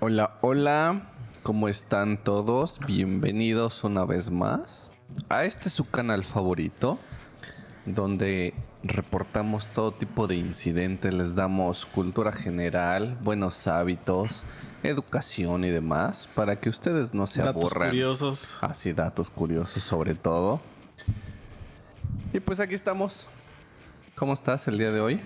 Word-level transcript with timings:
Hola, 0.00 0.38
hola, 0.40 1.02
¿cómo 1.42 1.68
están 1.68 2.16
todos? 2.22 2.80
Bienvenidos 2.86 3.84
una 3.84 4.04
vez 4.04 4.30
más 4.30 4.90
a 5.28 5.44
este 5.44 5.68
su 5.70 5.84
canal 5.84 6.24
favorito, 6.24 6.98
donde 7.84 8.54
reportamos 8.82 9.66
todo 9.66 9.92
tipo 9.92 10.26
de 10.26 10.36
incidentes, 10.36 11.12
les 11.12 11.34
damos 11.34 11.84
cultura 11.84 12.32
general, 12.32 13.18
buenos 13.22 13.66
hábitos, 13.66 14.44
educación 14.82 15.64
y 15.64 15.70
demás, 15.70 16.28
para 16.34 16.56
que 16.60 16.70
ustedes 16.70 17.12
no 17.12 17.26
se 17.26 17.42
Datos 17.42 17.64
aburran. 17.64 17.90
curiosos. 17.90 18.56
Así, 18.62 18.92
datos 18.92 19.30
curiosos 19.30 19.82
sobre 19.82 20.14
todo. 20.14 20.60
Y 22.32 22.40
pues 22.40 22.60
aquí 22.60 22.74
estamos. 22.74 23.26
¿Cómo 24.14 24.32
estás 24.32 24.66
el 24.68 24.78
día 24.78 24.92
de 24.92 25.00
hoy? 25.00 25.20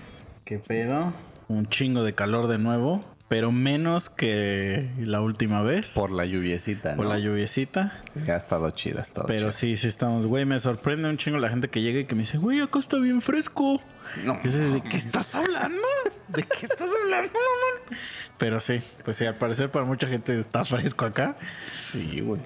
¿Qué 0.45 0.59
pedo? 0.59 1.13
Un 1.49 1.69
chingo 1.69 2.03
de 2.03 2.15
calor 2.15 2.47
de 2.49 2.59
nuevo, 2.59 3.05
pero 3.35 3.51
menos 3.51 4.11
que 4.11 4.89
la 5.01 5.21
última 5.21 5.61
vez. 5.61 5.93
Por 5.95 6.13
la 6.13 6.25
lluviecita, 6.25 6.95
Por 6.95 7.07
¿no? 7.07 7.13
la 7.15 7.19
lluviecita. 7.19 8.01
Sí, 8.15 8.31
ha 8.31 8.37
estado 8.37 8.71
chida, 8.71 9.01
ha 9.01 9.03
estado 9.03 9.27
Pero 9.27 9.47
chida. 9.47 9.53
sí, 9.53 9.77
sí 9.77 9.89
estamos, 9.89 10.25
güey. 10.27 10.45
Me 10.45 10.61
sorprende 10.61 11.09
un 11.09 11.19
chingo 11.19 11.39
la 11.39 11.51
gente 11.51 11.67
que 11.67 11.83
llega 11.83 11.99
y 11.99 12.05
que 12.05 12.15
me 12.15 12.21
dice, 12.21 12.39
güey, 12.39 12.61
acá 12.61 12.79
está 12.79 12.97
bien 12.99 13.21
fresco. 13.21 13.81
No, 14.25 14.35
¿De 14.45 14.81
qué 14.89 14.97
estás 14.97 15.35
hablando? 15.35 15.83
¿De 16.29 16.45
qué 16.45 16.65
estás 16.65 16.89
hablando, 17.03 17.33
mamón? 17.33 17.99
Pero 18.39 18.61
sí, 18.61 18.81
pues 19.05 19.17
sí, 19.17 19.27
al 19.27 19.35
parecer 19.35 19.69
para 19.69 19.85
mucha 19.85 20.07
gente 20.07 20.39
está 20.39 20.65
fresco 20.65 21.05
acá. 21.05 21.37
sí, 21.91 22.21
güey. 22.21 22.41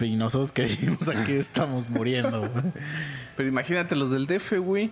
Y 0.00 0.16
nosotros 0.16 0.50
que 0.50 0.62
vivimos 0.64 1.10
aquí 1.10 1.32
estamos 1.32 1.90
muriendo, 1.90 2.48
güey. 2.48 2.72
Pero 3.36 3.50
imagínate 3.50 3.96
los 3.96 4.10
del 4.10 4.26
DF, 4.26 4.52
güey. 4.60 4.88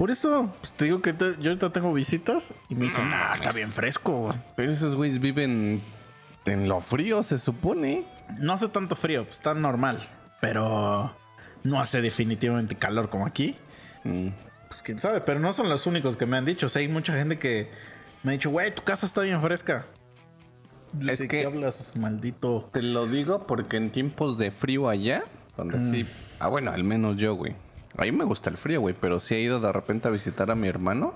Por 0.00 0.10
eso, 0.10 0.50
pues 0.60 0.72
te 0.72 0.86
digo 0.86 1.02
que 1.02 1.12
te- 1.12 1.36
yo 1.42 1.50
ahorita 1.50 1.74
tengo 1.74 1.92
visitas 1.92 2.54
y 2.70 2.74
me 2.74 2.84
dicen, 2.84 3.10
No 3.10 3.16
ah, 3.16 3.32
está 3.34 3.52
bien 3.52 3.68
fresco, 3.68 4.12
güey". 4.22 4.38
Pero 4.56 4.72
esos 4.72 4.94
güeyes 4.94 5.20
viven 5.20 5.82
en 6.46 6.68
lo 6.70 6.80
frío, 6.80 7.22
se 7.22 7.36
supone. 7.36 8.06
No 8.38 8.54
hace 8.54 8.68
tanto 8.68 8.96
frío, 8.96 9.24
pues 9.24 9.36
está 9.36 9.52
normal. 9.52 10.08
Pero 10.40 11.14
no 11.64 11.80
hace 11.82 12.00
definitivamente 12.00 12.76
calor 12.76 13.10
como 13.10 13.26
aquí. 13.26 13.56
Mm, 14.04 14.28
Pues 14.68 14.82
quién 14.82 15.00
sabe, 15.02 15.20
pero 15.20 15.38
no 15.38 15.52
son 15.52 15.68
los 15.68 15.86
únicos 15.86 16.16
que 16.16 16.24
me 16.24 16.38
han 16.38 16.46
dicho. 16.46 16.64
O 16.64 16.68
sea, 16.70 16.80
hay 16.80 16.88
mucha 16.88 17.12
gente 17.12 17.38
que 17.38 17.70
me 18.22 18.30
ha 18.30 18.32
dicho, 18.32 18.48
güey, 18.48 18.74
tu 18.74 18.82
casa 18.82 19.04
está 19.04 19.20
bien 19.20 19.42
fresca. 19.42 19.84
Es 21.06 21.18
¿De 21.18 21.28
que- 21.28 21.40
qué 21.42 21.46
hablas, 21.46 21.94
maldito? 21.96 22.70
Te 22.72 22.80
lo 22.80 23.06
digo 23.06 23.40
porque 23.46 23.76
en 23.76 23.90
tiempos 23.92 24.38
de 24.38 24.50
frío 24.50 24.88
allá, 24.88 25.24
donde 25.58 25.78
Mm. 25.78 25.90
sí. 25.90 26.06
Ah, 26.38 26.48
bueno, 26.48 26.70
al 26.70 26.84
menos 26.84 27.16
yo, 27.18 27.34
güey. 27.34 27.54
A 28.00 28.04
mí 28.04 28.12
me 28.12 28.24
gusta 28.24 28.48
el 28.48 28.56
frío, 28.56 28.80
güey, 28.80 28.94
pero 28.98 29.20
sí 29.20 29.34
he 29.34 29.40
ido 29.40 29.60
de 29.60 29.70
repente 29.72 30.08
a 30.08 30.10
visitar 30.10 30.50
a 30.50 30.54
mi 30.54 30.68
hermano. 30.68 31.12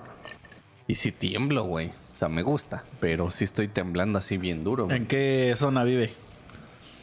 Y 0.87 0.95
sí 0.95 1.11
tiemblo, 1.11 1.63
güey. 1.63 1.87
O 2.13 2.15
sea, 2.15 2.29
me 2.29 2.43
gusta, 2.43 2.83
pero 2.99 3.31
sí 3.31 3.43
estoy 3.43 3.67
temblando 3.67 4.19
así 4.19 4.37
bien 4.37 4.63
duro, 4.63 4.85
güey. 4.85 4.97
¿En 4.97 5.07
qué 5.07 5.53
zona 5.57 5.83
vive? 5.83 6.13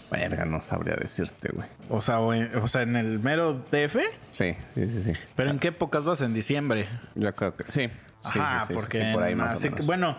Verga, 0.09 0.45
no 0.45 0.61
sabría 0.61 0.95
decirte, 0.95 1.49
güey. 1.53 1.67
O 1.91 2.01
sea, 2.01 2.21
o 2.21 2.33
en, 2.33 2.55
o 2.57 2.69
sea, 2.69 2.83
en 2.83 2.95
el 2.95 3.19
mero 3.19 3.55
DF. 3.73 3.97
Sí, 4.39 4.55
sí, 4.75 4.87
sí, 4.89 5.03
sí. 5.03 5.13
¿Pero 5.35 5.51
en 5.51 5.59
qué 5.59 5.69
épocas 5.69 6.05
vas? 6.05 6.21
¿En 6.21 6.33
diciembre? 6.33 6.87
Yo 7.17 7.35
creo 7.35 7.57
que 7.57 7.65
sí. 7.73 7.89
Sí, 8.21 8.39
Ajá, 8.39 8.67
sí, 8.67 8.75
porque 8.75 8.99
sí, 8.99 9.05
por 9.13 9.23
ahí 9.25 9.33
en- 9.33 9.39
más 9.39 9.49
o 9.49 9.53
así 9.55 9.69
que, 9.71 9.83
bueno, 9.83 10.17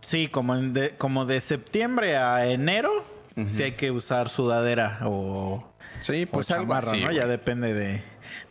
sí, 0.00 0.28
como, 0.28 0.54
en 0.56 0.74
de, 0.74 0.90
como 0.98 1.24
de 1.24 1.40
septiembre 1.40 2.18
a 2.18 2.46
enero, 2.48 2.90
Ujú. 3.34 3.48
sí 3.48 3.62
hay 3.62 3.72
que 3.72 3.90
usar 3.90 4.28
sudadera 4.28 4.98
o, 5.04 5.72
Sí, 6.02 6.24
o 6.24 6.32
pues 6.32 6.50
algo 6.50 6.64
chamarra, 6.66 6.90
así, 6.90 6.98
¿no? 7.00 7.06
güey. 7.06 7.16
Ya 7.16 7.26
depende 7.26 7.72
de... 7.72 8.02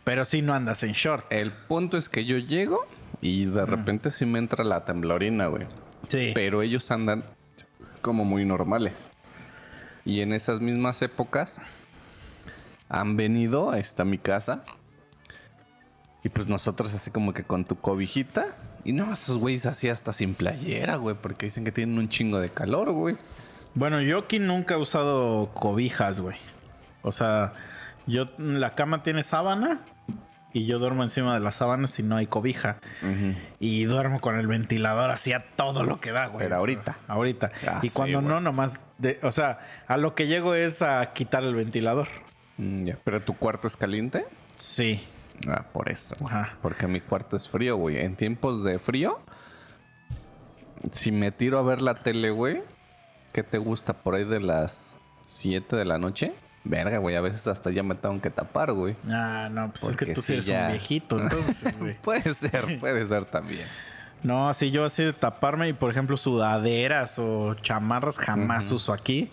Pero 0.04 0.24
sí 0.24 0.42
no 0.42 0.54
andas 0.54 0.82
en 0.82 0.92
short. 0.92 1.26
El 1.30 1.52
punto 1.52 1.96
es 1.96 2.08
que 2.08 2.24
yo 2.24 2.38
llego 2.38 2.86
y 3.20 3.46
de 3.46 3.66
repente 3.66 4.10
sí 4.10 4.26
me 4.26 4.38
entra 4.38 4.64
la 4.64 4.84
temblorina, 4.84 5.46
güey. 5.46 5.66
Sí. 6.08 6.32
Pero 6.34 6.62
ellos 6.62 6.90
andan 6.90 7.24
como 8.02 8.24
muy 8.24 8.44
normales. 8.44 8.94
Y 10.04 10.20
en 10.20 10.32
esas 10.32 10.60
mismas 10.60 11.02
épocas 11.02 11.60
han 12.88 13.16
venido 13.16 13.70
a 13.70 13.78
esta 13.78 14.04
mi 14.04 14.18
casa. 14.18 14.64
Y 16.22 16.28
pues 16.28 16.46
nosotros 16.46 16.94
así 16.94 17.10
como 17.10 17.32
que 17.32 17.44
con 17.44 17.64
tu 17.64 17.76
cobijita. 17.76 18.56
Y 18.84 18.92
no, 18.92 19.12
esos 19.12 19.38
güeyes 19.38 19.66
así 19.66 19.88
hasta 19.88 20.12
sin 20.12 20.34
playera, 20.34 20.96
güey. 20.96 21.16
Porque 21.20 21.46
dicen 21.46 21.64
que 21.64 21.72
tienen 21.72 21.98
un 21.98 22.08
chingo 22.08 22.38
de 22.38 22.50
calor, 22.50 22.92
güey. 22.92 23.16
Bueno, 23.74 24.00
yo 24.00 24.20
aquí 24.20 24.38
nunca 24.38 24.74
he 24.74 24.78
usado 24.78 25.50
cobijas, 25.54 26.20
güey. 26.20 26.36
O 27.02 27.12
sea, 27.12 27.52
yo 28.06 28.26
la 28.38 28.72
cama 28.72 29.02
tiene 29.02 29.22
sábana 29.22 29.80
y 30.52 30.64
yo 30.64 30.78
duermo 30.78 31.02
encima 31.02 31.34
de 31.34 31.40
las 31.40 31.56
sábanas 31.56 31.90
si 31.90 32.02
no 32.02 32.16
hay 32.16 32.26
cobija. 32.26 32.78
Y 33.58 33.84
duermo 33.84 34.20
con 34.20 34.38
el 34.38 34.46
ventilador 34.46 35.10
así 35.10 35.32
a 35.34 35.40
todo 35.40 35.82
lo 35.84 36.00
que 36.00 36.12
da, 36.12 36.28
güey. 36.28 36.46
Pero 36.46 36.56
ahorita. 36.56 36.96
ahorita. 37.08 37.52
Ah, 37.66 37.80
y 37.82 37.90
cuando 37.90 38.22
no, 38.22 38.40
nomás... 38.40 38.86
De, 38.96 39.18
o 39.22 39.30
sea, 39.30 39.58
a 39.86 39.98
lo 39.98 40.14
que 40.14 40.26
llego 40.26 40.54
es 40.54 40.80
a 40.80 41.12
quitar 41.12 41.44
el 41.44 41.54
ventilador. 41.54 42.08
Mm, 42.56 42.84
ya. 42.86 42.98
¿Pero 43.04 43.20
tu 43.20 43.36
cuarto 43.36 43.66
es 43.66 43.76
caliente? 43.76 44.24
Sí. 44.54 45.04
Ah, 45.46 45.66
por 45.72 45.90
eso. 45.90 46.16
Ajá. 46.24 46.56
Porque 46.62 46.86
mi 46.86 47.00
cuarto 47.00 47.36
es 47.36 47.48
frío, 47.48 47.76
güey. 47.76 47.98
En 47.98 48.16
tiempos 48.16 48.64
de 48.64 48.78
frío, 48.78 49.18
si 50.90 51.12
me 51.12 51.32
tiro 51.32 51.58
a 51.58 51.62
ver 51.62 51.82
la 51.82 51.96
tele, 51.96 52.30
güey, 52.30 52.62
¿qué 53.34 53.42
te 53.42 53.58
gusta? 53.58 53.92
Por 53.92 54.14
ahí 54.14 54.24
de 54.24 54.40
las 54.40 54.96
7 55.22 55.76
de 55.76 55.84
la 55.84 55.98
noche. 55.98 56.32
Verga, 56.68 56.98
güey, 56.98 57.14
a 57.16 57.20
veces 57.20 57.46
hasta 57.46 57.70
ya 57.70 57.82
me 57.82 57.94
tengo 57.94 58.20
que 58.20 58.30
tapar, 58.30 58.72
güey. 58.72 58.96
Ah, 59.08 59.48
no, 59.50 59.70
pues 59.70 59.84
es 59.84 59.96
que 59.96 60.12
tú 60.12 60.20
sí, 60.20 60.34
eres 60.34 60.46
ya. 60.46 60.62
un 60.62 60.72
viejito, 60.72 61.18
entonces, 61.20 61.78
güey. 61.78 61.94
Puede 62.02 62.34
ser, 62.34 62.78
puede 62.80 63.06
ser 63.06 63.24
también. 63.26 63.66
No, 64.22 64.48
así 64.48 64.70
yo 64.70 64.84
así 64.84 65.04
de 65.04 65.12
taparme 65.12 65.68
y 65.68 65.72
por 65.72 65.90
ejemplo 65.90 66.16
sudaderas 66.16 67.18
o 67.18 67.54
chamarras 67.54 68.18
jamás 68.18 68.72
uso 68.72 68.92
aquí. 68.92 69.30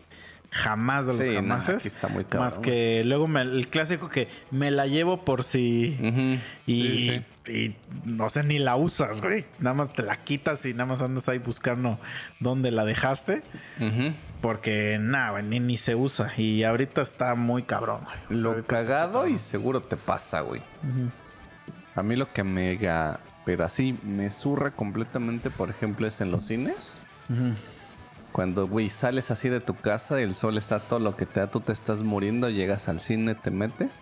Jamás 0.55 1.07
de 1.07 1.13
los 1.17 1.25
Sí, 1.25 1.31
no, 1.31 1.37
jamases. 1.37 1.75
aquí 1.77 1.87
está 1.87 2.07
muy 2.07 2.25
cabrón. 2.25 2.43
Más 2.45 2.59
que 2.59 3.01
luego 3.03 3.27
me- 3.27 3.41
el 3.41 3.67
clásico 3.69 4.07
que 4.09 4.27
me 4.51 4.69
la 4.69 4.85
llevo 4.85 5.25
por 5.25 5.43
si... 5.43 5.97
Ujú. 5.99 6.39
Y, 6.67 6.83
Sí, 7.09 7.25
sí. 7.45 7.51
y 7.51 7.75
no 8.07 8.29
sé, 8.29 8.43
ni 8.43 8.59
la 8.59 8.75
usas, 8.75 9.19
güey. 9.19 9.45
Nada 9.57 9.73
más 9.73 9.91
te 9.91 10.03
la 10.03 10.17
quitas 10.23 10.63
y 10.67 10.73
nada 10.73 10.85
más 10.85 11.01
andas 11.01 11.27
ahí 11.27 11.39
buscando 11.39 11.99
dónde 12.39 12.69
la 12.69 12.85
dejaste. 12.85 13.41
Ujú. 13.79 14.13
Porque 14.41 14.97
nada, 15.01 15.41
ni, 15.41 15.59
ni 15.59 15.77
se 15.77 15.95
usa. 15.95 16.31
Y 16.37 16.63
ahorita 16.63 17.01
está 17.01 17.33
muy 17.33 17.63
cabrón, 17.63 18.01
güey. 18.03 18.39
Lo 18.41 18.49
Ahorita 18.51 18.67
cagado 18.67 19.27
y 19.27 19.37
seguro 19.39 19.81
te 19.81 19.97
pasa, 19.97 20.41
güey. 20.41 20.61
A 21.95 22.03
mí 22.03 22.15
lo 22.15 22.31
que 22.31 22.43
me... 22.43 22.77
Pero 23.45 23.65
así 23.65 23.97
me 24.03 24.29
zurra 24.29 24.69
completamente, 24.71 25.49
por 25.49 25.69
ejemplo, 25.71 26.05
es 26.07 26.21
en 26.21 26.29
los 26.31 26.45
cines. 26.45 26.95
Cuando, 28.33 28.67
güey, 28.67 28.89
sales 28.89 29.31
así 29.31 29.47
de 29.47 29.59
tu 29.61 29.75
casa, 29.75 30.19
el 30.19 30.35
sol 30.35 30.57
está 30.57 30.79
todo 30.79 30.99
lo 30.99 31.15
que 31.15 31.25
te 31.25 31.39
da, 31.39 31.47
tú 31.47 31.61
te 31.61 31.71
estás 31.71 32.03
muriendo, 32.03 32.49
llegas 32.49 32.89
al 32.89 32.99
cine, 32.99 33.35
te 33.35 33.51
metes 33.51 34.01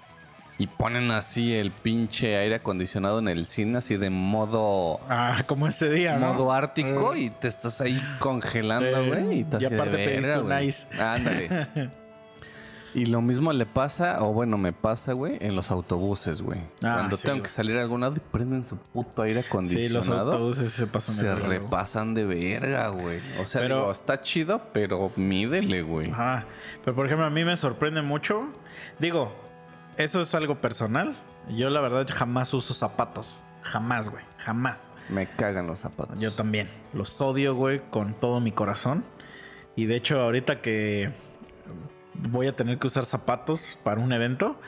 y 0.58 0.68
ponen 0.68 1.12
así 1.12 1.54
el 1.54 1.72
pinche 1.72 2.38
aire 2.38 2.56
acondicionado 2.56 3.20
en 3.20 3.28
el 3.28 3.46
cine, 3.46 3.80
así 3.80 3.98
de 3.98 4.10
modo, 4.10 5.00
Ah, 5.10 5.44
como 5.48 5.68
ese 5.68 5.90
día, 5.90 6.18
¿no? 6.18 6.34
modo 6.34 6.52
ártico 6.54 7.14
Eh. 7.14 7.20
y 7.20 7.30
te 7.30 7.48
estás 7.50 7.82
ahí 7.82 8.02
congelando, 8.20 8.86
Eh, 9.02 9.08
güey. 9.10 9.40
y, 9.40 9.44
tú 9.44 9.58
y 9.58 9.60
de 9.60 9.66
aparte 9.68 9.96
pediste 9.98 10.22
verga, 10.22 10.40
un 10.42 10.48
güey. 10.48 10.68
ice. 10.68 10.88
Ándale. 11.00 11.68
Y 12.94 13.06
lo 13.06 13.22
mismo 13.22 13.54
le 13.54 13.66
pasa, 13.66 14.22
o 14.22 14.34
bueno, 14.34 14.58
me 14.58 14.74
pasa, 14.74 15.14
güey, 15.14 15.38
en 15.40 15.56
los 15.56 15.72
autobuses, 15.72 16.42
güey. 16.42 16.60
Ah, 16.84 16.96
Cuando 16.98 17.16
sí, 17.16 17.24
tengo 17.24 17.36
güey. 17.38 17.44
que 17.44 17.50
salir 17.50 17.78
a 17.78 17.82
algún 17.84 18.02
lado 18.02 18.16
y 18.18 18.20
prenden 18.20 18.66
su 18.66 18.76
puto 18.78 19.22
aire 19.22 19.42
Sí, 19.44 19.48
acondicionado. 19.48 20.02
los 20.26 20.34
autobuses 20.34 20.72
se 20.74 20.88
pasan 20.88 21.16
de 21.16 21.22
Se 21.22 21.28
verga, 21.28 21.46
güey. 21.48 21.60
repasan 21.60 22.14
de 22.14 22.26
verga, 22.26 22.90
güey. 22.90 23.22
O 23.40 23.46
sea, 23.46 23.62
Pero- 23.62 23.78
digo, 23.78 23.92
está 23.92 24.22
chido, 24.22 24.62
pero 24.74 25.10
mídele, 25.16 25.82
güey. 25.84 26.12
Ajá. 26.12 26.46
Pero 26.84 26.94
por 26.96 27.06
ejemplo, 27.06 27.26
a 27.26 27.30
mí 27.30 27.46
me 27.46 27.56
sorprende 27.56 28.02
mucho. 28.02 28.50
Digo, 29.00 29.32
eso 29.98 30.20
es 30.20 30.36
algo 30.36 30.60
personal. 30.60 31.16
Yo 31.50 31.70
la 31.70 31.80
verdad 31.80 32.06
jamás 32.14 32.54
uso 32.54 32.74
zapatos. 32.74 33.46
Jamás, 33.64 34.10
güey. 34.10 34.24
Jamás. 34.40 34.92
Me 35.08 35.28
cagan 35.28 35.66
los 35.68 35.80
zapatos. 35.80 36.20
Yo 36.20 36.34
también. 36.34 36.70
Los 36.94 37.22
odio, 37.22 37.56
güey, 37.56 37.80
con 37.90 38.16
todo 38.16 38.40
mi 38.42 38.52
corazón. 38.52 39.06
Y 39.78 39.86
de 39.86 39.96
hecho, 39.96 40.20
ahorita 40.20 40.62
que 40.62 41.14
voy 42.14 42.48
a 42.48 42.56
tener 42.56 42.78
que 42.78 42.88
usar 42.88 43.06
zapatos 43.06 43.80
para 43.84 44.02
un 44.02 44.14
evento, 44.14 44.60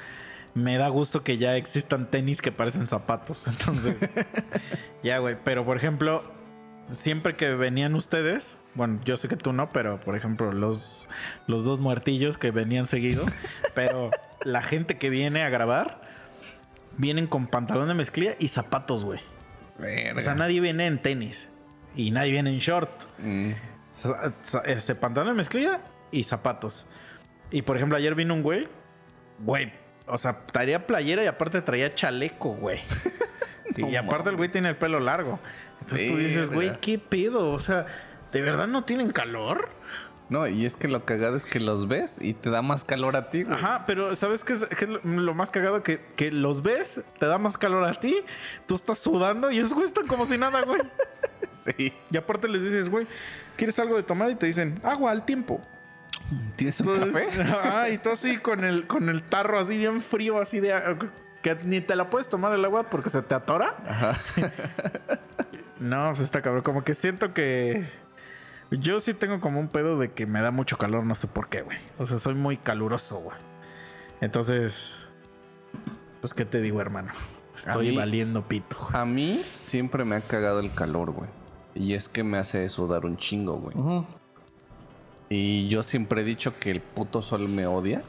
me 0.54 0.78
da 0.78 0.88
gusto 0.90 1.24
que 1.24 1.38
ya 1.38 1.56
existan 1.58 2.10
tenis 2.10 2.42
que 2.42 2.52
parecen 2.52 2.88
zapatos. 2.88 3.48
Entonces, 3.48 4.10
ya, 5.04 5.18
güey. 5.20 5.36
Pero 5.44 5.66
por 5.66 5.78
ejemplo, 5.78 6.24
siempre 6.90 7.36
que 7.36 7.50
venían 7.52 7.96
ustedes, 7.96 8.58
bueno, 8.76 9.00
yo 9.06 9.18
sé 9.18 9.28
que 9.28 9.38
tú 9.38 9.54
no, 9.54 9.70
pero 9.70 10.00
por 10.00 10.16
ejemplo, 10.16 10.52
los, 10.52 11.08
los 11.48 11.66
dos 11.66 11.80
muertillos 11.80 12.38
que 12.38 12.52
venían 12.52 12.88
seguido, 12.88 13.26
pero 13.76 14.12
la 14.44 14.62
gente 14.62 14.98
que 14.98 15.10
viene 15.10 15.44
a 15.44 15.50
grabar, 15.50 16.02
vienen 16.98 17.28
con 17.28 17.48
pantalón 17.48 17.88
de 17.88 17.94
mezclilla 17.96 18.36
y 18.40 18.50
zapatos, 18.50 19.04
güey. 19.04 19.20
O 20.16 20.22
sea, 20.22 20.36
nadie 20.36 20.62
viene 20.62 20.86
en 20.86 21.02
tenis 21.02 21.50
y 21.96 22.12
nadie 22.12 22.32
viene 22.32 22.52
en 22.52 22.60
short. 22.60 22.90
Mm. 23.20 23.52
Este 24.66 24.96
pantalón 24.96 25.34
de 25.34 25.38
mezclilla 25.38 25.82
y 26.12 26.24
zapatos. 26.24 26.86
Y 27.54 27.62
por 27.62 27.78
ejemplo, 27.78 27.98
ayer 27.98 28.16
vino 28.16 28.34
un 28.34 28.44
güey, 28.44 28.68
güey, 29.40 29.72
o 30.08 30.18
sea, 30.18 30.46
traía 30.46 30.86
playera 30.86 31.24
y 31.24 31.28
aparte 31.28 31.62
traía 31.62 31.96
chaleco, 31.96 32.50
güey. 32.50 32.82
y 33.78 33.96
aparte 33.96 34.30
el 34.30 34.36
güey 34.36 34.50
tiene 34.50 34.68
el 34.68 34.76
pelo 34.76 35.00
largo. 35.00 35.40
Entonces 35.80 36.12
tú 36.12 36.18
dices, 36.18 36.50
güey. 36.50 36.74
¿qué 36.82 37.00
pedo? 37.00 37.52
O 37.52 37.60
sea, 37.60 37.86
¿De 38.34 38.42
verdad 38.42 38.68
no 38.68 38.84
tienen 38.84 39.12
calor? 39.12 39.70
No, 40.28 40.48
y 40.48 40.66
es 40.66 40.76
que 40.76 40.88
lo 40.88 41.06
cagado 41.06 41.36
es 41.36 41.46
que 41.46 41.60
los 41.60 41.88
ves 41.88 42.18
y 42.20 42.34
te 42.34 42.50
da 42.50 42.64
más 42.64 42.84
calor 42.84 43.16
a 43.16 43.30
ti, 43.30 43.44
güey. 43.44 43.56
Ajá, 43.56 43.84
pero 43.86 44.16
¿sabes 44.16 44.44
qué 44.44 44.54
es, 44.54 44.66
qué 44.66 44.86
es 44.86 45.06
lo, 45.06 45.34
más 45.36 45.52
cagado? 45.52 45.84
Que, 45.84 46.00
que 46.16 46.32
los 46.32 46.64
ves, 46.64 47.02
te 47.20 47.28
da 47.28 47.38
más 47.38 47.60
calor 47.60 47.84
a 47.84 47.94
ti, 47.94 48.16
tú 48.66 48.74
estás 48.74 48.98
sudando 48.98 49.52
y 49.52 49.60
esos 49.60 49.76
güey 49.76 49.86
están 49.86 50.08
como 50.08 50.26
si 50.26 50.38
nada, 50.38 50.62
güey. 50.64 50.82
Sí. 51.52 51.94
Y 52.10 52.18
aparte 52.18 52.50
les 52.50 52.64
dices, 52.64 52.90
güey, 52.90 53.06
¿quieres 53.56 53.78
algo 53.78 53.96
de 53.96 54.04
tomar? 54.04 54.32
Y 54.32 54.36
te 54.36 54.48
dicen, 54.48 54.82
agua 54.84 55.12
al 55.12 55.24
tiempo. 55.24 55.62
¿Tienes 56.56 56.80
un 56.82 56.98
café? 57.00 57.28
Ah, 57.64 57.90
y 57.90 57.98
tú 57.98 58.10
así 58.12 58.38
con 58.38 58.64
el, 58.64 58.88
con 58.88 59.10
el 59.10 59.24
tarro 59.24 59.60
así 59.60 59.78
bien 59.78 60.02
frío, 60.02 60.40
así 60.42 60.60
de... 60.60 60.74
Que 61.42 61.56
ni 61.66 61.82
te 61.82 61.96
la 61.98 62.10
puedes 62.10 62.30
tomar 62.30 62.54
el 62.54 62.64
agua 62.64 62.84
porque 62.84 63.10
se 63.10 63.22
te 63.22 63.36
atora. 63.36 63.76
Ajá. 63.88 64.14
No, 65.80 66.00
pues 66.08 66.22
está 66.22 66.42
cabrón. 66.42 66.64
Como 66.64 66.84
que 66.86 66.94
siento 66.94 67.34
que. 67.34 67.84
Yo 68.72 69.02
sí 69.02 69.14
tengo 69.14 69.42
como 69.42 69.60
un 69.60 69.68
pedo 69.68 70.00
de 70.00 70.12
que 70.14 70.26
me 70.26 70.42
da 70.42 70.50
mucho 70.50 70.78
calor, 70.78 71.04
no 71.06 71.14
sé 71.14 71.28
por 71.28 71.50
qué, 71.50 71.62
güey. 71.62 71.78
O 71.98 72.06
sea, 72.06 72.18
soy 72.20 72.36
muy 72.36 72.56
caluroso, 72.56 73.18
güey. 73.20 73.38
Entonces. 74.22 75.12
Pues, 76.22 76.34
¿qué 76.34 76.46
te 76.46 76.62
digo, 76.62 76.80
hermano? 76.80 77.12
Estoy 77.58 77.90
mí- 77.90 77.98
valiendo 77.98 78.48
pito. 78.48 78.78
güey. 78.80 79.02
A 79.02 79.04
mí 79.06 79.46
siempre 79.56 80.06
me 80.06 80.16
ha 80.16 80.22
cagado 80.22 80.62
el 80.62 80.74
calor, 80.74 81.12
güey. 81.12 81.30
Y 81.76 81.96
es 81.96 82.08
que 82.08 82.24
me 82.24 82.38
hace 82.38 82.70
sudar 82.70 83.06
un 83.06 83.18
chingo, 83.18 83.56
güey. 83.58 83.76
Y 85.30 85.68
yo 85.68 85.84
siempre 85.84 86.22
he 86.22 86.26
dicho 86.26 86.60
que 86.60 86.72
el 86.72 86.82
puto 86.82 87.22
sol 87.22 87.50
me 87.50 87.68
odia. 87.68 88.04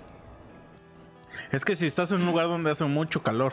Es 1.53 1.65
que 1.65 1.77
si 1.77 1.87
estás 1.87 2.11
en 2.13 2.21
un 2.21 2.27
lugar 2.27 2.49
donde 2.49 2.71
hace 2.71 2.85
mucho 2.85 3.23
calor 3.23 3.53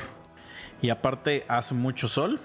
y 0.82 0.90
aparte 0.90 1.46
hace 1.48 1.74
mucho 1.74 2.08
sol, 2.08 2.40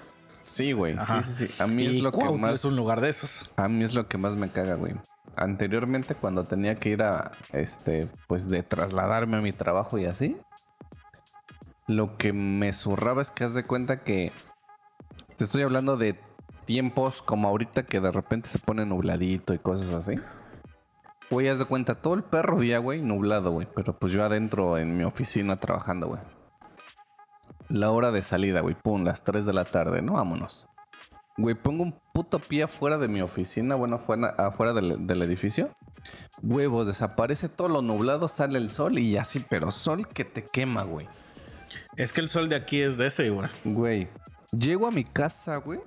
Sí, 0.47 0.71
güey. 0.71 0.95
Sí, 0.99 1.13
sí, 1.23 1.47
sí. 1.47 1.53
A 1.59 1.67
mí 1.67 1.85
es 1.85 1.99
lo 1.99 2.11
que 2.11 2.23
más. 2.31 2.53
es 2.53 2.65
un 2.65 2.77
lugar 2.77 3.01
de 3.01 3.09
esos. 3.09 3.51
A 3.57 3.67
mí 3.67 3.83
es 3.83 3.93
lo 3.93 4.07
que 4.07 4.17
más 4.17 4.39
me 4.39 4.49
caga, 4.49 4.75
güey. 4.75 4.93
Anteriormente, 5.35 6.15
cuando 6.15 6.45
tenía 6.45 6.75
que 6.75 6.89
ir 6.89 7.03
a, 7.03 7.31
este, 7.51 8.07
pues 8.27 8.47
de 8.47 8.63
trasladarme 8.63 9.37
a 9.37 9.41
mi 9.41 9.51
trabajo 9.51 9.97
y 9.97 10.05
así, 10.05 10.37
lo 11.85 12.17
que 12.17 12.31
me 12.31 12.71
zurraba 12.71 13.21
es 13.21 13.29
que 13.29 13.43
haz 13.43 13.55
de 13.55 13.65
cuenta 13.65 14.03
que 14.03 14.31
te 15.35 15.43
estoy 15.43 15.63
hablando 15.63 15.97
de 15.97 16.17
tiempos 16.65 17.21
como 17.21 17.49
ahorita 17.49 17.83
que 17.83 17.99
de 17.99 18.11
repente 18.11 18.47
se 18.47 18.57
pone 18.57 18.85
nubladito 18.85 19.53
y 19.53 19.59
cosas 19.59 19.93
así. 19.93 20.15
Güey, 21.29 21.49
haz 21.49 21.59
de 21.59 21.65
cuenta 21.65 21.95
todo 21.95 22.13
el 22.13 22.23
perro 22.23 22.59
día, 22.59 22.79
güey, 22.79 23.01
nublado, 23.01 23.51
güey. 23.51 23.67
Pero 23.75 23.97
pues 23.97 24.13
yo 24.13 24.23
adentro 24.23 24.77
en 24.77 24.97
mi 24.97 25.03
oficina 25.03 25.59
trabajando, 25.59 26.07
güey. 26.07 26.21
La 27.69 27.91
hora 27.91 28.11
de 28.11 28.23
salida, 28.23 28.61
güey, 28.61 28.75
pum, 28.75 29.03
las 29.03 29.23
3 29.23 29.45
de 29.45 29.53
la 29.53 29.65
tarde, 29.65 30.01
¿no? 30.01 30.13
Vámonos. 30.13 30.67
Güey, 31.37 31.53
pongo 31.53 31.83
un 31.83 31.99
puto 32.13 32.39
pie 32.39 32.63
afuera 32.63 32.97
de 32.97 33.09
mi 33.09 33.21
oficina, 33.21 33.75
bueno, 33.75 33.97
afuera, 33.97 34.29
afuera 34.37 34.73
del, 34.73 35.05
del 35.05 35.21
edificio. 35.21 35.69
Huevos, 36.41 36.87
desaparece 36.87 37.49
todo 37.49 37.67
lo 37.67 37.81
nublado, 37.81 38.27
sale 38.27 38.57
el 38.57 38.71
sol 38.71 38.97
y 38.97 39.17
así, 39.17 39.43
pero 39.49 39.69
sol 39.69 40.07
que 40.07 40.23
te 40.23 40.43
quema, 40.43 40.83
güey. 40.83 41.07
Es 41.97 42.13
que 42.13 42.21
el 42.21 42.29
sol 42.29 42.47
de 42.47 42.55
aquí 42.55 42.81
es 42.81 42.97
de 42.97 43.07
ese, 43.07 43.29
güey. 43.29 43.49
Güey, 43.65 44.07
llego 44.57 44.87
a 44.87 44.91
mi 44.91 45.03
casa, 45.03 45.57
güey. 45.57 45.81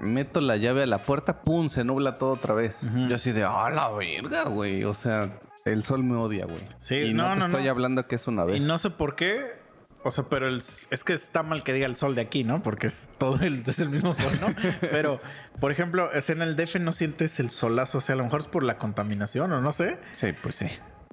Meto 0.00 0.40
la 0.40 0.56
llave 0.56 0.82
a 0.82 0.86
la 0.86 0.98
puerta, 0.98 1.42
pum, 1.42 1.68
se 1.68 1.84
nubla 1.84 2.14
todo 2.14 2.32
otra 2.32 2.54
vez. 2.54 2.86
Yo 3.08 3.14
así 3.14 3.32
de, 3.32 3.44
ah, 3.44 3.70
la 3.70 3.90
verga, 3.90 4.44
güey. 4.48 4.84
O 4.84 4.94
sea, 4.94 5.38
el 5.64 5.82
sol 5.82 6.02
me 6.02 6.16
odia, 6.16 6.46
güey. 6.46 6.60
Sí, 6.78 6.96
y 6.96 7.14
no, 7.14 7.24
no, 7.28 7.34
te 7.34 7.38
no, 7.40 7.44
estoy 7.46 7.64
no. 7.64 7.70
hablando 7.70 8.06
que 8.06 8.14
es 8.16 8.26
una 8.26 8.44
vez. 8.44 8.62
Y 8.64 8.66
no 8.66 8.78
sé 8.78 8.90
por 8.90 9.14
qué. 9.16 9.60
O 10.02 10.10
sea, 10.10 10.24
pero 10.30 10.48
el- 10.48 10.58
es 10.60 11.04
que 11.04 11.12
está 11.12 11.42
mal 11.42 11.62
que 11.62 11.74
diga 11.74 11.84
el 11.86 11.96
sol 11.96 12.14
de 12.14 12.22
aquí, 12.22 12.42
¿no? 12.42 12.62
Porque 12.62 12.86
es 12.86 13.10
todo 13.18 13.38
el, 13.44 13.62
es 13.66 13.80
el 13.80 13.90
mismo 13.90 14.14
sol, 14.14 14.32
¿no? 14.40 14.46
Pero, 14.90 15.20
por 15.60 15.70
ejemplo, 15.72 16.10
es 16.12 16.30
en 16.30 16.40
el 16.40 16.56
DF 16.56 16.76
no 16.80 16.92
sientes 16.92 17.38
el 17.38 17.50
solazo. 17.50 17.98
O 17.98 18.00
sea, 18.00 18.14
a 18.14 18.16
lo 18.16 18.24
mejor 18.24 18.40
es 18.40 18.46
por 18.46 18.62
la 18.62 18.78
contaminación 18.78 19.52
o 19.52 19.60
no 19.60 19.72
sé. 19.72 19.98
Sí, 20.14 20.28
pues 20.42 20.56
sí. 20.56 20.68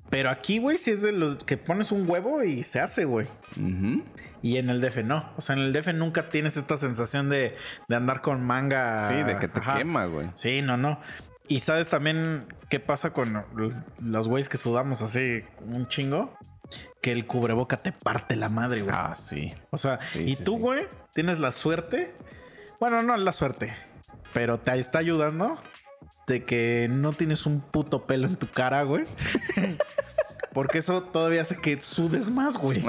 Pero 0.10 0.30
aquí, 0.30 0.60
güey, 0.60 0.78
sí 0.78 0.92
es 0.92 1.01
de 1.01 1.12
los 1.12 1.36
que 1.44 1.57
pones 1.57 1.92
un 1.92 2.10
huevo 2.10 2.42
y 2.44 2.63
se 2.63 2.80
hace, 2.80 3.04
güey. 3.04 3.28
Ujú. 3.57 4.04
Y 4.42 4.57
en 4.57 4.69
el 4.69 4.81
DF 4.81 4.98
no. 5.04 5.31
O 5.38 5.42
sea, 5.42 5.56
en 5.56 5.62
el 5.63 5.74
DF 5.74 5.94
nunca 5.94 6.30
tienes 6.30 6.57
esta 6.57 6.78
sensación 6.78 7.30
de, 7.30 7.56
de 7.88 7.95
andar 7.95 8.22
con 8.22 8.44
manga. 8.44 9.07
Sí, 9.07 9.16
de 9.16 9.38
que 9.39 9.48
te 9.48 9.60
Ajá. 9.60 9.78
quema, 9.78 10.06
güey. 10.06 10.30
Sí, 10.36 10.62
no, 10.62 10.78
no. 10.78 11.00
Y 11.48 11.62
sabes 11.62 11.89
también 11.89 12.45
qué 12.69 12.80
pasa 12.80 13.12
con 13.13 13.44
los 14.01 14.28
güeyes 14.28 14.50
que 14.50 14.57
sudamos 14.57 15.01
así 15.01 15.44
un 15.62 15.88
chingo. 15.88 16.38
Que 17.01 17.12
el 17.13 17.25
cubreboca 17.25 17.78
te 17.78 17.92
parte 17.94 18.36
la 18.36 18.50
madre, 18.50 18.81
güey. 18.81 18.94
Ah, 18.98 19.16
sí. 19.16 19.54
O 19.69 19.78
sea, 19.78 20.00
Sí, 20.01 20.19
y 20.19 20.36
sí, 20.36 20.44
tú, 20.44 20.54
sí. 20.56 20.60
güey, 20.60 20.88
tienes 21.13 21.39
la 21.39 21.51
suerte. 21.51 22.13
Bueno, 22.80 23.01
no 23.04 23.16
la 23.16 23.31
suerte, 23.34 23.74
pero 24.34 24.60
te 24.60 24.78
está 24.78 25.00
ayudando 25.00 25.57
de 26.28 26.44
que 26.44 26.88
no 26.92 27.13
tienes 27.13 27.45
un 27.45 27.62
puto 27.62 28.06
pelo 28.06 28.28
en 28.28 28.36
tu 28.36 28.48
cara, 28.48 28.84
güey. 28.84 29.06
Porque 30.54 30.80
eso 30.80 31.01
todavía 31.04 31.42
hace 31.44 31.56
que 31.57 31.80
sudes 31.81 32.30
más, 32.30 32.57
güey. 32.57 32.84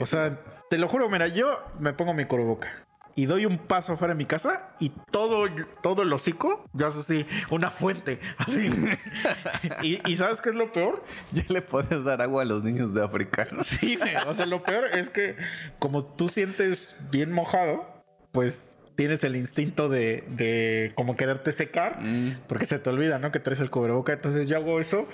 O 0.00 0.06
sea, 0.06 0.38
te 0.70 0.78
lo 0.78 0.88
juro, 0.88 1.08
mira, 1.08 1.28
yo 1.28 1.58
me 1.78 1.92
pongo 1.92 2.14
mi 2.14 2.24
cubrebocas 2.24 2.70
y 3.14 3.26
doy 3.26 3.46
un 3.46 3.58
paso 3.58 3.94
afuera 3.94 4.14
de 4.14 4.18
mi 4.18 4.26
casa 4.26 4.68
y 4.78 4.90
todo, 5.10 5.46
todo 5.82 6.02
el 6.02 6.12
hocico 6.12 6.64
ya 6.72 6.86
es 6.86 6.96
así, 6.96 7.26
una 7.50 7.70
fuente, 7.72 8.20
así. 8.36 8.68
y, 9.82 9.98
y 10.08 10.16
¿sabes 10.16 10.40
qué 10.40 10.50
es 10.50 10.54
lo 10.54 10.70
peor? 10.70 11.02
ya 11.32 11.42
le 11.48 11.60
puedes 11.62 12.04
dar 12.04 12.22
agua 12.22 12.42
a 12.42 12.44
los 12.44 12.62
niños 12.62 12.94
de 12.94 13.02
África. 13.04 13.46
Sí, 13.62 13.98
o 14.26 14.34
sea, 14.34 14.46
lo 14.46 14.62
peor 14.62 14.96
es 14.96 15.10
que 15.10 15.36
como 15.80 16.04
tú 16.04 16.28
sientes 16.28 16.96
bien 17.10 17.32
mojado, 17.32 17.86
pues 18.30 18.78
tienes 18.94 19.22
el 19.24 19.36
instinto 19.36 19.88
de, 19.88 20.24
de 20.28 20.92
como 20.94 21.16
quererte 21.16 21.52
secar, 21.52 22.00
Mm. 22.00 22.38
porque 22.48 22.66
se 22.66 22.78
te 22.78 22.90
olvida, 22.90 23.18
¿no? 23.18 23.30
Que 23.32 23.40
traes 23.40 23.60
el 23.60 23.70
cubreboca. 23.70 24.12
Entonces 24.12 24.46
yo 24.48 24.56
hago 24.56 24.80
eso 24.80 25.08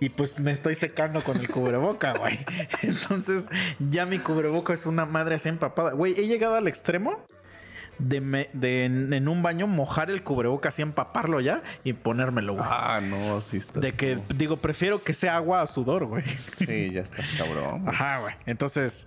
y 0.00 0.08
pues 0.08 0.38
me 0.38 0.50
estoy 0.50 0.74
secando 0.74 1.22
con 1.22 1.36
el 1.38 1.48
cubreboca, 1.48 2.14
güey. 2.18 2.38
Entonces 2.82 3.48
ya 3.78 4.06
mi 4.06 4.18
cubreboca 4.18 4.72
es 4.74 4.86
una 4.86 5.04
madre 5.06 5.34
así 5.36 5.48
empapada. 5.48 5.92
Güey, 5.92 6.14
he 6.18 6.26
llegado 6.26 6.54
al 6.56 6.66
extremo 6.68 7.24
de, 7.98 8.20
me- 8.22 8.48
de 8.54 8.86
en, 8.86 9.12
en 9.12 9.28
un 9.28 9.42
baño 9.42 9.66
mojar 9.66 10.10
el 10.10 10.22
cubreboca 10.22 10.70
así, 10.70 10.80
empaparlo 10.80 11.40
ya 11.40 11.62
y 11.84 11.92
ponérmelo, 11.92 12.54
güey. 12.54 12.64
Ah, 12.66 13.00
no, 13.02 13.42
sí 13.42 13.58
estás. 13.58 13.82
de 13.82 13.92
que, 13.92 14.18
digo, 14.34 14.56
prefiero 14.56 15.02
que 15.02 15.12
sea 15.12 15.36
agua 15.36 15.60
a 15.60 15.66
sudor, 15.66 16.06
güey. 16.06 16.24
Sí, 16.54 16.90
ya 16.90 17.02
estás 17.02 17.28
cabrón. 17.36 17.82
güey. 17.82 17.94
Ajá, 17.94 18.20
güey. 18.20 18.34
Entonces, 18.46 19.06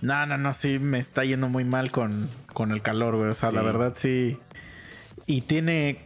no, 0.00 0.26
no, 0.26 0.38
no, 0.38 0.52
sí 0.54 0.80
me 0.80 0.98
está 0.98 1.24
yendo 1.24 1.48
muy 1.48 1.62
mal 1.64 1.92
con, 1.92 2.28
con 2.52 2.72
el 2.72 2.82
calor, 2.82 3.14
güey. 3.16 3.28
O 3.30 3.34
sea, 3.34 3.50
Sí. 3.50 3.54
la 3.54 3.62
verdad 3.62 3.92
sí. 3.94 4.36
Y 5.26 5.42
tiene, 5.42 6.00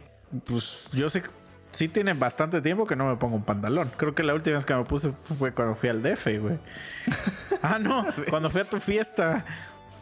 pues 0.45 0.89
yo 0.93 1.09
sé 1.09 1.23
que 1.23 1.29
sí 1.71 1.87
tiene 1.87 2.13
bastante 2.13 2.61
tiempo 2.61 2.85
que 2.85 2.95
no 2.95 3.07
me 3.07 3.15
pongo 3.17 3.35
un 3.35 3.43
pantalón. 3.43 3.91
Creo 3.97 4.15
que 4.15 4.23
la 4.23 4.33
última 4.33 4.55
vez 4.55 4.65
que 4.65 4.73
me 4.75 4.83
puse 4.85 5.11
fue 5.37 5.51
cuando 5.53 5.75
fui 5.75 5.89
al 5.89 6.01
DF, 6.01 6.25
güey. 6.39 6.57
ah, 7.61 7.79
no, 7.79 8.05
cuando 8.29 8.49
fui 8.49 8.61
a 8.61 8.65
tu 8.65 8.79
fiesta. 8.79 9.45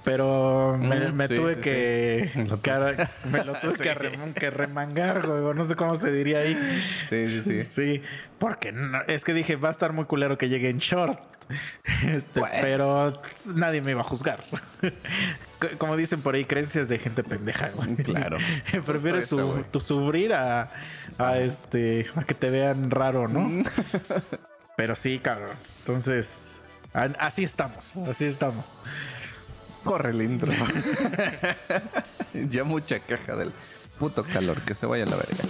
Pero 0.04 0.78
me, 0.80 1.12
me 1.14 1.28
sí, 1.28 1.36
tuve 1.36 1.56
sí, 1.56 1.62
que, 1.62 2.30
sí. 2.32 2.44
Lo 2.44 2.62
que 2.62 2.70
ara- 2.70 3.10
me 3.32 3.44
lo 3.44 3.54
tuve 3.54 3.74
que, 3.74 3.92
rem- 3.96 4.34
que 4.36 4.52
remangar, 4.52 5.26
güey. 5.26 5.56
No 5.56 5.64
sé 5.64 5.76
cómo 5.76 5.96
se 5.96 6.12
diría 6.12 6.40
ahí. 6.40 6.56
Sí, 7.10 7.28
sí, 7.28 7.42
sí. 7.42 7.64
Sí, 7.64 8.02
porque 8.38 8.72
no- 8.72 9.02
es 9.08 9.24
que 9.24 9.34
dije, 9.34 9.56
va 9.56 9.70
a 9.70 9.72
estar 9.72 9.94
muy 9.94 10.06
culero 10.06 10.38
que 10.38 10.48
llegue 10.48 10.70
en 10.70 10.78
short. 10.78 11.20
Este, 12.08 12.40
Pues. 12.40 12.52
Pero 12.62 13.14
nadie 13.56 13.82
me 13.82 13.92
iba 13.92 14.02
a 14.02 14.04
juzgar. 14.04 14.42
Como 15.78 15.98
dicen 15.98 16.22
por 16.22 16.36
ahí, 16.36 16.46
creencias 16.46 16.88
de 16.90 17.00
gente 17.00 17.24
pendeja, 17.24 17.70
güey. 17.70 17.96
Claro. 17.98 18.38
Prefieres 18.86 19.30
Justo 19.30 19.40
eso, 19.40 19.58
su, 19.58 19.64
tu 19.72 19.80
sufrir 19.80 20.34
a, 20.34 20.72
a 21.18 21.38
este 21.38 22.08
a 22.16 22.24
que 22.24 22.34
te 22.34 22.50
vean 22.50 22.92
raro, 22.92 23.28
¿no? 23.28 23.64
Pero 24.78 24.96
sí, 24.96 25.20
cabrón. 25.20 25.56
Entonces, 25.80 26.62
así 26.94 27.44
estamos, 27.44 27.96
así 28.10 28.26
estamos. 28.26 28.78
Corre 29.84 30.10
el 30.10 30.22
intro. 30.22 30.52
ya 32.34 32.64
mucha 32.64 33.00
queja 33.00 33.36
del 33.36 33.52
puto 34.00 34.24
calor. 34.24 34.62
Que 34.62 34.76
se 34.76 34.86
vaya 34.86 35.04
a 35.04 35.08
la 35.08 35.16
verga. 35.16 35.44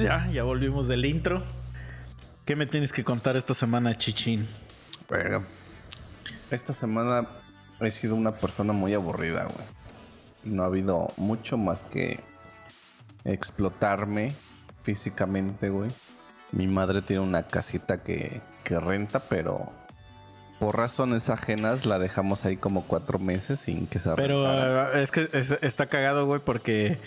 Pues 0.00 0.08
ya, 0.08 0.30
ya 0.32 0.44
volvimos 0.44 0.88
del 0.88 1.04
intro. 1.04 1.42
¿Qué 2.46 2.56
me 2.56 2.64
tienes 2.66 2.90
que 2.90 3.04
contar 3.04 3.36
esta 3.36 3.52
semana, 3.52 3.98
Chichín? 3.98 4.48
Verga. 5.10 5.42
Esta 6.50 6.72
semana 6.72 7.28
he 7.80 7.90
sido 7.90 8.14
una 8.14 8.32
persona 8.32 8.72
muy 8.72 8.94
aburrida, 8.94 9.44
güey. 9.44 9.66
No 10.44 10.62
ha 10.62 10.66
habido 10.66 11.08
mucho 11.18 11.58
más 11.58 11.82
que 11.82 12.20
explotarme 13.26 14.32
físicamente, 14.84 15.68
güey. 15.68 15.90
Mi 16.52 16.66
madre 16.66 17.02
tiene 17.02 17.20
una 17.22 17.42
casita 17.42 18.02
que, 18.02 18.40
que 18.64 18.80
renta, 18.80 19.20
pero 19.20 19.70
por 20.58 20.78
razones 20.78 21.28
ajenas 21.28 21.84
la 21.84 21.98
dejamos 21.98 22.46
ahí 22.46 22.56
como 22.56 22.84
cuatro 22.84 23.18
meses 23.18 23.60
sin 23.60 23.86
que 23.86 23.98
se 23.98 24.14
Pero 24.14 24.44
rentara. 24.46 25.02
es 25.02 25.10
que 25.10 25.28
es- 25.34 25.58
está 25.60 25.88
cagado, 25.88 26.24
güey, 26.24 26.40
porque 26.40 26.98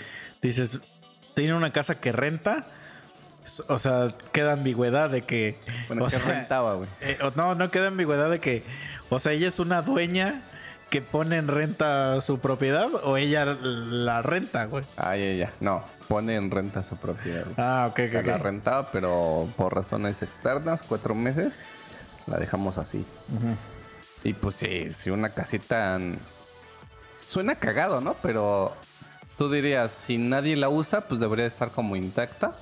dices, 0.44 0.80
tiene 1.34 1.56
una 1.56 1.74
casa 1.74 2.00
que 2.00 2.12
renta. 2.12 2.68
O 3.68 3.80
sea, 3.80 4.14
queda 4.32 4.54
ambigüedad 4.54 5.10
de 5.10 5.22
que. 5.22 5.58
bueno, 5.88 6.04
o 6.04 6.08
que 6.08 6.16
sea, 6.16 6.26
rentaba, 6.26 6.76
güey. 6.76 6.90
eh, 7.02 7.18
no, 7.36 7.56
no 7.56 7.72
queda 7.72 7.88
ambigüedad 7.88 8.30
de 8.30 8.40
que. 8.40 8.64
O 9.10 9.20
sea, 9.20 9.32
ella 9.34 9.48
es 9.48 9.60
una 9.60 9.82
dueña 9.82 10.42
que 10.90 11.02
pone 11.02 11.38
en 11.38 11.48
renta 11.48 12.22
su 12.22 12.40
propiedad 12.40 12.88
o 13.04 13.18
ella 13.18 13.46
la 13.46 14.22
renta, 14.22 14.66
güey. 14.66 14.86
Ah, 14.96 15.18
ya, 15.18 15.34
ya. 15.34 15.54
No, 15.60 15.82
pone 16.08 16.36
en 16.36 16.52
renta 16.52 16.84
su 16.84 16.98
propiedad. 16.98 17.44
güey. 17.46 17.56
Ah, 17.58 17.88
ok, 17.90 18.00
O 18.06 18.10
sea, 18.12 18.20
ok. 18.20 18.26
La 18.28 18.38
rentaba, 18.38 18.92
pero 18.92 19.50
por 19.58 19.74
razones 19.74 20.22
externas, 20.22 20.84
cuatro 20.84 21.16
meses, 21.16 21.60
la 22.28 22.38
dejamos 22.38 22.78
así. 22.78 23.06
Y 24.24 24.34
pues 24.34 24.56
sí, 24.56 24.94
si 24.94 25.10
una 25.10 25.30
casita... 25.30 26.00
Suena 27.26 27.56
cagado, 27.56 28.00
¿no? 28.00 28.16
Pero 28.22 28.76
tú 29.38 29.52
dirías, 29.52 29.92
si 29.92 30.18
nadie 30.18 30.56
la 30.56 30.70
usa, 30.70 31.02
pues 31.02 31.20
debería 31.20 31.46
estar 31.46 31.72
como 31.72 31.96
intacta. 31.96 32.54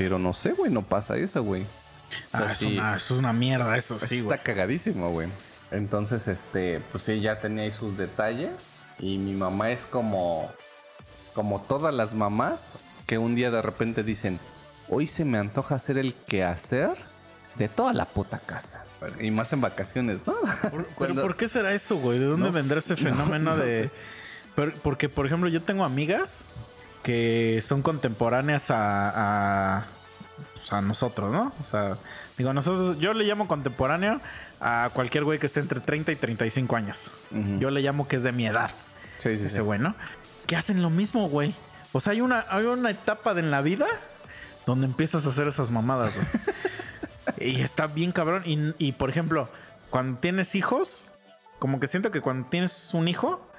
Pero 0.00 0.18
no 0.18 0.32
sé, 0.32 0.52
güey, 0.52 0.70
no 0.72 0.80
pasa 0.80 1.16
eso, 1.16 1.42
güey. 1.42 1.62
O 1.62 2.36
sea, 2.38 2.46
Ah, 2.48 2.52
es, 2.52 2.58
sí, 2.58 2.64
una, 2.66 2.96
es 2.96 3.10
una 3.10 3.32
mierda 3.34 3.76
eso, 3.76 3.98
sí, 3.98 4.16
está 4.18 4.38
cagadísimo, 4.38 5.10
güey. 5.10 5.28
Entonces, 5.70 6.26
este, 6.26 6.80
pues 6.90 7.04
sí, 7.04 7.20
ya 7.20 7.36
tenía 7.38 7.64
ahí 7.64 7.70
sus 7.72 7.98
detalles. 7.98 8.50
Y 8.98 9.18
mi 9.18 9.34
mamá 9.34 9.70
es 9.70 9.80
como, 9.90 10.50
como 11.34 11.60
todas 11.60 11.92
las 11.92 12.14
mamás 12.14 12.78
que 13.06 13.18
un 13.18 13.34
día 13.34 13.50
de 13.50 13.60
repente 13.60 14.02
dicen, 14.02 14.38
hoy 14.88 15.06
se 15.06 15.26
me 15.26 15.36
antoja 15.36 15.74
hacer 15.74 15.98
el 15.98 16.14
quehacer 16.14 16.96
de 17.56 17.68
toda 17.68 17.92
la 17.92 18.06
puta 18.06 18.38
casa. 18.38 18.84
Y 19.20 19.30
más 19.30 19.52
en 19.52 19.60
vacaciones, 19.60 20.18
¿no? 20.26 20.34
Pero 20.62 20.86
Cuando- 20.94 21.22
¿por 21.22 21.36
qué 21.36 21.46
será 21.46 21.72
eso, 21.74 21.96
güey? 21.96 22.18
¿De 22.18 22.24
dónde 22.24 22.46
No 22.46 22.52
vendrá 22.52 22.78
ese 22.78 22.96
fenómeno 22.96 23.50
no, 23.50 23.56
no 23.56 23.62
de...? 23.62 23.84
sé. 24.56 24.72
Porque, 24.82 25.08
por 25.08 25.26
ejemplo, 25.26 25.48
yo 25.48 25.62
tengo 25.62 25.84
amigas 25.84 26.44
que 27.02 27.60
son 27.62 27.82
contemporáneas 27.82 28.70
a, 28.70 29.78
a, 29.78 29.84
pues, 30.54 30.72
a 30.72 30.80
nosotros, 30.82 31.32
¿no? 31.32 31.52
O 31.60 31.64
sea, 31.64 31.96
digo, 32.36 32.52
nosotros, 32.52 32.98
yo 32.98 33.14
le 33.14 33.24
llamo 33.24 33.48
contemporáneo 33.48 34.20
a 34.60 34.90
cualquier 34.92 35.24
güey 35.24 35.38
que 35.38 35.46
esté 35.46 35.60
entre 35.60 35.80
30 35.80 36.12
y 36.12 36.16
35 36.16 36.76
años. 36.76 37.10
Yo 37.58 37.70
le 37.70 37.80
llamo 37.80 38.06
que 38.08 38.16
es 38.16 38.22
de 38.22 38.32
mi 38.32 38.46
edad, 38.46 38.70
Sí, 39.18 39.36
sí, 39.36 39.44
ese 39.46 39.56
sí. 39.56 39.60
güey, 39.60 39.78
¿no? 39.78 39.94
Que 40.46 40.56
hacen 40.56 40.82
lo 40.82 40.90
mismo, 40.90 41.28
güey. 41.28 41.54
O 41.92 42.00
sea, 42.00 42.12
hay 42.12 42.20
una, 42.20 42.44
hay 42.50 42.64
una 42.66 42.90
etapa 42.90 43.34
de 43.34 43.40
en 43.40 43.50
la 43.50 43.62
vida 43.62 43.86
donde 44.66 44.86
empiezas 44.86 45.26
a 45.26 45.30
hacer 45.30 45.48
esas 45.48 45.70
mamadas, 45.70 46.14
güey. 46.14 47.48
y 47.56 47.60
está 47.62 47.86
bien 47.86 48.12
cabrón. 48.12 48.42
Y, 48.44 48.74
y, 48.78 48.92
por 48.92 49.10
ejemplo, 49.10 49.48
cuando 49.90 50.18
tienes 50.20 50.54
hijos, 50.54 51.06
como 51.58 51.80
que 51.80 51.88
siento 51.88 52.10
que 52.10 52.20
cuando 52.20 52.48
tienes 52.48 52.92
un 52.94 53.08
hijo, 53.08 53.49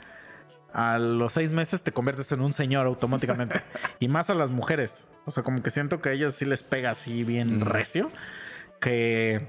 a 0.74 0.98
los 0.98 1.34
seis 1.34 1.52
meses 1.52 1.84
te 1.84 1.92
conviertes 1.92 2.32
en 2.32 2.42
un 2.42 2.54
señor 2.54 2.86
automáticamente. 2.88 3.62
y 4.00 4.08
más 4.08 4.30
a 4.30 4.34
las 4.34 4.50
mujeres. 4.50 5.08
O 5.26 5.32
sea, 5.32 5.44
como 5.44 5.62
que 5.62 5.70
siento 5.70 6.02
que 6.02 6.10
a 6.10 6.12
ellas 6.14 6.36
sí 6.36 6.46
les 6.46 6.64
pega 6.64 6.92
así 6.92 7.24
bien 7.24 7.62
recio. 7.62 8.12
Que 8.80 9.48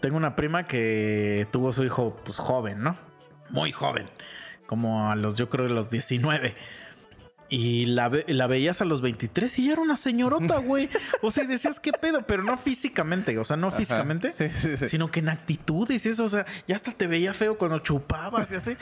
tengo 0.00 0.16
una 0.16 0.36
prima 0.36 0.66
que 0.66 1.46
tuvo 1.50 1.72
su 1.72 1.84
hijo, 1.84 2.16
pues 2.24 2.38
joven, 2.38 2.82
¿no? 2.82 2.96
Muy 3.50 3.72
joven. 3.72 4.06
Como 4.66 5.10
a 5.10 5.16
los, 5.16 5.36
yo 5.36 5.48
creo, 5.48 5.66
a 5.66 5.70
los 5.70 5.90
19. 5.90 6.54
Y 7.54 7.84
la, 7.84 8.08
ve- 8.08 8.24
la 8.28 8.46
veías 8.46 8.80
a 8.80 8.86
los 8.86 9.02
23 9.02 9.58
y 9.58 9.66
ya 9.66 9.72
era 9.74 9.82
una 9.82 9.98
señorota, 9.98 10.56
güey. 10.56 10.88
O 11.20 11.30
sea, 11.30 11.44
decías, 11.44 11.80
¿qué 11.80 11.92
pedo? 11.92 12.22
Pero 12.26 12.42
no 12.44 12.56
físicamente, 12.56 13.36
o 13.36 13.44
sea, 13.44 13.58
no 13.58 13.68
Ajá. 13.68 13.76
físicamente, 13.76 14.32
Sí, 14.32 14.48
sí, 14.48 14.78
sí. 14.78 14.88
sino 14.88 15.10
que 15.10 15.20
en 15.20 15.28
actitudes 15.28 16.06
y 16.06 16.08
eso, 16.08 16.24
o 16.24 16.28
sea, 16.30 16.46
ya 16.66 16.76
hasta 16.76 16.92
te 16.92 17.06
veía 17.06 17.34
feo 17.34 17.58
cuando 17.58 17.78
chupabas 17.80 18.50
y 18.52 18.54
así. 18.54 18.74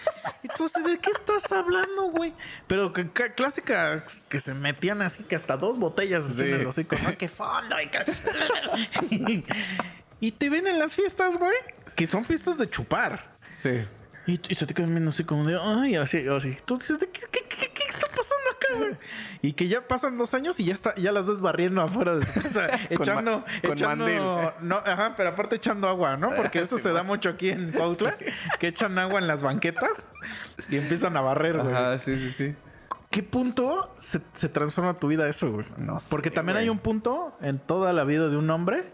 Entonces, 0.44 0.84
¿de 0.84 0.98
qué 1.00 1.10
estás 1.10 1.50
hablando, 1.50 2.10
güey? 2.12 2.32
Pero 2.68 2.92
que, 2.92 3.10
que- 3.10 3.32
clásica 3.32 4.04
que 4.28 4.38
se 4.38 4.54
metían 4.54 5.02
así 5.02 5.24
que 5.24 5.34
hasta 5.34 5.56
dos 5.56 5.76
botellas 5.76 6.24
así 6.26 6.36
Sí. 6.36 6.42
en 6.44 6.54
el 6.60 6.66
hocico, 6.68 6.94
¿no? 7.02 7.18
¡Qué 7.18 7.28
fondo! 7.28 7.74
Y, 9.10 9.44
y 10.20 10.30
te 10.30 10.48
ven 10.48 10.68
en 10.68 10.78
las 10.78 10.94
fiestas, 10.94 11.36
güey, 11.36 11.56
que 11.96 12.06
son 12.06 12.24
fiestas 12.24 12.56
de 12.58 12.70
chupar. 12.70 13.30
Sí. 13.52 13.80
Y, 14.30 14.40
y 14.48 14.54
se 14.54 14.66
te 14.66 14.74
quedan 14.74 14.90
viendo 14.90 15.10
así 15.10 15.24
como 15.24 15.44
de, 15.44 15.58
ay, 15.60 15.96
así, 15.96 16.26
así. 16.28 16.56
Tú 16.64 16.76
dices, 16.76 16.98
¿de 17.00 17.08
qué, 17.10 17.22
qué, 17.30 17.40
qué- 17.48 17.70
qué 17.72 17.82
está 17.88 18.06
pasando 18.08 18.50
acá, 18.54 18.74
güey? 18.78 18.96
Y 19.42 19.52
que 19.54 19.66
ya 19.68 19.86
pasan 19.88 20.16
dos 20.18 20.34
años 20.34 20.60
y 20.60 20.64
ya 20.66 20.74
está, 20.74 20.94
ya 20.94 21.10
las 21.12 21.26
ves 21.26 21.40
barriendo 21.40 21.82
afuera 21.82 22.14
de 22.16 22.24
casa, 22.26 22.68
echando, 22.90 23.44
con 23.62 23.72
echando, 23.72 24.04
mandil. 24.04 24.22
no, 24.68 24.76
ajá, 24.76 25.14
pero 25.16 25.30
aparte 25.30 25.56
echando 25.56 25.88
agua, 25.88 26.16
¿no? 26.16 26.30
Porque 26.36 26.60
eso 26.60 26.76
Sí, 26.78 26.84
se 26.84 26.92
da 26.92 27.02
mucho 27.02 27.30
aquí 27.30 27.50
en 27.50 27.72
Cuautla, 27.72 28.14
que 28.60 28.68
echan 28.68 28.98
agua 28.98 29.18
en 29.18 29.26
las 29.26 29.42
banquetas 29.42 30.08
y 30.68 30.76
empiezan 30.76 31.16
a 31.16 31.20
barrer, 31.22 31.58
güey. 31.58 31.74
Ajá, 31.74 31.98
sí, 31.98 32.18
sí, 32.18 32.30
sí. 32.30 32.54
¿Qué 33.10 33.24
punto 33.24 33.92
se, 33.98 34.20
se 34.34 34.48
transforma 34.48 34.94
tu 35.00 35.08
vida 35.08 35.26
eso, 35.28 35.50
güey? 35.50 35.66
No 35.78 35.98
sé, 35.98 36.08
Porque 36.10 36.30
también 36.30 36.54
güey. 36.54 36.64
hay 36.64 36.68
un 36.68 36.78
punto 36.78 37.36
en 37.40 37.58
toda 37.58 37.92
la 37.92 38.04
vida 38.04 38.28
de 38.28 38.36
un 38.36 38.48
hombre, 38.50 38.84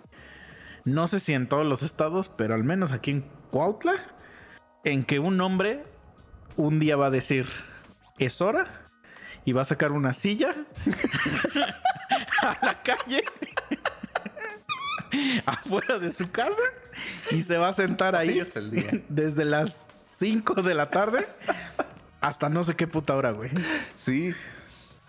no 0.84 1.06
sé 1.06 1.20
si 1.20 1.34
en 1.34 1.48
todos 1.48 1.66
los 1.66 1.82
estados, 1.82 2.30
pero 2.30 2.54
al 2.54 2.64
menos 2.64 2.92
aquí 2.92 3.10
en 3.10 3.22
Cuautla, 3.50 3.92
en 4.86 5.04
que 5.04 5.18
un 5.18 5.40
hombre 5.40 5.82
un 6.56 6.78
día 6.78 6.96
va 6.96 7.06
a 7.06 7.10
decir, 7.10 7.46
es 8.18 8.40
hora, 8.40 8.68
y 9.44 9.52
va 9.52 9.62
a 9.62 9.64
sacar 9.64 9.92
una 9.92 10.14
silla 10.14 10.54
a 12.42 12.58
la 12.62 12.82
calle, 12.82 13.24
afuera 15.46 15.98
de 15.98 16.10
su 16.10 16.30
casa, 16.30 16.62
y 17.30 17.42
se 17.42 17.56
va 17.58 17.68
a 17.68 17.72
sentar 17.72 18.16
ahí 18.16 18.38
es 18.38 18.56
el 18.56 18.70
día. 18.70 19.02
desde 19.08 19.44
las 19.44 19.88
5 20.04 20.62
de 20.62 20.74
la 20.74 20.90
tarde 20.90 21.26
hasta 22.20 22.48
no 22.48 22.64
sé 22.64 22.74
qué 22.74 22.86
puta 22.86 23.14
hora, 23.14 23.32
güey. 23.32 23.50
Sí. 23.96 24.34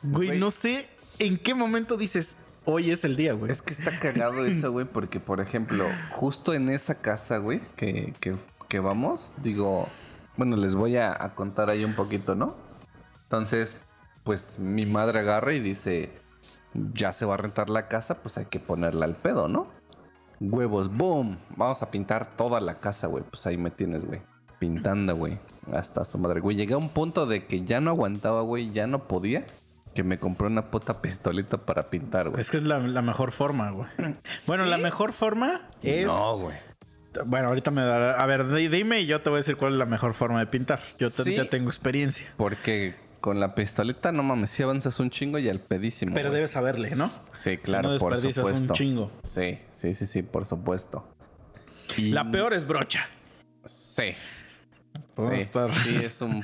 Güey, 0.03 0.27
Güey. 0.29 0.39
no 0.39 0.51
sé 0.51 0.88
en 1.19 1.38
qué 1.38 1.53
momento 1.55 1.98
dices, 1.98 2.36
hoy 2.65 2.91
es 2.91 3.03
el 3.05 3.15
día, 3.15 3.34
güey. 3.34 3.51
Es 3.51 3.62
que 3.62 3.74
está 3.74 4.00
cagado 4.00 4.46
eso, 4.46 4.72
güey, 4.72 4.86
porque, 4.86 5.19
por 5.19 5.39
ejemplo, 5.39 5.88
justo 6.12 6.53
en 6.53 6.69
esa 6.69 6.96
casa, 6.96 7.38
güey, 7.38 7.62
que, 7.75 8.13
que, 8.19 8.36
que 8.68 8.80
vamos, 8.80 9.32
digo, 9.38 9.88
bueno, 10.36 10.56
les 10.56 10.76
voy 10.76 10.98
a, 10.98 11.12
a 11.24 11.36
contar 11.36 11.70
ahí 11.70 11.84
un 11.84 11.96
poquito, 11.96 12.36
¿no? 12.36 12.56
Entonces, 13.24 13.78
pues 14.24 14.60
mi 14.60 14.86
madre 14.86 15.20
agarra 15.20 15.54
y 15.54 15.60
dice, 15.60 16.12
ya 16.74 17.12
se 17.12 17.26
va 17.26 17.36
a 17.36 17.38
rentar 17.38 17.70
la 17.70 17.88
casa, 17.88 18.22
pues 18.22 18.38
hay 18.38 18.46
que 18.46 18.60
ponerla 18.60 19.06
al 19.06 19.16
pedo, 19.16 19.48
¿no? 19.48 19.68
Huevos, 20.40 20.96
boom, 20.96 21.38
vamos 21.56 21.82
a 21.82 21.90
pintar 21.90 22.36
toda 22.36 22.62
la 22.62 22.76
casa, 22.76 23.08
güey, 23.08 23.24
pues 23.24 23.46
ahí 23.48 23.58
me 23.58 23.72
tienes, 23.72 24.06
güey. 24.06 24.22
Pintando, 24.60 25.16
güey. 25.16 25.38
Hasta 25.72 26.04
su 26.04 26.18
madre, 26.18 26.40
güey. 26.40 26.56
Llegué 26.56 26.74
a 26.74 26.78
un 26.78 26.90
punto 26.90 27.26
de 27.26 27.46
que 27.46 27.64
ya 27.64 27.80
no 27.80 27.92
aguantaba, 27.92 28.42
güey, 28.42 28.72
ya 28.72 28.88
no 28.88 29.08
podía. 29.08 29.46
Que 29.94 30.04
me 30.04 30.18
compré 30.18 30.48
una 30.48 30.70
puta 30.70 31.02
pistolita 31.02 31.58
para 31.58 31.90
pintar, 31.90 32.30
güey. 32.30 32.42
Es 32.42 32.50
que 32.50 32.58
es 32.58 32.64
la, 32.64 32.80
la 32.80 33.02
mejor 33.02 33.32
forma, 33.32 33.72
güey. 33.72 33.88
Bueno, 34.48 34.66
la 34.66 34.78
mejor 34.78 35.14
forma 35.14 35.68
es... 35.82 36.08
No, 36.08 36.38
güey. 36.38 36.56
Bueno, 37.26 37.48
ahorita 37.50 37.72
me 37.72 37.84
dará... 37.84 38.14
A 38.22 38.26
ver, 38.26 38.48
di- 38.54 38.68
dime 38.68 39.02
y 39.02 39.06
yo 39.06 39.22
te 39.22 39.30
voy 39.30 39.38
a 39.38 39.40
decir 39.40 39.56
cuál 39.58 39.74
es 39.74 39.80
la 39.80 39.86
mejor 39.86 40.14
forma 40.14 40.40
de 40.40 40.46
pintar. 40.48 40.80
Yo 41.00 41.10
te- 41.10 41.24
Sí. 41.24 41.36
ya 41.36 41.46
tengo 41.46 41.70
experiencia. 41.70 42.32
Porque 42.38 42.96
con 43.22 43.40
la 43.40 43.50
pistoleta, 43.50 44.12
no 44.12 44.24
mames, 44.24 44.50
si 44.52 44.64
avanzas 44.64 45.00
un 45.00 45.10
chingo 45.10 45.40
y 45.40 45.50
al 45.50 45.60
pedísimo. 45.60 46.14
Pero 46.14 46.32
debes 46.32 46.52
saberle, 46.52 46.96
¿no? 46.96 47.12
Sí, 47.34 47.58
claro, 47.58 47.92
no 47.94 47.98
por 47.98 48.12
desperdicias 48.14 48.46
un 48.46 48.52
supuesto. 48.54 48.74
chingo. 48.76 49.12
Sí, 49.24 49.60
sí, 49.74 49.94
sí, 49.94 50.06
sí, 50.06 50.22
por 50.22 50.46
supuesto. 50.46 51.08
Y- 51.98 52.12
La 52.12 52.30
peor 52.30 52.54
es 52.54 52.66
brocha. 52.68 53.08
Sí. 53.66 54.14
Sí, 55.18 55.32
estar- 55.34 55.74
sí, 55.84 55.96
es 56.04 56.22
un 56.22 56.44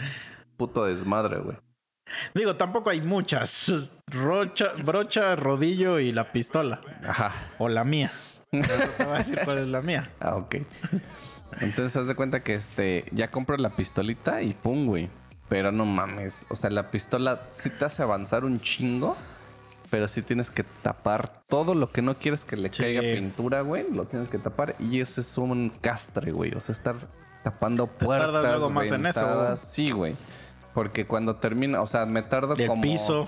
puto 0.58 0.86
desmadre, 0.86 1.40
güey. 1.40 1.58
Digo, 2.36 2.56
tampoco 2.56 2.90
hay 2.90 3.02
muchas. 3.02 3.92
Rocha, 4.12 4.74
brocha, 4.84 5.36
rodillo 5.36 6.00
y 6.00 6.12
la 6.12 6.32
pistola. 6.32 6.82
Ajá. 7.08 7.32
O 7.58 7.70
la 7.70 7.84
mía. 7.84 8.12
Te 8.62 9.04
voy 9.06 9.16
a 9.16 9.18
decir 9.18 9.40
cuál 9.44 9.58
es 9.60 9.68
la 9.68 9.82
mía. 9.82 10.10
Ah, 10.20 10.36
ok. 10.36 10.56
Entonces, 11.62 11.96
haz 11.98 12.08
de 12.08 12.16
cuenta 12.16 12.42
que 12.42 12.56
este, 12.56 13.06
ya 13.12 13.30
compro 13.30 13.58
la 13.58 13.70
pistolita 13.76 14.42
y 14.42 14.54
pum, 14.54 14.88
güey. 14.88 15.10
Pero 15.50 15.72
no 15.72 15.86
mames. 15.86 16.46
O 16.50 16.56
sea, 16.56 16.70
la 16.70 16.90
pistola 16.90 17.42
sí 17.52 17.70
te 17.70 17.86
hace 17.86 18.02
avanzar 18.02 18.44
un 18.46 18.60
chingo. 18.60 19.16
Pero 19.92 20.08
sí 20.08 20.24
tienes 20.24 20.50
que 20.50 20.64
tapar 20.64 21.44
todo 21.48 21.76
lo 21.76 21.92
que 21.92 22.02
no 22.02 22.16
quieres 22.16 22.46
que 22.46 22.58
le 22.58 22.74
Sí. 22.74 22.82
caiga 22.82 23.02
pintura, 23.02 23.62
güey. 23.62 23.86
Lo 23.92 24.06
tienes 24.06 24.28
que 24.30 24.40
tapar. 24.40 24.76
Y 24.80 25.00
eso 25.02 25.22
es 25.22 25.38
un 25.38 25.70
castre, 25.82 26.32
güey. 26.32 26.52
O 26.56 26.60
sea, 26.60 26.74
estar 26.74 26.96
tapando 27.44 27.86
puertas. 27.86 28.32
tardas 28.32 28.52
luego 28.54 28.72
más 28.72 28.90
en 28.92 29.06
eso, 29.06 29.20
güey. 29.22 29.36
ventanas. 29.36 29.60
Sí, 29.60 29.92
güey. 29.92 30.16
Porque 30.74 31.06
cuando 31.06 31.36
termina, 31.36 31.82
o 31.84 31.88
sea, 31.88 32.08
me 32.08 32.24
tardo 32.24 32.56
Del 32.56 32.68
como, 32.70 32.82
piso. 32.82 33.28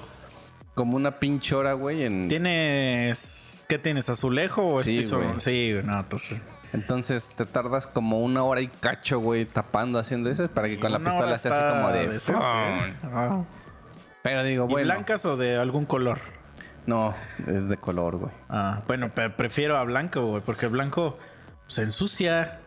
Como 0.75 0.96
una 0.98 1.20
pinche 1.20 1.55
hora, 1.55 1.74
güey, 1.74 2.03
en, 2.03 2.27
¿Tienes. 2.29 3.65
¿Qué 3.67 3.79
tienes? 3.79 4.10
¿Azulejo 4.10 4.62
o 4.63 4.79
es 4.79 4.86
Sí, 4.86 4.98
piso? 5.00 5.17
güey. 5.17 5.39
Sí, 5.39 5.74
no, 5.84 6.00
entonces. 6.01 6.39
Entonces 6.74 7.29
te 7.29 7.46
tardas 7.46 7.88
como 7.88 8.20
una 8.22 8.44
hora 8.44 8.60
y 8.62 8.67
cacho, 8.67 9.20
güey, 9.20 9.46
tapando, 9.46 9.98
haciendo 9.98 10.29
eso, 10.29 10.48
para 10.50 10.67
que 10.67 10.79
con 10.79 10.91
la 10.91 11.00
pistola 11.00 11.34
esté 11.36 11.50
así 11.50 11.74
como 11.74 11.89
de... 11.91 12.08
decente, 12.10 12.41
¿eh? 12.44 12.94
Ah. 13.05 13.44
Pero 14.22 14.44
digo, 14.44 14.65
¿Y 14.65 14.72
bueno, 14.74 14.94
blancas 14.94 15.25
o 15.25 15.38
de 15.38 15.58
algún 15.58 15.86
color? 15.86 16.20
No, 16.86 17.15
es 17.48 17.70
de 17.70 17.77
color, 17.77 18.17
güey. 18.17 18.32
Ah, 18.50 18.82
bueno, 18.88 19.10
pe- 19.10 19.29
prefiero 19.29 19.77
a 19.77 19.84
blanco, 19.84 20.25
güey, 20.25 20.41
porque 20.46 20.67
blanco 20.67 21.17
se 21.67 21.84
ensucia. 21.84 22.60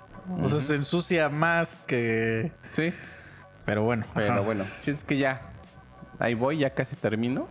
O 0.42 0.48
sea, 0.48 0.60
se 0.60 0.74
ensucia 0.76 1.28
más 1.28 1.78
que. 1.86 2.50
Sí, 2.72 2.92
Pero 3.66 3.82
bueno. 3.82 4.06
pero 4.14 4.32
ajá. 4.32 4.40
bueno, 4.40 4.64
es 4.86 5.04
que 5.04 5.18
ya. 5.18 5.42
Ahí 6.18 6.34
voy, 6.34 6.58
ya 6.58 6.70
casi 6.70 6.96
termino. 6.96 7.46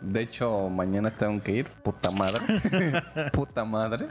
De 0.00 0.20
hecho, 0.20 0.68
mañana 0.68 1.16
tengo 1.16 1.42
que 1.42 1.52
ir. 1.52 1.68
Puta 1.82 2.10
madre. 2.10 2.40
Puta 3.32 3.64
madre. 3.64 4.08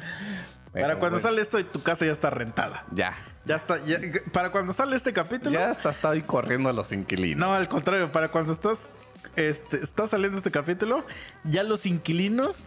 Para 0.72 0.98
cuando 0.98 1.18
bueno, 1.18 1.20
sale 1.20 1.42
esto, 1.42 1.64
tu 1.66 1.84
casa 1.84 2.06
ya 2.06 2.12
está 2.12 2.32
rentada. 2.32 2.84
Ya. 2.92 3.14
Ya 3.46 3.56
está. 3.58 3.84
ya- 3.86 4.00
para 4.32 4.52
cuando 4.52 4.74
sale 4.74 4.96
este 4.96 5.14
capítulo. 5.14 5.52
Ya 5.60 5.70
hasta 5.70 5.92
está 5.92 6.10
ahí 6.10 6.22
corriendo 6.24 6.70
a 6.70 6.74
los 6.74 6.92
inquilinos. 6.92 7.40
No, 7.40 7.54
al 7.54 7.68
contrario, 7.68 8.12
para 8.12 8.30
cuando 8.30 8.52
estás. 8.52 8.92
Este, 9.36 9.78
está 9.84 10.06
saliendo 10.06 10.38
este 10.38 10.52
capítulo, 10.52 11.04
ya 11.44 11.64
los 11.64 11.88
inquilinos 11.88 12.66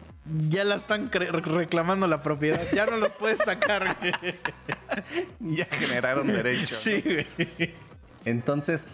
ya 0.49 0.65
la 0.65 0.75
están 0.75 1.13
reclamando 1.13 2.09
la 2.09 2.23
propiedad. 2.25 2.61
Ya 2.75 2.87
no 2.87 2.97
los 2.97 3.13
puedes 3.13 3.39
sacar. 3.39 3.97
Ya 5.41 5.67
generaron 5.67 6.27
derechos. 6.27 6.79
sí, 6.79 7.03
güey. 7.03 7.75
Entonces, 8.25 8.87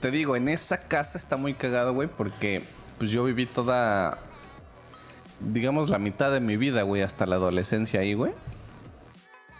te 0.00 0.10
digo, 0.10 0.36
en 0.36 0.48
esa 0.48 0.78
casa 0.78 1.16
está 1.18 1.36
muy 1.36 1.54
cagado, 1.54 1.94
güey, 1.94 2.08
porque 2.08 2.64
pues 2.98 3.10
yo 3.10 3.24
viví 3.24 3.46
toda, 3.46 4.18
digamos, 5.40 5.88
la 5.90 5.98
mitad 5.98 6.30
de 6.32 6.40
mi 6.40 6.56
vida, 6.56 6.82
güey, 6.82 7.02
hasta 7.02 7.26
la 7.26 7.36
adolescencia 7.36 8.00
ahí, 8.00 8.14
güey. 8.14 8.32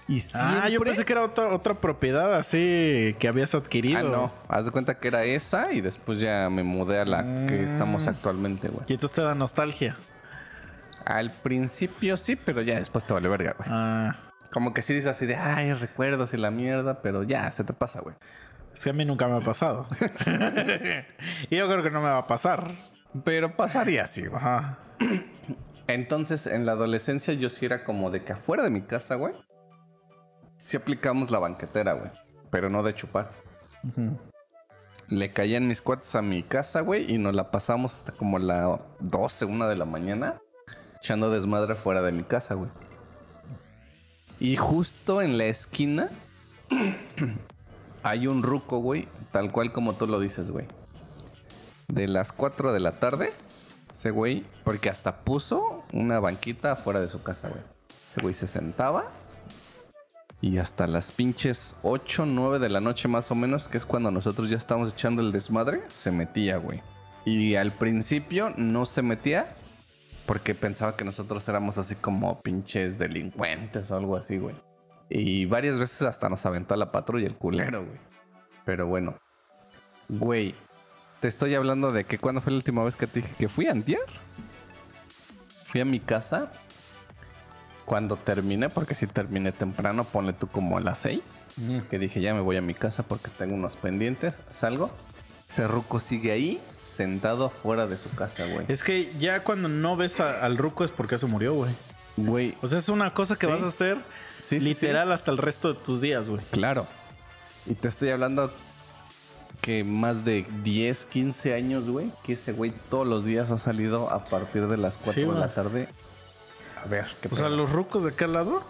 Y 0.09 0.21
siempre... 0.21 0.61
Ah, 0.62 0.69
yo 0.69 0.81
pensé 0.81 1.05
que 1.05 1.12
era 1.12 1.25
otra, 1.25 1.49
otra 1.52 1.75
propiedad 1.75 2.35
así 2.37 3.16
que 3.19 3.26
habías 3.26 3.55
adquirido. 3.57 3.99
Ah, 3.99 4.02
no. 4.02 4.33
Haz 4.49 4.64
de 4.66 4.71
cuenta 4.71 4.99
que 5.00 5.09
era 5.09 5.25
esa 5.25 5.73
y 5.73 5.81
después 5.81 6.21
ya 6.21 6.49
me 6.49 6.62
mudé 6.62 7.00
a 7.00 7.05
la 7.05 7.23
que 7.49 7.59
Mm. 7.62 7.64
estamos 7.64 8.07
actualmente, 8.07 8.69
güey. 8.69 8.85
Y 8.87 8.93
entonces 8.93 9.16
te 9.16 9.23
da 9.23 9.35
nostalgia. 9.35 9.97
Al 11.05 11.31
principio 11.33 12.16
sí, 12.16 12.37
pero 12.37 12.62
ya 12.62 12.76
después 12.78 13.05
te 13.05 13.12
vale 13.14 13.28
verga, 13.28 13.55
güey. 13.59 13.69
Ah, 13.71 14.16
Como 14.52 14.73
que 14.75 14.81
sí 14.83 14.95
dices 14.95 15.11
así 15.11 15.26
de, 15.26 15.35
ay, 15.37 15.73
recuerdos 15.75 16.33
y 16.35 16.37
la 16.37 16.50
mierda, 16.52 17.02
pero 17.02 17.25
ya, 17.25 17.50
se 17.52 17.64
te 17.64 17.73
pasa, 17.73 18.00
güey. 18.00 18.14
es 18.75 18.83
que 18.85 18.90
a 18.90 18.93
mí 18.93 19.05
nunca 19.05 19.26
me 19.26 19.37
ha 19.37 19.40
pasado. 19.40 19.88
y 21.50 21.57
yo 21.57 21.66
creo 21.69 21.83
que 21.83 21.90
no 21.90 22.00
me 22.00 22.09
va 22.11 22.19
a 22.19 22.26
pasar. 22.28 22.75
Pero 23.25 23.56
pasaría 23.56 24.04
así, 24.04 24.26
güey. 24.26 24.36
Ajá. 24.36 24.78
Entonces, 25.86 26.46
en 26.46 26.66
la 26.66 26.72
adolescencia 26.72 27.34
yo 27.34 27.48
sí 27.48 27.64
era 27.64 27.84
como 27.84 28.10
de 28.10 28.25
que 28.25 28.32
afuera 28.32 28.62
de 28.62 28.70
mi 28.70 28.82
casa, 28.82 29.14
güey, 29.14 29.34
sí 30.56 30.76
aplicamos 30.76 31.30
la 31.30 31.38
banquetera, 31.38 31.92
güey. 31.92 32.10
Pero 32.50 32.68
no 32.70 32.82
de 32.82 32.94
chupar. 32.94 33.30
Le 35.08 35.32
caían 35.32 35.68
mis 35.68 35.80
cuates 35.80 36.14
a 36.16 36.22
mi 36.22 36.42
casa, 36.42 36.80
güey, 36.80 37.12
y 37.12 37.18
nos 37.18 37.34
la 37.34 37.50
pasamos 37.50 37.94
hasta 37.94 38.12
como 38.12 38.38
la 38.38 38.80
12, 38.98 39.44
una 39.44 39.68
de 39.68 39.76
la 39.76 39.84
mañana, 39.84 40.40
echando 40.96 41.30
desmadre 41.30 41.76
fuera 41.76 42.02
de 42.02 42.10
mi 42.10 42.25
casa, 42.25 42.54
güey. 42.54 42.70
Y 44.40 44.56
justo 44.56 45.22
en 45.22 45.38
la 45.38 45.44
esquina 45.44 46.08
hay 48.02 48.26
un 48.26 48.42
ruco, 48.42 48.78
güey, 48.78 49.08
tal 49.32 49.52
cual 49.52 49.72
como 49.72 49.94
tú 49.94 50.06
lo 50.06 50.18
dices, 50.18 50.50
güey. 50.50 50.66
De 51.88 52.09
las 52.09 52.33
4 52.33 52.73
de 52.73 52.81
la 52.81 52.93
tarde, 52.93 53.33
ese 53.93 54.11
güey, 54.11 54.45
porque 54.64 54.90
hasta 54.90 55.25
puso 55.25 55.85
una 55.93 56.21
banquita 56.21 56.73
afuera 56.73 57.00
de 57.00 57.09
su 57.09 57.23
casa, 57.23 57.49
güey. 57.49 57.62
Ese 58.09 58.21
güey 58.21 58.35
se 58.35 58.47
sentaba 58.47 59.07
y 60.40 60.59
hasta 60.59 60.87
las 60.87 61.12
pinches 61.12 61.76
8, 61.83 62.26
9 62.26 62.59
de 62.59 62.69
la 62.69 62.81
noche 62.81 63.09
más 63.09 63.31
o 63.31 63.35
menos, 63.35 63.69
que 63.69 63.78
es 63.78 63.87
cuando 63.87 64.11
nosotros 64.11 64.50
ya 64.50 64.57
estábamos 64.57 64.93
echando 64.93 65.23
el 65.23 65.33
desmadre, 65.33 65.83
se 65.88 66.11
metía, 66.11 66.59
güey. 66.59 66.83
Y 67.25 67.57
al 67.57 67.73
principio 67.73 68.52
no 68.57 68.87
se 68.87 69.02
metía 69.02 69.49
porque 70.26 70.55
pensaba 70.55 70.97
que 70.97 71.05
nosotros 71.05 71.49
éramos 71.49 71.78
así 71.78 71.95
como 71.95 72.42
pinches 72.42 72.99
delincuentes 72.99 73.90
o 73.90 73.96
algo 73.96 74.16
así, 74.16 74.38
güey. 74.38 74.55
Y 75.09 75.46
varias 75.46 75.79
veces 75.79 76.03
hasta 76.03 76.29
nos 76.29 76.44
aventó 76.46 76.75
a 76.75 76.77
la 76.77 76.92
patrulla 76.92 77.27
el 77.27 77.37
culero, 77.37 77.85
güey. 77.85 77.99
Pero 78.64 78.87
bueno. 78.87 79.18
Güey, 80.09 80.55
te 81.26 81.30
estoy 81.30 81.56
hablando 81.56 81.90
de 81.90 82.04
que 82.04 82.18
cuando 82.18 82.40
fue 82.40 82.52
la 82.52 82.58
última 82.58 82.84
vez 82.84 82.94
que 82.94 83.08
te 83.08 83.20
dije 83.20 83.34
que 83.36 83.48
fui 83.48 83.66
antier. 83.66 83.98
Fui 85.66 85.80
a 85.80 85.84
mi 85.84 85.98
casa 85.98 86.52
cuando 87.84 88.14
terminé, 88.16 88.68
porque 88.68 88.94
si 88.94 89.08
terminé 89.08 89.50
temprano, 89.50 90.04
ponle 90.04 90.34
tú 90.34 90.46
como 90.46 90.78
a 90.78 90.80
las 90.80 91.00
6. 91.00 91.46
Que 91.90 91.98
dije, 91.98 92.20
ya 92.20 92.32
me 92.32 92.38
voy 92.42 92.56
a 92.58 92.62
mi 92.62 92.74
casa 92.74 93.02
porque 93.02 93.28
tengo 93.36 93.56
unos 93.56 93.74
pendientes. 93.74 94.36
Salgo. 94.52 94.92
Cerruco 95.50 95.98
sigue 95.98 96.30
ahí, 96.30 96.60
sentado 96.80 97.46
afuera 97.46 97.88
de 97.88 97.98
su 97.98 98.08
casa, 98.14 98.46
güey. 98.46 98.64
Es 98.68 98.84
que 98.84 99.12
ya 99.18 99.42
cuando 99.42 99.68
no 99.68 99.96
ves 99.96 100.20
a- 100.20 100.44
al 100.44 100.56
ruco 100.56 100.84
es 100.84 100.92
porque 100.92 101.18
se 101.18 101.26
murió, 101.26 101.54
güey. 101.54 101.74
Güey, 102.16 102.54
O 102.62 102.68
sea, 102.68 102.78
es 102.78 102.88
una 102.88 103.12
cosa 103.12 103.34
que 103.34 103.46
Sí. 103.46 103.52
vas 103.52 103.62
a 103.64 103.66
hacer 103.66 103.98
Sí, 104.38 104.60
sí, 104.60 104.64
literal 104.64 105.10
hasta 105.10 105.32
el 105.32 105.38
resto 105.38 105.72
de 105.72 105.80
tus 105.80 106.00
días, 106.00 106.28
güey. 106.30 106.44
claro. 106.52 106.86
Y 107.66 107.74
te 107.74 107.88
estoy 107.88 108.10
hablando 108.10 108.52
que 109.61 109.85
más 109.85 110.25
de 110.25 110.47
10, 110.62 111.05
15 111.07 111.55
años, 111.55 111.88
güey, 111.88 112.11
que 112.25 112.35
ese 112.35 112.53
güey 112.53 112.73
todos 112.90 113.07
los 113.07 113.25
días 113.25 113.51
ha 113.51 113.59
salido 113.59 114.11
a 114.11 114.25
partir 114.25 114.66
de 114.69 114.77
las 114.77 114.97
4 114.99 115.12
Sí, 115.12 115.29
de 115.29 115.38
la 115.38 115.49
tarde. 115.49 115.88
A 116.85 116.88
ver, 116.88 117.07
qué 117.21 117.29
O 117.31 117.37
sea, 117.37 117.49
los 117.49 117.71
rucos 117.71 118.05
de 118.05 118.11
aquel 118.11 118.33
lado, 118.33 118.62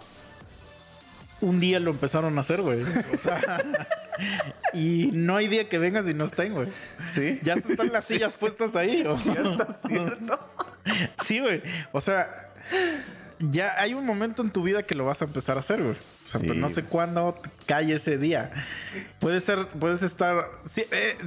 un 1.41 1.59
día 1.59 1.79
lo 1.79 1.91
empezaron 1.91 2.37
a 2.37 2.41
hacer, 2.41 2.61
güey. 2.61 2.83
O 2.83 3.17
sea, 3.17 3.63
y 4.73 5.11
no 5.13 5.35
hay 5.35 5.47
día 5.47 5.69
que 5.69 5.77
vengas 5.77 6.07
y 6.07 6.13
no 6.13 6.25
estén, 6.25 6.53
güey. 6.53 6.69
¿Sí? 7.09 7.39
Ya 7.43 7.53
están 7.53 7.91
las 7.91 8.05
sillas 8.05 8.33
sí. 8.33 8.39
puestas 8.39 8.75
ahí. 8.75 9.03
¿o? 9.05 9.15
Cierto, 9.15 9.67
cierto. 9.87 10.39
Sí, 11.21 11.41
güey. 11.41 11.61
O 11.91 11.99
sea, 11.99 12.49
ya 13.39 13.73
hay 13.79 13.93
un 13.93 14.05
momento 14.05 14.41
en 14.41 14.51
tu 14.51 14.63
vida 14.63 14.83
que 14.83 14.95
lo 14.95 15.05
vas 15.05 15.21
a 15.21 15.25
empezar 15.25 15.57
a 15.57 15.59
hacer, 15.61 15.81
güey. 15.81 15.95
O 15.95 16.27
sea, 16.27 16.39
Sí. 16.41 16.47
pero 16.47 16.59
no 16.59 16.69
sé 16.69 16.83
cuándo 16.83 17.39
cae 17.65 17.93
ese 17.93 18.17
día. 18.17 18.51
Puede 19.19 19.39
ser, 19.41 19.67
puedes 19.67 20.01
estar. 20.03 20.49
Sí, 20.65 20.85
eh, 20.91 21.17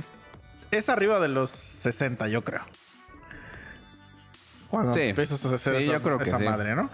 es 0.70 0.88
arriba 0.88 1.20
de 1.20 1.29
los 1.29 1.51
60, 1.51 2.29
yo 2.29 2.42
creo. 2.44 2.62
Cuando 4.70 4.94
Sí. 4.94 5.01
empiezas 5.01 5.44
a 5.44 5.55
hacer 5.55 5.75
esa, 5.77 5.92
yo 5.92 6.03
creo 6.03 6.18
que 6.18 6.25
esa 6.25 6.38
madre, 6.38 6.75
¿no? 6.77 6.90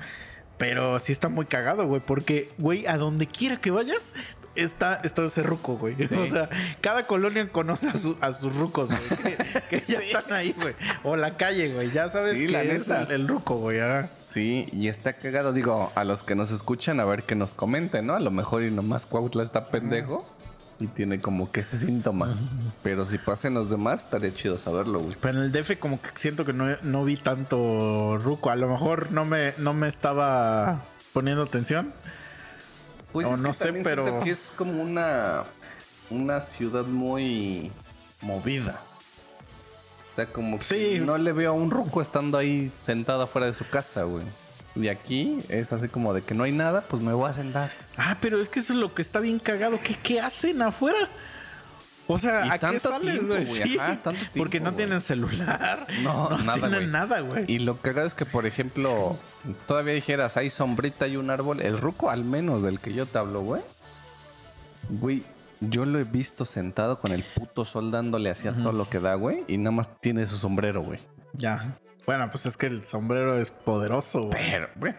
Pero 0.58 0.98
sí 0.98 1.12
está 1.12 1.28
muy 1.28 1.44
cagado, 1.46 1.86
güey. 1.86 2.00
Porque, 2.00 2.48
güey, 2.58 2.86
a 2.86 2.96
donde 2.96 3.26
quiera 3.26 3.58
que 3.58 3.70
vayas, 3.70 4.08
está, 4.54 5.00
está 5.04 5.22
ese 5.24 5.42
ruco, 5.42 5.76
güey. 5.76 5.94
Sí. 6.08 6.14
O 6.14 6.26
sea, 6.26 6.48
cada 6.80 7.06
colonia 7.06 7.50
conoce 7.52 7.90
a, 7.90 7.96
su- 7.96 8.16
a 8.22 8.32
sus 8.32 8.54
rucos, 8.56 8.90
güey. 8.90 9.36
Que, 9.36 9.82
que 9.82 9.92
ya 9.92 9.98
están 10.18 10.32
ahí, 10.32 10.54
güey. 10.58 10.74
O 11.02 11.16
la 11.16 11.36
calle, 11.36 11.74
güey. 11.74 11.90
Ya 11.90 12.08
sabes 12.08 12.38
Sí, 12.38 12.46
que 12.46 12.52
la 12.52 12.62
es 12.62 12.88
el, 12.88 13.10
el 13.10 13.28
ruco, 13.28 13.56
güey. 13.56 13.80
ah. 13.80 14.08
Sí, 14.36 14.68
y 14.70 14.88
está 14.88 15.14
cagado. 15.14 15.54
Digo, 15.54 15.90
a 15.94 16.04
los 16.04 16.22
que 16.22 16.34
nos 16.34 16.50
escuchan, 16.50 17.00
a 17.00 17.06
ver 17.06 17.22
que 17.22 17.34
nos 17.34 17.54
comenten, 17.54 18.06
¿no? 18.06 18.12
A 18.16 18.20
lo 18.20 18.30
mejor 18.30 18.64
y 18.64 18.70
nomás 18.70 19.06
Cuautla 19.06 19.42
está 19.42 19.68
pendejo 19.68 20.28
y 20.78 20.88
tiene 20.88 21.20
como 21.20 21.50
que 21.50 21.60
ese 21.60 21.78
síntoma. 21.78 22.36
Pero 22.82 23.06
si 23.06 23.16
pasen 23.16 23.54
los 23.54 23.70
demás, 23.70 24.00
estaría 24.04 24.34
chido 24.34 24.58
saberlo, 24.58 24.98
güey. 25.00 25.16
Pero 25.22 25.38
en 25.38 25.44
el 25.46 25.52
DF 25.52 25.78
como 25.78 25.98
que 26.02 26.10
siento 26.16 26.44
que 26.44 26.52
no, 26.52 26.66
no 26.82 27.02
vi 27.06 27.16
tanto 27.16 28.18
ruco. 28.18 28.50
A 28.50 28.56
lo 28.56 28.68
mejor 28.68 29.10
no 29.10 29.24
me, 29.24 29.54
no 29.56 29.72
me 29.72 29.88
estaba 29.88 30.82
poniendo 31.14 31.42
atención. 31.44 31.94
Pues 33.14 33.26
O 33.28 33.36
es 33.36 33.40
no 33.40 33.48
que 33.48 33.54
sé, 33.54 33.72
pero- 33.82 34.04
siento 34.04 34.22
que 34.22 34.30
es 34.32 34.52
como 34.54 34.82
una, 34.82 35.44
una 36.10 36.42
ciudad 36.42 36.84
muy 36.84 37.72
movida. 38.20 38.82
Sea, 40.16 40.26
como 40.26 40.58
que 40.58 40.64
Sí. 40.64 40.98
no 41.00 41.16
le 41.18 41.32
veo 41.32 41.50
a 41.50 41.54
un 41.54 41.70
ruco 41.70 42.00
estando 42.02 42.38
ahí 42.38 42.72
sentado 42.78 43.22
afuera 43.22 43.46
de 43.46 43.52
su 43.52 43.68
casa, 43.68 44.02
güey. 44.04 44.24
Y 44.74 44.88
aquí 44.88 45.38
es 45.48 45.72
así 45.72 45.88
como 45.88 46.12
de 46.12 46.22
que 46.22 46.34
no 46.34 46.44
hay 46.44 46.52
nada, 46.52 46.82
pues 46.82 47.02
me 47.02 47.12
voy 47.12 47.28
a 47.30 47.32
sentar. 47.32 47.70
Ah, 47.96 48.16
pero 48.20 48.40
es 48.40 48.48
que 48.48 48.60
eso 48.60 48.72
es 48.74 48.78
lo 48.78 48.94
que 48.94 49.00
está 49.02 49.20
bien 49.20 49.38
cagado. 49.38 49.78
¿Qué, 49.82 49.96
qué 50.02 50.20
hacen 50.20 50.60
afuera? 50.62 51.08
O 52.08 52.18
sea, 52.18 52.46
Y 52.46 52.48
¿a 52.50 52.52
qué 52.52 52.58
tanto 52.60 52.88
sales, 52.90 53.00
tiempo, 53.12 53.34
güey? 53.34 53.44
güey, 53.46 53.62
Sí, 53.62 53.78
ajá, 53.78 53.96
tanto 54.02 54.20
porque 54.36 54.60
no 54.60 54.66
güey. 54.72 54.76
tienen 54.76 55.00
celular. 55.02 55.86
No, 56.02 56.30
nada, 56.38 56.52
tienen 56.54 56.70
güey. 56.72 56.86
nada, 56.86 57.20
güey. 57.20 57.44
Y 57.48 57.58
lo 57.58 57.78
cagado 57.78 58.06
es 58.06 58.14
que, 58.14 58.24
por 58.26 58.46
ejemplo, 58.46 59.16
todavía 59.66 59.94
dijeras, 59.94 60.36
hay 60.36 60.50
sombrita 60.50 61.06
y 61.08 61.16
un 61.16 61.30
árbol. 61.30 61.60
El 61.62 61.78
ruco, 61.78 62.08
al 62.10 62.24
menos 62.24 62.62
del 62.62 62.78
que 62.78 62.92
yo 62.92 63.06
te 63.06 63.18
hablo, 63.18 63.40
güey. 63.40 63.62
Güey, 64.88 65.22
yo 65.60 65.84
lo 65.84 65.98
he 65.98 66.04
visto 66.04 66.44
sentado 66.44 66.98
con 66.98 67.12
el 67.12 67.24
puto 67.24 67.64
sol 67.64 67.90
dándole 67.90 68.30
hacia 68.30 68.52
todo 68.52 68.72
lo 68.72 68.88
que 68.88 69.00
da, 69.00 69.14
güey. 69.14 69.44
Y 69.48 69.56
nada 69.58 69.70
más 69.70 69.96
tiene 70.00 70.26
su 70.26 70.36
sombrero, 70.36 70.82
güey. 70.82 71.00
Ya. 71.32 71.78
Bueno, 72.06 72.30
pues 72.30 72.46
es 72.46 72.56
que 72.56 72.66
el 72.66 72.84
sombrero 72.84 73.38
es 73.38 73.50
poderoso, 73.50 74.22
güey. 74.22 74.50
Pero, 74.50 74.68
bueno, 74.76 74.96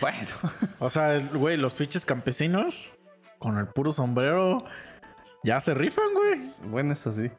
bueno. 0.00 0.28
O 0.78 0.88
sea, 0.88 1.18
güey, 1.34 1.56
los 1.56 1.74
pinches 1.74 2.04
campesinos 2.06 2.92
con 3.38 3.58
el 3.58 3.66
puro 3.66 3.92
sombrero 3.92 4.56
ya 5.44 5.60
se 5.60 5.74
rifan, 5.74 6.12
güey. 6.14 6.40
bueno, 6.70 6.92
eso 6.94 7.12
sí. 7.12 7.30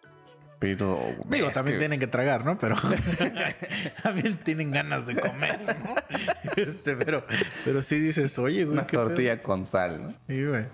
Pero. 0.59 0.99
Digo, 1.29 1.49
también 1.51 1.75
que- 1.77 1.79
tienen 1.79 1.99
que 2.01 2.07
tragar, 2.07 2.45
¿no? 2.45 2.57
Pero 2.59 2.75
también 4.03 4.37
tienen 4.43 4.71
ganas 4.71 5.07
de 5.07 5.15
comer, 5.15 5.59
¿no? 5.83 5.95
Este, 6.55 6.95
pero, 6.97 7.23
pero 7.63 7.81
sí 7.81 7.99
dices, 7.99 8.37
oye, 8.39 8.65
güey, 8.65 8.73
Una 8.77 8.85
pedo. 8.87 9.03
tortilla 9.05 9.41
con 9.41 9.65
sal, 9.65 10.01
¿no? 10.03 10.11
Sí, 10.27 10.43
güey. 10.45 10.65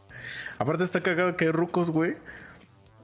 Aparte 0.60 0.84
está 0.84 1.02
cagado 1.02 1.36
que 1.36 1.46
hay 1.46 1.52
rucos, 1.52 1.90
güey, 1.92 2.14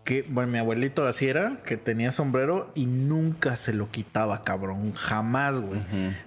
que, 0.04 0.24
bueno, 0.30 0.52
mi 0.52 0.58
abuelito 0.58 1.06
así 1.08 1.28
era, 1.28 1.58
que 1.65 1.78
tenía 1.78 2.12
sombrero 2.12 2.71
y 2.76 2.86
nunca 2.88 3.56
se 3.56 3.74
lo 3.74 3.89
quitaba, 3.91 4.41
cabrón. 4.41 4.93
Jamás, 4.93 5.60
güey. 5.60 5.82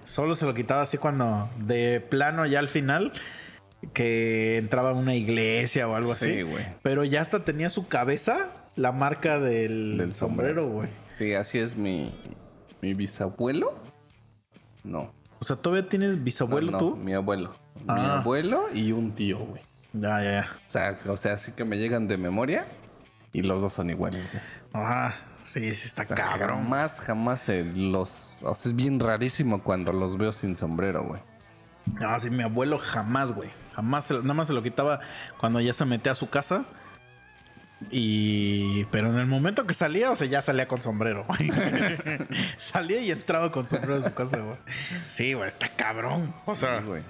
Solo 0.05 0.35
se 0.35 0.45
lo 0.45 0.53
quitaba 0.53 0.81
así 0.81 0.97
cuando 0.97 1.49
de 1.59 1.99
plano 1.99 2.45
ya 2.45 2.59
al 2.59 2.69
final 2.69 3.11
que 3.93 4.57
entraba 4.57 4.89
a 4.91 4.93
una 4.93 5.13
iglesia 5.15 5.87
o 5.87 5.95
algo 5.95 6.13
Sí, 6.13 6.25
así. 6.31 6.41
güey. 6.43 6.65
Pero 6.81 7.03
ya 7.03 7.21
hasta 7.21 7.43
tenía 7.43 7.69
su 7.69 7.87
cabeza 7.87 8.51
la 8.75 8.91
marca 8.91 9.39
del, 9.39 9.97
Del 9.97 10.15
sombrero, 10.15 10.67
güey. 10.69 10.89
Sí, 11.09 11.33
así 11.33 11.59
es 11.59 11.75
mi, 11.75 12.13
mi 12.81 12.93
bisabuelo. 12.93 13.77
No. 14.83 15.11
O 15.39 15.43
sea, 15.43 15.57
¿todavía 15.57 15.87
tienes 15.87 16.23
bisabuelo 16.23 16.67
No, 16.67 16.71
no, 16.71 16.77
tú? 16.79 16.95
Mi 16.95 17.13
abuelo. 17.13 17.51
Mi 17.81 17.83
Ah. 17.89 18.19
abuelo 18.21 18.67
y 18.73 18.91
un 18.93 19.11
tío, 19.13 19.37
güey. 19.37 19.61
Ya, 19.99 20.21
ya, 20.23 20.31
ya. 20.31 20.49
O 20.67 20.71
sea, 20.71 20.99
o 21.07 21.17
sea, 21.17 21.37
sí 21.37 21.51
que 21.53 21.63
me 21.65 21.77
llegan 21.77 22.07
de 22.07 22.17
memoria 22.17 22.65
y 23.33 23.41
los 23.41 23.61
dos 23.61 23.73
son 23.73 23.89
iguales, 23.89 24.25
güey. 24.31 24.43
Ajá. 24.73 25.15
Sí, 25.45 25.73
sí, 25.75 25.87
está 25.87 26.01
O 26.01 26.05
sea, 26.05 26.15
cabrón. 26.17 26.63
jamás, 26.63 26.99
jamás 26.99 27.49
eh, 27.49 27.63
los... 27.75 28.37
O 28.41 28.55
sea, 28.55 28.69
es 28.71 28.75
bien 28.75 28.99
rarísimo 28.99 29.61
cuando 29.61 29.93
los 29.93 30.17
veo 30.17 30.33
sin 30.33 30.55
sombrero, 30.55 31.03
güey. 31.03 31.21
No, 32.01 32.19
sí, 32.19 32.31
mi 32.31 32.41
abuelo 32.41 32.79
jamás, 32.79 33.31
güey. 33.33 33.49
Jamás, 33.75 34.09
nada 34.09 34.33
más 34.33 34.47
se 34.47 34.53
lo 34.53 34.63
quitaba 34.63 35.01
cuando 35.39 35.61
ya 35.61 35.71
se 35.71 35.85
metía 35.85 36.13
a 36.13 36.15
su 36.15 36.29
casa. 36.31 36.65
Y. 37.91 38.85
Pero 38.85 39.09
en 39.11 39.19
el 39.19 39.27
momento 39.27 39.67
que 39.67 39.73
salía, 39.75 40.09
o 40.09 40.15
sea, 40.15 40.25
ya 40.27 40.41
salía 40.41 40.67
con 40.67 40.81
sombrero. 40.81 41.25
salía 42.57 42.99
y 43.01 43.11
entraba 43.11 43.51
con 43.51 43.67
sombrero 43.69 43.97
a 43.97 44.01
su 44.01 44.13
casa, 44.15 44.37
güey. 44.39 44.57
Sí, 45.07 45.33
güey, 45.33 45.49
está 45.49 45.69
cabrón. 45.75 46.33
O 46.47 46.53
Sí, 46.53 46.61
sea, 46.61 46.79
güey. 46.81 47.03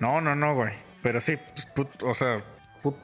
no, 0.00 0.20
no, 0.22 0.34
no, 0.34 0.54
güey. 0.54 0.72
Pero 1.06 1.20
sí, 1.20 1.38
put- 1.76 2.02
o 2.02 2.14
sea, 2.14 2.42
put- 2.82 2.96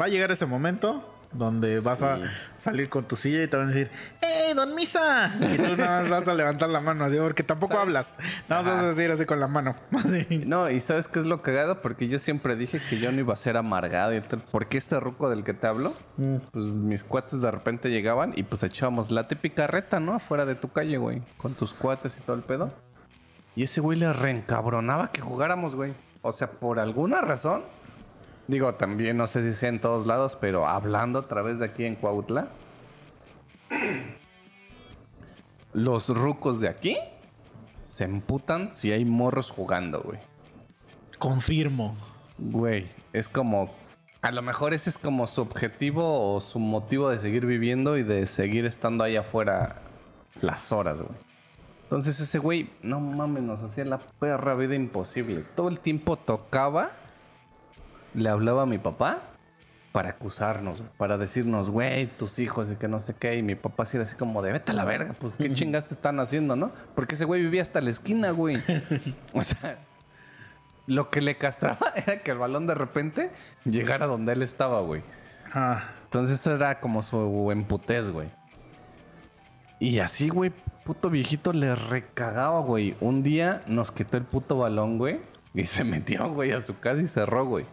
va 0.00 0.04
a 0.04 0.08
llegar 0.08 0.30
ese 0.30 0.46
momento 0.46 1.14
donde 1.32 1.80
vas 1.80 2.02
a 2.04 2.18
salir 2.56 2.88
con 2.88 3.04
tu 3.06 3.16
silla 3.16 3.42
y 3.42 3.48
te 3.48 3.56
van 3.56 3.66
a 3.66 3.68
decir, 3.70 3.90
¡Ey, 4.22 4.54
don 4.54 4.76
Misa! 4.76 5.34
Y 5.40 5.56
tú 5.56 5.76
nada 5.76 6.02
más 6.02 6.08
vas 6.08 6.28
a 6.28 6.34
levantar 6.34 6.68
la 6.70 6.80
mano 6.80 7.04
así, 7.04 7.16
porque 7.20 7.42
tampoco 7.42 7.72
¿Sabes? 7.74 7.82
hablas. 7.82 8.16
Nada 8.48 8.62
más 8.62 8.74
vas 8.76 8.84
a 8.84 8.88
decir 8.90 9.10
así 9.10 9.26
con 9.26 9.40
la 9.40 9.48
mano. 9.48 9.74
Así. 9.92 10.24
No, 10.46 10.70
y 10.70 10.78
¿sabes 10.78 11.08
qué 11.08 11.18
es 11.18 11.26
lo 11.26 11.42
cagado? 11.42 11.82
Porque 11.82 12.06
yo 12.06 12.20
siempre 12.20 12.54
dije 12.54 12.80
que 12.88 13.00
yo 13.00 13.10
no 13.10 13.18
iba 13.18 13.34
a 13.34 13.36
ser 13.36 13.56
amargado 13.56 14.14
y 14.14 14.20
tal. 14.20 14.40
Porque 14.52 14.78
este 14.78 15.00
ruco 15.00 15.28
del 15.28 15.42
que 15.42 15.52
te 15.52 15.66
hablo, 15.66 15.94
Mm. 16.16 16.36
pues 16.52 16.66
mis 16.76 17.02
cuates 17.02 17.40
de 17.40 17.50
repente 17.50 17.90
llegaban 17.90 18.30
y 18.36 18.44
pues 18.44 18.62
echábamos 18.62 19.10
la 19.10 19.26
típica 19.26 19.66
reta, 19.66 19.98
¿no? 20.00 20.14
Afuera 20.14 20.46
de 20.46 20.54
tu 20.54 20.68
calle, 20.68 20.96
güey. 20.96 21.22
Con 21.36 21.54
tus 21.54 21.74
cuates 21.74 22.16
y 22.16 22.20
todo 22.20 22.36
el 22.36 22.42
pedo. 22.44 22.68
Y 23.56 23.64
ese 23.64 23.80
güey 23.80 23.98
le 23.98 24.12
reencabronaba 24.12 25.10
que 25.10 25.20
jugáramos, 25.20 25.74
güey. 25.74 25.92
O 26.22 26.32
sea, 26.32 26.50
por 26.50 26.78
alguna 26.78 27.20
razón. 27.20 27.64
Digo, 28.46 28.74
también 28.74 29.16
no 29.16 29.26
sé 29.26 29.42
si 29.42 29.52
sea 29.52 29.68
en 29.68 29.80
todos 29.80 30.06
lados, 30.06 30.36
pero 30.40 30.66
hablando 30.66 31.18
a 31.18 31.22
través 31.22 31.58
de 31.58 31.66
aquí 31.66 31.84
en 31.84 31.94
Cuautla. 31.94 32.48
Los 35.74 36.08
rucos 36.08 36.60
de 36.60 36.68
aquí 36.68 36.96
se 37.82 38.04
emputan 38.04 38.74
si 38.74 38.90
hay 38.90 39.04
morros 39.04 39.50
jugando, 39.50 40.00
güey. 40.00 40.18
Confirmo. 41.18 41.96
Güey, 42.38 42.88
es 43.12 43.28
como. 43.28 43.74
A 44.22 44.32
lo 44.32 44.42
mejor 44.42 44.74
ese 44.74 44.90
es 44.90 44.98
como 44.98 45.26
su 45.26 45.42
objetivo 45.42 46.34
o 46.34 46.40
su 46.40 46.58
motivo 46.58 47.10
de 47.10 47.18
seguir 47.18 47.46
viviendo 47.46 47.96
y 47.96 48.02
de 48.02 48.26
seguir 48.26 48.64
estando 48.64 49.04
ahí 49.04 49.16
afuera 49.16 49.76
las 50.40 50.72
horas, 50.72 51.02
güey. 51.02 51.27
Entonces 51.88 52.20
ese 52.20 52.38
güey, 52.38 52.68
no 52.82 53.00
mames, 53.00 53.42
nos 53.42 53.62
hacía 53.62 53.86
la 53.86 53.98
perra 53.98 54.54
vida 54.54 54.74
imposible. 54.74 55.42
Todo 55.54 55.70
el 55.70 55.80
tiempo 55.80 56.18
tocaba, 56.18 56.90
le 58.12 58.28
hablaba 58.28 58.64
a 58.64 58.66
mi 58.66 58.76
papá 58.76 59.22
para 59.90 60.10
acusarnos, 60.10 60.82
para 60.98 61.16
decirnos, 61.16 61.70
güey, 61.70 62.06
tus 62.06 62.40
hijos 62.40 62.70
y 62.70 62.76
que 62.76 62.88
no 62.88 63.00
sé 63.00 63.14
qué. 63.14 63.38
Y 63.38 63.42
mi 63.42 63.54
papá 63.54 63.84
así 63.84 63.96
era 63.96 64.04
así 64.04 64.16
como 64.16 64.42
de 64.42 64.52
vete 64.52 64.72
a 64.72 64.74
la 64.74 64.84
verga, 64.84 65.14
pues 65.18 65.32
qué 65.32 65.50
chingas 65.54 65.86
te 65.86 65.94
están 65.94 66.20
haciendo, 66.20 66.56
¿no? 66.56 66.72
Porque 66.94 67.14
ese 67.14 67.24
güey 67.24 67.40
vivía 67.40 67.62
hasta 67.62 67.80
la 67.80 67.88
esquina, 67.88 68.32
güey. 68.32 68.62
O 69.32 69.42
sea, 69.42 69.78
lo 70.86 71.08
que 71.08 71.22
le 71.22 71.38
castraba 71.38 71.92
era 71.96 72.18
que 72.18 72.32
el 72.32 72.36
balón 72.36 72.66
de 72.66 72.74
repente 72.74 73.30
llegara 73.64 74.04
donde 74.04 74.34
él 74.34 74.42
estaba, 74.42 74.82
güey. 74.82 75.02
Ah, 75.54 75.88
Entonces 76.04 76.38
eso 76.38 76.54
era 76.54 76.80
como 76.80 77.02
su 77.02 77.50
emputez, 77.50 78.10
güey. 78.10 78.28
Y 79.80 80.00
así, 80.00 80.28
güey, 80.28 80.52
puto 80.88 81.10
viejito 81.10 81.52
le 81.52 81.74
recagaba, 81.74 82.60
güey. 82.60 82.94
Un 83.02 83.22
día 83.22 83.60
nos 83.66 83.92
quitó 83.92 84.16
el 84.16 84.24
puto 84.24 84.56
balón, 84.56 84.96
güey. 84.96 85.20
Y 85.52 85.64
se 85.64 85.84
metió, 85.84 86.32
güey, 86.32 86.52
a 86.52 86.60
su 86.60 86.78
casa 86.78 87.02
y 87.02 87.06
cerró, 87.06 87.44
güey. 87.44 87.66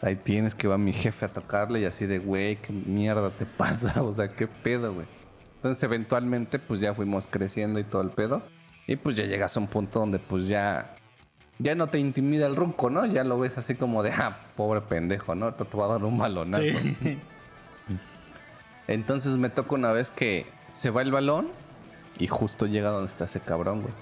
Ahí 0.00 0.16
tienes 0.16 0.54
que 0.54 0.66
va 0.66 0.78
mi 0.78 0.94
jefe 0.94 1.26
a 1.26 1.28
tocarle 1.28 1.80
y 1.80 1.84
así 1.84 2.06
de, 2.06 2.18
güey, 2.18 2.56
qué 2.56 2.72
mierda 2.72 3.28
te 3.28 3.44
pasa. 3.58 4.02
O 4.02 4.14
sea, 4.14 4.28
qué 4.28 4.46
pedo, 4.46 4.94
güey. 4.94 5.06
Entonces 5.56 5.82
eventualmente, 5.82 6.58
pues 6.58 6.80
ya 6.80 6.94
fuimos 6.94 7.26
creciendo 7.26 7.78
y 7.78 7.84
todo 7.84 8.00
el 8.00 8.08
pedo. 8.08 8.42
Y 8.86 8.96
pues 8.96 9.16
ya 9.16 9.26
llegas 9.26 9.54
a 9.54 9.60
un 9.60 9.66
punto 9.66 10.00
donde 10.00 10.18
pues 10.18 10.48
ya... 10.48 10.96
Ya 11.58 11.74
no 11.74 11.88
te 11.88 11.98
intimida 11.98 12.46
el 12.46 12.56
runco, 12.56 12.88
¿no? 12.88 13.04
Ya 13.04 13.22
lo 13.22 13.38
ves 13.38 13.58
así 13.58 13.74
como 13.74 14.02
de, 14.02 14.12
ah, 14.12 14.40
pobre 14.56 14.80
pendejo, 14.80 15.34
¿no? 15.34 15.52
Te 15.52 15.64
va 15.76 15.84
a 15.84 15.88
dar 15.88 16.04
un 16.04 16.16
balonazo. 16.16 16.62
sí. 16.62 17.18
Entonces 18.88 19.36
me 19.36 19.50
toca 19.50 19.74
una 19.74 19.92
vez 19.92 20.10
que 20.10 20.46
se 20.68 20.90
va 20.90 21.02
el 21.02 21.10
balón 21.10 21.48
y 22.18 22.26
justo 22.26 22.66
llega 22.66 22.90
donde 22.90 23.06
está 23.06 23.24
ese 23.24 23.40
cabrón, 23.40 23.82
güey. 23.82 23.94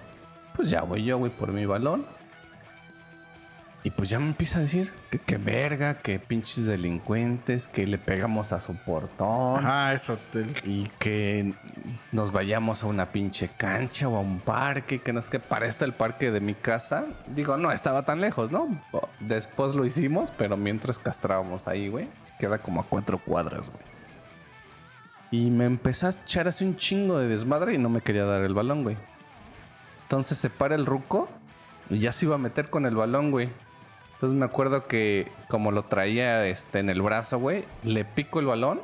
Pues 0.57 0.71
ya 0.71 0.83
voy 0.83 1.05
yo, 1.05 1.19
güey, 1.19 1.33
por 1.33 1.53
mi 1.53 1.67
balón. 1.67 2.07
Y 3.87 3.91
pues 3.91 4.09
ya 4.09 4.19
me 4.19 4.29
empieza 4.29 4.61
a 4.61 4.63
decir 4.63 4.91
que 5.11 5.19
qué 5.19 5.37
verga, 5.37 5.99
que 5.99 6.19
pinches 6.19 6.65
delincuentes, 6.65 7.69
que 7.69 7.87
le 7.87 7.99
pegamos 7.99 8.55
a 8.55 8.59
su 8.61 8.75
portón. 8.77 9.61
Ah, 9.67 9.93
eso. 9.95 10.17
te- 10.33 10.47
Y 10.65 10.91
que 10.99 11.53
nos 12.11 12.33
vayamos 12.33 12.83
a 12.83 12.87
una 12.87 13.05
pinche 13.05 13.51
cancha 13.55 14.09
o 14.09 14.17
a 14.17 14.21
un 14.21 14.41
parque, 14.41 15.01
que 15.01 15.13
no 15.13 15.21
sé 15.21 15.33
qué. 15.33 15.39
Para 15.39 15.67
esto 15.67 15.85
el 15.85 15.93
parque 15.93 16.31
de 16.31 16.41
mi 16.41 16.55
casa, 16.55 17.05
digo, 17.27 17.59
no 17.59 17.71
estaba 17.73 18.07
tan 18.07 18.23
lejos, 18.23 18.51
¿no? 18.51 18.69
Después 19.21 19.75
lo 19.75 19.85
hicimos, 19.85 20.31
pero 20.31 20.57
mientras 20.57 20.99
castrábamos 20.99 21.69
ahí, 21.69 21.89
güey, 21.89 22.09
queda 22.39 22.57
como 22.57 22.81
a 22.81 22.85
cuatro 22.85 23.19
cuadras, 23.19 23.69
güey. 23.69 23.94
Y 25.35 25.51
me 25.51 25.65
empezó 25.65 26.07
a 26.07 26.11
echar 26.11 26.47
así 26.47 26.65
un 26.65 26.77
chingo 26.77 27.19
de 27.19 27.27
desmadre 27.27 27.75
y 27.75 27.79
no 27.79 27.89
me 27.89 28.03
quería 28.03 28.25
dar 28.25 28.45
el 28.45 28.55
balón, 28.55 28.85
güey. 28.85 28.95
Entonces 30.03 30.39
se 30.39 30.49
para 30.49 30.77
el 30.77 30.87
ruco 30.87 31.29
y 31.91 31.99
ya 31.99 32.13
se 32.13 32.27
iba 32.27 32.37
a 32.37 32.39
meter 32.39 32.71
con 32.71 32.87
el 32.87 32.95
balón, 32.95 33.33
güey. 33.33 33.49
Entonces 34.13 34.39
me 34.39 34.45
acuerdo 34.45 34.87
que 34.87 35.27
como 35.49 35.73
lo 35.73 35.83
traía 35.87 36.47
este, 36.47 36.79
en 36.79 36.89
el 36.89 37.03
brazo, 37.03 37.41
güey, 37.41 37.65
le 37.83 38.05
pico 38.05 38.39
el 38.39 38.47
balón, 38.47 38.81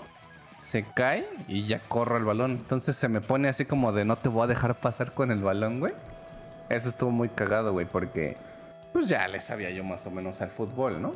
se 0.59 0.83
cae 0.83 1.25
y 1.47 1.69
ya 1.69 1.79
corro 1.87 2.17
el 2.17 2.25
balón. 2.25 2.51
Entonces 2.51 2.97
se 2.97 3.09
me 3.09 3.21
pone 3.21 3.47
así 3.47 3.65
como 3.65 3.93
de 3.93 4.05
no 4.05 4.17
te 4.17 4.29
voy 4.29 4.43
a 4.43 4.47
dejar 4.49 4.81
pasar 4.81 5.13
con 5.13 5.31
el 5.31 5.43
balón, 5.43 5.79
güey. 5.79 5.93
Eso 6.69 6.89
estuvo 6.89 7.13
muy 7.13 7.29
cagado, 7.29 7.73
güey, 7.73 7.87
porque 7.87 8.35
pues 8.93 9.09
ya 9.09 9.29
le 9.29 9.39
sabía 9.39 9.71
yo 9.71 9.85
más 9.85 10.05
o 10.09 10.11
menos 10.11 10.43
al 10.43 10.51
fútbol, 10.51 11.01
¿no? 11.01 11.13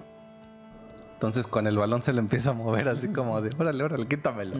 Entonces 1.15 1.49
con 1.49 1.67
el 1.67 1.77
balón 1.77 2.03
se 2.03 2.13
le 2.13 2.21
empieza 2.21 2.51
a 2.51 2.53
mover 2.53 2.89
así 2.89 3.09
como 3.09 3.41
de 3.41 3.51
órale, 3.59 3.83
órale, 3.83 4.07
quítamelo. 4.07 4.59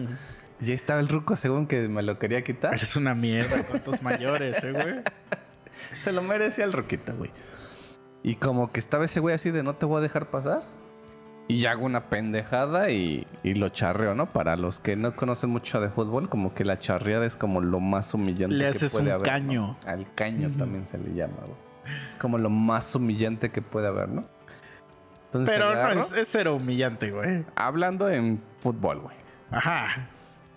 Y 0.61 0.65
ahí 0.67 0.73
estaba 0.73 0.99
el 0.99 1.07
ruco 1.07 1.35
según 1.35 1.67
que 1.67 1.87
me 1.89 2.01
lo 2.01 2.17
quería 2.17 2.43
quitar. 2.43 2.73
Eres 2.73 2.95
una 2.95 3.13
mierda 3.13 3.63
con 3.63 3.79
tus 3.81 4.01
mayores, 4.01 4.63
¿eh, 4.63 4.71
güey? 4.71 4.95
Se 5.71 6.13
lo 6.13 6.21
merecía 6.21 6.63
el 6.63 6.71
Roquita, 6.73 7.11
güey. 7.13 7.31
Y 8.23 8.35
como 8.35 8.71
que 8.71 8.79
estaba 8.79 9.05
ese 9.05 9.19
güey 9.19 9.35
así 9.35 9.51
de 9.51 9.61
no 9.63 9.75
te 9.75 9.85
voy 9.85 9.99
a 9.99 10.01
dejar 10.01 10.29
pasar. 10.29 10.61
Y 11.47 11.59
ya 11.59 11.71
hago 11.71 11.85
una 11.85 11.99
pendejada 12.09 12.89
y, 12.89 13.27
y 13.43 13.53
lo 13.53 13.69
charreo, 13.69 14.15
¿no? 14.15 14.27
Para 14.27 14.55
los 14.55 14.79
que 14.79 14.95
no 14.95 15.15
conocen 15.15 15.51
mucho 15.51 15.79
de 15.79 15.89
fútbol, 15.89 16.27
como 16.27 16.55
que 16.55 16.65
la 16.65 16.79
charreada 16.79 17.23
es 17.25 17.35
como 17.35 17.61
lo 17.61 17.79
más 17.79 18.13
humillante 18.15 18.55
Le 18.55 18.63
que 18.63 18.69
haces 18.71 18.93
puede 18.93 19.05
un 19.05 19.11
haber. 19.11 19.27
¿no? 19.27 19.31
caño. 19.31 19.77
Al 19.85 20.11
caño 20.15 20.49
también 20.57 20.87
se 20.87 20.97
le 20.97 21.13
llama, 21.13 21.37
güey. 21.45 21.57
Es 22.09 22.17
como 22.17 22.39
lo 22.39 22.49
más 22.49 22.95
humillante 22.95 23.51
que 23.51 23.61
puede 23.61 23.87
haber, 23.87 24.09
¿no? 24.09 24.23
Entonces 25.25 25.53
Pero 25.53 25.75
no, 25.75 26.01
es, 26.01 26.13
es 26.13 26.29
cero 26.31 26.55
humillante, 26.55 27.11
güey. 27.11 27.45
hablando 27.55 28.09
en 28.09 28.41
fútbol, 28.59 29.01
güey. 29.01 29.15
Ajá. 29.51 30.09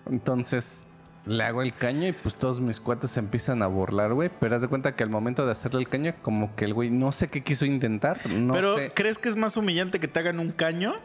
Entonces 0.09 0.85
le 1.25 1.43
hago 1.43 1.61
el 1.61 1.73
caño 1.73 2.07
y 2.07 2.11
pues 2.13 2.35
todos 2.35 2.59
mis 2.59 2.79
cuates 2.79 3.11
se 3.11 3.19
empiezan 3.19 3.61
a 3.61 3.67
burlar, 3.67 4.13
güey. 4.13 4.29
Pero 4.39 4.55
haz 4.55 4.61
de 4.61 4.67
cuenta 4.67 4.95
que 4.95 5.03
al 5.03 5.09
momento 5.09 5.45
de 5.45 5.51
hacerle 5.51 5.81
el 5.81 5.87
caño, 5.87 6.13
como 6.21 6.55
que 6.55 6.65
el 6.65 6.73
güey 6.73 6.89
no 6.89 7.11
sé 7.11 7.27
qué 7.27 7.43
quiso 7.43 7.65
intentar. 7.65 8.25
No 8.27 8.53
Pero, 8.53 8.75
sé. 8.75 8.91
¿crees 8.93 9.17
que 9.17 9.29
es 9.29 9.35
más 9.35 9.57
humillante 9.57 9.99
que 9.99 10.07
te 10.07 10.19
hagan 10.19 10.39
un 10.39 10.51
caño 10.51 10.95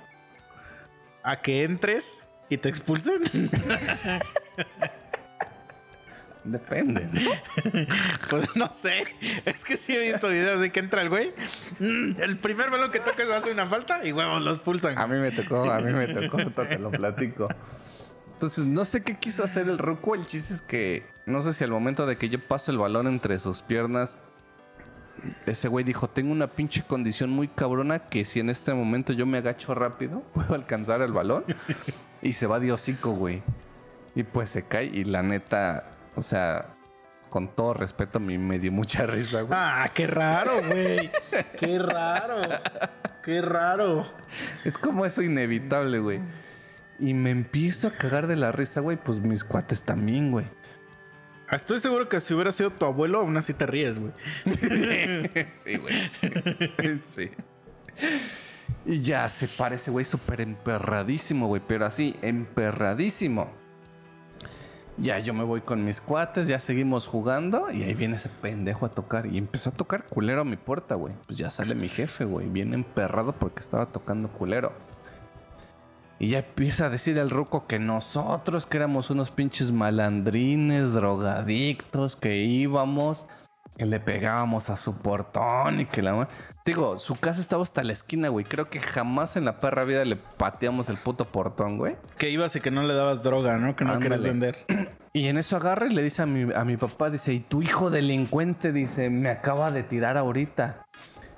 a 1.22 1.40
que 1.40 1.64
entres 1.64 2.28
y 2.48 2.56
te 2.58 2.68
expulsen? 2.68 3.22
Depende. 6.44 7.08
¿no? 7.10 7.30
pues 8.30 8.54
no 8.54 8.68
sé. 8.74 9.04
Es 9.46 9.64
que 9.64 9.78
sí 9.78 9.94
he 9.96 10.10
visto 10.10 10.28
videos 10.28 10.60
de 10.60 10.70
que 10.70 10.80
entra 10.80 11.00
el 11.00 11.08
güey. 11.08 11.32
mm, 11.78 12.20
el 12.20 12.36
primer 12.36 12.70
balón 12.70 12.90
que 12.90 13.00
toques 13.00 13.28
hace 13.30 13.50
una 13.50 13.66
falta 13.66 14.04
y 14.06 14.12
huevos 14.12 14.42
los 14.42 14.58
pulsan. 14.58 14.98
A 14.98 15.06
mí 15.06 15.18
me 15.18 15.30
tocó, 15.32 15.70
a 15.70 15.80
mí 15.80 15.92
me 15.92 16.06
tocó, 16.06 16.36
te 16.68 16.78
lo 16.78 16.90
platico. 16.90 17.48
Entonces, 18.34 18.66
no 18.66 18.84
sé 18.84 19.02
qué 19.02 19.16
quiso 19.16 19.42
hacer 19.42 19.68
el 19.68 19.78
Ruco. 19.78 20.14
El 20.14 20.26
chiste 20.26 20.54
es 20.54 20.62
que, 20.62 21.06
no 21.26 21.42
sé 21.42 21.52
si 21.52 21.64
al 21.64 21.70
momento 21.70 22.04
de 22.06 22.16
que 22.16 22.28
yo 22.28 22.38
paso 22.40 22.70
el 22.70 22.78
balón 22.78 23.06
entre 23.06 23.38
sus 23.38 23.62
piernas, 23.62 24.18
ese 25.46 25.68
güey 25.68 25.84
dijo, 25.84 26.08
tengo 26.08 26.32
una 26.32 26.48
pinche 26.48 26.82
condición 26.82 27.30
muy 27.30 27.48
cabrona 27.48 28.00
que 28.00 28.24
si 28.24 28.40
en 28.40 28.50
este 28.50 28.74
momento 28.74 29.12
yo 29.12 29.24
me 29.26 29.38
agacho 29.38 29.74
rápido, 29.74 30.20
puedo 30.34 30.54
alcanzar 30.54 31.00
el 31.02 31.12
balón. 31.12 31.44
y 32.22 32.32
se 32.32 32.46
va 32.46 32.60
de 32.60 32.72
hocico, 32.72 33.12
güey. 33.12 33.42
Y 34.14 34.22
pues 34.22 34.50
se 34.50 34.64
cae 34.64 34.86
y 34.86 35.04
la 35.04 35.22
neta, 35.22 35.90
o 36.14 36.22
sea, 36.22 36.66
con 37.30 37.48
todo 37.48 37.74
respeto, 37.74 38.18
a 38.18 38.20
mí 38.20 38.38
me 38.38 38.58
dio 38.58 38.70
mucha 38.70 39.06
risa, 39.06 39.42
güey. 39.42 39.58
Ah, 39.58 39.90
qué 39.92 40.06
raro, 40.06 40.52
güey. 40.70 41.10
Qué 41.58 41.78
raro. 41.78 42.36
Qué 43.24 43.40
raro. 43.40 44.06
Es 44.64 44.76
como 44.76 45.04
eso 45.06 45.22
inevitable, 45.22 45.98
güey. 45.98 46.20
Y 47.04 47.12
me 47.12 47.28
empiezo 47.28 47.88
a 47.88 47.90
cagar 47.90 48.26
de 48.26 48.34
la 48.34 48.50
risa, 48.50 48.80
güey. 48.80 48.96
Pues 48.96 49.20
mis 49.20 49.44
cuates 49.44 49.82
también, 49.82 50.30
güey. 50.30 50.46
Ah, 51.48 51.56
Estoy 51.56 51.78
seguro 51.78 52.08
que 52.08 52.18
si 52.18 52.32
hubiera 52.32 52.50
sido 52.50 52.70
tu 52.70 52.86
abuelo, 52.86 53.20
aún 53.20 53.36
así 53.36 53.52
te 53.52 53.66
ríes, 53.66 53.98
güey. 53.98 54.12
sí, 55.58 55.76
güey. 55.76 57.00
sí. 57.06 57.30
Y 58.86 59.00
ya 59.00 59.28
se 59.28 59.48
parece, 59.48 59.90
güey, 59.90 60.06
súper 60.06 60.40
emperradísimo, 60.40 61.46
güey. 61.46 61.60
Pero 61.68 61.84
así, 61.84 62.16
emperradísimo. 62.22 63.52
Ya 64.96 65.18
yo 65.18 65.34
me 65.34 65.44
voy 65.44 65.60
con 65.60 65.84
mis 65.84 66.00
cuates, 66.00 66.48
ya 66.48 66.60
seguimos 66.60 67.06
jugando. 67.06 67.70
Y 67.70 67.82
ahí 67.82 67.92
viene 67.92 68.16
ese 68.16 68.30
pendejo 68.30 68.86
a 68.86 68.90
tocar. 68.90 69.26
Y 69.26 69.36
empezó 69.36 69.68
a 69.68 69.72
tocar 69.74 70.06
culero 70.06 70.40
a 70.40 70.44
mi 70.44 70.56
puerta, 70.56 70.94
güey. 70.94 71.12
Pues 71.26 71.36
ya 71.36 71.50
sale 71.50 71.74
mi 71.74 71.90
jefe, 71.90 72.24
güey. 72.24 72.48
Bien 72.48 72.72
emperrado 72.72 73.32
porque 73.32 73.60
estaba 73.60 73.92
tocando 73.92 74.30
culero. 74.30 74.72
Y 76.18 76.28
ya 76.28 76.38
empieza 76.38 76.86
a 76.86 76.90
decir 76.90 77.18
el 77.18 77.30
ruco 77.30 77.66
que 77.66 77.78
nosotros, 77.78 78.66
que 78.66 78.76
éramos 78.76 79.10
unos 79.10 79.30
pinches 79.30 79.72
malandrines, 79.72 80.92
drogadictos, 80.92 82.16
que 82.16 82.36
íbamos, 82.36 83.26
que 83.76 83.86
le 83.86 83.98
pegábamos 83.98 84.70
a 84.70 84.76
su 84.76 84.96
portón 84.98 85.80
y 85.80 85.86
que 85.86 86.02
la... 86.02 86.28
Digo, 86.64 86.98
su 86.98 87.16
casa 87.16 87.40
estaba 87.40 87.62
hasta 87.62 87.82
la 87.82 87.92
esquina, 87.92 88.28
güey. 88.28 88.44
Creo 88.44 88.70
que 88.70 88.80
jamás 88.80 89.36
en 89.36 89.44
la 89.44 89.58
perra 89.58 89.84
vida 89.84 90.04
le 90.04 90.16
pateamos 90.16 90.88
el 90.88 90.96
puto 90.96 91.26
portón, 91.26 91.78
güey. 91.78 91.96
Que 92.16 92.30
ibas 92.30 92.54
y 92.56 92.60
que 92.60 92.70
no 92.70 92.84
le 92.84 92.94
dabas 92.94 93.22
droga, 93.22 93.58
¿no? 93.58 93.74
Que 93.74 93.84
no 93.84 93.98
querías 93.98 94.22
vender. 94.22 94.64
Y 95.16 95.28
en 95.28 95.38
eso 95.38 95.56
agarra 95.56 95.86
y 95.86 95.94
le 95.94 96.02
dice 96.02 96.22
a 96.22 96.26
mi, 96.26 96.52
a 96.52 96.64
mi 96.64 96.76
papá, 96.76 97.08
dice, 97.08 97.32
y 97.32 97.38
tu 97.38 97.62
hijo 97.62 97.88
delincuente, 97.88 98.72
dice, 98.72 99.10
me 99.10 99.30
acaba 99.30 99.70
de 99.70 99.84
tirar 99.84 100.16
ahorita. 100.16 100.83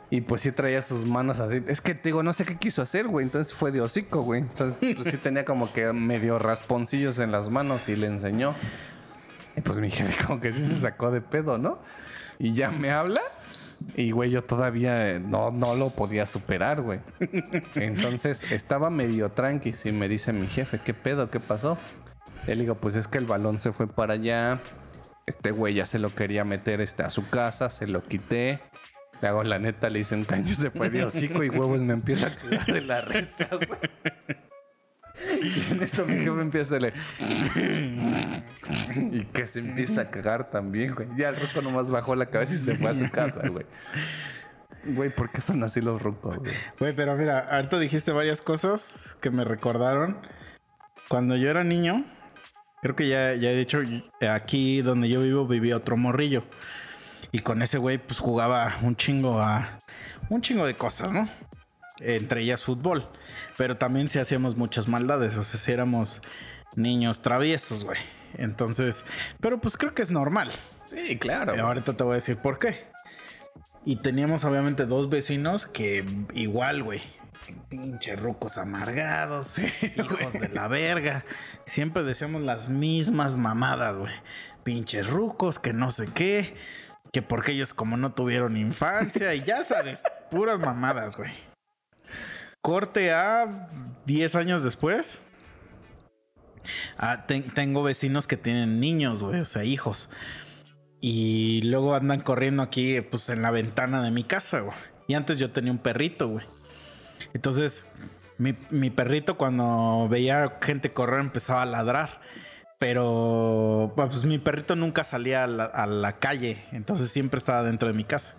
Y 0.08 0.20
pues 0.20 0.42
sí 0.42 0.52
traía 0.52 0.82
sus 0.82 1.04
manos 1.04 1.40
así. 1.40 1.62
Es 1.66 1.80
que 1.80 1.94
te 1.94 2.10
digo, 2.10 2.22
no 2.22 2.32
sé 2.32 2.44
qué 2.44 2.56
quiso 2.56 2.80
hacer, 2.80 3.08
güey. 3.08 3.24
Entonces 3.24 3.52
fue 3.52 3.72
de 3.72 3.80
hocico, 3.80 4.22
güey. 4.22 4.42
Entonces 4.42 4.94
pues 4.94 5.08
sí 5.10 5.16
tenía 5.16 5.44
como 5.44 5.72
que 5.72 5.92
medio 5.92 6.38
rasponcillos 6.38 7.18
en 7.18 7.32
las 7.32 7.50
manos 7.50 7.88
y 7.88 7.96
le 7.96 8.06
enseñó. 8.06 8.54
Y 9.56 9.62
pues 9.62 9.80
mi 9.80 9.90
jefe 9.90 10.24
como 10.24 10.40
que 10.40 10.52
sí 10.52 10.62
se 10.62 10.76
sacó 10.76 11.10
de 11.10 11.20
pedo, 11.20 11.58
¿no? 11.58 11.80
Y 12.38 12.52
ya 12.52 12.70
me 12.70 12.90
habla. 12.90 13.20
Y 13.94 14.12
güey, 14.12 14.30
yo 14.30 14.44
todavía 14.44 15.10
eh, 15.10 15.20
no, 15.20 15.50
no 15.50 15.74
lo 15.74 15.90
podía 15.90 16.24
superar, 16.24 16.82
güey. 16.82 17.00
Entonces 17.74 18.50
estaba 18.52 18.90
medio 18.90 19.30
tranqui. 19.30 19.72
Y 19.84 19.92
me 19.92 20.08
dice 20.08 20.32
mi 20.32 20.46
jefe, 20.46 20.80
¿qué 20.84 20.94
pedo? 20.94 21.30
¿Qué 21.30 21.40
pasó? 21.40 21.78
Le 22.46 22.54
digo, 22.54 22.76
pues 22.76 22.94
es 22.94 23.08
que 23.08 23.18
el 23.18 23.26
balón 23.26 23.58
se 23.58 23.72
fue 23.72 23.88
para 23.88 24.14
allá. 24.14 24.60
Este 25.26 25.50
güey 25.50 25.74
ya 25.74 25.84
se 25.84 25.98
lo 25.98 26.14
quería 26.14 26.44
meter 26.44 26.80
este, 26.80 27.02
a 27.02 27.10
su 27.10 27.28
casa, 27.28 27.70
se 27.70 27.88
lo 27.88 28.04
quité. 28.04 28.60
Le 29.22 29.28
hago 29.28 29.42
la 29.42 29.58
neta, 29.58 29.88
le 29.88 30.00
hice 30.00 30.14
un 30.14 30.24
caño, 30.24 30.52
se 30.52 30.70
fue 30.70 30.90
de 30.90 31.04
hocico 31.04 31.42
y 31.42 31.48
huevos 31.48 31.80
me 31.80 31.94
empieza 31.94 32.26
a 32.26 32.36
cagar 32.36 32.66
de 32.66 32.80
la 32.82 33.00
risa, 33.00 33.48
güey. 33.50 33.68
Y 35.42 35.72
en 35.72 35.82
eso 35.82 36.06
mi 36.06 36.18
jefe 36.18 36.40
empieza 36.40 36.76
a 36.76 36.80
le... 36.80 36.92
Y 39.10 39.24
que 39.24 39.46
se 39.46 39.60
empieza 39.60 40.02
a 40.02 40.10
cagar 40.10 40.50
también, 40.50 40.94
güey. 40.94 41.08
Ya 41.16 41.30
el 41.30 41.36
ruco 41.36 41.62
nomás 41.62 41.90
bajó 41.90 42.14
la 42.14 42.26
cabeza 42.26 42.54
y 42.54 42.58
se 42.58 42.74
fue 42.74 42.90
a 42.90 42.94
su 42.94 43.10
casa, 43.10 43.48
güey. 43.48 43.64
Güey, 44.84 45.10
¿por 45.10 45.30
qué 45.30 45.40
son 45.40 45.64
así 45.64 45.80
los 45.80 46.02
rucos, 46.02 46.36
güey? 46.36 46.52
Güey, 46.78 46.92
pero 46.94 47.16
mira, 47.16 47.40
ahorita 47.50 47.78
dijiste 47.78 48.12
varias 48.12 48.42
cosas 48.42 49.16
que 49.20 49.30
me 49.30 49.44
recordaron. 49.44 50.18
Cuando 51.08 51.36
yo 51.36 51.48
era 51.50 51.64
niño, 51.64 52.04
creo 52.82 52.94
que 52.94 53.08
ya, 53.08 53.34
ya 53.34 53.50
he 53.50 53.56
dicho, 53.56 53.80
aquí 54.30 54.82
donde 54.82 55.08
yo 55.08 55.22
vivo 55.22 55.46
vivía 55.46 55.76
otro 55.76 55.96
morrillo. 55.96 56.44
Y 57.36 57.40
con 57.40 57.60
ese 57.60 57.76
güey, 57.76 57.98
pues 57.98 58.18
jugaba 58.18 58.78
un 58.80 58.96
chingo 58.96 59.42
a. 59.42 59.78
Un 60.30 60.40
chingo 60.40 60.66
de 60.66 60.72
cosas, 60.72 61.12
¿no? 61.12 61.28
Entre 62.00 62.40
ellas 62.40 62.64
fútbol. 62.64 63.06
Pero 63.58 63.76
también 63.76 64.08
sí 64.08 64.18
hacíamos 64.18 64.56
muchas 64.56 64.88
maldades. 64.88 65.36
O 65.36 65.44
sea, 65.44 65.60
sí 65.60 65.70
éramos 65.70 66.22
niños 66.76 67.20
traviesos, 67.20 67.84
güey. 67.84 67.98
Entonces. 68.38 69.04
Pero 69.38 69.60
pues 69.60 69.76
creo 69.76 69.92
que 69.92 70.00
es 70.00 70.10
normal. 70.10 70.50
Sí, 70.86 71.18
claro. 71.18 71.54
Y 71.54 71.58
ahorita 71.58 71.92
te 71.92 72.04
voy 72.04 72.12
a 72.12 72.14
decir 72.14 72.38
por 72.38 72.58
qué. 72.58 72.86
Y 73.84 73.96
teníamos 73.96 74.46
obviamente 74.46 74.86
dos 74.86 75.10
vecinos 75.10 75.66
que 75.66 76.06
igual, 76.32 76.84
güey. 76.84 77.02
Pinche 77.68 78.16
rucos 78.16 78.56
amargados, 78.56 79.58
hijos 79.82 80.32
de 80.32 80.48
la 80.54 80.68
verga. 80.68 81.26
Siempre 81.66 82.02
decíamos 82.02 82.40
las 82.40 82.70
mismas 82.70 83.36
mamadas, 83.36 83.94
güey. 83.94 84.14
Pinches 84.64 85.06
rucos, 85.06 85.58
que 85.58 85.74
no 85.74 85.90
sé 85.90 86.06
qué. 86.14 86.56
Que 87.16 87.22
porque 87.22 87.52
ellos 87.52 87.72
como 87.72 87.96
no 87.96 88.12
tuvieron 88.12 88.58
infancia. 88.58 89.34
Y 89.34 89.40
ya 89.40 89.62
sabes, 89.62 90.02
puras 90.30 90.60
mamadas, 90.60 91.16
güey. 91.16 91.30
Corte 92.60 93.10
a 93.10 93.70
10 94.04 94.36
años 94.36 94.62
después. 94.62 95.22
Ah, 96.98 97.24
ten- 97.26 97.54
tengo 97.54 97.82
vecinos 97.82 98.26
que 98.26 98.36
tienen 98.36 98.80
niños, 98.80 99.22
güey, 99.22 99.40
o 99.40 99.46
sea, 99.46 99.64
hijos. 99.64 100.10
Y 101.00 101.62
luego 101.62 101.94
andan 101.94 102.20
corriendo 102.20 102.62
aquí, 102.62 103.00
pues 103.00 103.30
en 103.30 103.40
la 103.40 103.50
ventana 103.50 104.02
de 104.02 104.10
mi 104.10 104.22
casa, 104.22 104.60
güey. 104.60 104.76
Y 105.08 105.14
antes 105.14 105.38
yo 105.38 105.52
tenía 105.52 105.72
un 105.72 105.78
perrito, 105.78 106.28
güey. 106.28 106.44
Entonces, 107.32 107.86
mi, 108.36 108.54
mi 108.68 108.90
perrito 108.90 109.38
cuando 109.38 110.06
veía 110.10 110.58
gente 110.60 110.92
correr 110.92 111.20
empezaba 111.20 111.62
a 111.62 111.66
ladrar. 111.66 112.20
Pero, 112.78 113.92
pues 113.96 114.24
mi 114.24 114.38
perrito 114.38 114.76
nunca 114.76 115.02
salía 115.04 115.44
a 115.44 115.46
la, 115.46 115.64
a 115.64 115.86
la 115.86 116.18
calle. 116.18 116.62
Entonces 116.72 117.10
siempre 117.10 117.38
estaba 117.38 117.62
dentro 117.62 117.88
de 117.88 117.94
mi 117.94 118.04
casa. 118.04 118.34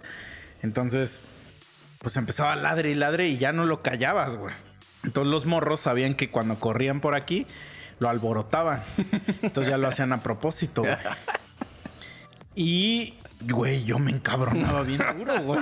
Entonces, 0.62 1.22
pues 2.00 2.16
empezaba 2.18 2.54
a 2.54 2.56
ladre 2.56 2.92
y 2.92 2.96
ladre 2.96 3.28
y 3.28 3.38
ya 3.38 3.52
no 3.52 3.66
lo 3.66 3.82
callabas, 3.82 4.36
güey. 4.36 4.54
Entonces 5.04 5.32
los 5.32 5.46
morros 5.46 5.80
sabían 5.82 6.16
que 6.16 6.30
cuando 6.30 6.60
corrían 6.60 7.02
por 7.02 7.16
aquí, 7.16 7.48
lo 8.00 8.10
alborotaban. 8.10 8.84
Entonces 9.42 9.72
ya 9.72 9.78
lo 9.78 9.88
hacían 9.88 10.14
a 10.14 10.22
propósito, 10.22 10.82
güey. 10.82 10.96
Y, 12.60 13.14
güey, 13.42 13.84
yo 13.84 14.00
me 14.00 14.10
encabronaba 14.10 14.82
bien 14.82 15.00
duro, 15.16 15.40
güey. 15.44 15.60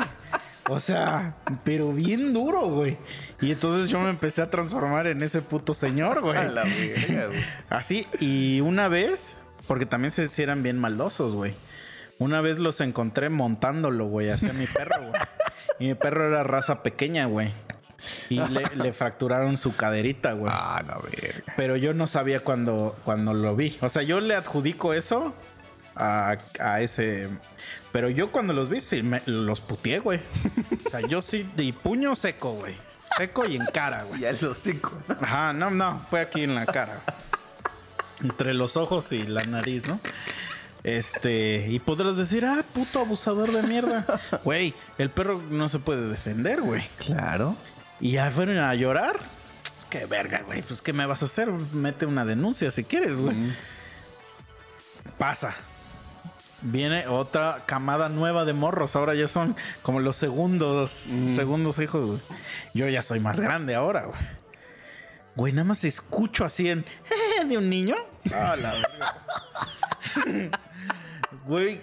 O 0.69 0.80
sea, 0.80 1.36
pero 1.63 1.93
bien 1.93 2.34
duro, 2.34 2.67
güey. 2.67 2.97
Y 3.39 3.51
entonces 3.51 3.89
yo 3.89 3.99
me 3.99 4.10
empecé 4.10 4.41
a 4.41 4.49
transformar 4.49 5.06
en 5.06 5.21
ese 5.21 5.41
puto 5.41 5.73
señor, 5.73 6.21
güey. 6.21 6.38
A 6.38 6.47
la 6.47 6.63
verga, 6.63 7.28
güey. 7.28 7.43
Así, 7.69 8.08
y 8.19 8.62
una 8.62 8.88
vez, 8.88 9.38
porque 9.67 9.86
también 9.86 10.12
se 10.12 10.28
sí 10.28 10.41
eran 10.41 10.63
bien 10.63 10.80
maldosos, 10.80 11.36
güey. 11.36 11.54
Una 12.17 12.41
vez 12.41 12.58
los 12.58 12.82
encontré 12.82 13.30
montándolo, 13.30 14.08
güey, 14.08 14.30
hacia 14.30 14.54
mi 14.54 14.65
perro, 14.65 15.10
güey. 15.10 15.21
Y 15.80 15.88
mi 15.88 15.95
perro 15.95 16.28
era 16.30 16.43
raza 16.43 16.82
pequeña, 16.82 17.25
güey. 17.25 17.54
Y 18.30 18.39
le, 18.39 18.63
le 18.75 18.93
fracturaron 18.93 19.58
su 19.58 19.75
caderita, 19.75 20.34
güey. 20.34 20.51
Ah, 20.56 20.82
la 20.86 20.97
verga. 20.97 21.54
Pero 21.58 21.75
yo 21.75 21.93
no 21.93 22.08
sabía 22.08 22.39
cuando, 22.39 22.97
cuando 23.04 23.34
lo 23.34 23.56
vi. 23.56 23.78
O 23.82 23.89
sea, 23.89 24.04
yo 24.04 24.19
le 24.21 24.36
adjudico 24.36 24.93
eso 24.93 25.36
a, 25.95 26.38
a 26.60 26.82
ese. 26.82 27.28
Pero 27.95 28.10
yo 28.10 28.29
cuando 28.29 28.51
los 28.51 28.67
vi, 28.67 28.81
sí, 28.81 29.01
me- 29.03 29.21
los 29.25 29.62
puteé, 29.62 29.99
güey. 29.99 30.19
O 30.86 30.89
sea, 30.89 30.99
yo 31.08 31.21
sí, 31.21 31.49
de 31.55 31.71
puño 31.71 32.13
seco, 32.13 32.51
güey. 32.51 32.75
Seco 33.15 33.45
y 33.45 33.55
en 33.55 33.65
cara, 33.67 34.03
güey. 34.03 34.19
Ya 34.19 34.31
hocico. 34.49 34.91
¿no? 35.08 35.15
Ajá, 35.21 35.53
no, 35.53 35.69
no, 35.71 35.97
fue 36.10 36.19
aquí 36.19 36.43
en 36.43 36.55
la 36.55 36.65
cara. 36.65 36.99
Entre 38.21 38.53
los 38.53 38.75
ojos 38.75 39.13
y 39.13 39.23
la 39.23 39.45
nariz, 39.45 39.88
¿no? 39.88 40.01
Este, 40.84 41.67
y 41.69 41.79
podrás 41.79 42.17
decir, 42.17 42.43
ah, 42.45 42.65
puto 42.73 42.99
abusador 42.99 43.49
de 43.53 43.63
mierda. 43.63 44.05
Güey, 44.43 44.73
el 44.97 45.10
perro 45.10 45.41
no 45.49 45.69
se 45.69 45.79
puede 45.79 46.10
defender, 46.10 46.60
güey. 46.63 46.84
Claro. 46.97 47.55
Y 48.01 48.12
ya 48.12 48.29
fueron 48.29 48.58
a 48.58 48.75
llorar. 48.75 49.21
Qué 49.89 50.05
verga, 50.05 50.41
güey. 50.45 50.63
Pues, 50.63 50.81
¿qué 50.81 50.91
me 50.91 51.05
vas 51.05 51.21
a 51.21 51.27
hacer? 51.27 51.49
Mete 51.71 52.05
una 52.05 52.25
denuncia 52.25 52.71
si 52.71 52.84
quieres, 52.84 53.15
güey. 53.15 53.38
Pasa. 55.17 55.55
Viene 56.67 57.08
otra 57.08 57.62
camada 57.65 58.10
nueva 58.10 58.43
de 58.43 58.54
morros. 58.54 58.95
Ahora 58.95 59.13
ya 59.13 59.28
son 59.28 59.56
como 59.84 59.99
los 59.99 60.15
segundos, 60.15 60.89
segundos 60.91 61.78
hijos, 61.80 62.06
güey. 62.06 62.19
Yo 62.73 62.89
ya 62.89 63.04
soy 63.04 63.19
más 63.19 63.39
grande 63.39 63.75
ahora, 63.75 64.06
güey. 64.06 64.19
Güey, 65.36 65.54
nada 65.54 65.65
más 65.65 65.84
escucho 65.84 66.43
así 66.43 66.69
en 66.69 66.86
de 67.47 67.58
un 67.58 67.69
niño. 67.69 67.95
Ah, 68.34 68.56
la 68.60 68.73
verga. 68.73 70.49
Güey, 71.45 71.80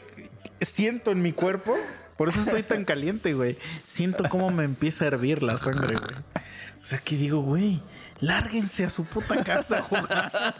siento 0.60 1.12
en 1.12 1.22
mi 1.22 1.32
cuerpo. 1.32 1.76
Por 2.16 2.28
eso 2.28 2.40
estoy 2.40 2.64
tan 2.64 2.84
caliente, 2.84 3.34
güey. 3.34 3.56
Siento 3.86 4.24
cómo 4.28 4.50
me 4.50 4.64
empieza 4.64 5.04
a 5.04 5.08
hervir 5.08 5.42
la 5.42 5.56
sangre, 5.58 5.96
güey. 5.96 6.14
O 6.82 6.86
sea, 6.86 6.98
que 6.98 7.16
digo, 7.16 7.40
güey, 7.40 7.80
lárguense 8.20 8.84
a 8.84 8.90
su 8.90 9.04
puta 9.04 9.44
casa 9.44 9.78
a 9.78 9.82
jugar. 9.82 10.54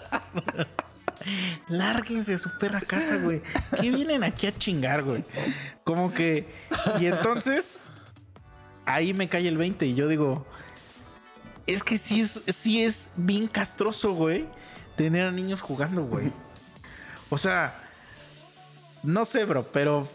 Lárguense 1.68 2.34
a 2.34 2.38
su 2.38 2.50
perra 2.58 2.80
casa, 2.80 3.16
güey. 3.16 3.42
¿Qué 3.80 3.90
vienen 3.90 4.24
aquí 4.24 4.46
a 4.46 4.56
chingar, 4.56 5.02
güey? 5.02 5.24
Como 5.84 6.12
que. 6.12 6.46
Y 7.00 7.06
entonces. 7.06 7.76
Ahí 8.84 9.14
me 9.14 9.28
cae 9.28 9.46
el 9.46 9.56
20 9.56 9.86
y 9.86 9.94
yo 9.94 10.08
digo. 10.08 10.46
Es 11.66 11.82
que 11.82 11.98
sí 11.98 12.20
es, 12.20 12.42
sí 12.48 12.82
es 12.82 13.10
bien 13.16 13.46
castroso, 13.46 14.14
güey. 14.14 14.46
tener 14.96 15.26
a 15.26 15.30
niños 15.30 15.60
jugando, 15.60 16.04
güey. 16.04 16.32
O 17.30 17.38
sea, 17.38 17.74
no 19.02 19.24
sé, 19.24 19.44
bro, 19.44 19.64
pero 19.72 20.08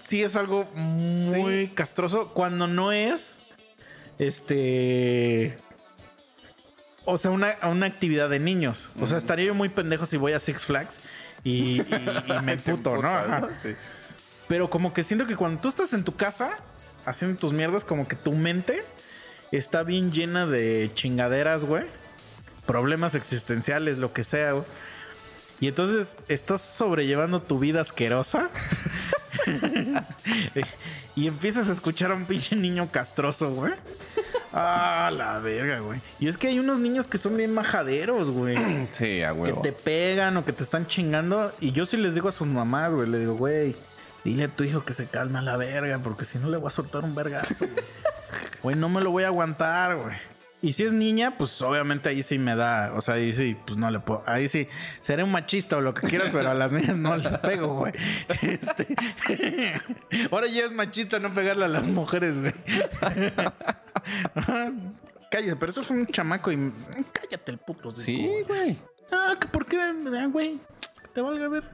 sí 0.00 0.22
es 0.22 0.36
algo 0.36 0.64
muy 0.74 1.68
castroso 1.68 2.28
cuando 2.28 2.66
no 2.66 2.92
es 2.92 3.40
este 4.18 5.56
o 7.04 7.18
sea, 7.18 7.30
una, 7.30 7.56
una 7.64 7.86
actividad 7.86 8.28
de 8.30 8.38
niños. 8.38 8.90
O 9.00 9.06
sea, 9.06 9.18
estaría 9.18 9.46
yo 9.46 9.54
muy 9.54 9.68
pendejo 9.68 10.06
si 10.06 10.16
voy 10.16 10.32
a 10.32 10.40
Six 10.40 10.64
Flags 10.66 11.00
y, 11.42 11.80
y- 11.82 11.86
y 12.26 12.32
me 12.42 12.56
puto, 12.56 12.96
¿no? 12.96 13.08
Ajá. 13.08 13.48
Sí. 13.62 13.74
Pero 14.48 14.68
como 14.70 14.92
que 14.92 15.02
siento 15.02 15.26
que 15.26 15.36
cuando 15.36 15.60
tú 15.60 15.68
estás 15.68 15.92
en 15.94 16.04
tu 16.04 16.14
casa 16.16 16.58
haciendo 17.06 17.38
tus 17.38 17.52
mierdas, 17.52 17.84
como 17.84 18.06
que 18.08 18.16
tu 18.16 18.32
mente 18.32 18.84
está 19.52 19.82
bien 19.82 20.12
llena 20.12 20.46
de 20.46 20.90
chingaderas, 20.94 21.64
güey. 21.64 21.84
Problemas 22.66 23.14
existenciales, 23.14 23.98
lo 23.98 24.12
que 24.12 24.24
sea, 24.24 24.52
güey. 24.52 24.64
Y 25.60 25.68
entonces 25.68 26.16
estás 26.28 26.60
sobrellevando 26.60 27.40
tu 27.40 27.58
vida 27.58 27.80
asquerosa. 27.80 28.48
y 31.16 31.26
empiezas 31.26 31.68
a 31.68 31.72
escuchar 31.72 32.10
a 32.10 32.14
un 32.14 32.24
pinche 32.26 32.56
niño 32.56 32.88
castroso, 32.90 33.52
güey. 33.52 33.72
Ah, 34.56 35.10
la 35.12 35.38
verga, 35.40 35.80
güey. 35.80 36.00
Y 36.20 36.28
es 36.28 36.36
que 36.38 36.46
hay 36.46 36.60
unos 36.60 36.78
niños 36.78 37.08
que 37.08 37.18
son 37.18 37.36
bien 37.36 37.52
majaderos, 37.52 38.30
güey 38.30 38.56
Sí, 38.92 39.22
a 39.22 39.32
que 39.32 39.40
huevo. 39.40 39.62
te 39.62 39.72
pegan 39.72 40.36
o 40.36 40.44
que 40.44 40.52
te 40.52 40.62
están 40.62 40.86
chingando. 40.86 41.52
Y 41.60 41.72
yo 41.72 41.86
sí 41.86 41.96
les 41.96 42.14
digo 42.14 42.28
a 42.28 42.32
sus 42.32 42.46
mamás, 42.46 42.94
güey, 42.94 43.08
le 43.08 43.18
digo, 43.18 43.34
güey, 43.34 43.74
dile 44.24 44.44
a 44.44 44.48
tu 44.48 44.62
hijo 44.62 44.84
que 44.84 44.92
se 44.92 45.06
calma 45.08 45.42
la 45.42 45.56
verga, 45.56 45.98
porque 45.98 46.24
si 46.24 46.38
no 46.38 46.48
le 46.48 46.56
voy 46.58 46.68
a 46.68 46.70
soltar 46.70 47.02
un 47.04 47.14
vergazo, 47.14 47.66
güey. 47.66 47.84
Güey, 48.62 48.76
no 48.76 48.88
me 48.88 49.02
lo 49.02 49.10
voy 49.10 49.24
a 49.24 49.26
aguantar, 49.26 49.94
güey. 49.96 50.16
Y 50.64 50.72
si 50.72 50.84
es 50.84 50.94
niña, 50.94 51.36
pues 51.36 51.60
obviamente 51.60 52.08
ahí 52.08 52.22
sí 52.22 52.38
me 52.38 52.56
da, 52.56 52.94
o 52.94 53.02
sea, 53.02 53.16
ahí 53.16 53.34
sí, 53.34 53.54
pues 53.66 53.76
no 53.76 53.90
le 53.90 54.00
puedo, 54.00 54.22
ahí 54.24 54.48
sí, 54.48 54.66
seré 55.02 55.22
un 55.22 55.30
machista 55.30 55.76
o 55.76 55.82
lo 55.82 55.92
que 55.92 56.08
quieras, 56.08 56.30
pero 56.32 56.48
a 56.48 56.54
las 56.54 56.72
niñas 56.72 56.96
no 56.96 57.14
les 57.18 57.36
pego, 57.36 57.74
güey. 57.76 57.92
Este, 58.40 58.94
ahora 60.32 60.46
ya 60.46 60.64
es 60.64 60.72
machista 60.72 61.18
no 61.18 61.34
pegarle 61.34 61.66
a 61.66 61.68
las 61.68 61.86
mujeres, 61.86 62.40
güey. 62.40 62.54
Cállate, 65.30 65.56
pero 65.56 65.70
eso 65.70 65.82
es 65.82 65.90
un 65.90 66.06
chamaco 66.06 66.50
y 66.50 66.72
cállate 67.12 67.52
el 67.52 67.58
puto. 67.58 67.90
Sí, 67.90 68.30
güey. 68.48 68.78
Ah, 69.12 69.34
que 69.38 69.48
por 69.48 69.66
qué, 69.66 69.78
Ah, 69.78 70.26
güey. 70.32 70.60
Que 71.02 71.08
te 71.12 71.20
valga 71.20 71.46
ver. 71.48 71.64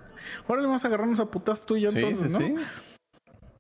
Ahora 0.49 0.63
le 0.63 0.67
vamos 0.67 0.85
a 0.85 0.89
agarrarnos 0.89 1.21
a 1.21 1.27
putas 1.27 1.65
tú 1.65 1.77
y 1.77 1.83
yo 1.83 1.93
Sí, 1.93 1.99
entonces, 1.99 2.33
sí, 2.33 2.51
¿no? 2.51 2.59
sí. 2.61 2.67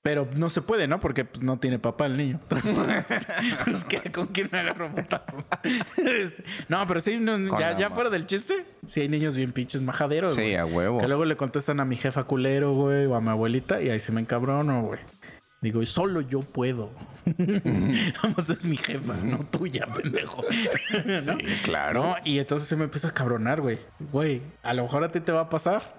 Pero 0.02 0.26
no 0.34 0.48
se 0.48 0.62
puede, 0.62 0.88
¿no? 0.88 0.98
Porque 0.98 1.26
pues, 1.26 1.42
no 1.42 1.58
tiene 1.58 1.78
papá 1.78 2.06
el 2.06 2.16
niño. 2.16 2.40
Entonces, 2.50 3.84
¿qué- 3.84 4.10
¿con 4.10 4.28
quién 4.28 4.48
me 4.50 4.60
agarro? 4.60 4.90
Este, 5.96 6.42
no, 6.68 6.86
pero 6.86 7.00
sí, 7.02 7.18
no, 7.20 7.58
ya, 7.58 7.76
ya 7.78 7.90
fuera 7.90 8.08
del 8.08 8.26
chiste, 8.26 8.64
sí 8.86 9.02
hay 9.02 9.08
niños 9.08 9.36
bien 9.36 9.52
pinches 9.52 9.82
majaderos, 9.82 10.34
Sí, 10.34 10.54
a 10.54 10.64
huevo. 10.64 11.00
Que 11.00 11.08
luego 11.08 11.24
le 11.26 11.36
contestan 11.36 11.80
a 11.80 11.84
mi 11.84 11.96
jefa 11.96 12.24
culero, 12.24 12.72
güey, 12.72 13.06
o 13.06 13.14
a 13.14 13.20
mi 13.20 13.28
abuelita, 13.28 13.82
y 13.82 13.90
ahí 13.90 14.00
se 14.00 14.10
me 14.12 14.22
encabrono, 14.22 14.82
güey. 14.82 15.00
Digo, 15.60 15.84
solo 15.84 16.22
yo 16.22 16.40
puedo. 16.40 16.90
Vamos, 18.22 18.48
es 18.48 18.64
mi 18.64 18.78
jefa, 18.78 19.12
no 19.22 19.40
tuya, 19.40 19.86
pendejo. 19.94 20.42
¿No? 21.04 21.20
Sí, 21.22 21.36
claro. 21.62 22.02
No, 22.04 22.16
y 22.24 22.38
entonces 22.38 22.66
se 22.66 22.76
me 22.76 22.84
empieza 22.84 23.08
a 23.08 23.12
cabronar, 23.12 23.60
güey. 23.60 23.78
Güey, 24.10 24.40
a 24.62 24.72
lo 24.72 24.84
mejor 24.84 25.04
a 25.04 25.12
ti 25.12 25.20
te 25.20 25.32
va 25.32 25.42
a 25.42 25.50
pasar. 25.50 25.98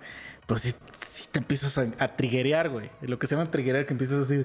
Pues 0.52 0.64
sí, 0.64 0.74
sí 1.02 1.24
te 1.32 1.40
empiezas 1.40 1.78
a, 1.78 1.88
a 1.98 2.10
triguear, 2.10 2.68
güey. 2.68 2.90
Lo 3.00 3.18
que 3.18 3.26
se 3.26 3.38
llama 3.38 3.50
triguear, 3.50 3.86
que 3.86 3.94
empiezas 3.94 4.30
así. 4.30 4.44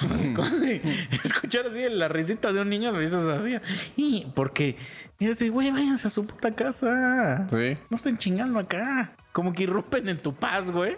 escuchar 1.24 1.66
así 1.66 1.88
la 1.88 2.06
risita 2.06 2.52
de 2.52 2.60
un 2.60 2.70
niño, 2.70 2.96
dices 2.96 3.26
así. 3.26 3.56
Y 3.96 4.26
porque, 4.36 4.76
y 5.18 5.26
es 5.26 5.40
de, 5.40 5.48
güey, 5.48 5.72
váyanse 5.72 6.06
a 6.06 6.10
su 6.10 6.24
puta 6.28 6.52
casa. 6.52 7.48
Sí. 7.50 7.76
No 7.90 7.96
estén 7.96 8.18
chingando 8.18 8.60
acá. 8.60 9.16
Como 9.32 9.52
que 9.52 9.64
irrumpen 9.64 10.08
en 10.08 10.18
tu 10.18 10.32
paz, 10.32 10.70
güey. 10.70 10.96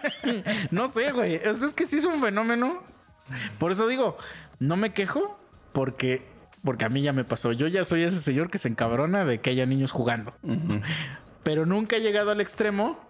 no 0.70 0.86
sé, 0.86 1.12
güey. 1.12 1.34
Es 1.34 1.74
que 1.74 1.84
sí 1.84 1.98
es 1.98 2.06
un 2.06 2.22
fenómeno. 2.22 2.82
Por 3.58 3.72
eso 3.72 3.86
digo, 3.88 4.16
no 4.58 4.78
me 4.78 4.94
quejo 4.94 5.38
porque, 5.74 6.22
porque 6.64 6.86
a 6.86 6.88
mí 6.88 7.02
ya 7.02 7.12
me 7.12 7.24
pasó. 7.24 7.52
Yo 7.52 7.66
ya 7.66 7.84
soy 7.84 8.04
ese 8.04 8.20
señor 8.20 8.48
que 8.48 8.56
se 8.56 8.68
encabrona 8.68 9.26
de 9.26 9.42
que 9.42 9.50
haya 9.50 9.66
niños 9.66 9.92
jugando. 9.92 10.32
Ujú. 10.42 10.80
Pero 11.48 11.64
nunca 11.64 11.96
he 11.96 12.00
llegado 12.00 12.30
al 12.30 12.42
extremo 12.42 13.00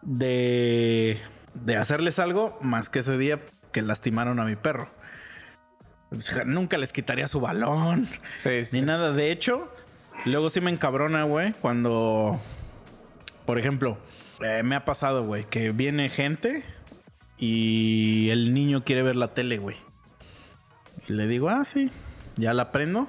de, 0.00 1.20
de 1.52 1.76
hacerles 1.76 2.18
algo 2.18 2.56
más 2.62 2.88
que 2.88 3.00
ese 3.00 3.18
día 3.18 3.40
que 3.70 3.82
lastimaron 3.82 4.40
a 4.40 4.46
mi 4.46 4.56
perro. 4.56 4.88
O 6.10 6.18
sea, 6.22 6.44
nunca 6.46 6.78
les 6.78 6.90
quitaría 6.90 7.28
su 7.28 7.38
balón 7.38 8.08
Sí, 8.36 8.64
sí. 8.64 8.80
ni 8.80 8.86
nada. 8.86 9.12
De 9.12 9.30
hecho, 9.30 9.70
luego 10.24 10.48
sí 10.48 10.62
me 10.62 10.70
encabrona, 10.70 11.24
güey, 11.24 11.52
cuando, 11.60 12.40
por 13.44 13.58
ejemplo, 13.58 13.98
eh, 14.40 14.62
me 14.62 14.74
ha 14.74 14.86
pasado, 14.86 15.26
güey, 15.26 15.44
que 15.44 15.70
viene 15.72 16.08
gente 16.08 16.64
y 17.36 18.30
el 18.30 18.54
niño 18.54 18.84
quiere 18.84 19.02
ver 19.02 19.16
la 19.16 19.34
tele, 19.34 19.58
güey. 19.58 19.76
Y 21.08 21.12
le 21.12 21.26
digo, 21.26 21.50
ah, 21.50 21.62
sí, 21.66 21.90
ya 22.36 22.54
la 22.54 22.72
prendo. 22.72 23.06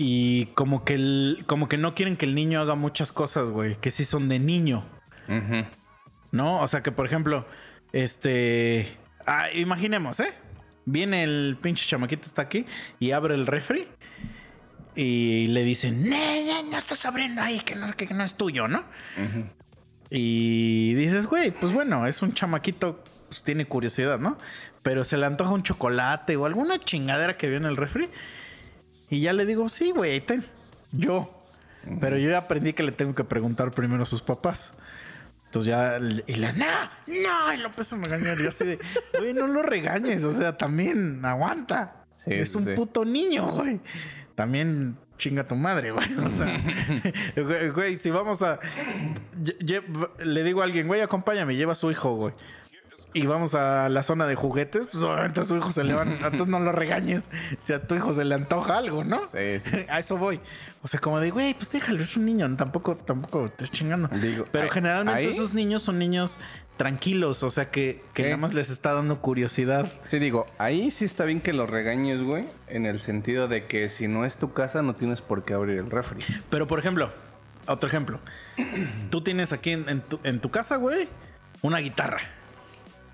Y 0.00 0.46
como 0.54 0.84
que, 0.84 0.94
el- 0.94 1.42
como 1.46 1.68
que 1.68 1.76
no 1.76 1.94
quieren 1.96 2.16
que 2.16 2.24
el 2.24 2.34
niño 2.36 2.60
haga 2.60 2.76
muchas 2.76 3.10
cosas, 3.10 3.50
güey, 3.50 3.74
que 3.80 3.90
sí 3.90 4.04
son 4.04 4.28
de 4.28 4.38
niño. 4.38 4.84
¿No? 6.30 6.60
O 6.62 6.68
sea 6.68 6.82
que, 6.82 6.92
por 6.92 7.04
ejemplo, 7.04 7.46
este. 7.92 8.96
Ah, 9.26 9.48
imaginemos, 9.52 10.20
¿eh? 10.20 10.32
Viene 10.86 11.24
el 11.24 11.58
pinche 11.60 11.84
chamaquito, 11.86 12.26
está 12.26 12.42
aquí 12.42 12.64
y 13.00 13.10
abre 13.10 13.34
el 13.34 13.46
refri 13.46 13.88
y 14.94 15.48
le 15.48 15.64
dicen: 15.64 16.08
No, 16.08 16.16
no 16.70 16.78
estás 16.78 17.04
abriendo 17.04 17.42
ahí, 17.42 17.58
que 17.60 17.74
no, 17.74 17.92
que 17.92 18.06
no 18.14 18.22
es 18.24 18.34
tuyo, 18.36 18.68
¿no? 18.68 18.84
Y 20.10 20.94
dices, 20.94 21.26
güey, 21.26 21.50
pues 21.50 21.72
bueno, 21.72 22.06
es 22.06 22.22
un 22.22 22.32
chamaquito, 22.34 23.02
pues 23.28 23.42
tiene 23.42 23.66
curiosidad, 23.66 24.18
¿no? 24.18 24.38
Pero 24.82 25.04
se 25.04 25.18
le 25.18 25.26
antoja 25.26 25.50
un 25.50 25.62
chocolate 25.62 26.36
o 26.36 26.46
alguna 26.46 26.78
chingadera 26.78 27.36
que 27.36 27.48
vio 27.48 27.58
en 27.58 27.64
el 27.66 27.76
refri. 27.76 28.08
Y 29.10 29.20
ya 29.20 29.32
le 29.32 29.46
digo, 29.46 29.68
sí, 29.68 29.90
güey, 29.90 30.20
ten. 30.20 30.44
Yo. 30.92 31.34
Pero 32.00 32.18
yo 32.18 32.30
ya 32.30 32.38
aprendí 32.38 32.72
que 32.72 32.82
le 32.82 32.92
tengo 32.92 33.14
que 33.14 33.24
preguntar 33.24 33.70
primero 33.70 34.02
a 34.02 34.06
sus 34.06 34.22
papás. 34.22 34.72
Entonces 35.46 35.70
ya, 35.70 35.98
y 36.26 36.34
le, 36.34 36.52
no, 36.52 36.66
no, 37.06 37.54
y 37.54 37.56
lo 37.56 37.68
empezó 37.68 37.96
a 37.96 38.00
regañar. 38.00 38.36
Yo 38.36 38.50
así 38.50 38.66
de, 38.66 38.78
güey, 39.18 39.32
no 39.32 39.46
lo 39.46 39.62
regañes, 39.62 40.22
o 40.24 40.32
sea, 40.32 40.58
también 40.58 41.24
aguanta. 41.24 42.04
Sí, 42.16 42.34
es 42.34 42.54
un 42.54 42.64
sí. 42.64 42.72
puto 42.74 43.04
niño, 43.04 43.52
güey. 43.52 43.80
También 44.34 44.98
chinga 45.16 45.48
tu 45.48 45.54
madre, 45.54 45.90
güey. 45.90 46.06
O 46.22 46.28
sea, 46.28 46.60
güey, 47.74 47.96
si 47.96 48.10
vamos 48.10 48.42
a. 48.42 48.60
le 50.18 50.44
digo 50.44 50.60
a 50.60 50.64
alguien, 50.64 50.86
güey, 50.86 51.00
acompáñame, 51.00 51.56
lleva 51.56 51.72
a 51.72 51.76
su 51.76 51.90
hijo, 51.90 52.14
güey. 52.14 52.34
Y 53.14 53.26
vamos 53.26 53.54
a 53.54 53.88
la 53.88 54.02
zona 54.02 54.26
de 54.26 54.34
juguetes, 54.34 54.86
pues 54.90 55.02
obviamente 55.02 55.40
a 55.40 55.44
su 55.44 55.56
hijo 55.56 55.72
se 55.72 55.82
le 55.82 55.94
van. 55.94 56.12
Entonces 56.12 56.46
no 56.46 56.60
lo 56.60 56.72
regañes. 56.72 57.28
Si 57.58 57.72
a 57.72 57.86
tu 57.86 57.94
hijo 57.94 58.12
se 58.12 58.24
le 58.24 58.34
antoja 58.34 58.76
algo, 58.76 59.02
¿no? 59.02 59.22
Sí, 59.28 59.60
sí. 59.60 59.70
A 59.88 59.98
eso 59.98 60.18
voy. 60.18 60.40
O 60.82 60.88
sea, 60.88 61.00
como 61.00 61.18
de, 61.18 61.30
güey, 61.30 61.54
pues 61.54 61.72
déjalo, 61.72 62.02
es 62.02 62.16
un 62.16 62.26
niño, 62.26 62.54
tampoco, 62.56 62.96
tampoco 62.96 63.48
te 63.48 63.64
estés 63.64 63.72
chingando. 63.72 64.08
Digo, 64.08 64.44
Pero 64.52 64.70
generalmente 64.70 65.28
esos 65.28 65.54
niños 65.54 65.82
son 65.82 65.98
niños 65.98 66.38
tranquilos, 66.76 67.42
o 67.42 67.50
sea, 67.50 67.70
que, 67.70 68.02
que 68.14 68.22
¿Qué? 68.22 68.28
nada 68.28 68.36
más 68.36 68.54
les 68.54 68.70
está 68.70 68.92
dando 68.92 69.20
curiosidad. 69.20 69.90
Sí, 70.04 70.18
digo, 70.20 70.46
ahí 70.58 70.90
sí 70.90 71.04
está 71.04 71.24
bien 71.24 71.40
que 71.40 71.52
lo 71.52 71.66
regañes, 71.66 72.22
güey. 72.22 72.44
En 72.68 72.86
el 72.86 73.00
sentido 73.00 73.48
de 73.48 73.66
que 73.66 73.88
si 73.88 74.06
no 74.06 74.24
es 74.24 74.36
tu 74.36 74.52
casa, 74.52 74.82
no 74.82 74.94
tienes 74.94 75.20
por 75.20 75.44
qué 75.44 75.54
abrir 75.54 75.78
el 75.78 75.90
refri. 75.90 76.24
Pero, 76.50 76.68
por 76.68 76.78
ejemplo, 76.78 77.12
otro 77.66 77.88
ejemplo. 77.88 78.20
Tú 79.10 79.22
tienes 79.22 79.52
aquí 79.52 79.70
en, 79.70 79.88
en 79.88 80.00
tu, 80.02 80.20
en 80.22 80.40
tu 80.40 80.50
casa, 80.50 80.76
güey, 80.76 81.08
una 81.62 81.78
guitarra. 81.78 82.20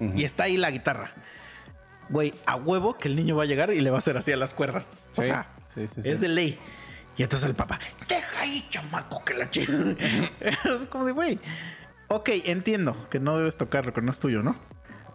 Y 0.00 0.24
está 0.24 0.44
ahí 0.44 0.57
la 0.57 0.70
guitarra. 0.70 1.12
Güey, 2.11 2.35
a 2.46 2.57
huevo 2.57 2.94
que 2.94 3.09
el 3.09 3.16
niño 3.16 3.37
va 3.37 3.44
a 3.44 3.46
llegar 3.46 3.72
y 3.72 3.80
le 3.80 3.90
va 3.90 3.96
a 3.96 3.98
hacer 3.98 4.16
así 4.16 4.33
a 4.33 4.37
las 4.37 4.52
cuerdas. 4.54 4.96
O 5.16 5.22
sea, 5.22 5.46
sí, 5.74 5.87
sí, 5.87 6.02
sí. 6.02 6.11
es 6.11 6.20
de 6.20 6.28
ley. 6.28 6.59
Y 7.16 7.22
entonces 7.22 7.48
el 7.48 7.54
papá, 7.54 7.78
deja 8.09 8.40
ahí, 8.40 8.66
chamaco, 8.71 9.25
que 9.25 9.35
la 9.35 9.48
chica. 9.48 9.73
es 10.40 10.83
como 10.90 11.04
de, 11.04 11.12
güey. 11.12 11.38
Ok, 12.08 12.31
entiendo 12.44 13.08
que 13.10 13.21
no 13.21 13.38
debes 13.38 13.56
tocarlo, 13.56 13.92
que 13.92 14.02
no 14.02 14.10
es 14.10 14.18
tuyo, 14.18 14.42
¿no? 14.42 14.56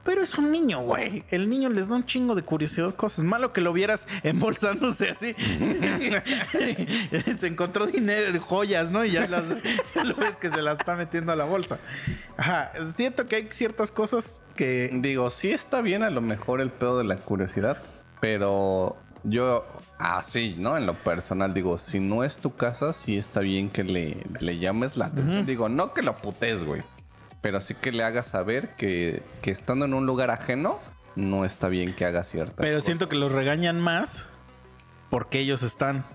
Pero 0.04 0.22
es 0.22 0.38
un 0.38 0.52
niño, 0.52 0.82
güey. 0.82 1.24
El 1.30 1.50
niño 1.50 1.70
les 1.70 1.89
da 1.89 1.95
un 1.95 2.06
chingo 2.06 2.36
de 2.36 2.41
curiosidad, 2.41 2.93
cosas. 2.95 3.26
Malo 3.26 3.52
que 3.52 3.62
lo 3.62 3.74
vieras 3.74 4.08
embolsándose 4.24 5.10
así. 5.10 5.34
se 7.38 7.47
encontró 7.47 7.86
dinero, 7.86 8.39
joyas, 8.41 8.91
¿no? 8.91 9.04
Y 9.04 9.12
ya, 9.12 9.28
las, 9.28 9.45
ya 9.95 10.04
lo 10.04 10.16
ves 10.16 10.39
que 10.39 10.50
se 10.50 10.62
las 10.62 10.80
está 10.80 10.95
metiendo 10.95 11.32
a 11.32 11.36
la 11.36 11.45
bolsa. 11.45 11.80
Ajá. 12.38 12.72
Siento 12.95 13.26
que 13.26 13.36
hay 13.36 13.47
ciertas 13.52 13.91
cosas 13.91 14.41
que. 14.56 14.89
Digo, 14.93 15.30
sí 15.30 15.52
está 15.52 15.82
bien 15.82 16.04
a 16.04 16.10
lo 16.10 16.22
mejor 16.22 16.62
el 16.62 16.72
pedo 16.72 16.97
de 16.97 17.04
la 17.04 17.18
curiosidad, 17.18 17.78
pero 18.22 18.97
yo, 19.24 19.66
así, 19.97 20.56
¿no? 20.58 20.78
En 20.78 20.86
lo 20.86 20.93
personal, 20.93 21.54
digo, 21.54 21.78
si 21.78 22.00
no 22.00 22.24
es 22.24 22.38
tu 22.38 22.56
casa, 22.56 22.93
sí 22.93 23.18
está 23.18 23.41
bien 23.41 23.70
que 23.70 23.84
le, 23.84 24.26
le 24.39 24.60
llames 24.60 24.97
la 24.97 25.08
atención. 25.08 25.45
Digo, 25.45 25.70
no 25.70 25.93
que 25.93 26.02
lo 26.02 26.16
putes, 26.16 26.64
güey, 26.64 26.82
pero 27.42 27.62
sí 27.62 27.74
que 27.76 27.92
le 27.92 28.04
hagas 28.04 28.28
saber 28.28 28.70
que, 28.78 29.24
que 29.42 29.52
estando 29.52 29.86
en 29.86 29.94
un 29.94 30.06
lugar 30.06 30.30
ajeno, 30.32 30.80
no 31.16 31.46
está 31.46 31.68
bien 31.70 31.94
que 31.94 32.06
haga 32.06 32.24
cierta 32.24 32.56
Pero 32.62 32.82
siento 32.82 33.10
que 33.10 33.16
los 33.16 33.32
regañan 33.32 33.80
más 33.80 34.26
porque 35.10 35.40
ellos 35.40 35.64
están. 35.64 36.06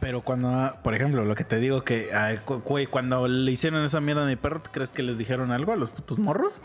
Pero 0.00 0.22
cuando, 0.22 0.76
por 0.84 0.94
ejemplo, 0.94 1.24
lo 1.24 1.34
que 1.34 1.44
te 1.44 1.56
digo 1.58 1.82
que, 1.82 2.10
ay, 2.14 2.38
cu- 2.44 2.60
güey, 2.64 2.86
cuando 2.86 3.26
le 3.26 3.50
hicieron 3.50 3.82
esa 3.84 4.00
mierda 4.00 4.22
a 4.22 4.26
mi 4.26 4.36
perro, 4.36 4.60
¿tú 4.62 4.70
crees 4.72 4.92
que 4.92 5.02
les 5.02 5.18
dijeron 5.18 5.50
algo 5.50 5.72
a 5.72 5.76
los 5.76 5.90
putos 5.90 6.18
morros? 6.18 6.60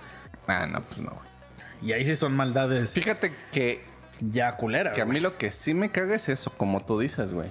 Ah, 0.47 0.67
no, 0.67 0.81
pues 0.81 0.99
no, 0.99 1.09
güey. 1.11 1.33
Y 1.81 1.93
ahí 1.93 2.05
sí 2.05 2.15
son 2.15 2.35
maldades 2.35 2.93
Fíjate 2.93 3.33
que, 3.51 3.83
ya 4.21 4.55
culeras. 4.55 4.93
que 4.93 5.01
a 5.01 5.05
mí 5.05 5.19
lo 5.19 5.37
que 5.37 5.51
sí 5.51 5.73
me 5.73 5.89
caga 5.89 6.15
es 6.15 6.29
eso, 6.29 6.51
como 6.55 6.79
tú 6.85 6.99
dices, 6.99 7.33
güey. 7.33 7.49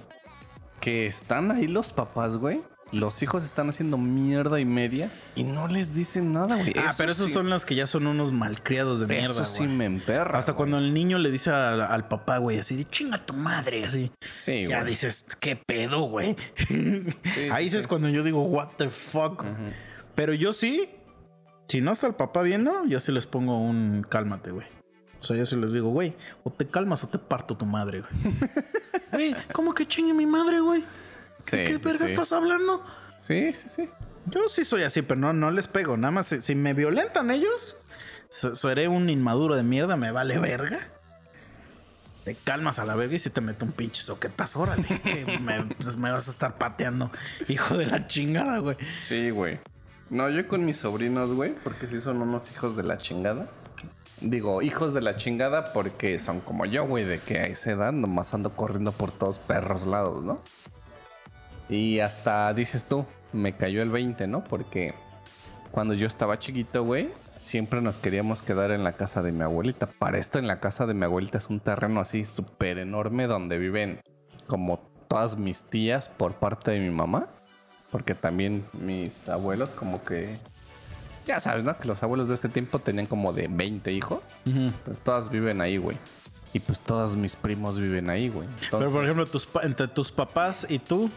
Que 0.81 1.07
están 1.07 1.51
ahí 1.51 1.67
los 1.67 1.93
papás, 1.93 2.37
güey. 2.37 2.63
Los 2.93 3.23
hijos 3.23 3.43
están 3.45 3.71
haciendo 3.71 3.97
mierda 3.97 4.61
y 4.61 4.65
media 4.67 5.11
y 5.35 5.45
no 5.45 5.67
les 5.67 5.95
dicen 5.95 6.31
nada, 6.33 6.57
güey. 6.57 6.75
Ah, 6.77 6.89
Eso 6.89 6.95
pero 6.99 7.13
esos 7.13 7.29
sí- 7.29 7.33
son 7.33 7.49
los 7.49 7.65
que 7.65 7.75
ya 7.75 7.87
son 7.87 8.07
unos 8.07 8.33
malcriados 8.33 9.01
de 9.01 9.07
mierda. 9.07 9.33
Eso 9.33 9.45
sí 9.47 9.67
me 9.67 9.87
emperra. 9.87 10.39
Hasta 10.39 10.53
güey. 10.53 10.59
cuando 10.59 10.79
el 10.79 10.93
niño 10.93 11.17
le 11.19 11.31
dice 11.31 11.49
al, 11.51 11.81
al 11.81 12.07
papá, 12.09 12.37
güey, 12.39 12.59
así 12.59 12.77
de 12.77 12.85
chinga 12.91 13.25
tu 13.25 13.33
madre, 13.33 13.85
así. 13.87 14.11
Sí, 14.33 14.67
ya 14.69 14.81
güey. 14.81 14.91
dices, 14.91 15.27
¿qué 15.41 15.57
pedo, 15.57 16.03
güey? 16.03 16.37
sí, 16.69 17.49
Ahí 17.51 17.71
sí. 17.71 17.79
es 17.79 17.87
cuando 17.87 18.09
yo 18.11 18.23
digo, 18.23 18.43
what 18.45 18.69
the 18.77 18.91
fuck. 18.91 19.43
Pero 20.15 20.35
yo 20.35 20.53
sí, 20.53 20.91
si 21.69 21.81
no 21.81 21.93
está 21.93 22.07
el 22.09 22.15
papá 22.15 22.43
viendo, 22.43 22.85
yo 22.85 23.01
sí 23.01 23.11
les 23.11 23.27
pongo 23.27 23.59
un 23.59 24.05
cálmate, 24.07 24.51
güey. 24.51 24.67
O 25.21 25.25
sea, 25.25 25.37
yo 25.37 25.47
sí 25.47 25.57
les 25.57 25.73
digo, 25.73 25.89
güey, 25.91 26.15
o 26.45 26.51
te 26.51 26.67
calmas 26.67 27.05
o 27.05 27.09
te 27.09 27.17
parto 27.19 27.57
tu 27.57 27.65
madre, 27.65 28.01
güey. 28.03 28.35
Güey, 29.13 29.35
¿cómo 29.53 29.75
que 29.75 29.85
chingue 29.87 30.15
mi 30.15 30.25
madre, 30.25 30.61
güey? 30.61 30.85
Sí, 31.43 31.57
¿Qué, 31.59 31.65
qué 31.65 31.73
sí, 31.75 31.85
verga 31.85 32.07
sí. 32.07 32.13
estás 32.13 32.33
hablando? 32.33 32.85
Sí, 33.19 33.53
sí, 33.53 33.69
sí. 33.69 33.89
Yo 34.27 34.49
sí 34.49 34.65
soy 34.65 34.83
así, 34.83 35.03
pero 35.03 35.21
no, 35.21 35.33
no 35.33 35.51
les 35.51 35.67
pego. 35.67 35.97
Nada 35.97 36.11
más, 36.13 36.27
si, 36.27 36.41
si 36.43 36.55
me 36.55 36.75
violentan 36.75 37.31
ellos, 37.31 37.77
seré 38.29 38.89
un 38.89 39.11
inmaduro 39.11 39.57
de 39.57 39.63
mierda, 39.63 39.97
me 39.97 40.11
vale 40.11 40.39
verga. 40.39 40.89
Te 42.25 42.37
calmas 42.37 42.79
a 42.79 42.85
la 42.85 42.95
verga 42.95 43.17
y 43.17 43.19
si 43.19 43.31
te 43.31 43.41
meto 43.41 43.65
un 43.65 43.73
pinche 43.73 44.03
soquetazo, 44.03 44.61
órale. 44.61 44.87
me, 45.41 45.65
pues 45.77 45.97
me 45.97 46.11
vas 46.13 46.29
a 46.29 46.31
estar 46.31 46.57
pateando, 46.57 47.11
hijo 47.49 47.77
de 47.77 47.87
la 47.87 48.07
chingada, 48.07 48.59
güey. 48.59 48.77
Sí, 48.97 49.31
güey. 49.31 49.59
No, 50.09 50.29
yo 50.29 50.47
con 50.47 50.65
mis 50.65 50.77
sobrinos, 50.77 51.33
güey, 51.33 51.55
porque 51.65 51.89
sí 51.89 52.01
son 52.01 52.23
unos 52.23 52.51
hijos 52.53 52.77
de 52.77 52.85
la 52.85 52.99
chingada. 52.99 53.47
Digo, 54.21 54.63
hijos 54.63 54.95
de 54.95 55.01
la 55.01 55.17
chingada 55.17 55.73
porque 55.73 56.19
son 56.21 56.41
como 56.41 56.65
yo, 56.65 56.87
güey, 56.87 57.05
de 57.05 57.21
que 57.21 57.39
a 57.39 57.47
esa 57.47 57.73
edad 57.73 57.93
nomás 57.93 58.33
ando 58.35 58.51
corriendo 58.55 58.93
por 58.93 59.11
todos 59.11 59.41
perros 59.41 59.85
lados, 59.85 60.23
¿no? 60.23 60.41
Y 61.69 62.01
hasta 62.01 62.53
dices 62.55 62.87
tú, 62.87 63.05
me 63.33 63.55
cayó 63.57 63.83
el 63.83 63.91
20, 63.91 64.27
¿no? 64.27 64.45
Porque 64.45 64.95
cuando 65.71 65.95
yo 65.95 66.07
estaba 66.07 66.39
chiquito, 66.39 66.85
güey, 66.85 67.09
siempre 67.37 67.81
nos 67.81 67.99
queríamos 67.99 68.43
quedar 68.43 68.71
en 68.73 68.85
la 68.85 68.93
casa 68.93 69.23
de 69.23 69.33
mi 69.33 69.43
abuelita. 69.43 69.87
Para 69.87 70.19
esto, 70.19 70.39
en 70.39 70.47
la 70.47 70.61
casa 70.61 70.87
de 70.87 70.95
mi 70.95 71.05
abuelita 71.05 71.39
es 71.39 71.49
un 71.49 71.61
terreno 71.61 72.01
así 72.01 72.25
súper 72.25 72.79
enorme 72.79 73.27
donde 73.27 73.59
viven 73.59 74.01
como 74.47 74.79
todas 75.09 75.37
mis 75.37 75.63
tías 75.63 76.09
por 76.09 76.35
parte 76.35 76.73
de 76.73 76.81
mi 76.81 76.91
mamá. 76.91 77.25
Porque 77.91 78.15
también 78.15 78.65
mis 78.73 79.29
abuelos 79.29 79.69
como 79.71 80.03
que... 80.03 80.37
Ya 81.27 81.39
sabes, 81.41 81.63
¿no? 81.63 81.77
Que 81.79 81.87
los 81.87 82.03
abuelos 82.03 82.27
de 82.29 82.35
este 82.35 82.49
tiempo 82.49 82.79
tenían 82.81 83.07
como 83.07 83.33
de 83.33 83.47
20 83.49 83.93
hijos. 83.93 84.21
Pues 84.85 85.01
todas 85.01 85.31
viven 85.31 85.61
ahí, 85.61 85.77
güey. 85.77 85.97
Y 86.55 86.59
pues 86.59 86.81
todos 86.81 87.17
mis 87.17 87.37
primos 87.37 87.79
viven 87.79 88.11
ahí, 88.11 88.29
güey. 88.29 88.49
Pero 88.71 88.91
por 88.91 89.05
ejemplo, 89.05 89.25
tus, 89.27 89.47
pa- 89.47 89.63
entre 89.63 89.89
tus 89.89 90.11
papás 90.11 90.67
y 90.69 90.79
tú, 90.81 91.11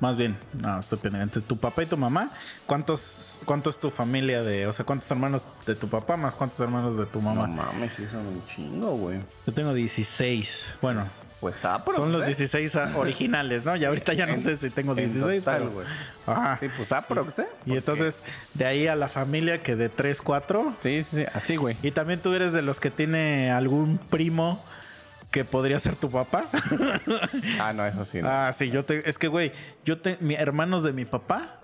más 0.00 0.16
bien, 0.16 0.36
no, 0.54 0.78
estoy 0.78 0.98
pendiente, 0.98 1.24
entre 1.24 1.40
tu 1.42 1.56
papá 1.56 1.82
y 1.82 1.86
tu 1.86 1.96
mamá, 1.96 2.30
¿cuántos, 2.66 3.40
¿cuánto 3.44 3.68
es 3.70 3.78
tu 3.78 3.90
familia 3.90 4.42
de, 4.42 4.66
o 4.66 4.72
sea, 4.72 4.84
cuántos 4.84 5.10
hermanos 5.10 5.44
de 5.66 5.74
tu 5.74 5.88
papá 5.88 6.16
más 6.16 6.34
cuántos 6.34 6.60
hermanos 6.60 6.96
de 6.96 7.06
tu 7.06 7.20
mamá? 7.20 7.46
No 7.46 7.54
mames, 7.62 7.92
sí 7.94 8.06
son 8.06 8.20
un 8.26 8.42
chingo, 8.46 8.96
güey. 8.96 9.18
Yo 9.46 9.52
tengo 9.52 9.74
16. 9.74 10.74
Bueno, 10.80 11.04
Pues 11.40 11.64
ah, 11.64 11.82
pero 11.84 11.96
son 11.98 12.10
los 12.12 12.22
pues, 12.24 12.36
eh. 12.40 12.44
16 12.48 12.76
originales, 12.96 13.64
¿no? 13.64 13.76
Y 13.76 13.84
ahorita 13.84 14.12
ya 14.12 14.26
no 14.26 14.34
En- 14.34 14.40
sé 14.42 14.56
si 14.56 14.70
tengo 14.70 14.92
en 14.92 14.98
16. 15.12 15.44
total, 15.44 15.70
pero-. 16.24 16.36
Ajá. 16.38 16.56
Sí, 16.58 16.66
pues 16.76 16.90
aprox, 16.92 17.38
¿eh? 17.38 17.46
Y 17.64 17.74
entonces, 17.76 18.22
de 18.54 18.66
ahí 18.66 18.86
a 18.88 18.96
la 18.96 19.08
familia 19.08 19.62
que 19.62 19.76
de 19.76 19.88
3, 19.88 20.20
4. 20.20 20.72
Sí, 20.78 21.02
sí, 21.04 21.16
sí, 21.18 21.24
así, 21.32 21.54
güey. 21.56 21.76
Y 21.82 21.92
también 21.92 22.20
tú 22.20 22.32
eres 22.34 22.52
de 22.52 22.62
los 22.62 22.80
que 22.80 22.90
tiene 22.90 23.50
algún 23.52 23.98
primo 23.98 24.62
que 25.30 25.44
podría 25.44 25.78
ser 25.78 25.96
tu 25.96 26.10
papá. 26.10 26.44
Ah, 27.60 27.72
no, 27.72 27.84
eso 27.86 28.04
sí. 28.04 28.22
no. 28.22 28.28
Ah, 28.28 28.52
sí, 28.52 28.70
yo 28.70 28.84
te. 28.84 29.08
Es 29.08 29.18
que, 29.18 29.28
güey, 29.28 29.52
yo 29.84 30.00
te. 30.00 30.16
Mi, 30.20 30.34
hermanos 30.34 30.82
de 30.82 30.92
mi 30.92 31.04
papá 31.04 31.60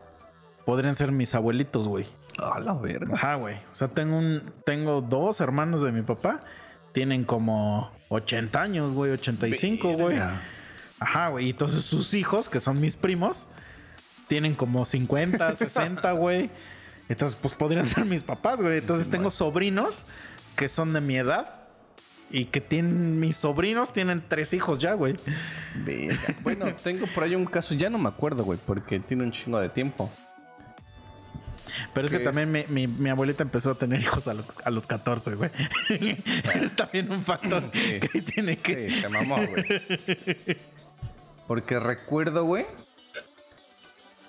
podrían 0.65 0.95
ser 0.95 1.13
mis 1.13 1.35
abuelitos, 1.35 1.89
güey. 1.89 2.07
A 2.39 2.59
la 2.59 2.75
verga. 2.75 3.15
Ajá, 3.15 3.37
güey. 3.37 3.57
O 3.73 3.75
sea, 3.75 3.89
tengo 3.89 4.19
un. 4.19 4.53
Tengo 4.65 5.01
dos 5.01 5.41
hermanos 5.41 5.83
de 5.83 5.93
mi 5.93 6.03
papá. 6.03 6.37
Tienen 6.93 7.25
como 7.25 7.91
80 8.09 8.61
años, 8.61 8.93
güey, 8.93 9.13
85, 9.13 9.95
güey. 9.95 10.19
Ajá, 11.01 11.29
güey. 11.31 11.47
Y 11.47 11.51
entonces 11.51 11.83
sus 11.83 12.15
hijos, 12.15 12.49
que 12.49 12.61
son 12.61 12.81
mis 12.81 12.95
primos, 12.95 13.49
tienen 14.29 14.55
como 14.55 14.85
50, 14.85 15.57
60, 15.57 16.13
güey. 16.13 16.51
Entonces, 17.09 17.39
pues 17.41 17.55
podrían 17.55 17.87
ser 17.87 18.05
mis 18.05 18.23
papás, 18.23 18.61
güey. 18.61 18.79
Entonces 18.79 19.11
tengo 19.11 19.31
sobrinos 19.31 20.07
que 20.57 20.69
son 20.69 20.93
de 20.93 21.01
mi 21.01 21.17
edad. 21.17 21.64
Y 22.37 22.47
que 22.47 22.61
tienen. 22.61 23.21
Mis 23.21 23.37
sobrinos 23.37 23.93
tienen 23.93 24.21
tres 24.27 24.53
hijos 24.55 24.81
ya, 24.81 24.95
güey. 24.95 25.15
Bueno, 26.43 26.75
tengo 26.83 27.07
por 27.15 27.23
ahí 27.23 27.35
un 27.37 27.45
caso, 27.45 27.75
ya 27.75 27.89
no 27.91 27.99
me 27.99 28.09
acuerdo, 28.09 28.43
güey, 28.45 28.59
porque 28.67 28.99
tiene 28.99 29.23
un 29.23 29.31
chingo 29.31 29.61
de 29.61 29.69
tiempo. 29.69 30.11
Pero 31.93 32.07
es 32.07 32.13
que 32.13 32.19
¿Qué 32.19 32.25
también 32.25 32.51
mi, 32.53 32.65
mi- 32.69 32.87
mi 32.89 33.09
abuelita 33.11 33.43
empezó 33.45 33.71
a 33.71 33.75
tener 33.77 34.01
hijos 34.01 34.27
a 34.29 34.35
los, 34.35 34.47
a 34.65 34.71
los 34.71 34.87
14, 34.87 35.35
güey. 35.37 35.51
es 36.63 36.75
también 36.77 37.11
un 37.13 37.25
factor 37.25 37.63
Sí. 37.73 38.01
que 38.01 38.23
tiene 38.23 38.57
que. 38.59 38.91
Sí, 38.91 39.01
se 39.01 39.09
mamó, 39.09 39.37
güey. 39.37 39.65
Porque 41.47 41.79
recuerdo, 41.79 42.45
güey, 42.45 42.67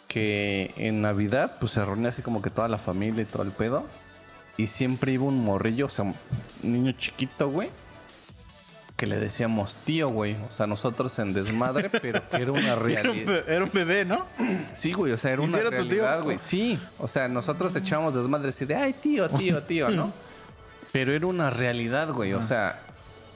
que 0.07 0.73
en 0.77 1.01
Navidad, 1.01 1.57
pues 1.59 1.71
se 1.73 1.83
reunía 1.83 2.09
así 2.09 2.21
como 2.21 2.41
que 2.41 2.49
toda 2.49 2.67
la 2.67 2.77
familia 2.77 3.23
y 3.23 3.25
todo 3.25 3.43
el 3.43 3.51
pedo. 3.51 3.85
Y 4.57 4.67
siempre 4.67 5.11
iba 5.11 5.23
un 5.25 5.43
morrillo, 5.43 5.87
o 5.87 5.89
sea, 5.89 6.05
un 6.05 6.15
niño 6.61 6.91
chiquito, 6.93 7.49
güey. 7.49 7.69
Que 8.95 9.07
le 9.07 9.19
decíamos 9.19 9.75
tío, 9.83 10.07
güey. 10.09 10.35
O 10.49 10.53
sea, 10.55 10.67
nosotros 10.67 11.17
en 11.19 11.33
desmadre, 11.33 11.89
pero 12.01 12.27
que 12.29 12.41
era 12.41 12.51
una 12.51 12.61
Era 12.61 12.75
un, 12.75 12.83
realidad. 12.83 13.43
era 13.49 13.63
un 13.65 13.71
bebé, 13.73 14.05
¿no? 14.05 14.25
Sí, 14.73 14.93
güey, 14.93 15.11
o 15.11 15.17
sea, 15.17 15.33
era 15.33 15.43
¿Y 15.43 15.45
una 15.47 15.57
realidad, 15.57 16.23
güey. 16.23 16.39
Sí, 16.39 16.79
o 16.97 17.07
sea, 17.07 17.27
nosotros 17.27 17.75
echábamos 17.75 18.15
desmadre 18.15 18.49
así 18.49 18.65
de, 18.65 18.75
ay, 18.75 18.93
tío, 18.93 19.27
tío, 19.29 19.63
tío, 19.63 19.89
¿no? 19.89 20.13
Pero 20.93 21.11
era 21.11 21.27
una 21.27 21.49
realidad, 21.49 22.13
güey. 22.13 22.33
O 22.33 22.41
sea, 22.41 22.79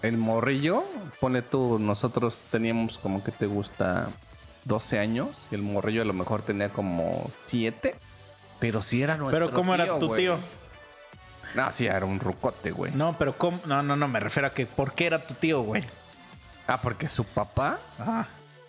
el 0.01 0.17
morrillo, 0.17 0.85
pone 1.19 1.41
tú, 1.41 1.77
nosotros 1.77 2.45
teníamos 2.49 2.97
como 2.97 3.21
que 3.21 3.31
te 3.31 3.47
gusta 3.47 4.07
12 4.63 4.97
años 4.99 5.47
y 5.51 5.55
el 5.55 5.61
morrillo 5.61 6.01
a 6.01 6.05
lo 6.05 6.13
mejor 6.13 6.41
tenía 6.41 6.69
como 6.69 7.29
7. 7.33 7.95
Pero 8.61 8.81
sí 8.81 9.01
era 9.01 9.17
nuestro 9.17 9.47
Pero 9.47 9.55
¿cómo 9.55 9.73
era 9.73 9.99
tu 9.99 10.07
güey. 10.07 10.21
tío? 10.21 10.37
No, 11.55 11.71
sí, 11.71 11.87
era 11.87 12.05
un 12.05 12.19
rucote, 12.19 12.71
güey. 12.71 12.91
No, 12.93 13.15
pero 13.17 13.33
¿cómo? 13.33 13.59
No, 13.65 13.81
no, 13.83 13.95
no, 13.95 14.07
me 14.07 14.19
refiero 14.19 14.47
a 14.47 14.51
que 14.51 14.65
¿por 14.65 14.93
qué 14.93 15.07
era 15.07 15.19
tu 15.19 15.33
tío, 15.33 15.61
güey? 15.61 15.83
Ah, 16.67 16.79
porque 16.81 17.07
su 17.07 17.23
papá, 17.23 17.79
Ajá. 17.97 18.27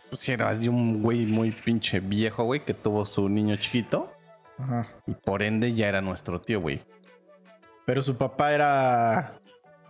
pues 0.08 0.22
sí, 0.22 0.32
era 0.32 0.48
así 0.48 0.68
un 0.68 1.02
güey 1.02 1.26
muy 1.26 1.50
pinche 1.50 2.00
viejo, 2.00 2.44
güey, 2.44 2.64
que 2.64 2.72
tuvo 2.74 3.04
su 3.04 3.28
niño 3.28 3.56
chiquito. 3.56 4.12
Ajá. 4.58 4.86
Y 5.06 5.12
por 5.12 5.42
ende 5.42 5.74
ya 5.74 5.88
era 5.88 6.00
nuestro 6.00 6.40
tío, 6.40 6.60
güey. 6.60 6.82
Pero 7.84 8.02
su 8.02 8.16
papá 8.16 8.52
era. 8.52 9.34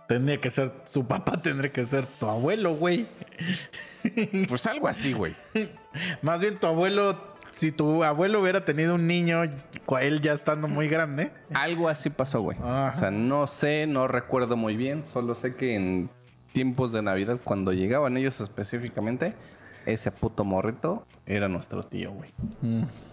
Tendría 0.07 0.39
que 0.41 0.49
ser. 0.49 0.71
Su 0.85 1.07
papá 1.07 1.41
tendría 1.41 1.71
que 1.71 1.85
ser 1.85 2.05
tu 2.05 2.27
abuelo, 2.27 2.75
güey. 2.75 3.07
Pues 4.49 4.65
algo 4.65 4.87
así, 4.87 5.13
güey. 5.13 5.35
Más 6.21 6.41
bien 6.41 6.57
tu 6.59 6.67
abuelo. 6.67 7.30
Si 7.51 7.71
tu 7.71 8.03
abuelo 8.03 8.41
hubiera 8.41 8.65
tenido 8.65 8.95
un 8.95 9.07
niño, 9.07 9.43
él 9.99 10.21
ya 10.21 10.33
estando 10.33 10.67
muy 10.67 10.87
grande. 10.87 11.31
Algo 11.53 11.89
así 11.89 12.09
pasó, 12.09 12.41
güey. 12.41 12.57
Ajá. 12.57 12.89
O 12.89 12.93
sea, 12.93 13.11
no 13.11 13.47
sé, 13.47 13.87
no 13.87 14.07
recuerdo 14.07 14.55
muy 14.57 14.75
bien. 14.75 15.05
Solo 15.05 15.35
sé 15.35 15.55
que 15.55 15.75
en 15.75 16.09
tiempos 16.53 16.91
de 16.91 17.01
Navidad, 17.01 17.39
cuando 17.43 17.73
llegaban 17.73 18.17
ellos 18.17 18.39
específicamente, 18.41 19.33
ese 19.85 20.11
puto 20.11 20.43
morrito 20.43 21.05
era 21.25 21.47
nuestro 21.47 21.83
tío, 21.83 22.11
güey. 22.11 22.29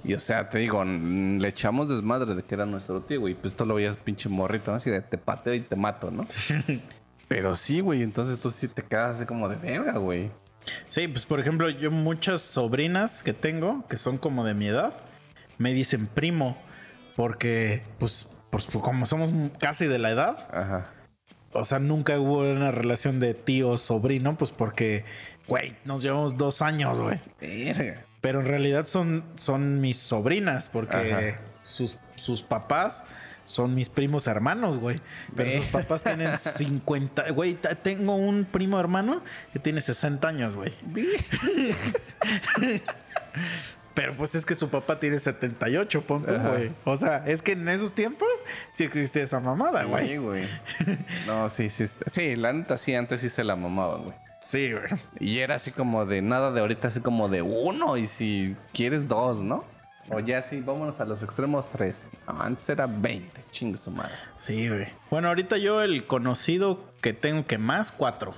Y 0.04 0.14
o 0.14 0.20
sea, 0.20 0.48
te 0.48 0.58
digo, 0.58 0.84
le 0.84 1.48
echamos 1.48 1.88
desmadre 1.88 2.34
de 2.34 2.42
que 2.42 2.54
era 2.54 2.66
nuestro 2.66 3.00
tío, 3.02 3.20
güey. 3.20 3.34
Pues 3.34 3.54
tú 3.54 3.64
lo 3.64 3.74
veías 3.74 3.96
pinche 3.96 4.28
morrito, 4.28 4.70
¿no? 4.70 4.76
Así 4.76 4.90
de 4.90 5.00
te 5.00 5.18
pateo 5.18 5.54
y 5.54 5.60
te 5.60 5.76
mato, 5.76 6.10
¿no? 6.10 6.26
Pero 7.28 7.56
sí, 7.56 7.80
güey. 7.80 8.02
Entonces 8.02 8.38
tú 8.38 8.50
sí 8.50 8.68
te 8.68 8.82
quedas 8.82 9.16
así 9.16 9.26
como 9.26 9.48
de 9.48 9.56
verga, 9.56 9.98
güey. 9.98 10.30
Sí, 10.88 11.08
pues 11.08 11.24
por 11.24 11.40
ejemplo, 11.40 11.68
yo 11.70 11.90
muchas 11.90 12.42
sobrinas 12.42 13.22
que 13.22 13.32
tengo, 13.32 13.86
que 13.88 13.96
son 13.96 14.16
como 14.16 14.44
de 14.44 14.54
mi 14.54 14.66
edad, 14.66 14.92
me 15.58 15.72
dicen 15.72 16.06
primo, 16.06 16.56
porque 17.16 17.82
pues, 17.98 18.28
pues 18.50 18.66
como 18.66 19.06
somos 19.06 19.32
casi 19.58 19.86
de 19.86 19.98
la 19.98 20.10
edad, 20.10 20.48
Ajá. 20.52 20.84
o 21.52 21.64
sea, 21.64 21.78
nunca 21.78 22.18
hubo 22.18 22.38
una 22.40 22.70
relación 22.70 23.20
de 23.20 23.34
tío-sobrino, 23.34 24.36
pues 24.36 24.52
porque, 24.52 25.04
güey, 25.46 25.74
nos 25.84 26.02
llevamos 26.02 26.36
dos 26.36 26.62
años, 26.62 27.00
güey. 27.00 27.18
Pero 28.20 28.40
en 28.40 28.46
realidad 28.46 28.86
son, 28.86 29.24
son 29.36 29.80
mis 29.80 29.98
sobrinas, 29.98 30.68
porque 30.68 31.36
sus, 31.62 31.96
sus 32.16 32.42
papás 32.42 33.04
son 33.48 33.74
mis 33.74 33.88
primos 33.88 34.26
hermanos, 34.26 34.78
güey. 34.78 35.00
Pero 35.34 35.50
sus 35.50 35.66
papás 35.66 36.02
tienen 36.02 36.36
50. 36.38 37.30
Güey, 37.30 37.56
tengo 37.82 38.14
un 38.14 38.44
primo 38.44 38.78
hermano 38.78 39.22
que 39.52 39.58
tiene 39.58 39.80
60 39.80 40.28
años, 40.28 40.54
güey. 40.54 40.72
Pero 43.94 44.14
pues 44.14 44.34
es 44.36 44.46
que 44.46 44.54
su 44.54 44.68
papá 44.68 45.00
tiene 45.00 45.18
78, 45.18 46.02
punto, 46.02 46.32
Ajá. 46.36 46.50
güey. 46.50 46.70
O 46.84 46.96
sea, 46.96 47.24
es 47.26 47.42
que 47.42 47.52
en 47.52 47.68
esos 47.68 47.94
tiempos 47.94 48.28
sí 48.70 48.84
existía 48.84 49.24
esa 49.24 49.40
mamada, 49.40 49.82
güey. 49.84 50.08
Sí, 50.08 50.16
güey. 50.18 50.44
No, 51.26 51.50
sí, 51.50 51.68
sí. 51.68 51.86
Sí, 52.12 52.36
la 52.36 52.52
neta 52.52 52.76
sí, 52.76 52.94
antes 52.94 53.20
sí 53.22 53.28
se 53.28 53.42
la 53.42 53.56
mamaban, 53.56 54.04
güey. 54.04 54.14
Sí, 54.40 54.70
güey. 54.72 54.84
Y 55.18 55.38
era 55.38 55.56
así 55.56 55.72
como 55.72 56.06
de 56.06 56.22
nada 56.22 56.52
de 56.52 56.60
ahorita, 56.60 56.88
así 56.88 57.00
como 57.00 57.28
de 57.28 57.42
uno. 57.42 57.96
Y 57.96 58.06
si 58.06 58.54
quieres 58.72 59.08
dos, 59.08 59.38
¿no? 59.38 59.64
O 60.10 60.20
ya 60.20 60.42
sí, 60.42 60.60
vámonos 60.60 61.00
a 61.00 61.04
los 61.04 61.22
extremos 61.22 61.68
tres. 61.68 62.08
No, 62.26 62.40
antes 62.40 62.68
era 62.68 62.86
20, 62.86 63.42
chingue 63.50 63.76
su 63.76 63.90
madre. 63.90 64.14
Sí, 64.38 64.68
güey. 64.68 64.86
Bueno, 65.10 65.28
ahorita 65.28 65.58
yo 65.58 65.82
el 65.82 66.06
conocido 66.06 66.80
que 67.02 67.12
tengo 67.12 67.44
que 67.44 67.58
más, 67.58 67.92
cuatro. 67.92 68.34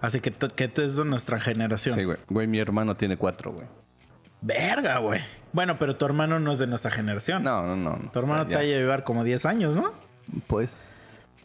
Así 0.00 0.20
que, 0.20 0.32
que 0.32 0.70
es 0.82 0.96
de 0.96 1.04
nuestra 1.04 1.38
generación. 1.38 1.94
Sí, 1.94 2.04
güey. 2.04 2.18
Güey, 2.28 2.46
mi 2.48 2.58
hermano 2.58 2.96
tiene 2.96 3.16
cuatro, 3.16 3.52
güey. 3.52 3.66
Verga, 4.40 4.98
güey. 4.98 5.20
Bueno, 5.52 5.78
pero 5.78 5.96
tu 5.96 6.04
hermano 6.04 6.40
no 6.40 6.52
es 6.52 6.58
de 6.58 6.66
nuestra 6.66 6.90
generación. 6.90 7.44
No, 7.44 7.62
no, 7.64 7.76
no. 7.76 8.10
Tu 8.10 8.18
hermano 8.18 8.42
O 8.42 8.44
sea, 8.44 8.48
te 8.48 8.54
ha 8.56 8.58
de 8.58 8.66
llevar 8.66 9.04
como 9.04 9.22
10 9.22 9.46
años, 9.46 9.76
¿no? 9.76 9.92
Pues. 10.48 11.00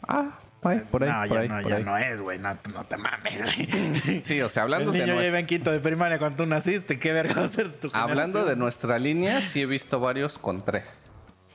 Ah, 0.08 0.40
por 0.60 0.72
ahí, 0.72 0.80
por 0.90 1.02
ahí. 1.04 1.08
no, 1.10 1.28
por 1.28 1.36
ya, 1.36 1.40
ahí, 1.42 1.48
no, 1.48 1.62
por 1.62 1.70
ya 1.70 1.76
ahí. 1.78 1.84
no 1.84 1.96
es, 1.98 2.20
güey. 2.20 2.38
No, 2.38 2.50
no 2.72 2.84
te 2.84 2.96
mames, 2.96 3.42
güey. 3.42 4.20
Sí, 4.20 4.40
o 4.40 4.50
sea, 4.50 4.64
hablando 4.64 4.92
el 4.92 4.98
de 4.98 4.98
niño 4.98 5.06
ya 5.06 5.14
nuestra- 5.14 5.28
iba 5.28 5.38
en 5.38 5.46
quinto 5.46 5.70
de 5.70 5.80
primaria 5.80 6.18
cuando 6.18 6.38
tú 6.38 6.46
naciste. 6.46 6.98
Qué 6.98 7.12
verga 7.12 7.34
va 7.34 7.44
a 7.44 7.48
ser 7.48 7.72
tu 7.72 7.88
Hablando 7.92 8.44
de 8.44 8.56
nuestra 8.56 8.98
línea, 8.98 9.40
sí 9.42 9.62
he 9.62 9.66
visto 9.66 10.00
varios 10.00 10.36
con 10.38 10.60
tres. 10.64 11.10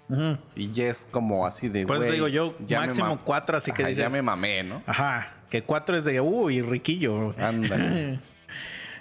Ujú. 0.10 0.38
Y 0.56 0.72
ya 0.74 0.88
es 0.90 1.08
como 1.12 1.46
así 1.46 1.70
de. 1.70 1.86
Por 1.86 1.96
eso 1.98 2.06
güey, 2.06 2.14
digo 2.16 2.28
yo, 2.28 2.56
máximo 2.70 3.18
cuatro, 3.24 3.58
así 3.58 3.72
que 3.72 3.84
Ajá, 3.84 3.92
Ya 3.92 4.06
dices- 4.06 4.12
me 4.14 4.22
mamé, 4.22 4.64
¿no? 4.64 4.84
Ajá. 4.86 5.34
Que 5.50 5.64
cuatro 5.64 5.96
es 5.98 6.06
de, 6.06 6.20
uy, 6.22 6.62
riquillo. 6.62 7.34
Ándale. 7.38 8.20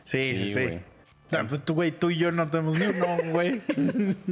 Sí, 0.05 0.37
sí, 0.37 0.47
Sí, 0.47 0.47
sí. 0.47 0.53
güey. 0.55 0.81
No, 1.31 1.47
pues 1.49 1.65
tú, 1.65 1.75
güey, 1.75 1.93
tú 1.93 2.11
y 2.11 2.17
yo 2.19 2.33
no 2.33 2.49
tenemos 2.51 2.77
ni 2.77 2.87
uno, 2.87 3.07
güey. 3.31 3.63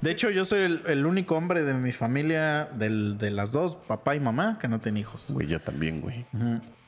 De 0.00 0.10
hecho, 0.10 0.30
yo 0.30 0.44
soy 0.44 0.60
el, 0.60 0.82
el 0.86 1.04
único 1.06 1.36
hombre 1.36 1.62
de 1.62 1.74
mi 1.74 1.92
familia, 1.92 2.68
del- 2.74 3.18
de 3.18 3.30
las 3.30 3.52
dos, 3.52 3.76
papá 3.86 4.14
y 4.14 4.20
mamá, 4.20 4.58
que 4.60 4.66
no 4.68 4.80
tiene 4.80 5.00
hijos. 5.00 5.30
Güey, 5.32 5.46
yo 5.46 5.60
también, 5.60 6.00
güey. 6.00 6.24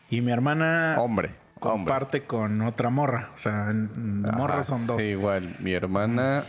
Y 0.09 0.21
mi 0.23 0.33
hermana 0.33 0.95
Hombre. 0.99 1.29
hombre. 1.29 1.37
comparte 1.61 2.25
con 2.25 2.61
otra 2.63 2.89
morra. 2.91 3.31
O 3.35 3.39
sea, 3.39 3.69
Ajá, 3.69 3.75
morras 4.37 4.67
son 4.67 4.87
dos. 4.87 5.03
Sí, 5.03 5.11
igual. 5.13 5.57
Mi 5.61 5.73
hermana 5.73 6.45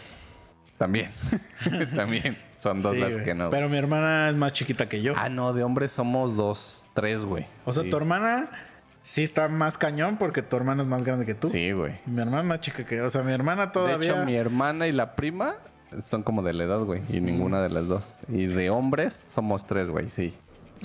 también. 0.77 1.11
también. 1.95 2.37
Son 2.57 2.81
dos 2.81 2.93
Sí, 2.93 2.99
las 2.99 3.13
güey. 3.13 3.25
que 3.25 3.33
no. 3.33 3.49
Pero 3.49 3.67
mi 3.69 3.77
hermana 3.77 4.29
es 4.29 4.35
más 4.37 4.53
chiquita 4.53 4.87
que 4.87 5.01
yo. 5.01 5.13
Ah, 5.17 5.27
no, 5.29 5.51
de 5.53 5.63
hombres 5.63 5.91
somos 5.91 6.35
dos, 6.37 6.89
tres, 6.93 7.25
güey. 7.25 7.45
o 7.65 7.71
sea, 7.73 7.83
Sí. 7.83 7.89
tu 7.89 7.97
hermana 7.97 8.47
sí 9.01 9.21
está 9.23 9.49
más 9.49 9.77
cañón 9.77 10.15
porque 10.17 10.41
tu 10.41 10.55
hermana 10.55 10.83
es 10.83 10.87
más 10.87 11.03
grande 11.03 11.25
que 11.25 11.35
tú. 11.35 11.49
Sí, 11.49 11.73
güey. 11.73 11.95
Mi 12.05 12.21
hermana 12.21 12.39
es 12.39 12.45
más 12.45 12.61
chica 12.61 12.85
que 12.85 12.95
yo. 12.95 13.05
O 13.05 13.09
sea, 13.09 13.21
mi 13.21 13.33
hermana 13.33 13.73
todavía. 13.73 13.97
De 13.97 14.05
hecho, 14.05 14.25
mi 14.25 14.35
hermana 14.35 14.87
y 14.87 14.93
la 14.93 15.15
prima 15.17 15.55
son 16.01 16.23
como 16.23 16.41
de 16.41 16.53
la 16.53 16.63
edad, 16.63 16.79
güey. 16.79 17.01
Y 17.09 17.19
ninguna 17.19 17.61
de 17.61 17.69
las 17.69 17.87
dos. 17.87 18.19
Y 18.27 18.45
de 18.45 18.69
hombres 18.69 19.13
somos 19.13 19.65
tres, 19.65 19.89
güey, 19.89 20.09
sí. 20.09 20.33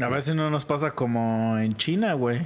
A 0.03 0.09
ver 0.09 0.23
si 0.23 0.35
no 0.35 0.51
nos 0.51 0.65
pasa 0.65 0.93
como 0.93 1.59
en 1.59 1.77
China, 1.77 2.15
güey. 2.15 2.41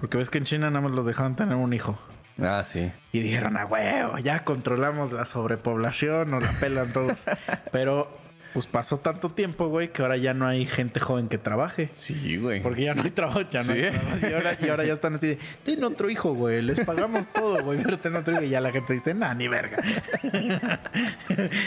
Porque 0.00 0.16
ves 0.16 0.30
que 0.30 0.38
en 0.38 0.44
China 0.44 0.70
nada 0.70 0.80
más 0.80 0.92
los 0.92 1.06
dejaron 1.06 1.36
tener 1.36 1.54
un 1.54 1.72
hijo. 1.72 1.98
Ah, 2.42 2.62
sí. 2.64 2.90
Y 3.12 3.20
dijeron, 3.20 3.56
a 3.56 3.66
huevo, 3.66 4.18
ya 4.18 4.44
controlamos 4.44 5.12
la 5.12 5.24
sobrepoblación, 5.24 6.30
nos 6.30 6.42
la 6.42 6.52
pelan 6.58 6.92
todos. 6.92 7.18
Pero, 7.72 8.10
pues 8.52 8.66
pasó 8.66 8.98
tanto 8.98 9.28
tiempo, 9.30 9.68
güey, 9.68 9.92
que 9.92 10.02
ahora 10.02 10.16
ya 10.16 10.34
no 10.34 10.46
hay 10.46 10.66
gente 10.66 10.98
joven 11.00 11.28
que 11.28 11.38
trabaje. 11.38 11.88
Sí, 11.92 12.36
güey. 12.36 12.60
Porque 12.62 12.82
ya 12.84 12.94
no 12.94 13.02
hay 13.02 13.10
trabajo, 13.10 13.42
ya 13.42 13.62
no 13.62 13.72
hay 13.72 13.84
Sí. 13.84 13.90
trabajo. 13.90 14.16
Y 14.28 14.32
ahora, 14.32 14.56
y 14.60 14.68
ahora 14.68 14.84
ya 14.84 14.92
están 14.92 15.14
así 15.14 15.26
de, 15.28 15.38
ten 15.64 15.84
otro 15.84 16.10
hijo, 16.10 16.34
güey, 16.34 16.60
les 16.62 16.80
pagamos 16.80 17.28
todo, 17.28 17.62
güey, 17.64 17.80
pero 17.82 17.98
ten 17.98 18.16
otro 18.16 18.34
hijo. 18.34 18.42
Y 18.42 18.48
ya 18.50 18.60
la 18.60 18.72
gente 18.72 18.92
dice, 18.92 19.14
nah, 19.14 19.34
ni 19.34 19.48
verga. 19.48 19.76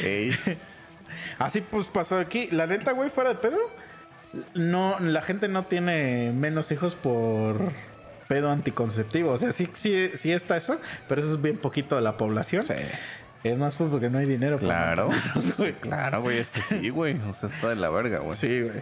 Ey. 0.04 0.32
Así 1.40 1.62
pues 1.62 1.88
pasó 1.88 2.18
aquí. 2.18 2.48
La 2.52 2.68
neta, 2.68 2.92
güey, 2.92 3.10
fuera 3.10 3.32
de 3.32 3.36
pedo. 3.36 3.58
No, 4.56 5.00
la 5.00 5.22
gente 5.22 5.48
no 5.48 5.64
tiene 5.64 6.32
menos 6.34 6.72
hijos 6.72 6.96
por 6.96 7.72
pedo 8.28 8.50
anticonceptivo. 8.52 9.32
O 9.32 9.38
sea, 9.38 9.52
sí, 9.52 9.70
sí, 9.74 10.10
sí 10.16 10.32
está 10.32 10.58
eso, 10.58 10.80
pero 11.08 11.22
eso 11.22 11.34
es 11.36 11.42
bien 11.42 11.58
poquito 11.58 11.96
de 11.96 12.02
la 12.02 12.18
población. 12.18 12.64
Sí. 12.64 12.74
Es 13.44 13.58
más 13.58 13.76
pues 13.76 13.90
porque 13.90 14.10
no 14.10 14.20
hay 14.20 14.26
dinero. 14.26 14.58
para 14.58 14.94
Claro. 14.94 15.10
Sí, 15.42 15.54
güey. 15.58 15.74
claro, 15.74 16.22
güey. 16.22 16.38
Es 16.38 16.50
que 16.50 16.62
sí, 16.62 16.90
güey. 16.90 17.16
O 17.30 17.34
sea, 17.34 17.50
está 17.50 17.70
de 17.70 17.76
la 17.76 17.90
verga, 17.90 18.20
güey. 18.20 18.34
Sí, 18.36 18.62
güey. 18.62 18.82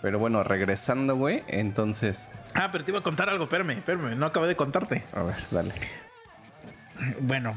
Pero 0.00 0.18
bueno, 0.18 0.44
regresando, 0.44 1.16
güey. 1.16 1.42
Entonces. 1.48 2.30
Ah, 2.54 2.68
pero 2.70 2.84
te 2.84 2.92
iba 2.92 3.00
a 3.00 3.02
contar 3.02 3.28
algo. 3.28 3.44
Espérame, 3.44 3.70
espérame. 3.70 4.16
No 4.16 4.26
acabé 4.26 4.46
de 4.46 4.56
contarte. 4.56 5.04
A 5.12 5.22
ver, 5.22 5.36
dale. 5.50 5.74
Bueno, 7.20 7.54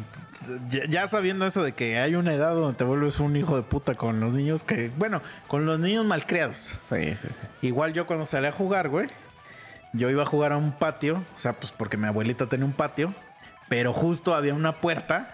ya, 0.70 0.86
ya 0.86 1.08
sabiendo 1.08 1.46
eso 1.46 1.64
de 1.64 1.74
que 1.74 1.98
hay 1.98 2.16
una 2.16 2.34
edad 2.34 2.54
donde 2.54 2.78
te 2.78 2.84
vuelves 2.84 3.20
un 3.20 3.36
hijo 3.36 3.56
de 3.56 3.64
puta 3.64 3.96
con 3.96 4.20
los 4.20 4.34
niños 4.34 4.64
que... 4.64 4.92
Bueno, 4.98 5.22
con 5.48 5.66
los 5.66 5.80
niños 5.80 6.06
malcriados. 6.06 6.58
Sí, 6.58 7.16
sí, 7.16 7.28
sí. 7.32 7.42
Igual 7.68 7.94
yo 7.94 8.06
cuando 8.06 8.26
salí 8.26 8.48
a 8.48 8.52
jugar, 8.52 8.89
güey, 8.89 9.08
yo 9.94 10.10
iba 10.10 10.24
a 10.24 10.26
jugar 10.26 10.54
a 10.54 10.58
un 10.58 10.72
patio, 10.74 11.24
o 11.36 11.39
sea, 11.39 11.54
pues 11.54 11.72
porque 11.72 11.98
mi 11.98 12.08
abuelita 12.08 12.46
tenía 12.46 12.66
un 12.66 12.74
patio, 12.74 13.14
pero 13.68 13.94
justo 13.94 14.36
había 14.36 14.54
una 14.54 14.74
puerta 14.74 15.28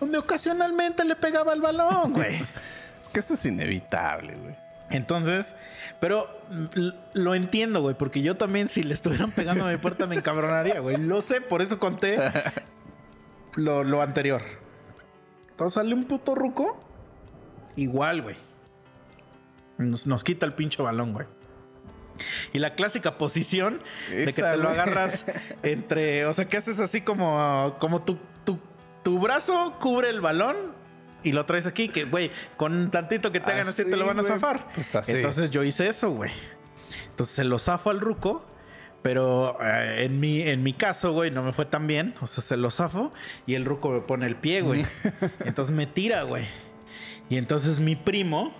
donde 0.00 0.18
ocasionalmente 0.18 1.04
le 1.04 1.16
pegaba 1.16 1.52
el 1.52 1.60
balón, 1.60 2.12
güey. 2.12 2.42
Es 3.02 3.08
que 3.10 3.20
eso 3.20 3.34
es 3.34 3.46
inevitable, 3.46 4.34
güey. 4.34 4.56
Entonces, 4.90 5.54
pero 6.00 6.28
lo 7.12 7.34
entiendo, 7.34 7.80
güey, 7.82 7.96
porque 7.96 8.22
yo 8.22 8.36
también 8.36 8.68
si 8.68 8.82
le 8.82 8.94
estuvieran 8.94 9.30
pegando 9.30 9.66
a 9.66 9.70
mi 9.70 9.76
puerta 9.76 10.06
me 10.06 10.16
encabronaría, 10.16 10.80
güey. 10.80 10.96
Lo 10.96 11.22
sé, 11.22 11.40
por 11.40 11.62
eso 11.62 11.78
conté 11.78 12.18
lo, 13.56 13.84
lo 13.84 14.02
anterior. 14.02 14.42
Entonces 15.50 15.74
sale 15.74 15.94
un 15.94 16.04
puto 16.04 16.34
ruco, 16.34 16.78
igual, 17.76 18.22
güey. 18.22 18.36
Nos, 19.78 20.06
nos 20.06 20.24
quita 20.24 20.46
el 20.46 20.52
pinche 20.52 20.82
balón, 20.82 21.12
güey. 21.12 21.26
Y 22.52 22.58
la 22.58 22.74
clásica 22.74 23.18
posición 23.18 23.82
de 24.10 24.26
que 24.26 24.42
te 24.42 24.56
lo 24.56 24.68
agarras 24.68 25.24
entre, 25.62 26.26
o 26.26 26.34
sea, 26.34 26.46
que 26.46 26.56
haces 26.56 26.80
así 26.80 27.00
como, 27.00 27.76
como 27.78 28.02
tu, 28.02 28.18
tu, 28.44 28.58
tu 29.06 29.20
brazo 29.20 29.70
cubre 29.78 30.10
el 30.10 30.20
balón 30.20 30.56
y 31.22 31.30
lo 31.30 31.46
traes 31.46 31.68
aquí, 31.68 31.88
que, 31.88 32.06
güey, 32.06 32.32
con 32.56 32.90
tantito 32.90 33.30
que 33.30 33.38
te 33.38 33.52
hagan 33.52 33.68
así, 33.68 33.82
Así, 33.82 33.90
te 33.92 33.96
lo 33.96 34.04
van 34.04 34.18
a 34.18 34.24
zafar. 34.24 34.66
Pues 34.74 34.96
así. 34.96 35.12
Entonces 35.12 35.50
yo 35.50 35.62
hice 35.62 35.86
eso, 35.86 36.10
güey. 36.10 36.32
Entonces 37.10 37.36
se 37.36 37.44
lo 37.44 37.60
zafo 37.60 37.90
al 37.90 38.00
ruco. 38.00 38.44
Pero 39.02 39.58
eh, 39.62 40.02
en, 40.02 40.18
mi, 40.18 40.40
en 40.42 40.64
mi 40.64 40.72
caso, 40.72 41.12
güey, 41.12 41.30
no 41.30 41.44
me 41.44 41.52
fue 41.52 41.66
tan 41.66 41.86
bien. 41.86 42.16
O 42.20 42.26
sea, 42.26 42.42
se 42.42 42.56
lo 42.56 42.68
zafo 42.72 43.12
y 43.46 43.54
el 43.54 43.64
ruco 43.64 43.90
me 43.90 44.00
pone 44.00 44.26
el 44.26 44.34
pie, 44.34 44.62
güey. 44.62 44.84
entonces 45.44 45.72
me 45.72 45.86
tira, 45.86 46.24
güey. 46.24 46.48
Y 47.30 47.36
entonces 47.36 47.78
mi 47.78 47.94
primo 47.94 48.52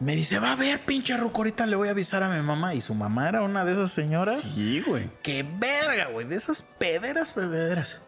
me 0.00 0.16
dice, 0.16 0.38
va 0.38 0.52
a 0.52 0.56
ver, 0.56 0.80
pinche 0.80 1.16
ruco, 1.16 1.38
ahorita 1.38 1.64
le 1.64 1.76
voy 1.76 1.88
a 1.88 1.92
avisar 1.92 2.22
a 2.22 2.28
mi 2.28 2.42
mamá. 2.46 2.74
Y 2.74 2.82
su 2.82 2.94
mamá 2.94 3.30
era 3.30 3.40
una 3.40 3.64
de 3.64 3.72
esas 3.72 3.90
señoras. 3.90 4.42
Sí, 4.42 4.82
güey. 4.86 5.08
¡Qué 5.22 5.42
verga, 5.42 6.08
güey! 6.08 6.26
De 6.26 6.36
esas 6.36 6.60
pederas, 6.60 7.32
pederas. 7.32 8.02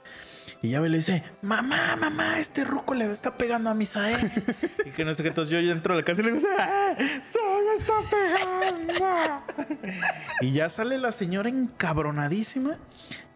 Y 0.63 0.71
ya 0.71 0.81
me 0.81 0.89
le 0.89 0.99
dice, 0.99 1.25
mamá, 1.43 1.97
mamá, 1.97 2.39
este 2.39 2.65
ruco 2.65 2.95
le 2.95 3.11
está 3.11 3.37
pegando 3.37 3.69
a 3.69 3.75
Misael. 3.75 4.31
y 4.87 4.91
que 4.91 5.05
no 5.05 5.13
sé 5.13 5.25
qué, 5.25 5.31
entonces 5.31 5.53
yo 5.53 5.59
ya 5.59 5.73
entro 5.73 5.95
a 5.95 5.97
la 5.97 6.05
casa 6.05 6.21
y 6.21 6.25
le 6.25 6.33
digo, 6.33 6.47
¡ah! 6.57 6.95
¡Se 6.97 7.41
me 7.41 7.77
está 7.79 7.95
pegando! 8.11 9.95
y 10.41 10.53
ya 10.53 10.69
sale 10.69 10.99
la 10.99 11.11
señora 11.11 11.49
encabronadísima. 11.49 12.79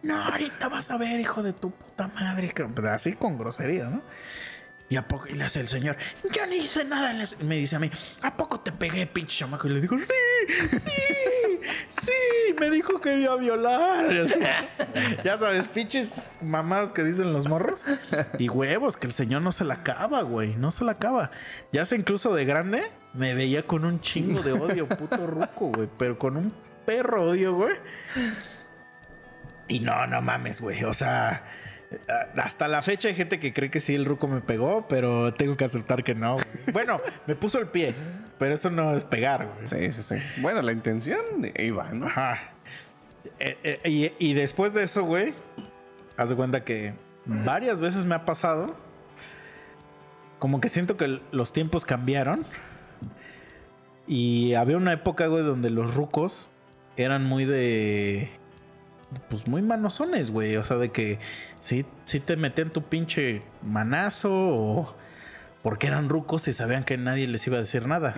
No, 0.03 0.23
ahorita 0.23 0.69
vas 0.69 0.89
a 0.89 0.97
ver, 0.97 1.19
hijo 1.19 1.43
de 1.43 1.51
tu 1.51 1.71
puta 1.71 2.07
madre. 2.07 2.53
pero 2.55 2.91
Así 2.91 3.13
con 3.13 3.37
grosería, 3.37 3.89
¿no? 3.89 4.01
Y 4.89 4.95
a 4.95 5.05
poco 5.05 5.25
y 5.27 5.33
le 5.33 5.43
hace 5.43 5.59
el 5.59 5.67
señor, 5.67 5.97
yo 6.33 6.47
no 6.47 6.53
hice 6.55 6.85
nada. 6.85 7.11
Le 7.13 7.23
hace- 7.23 7.43
Me 7.43 7.57
dice 7.57 7.75
a 7.75 7.79
mí, 7.79 7.91
¿a 8.21 8.37
poco 8.37 8.59
te 8.61 8.71
pegué, 8.71 9.05
pinche 9.05 9.39
chamaco? 9.39 9.67
Y 9.67 9.71
le 9.71 9.81
digo, 9.81 9.97
sí, 9.99 10.05
sí, 10.69 11.59
sí, 12.01 12.55
me 12.57 12.69
dijo 12.69 13.01
que 13.01 13.19
iba 13.19 13.33
a 13.33 13.35
violar. 13.35 14.07
Ya 15.25 15.37
sabes, 15.37 15.67
pinches 15.67 16.29
mamadas 16.41 16.93
que 16.93 17.03
dicen 17.03 17.33
los 17.33 17.47
morros. 17.47 17.83
Y 18.39 18.47
huevos, 18.49 18.95
que 18.97 19.07
el 19.07 19.13
señor 19.13 19.41
no 19.41 19.51
se 19.51 19.65
la 19.65 19.75
acaba, 19.75 20.21
güey, 20.21 20.55
no 20.55 20.71
se 20.71 20.85
la 20.85 20.93
acaba. 20.93 21.31
Ya 21.73 21.83
sé, 21.85 21.97
incluso 21.97 22.33
de 22.33 22.45
grande, 22.45 22.89
me 23.13 23.33
veía 23.35 23.67
con 23.67 23.83
un 23.83 23.99
chingo 23.99 24.41
de 24.41 24.53
odio, 24.53 24.87
puto 24.87 25.27
ruco, 25.27 25.67
güey, 25.75 25.89
pero 25.97 26.17
con 26.17 26.37
un 26.37 26.53
perro 26.85 27.31
odio, 27.31 27.53
güey. 27.55 27.75
Y 29.67 29.81
no, 29.81 30.07
no 30.07 30.21
mames, 30.21 30.61
güey, 30.61 30.83
o 30.85 30.93
sea... 30.93 31.43
Hasta 32.35 32.67
la 32.67 32.81
fecha 32.81 33.07
hay 33.07 33.15
gente 33.15 33.39
que 33.39 33.53
cree 33.53 33.71
que 33.71 33.79
sí 33.79 33.95
el 33.95 34.05
ruco 34.05 34.27
me 34.27 34.41
pegó, 34.41 34.85
pero 34.89 35.33
tengo 35.33 35.55
que 35.55 35.65
aceptar 35.65 36.03
que 36.03 36.15
no. 36.15 36.33
güey. 36.33 36.45
Bueno, 36.73 36.99
me 37.27 37.35
puso 37.35 37.59
el 37.59 37.67
pie, 37.67 37.93
pero 38.37 38.53
eso 38.55 38.69
no 38.69 38.95
es 38.95 39.05
pegar, 39.05 39.47
güey. 39.47 39.67
Sí, 39.67 39.91
sí, 39.91 40.03
sí. 40.03 40.41
Bueno, 40.41 40.61
la 40.61 40.73
intención 40.73 41.19
iba, 41.57 41.89
¿no? 41.91 42.07
Ajá. 42.07 42.39
Eh, 43.39 43.57
eh, 43.63 43.89
y, 44.19 44.29
y 44.29 44.33
después 44.33 44.73
de 44.73 44.83
eso, 44.83 45.03
güey, 45.03 45.33
haz 46.17 46.29
de 46.29 46.35
cuenta 46.35 46.63
que 46.63 46.93
varias 47.25 47.79
veces 47.79 48.05
me 48.05 48.15
ha 48.15 48.25
pasado. 48.25 48.75
Como 50.39 50.61
que 50.61 50.69
siento 50.69 50.97
que 50.97 51.19
los 51.31 51.53
tiempos 51.53 51.85
cambiaron. 51.85 52.45
Y 54.07 54.53
había 54.53 54.77
una 54.77 54.93
época, 54.93 55.27
güey, 55.27 55.43
donde 55.43 55.69
los 55.69 55.93
rucos 55.93 56.49
eran 56.95 57.25
muy 57.25 57.45
de. 57.45 58.29
pues 59.29 59.47
muy 59.47 59.61
manosones, 59.61 60.31
güey. 60.31 60.55
O 60.57 60.63
sea, 60.63 60.77
de 60.77 60.89
que 60.89 61.19
sí, 61.59 61.85
sí 62.05 62.19
te 62.19 62.35
metían 62.35 62.69
tu 62.69 62.83
pinche 62.83 63.41
manazo 63.61 64.31
o 64.31 64.95
porque 65.61 65.87
eran 65.87 66.07
rucos 66.07 66.47
y 66.47 66.53
sabían 66.53 66.83
que 66.83 66.97
nadie 66.97 67.27
les 67.27 67.45
iba 67.47 67.57
a 67.57 67.59
decir 67.59 67.87
nada. 67.87 68.15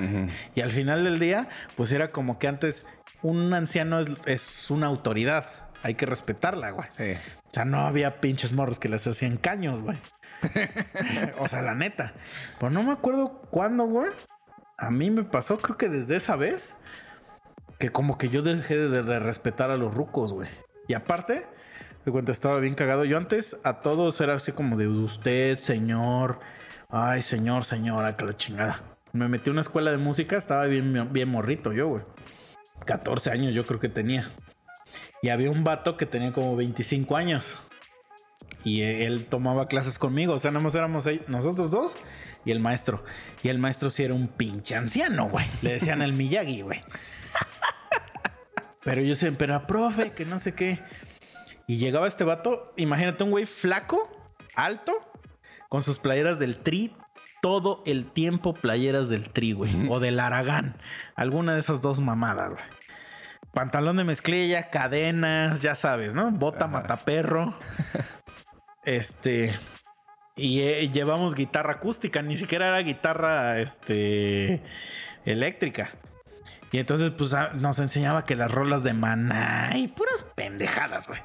Y 0.53 0.61
al 0.61 0.71
final 0.71 1.03
del 1.03 1.19
día, 1.19 1.47
pues 1.75 1.91
era 1.91 2.09
como 2.09 2.37
que 2.37 2.47
antes 2.47 2.85
un 3.23 3.53
anciano 3.53 3.99
es, 3.99 4.07
es 4.25 4.69
una 4.69 4.87
autoridad. 4.87 5.47
Hay 5.81 5.95
que 5.95 6.05
respetarla, 6.05 6.71
güey. 6.71 6.87
Sí. 6.91 7.13
O 7.49 7.53
sea, 7.53 7.65
no 7.65 7.79
había 7.79 8.21
pinches 8.21 8.53
morros 8.53 8.79
que 8.79 8.89
les 8.89 9.07
hacían 9.07 9.37
caños, 9.37 9.81
güey. 9.81 9.97
o 11.39 11.47
sea, 11.47 11.61
la 11.61 11.73
neta. 11.73 12.13
Pero 12.59 12.69
no 12.69 12.83
me 12.83 12.91
acuerdo 12.91 13.41
cuándo, 13.49 13.85
güey. 13.85 14.11
A 14.77 14.91
mí 14.91 15.09
me 15.09 15.23
pasó, 15.23 15.57
creo 15.57 15.77
que 15.77 15.89
desde 15.89 16.17
esa 16.17 16.35
vez, 16.35 16.75
que 17.79 17.89
como 17.89 18.17
que 18.17 18.29
yo 18.29 18.43
dejé 18.43 18.77
de, 18.77 19.01
de 19.01 19.19
respetar 19.19 19.71
a 19.71 19.77
los 19.77 19.93
rucos, 19.93 20.31
güey. 20.31 20.49
Y 20.87 20.93
aparte, 20.93 21.45
de 22.09 22.13
cuenta 22.13 22.31
estaba 22.31 22.59
bien 22.59 22.75
cagado. 22.75 23.05
Yo 23.05 23.17
antes 23.17 23.59
a 23.63 23.81
todos 23.81 24.19
era 24.21 24.35
así 24.35 24.51
como 24.51 24.77
de 24.77 24.87
usted, 24.87 25.57
señor. 25.57 26.39
Ay, 26.89 27.21
señor, 27.21 27.65
señora, 27.65 28.17
que 28.17 28.25
la 28.25 28.35
chingada. 28.35 28.81
Me 29.13 29.27
metí 29.27 29.49
a 29.49 29.53
una 29.53 29.61
escuela 29.61 29.91
de 29.91 29.97
música, 29.97 30.37
estaba 30.37 30.65
bien, 30.65 31.11
bien 31.13 31.29
morrito 31.29 31.71
yo, 31.73 31.87
güey. 31.87 32.03
14 32.85 33.31
años 33.31 33.53
yo 33.53 33.65
creo 33.65 33.79
que 33.79 33.89
tenía. 33.89 34.31
Y 35.21 35.29
había 35.29 35.51
un 35.51 35.63
vato 35.63 35.97
que 35.97 36.05
tenía 36.05 36.31
como 36.31 36.55
25 36.55 37.15
años. 37.15 37.59
Y 38.63 38.81
él 38.81 39.25
tomaba 39.29 39.67
clases 39.67 39.99
conmigo. 39.99 40.33
O 40.33 40.39
sea, 40.39 40.51
nada 40.51 40.63
más 40.63 40.75
éramos 40.75 41.05
ahí- 41.07 41.21
nosotros 41.27 41.71
dos 41.71 41.97
y 42.45 42.51
el 42.51 42.59
maestro. 42.59 43.03
Y 43.43 43.49
el 43.49 43.59
maestro 43.59 43.89
sí 43.89 44.03
era 44.03 44.13
un 44.13 44.27
pinche 44.27 44.75
anciano, 44.75 45.29
güey. 45.29 45.45
Le 45.61 45.73
decían 45.73 46.01
el 46.01 46.13
Miyagi, 46.13 46.61
güey. 46.61 46.81
Pero 48.83 49.01
yo 49.01 49.15
siempre 49.15 49.45
era 49.45 49.67
profe, 49.67 50.11
que 50.11 50.25
no 50.25 50.39
sé 50.39 50.55
qué. 50.55 50.79
Y 51.69 51.77
llegaba 51.77 52.07
este 52.07 52.23
vato, 52.23 52.73
imagínate 52.77 53.23
un 53.23 53.29
güey 53.29 53.45
flaco, 53.45 54.09
alto, 54.55 54.91
con 55.69 55.83
sus 55.83 55.99
playeras 55.99 56.39
del 56.39 56.57
tri. 56.57 56.95
Todo 57.43 57.83
el 57.85 58.11
tiempo 58.11 58.55
playeras 58.55 59.07
del 59.07 59.29
tri, 59.29 59.53
güey. 59.53 59.87
O 59.87 59.99
del 59.99 60.19
Aragán. 60.19 60.77
Alguna 61.15 61.53
de 61.53 61.59
esas 61.59 61.79
dos 61.79 62.01
mamadas, 62.01 62.55
güey. 62.55 62.63
Pantalón 63.53 63.97
de 63.97 64.03
mezclilla, 64.03 64.71
cadenas, 64.71 65.61
ya 65.61 65.75
sabes, 65.75 66.15
¿no? 66.15 66.31
Bota 66.31 66.65
Ajá. 66.65 66.67
mataperro. 66.69 67.55
Este. 68.83 69.53
Y 70.35 70.61
eh, 70.61 70.89
llevamos 70.89 71.35
guitarra 71.35 71.73
acústica, 71.73 72.23
ni 72.23 72.35
siquiera 72.35 72.69
era 72.69 72.79
guitarra 72.79 73.59
este, 73.59 74.63
eléctrica. 75.23 75.91
Y 76.71 76.79
entonces, 76.79 77.11
pues 77.11 77.35
ah, 77.35 77.51
nos 77.53 77.77
enseñaba 77.77 78.25
que 78.25 78.35
las 78.35 78.49
rolas 78.49 78.81
de 78.81 78.93
maná 78.93 79.73
y 79.75 79.87
puras 79.87 80.23
pendejadas, 80.35 81.07
güey. 81.07 81.19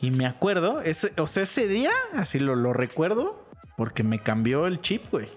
Y 0.00 0.10
me 0.10 0.26
acuerdo, 0.26 0.82
ese, 0.82 1.12
o 1.18 1.26
sea, 1.26 1.44
ese 1.44 1.66
día, 1.66 1.92
así 2.14 2.38
lo, 2.38 2.54
lo 2.54 2.72
recuerdo, 2.72 3.46
porque 3.76 4.02
me 4.02 4.20
cambió 4.20 4.66
el 4.66 4.80
chip, 4.80 5.10
güey. 5.10 5.28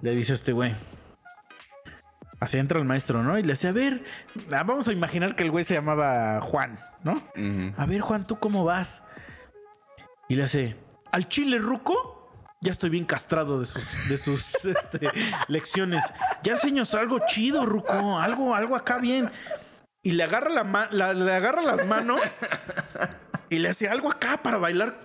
Le 0.00 0.14
dice 0.14 0.34
este 0.34 0.52
güey. 0.52 0.74
Así 2.40 2.56
entra 2.56 2.78
el 2.78 2.86
maestro, 2.86 3.22
¿no? 3.22 3.38
Y 3.38 3.42
le 3.42 3.52
decía, 3.52 3.70
a 3.70 3.74
ver, 3.74 4.02
ah, 4.50 4.62
vamos 4.62 4.88
a 4.88 4.92
imaginar 4.92 5.36
que 5.36 5.42
el 5.42 5.50
güey 5.50 5.64
se 5.64 5.74
llamaba 5.74 6.40
Juan, 6.40 6.80
¿no? 7.04 7.22
A 7.76 7.84
ver, 7.84 8.00
Juan, 8.00 8.24
¿tú 8.24 8.38
cómo 8.38 8.64
vas? 8.64 9.02
Y 10.28 10.36
le 10.36 10.44
hace, 10.44 10.76
al 11.12 11.28
chile 11.28 11.58
ruco, 11.58 12.20
ya 12.62 12.70
estoy 12.72 12.88
bien 12.88 13.04
castrado 13.04 13.60
de 13.60 13.66
sus, 13.66 14.08
de 14.08 14.16
sus 14.16 14.54
este, 14.64 15.10
lecciones. 15.48 16.04
Ya 16.42 16.52
enseñas 16.52 16.94
algo 16.94 17.18
chido, 17.26 17.66
ruco, 17.66 18.18
algo, 18.18 18.54
algo 18.54 18.74
acá 18.74 18.98
bien. 18.98 19.30
Y 20.02 20.12
le 20.12 20.22
agarra, 20.22 20.48
la 20.50 20.88
la- 20.90 21.12
le 21.14 21.32
agarra 21.32 21.62
las 21.62 21.86
manos 21.86 22.20
y 23.50 23.58
le 23.58 23.68
hace 23.68 23.88
algo 23.88 24.10
acá 24.10 24.42
para 24.42 24.56
bailar 24.56 24.98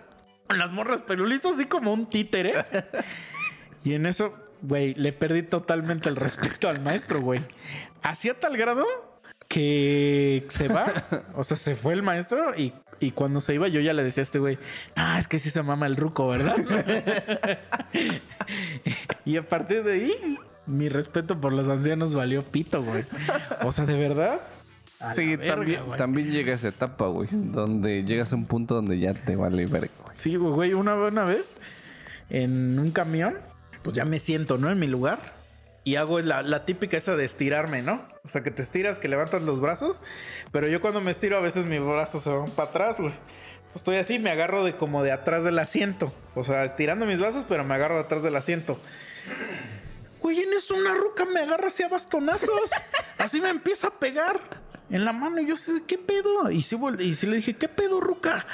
con 0.48 0.58
las 0.58 0.72
morras, 0.72 1.02
pero 1.06 1.26
listo 1.26 1.50
así 1.50 1.66
como 1.66 1.92
un 1.94 2.08
títere. 2.10 2.66
Y 3.84 3.94
en 3.94 4.06
eso, 4.06 4.34
güey, 4.62 4.94
le 4.96 5.12
perdí 5.12 5.44
totalmente 5.44 6.08
el 6.10 6.16
respeto 6.16 6.70
al 6.70 6.82
maestro, 6.82 7.20
güey. 7.22 7.42
Hacía 8.04 8.40
tal 8.40 8.56
grado 8.58 8.86
que 9.48 10.46
se 10.50 10.68
va, 10.70 10.86
o 11.36 11.44
sea, 11.44 11.56
se 11.58 11.76
fue 11.76 11.94
el 11.94 12.02
maestro 12.02 12.56
y, 12.58 12.74
y 13.00 13.12
cuando 13.12 13.42
se 13.42 13.54
iba 13.54 13.68
yo 13.68 13.80
ya 13.80 13.94
le 13.94 14.04
decía 14.04 14.22
a 14.22 14.24
este 14.24 14.40
güey, 14.40 14.58
ah, 14.96 15.20
es 15.20 15.28
que 15.28 15.38
sí 15.40 15.50
se 15.52 15.62
mama 15.62 15.86
el 15.86 15.98
ruco, 15.98 16.28
¿verdad? 16.28 16.56
y 19.26 19.38
a 19.38 19.48
partir 19.48 19.84
de 19.84 19.94
ahí, 19.94 20.40
mi 20.66 20.90
respeto 20.90 21.40
por 21.40 21.54
los 21.54 21.68
ancianos 21.70 22.16
valió 22.16 22.44
pito, 22.44 22.82
güey. 22.82 23.04
O 23.64 23.72
sea, 23.72 23.86
de 23.86 23.98
verdad. 23.98 24.40
A 25.00 25.14
Sí, 25.14 25.36
verga, 25.36 25.56
también, 25.56 25.86
güey. 25.86 25.98
también 25.98 26.32
llega 26.32 26.54
esa 26.54 26.70
etapa, 26.70 27.08
güey, 27.08 27.28
donde 27.32 28.04
llegas 28.04 28.32
a 28.34 28.36
un 28.36 28.46
punto 28.46 28.76
donde 28.76 29.00
ya 29.00 29.14
te 29.14 29.36
vale 29.36 29.66
verga, 29.66 29.92
güey. 30.04 30.16
Sí, 30.16 30.36
güey, 30.36 30.74
una, 30.74 30.96
una 30.96 31.26
vez 31.26 31.56
en 32.30 32.80
un 32.80 32.92
camión, 32.92 33.38
pues 33.84 33.96
ya 33.96 34.06
me 34.06 34.20
siento, 34.20 34.58
¿no? 34.58 34.72
En 34.72 34.80
mi 34.80 34.88
lugar. 34.88 35.36
Y 35.84 35.98
hago 35.98 36.20
la, 36.20 36.42
la 36.42 36.66
típica 36.66 36.98
esa 36.98 37.16
de 37.16 37.26
estirarme, 37.26 37.84
¿no? 37.84 38.02
O 38.24 38.30
sea, 38.30 38.42
que 38.42 38.50
te 38.50 38.64
estiras, 38.64 38.98
que 38.98 39.08
levantas 39.08 39.44
los 39.44 39.60
brazos. 39.62 40.02
Pero 40.52 40.68
yo 40.68 40.82
cuando 40.82 41.00
me 41.00 41.12
estiro, 41.12 41.38
a 41.38 41.42
veces 41.42 41.68
mis 41.68 41.80
brazos 41.80 42.24
se 42.24 42.32
van 42.32 42.50
para 42.50 42.70
atrás, 42.70 43.00
güey. 43.00 43.14
Estoy 43.76 43.98
así, 43.98 44.18
me 44.18 44.32
agarro 44.32 44.64
de 44.64 44.76
como 44.78 45.04
de 45.04 45.12
atrás 45.12 45.44
del 45.44 45.60
asiento. 45.60 46.12
O 46.34 46.44
sea, 46.44 46.64
estirando 46.64 47.06
mis 47.06 47.20
brazos, 47.20 47.46
pero 47.48 47.64
me 47.66 47.76
agarro 47.76 47.96
de 47.96 48.02
atrás 48.02 48.24
del 48.24 48.36
asiento. 48.36 48.80
Güey, 50.22 50.42
en 50.42 50.54
eso 50.54 50.74
una 50.74 50.96
ruca 50.96 51.26
me 51.26 51.42
agarra 51.42 51.68
así 51.68 51.84
a 51.84 51.90
bastonazos. 51.90 52.72
Así 53.20 53.40
me 53.40 53.50
empieza 53.50 53.88
a 53.88 53.92
pegar 53.92 54.40
en 54.90 55.06
la 55.06 55.14
mano. 55.14 55.40
Y 55.42 55.48
yo 55.48 55.58
sé, 55.58 55.84
¿qué 55.88 55.98
pedo? 55.98 56.50
Y 56.52 56.62
sí, 56.64 56.76
vol- 56.76 57.02
y 57.02 57.14
sí 57.16 57.28
le 57.28 57.38
dije, 57.38 57.56
¿qué 57.56 57.68
pedo, 57.68 58.00
ruca? 58.00 58.46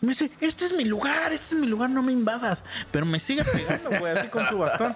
Me 0.00 0.08
dice, 0.10 0.30
este 0.40 0.64
es 0.64 0.72
mi 0.72 0.84
lugar, 0.84 1.32
este 1.32 1.54
es 1.54 1.60
mi 1.60 1.66
lugar, 1.68 1.88
no 1.90 2.02
me 2.02 2.12
invadas. 2.12 2.64
Pero 2.90 3.06
me 3.06 3.20
sigue 3.20 3.44
pegando, 3.44 3.90
güey, 4.00 4.16
así 4.18 4.28
con 4.28 4.46
su 4.48 4.58
bastón. 4.58 4.94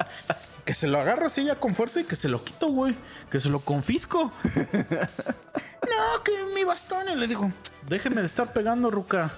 Que 0.64 0.74
se 0.74 0.89
lo 0.89 1.01
agarro 1.01 1.27
así 1.27 1.45
ya 1.45 1.55
con 1.55 1.77
fuerza 1.77 2.01
y 2.01 2.05
que 2.05 2.16
se 2.16 2.29
lo 2.29 2.43
quito, 2.43 2.66
güey. 2.68 2.97
Que 3.31 3.39
se 3.39 3.49
lo 3.49 3.61
confisco. 3.61 4.33
no, 4.45 6.22
que 6.24 6.33
mi 6.55 6.64
bastón. 6.64 7.09
Y 7.09 7.14
le 7.14 7.29
digo, 7.29 7.53
déjeme 7.89 8.20
de 8.20 8.27
estar 8.27 8.53
pegando, 8.53 8.91
Ruca. 8.91 9.31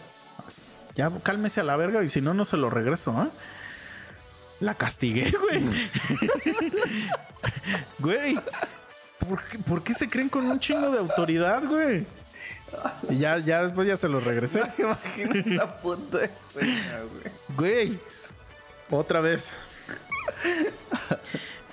Ya 0.95 1.11
cálmese 1.23 1.61
a 1.61 1.65
la 1.65 1.77
verga 1.77 2.03
y 2.03 2.09
si 2.09 2.23
no, 2.23 2.33
no 2.33 2.47
se 2.47 2.57
lo 2.57 2.71
regreso, 2.71 3.23
¿eh? 3.23 3.29
La 4.61 4.75
castigué, 4.75 5.31
güey. 5.31 5.65
güey. 7.99 8.41
¿Por 9.69 9.83
qué, 9.83 9.95
se 9.95 10.09
creen 10.09 10.29
con 10.29 10.47
un 10.47 10.59
chingo 10.61 10.91
de 10.91 10.99
autoridad, 10.99 11.63
güey? 11.65 12.07
Y 13.09 13.19
ya, 13.19 13.39
ya 13.39 13.63
después 13.63 13.87
ya 13.89 13.97
se 13.97 14.09
lo 14.09 14.21
regresé. 14.21 14.63
Imagina 14.79 15.39
esa 15.39 15.81
puta 15.81 16.25
escena, 16.25 17.01
güey. 17.57 17.87
Güey. 17.89 18.01
Otra 18.91 19.21
vez. 19.21 19.53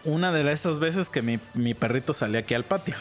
Una 0.04 0.32
de 0.32 0.52
esas 0.52 0.80
veces 0.80 1.10
que 1.10 1.22
mi, 1.22 1.40
mi 1.54 1.74
perrito 1.74 2.14
salía 2.14 2.42
aquí 2.42 2.54
al 2.54 2.64
patio. 2.64 2.96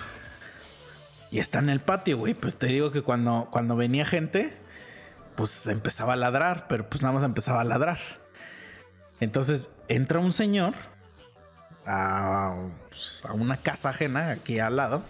Y 1.31 1.39
está 1.39 1.59
en 1.59 1.69
el 1.69 1.81
patio, 1.81 2.19
güey. 2.19 2.35
Pues 2.35 2.57
te 2.57 2.67
digo 2.67 2.91
que 2.91 3.03
cuando, 3.03 3.49
cuando 3.51 3.77
venía 3.77 4.05
gente, 4.05 4.55
pues 5.37 5.67
empezaba 5.67 6.15
a 6.15 6.17
ladrar, 6.17 6.67
pero 6.69 6.89
pues 6.89 7.03
nada 7.03 7.15
más 7.15 7.25
empezaba 7.25 7.61
a 7.61 7.65
ladrar. 7.65 7.99
Entonces 9.21 9.67
entra 9.89 10.19
un 10.19 10.33
señor 10.33 10.75
a, 11.87 12.55
a 13.25 13.33
una 13.33 13.57
casa 13.57 13.91
ajena 13.91 14.31
aquí 14.31 14.59
al 14.59 14.77
lado. 14.77 15.03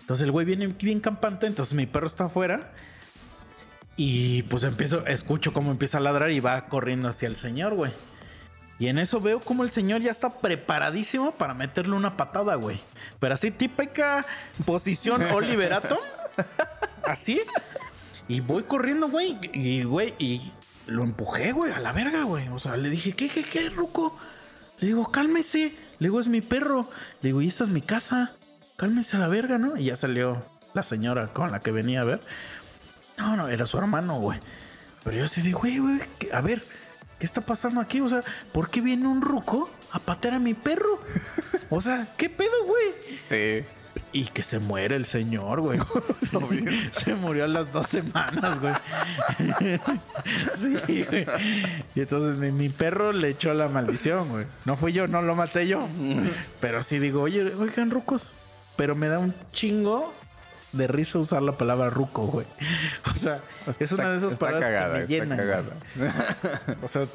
Entonces 0.00 0.24
el 0.24 0.32
güey 0.32 0.46
viene 0.46 0.66
bien 0.66 1.00
campante, 1.00 1.46
entonces 1.46 1.74
mi 1.74 1.86
perro 1.86 2.06
está 2.06 2.24
afuera. 2.24 2.72
Y 3.96 4.42
pues 4.44 4.64
empiezo, 4.64 5.06
escucho 5.06 5.52
cómo 5.52 5.70
empieza 5.70 5.98
a 5.98 6.00
ladrar 6.00 6.30
y 6.30 6.40
va 6.40 6.62
corriendo 6.66 7.08
hacia 7.08 7.28
el 7.28 7.36
señor, 7.36 7.74
güey. 7.74 7.92
Y 8.80 8.88
en 8.88 8.98
eso 8.98 9.20
veo 9.20 9.40
como 9.40 9.62
el 9.62 9.70
señor 9.70 10.00
ya 10.00 10.10
está 10.10 10.30
preparadísimo 10.30 11.32
para 11.32 11.52
meterle 11.52 11.94
una 11.94 12.16
patada, 12.16 12.54
güey. 12.54 12.80
Pero 13.18 13.34
así 13.34 13.50
típica 13.50 14.24
posición 14.64 15.22
Oliver 15.32 15.74
Atom. 15.74 15.98
Así. 17.04 17.42
Y 18.26 18.40
voy 18.40 18.62
corriendo, 18.62 19.08
güey. 19.10 19.38
Y, 19.52 19.84
güey, 19.84 20.14
y 20.18 20.50
lo 20.86 21.02
empujé, 21.04 21.52
güey, 21.52 21.72
a 21.72 21.78
la 21.78 21.92
verga, 21.92 22.22
güey. 22.22 22.48
O 22.48 22.58
sea, 22.58 22.76
le 22.78 22.88
dije, 22.88 23.12
¿qué, 23.12 23.28
qué, 23.28 23.44
qué, 23.44 23.68
Ruco? 23.68 24.18
Le 24.80 24.86
digo, 24.88 25.10
cálmese. 25.10 25.76
Le 25.98 26.08
digo, 26.08 26.20
es 26.20 26.28
mi 26.28 26.40
perro. 26.40 26.88
Le 27.22 27.28
digo, 27.28 27.42
y 27.42 27.48
esta 27.48 27.64
es 27.64 27.70
mi 27.70 27.82
casa. 27.82 28.32
Cálmese 28.76 29.16
a 29.16 29.20
la 29.20 29.28
verga, 29.28 29.58
¿no? 29.58 29.76
Y 29.76 29.84
ya 29.86 29.96
salió 29.96 30.42
la 30.74 30.82
señora 30.82 31.28
con 31.28 31.50
la 31.52 31.60
que 31.60 31.70
venía 31.70 32.00
a 32.00 32.04
ver. 32.04 32.20
No, 33.18 33.36
no, 33.36 33.48
era 33.48 33.66
su 33.66 33.76
hermano, 33.78 34.18
güey. 34.20 34.38
Pero 35.04 35.16
yo 35.18 35.24
así 35.24 35.42
de, 35.42 35.52
güey, 35.52 35.78
güey, 35.78 36.00
¿qué- 36.18 36.32
a 36.32 36.40
ver, 36.40 36.62
¿qué 37.18 37.26
está 37.26 37.40
pasando 37.42 37.80
aquí? 37.80 38.00
O 38.00 38.08
sea, 38.08 38.22
¿por 38.52 38.70
qué 38.70 38.80
viene 38.80 39.06
un 39.06 39.20
ruco 39.20 39.68
a 39.92 39.98
patear 39.98 40.34
a 40.34 40.38
mi 40.38 40.54
perro? 40.54 41.00
O 41.68 41.80
sea, 41.80 42.08
¿qué 42.16 42.30
pedo, 42.30 42.64
güey? 42.66 43.18
Sí. 43.22 43.66
Y 44.12 44.24
que 44.24 44.42
se 44.42 44.58
muere 44.58 44.96
el 44.96 45.06
señor, 45.06 45.60
güey. 45.60 45.78
se 46.92 47.14
murió 47.14 47.44
a 47.44 47.48
las 47.48 47.72
dos 47.72 47.86
semanas, 47.86 48.58
güey. 48.60 48.74
sí, 50.54 51.04
güey. 51.08 51.26
Y 51.94 52.00
entonces 52.00 52.38
mi, 52.38 52.50
mi 52.50 52.68
perro 52.68 53.12
le 53.12 53.28
echó 53.28 53.54
la 53.54 53.68
maldición, 53.68 54.28
güey. 54.28 54.46
No 54.64 54.76
fui 54.76 54.92
yo, 54.92 55.06
no 55.06 55.22
lo 55.22 55.36
maté 55.36 55.68
yo. 55.68 55.86
Pero 56.60 56.82
sí 56.82 56.98
digo, 56.98 57.22
oye, 57.22 57.54
oigan, 57.54 57.90
rucos. 57.90 58.36
Pero 58.76 58.94
me 58.96 59.08
da 59.08 59.18
un 59.18 59.34
chingo 59.52 60.12
de 60.72 60.86
risa 60.86 61.18
usar 61.18 61.42
la 61.42 61.52
palabra 61.52 61.90
ruco, 61.90 62.22
güey. 62.22 62.46
O 63.12 63.16
sea, 63.16 63.40
es 63.78 63.92
una 63.92 64.10
de 64.10 64.18
esas 64.18 64.36
palabras 64.36 64.64
cagada, 64.64 64.94
que 64.94 65.00
me 65.00 65.08
llenan. 65.08 65.38
cagada. 65.38 65.76
O 66.82 66.88
sea, 66.88 67.06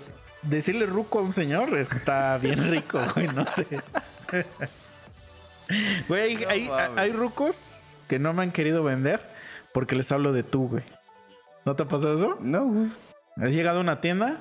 decirle 0.43 0.85
ruco 0.85 1.19
a 1.19 1.21
un 1.23 1.33
señor 1.33 1.77
está 1.77 2.37
bien 2.37 2.69
rico, 2.69 2.99
güey, 3.15 3.27
no 3.27 3.45
sé. 3.47 3.65
Güey, 6.07 6.43
hay, 6.45 6.68
No 6.68 6.76
hay- 6.99 7.11
rucos 7.11 7.76
que 8.07 8.20
no 8.20 8.34
me 8.34 8.43
han 8.43 8.51
querido 8.51 8.84
vender 8.84 9.22
porque 9.74 9.95
les 9.95 10.11
hablo 10.11 10.32
de 10.34 10.43
tú, 10.43 10.68
güey. 10.70 10.84
¿No 11.66 11.76
te 11.76 11.84
ha 11.84 11.88
pasado 11.88 12.16
eso? 12.16 12.38
No, 12.39 12.66
güey. 12.66 12.91
Has 13.38 13.51
llegado 13.51 13.80
a 13.80 13.82
una 13.82 13.99
tienda. 14.01 14.38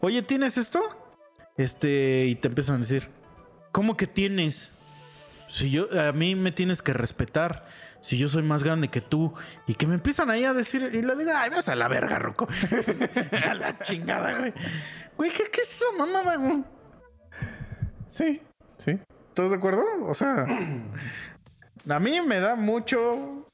Oye, 0.00 0.22
¿tienes 0.22 0.56
esto? 0.56 0.80
Este, 1.56 2.26
y 2.26 2.36
te 2.36 2.48
empiezan 2.48 2.76
a 2.76 2.78
decir, 2.78 3.08
¿cómo 3.72 3.96
que 3.96 4.06
tienes? 4.06 4.72
Si 5.50 5.70
yo, 5.70 5.88
a 6.00 6.12
mí 6.12 6.34
me 6.34 6.52
tienes 6.52 6.80
que 6.82 6.92
respetar. 6.92 7.66
Si 8.00 8.16
yo 8.18 8.28
soy 8.28 8.42
más 8.42 8.62
grande 8.64 8.88
que 8.88 9.00
tú. 9.00 9.34
Y 9.66 9.74
que 9.74 9.86
me 9.86 9.94
empiezan 9.94 10.30
ahí 10.30 10.44
a 10.44 10.52
decir, 10.54 10.90
y 10.92 11.02
le 11.02 11.16
digo, 11.16 11.30
ay, 11.34 11.50
vas 11.50 11.68
a 11.68 11.74
la 11.74 11.88
verga, 11.88 12.18
Roco. 12.18 12.48
a 13.48 13.54
la 13.54 13.78
chingada, 13.80 14.38
güey. 14.38 14.52
Güey, 15.16 15.30
¿qué, 15.32 15.44
qué 15.50 15.60
es 15.62 15.70
esa 15.76 15.86
mamada, 15.98 16.36
güey? 16.36 16.64
Sí, 18.08 18.40
sí. 18.76 18.98
¿Estás 19.34 19.50
de 19.50 19.56
acuerdo? 19.56 19.82
O 20.06 20.14
sea, 20.14 20.46
a 21.88 21.98
mí 21.98 22.20
me 22.20 22.38
da 22.38 22.54
mucho. 22.54 23.44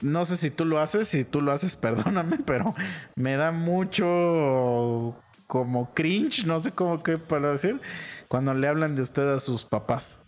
No 0.00 0.24
sé 0.24 0.38
si 0.38 0.50
tú 0.50 0.64
lo 0.64 0.80
haces, 0.80 1.08
si 1.08 1.26
tú 1.26 1.42
lo 1.42 1.52
haces, 1.52 1.76
perdóname, 1.86 2.38
pero 2.38 2.74
me 3.14 3.36
da 3.36 3.52
mucho 3.52 5.14
como 5.46 5.92
cringe, 5.92 6.46
no 6.46 6.58
sé 6.58 6.72
cómo 6.72 7.02
qué 7.02 7.18
para 7.18 7.50
decir, 7.50 7.82
cuando 8.28 8.54
le 8.54 8.66
hablan 8.66 8.96
de 8.96 9.02
usted 9.02 9.30
a 9.30 9.40
sus 9.40 9.66
papás. 9.66 10.22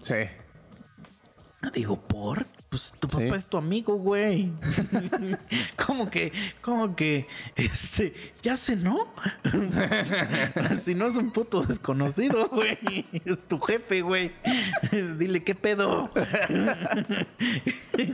Sí. 0.00 0.26
Digo, 1.72 1.98
¿por? 1.98 2.44
Pues 2.70 2.94
tu 3.00 3.08
Sí. 3.08 3.16
papá 3.24 3.36
es 3.36 3.48
tu 3.48 3.56
amigo, 3.56 3.94
güey. 3.96 4.52
¿Cómo 5.86 6.08
que, 6.08 6.32
cómo 6.62 6.94
que, 6.94 7.26
este, 7.56 8.14
ya 8.42 8.56
sé, 8.56 8.76
no? 8.76 9.08
si 10.80 10.94
no 10.94 11.06
es 11.06 11.16
un 11.16 11.32
puto 11.32 11.62
desconocido, 11.62 12.48
güey. 12.52 12.78
Es 13.24 13.40
tu 13.48 13.58
jefe, 13.58 14.02
güey. 14.02 14.30
Dile, 15.18 15.42
¿qué 15.42 15.56
pedo? 15.56 16.10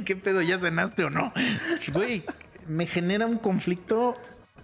¿Qué 0.06 0.16
pedo? 0.16 0.40
¿Ya 0.40 0.58
cenaste 0.58 1.04
o 1.04 1.10
no? 1.10 1.32
Güey, 1.92 2.22
me 2.66 2.86
genera 2.86 3.26
un 3.26 3.36
conflicto 3.38 4.14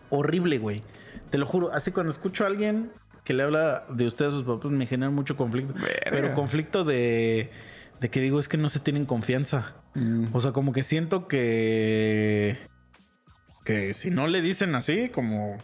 horrible, 0.09 0.57
güey. 0.59 0.83
Te 1.31 1.37
lo 1.37 1.45
juro. 1.47 1.71
Así 1.73 1.93
cuando 1.93 2.11
escucho 2.13 2.45
a 2.45 2.47
alguien 2.47 2.91
que 3.25 3.35
le 3.35 3.43
habla 3.43 3.85
de 3.91 4.07
usted 4.07 4.25
a 4.27 4.31
sus 4.31 4.43
papás, 4.45 4.71
me 4.71 4.87
genera 4.87 5.11
mucho 5.11 5.37
conflicto. 5.37 5.75
Verga. 5.75 6.11
Pero 6.11 6.35
conflicto 6.35 6.85
de, 6.85 7.51
de 8.03 8.11
que 8.11 8.21
digo, 8.21 8.41
es 8.41 8.49
que 8.49 8.59
no 8.59 8.69
se 8.69 8.81
tienen 8.81 9.07
confianza. 9.07 9.77
O 10.33 10.41
sea, 10.41 10.51
como 10.51 10.73
que 10.73 10.83
siento 10.83 11.29
que. 11.29 12.59
Que 13.65 13.95
si 13.95 14.11
no 14.11 14.27
le 14.27 14.43
dicen 14.43 14.75
así, 14.75 15.09
como. 15.09 15.57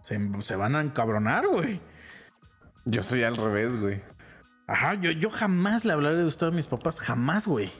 Se, 0.00 0.18
se 0.40 0.56
van 0.56 0.76
a 0.76 0.80
encabronar, 0.80 1.46
güey. 1.46 1.78
Yo 2.86 3.02
soy 3.02 3.22
al 3.22 3.36
revés, 3.36 3.76
güey. 3.76 4.00
Ajá, 4.66 4.94
yo, 4.94 5.10
yo 5.10 5.28
jamás 5.28 5.84
le 5.84 5.92
hablaré 5.92 6.16
de 6.16 6.24
usted 6.24 6.46
a 6.46 6.50
mis 6.52 6.66
papás. 6.66 7.00
Jamás, 7.00 7.46
güey. 7.46 7.70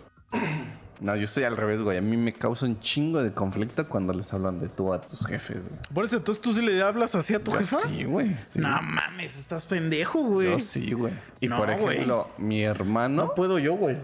No, 1.00 1.16
yo 1.16 1.26
soy 1.26 1.44
al 1.44 1.56
revés, 1.56 1.80
güey. 1.80 1.98
A 1.98 2.00
mí 2.00 2.16
me 2.16 2.32
causa 2.32 2.66
un 2.66 2.78
chingo 2.80 3.22
de 3.22 3.32
conflicto 3.32 3.88
cuando 3.88 4.12
les 4.12 4.32
hablan 4.32 4.60
de 4.60 4.68
tú 4.68 4.92
a 4.92 5.00
tus 5.00 5.26
jefes, 5.26 5.66
güey. 5.68 5.80
Por 5.92 6.04
eso, 6.04 6.16
entonces 6.16 6.40
tú 6.42 6.54
sí 6.54 6.64
le 6.64 6.80
hablas 6.82 7.14
así 7.14 7.34
a 7.34 7.42
tu 7.42 7.50
Yo 7.52 7.58
jefa. 7.58 7.76
Sí, 7.88 8.04
güey. 8.04 8.36
sí. 8.46 8.60
No 8.60 8.80
mames, 8.82 9.36
estás 9.38 9.64
pendejo, 9.64 10.22
güey. 10.22 10.50
Yo 10.50 10.60
sí, 10.60 10.92
güey. 10.92 11.12
Y 11.40 11.48
No, 11.48 11.56
por 11.56 11.74
güey. 11.78 11.94
ejemplo, 11.96 12.30
mi 12.38 12.62
hermano, 12.62 13.24
No 13.24 13.34
puedo 13.34 13.58
yo, 13.58 13.74
güey. 13.74 13.96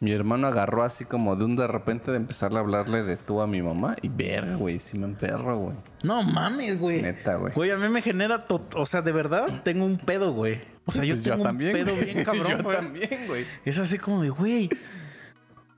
mi 0.00 0.12
hermano 0.12 0.46
agarró 0.48 0.82
así 0.82 1.06
como 1.06 1.34
de 1.34 1.44
un 1.46 1.56
de 1.56 1.66
repente 1.66 2.10
de 2.10 2.18
empezarle 2.18 2.58
a 2.58 2.60
hablarle 2.60 3.02
de 3.04 3.16
tú 3.16 3.40
a 3.40 3.46
mi 3.46 3.62
mamá. 3.62 3.96
Y 4.02 4.08
verga, 4.08 4.56
güey, 4.56 4.78
sí 4.80 4.98
me 4.98 5.06
emperro, 5.06 5.56
güey. 5.56 5.76
No 6.02 6.22
mames, 6.22 6.78
güey. 6.78 7.00
Neta, 7.00 7.36
güey. 7.36 7.54
Güey, 7.54 7.70
a 7.70 7.78
mí 7.78 7.88
me 7.88 8.02
genera. 8.02 8.44
O 8.76 8.84
sea, 8.86 9.00
de 9.00 9.12
verdad, 9.12 9.62
tengo 9.64 9.86
un 9.86 9.96
pedo, 9.98 10.32
güey. 10.34 10.60
O 10.84 10.90
sea, 10.92 11.04
yo 11.04 11.14
Pues 11.14 11.24
tengo 11.24 11.48
un 11.48 11.56
pedo 11.56 11.92
güey. 11.94 12.04
bien 12.04 12.24
cabrón, 12.24 12.46
Yo 12.58 12.62
güey. 12.62 12.76
también, 12.76 13.26
güey. 13.26 13.46
Es 13.64 13.78
así 13.78 13.96
como 13.96 14.20
de, 14.22 14.28
güey. 14.28 14.68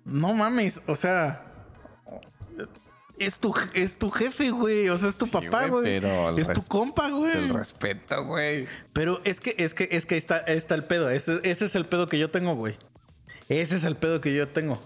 No 0.06 0.32
mames, 0.32 0.80
o 0.86 0.96
sea. 0.96 1.42
Es 3.18 3.38
tu, 3.38 3.54
es 3.72 3.98
tu 3.98 4.10
jefe, 4.10 4.50
güey. 4.50 4.88
O 4.90 4.98
sea, 4.98 5.08
es 5.08 5.16
tu 5.16 5.24
Sí, 5.26 5.30
papá, 5.32 5.66
güey, 5.68 6.00
güey. 6.00 6.40
Es 6.40 6.52
tu 6.52 6.62
compa, 6.66 7.06
Es 7.06 7.12
el 7.34 7.46
güey. 7.48 7.48
respeto, 7.48 8.24
güey. 8.24 8.66
Pero 8.92 9.20
es 9.24 9.40
que, 9.40 9.54
es 9.58 9.74
que, 9.74 9.88
es 9.90 10.04
que 10.06 10.14
ahí 10.14 10.18
está, 10.18 10.38
está 10.40 10.74
el 10.74 10.84
pedo. 10.84 11.08
Ese, 11.10 11.40
ese 11.42 11.64
es 11.64 11.74
el 11.76 11.86
pedo 11.86 12.06
que 12.08 12.18
yo 12.18 12.30
tengo, 12.30 12.54
güey. 12.54 12.74
Ese 13.48 13.76
es 13.76 13.84
el 13.84 13.96
pedo 13.96 14.20
que 14.20 14.34
yo 14.34 14.48
tengo. 14.48 14.80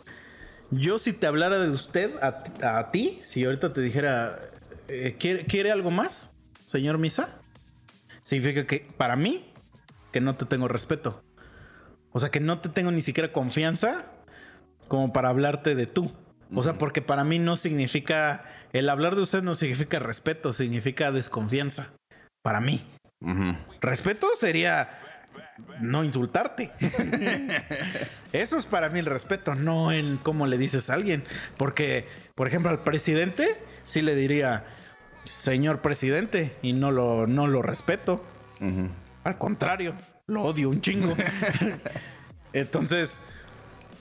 Yo, 0.71 0.99
si 0.99 1.13
te 1.13 1.27
hablara 1.27 1.59
de 1.59 1.71
usted 1.71 2.13
a, 2.23 2.45
ti- 2.45 2.63
a 2.65 2.89
ti, 2.89 3.19
si 3.25 3.45
ahorita 3.45 3.73
te 3.73 3.81
dijera, 3.81 4.39
eh, 4.87 5.17
¿quiere, 5.19 5.45
¿quiere 5.47 5.73
algo 5.73 5.91
más, 5.91 6.33
señor 6.67 6.99
Misa? 6.99 7.37
Significa 8.21 8.65
que 8.67 8.87
para 8.97 9.17
mí, 9.17 9.53
que 10.13 10.21
no 10.21 10.37
te 10.37 10.45
tengo 10.47 10.69
respeto. 10.69 11.25
O 12.13 12.21
sea, 12.21 12.31
que 12.31 12.39
no 12.39 12.61
te 12.61 12.69
tengo 12.69 12.93
ni 12.93 13.03
siquiera 13.03 13.33
confianza 13.33 14.05
como 14.91 15.13
para 15.13 15.29
hablarte 15.29 15.77
de 15.77 15.87
tú. 15.87 16.13
O 16.53 16.65
sea, 16.65 16.75
porque 16.75 17.01
para 17.01 17.23
mí 17.23 17.39
no 17.39 17.55
significa, 17.55 18.45
el 18.73 18.89
hablar 18.89 19.15
de 19.15 19.23
usted 19.23 19.41
no 19.41 19.55
significa 19.55 20.01
respeto, 20.01 20.53
significa 20.53 21.13
desconfianza. 21.13 21.93
Para 22.43 22.61
mí. 22.61 22.85
Respeto 23.81 24.27
sería 24.35 24.99
no 25.81 26.03
insultarte. 26.03 26.73
Eso 28.33 28.57
es 28.57 28.67
para 28.67 28.91
mí 28.91 28.99
el 28.99 29.07
respeto, 29.07 29.55
no 29.55 29.93
en 29.93 30.17
cómo 30.17 30.49
le 30.49 30.59
dices 30.59 30.91
a 30.91 30.95
alguien. 30.95 31.23
Porque, 31.57 32.09
por 32.35 32.49
ejemplo, 32.49 32.73
al 32.73 32.81
presidente 32.81 33.57
sí 33.85 34.03
le 34.03 34.17
diría, 34.17 34.65
señor 35.25 35.83
presidente, 35.83 36.53
y 36.63 36.73
no 36.73 36.91
lo, 36.91 37.29
no 37.29 37.47
lo 37.47 37.63
respeto. 37.63 38.25
Al 39.23 39.39
contrario, 39.39 39.95
lo 40.27 40.43
odio 40.43 40.69
un 40.69 40.81
chingo. 40.81 41.15
Entonces, 42.53 43.21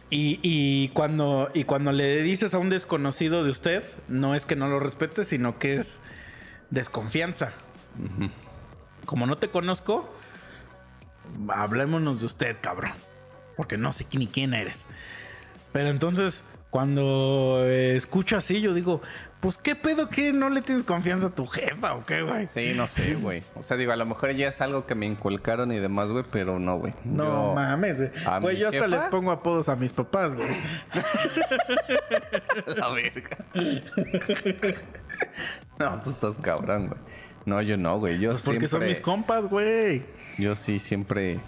y, 0.10 0.40
y 0.42 0.90
cuando, 0.90 1.50
y 1.54 1.66
cuando 1.66 1.92
le 1.92 2.22
dices 2.24 2.54
a 2.54 2.58
un 2.58 2.70
desconocido 2.70 3.44
de 3.44 3.52
usted, 3.52 3.84
no 4.08 4.36
es 4.36 4.46
que 4.46 4.56
no 4.56 4.68
lo 4.68 4.80
respete, 4.80 5.24
sino 5.24 5.60
que 5.60 5.76
es 5.76 6.02
desconfianza. 6.70 7.54
Como 9.06 9.26
no 9.26 9.38
te 9.38 9.50
conozco, 9.50 10.12
hablémonos 11.50 12.22
de 12.22 12.26
usted, 12.26 12.58
cabrón. 12.60 12.94
Porque 13.56 13.78
no 13.78 13.92
sé 13.92 14.06
ni 14.14 14.28
quién 14.28 14.54
eres. 14.54 14.86
Pero 15.72 15.90
entonces, 15.90 16.44
cuando 16.70 17.66
escucho 17.68 18.38
así, 18.38 18.62
yo 18.62 18.74
digo, 18.74 19.02
pues 19.40 19.58
qué 19.58 19.74
pedo 19.76 20.10
que 20.10 20.34
no 20.34 20.50
le 20.50 20.62
tienes 20.62 20.84
confianza 20.84 21.28
a 21.28 21.30
tu 21.30 21.48
jefa 21.48 21.94
o 21.96 22.04
qué, 22.04 22.24
güey. 22.24 22.48
Sí, 22.48 22.74
no 22.76 22.88
sé, 22.88 23.16
güey. 23.16 23.42
O 23.56 23.64
sea, 23.64 23.78
digo, 23.78 23.94
a 23.94 23.96
lo 23.96 24.06
mejor 24.06 24.32
ya 24.32 24.50
es 24.50 24.60
algo 24.60 24.86
que 24.86 24.96
me 24.96 25.06
inculcaron 25.06 25.72
y 25.72 25.80
demás, 25.80 26.10
güey, 26.10 26.26
pero 26.30 26.60
no, 26.60 26.78
güey. 26.78 26.94
No 27.06 27.26
Yo- 27.26 27.54
mames, 27.56 27.98
güey. 27.98 28.12
¿A 28.26 28.40
Güey, 28.40 28.58
yo 28.58 28.68
hasta 28.68 28.90
jefa? 28.90 29.06
le 29.06 29.10
pongo 29.10 29.32
apodos 29.32 29.70
a 29.70 29.78
mis 29.78 29.94
papás, 29.94 30.36
güey. 30.36 30.50
La 32.78 32.90
verga. 32.90 33.38
no, 35.80 36.00
tú 36.02 36.10
estás 36.10 36.38
cabrón, 36.40 36.88
güey. 36.88 37.00
No, 37.46 37.62
yo 37.62 37.78
no, 37.78 38.00
güey. 38.00 38.20
Yo 38.20 38.32
Pues 38.32 38.42
porque 38.44 38.68
son 38.68 38.84
mis 38.86 39.00
compas, 39.00 39.46
güey. 39.48 40.04
Yo 40.38 40.56
sí 40.56 40.80
siempre 40.80 41.40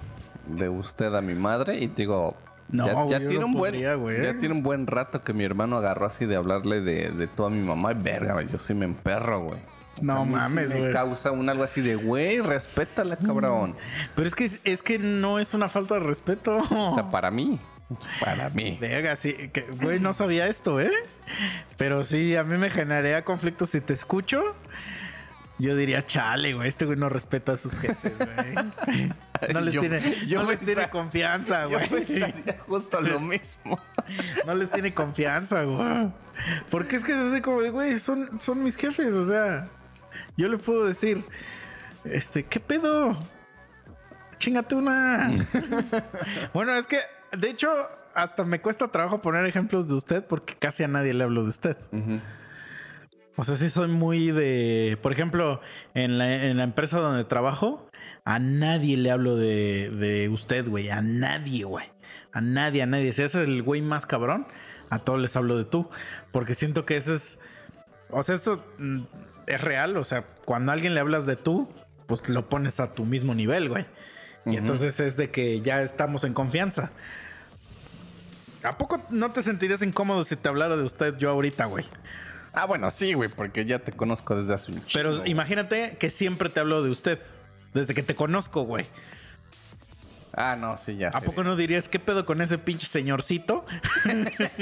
de 0.47 0.69
usted 0.69 1.13
a 1.13 1.21
mi 1.21 1.33
madre 1.35 1.77
y 1.79 1.87
te 1.87 2.03
digo, 2.03 2.35
No, 2.71 3.07
ya, 3.09 3.19
tiene 3.19 3.39
no 3.39 3.47
un 3.47 3.53
buen 3.53 3.79
ya 3.79 4.37
tiene 4.39 4.55
un 4.55 4.63
buen 4.63 4.87
rato 4.87 5.23
que 5.23 5.33
mi 5.33 5.43
hermano 5.43 5.77
agarró 5.77 6.05
así 6.05 6.25
de 6.25 6.35
hablarle 6.35 6.81
de, 6.81 7.11
de 7.11 7.27
tú 7.27 7.45
a 7.45 7.49
mi 7.49 7.59
mamá 7.59 7.91
y 7.91 7.95
verga, 7.95 8.41
yo 8.43 8.59
sí 8.59 8.73
me 8.73 8.85
emperro, 8.85 9.41
güey. 9.41 9.59
No 10.01 10.23
sí 10.23 10.29
mames, 10.29 10.71
güey. 10.71 10.85
Me 10.85 10.93
causa 10.93 11.31
un 11.31 11.49
algo 11.49 11.63
así 11.63 11.81
de, 11.81 11.95
güey, 11.95 12.39
respétala, 12.39 13.17
cabrón. 13.17 13.75
Pero 14.15 14.27
es 14.27 14.35
que, 14.35 14.49
es 14.63 14.81
que 14.81 14.99
no 14.99 15.39
es 15.39 15.53
una 15.53 15.69
falta 15.69 15.95
de 15.95 15.99
respeto. 15.99 16.57
O 16.57 16.91
sea, 16.91 17.09
para 17.11 17.29
mí, 17.29 17.59
para 18.19 18.49
mí. 18.49 18.77
Verga, 18.79 19.15
sí, 19.15 19.35
güey, 19.81 19.99
no 19.99 20.13
sabía 20.13 20.47
esto, 20.47 20.79
¿eh? 20.79 20.91
Pero 21.77 22.03
sí, 22.03 22.35
a 22.35 22.43
mí 22.43 22.57
me 22.57 22.69
generaría 22.69 23.23
conflicto 23.23 23.65
si 23.65 23.81
te 23.81 23.93
escucho. 23.93 24.55
Yo 25.61 25.75
diría, 25.75 26.05
chale, 26.05 26.53
güey, 26.53 26.67
este 26.67 26.85
güey 26.85 26.97
no 26.97 27.07
respeta 27.09 27.51
a 27.51 27.57
sus 27.57 27.77
jefes, 27.79 28.13
güey. 28.17 29.09
No 29.53 29.59
les, 29.59 29.73
Yo- 29.73 29.81
tiene, 29.81 29.99
yo 30.27 30.43
no 30.43 30.51
les 30.51 30.59
tiene 30.59 30.87
confianza, 30.89 31.65
güey. 31.65 31.87
justo 32.67 33.01
lo 33.01 33.19
mismo. 33.33 33.79
No 34.45 34.53
les 34.53 34.69
tiene 34.69 34.93
confianza, 34.93 35.63
güey. 35.63 36.11
Porque 36.69 36.95
es 36.95 37.03
que 37.03 37.11
es 37.13 37.17
así 37.17 37.41
como 37.41 37.61
de, 37.61 37.71
güey, 37.71 37.99
son, 37.99 38.39
son 38.39 38.63
mis 38.63 38.75
jefes, 38.75 39.13
o 39.15 39.25
sea, 39.25 39.67
yo 40.37 40.47
le 40.47 40.57
puedo 40.59 40.85
decir, 40.85 41.25
este, 42.03 42.43
¿qué 42.43 42.59
pedo? 42.59 43.17
Chingate 44.39 44.75
una. 44.75 45.31
bueno, 46.53 46.75
es 46.75 46.85
que, 46.87 46.99
de 47.35 47.49
hecho, 47.49 47.71
hasta 48.13 48.43
me 48.43 48.61
cuesta 48.61 48.89
trabajo 48.89 49.21
poner 49.23 49.45
ejemplos 49.45 49.87
de 49.87 49.95
usted 49.95 50.23
porque 50.25 50.55
casi 50.55 50.83
a 50.83 50.87
nadie 50.87 51.13
le 51.15 51.23
hablo 51.23 51.43
de 51.43 51.49
usted. 51.49 51.77
Ujú. 51.91 52.19
O 53.35 53.43
sea, 53.43 53.55
sí 53.55 53.69
soy 53.69 53.87
muy 53.87 54.31
de, 54.31 54.97
por 55.01 55.11
ejemplo, 55.11 55.61
en 55.93 56.17
la, 56.17 56.47
en 56.47 56.57
la 56.57 56.63
empresa 56.63 56.99
donde 56.99 57.23
trabajo, 57.23 57.89
A 58.23 58.39
nadie 58.39 58.97
le 58.97 59.09
hablo 59.09 59.35
de, 59.35 59.89
de 59.89 60.29
usted, 60.29 60.67
güey. 60.67 60.89
A 60.89 61.01
nadie, 61.01 61.63
güey. 61.63 61.85
A 62.33 62.41
nadie, 62.41 62.83
a 62.83 62.85
nadie. 62.85 63.13
Si 63.13 63.23
es 63.23 63.35
el 63.35 63.63
güey 63.63 63.81
más 63.81 64.05
cabrón, 64.05 64.47
a 64.89 64.99
todos 64.99 65.19
les 65.19 65.35
hablo 65.35 65.57
de 65.57 65.65
tú. 65.65 65.89
Porque 66.31 66.53
siento 66.53 66.85
que 66.85 66.97
eso 66.97 67.13
es. 67.13 67.39
O 68.09 68.21
sea, 68.21 68.35
esto 68.35 68.63
mm, 68.77 69.01
es 69.47 69.61
real. 69.61 69.97
O 69.97 70.03
sea, 70.03 70.25
cuando 70.45 70.71
a 70.71 70.75
alguien 70.75 70.93
le 70.93 70.99
hablas 70.99 71.25
de 71.25 71.35
tú, 71.35 71.67
pues 72.07 72.27
lo 72.29 72.49
pones 72.49 72.79
a 72.79 72.91
tu 72.93 73.05
mismo 73.05 73.33
nivel, 73.33 73.69
güey. 73.69 73.85
Y 74.45 74.57
entonces 74.57 74.99
es 74.99 75.17
de 75.17 75.29
que 75.29 75.61
ya 75.61 75.81
estamos 75.81 76.23
en 76.23 76.33
confianza. 76.33 76.91
¿A 78.63 78.77
poco 78.77 79.01
no 79.09 79.31
te 79.31 79.41
sentirías 79.41 79.81
incómodo 79.81 80.23
si 80.23 80.35
te 80.35 80.49
hablara 80.49 80.77
de 80.77 80.83
usted 80.83 81.17
yo 81.17 81.29
ahorita, 81.29 81.65
güey? 81.65 81.85
Ah, 82.53 82.65
bueno, 82.65 82.89
sí, 82.89 83.13
güey, 83.13 83.29
porque 83.29 83.65
ya 83.65 83.79
te 83.79 83.91
conozco 83.91 84.35
desde 84.35 84.53
hace 84.53 84.71
un. 84.71 84.81
Pero 84.93 85.25
imagínate 85.25 85.97
que 85.97 86.09
siempre 86.09 86.49
te 86.49 86.59
hablo 86.59 86.83
de 86.83 86.89
usted. 86.89 87.19
Desde 87.73 87.93
que 87.93 88.03
te 88.03 88.15
conozco, 88.15 88.63
güey. 88.63 88.85
Ah, 90.33 90.55
no, 90.57 90.77
sí, 90.77 90.95
ya 90.97 91.09
¿A 91.09 91.19
sé. 91.19 91.25
poco 91.25 91.43
no 91.43 91.55
dirías 91.55 91.87
qué 91.89 91.99
pedo 91.99 92.25
con 92.25 92.41
ese 92.41 92.57
pinche 92.57 92.87
señorcito? 92.87 93.65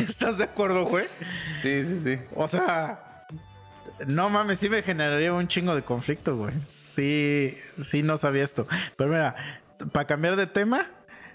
¿Estás 0.00 0.38
de 0.38 0.44
acuerdo, 0.44 0.86
güey? 0.86 1.06
Sí, 1.62 1.84
sí, 1.84 2.00
sí. 2.02 2.18
O 2.34 2.48
sea, 2.48 3.26
no 4.06 4.30
mames, 4.30 4.58
sí 4.58 4.68
me 4.68 4.82
generaría 4.82 5.32
un 5.32 5.48
chingo 5.48 5.74
de 5.74 5.82
conflicto, 5.82 6.36
güey. 6.36 6.54
Sí, 6.84 7.56
sí, 7.76 8.02
no 8.02 8.16
sabía 8.16 8.44
esto. 8.44 8.66
Pero 8.96 9.10
mira, 9.10 9.60
para 9.92 10.06
cambiar 10.06 10.36
de 10.36 10.46
tema, 10.46 10.86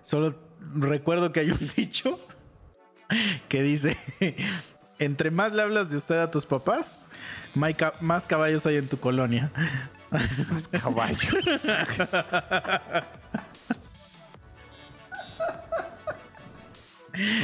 solo 0.01 0.35
recuerdo 0.75 1.31
que 1.31 1.41
hay 1.41 1.51
un 1.51 1.71
dicho 1.75 2.19
que 3.49 3.61
dice: 3.61 3.97
Entre 4.99 5.31
más 5.31 5.51
le 5.51 5.61
hablas 5.61 5.89
de 5.89 5.97
usted 5.97 6.19
a 6.19 6.31
tus 6.31 6.45
papás, 6.45 7.03
más 7.53 8.25
caballos 8.25 8.65
hay 8.65 8.77
en 8.77 8.87
tu 8.87 8.99
colonia. 8.99 9.51
Los 10.51 10.67
caballos. 10.67 11.61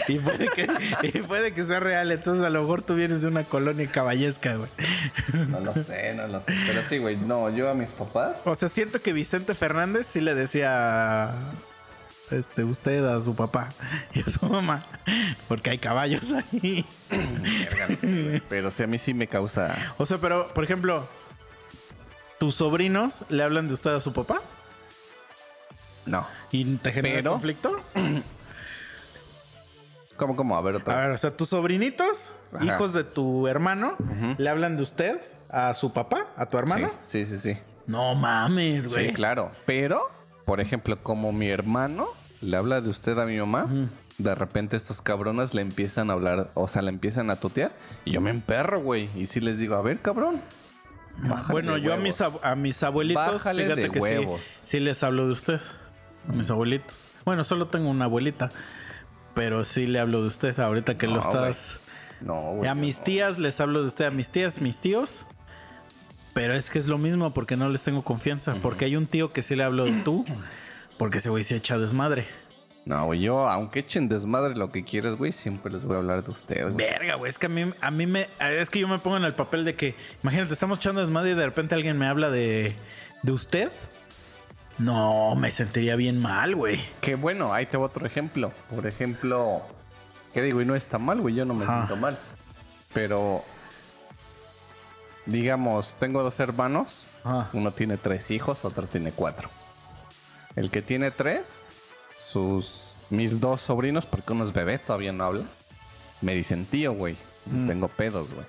Y 0.07 0.17
puede 0.17 0.47
que, 0.47 0.67
y 1.03 1.21
puede 1.21 1.53
que 1.53 1.63
sea 1.63 1.79
real. 1.79 2.11
Entonces, 2.11 2.43
a 2.43 2.49
lo 2.49 2.61
mejor 2.61 2.81
tú 2.81 2.95
vienes 2.95 3.21
de 3.21 3.27
una 3.27 3.43
colonia 3.43 3.87
caballesca, 3.87 4.55
güey. 4.55 4.69
No 5.47 5.59
lo 5.59 5.73
sé, 5.73 6.15
no 6.15 6.27
lo 6.27 6.41
sé. 6.41 6.55
Pero 6.65 6.83
sí, 6.83 6.97
güey. 6.97 7.17
No, 7.17 7.49
yo 7.49 7.69
a 7.69 7.75
mis 7.75 7.91
papás. 7.91 8.37
O 8.45 8.55
sea, 8.55 8.67
siento 8.67 9.01
que 9.01 9.13
Vicente 9.13 9.53
Fernández 9.53 10.07
sí 10.07 10.21
le 10.21 10.33
decía 10.33 11.31
este, 12.31 12.63
usted 12.63 13.05
a 13.05 13.21
su 13.21 13.35
papá 13.35 13.69
y 14.13 14.21
a 14.21 14.29
su 14.29 14.45
mamá, 14.45 14.83
porque 15.47 15.69
hay 15.71 15.77
caballos 15.77 16.31
ahí. 16.33 16.85
Pero 18.49 18.71
sí, 18.71 18.83
a 18.83 18.87
mí 18.87 18.97
sí 18.97 19.13
me 19.13 19.27
causa. 19.27 19.75
O 19.97 20.05
sea, 20.05 20.17
pero, 20.19 20.47
por 20.53 20.63
ejemplo, 20.63 21.07
¿tus 22.39 22.55
sobrinos 22.55 23.23
le 23.29 23.43
hablan 23.43 23.67
de 23.67 23.73
usted 23.73 23.91
a 23.91 24.01
su 24.01 24.13
papá? 24.13 24.41
No. 26.05 26.25
¿Y 26.51 26.65
te 26.77 26.91
genera 26.91 27.17
Pero- 27.17 27.31
conflicto? 27.33 27.77
¿Cómo, 30.17 30.35
cómo? 30.35 30.57
A 30.57 30.61
ver, 30.61 30.75
A 30.75 30.77
otra 30.79 30.95
ver, 30.97 31.09
vez. 31.11 31.15
o 31.15 31.21
sea, 31.21 31.37
tus 31.37 31.49
sobrinitos, 31.49 32.33
Ajá. 32.53 32.65
hijos 32.65 32.93
de 32.93 33.03
tu 33.05 33.47
hermano, 33.47 33.95
le 34.37 34.49
hablan 34.49 34.75
de 34.75 34.83
usted 34.83 35.21
a 35.49 35.73
su 35.73 35.93
papá, 35.93 36.27
a 36.35 36.45
tu 36.45 36.57
hermano. 36.57 36.91
Sí, 37.03 37.25
sí, 37.25 37.37
sí. 37.39 37.53
sí. 37.53 37.59
No 37.87 38.13
mames, 38.15 38.91
güey. 38.91 39.07
Sí, 39.07 39.13
claro. 39.13 39.51
Pero, 39.65 40.09
por 40.45 40.59
ejemplo, 40.59 41.01
como 41.01 41.31
mi 41.31 41.49
hermano 41.49 42.07
le 42.41 42.55
habla 42.57 42.81
de 42.81 42.89
usted 42.89 43.17
a 43.19 43.25
mi 43.25 43.37
mamá, 43.37 43.67
de 44.17 44.35
repente 44.35 44.75
estos 44.77 45.01
cabronas 45.01 45.53
le 45.53 45.61
empiezan 45.61 46.09
a 46.09 46.13
hablar, 46.13 46.51
o 46.53 46.67
sea, 46.67 46.81
le 46.81 46.89
empiezan 46.89 47.29
a 47.29 47.37
tutear 47.37 47.71
y 48.05 48.11
yo 48.11 48.21
me 48.21 48.29
emperro, 48.29 48.81
güey. 48.81 49.09
Y 49.15 49.25
sí 49.27 49.39
les 49.39 49.57
digo, 49.59 49.75
a 49.75 49.81
ver, 49.81 49.99
cabrón. 49.99 50.41
Bueno, 51.49 51.77
yo 51.77 51.91
a 51.93 51.97
huevos". 51.97 52.03
mis, 52.03 52.21
a 52.21 52.55
mis 52.55 52.83
abuelitos, 52.83 53.33
Bájale 53.33 53.63
fíjate 53.63 53.81
de 53.81 53.89
que 53.89 53.99
sí- 53.99 54.03
huevos. 54.05 54.41
Sí, 54.63 54.79
les 54.79 55.03
hablo 55.03 55.27
de 55.27 55.33
usted. 55.33 55.59
A 56.27 56.31
mis 56.31 56.49
abuelitos. 56.49 57.07
Bueno, 57.25 57.43
solo 57.43 57.67
tengo 57.67 57.89
una 57.89 58.05
abuelita. 58.05 58.49
Pero 59.33 59.63
sí 59.63 59.85
le 59.85 59.99
hablo 59.99 60.21
de 60.21 60.27
usted 60.27 60.57
ahorita 60.59 60.97
que 60.97 61.07
lo 61.07 61.19
estás. 61.19 61.79
No, 62.21 62.55
güey. 62.55 62.69
a 62.69 62.75
mis 62.75 62.97
no. 62.99 63.03
tías 63.05 63.37
les 63.39 63.59
hablo 63.61 63.81
de 63.81 63.87
usted, 63.87 64.05
a 64.05 64.11
mis 64.11 64.29
tías, 64.29 64.59
mis 64.59 64.79
tíos. 64.79 65.25
Pero 66.33 66.53
es 66.53 66.69
que 66.69 66.79
es 66.79 66.87
lo 66.87 66.97
mismo 66.97 67.31
porque 67.33 67.55
no 67.57 67.69
les 67.69 67.83
tengo 67.83 68.01
confianza. 68.01 68.55
Porque 68.61 68.85
hay 68.85 68.95
un 68.95 69.05
tío 69.07 69.29
que 69.31 69.41
sí 69.41 69.55
le 69.55 69.63
hablo 69.63 69.85
de 69.85 69.93
tú. 70.03 70.25
Porque 70.99 71.17
ese 71.19 71.29
güey 71.29 71.45
se 71.45 71.55
echa 71.55 71.77
desmadre. 71.77 72.27
No, 72.85 73.05
güey, 73.05 73.21
yo, 73.21 73.47
aunque 73.47 73.79
echen 73.79 74.09
desmadre 74.09 74.55
lo 74.55 74.69
que 74.69 74.83
quieras, 74.83 75.15
güey, 75.15 75.31
siempre 75.31 75.71
les 75.71 75.83
voy 75.83 75.95
a 75.95 75.99
hablar 75.99 76.23
de 76.23 76.31
usted, 76.31 76.63
güey. 76.63 76.75
Verga, 76.75 77.15
güey. 77.15 77.29
Es 77.29 77.37
que 77.37 77.45
a 77.45 77.49
mí, 77.49 77.71
a 77.79 77.89
mí 77.89 78.05
me. 78.05 78.27
Es 78.39 78.69
que 78.69 78.79
yo 78.79 78.87
me 78.87 78.99
pongo 78.99 79.15
en 79.15 79.23
el 79.23 79.33
papel 79.33 79.63
de 79.63 79.75
que. 79.75 79.95
Imagínate, 80.23 80.53
estamos 80.53 80.79
echando 80.79 80.99
desmadre 80.99 81.31
y 81.31 81.35
de 81.35 81.45
repente 81.45 81.73
alguien 81.73 81.97
me 81.97 82.05
habla 82.05 82.29
de. 82.29 82.75
de 83.23 83.31
usted. 83.31 83.71
No, 84.77 85.35
me 85.35 85.51
sentiría 85.51 85.95
bien 85.95 86.21
mal, 86.21 86.55
güey. 86.55 86.81
Que 86.99 87.15
bueno, 87.15 87.53
ahí 87.53 87.65
te 87.65 87.77
va 87.77 87.85
otro 87.85 88.05
ejemplo. 88.05 88.51
Por 88.73 88.85
ejemplo, 88.85 89.61
¿qué 90.33 90.41
digo? 90.41 90.61
Y 90.61 90.65
no 90.65 90.75
está 90.75 90.97
mal, 90.97 91.21
güey, 91.21 91.35
yo 91.35 91.45
no 91.45 91.53
me 91.53 91.63
Ajá. 91.63 91.75
siento 91.75 91.95
mal. 91.95 92.17
Pero, 92.93 93.43
digamos, 95.25 95.95
tengo 95.99 96.23
dos 96.23 96.39
hermanos. 96.41 97.05
Ajá. 97.23 97.49
Uno 97.53 97.71
tiene 97.71 97.95
tres 97.97 98.31
hijos, 98.31 98.65
otro 98.65 98.85
tiene 98.87 99.11
cuatro. 99.11 99.49
El 100.55 100.71
que 100.71 100.81
tiene 100.81 101.11
tres, 101.11 101.61
sus 102.27 102.83
mis 103.09 103.39
dos 103.39 103.61
sobrinos, 103.61 104.05
porque 104.05 104.33
uno 104.33 104.43
es 104.43 104.53
bebé, 104.53 104.77
todavía 104.77 105.11
no 105.11 105.23
habla, 105.23 105.45
me 106.21 106.35
dicen 106.35 106.65
tío, 106.65 106.93
güey. 106.93 107.15
Mm. 107.45 107.67
Tengo 107.67 107.87
pedos, 107.87 108.33
güey. 108.33 108.45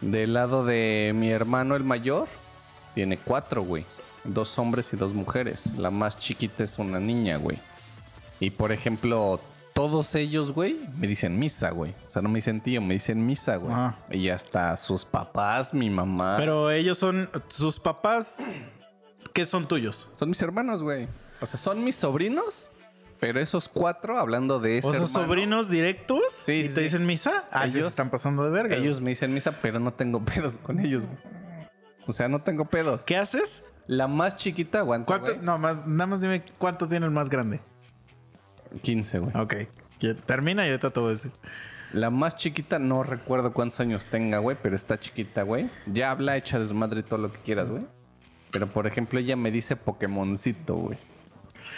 Del 0.00 0.34
lado 0.34 0.64
de 0.64 1.12
mi 1.14 1.30
hermano 1.30 1.74
el 1.76 1.84
mayor, 1.84 2.28
tiene 2.94 3.16
cuatro, 3.16 3.62
güey. 3.62 3.84
Dos 4.24 4.58
hombres 4.58 4.92
y 4.92 4.96
dos 4.96 5.14
mujeres. 5.14 5.74
La 5.76 5.90
más 5.90 6.18
chiquita 6.18 6.64
es 6.64 6.78
una 6.78 6.98
niña, 6.98 7.36
güey. 7.36 7.58
Y 8.40 8.50
por 8.50 8.72
ejemplo, 8.72 9.40
todos 9.72 10.14
ellos, 10.14 10.52
güey, 10.52 10.76
me 10.98 11.06
dicen 11.06 11.38
misa, 11.38 11.70
güey. 11.70 11.92
O 12.06 12.10
sea, 12.10 12.22
no 12.22 12.28
me 12.28 12.36
dicen 12.36 12.60
tío, 12.60 12.82
me 12.82 12.94
dicen 12.94 13.24
misa, 13.24 13.56
güey. 13.56 13.74
Y 14.10 14.28
hasta 14.28 14.76
sus 14.76 15.04
papás, 15.04 15.72
mi 15.72 15.88
mamá. 15.88 16.36
Pero 16.38 16.70
ellos 16.70 16.98
son. 16.98 17.30
Sus 17.48 17.78
papás. 17.78 18.42
¿Qué 19.36 19.46
son 19.46 19.68
tuyos? 19.68 20.10
Son 20.14 20.28
mis 20.28 20.40
hermanos, 20.42 20.82
güey. 20.82 21.06
O 21.40 21.46
sea, 21.46 21.58
son 21.60 21.84
mis 21.84 21.94
sobrinos, 21.96 22.70
pero 23.20 23.38
esos 23.40 23.68
cuatro, 23.68 24.18
hablando 24.18 24.58
de 24.58 24.78
ese 24.78 24.88
¿O 24.88 24.90
hermano, 24.92 25.06
sobrinos 25.08 25.68
directos? 25.68 26.22
Sí, 26.30 26.52
¿Y 26.52 26.68
sí, 26.68 26.74
te 26.74 26.80
dicen 26.80 27.04
misa? 27.06 27.44
Ah, 27.52 27.64
ellos 27.64 27.76
Ellos- 27.76 27.88
están 27.90 28.10
pasando 28.10 28.42
de 28.44 28.50
verga. 28.50 28.76
Ellos 28.76 29.00
me 29.00 29.10
dicen 29.10 29.32
misa, 29.34 29.52
pero 29.62 29.78
no 29.78 29.92
tengo 29.92 30.24
pedos 30.24 30.58
con 30.58 30.80
ellos, 30.80 31.04
güey. 31.06 31.18
O 32.06 32.12
sea, 32.12 32.28
no 32.28 32.40
tengo 32.42 32.64
pedos. 32.66 33.02
¿Qué 33.04 33.16
haces? 33.16 33.64
La 33.86 34.08
más 34.08 34.36
chiquita 34.36 34.78
aguanta, 34.80 35.06
¿Cuánto? 35.06 35.32
güey. 35.34 35.44
No, 35.44 35.58
más- 35.58 35.86
nada 35.86 36.06
más 36.06 36.20
dime 36.20 36.42
cuánto 36.58 36.88
tiene 36.88 37.06
el 37.06 37.12
más 37.12 37.28
grande. 37.28 37.60
15, 38.82 39.18
güey. 39.20 39.36
Ok. 39.36 39.54
Ya 40.00 40.14
Termina 40.14 40.66
y 40.66 40.70
ahorita 40.70 40.92
a 41.00 41.08
decir. 41.08 41.30
La 41.92 42.10
más 42.10 42.36
chiquita 42.36 42.78
no 42.78 43.02
recuerdo 43.02 43.52
cuántos 43.52 43.78
años 43.80 44.06
tenga, 44.08 44.38
güey, 44.38 44.56
pero 44.60 44.74
está 44.76 44.98
chiquita, 44.98 45.42
güey. 45.42 45.70
Ya 45.86 46.10
habla, 46.10 46.36
echa 46.36 46.58
desmadre 46.58 47.00
y 47.00 47.02
todo 47.04 47.18
lo 47.20 47.32
que 47.32 47.38
quieras, 47.38 47.70
güey. 47.70 47.82
Pero 48.56 48.68
por 48.72 48.86
ejemplo, 48.86 49.18
ella 49.18 49.36
me 49.36 49.50
dice 49.50 49.76
Pokémoncito, 49.76 50.76
güey. 50.76 50.96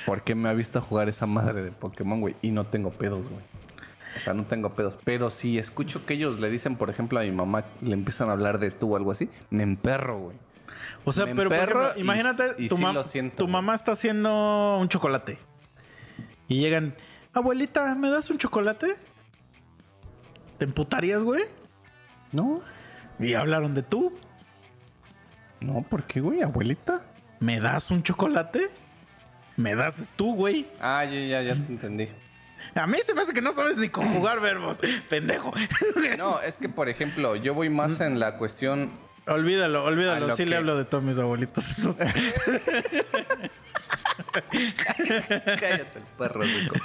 Porque 0.06 0.36
me 0.36 0.48
ha 0.48 0.52
visto 0.52 0.80
jugar 0.80 1.08
esa 1.08 1.26
madre 1.26 1.60
de 1.60 1.72
Pokémon, 1.72 2.20
güey. 2.20 2.36
Y 2.40 2.52
no 2.52 2.66
tengo 2.66 2.90
pedos, 2.90 3.28
güey. 3.28 3.42
O 4.16 4.20
sea, 4.20 4.32
no 4.32 4.44
tengo 4.44 4.70
pedos. 4.74 4.96
Pero 5.04 5.28
si 5.30 5.58
escucho 5.58 6.06
que 6.06 6.14
ellos 6.14 6.38
le 6.38 6.48
dicen, 6.50 6.76
por 6.76 6.88
ejemplo, 6.88 7.18
a 7.18 7.22
mi 7.22 7.32
mamá, 7.32 7.64
le 7.80 7.94
empiezan 7.94 8.28
a 8.28 8.32
hablar 8.32 8.60
de 8.60 8.70
tú 8.70 8.92
o 8.94 8.96
algo 8.96 9.10
así, 9.10 9.28
me 9.50 9.64
emperro, 9.64 10.18
güey. 10.18 10.36
O 11.04 11.12
sea, 11.12 11.26
Me 11.26 11.34
pero 11.34 11.50
emperro 11.52 11.82
ejemplo, 11.82 12.00
imagínate, 12.00 12.54
y 12.58 12.68
tu, 12.68 12.76
sí 12.76 12.82
lo 12.84 13.02
siento, 13.02 13.36
tu 13.38 13.44
güey. 13.44 13.52
mamá 13.54 13.74
está 13.74 13.92
haciendo 13.92 14.78
un 14.78 14.88
chocolate. 14.88 15.36
Y 16.46 16.60
llegan, 16.60 16.94
abuelita, 17.32 17.92
¿me 17.96 18.08
das 18.08 18.30
un 18.30 18.38
chocolate? 18.38 18.94
¿Te 20.58 20.64
emputarías, 20.64 21.24
güey? 21.24 21.42
No, 22.30 22.60
Y 23.18 23.34
hablaron 23.34 23.72
de 23.74 23.82
tú. 23.82 24.12
No, 25.60 25.82
¿por 25.82 26.04
qué, 26.04 26.20
güey, 26.20 26.42
abuelita? 26.42 27.02
¿Me 27.40 27.60
das 27.60 27.90
un 27.90 28.02
chocolate? 28.02 28.68
¿Me 29.56 29.74
das 29.74 30.12
tú, 30.16 30.34
güey? 30.34 30.66
Ah, 30.80 31.04
ya, 31.04 31.18
ya, 31.20 31.42
ya 31.42 31.54
te 31.54 31.72
entendí. 31.72 32.08
A 32.74 32.86
mí 32.86 32.98
se 33.02 33.14
me 33.14 33.22
hace 33.22 33.32
que 33.32 33.40
no 33.40 33.50
sabes 33.52 33.76
ni 33.78 33.88
conjugar 33.88 34.40
verbos, 34.40 34.78
pendejo. 35.08 35.52
No, 36.16 36.40
es 36.40 36.56
que, 36.58 36.68
por 36.68 36.88
ejemplo, 36.88 37.34
yo 37.36 37.54
voy 37.54 37.70
más 37.70 38.00
en 38.00 38.20
la 38.20 38.36
cuestión 38.38 38.90
olvídalo, 39.26 39.84
olvídalo. 39.84 40.28
lo 40.28 40.32
Sí 40.34 40.44
le 40.44 40.56
hablo 40.56 40.76
de 40.76 40.84
todos 40.84 41.04
mis 41.04 41.18
abuelitos. 41.18 41.76
Entonces. 41.76 42.12
Cállate 44.50 45.98
el 45.98 46.04
perro, 46.16 46.42
rico. 46.42 46.76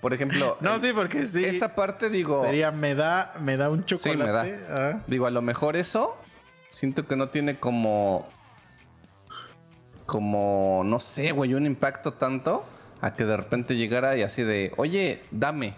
Por 0.00 0.14
ejemplo, 0.14 0.56
no, 0.60 0.76
el- 0.76 0.80
sí, 0.80 0.92
porque 0.94 1.26
sí. 1.26 1.44
esa 1.44 1.74
parte 1.74 2.08
digo, 2.08 2.42
Sería, 2.44 2.70
me 2.70 2.94
da, 2.94 3.34
me 3.40 3.56
da 3.56 3.68
un 3.68 3.84
chocolate. 3.84 4.24
me 4.24 4.32
da. 4.32 4.46
Ah. 4.70 5.00
digo, 5.06 5.26
a 5.26 5.30
lo 5.30 5.42
mejor 5.42 5.76
eso 5.76 6.16
siento 6.70 7.06
que 7.06 7.16
no 7.16 7.28
tiene 7.28 7.56
como 7.58 8.26
como 10.06 10.82
no 10.84 10.98
sé, 11.00 11.32
güey, 11.32 11.54
un 11.54 11.66
impacto 11.66 12.12
tanto 12.14 12.64
a 13.00 13.14
que 13.14 13.24
de 13.24 13.36
repente 13.36 13.76
llegara 13.76 14.16
y 14.16 14.22
así 14.22 14.42
de, 14.42 14.72
"Oye, 14.76 15.22
dame." 15.30 15.72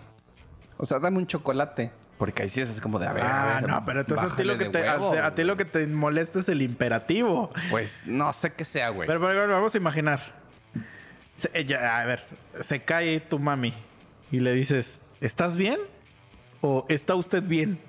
O 0.79 0.87
sea, 0.87 0.99
dame 0.99 1.19
un 1.19 1.27
chocolate. 1.27 1.91
Porque 2.19 2.43
ahí 2.45 2.49
sí 2.49 2.61
es 2.61 2.81
como 2.81 2.99
de, 2.99 3.07
a 3.09 3.13
ver, 3.13 3.23
a 3.25 3.57
Ah, 3.57 3.61
ver, 3.61 3.69
no, 3.71 3.85
pero 3.85 4.01
entonces 4.01 4.31
a 4.31 4.37
ti, 4.37 4.45
lo 4.45 4.57
que 4.57 4.67
te, 4.67 4.87
a, 4.89 4.93
huevo, 4.99 5.13
a 5.21 5.35
ti 5.35 5.43
lo 5.45 5.57
que 5.57 5.65
te 5.65 5.87
molesta 5.89 6.39
es 6.39 6.49
el 6.49 6.63
imperativo. 6.63 7.51
Pues 7.69 8.03
no 8.07 8.33
sé 8.33 8.53
qué 8.53 8.65
sea, 8.65 8.91
güey. 8.91 9.09
Pero, 9.09 9.29
ejemplo, 9.31 9.55
vamos 9.55 9.75
a 9.75 9.79
imaginar. 9.79 10.21
Se- 11.33 11.51
ella- 11.55 12.01
a 12.01 12.05
ver, 12.07 12.25
se 12.61 12.83
cae 12.83 13.19
tu 13.21 13.39
mami 13.39 13.75
y 14.31 14.39
le 14.41 14.53
dices, 14.53 15.01
¿estás 15.21 15.57
bien? 15.57 15.79
¿O 16.61 16.87
está 16.89 17.17
usted 17.17 17.43
bien? 17.43 17.81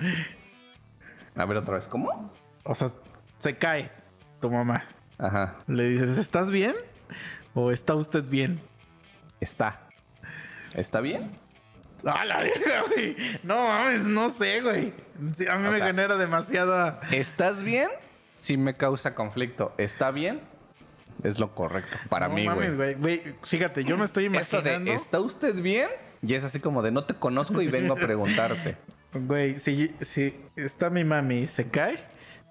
A 1.36 1.46
ver 1.46 1.58
otra 1.58 1.76
vez, 1.76 1.88
¿cómo? 1.88 2.32
O 2.64 2.76
sea, 2.76 2.90
se 3.38 3.58
cae 3.58 3.92
tu 4.42 4.50
mamá. 4.50 4.86
Ajá. 5.18 5.58
Le 5.68 5.90
dices, 5.90 6.18
¿estás 6.18 6.50
bien? 6.52 6.74
¿O 7.54 7.72
está 7.72 7.96
usted 7.96 8.24
bien? 8.24 8.60
Está. 9.40 9.82
¿Está 10.74 11.02
bien? 11.02 11.32
A 12.06 12.26
la 12.26 12.40
verga, 12.40 12.84
güey. 12.88 13.16
No 13.44 13.68
mames, 13.68 14.04
no 14.06 14.30
sé, 14.30 14.62
güey. 14.62 14.94
Sí, 15.34 15.48
a 15.48 15.56
mí 15.58 15.68
O 15.68 15.72
me 15.72 15.78
sea- 15.78 15.88
genera 15.88 16.18
demasiada. 16.18 17.00
¿Estás 17.12 17.64
bien? 17.64 17.90
Sí 18.28 18.58
me 18.58 18.74
causa 18.74 19.14
conflicto. 19.16 19.74
¿Está 19.78 20.12
bien? 20.12 20.40
Es 21.24 21.40
lo 21.40 21.54
correcto 21.54 21.96
para 22.10 22.28
no 22.28 22.34
mí, 22.34 22.46
mames, 22.46 22.76
güey. 22.76 22.96
güey. 22.96 23.20
Güey, 23.22 23.36
Fíjate, 23.44 23.84
yo 23.86 23.96
me 23.98 24.04
estoy 24.06 24.26
Eso 24.26 24.34
imaginando. 24.58 24.90
de 24.92 24.96
¿está 24.98 25.20
usted 25.20 25.56
bien? 25.56 25.88
Y 26.22 26.34
es 26.34 26.44
así 26.44 26.60
como 26.60 26.82
de 26.82 26.92
no 26.92 27.04
te 27.06 27.14
conozco 27.14 27.62
y 27.62 27.68
vengo 27.68 27.94
a 27.94 27.98
preguntarte. 27.98 28.78
Güey, 29.14 29.60
si, 29.60 29.94
si 30.02 30.36
está 30.56 30.90
mi 30.90 31.04
mami 31.04 31.46
se 31.48 31.70
cae, 31.70 32.00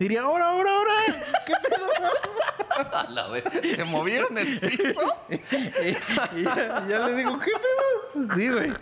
diría, 0.02 0.22
ahora, 0.22 0.46
ahora, 0.46 0.70
ahora. 0.70 0.92
¿Qué 1.46 1.54
pedo? 1.68 1.86
A 2.92 3.10
la 3.10 3.28
vez. 3.28 3.44
¿Se 3.76 3.84
movieron 3.84 4.36
el 4.38 4.58
piso? 4.60 5.14
Y 6.34 6.44
ya, 6.44 6.86
ya 6.88 7.08
le 7.08 7.16
digo, 7.16 7.38
¿qué 7.38 7.50
pedo? 7.50 8.24
Sí, 8.34 8.48
güey. 8.48 8.72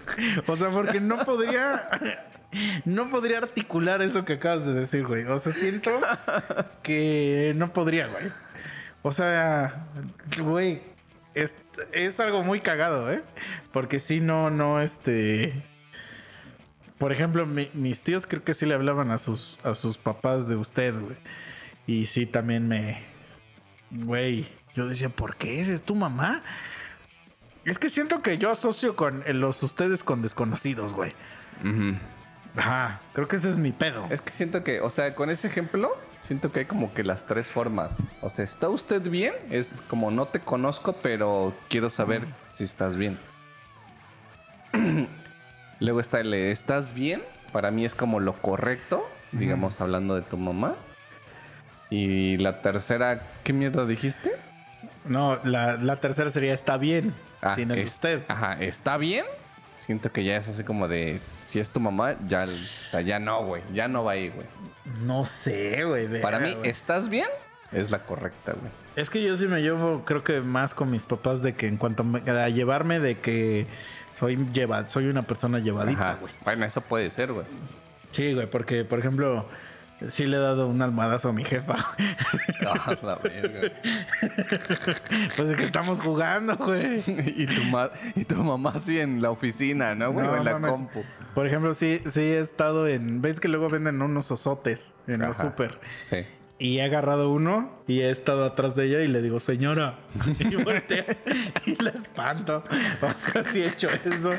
O 0.46 0.56
sea, 0.56 0.70
porque 0.70 1.00
no 1.00 1.24
podría. 1.24 1.86
No 2.84 3.10
podría 3.10 3.38
articular 3.38 4.02
eso 4.02 4.24
que 4.24 4.34
acabas 4.34 4.66
de 4.66 4.74
decir, 4.74 5.06
güey. 5.06 5.24
O 5.24 5.38
sea, 5.38 5.52
siento 5.52 5.92
que 6.82 7.52
no 7.56 7.72
podría, 7.72 8.08
güey. 8.08 8.32
O 9.02 9.12
sea, 9.12 9.86
güey, 10.42 10.82
es, 11.34 11.54
es 11.92 12.18
algo 12.20 12.42
muy 12.42 12.60
cagado, 12.60 13.12
¿eh? 13.12 13.22
Porque 13.72 14.00
si 14.00 14.20
no, 14.20 14.50
no, 14.50 14.80
este. 14.80 15.62
Por 17.00 17.12
ejemplo, 17.12 17.46
mi- 17.46 17.70
mis 17.74 18.02
tíos 18.02 18.26
creo 18.26 18.44
que 18.44 18.52
sí 18.54 18.66
le 18.66 18.74
hablaban 18.74 19.10
a 19.10 19.16
sus, 19.18 19.58
a 19.64 19.74
sus 19.74 19.96
papás 19.98 20.46
de 20.48 20.54
usted, 20.56 20.94
güey. 21.00 21.16
Y 21.86 22.04
sí, 22.06 22.26
también 22.26 22.68
me. 22.68 23.02
Güey, 23.90 24.46
yo 24.74 24.86
decía, 24.86 25.08
¿por 25.08 25.34
qué? 25.36 25.60
¿Esa 25.60 25.72
es 25.72 25.82
tu 25.82 25.94
mamá? 25.94 26.42
Es 27.64 27.78
que 27.78 27.88
siento 27.88 28.20
que 28.20 28.36
yo 28.36 28.50
asocio 28.50 28.96
con 28.96 29.22
eh, 29.26 29.32
los 29.32 29.62
ustedes 29.62 30.04
con 30.04 30.20
desconocidos, 30.20 30.92
güey. 30.92 31.12
Ajá, 32.56 33.00
creo 33.14 33.26
que 33.28 33.36
ese 33.36 33.48
es 33.48 33.58
mi 33.58 33.72
pedo. 33.72 34.06
Es 34.10 34.20
que 34.20 34.30
siento 34.30 34.62
que, 34.62 34.80
o 34.82 34.90
sea, 34.90 35.14
con 35.14 35.30
ese 35.30 35.46
ejemplo, 35.48 35.90
siento 36.20 36.52
que 36.52 36.60
hay 36.60 36.66
como 36.66 36.92
que 36.92 37.02
las 37.02 37.26
tres 37.26 37.50
formas. 37.50 37.96
O 38.20 38.28
sea, 38.28 38.44
¿está 38.44 38.68
usted 38.68 39.00
bien? 39.08 39.32
Es 39.50 39.74
como 39.88 40.10
no 40.10 40.26
te 40.26 40.40
conozco, 40.40 40.92
pero 41.02 41.54
quiero 41.68 41.88
saber 41.88 42.26
si 42.50 42.64
estás 42.64 42.96
bien. 42.96 43.18
Luego 45.80 46.00
está 46.00 46.20
el 46.20 46.32
¿estás 46.34 46.94
bien? 46.94 47.22
Para 47.52 47.70
mí 47.70 47.84
es 47.84 47.94
como 47.94 48.20
lo 48.20 48.34
correcto, 48.34 49.04
digamos, 49.32 49.80
hablando 49.80 50.14
de 50.14 50.22
tu 50.22 50.36
mamá. 50.38 50.76
Y 51.88 52.36
la 52.36 52.62
tercera, 52.62 53.22
¿qué 53.42 53.52
mierda 53.52 53.84
dijiste? 53.84 54.30
No, 55.04 55.40
la, 55.44 55.76
la 55.76 55.96
tercera 55.96 56.30
sería 56.30 56.52
está 56.54 56.76
bien. 56.76 57.14
Ah, 57.42 57.54
sin 57.54 57.70
el 57.70 57.78
es- 57.78 57.90
usted. 57.94 58.22
Ajá, 58.28 58.56
¿está 58.60 58.96
bien? 58.96 59.24
Siento 59.76 60.12
que 60.12 60.22
ya 60.24 60.36
es 60.36 60.46
así 60.46 60.62
como 60.62 60.88
de, 60.88 61.20
si 61.42 61.58
es 61.58 61.70
tu 61.70 61.80
mamá, 61.80 62.14
ya, 62.28 62.44
o 62.44 62.90
sea, 62.90 63.00
ya 63.00 63.18
no, 63.18 63.44
güey, 63.46 63.62
ya 63.72 63.88
no 63.88 64.04
va 64.04 64.12
ahí, 64.12 64.28
güey. 64.28 64.46
No 65.04 65.24
sé, 65.24 65.84
güey. 65.84 66.20
Para 66.20 66.38
mí. 66.38 66.54
¿estás 66.64 67.08
bien? 67.08 67.26
Es 67.72 67.90
la 67.90 68.00
correcta, 68.04 68.52
güey. 68.52 68.70
Es 68.96 69.08
que 69.08 69.22
yo 69.22 69.36
sí 69.38 69.46
me 69.46 69.62
llevo, 69.62 70.04
creo 70.04 70.22
que 70.22 70.40
más 70.40 70.74
con 70.74 70.90
mis 70.90 71.06
papás 71.06 71.40
de 71.40 71.54
que 71.54 71.66
en 71.66 71.78
cuanto 71.78 72.04
me- 72.04 72.28
a 72.30 72.48
llevarme 72.50 73.00
de 73.00 73.18
que 73.18 73.66
soy 74.12 74.36
lleva, 74.52 74.88
soy 74.88 75.06
una 75.06 75.22
persona 75.22 75.58
llevadita, 75.58 76.16
güey. 76.20 76.32
Bueno, 76.44 76.64
eso 76.66 76.80
puede 76.80 77.10
ser, 77.10 77.32
güey. 77.32 77.46
Sí, 78.12 78.34
güey, 78.34 78.48
porque 78.48 78.84
por 78.84 78.98
ejemplo, 78.98 79.48
sí 80.08 80.26
le 80.26 80.36
he 80.36 80.40
dado 80.40 80.66
un 80.66 80.82
almohadazo 80.82 81.28
a 81.28 81.32
mi 81.32 81.44
jefa. 81.44 81.76
Ah, 82.66 82.96
la 83.02 83.16
verga. 83.16 83.72
pues 85.36 85.48
de 85.48 85.56
que 85.56 85.64
estamos 85.64 86.00
jugando, 86.00 86.56
güey. 86.56 87.02
y, 87.36 87.46
tu 87.46 87.62
ma- 87.64 87.90
y 88.14 88.24
tu 88.24 88.36
mamá 88.36 88.72
así 88.74 88.98
en 89.00 89.22
la 89.22 89.30
oficina, 89.30 89.94
¿no, 89.94 90.12
güey? 90.12 90.26
No 90.26 90.36
en 90.36 90.44
la 90.44 90.52
mames. 90.52 90.70
compu. 90.72 91.04
Por 91.34 91.46
ejemplo, 91.46 91.72
sí, 91.74 92.00
sí 92.06 92.20
he 92.20 92.40
estado 92.40 92.86
en. 92.88 93.22
¿Ves 93.22 93.40
que 93.40 93.48
luego 93.48 93.68
venden 93.68 94.02
unos 94.02 94.30
osotes 94.30 94.94
en 95.06 95.20
los 95.20 95.38
Ajá. 95.40 95.50
súper? 95.50 95.78
Sí. 96.02 96.24
Y 96.60 96.78
he 96.78 96.82
agarrado 96.82 97.32
uno 97.32 97.70
y 97.86 98.02
he 98.02 98.10
estado 98.10 98.44
atrás 98.44 98.76
de 98.76 98.84
ella 98.84 99.00
y 99.00 99.08
le 99.08 99.22
digo, 99.22 99.40
señora. 99.40 99.98
Y 101.66 101.82
la 101.82 101.90
espanto. 101.90 102.62
O 103.00 103.18
sea, 103.18 103.42
sí 103.44 103.62
he 103.62 103.68
hecho 103.68 103.88
eso. 104.04 104.30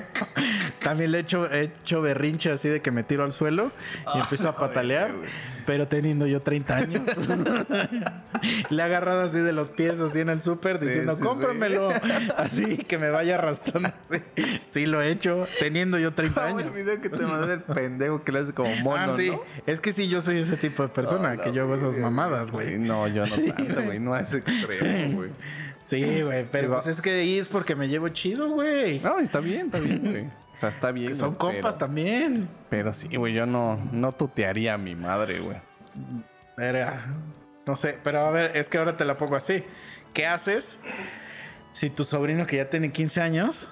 También 0.84 1.12
le 1.12 1.18
he 1.18 1.22
hecho, 1.22 1.52
he 1.52 1.64
hecho 1.64 2.02
berrinche 2.02 2.52
así 2.52 2.70
de 2.70 2.80
que 2.80 2.92
me 2.92 3.04
tiro 3.04 3.24
al 3.24 3.32
suelo 3.32 3.72
y 4.14 4.20
empiezo 4.20 4.50
a 4.50 4.56
patalear. 4.56 5.12
Pero 5.66 5.88
teniendo 5.88 6.26
yo 6.28 6.40
30 6.42 6.76
años. 6.76 7.02
le 8.70 8.82
he 8.82 8.86
agarrado 8.86 9.22
así 9.22 9.40
de 9.40 9.52
los 9.54 9.70
pies 9.70 10.00
así 10.00 10.20
en 10.22 10.30
el 10.30 10.42
súper 10.42 10.80
Sí, 10.80 10.86
diciendo, 10.86 11.14
sí, 11.16 11.22
sí. 11.22 11.28
cómpramelo. 11.28 11.90
Así 12.38 12.78
que 12.78 12.98
me 12.98 13.10
vaya 13.10 13.36
arrastrando. 13.36 13.90
así. 14.00 14.16
Sí, 14.64 14.86
lo 14.86 15.02
he 15.02 15.12
hecho 15.12 15.48
teniendo 15.60 15.98
yo 16.00 16.14
30 16.14 16.42
Como 16.48 16.60
el 16.60 16.66
años. 16.66 16.76
video 16.76 17.02
que 17.02 17.10
te 17.10 17.26
mandé 17.26 17.54
el 17.56 17.62
pendejo 17.62 18.24
que 18.24 18.32
le 18.32 18.40
hace 18.40 18.54
como 18.54 18.74
mono, 18.78 19.14
ah, 19.14 19.18
sí. 19.18 19.30
¿no? 19.30 19.42
Es 19.66 19.80
que 19.82 19.92
sí, 19.92 20.08
yo 20.08 20.22
soy 20.22 20.40
ese 20.40 20.58
tipo 20.58 20.84
de 20.84 20.90
persona 20.90 21.36
No, 21.36 21.42
que 21.42 21.54
yo 21.54 21.64
hago 21.64 21.76
esas 21.76 21.98
mamadas, 21.98 22.52
güey. 22.52 22.78
No, 22.78 23.08
yo 23.08 23.24
no 23.26 23.54
tanto, 23.54 23.84
güey. 23.84 24.00
No 24.00 24.14
a 24.14 24.22
ese 24.22 24.38
extremo, 24.40 25.18
güey. 25.18 25.32
Sí, 25.80 26.22
güey, 26.22 26.46
pero 26.52 26.72
pues 26.74 26.88
es 26.88 27.02
que 27.02 27.12
ahí 27.12 27.38
es 27.40 27.48
porque 27.48 27.76
me 27.76 27.88
llevo 27.88 28.08
chido, 28.10 28.50
güey. 28.50 29.00
No, 29.00 29.20
está 29.20 29.40
bien, 29.40 29.66
está 29.68 29.80
bien, 29.80 30.02
güey. 30.02 30.30
Sea, 30.62 30.70
está 30.70 30.92
bien. 30.92 31.08
Que 31.10 31.16
son 31.16 31.30
güey, 31.34 31.40
compas 31.56 31.76
pero- 31.76 31.88
también. 31.88 32.48
Pero 32.70 32.94
sí, 32.94 33.16
güey, 33.16 33.34
yo 33.34 33.48
no, 33.48 33.78
no 33.92 34.12
tutearía 34.12 34.76
a 34.76 34.78
mi 34.78 34.94
madre, 34.96 35.40
güey. 35.40 35.58
Verga. 36.56 37.06
No 37.66 37.76
sé, 37.76 37.98
pero 38.04 38.26
a 38.26 38.30
ver, 38.30 38.56
es 38.56 38.70
que 38.70 38.78
ahora 38.78 38.96
te 38.96 39.04
la 39.06 39.18
pongo 39.18 39.36
así. 39.36 39.64
¿Qué 40.14 40.28
haces 40.28 40.78
si 41.74 41.90
tu 41.90 42.04
sobrino 42.04 42.46
que 42.46 42.58
ya 42.58 42.70
tiene 42.70 42.92
15 42.92 43.22
años 43.22 43.70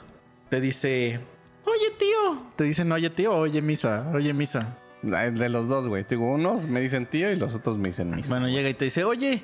te 0.50 0.60
dice, 0.62 1.20
oye 1.66 1.92
tío? 2.00 2.42
Te 2.56 2.64
dicen, 2.64 2.92
oye 2.92 3.10
tío, 3.12 3.36
oye 3.36 3.62
misa, 3.62 4.06
oye 4.14 4.34
misa. 4.34 4.76
De 5.04 5.48
los 5.50 5.68
dos, 5.68 5.88
güey. 5.88 6.06
Digo, 6.10 6.34
unos 6.34 6.68
me 6.68 6.80
dicen 6.82 7.06
tío 7.06 7.32
y 7.32 7.36
los 7.36 7.54
otros 7.54 7.78
me 7.78 7.90
dicen 7.90 8.16
mis. 8.16 8.30
Bueno, 8.30 8.48
llega 8.48 8.68
y 8.70 8.74
te 8.74 8.86
dice, 8.86 9.04
oye, 9.04 9.44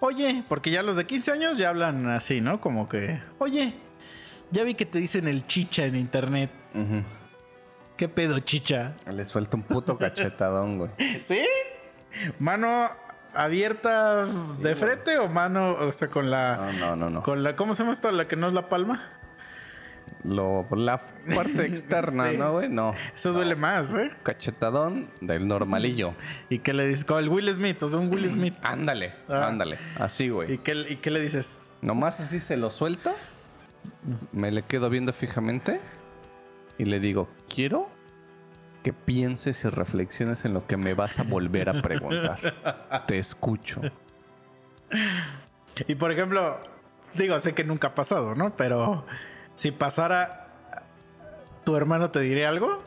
oye, 0.00 0.42
porque 0.48 0.70
ya 0.72 0.82
los 0.82 0.96
de 0.96 1.06
15 1.06 1.30
años 1.32 1.58
ya 1.58 1.68
hablan 1.68 2.08
así, 2.08 2.40
¿no? 2.40 2.60
Como 2.60 2.88
que, 2.88 3.20
oye, 3.38 3.74
ya 4.50 4.64
vi 4.64 4.74
que 4.74 4.86
te 4.86 4.98
dicen 4.98 5.28
el 5.28 5.46
chicha 5.46 5.84
en 5.84 5.96
internet. 5.96 6.50
¿Qué 7.96 8.08
pedo, 8.08 8.38
chicha? 8.40 8.94
Le 9.10 9.24
suelta 9.24 9.56
un 9.56 9.62
puto 9.62 9.96
cachetadón, 9.96 10.78
güey. 10.78 10.90
¿Sí? 11.22 11.40
¿Mano 12.38 12.90
abierta 13.34 14.24
de 14.26 14.76
frente 14.76 15.18
o 15.18 15.28
mano, 15.28 15.68
o 15.74 15.92
sea, 15.92 16.08
con 16.08 16.30
la... 16.30 16.56
No, 16.56 16.72
no, 16.72 16.96
no, 16.96 17.08
no. 17.08 17.22
Con 17.22 17.42
la, 17.42 17.54
¿cómo 17.56 17.74
se 17.74 17.82
llama 17.82 17.92
esto? 17.92 18.10
La 18.10 18.24
que 18.26 18.36
no 18.36 18.48
es 18.48 18.54
la 18.54 18.68
palma. 18.68 19.08
Lo, 20.24 20.66
la 20.76 21.02
parte 21.34 21.66
externa, 21.66 22.30
Sí. 22.30 22.36
¿no, 22.38 22.52
güey? 22.52 22.68
No. 22.68 22.94
Eso 23.14 23.32
duele 23.32 23.54
más, 23.56 23.94
¿eh? 23.94 24.10
Cachetadón 24.22 25.08
del 25.20 25.46
normalillo. 25.46 26.14
¿Y 26.50 26.58
qué 26.60 26.72
le 26.72 26.86
dices? 26.86 27.04
Como 27.04 27.20
el 27.20 27.28
Will 27.28 27.52
Smith, 27.52 27.82
o 27.82 27.88
sea, 27.88 27.98
un 27.98 28.10
Will 28.12 28.28
Smith. 28.28 28.54
Ándale, 28.62 29.12
Ah. 29.28 29.46
ándale. 29.48 29.78
Así, 29.96 30.24
¿Y 30.24 30.28
güey. 30.30 30.58
qué, 30.58 30.74
¿Y 30.88 30.96
qué 30.96 31.10
le 31.10 31.20
dices? 31.20 31.70
Nomás 31.82 32.20
así 32.20 32.40
se 32.40 32.56
lo 32.56 32.70
suelto. 32.70 33.14
Me 34.32 34.50
le 34.50 34.62
quedo 34.62 34.90
viendo 34.90 35.12
fijamente. 35.12 35.80
Y 36.78 36.84
le 36.84 37.00
digo, 37.00 37.28
quiero 37.52 37.88
que 38.82 38.92
pienses 38.92 39.64
y 39.64 39.68
reflexiones 39.68 40.44
en 40.44 40.52
lo 40.52 40.66
que 40.66 40.76
me 40.76 40.94
vas 40.94 41.18
a 41.18 41.22
volver 41.24 41.68
a 41.68 41.82
preguntar. 41.82 43.04
Te 43.06 43.18
escucho. 43.18 43.80
Y 45.88 45.94
por 45.96 46.12
ejemplo, 46.12 46.58
digo, 47.14 47.38
sé 47.40 47.54
que 47.54 47.64
nunca 47.64 47.88
ha 47.88 47.94
pasado, 47.94 48.34
¿no? 48.34 48.56
Pero 48.56 49.04
si 49.54 49.70
pasara, 49.72 50.48
¿tu 51.64 51.76
hermano 51.76 52.10
te 52.10 52.20
diría 52.20 52.48
algo? 52.48 52.82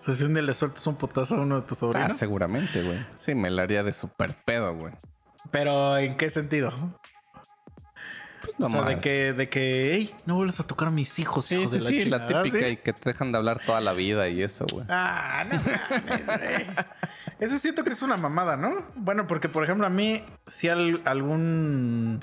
O 0.00 0.04
sea, 0.04 0.14
si 0.14 0.24
un 0.24 0.34
día 0.34 0.42
le 0.42 0.54
sueltas 0.54 0.86
un 0.86 0.96
putazo 0.96 1.36
a 1.36 1.40
uno 1.40 1.56
de 1.60 1.66
tus 1.66 1.78
Ah, 1.78 1.80
sobrinos. 1.80 2.16
seguramente, 2.16 2.82
güey. 2.82 3.04
Sí, 3.16 3.34
me 3.34 3.50
la 3.50 3.62
haría 3.62 3.82
de 3.82 3.92
super 3.92 4.34
pedo, 4.44 4.74
güey. 4.74 4.92
Pero 5.50 5.96
¿en 5.98 6.16
qué 6.16 6.30
sentido? 6.30 6.72
Pues 8.44 8.54
o 8.60 8.66
sea, 8.72 8.82
de 8.82 8.98
que, 8.98 9.32
de 9.32 9.48
que, 9.48 9.92
hey, 9.94 10.14
no 10.26 10.36
vuelvas 10.36 10.60
a 10.60 10.66
tocar 10.66 10.88
a 10.88 10.90
mis 10.90 11.18
hijos, 11.18 11.44
Sí, 11.46 11.56
hijos 11.56 11.70
sí, 11.70 11.78
de 11.78 11.82
la 11.84 11.88
sí, 11.90 11.96
la 12.10 12.18
chingada", 12.26 12.42
típica 12.42 12.66
¿sí? 12.66 12.72
y 12.72 12.76
que 12.76 12.92
te 12.92 13.10
dejan 13.10 13.32
de 13.32 13.38
hablar 13.38 13.60
toda 13.64 13.80
la 13.80 13.92
vida 13.92 14.28
y 14.28 14.42
eso, 14.42 14.66
güey. 14.70 14.84
Ah, 14.88 15.44
no 15.50 15.56
mames, 15.60 16.26
güey. 16.26 16.66
Eso 17.40 17.58
siento 17.58 17.82
que 17.84 17.90
es 17.90 18.02
una 18.02 18.16
mamada, 18.16 18.56
¿no? 18.56 18.86
Bueno, 18.94 19.26
porque 19.26 19.48
por 19.48 19.64
ejemplo 19.64 19.86
a 19.86 19.90
mí, 19.90 20.24
si 20.46 20.68
al- 20.68 21.00
algún 21.04 22.20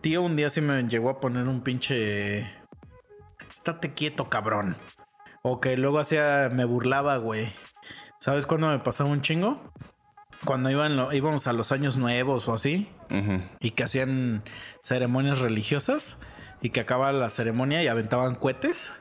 tío 0.00 0.22
un 0.22 0.36
día 0.36 0.50
sí 0.50 0.60
me 0.60 0.82
llegó 0.84 1.10
a 1.10 1.20
poner 1.20 1.46
un 1.48 1.62
pinche... 1.62 2.50
Estate 3.54 3.94
quieto, 3.94 4.28
cabrón. 4.28 4.76
O 5.42 5.60
que 5.60 5.76
luego 5.76 5.98
hacía, 5.98 6.50
me 6.52 6.64
burlaba, 6.64 7.16
güey. 7.18 7.52
¿Sabes 8.20 8.44
cuándo 8.46 8.68
me 8.68 8.78
pasaba 8.78 9.10
un 9.10 9.22
chingo? 9.22 9.72
Cuando 10.44 10.70
iban 10.70 10.96
lo- 10.96 11.12
íbamos 11.12 11.46
a 11.46 11.52
los 11.52 11.72
años 11.72 11.96
nuevos 11.96 12.48
o 12.48 12.54
así, 12.54 12.88
y 13.60 13.70
que 13.72 13.84
hacían 13.84 14.42
ceremonias 14.82 15.38
religiosas, 15.38 16.18
y 16.60 16.70
que 16.70 16.80
acababa 16.80 17.12
la 17.12 17.30
ceremonia 17.30 17.82
y 17.82 17.88
aventaban 17.88 18.34
cohetes. 18.34 18.92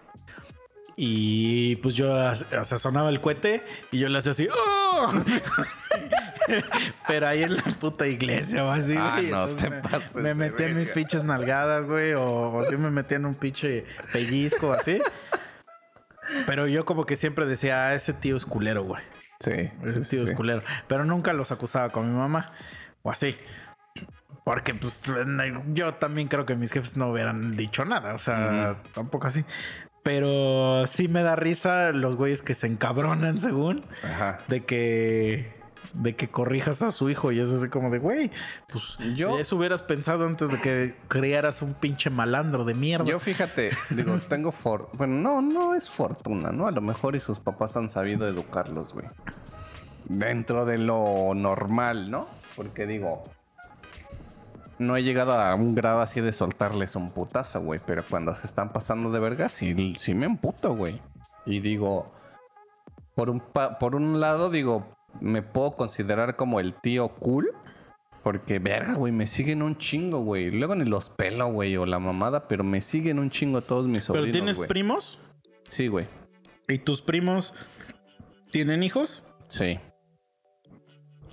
Y 0.96 1.78
pues 1.78 1.96
yo, 1.96 2.14
o 2.14 2.36
sea, 2.66 2.78
sonaba 2.78 3.10
el 3.10 3.20
cohete 3.20 3.62
y 3.92 3.98
yo 4.00 4.10
le 4.10 4.18
hacía 4.20 4.32
así. 4.34 4.48
¡Oh! 4.56 5.12
Pero 7.08 7.28
ahí 7.28 7.44
en 7.44 7.56
la 7.56 7.64
puta 7.64 8.08
iglesia 8.08 8.64
o 8.66 8.70
así, 8.70 8.96
Ah, 8.98 9.14
güey. 9.18 9.32
no 9.32 9.48
te 9.48 9.70
me, 9.70 9.78
pases 9.78 10.16
me 10.16 10.36
metí 10.36 10.64
en 10.64 10.78
mis 10.78 10.90
pinches 10.90 11.24
nalgadas, 11.24 11.86
güey. 11.86 12.14
O, 12.14 12.52
o 12.54 12.64
sí 12.64 12.76
me 12.78 12.92
metí 12.92 13.16
en 13.16 13.26
un 13.26 13.34
pinche 13.36 13.86
pellizco 14.12 14.74
así. 14.74 15.02
Pero 16.46 16.68
yo 16.68 16.86
como 16.86 17.06
que 17.06 17.16
siempre 17.16 17.46
decía, 17.46 17.88
ah, 17.88 17.96
ese 17.96 18.14
tío 18.14 18.36
es 18.38 18.46
culero, 18.46 18.84
güey. 18.84 19.02
Sí, 19.44 19.70
Ese 19.84 20.04
sí, 20.04 20.10
tío 20.18 20.26
sí. 20.26 20.32
es 20.32 20.38
culero. 20.38 20.62
Pero 20.88 21.04
nunca 21.04 21.34
los 21.34 21.52
acusaba 21.52 21.89
con 21.89 22.10
mi 22.10 22.18
mamá. 22.18 22.52
O 23.02 23.12
así. 23.12 23.36
Porque, 24.46 24.74
pues, 24.74 25.04
yo 25.74 25.94
también 25.96 26.28
creo 26.28 26.46
que 26.46 26.56
mis 26.56 26.72
jefes 26.72 26.98
no 26.98 27.10
hubieran 27.10 27.56
dicho 27.56 27.86
nada. 27.86 28.14
O 28.14 28.20
sea, 28.20 28.78
tampoco 28.94 29.28
así. 29.28 29.46
Pero 30.04 30.86
sí 30.88 31.08
me 31.08 31.24
da 31.24 31.36
risa 31.36 31.91
los 31.91 32.16
güeyes 32.18 32.41
que 32.41 32.54
se 32.54 32.68
encabronan, 32.68 33.39
según, 33.39 33.86
Ajá. 34.04 34.39
de 34.48 34.64
que. 34.66 35.62
De 35.94 36.16
que 36.16 36.28
corrijas 36.30 36.82
a 36.82 36.89
su 36.89 37.10
hijo 37.12 37.32
y 37.32 37.39
es 37.39 37.54
así 37.54 37.70
como 37.70 37.91
de, 37.91 38.00
güey, 38.00 38.32
pues 38.68 38.98
Yo- 39.16 39.38
eso 39.38 39.56
hubieras 39.58 39.84
pensado 39.84 40.26
antes 40.26 40.52
de 40.52 40.60
que 40.60 40.96
criaras 41.08 41.62
un 41.62 41.76
pinche 41.76 42.10
malandro 42.10 42.64
de 42.66 42.74
mierda. 42.74 43.06
Yo 43.06 43.20
fíjate, 43.20 43.70
digo, 43.91 44.18
tengo 44.28 44.52
for... 44.52 44.89
Bueno, 44.94 45.14
no, 45.22 45.41
no 45.41 45.76
es 45.76 45.88
fortuna, 45.89 46.52
¿no? 46.52 46.66
A 46.68 46.72
lo 46.72 46.82
mejor 46.82 47.16
y 47.16 47.20
sus 47.20 47.39
papás 47.39 47.78
han 47.78 47.89
sabido 47.91 48.28
educarlos, 48.28 48.91
güey. 48.94 49.06
Dentro 50.06 50.66
de 50.66 50.80
lo 50.80 51.34
normal, 51.36 52.10
¿no? 52.10 52.28
Porque 52.56 52.88
digo, 52.88 53.22
no 54.80 54.98
he 54.98 55.04
llegado 55.04 55.34
a 55.34 55.54
un 55.56 55.76
grado 55.76 56.02
así 56.02 56.22
de 56.22 56.34
soltarles 56.34 56.96
un 56.96 57.12
putazo, 57.12 57.62
güey. 57.62 57.80
Pero 57.86 58.04
cuando 58.10 58.34
se 58.36 58.48
están 58.48 58.74
pasando 58.74 59.12
de 59.12 59.20
verga, 59.20 59.48
sí, 59.48 59.96
sí 60.00 60.14
me 60.14 60.26
emputo, 60.26 60.76
güey. 60.76 61.00
Y 61.46 61.60
digo, 61.60 62.12
por 63.16 63.30
un, 63.30 63.41
por 63.80 63.96
un 63.96 64.20
lado, 64.20 64.50
digo, 64.50 64.88
me 65.22 65.41
puedo 65.41 65.72
considerar 65.72 66.36
como 66.36 66.59
el 66.59 66.74
tío 66.82 67.07
cool. 67.09 67.51
Porque, 68.24 68.59
verga, 68.59 68.93
güey, 68.93 69.11
me 69.11 69.28
siguen 69.28 69.61
un 69.61 69.78
chingo, 69.78 70.20
güey. 70.22 70.49
Luego 70.49 70.76
ni 70.76 70.86
los 70.86 71.09
pelo, 71.09 71.51
güey, 71.51 71.76
o 71.76 71.86
la 71.86 71.99
mamada, 71.99 72.47
pero 72.47 72.64
me 72.64 72.80
siguen 72.80 73.20
un 73.20 73.30
chingo 73.30 73.61
todos 73.61 73.86
mis 73.88 74.05
sobrinos, 74.05 74.28
Pero 74.28 74.32
tienes 74.32 74.55
güey. 74.57 74.70
primos 74.70 75.20
Sí, 75.70 75.88
güey. 75.89 76.07
y 76.70 76.80
tus 76.80 77.01
primos 77.01 77.53
tienen 78.51 78.82
hijos 78.82 79.30
Sí. 79.49 79.78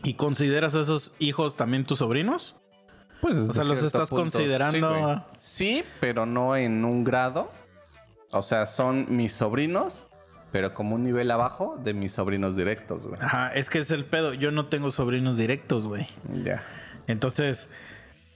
y 0.02 0.14
consideras 0.14 0.74
a 0.74 0.80
esos 0.80 1.14
hijos 1.20 1.54
también 1.56 1.84
tus 1.84 1.98
sobrinos. 1.98 2.56
Pues, 3.20 3.36
O 3.36 3.52
sea, 3.52 3.62
los 3.64 3.82
estás 3.84 4.08
punto, 4.10 4.22
considerando-. 4.24 5.24
Sí, 5.38 5.84
pero 6.00 6.26
no 6.26 6.56
en 6.56 6.84
un 6.84 7.04
grado. 7.04 7.50
O 8.32 8.42
sea, 8.42 8.66
son 8.66 9.06
mis 9.14 9.32
sobrinos, 9.34 10.08
pero 10.52 10.72
como 10.74 10.94
un 10.96 11.04
nivel 11.04 11.30
abajo 11.30 11.78
de 11.82 11.94
mis 11.94 12.12
sobrinos 12.12 12.56
directos, 12.56 13.06
güey. 13.06 13.20
Ajá, 13.20 13.52
es 13.54 13.70
que 13.70 13.78
es 13.78 13.90
el 13.90 14.04
pedo. 14.04 14.34
Yo 14.34 14.50
no 14.50 14.66
tengo 14.66 14.90
sobrinos 14.90 15.36
directos, 15.36 15.86
güey. 15.86 16.06
Ya. 16.44 16.62
Entonces, 17.06 17.68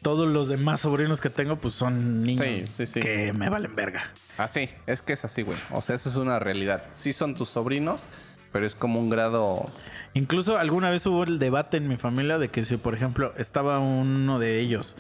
todos 0.03 0.29
los 0.29 0.49
demás 0.49 0.81
sobrinos 0.81 1.21
que 1.21 1.31
tengo, 1.31 1.57
pues 1.57 1.75
son 1.75 2.23
niños 2.23 2.45
Sí, 2.45 2.67
sí, 2.67 2.87
sí. 2.87 3.01
que 3.01 3.33
me 3.33 3.49
valen 3.49 3.75
verga. 3.75 4.11
Así, 4.37 4.69
es 4.87 5.03
que 5.03 5.13
es 5.15 5.25
así, 5.25 5.43
güey. 5.43 5.59
O 5.71 5.81
sea, 5.83 5.97
eso 5.97 6.09
es 6.09 6.17
una 6.17 6.39
realidad. 6.39 6.85
Sí 6.91 7.13
son 7.13 7.35
tus 7.35 7.49
sobrinos, 7.51 8.05
pero 8.53 8.67
es 8.67 8.75
como 8.75 9.01
un 9.01 9.11
grado... 9.11 9.71
Incluso 10.13 10.59
alguna 10.59 10.91
vez 10.91 11.07
hubo 11.07 11.25
el 11.25 11.39
debate 11.39 11.77
en 11.77 11.89
mi 11.89 11.97
familia 11.97 12.39
de 12.39 12.49
que 12.49 12.65
si, 12.65 12.77
por 12.77 12.95
ejemplo, 12.95 13.33
estaba 13.37 13.79
uno 13.81 14.39
de 14.39 14.61
ellos 14.61 14.97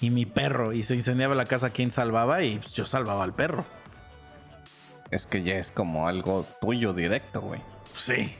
y 0.00 0.10
mi 0.10 0.24
perro 0.24 0.72
y 0.72 0.82
se 0.84 0.94
incendiaba 0.94 1.34
la 1.34 1.44
casa, 1.44 1.70
¿quién 1.70 1.90
salvaba? 1.90 2.42
Y 2.42 2.58
pues, 2.58 2.72
yo 2.72 2.86
salvaba 2.86 3.24
al 3.24 3.34
perro. 3.34 3.64
Es 5.14 5.26
que 5.26 5.44
ya 5.44 5.58
es 5.58 5.70
como 5.70 6.08
algo 6.08 6.44
tuyo 6.60 6.92
directo, 6.92 7.40
güey. 7.40 7.60
Sí. 7.94 8.34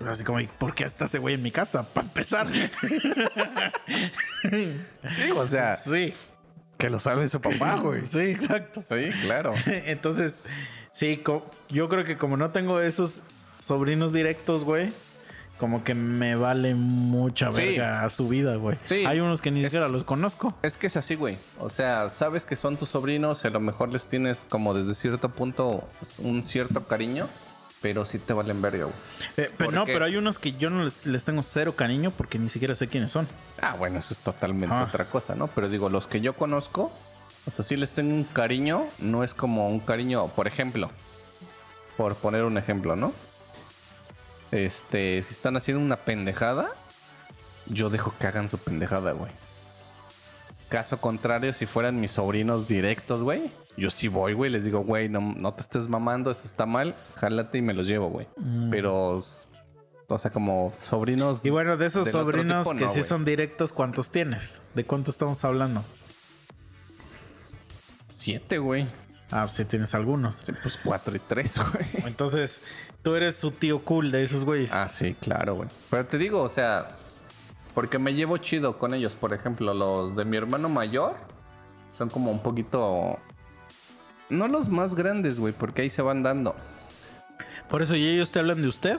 Pero 0.00 0.10
Así 0.10 0.24
como, 0.24 0.40
¿y 0.40 0.48
¿por 0.48 0.74
qué 0.74 0.82
está 0.82 1.04
ese 1.04 1.20
güey 1.20 1.36
en 1.36 1.42
mi 1.42 1.52
casa? 1.52 1.84
Para 1.84 2.08
empezar. 2.08 2.48
Sí, 5.08 5.30
o 5.30 5.46
sea, 5.46 5.76
sí. 5.76 6.14
que 6.76 6.90
lo 6.90 6.98
sabe 6.98 7.28
su 7.28 7.40
papá, 7.40 7.76
güey. 7.76 8.04
Sí, 8.04 8.18
exacto. 8.18 8.80
Sí, 8.80 9.10
claro. 9.22 9.54
Entonces, 9.66 10.42
sí, 10.92 11.22
yo 11.68 11.88
creo 11.88 12.04
que 12.04 12.16
como 12.16 12.36
no 12.36 12.50
tengo 12.50 12.80
esos 12.80 13.22
sobrinos 13.58 14.12
directos, 14.12 14.64
güey, 14.64 14.92
como 15.58 15.82
que 15.84 15.94
me 15.94 16.34
vale 16.36 16.74
mucha 16.74 17.50
Sí. 17.52 17.62
verga 17.62 18.08
su 18.10 18.28
vida, 18.28 18.56
güey. 18.56 18.78
Sí. 18.84 19.04
Hay 19.06 19.20
unos 19.20 19.40
que 19.42 19.50
ni 19.50 19.60
Es- 19.60 19.66
siquiera 19.66 19.88
los 19.88 20.04
conozco. 20.04 20.54
Es 20.62 20.76
que 20.76 20.86
es 20.86 20.96
así, 20.96 21.14
güey. 21.16 21.36
O 21.58 21.68
sea, 21.70 22.08
sabes 22.10 22.46
que 22.46 22.56
son 22.56 22.76
tus 22.76 22.90
sobrinos, 22.90 23.44
a 23.44 23.50
lo 23.50 23.60
mejor 23.60 23.88
les 23.90 24.08
tienes 24.08 24.46
como 24.48 24.72
desde 24.74 24.94
cierto 24.94 25.28
punto 25.28 25.82
un 26.22 26.44
cierto 26.44 26.86
cariño, 26.86 27.26
pero 27.82 28.04
sí 28.06 28.18
te 28.18 28.32
valen 28.32 28.60
verga, 28.62 28.84
güey. 28.84 28.96
Eh, 29.36 29.50
pero 29.56 29.70
¿Por 29.70 29.74
no, 29.74 29.84
qué? 29.84 29.92
pero 29.92 30.04
hay 30.04 30.16
unos 30.16 30.38
que 30.38 30.52
yo 30.52 30.70
no 30.70 30.84
les, 30.84 31.04
les 31.06 31.24
tengo 31.24 31.42
cero 31.42 31.74
cariño 31.76 32.10
porque 32.10 32.38
ni 32.38 32.48
siquiera 32.48 32.74
sé 32.74 32.88
quiénes 32.88 33.10
son. 33.10 33.26
Ah, 33.60 33.74
bueno, 33.78 33.98
eso 33.98 34.14
es 34.14 34.20
totalmente 34.20 34.74
Ah. 34.74 34.84
otra 34.88 35.04
cosa, 35.06 35.34
¿no? 35.34 35.46
Pero 35.48 35.68
digo, 35.68 35.88
los 35.88 36.06
que 36.06 36.20
yo 36.20 36.32
conozco, 36.34 36.92
o 37.46 37.50
sea, 37.50 37.64
sí 37.64 37.76
les 37.76 37.90
tengo 37.92 38.14
un 38.14 38.24
cariño, 38.24 38.84
no 39.00 39.24
es 39.24 39.34
como 39.34 39.68
un 39.68 39.80
cariño, 39.80 40.26
por 40.28 40.46
ejemplo, 40.46 40.90
por 41.96 42.14
poner 42.16 42.44
un 42.44 42.58
ejemplo, 42.58 42.94
¿no? 42.96 43.12
Este, 44.50 45.20
si 45.22 45.32
están 45.32 45.56
haciendo 45.56 45.82
una 45.82 45.96
pendejada, 45.96 46.68
yo 47.66 47.90
dejo 47.90 48.14
que 48.18 48.26
hagan 48.26 48.48
su 48.48 48.58
pendejada, 48.58 49.12
güey. 49.12 49.30
Caso 50.68 51.00
contrario, 51.00 51.52
si 51.52 51.66
fueran 51.66 52.00
mis 52.00 52.12
sobrinos 52.12 52.68
directos, 52.68 53.22
güey, 53.22 53.50
yo 53.76 53.90
sí 53.90 54.08
voy, 54.08 54.32
güey, 54.32 54.50
les 54.50 54.64
digo, 54.64 54.80
güey, 54.80 55.08
no, 55.08 55.20
no 55.20 55.54
te 55.54 55.62
estés 55.62 55.88
mamando, 55.88 56.30
eso 56.30 56.46
está 56.46 56.66
mal, 56.66 56.94
jálate 57.16 57.58
y 57.58 57.62
me 57.62 57.74
los 57.74 57.86
llevo, 57.86 58.08
güey. 58.08 58.26
Mm. 58.36 58.70
Pero, 58.70 59.22
o 60.08 60.18
sea, 60.18 60.30
como 60.30 60.72
sobrinos... 60.76 61.44
Y 61.44 61.50
bueno, 61.50 61.76
de 61.76 61.86
esos 61.86 62.08
sobrinos 62.08 62.66
tipo, 62.66 62.76
que 62.76 62.84
no, 62.84 62.90
sí 62.90 63.02
son 63.02 63.24
directos, 63.24 63.72
¿cuántos 63.72 64.10
tienes? 64.10 64.60
¿De 64.74 64.84
cuánto 64.84 65.10
estamos 65.10 65.44
hablando? 65.44 65.84
Siete, 68.12 68.58
güey. 68.58 68.88
Ah, 69.30 69.44
pues 69.44 69.56
sí 69.56 69.64
tienes 69.64 69.94
algunos. 69.94 70.36
Sí, 70.36 70.52
pues 70.62 70.78
cuatro 70.82 71.14
y 71.14 71.18
tres, 71.18 71.58
güey. 71.72 71.86
Entonces, 72.06 72.60
tú 73.02 73.14
eres 73.14 73.36
su 73.36 73.50
tío 73.50 73.84
cool 73.84 74.10
de 74.10 74.24
esos 74.24 74.44
güeyes. 74.44 74.72
Ah, 74.72 74.88
sí, 74.88 75.14
claro, 75.20 75.54
güey. 75.56 75.68
Pero 75.90 76.06
te 76.06 76.18
digo, 76.18 76.42
o 76.42 76.48
sea, 76.48 76.88
porque 77.74 77.98
me 77.98 78.14
llevo 78.14 78.38
chido 78.38 78.78
con 78.78 78.94
ellos. 78.94 79.14
Por 79.14 79.34
ejemplo, 79.34 79.74
los 79.74 80.16
de 80.16 80.24
mi 80.24 80.36
hermano 80.36 80.68
mayor 80.68 81.14
son 81.92 82.08
como 82.08 82.30
un 82.30 82.42
poquito. 82.42 83.18
No 84.30 84.48
los 84.48 84.68
más 84.68 84.94
grandes, 84.94 85.38
güey, 85.38 85.52
porque 85.52 85.82
ahí 85.82 85.90
se 85.90 86.02
van 86.02 86.22
dando. 86.22 86.54
Por 87.68 87.82
eso, 87.82 87.96
¿y 87.96 88.06
ellos 88.06 88.30
te 88.32 88.38
hablan 88.38 88.62
de 88.62 88.68
usted? 88.68 88.98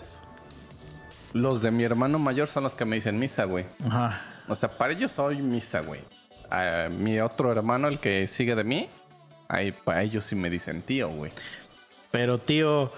Los 1.33 1.61
de 1.61 1.71
mi 1.71 1.83
hermano 1.83 2.19
mayor 2.19 2.47
son 2.47 2.63
los 2.63 2.75
que 2.75 2.85
me 2.85 2.95
dicen 2.95 3.19
misa, 3.19 3.45
güey. 3.45 3.65
Ajá. 3.85 4.21
O 4.47 4.55
sea, 4.55 4.69
para 4.69 4.93
ellos 4.93 5.11
soy 5.11 5.41
misa, 5.41 5.81
güey. 5.81 6.01
A 6.49 6.89
mi 6.89 7.19
otro 7.19 7.51
hermano, 7.51 7.87
el 7.87 7.99
que 7.99 8.27
sigue 8.27 8.55
de 8.55 8.63
mí, 8.63 8.89
ahí 9.49 9.71
para 9.73 10.03
ellos 10.03 10.23
sí 10.25 10.35
me 10.35 10.49
dicen 10.49 10.81
tío, 10.81 11.09
güey. 11.09 11.31
Pero, 12.11 12.37
tío, 12.37 12.91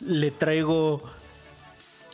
le 0.00 0.30
traigo. 0.30 1.02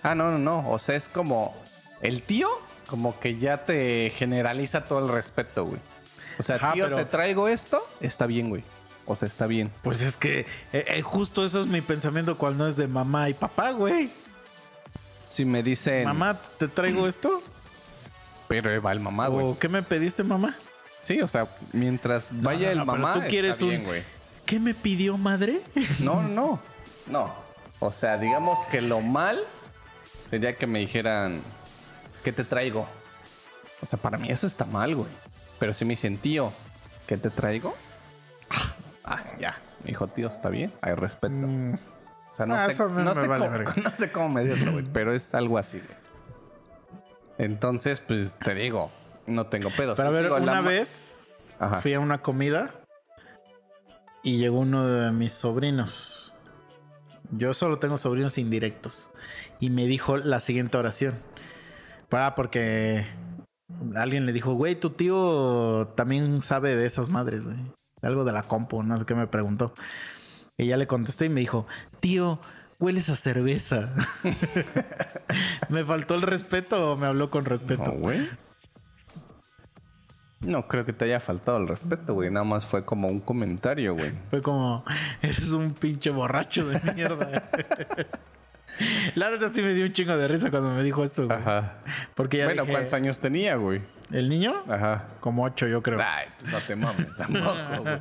Ah, 0.02 0.14
no, 0.14 0.30
no, 0.30 0.38
no. 0.38 0.70
O 0.70 0.78
sea, 0.78 0.94
es 0.96 1.08
como 1.08 1.54
el 2.00 2.22
tío, 2.22 2.48
como 2.86 3.18
que 3.18 3.38
ya 3.38 3.64
te 3.64 4.10
generaliza 4.16 4.84
todo 4.84 5.04
el 5.04 5.12
respeto, 5.12 5.64
güey. 5.66 5.80
O 6.38 6.42
sea, 6.42 6.56
Ajá, 6.56 6.72
tío, 6.72 6.84
pero- 6.84 6.96
te 6.96 7.04
traigo 7.06 7.48
esto, 7.48 7.82
está 8.00 8.26
bien, 8.26 8.48
güey. 8.50 8.62
O 9.06 9.14
sea, 9.16 9.28
está 9.28 9.46
bien. 9.46 9.70
Pues 9.82 10.00
es 10.00 10.16
que 10.16 10.40
eh, 10.72 10.84
eh, 10.88 11.02
justo 11.02 11.44
eso 11.44 11.60
es 11.60 11.66
mi 11.66 11.82
pensamiento 11.82 12.38
cuando 12.38 12.66
es 12.66 12.76
de 12.76 12.86
mamá 12.86 13.28
y 13.28 13.34
papá, 13.34 13.72
güey. 13.72 14.10
Si 15.28 15.44
me 15.44 15.62
dicen, 15.62 16.04
Mamá, 16.04 16.38
¿te 16.58 16.68
traigo 16.68 17.06
esto? 17.08 17.42
pero 18.48 18.80
va 18.80 18.92
el 18.92 19.00
mamá, 19.00 19.28
güey. 19.28 19.44
¿O 19.46 19.58
qué 19.58 19.68
me 19.68 19.82
pediste, 19.82 20.22
mamá? 20.22 20.54
Sí, 21.04 21.20
o 21.20 21.28
sea, 21.28 21.46
mientras 21.72 22.28
vaya 22.32 22.66
no, 22.68 22.72
el 22.72 22.78
no, 22.78 22.86
pero 22.86 22.98
mamá, 22.98 23.12
tú 23.12 23.18
está 23.18 23.28
quieres 23.30 23.58
bien, 23.60 23.86
un-. 23.86 23.94
¿Qué 24.46 24.58
me 24.58 24.72
pidió, 24.74 25.18
madre? 25.18 25.60
No, 26.00 26.22
no, 26.28 26.58
no. 27.06 27.30
O 27.78 27.92
sea, 27.92 28.16
digamos 28.16 28.58
que 28.70 28.80
lo 28.80 29.02
mal 29.02 29.38
sería 30.30 30.56
que 30.56 30.66
me 30.66 30.78
dijeran, 30.78 31.42
¿qué 32.24 32.32
te 32.32 32.42
traigo? 32.44 32.86
O 33.82 33.86
sea, 33.86 33.98
para 33.98 34.16
mí 34.16 34.30
eso 34.30 34.46
está 34.46 34.64
mal, 34.64 34.94
güey. 34.96 35.10
Pero 35.58 35.74
si 35.74 35.84
me 35.84 35.90
dicen, 35.90 36.16
tío, 36.16 36.50
¿qué 37.06 37.18
te 37.18 37.28
traigo? 37.28 37.74
Ah, 38.48 38.74
ah, 39.04 39.22
ya. 39.38 39.58
Me 39.82 39.88
dijo, 39.88 40.06
tío, 40.08 40.28
está 40.28 40.48
bien, 40.48 40.72
hay 40.80 40.94
respeto. 40.94 41.34
Mm, 41.34 41.74
O 41.74 42.32
sea, 42.32 42.46
no, 42.46 42.54
Ah, 42.54 42.70
sé, 42.70 42.82
no, 42.88 43.14
sé 43.14 43.26
vale 43.26 43.46
cómo, 43.64 43.74
no 43.82 43.90
sé 43.94 44.10
cómo 44.10 44.28
medirlo, 44.30 44.72
güey, 44.72 44.84
pero 44.90 45.12
es 45.12 45.34
algo 45.34 45.58
así, 45.58 45.78
güey. 45.80 45.98
Entonces, 47.36 48.00
pues 48.00 48.36
te 48.42 48.54
digo, 48.54 48.90
no 49.26 49.46
tengo 49.46 49.70
pedos. 49.70 49.96
Pero 49.96 50.08
a 50.08 50.12
ver, 50.12 50.24
Digo, 50.24 50.38
la 50.38 50.52
una 50.52 50.62
ma- 50.62 50.68
vez 50.68 51.16
Ajá. 51.58 51.80
fui 51.80 51.94
a 51.94 52.00
una 52.00 52.22
comida 52.22 52.70
y 54.22 54.38
llegó 54.38 54.60
uno 54.60 54.86
de 54.86 55.12
mis 55.12 55.32
sobrinos 55.32 56.34
Yo 57.30 57.52
solo 57.54 57.78
tengo 57.78 57.96
sobrinos 57.96 58.38
indirectos. 58.38 59.10
Y 59.60 59.70
me 59.70 59.86
dijo 59.86 60.16
la 60.18 60.40
siguiente 60.40 60.76
oración. 60.76 61.14
Para, 62.08 62.34
porque 62.34 63.06
alguien 63.96 64.26
le 64.26 64.32
dijo, 64.32 64.54
güey, 64.54 64.78
tu 64.78 64.90
tío 64.90 65.92
también 65.96 66.42
sabe 66.42 66.76
de 66.76 66.86
esas 66.86 67.08
madres, 67.08 67.44
güey. 67.44 67.56
Algo 68.02 68.24
de 68.24 68.32
la 68.32 68.42
compu, 68.42 68.82
no 68.82 68.98
sé 68.98 69.06
qué 69.06 69.14
me 69.14 69.26
preguntó. 69.26 69.72
Y 70.58 70.66
ya 70.66 70.76
le 70.76 70.86
contesté 70.86 71.24
y 71.26 71.28
me 71.30 71.40
dijo, 71.40 71.66
tío, 72.00 72.38
hueles 72.78 73.08
a 73.08 73.16
cerveza. 73.16 73.92
¿Me 75.70 75.84
faltó 75.84 76.14
el 76.14 76.22
respeto 76.22 76.92
o 76.92 76.96
me 76.96 77.06
habló 77.06 77.30
con 77.30 77.44
respeto? 77.46 77.84
No, 77.86 77.92
güey. 77.92 78.28
No 80.46 80.66
creo 80.66 80.84
que 80.84 80.92
te 80.92 81.06
haya 81.06 81.20
faltado 81.20 81.58
el 81.58 81.68
respeto, 81.68 82.14
güey. 82.14 82.30
Nada 82.30 82.44
más 82.44 82.66
fue 82.66 82.84
como 82.84 83.08
un 83.08 83.20
comentario, 83.20 83.94
güey. 83.94 84.12
Fue 84.30 84.42
como, 84.42 84.84
eres 85.22 85.50
un 85.52 85.72
pinche 85.72 86.10
borracho 86.10 86.66
de 86.68 86.80
mierda. 86.92 87.42
La 89.14 89.30
verdad 89.30 89.50
sí 89.52 89.62
me 89.62 89.72
dio 89.72 89.84
un 89.84 89.92
chingo 89.92 90.16
de 90.16 90.26
risa 90.26 90.50
cuando 90.50 90.70
me 90.70 90.82
dijo 90.82 91.04
eso, 91.04 91.26
güey. 91.26 91.38
Ajá. 91.38 91.74
Porque 92.14 92.38
ya 92.38 92.46
Bueno, 92.46 92.62
dije, 92.62 92.72
¿cuántos 92.72 92.94
años 92.94 93.20
tenía, 93.20 93.56
güey? 93.56 93.82
¿El 94.10 94.28
niño? 94.28 94.54
Ajá. 94.68 95.04
Como 95.20 95.44
ocho, 95.44 95.66
yo 95.66 95.82
creo. 95.82 95.98
Ay, 96.02 96.26
pues 96.40 96.52
no 96.52 96.60
te 96.60 96.76
mames 96.76 97.16
tampoco, 97.16 97.54
güey. 97.82 97.98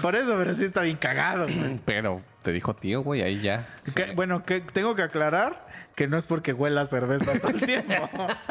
Por 0.00 0.14
eso, 0.16 0.34
pero 0.36 0.54
sí 0.54 0.64
está 0.64 0.82
bien 0.82 0.96
cagado, 0.96 1.44
güey. 1.46 1.78
Pero 1.84 2.22
te 2.42 2.52
dijo 2.52 2.74
tío, 2.74 3.02
güey, 3.02 3.22
ahí 3.22 3.40
ya. 3.40 3.68
Que- 3.94 4.12
bueno, 4.14 4.42
que 4.44 4.60
tengo 4.60 4.94
que 4.94 5.02
aclarar 5.02 5.66
que 5.94 6.06
no 6.08 6.16
es 6.16 6.26
porque 6.26 6.52
huela 6.52 6.84
cerveza 6.86 7.38
todo 7.38 7.50
el 7.50 7.60
tiempo. 7.60 7.94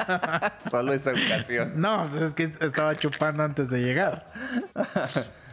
Solo 0.69 0.93
esa 0.93 1.11
ocasión. 1.11 1.73
No, 1.75 2.07
pues 2.09 2.21
es 2.21 2.33
que 2.33 2.43
estaba 2.43 2.95
chupando 2.95 3.43
antes 3.43 3.69
de 3.69 3.81
llegar. 3.81 4.25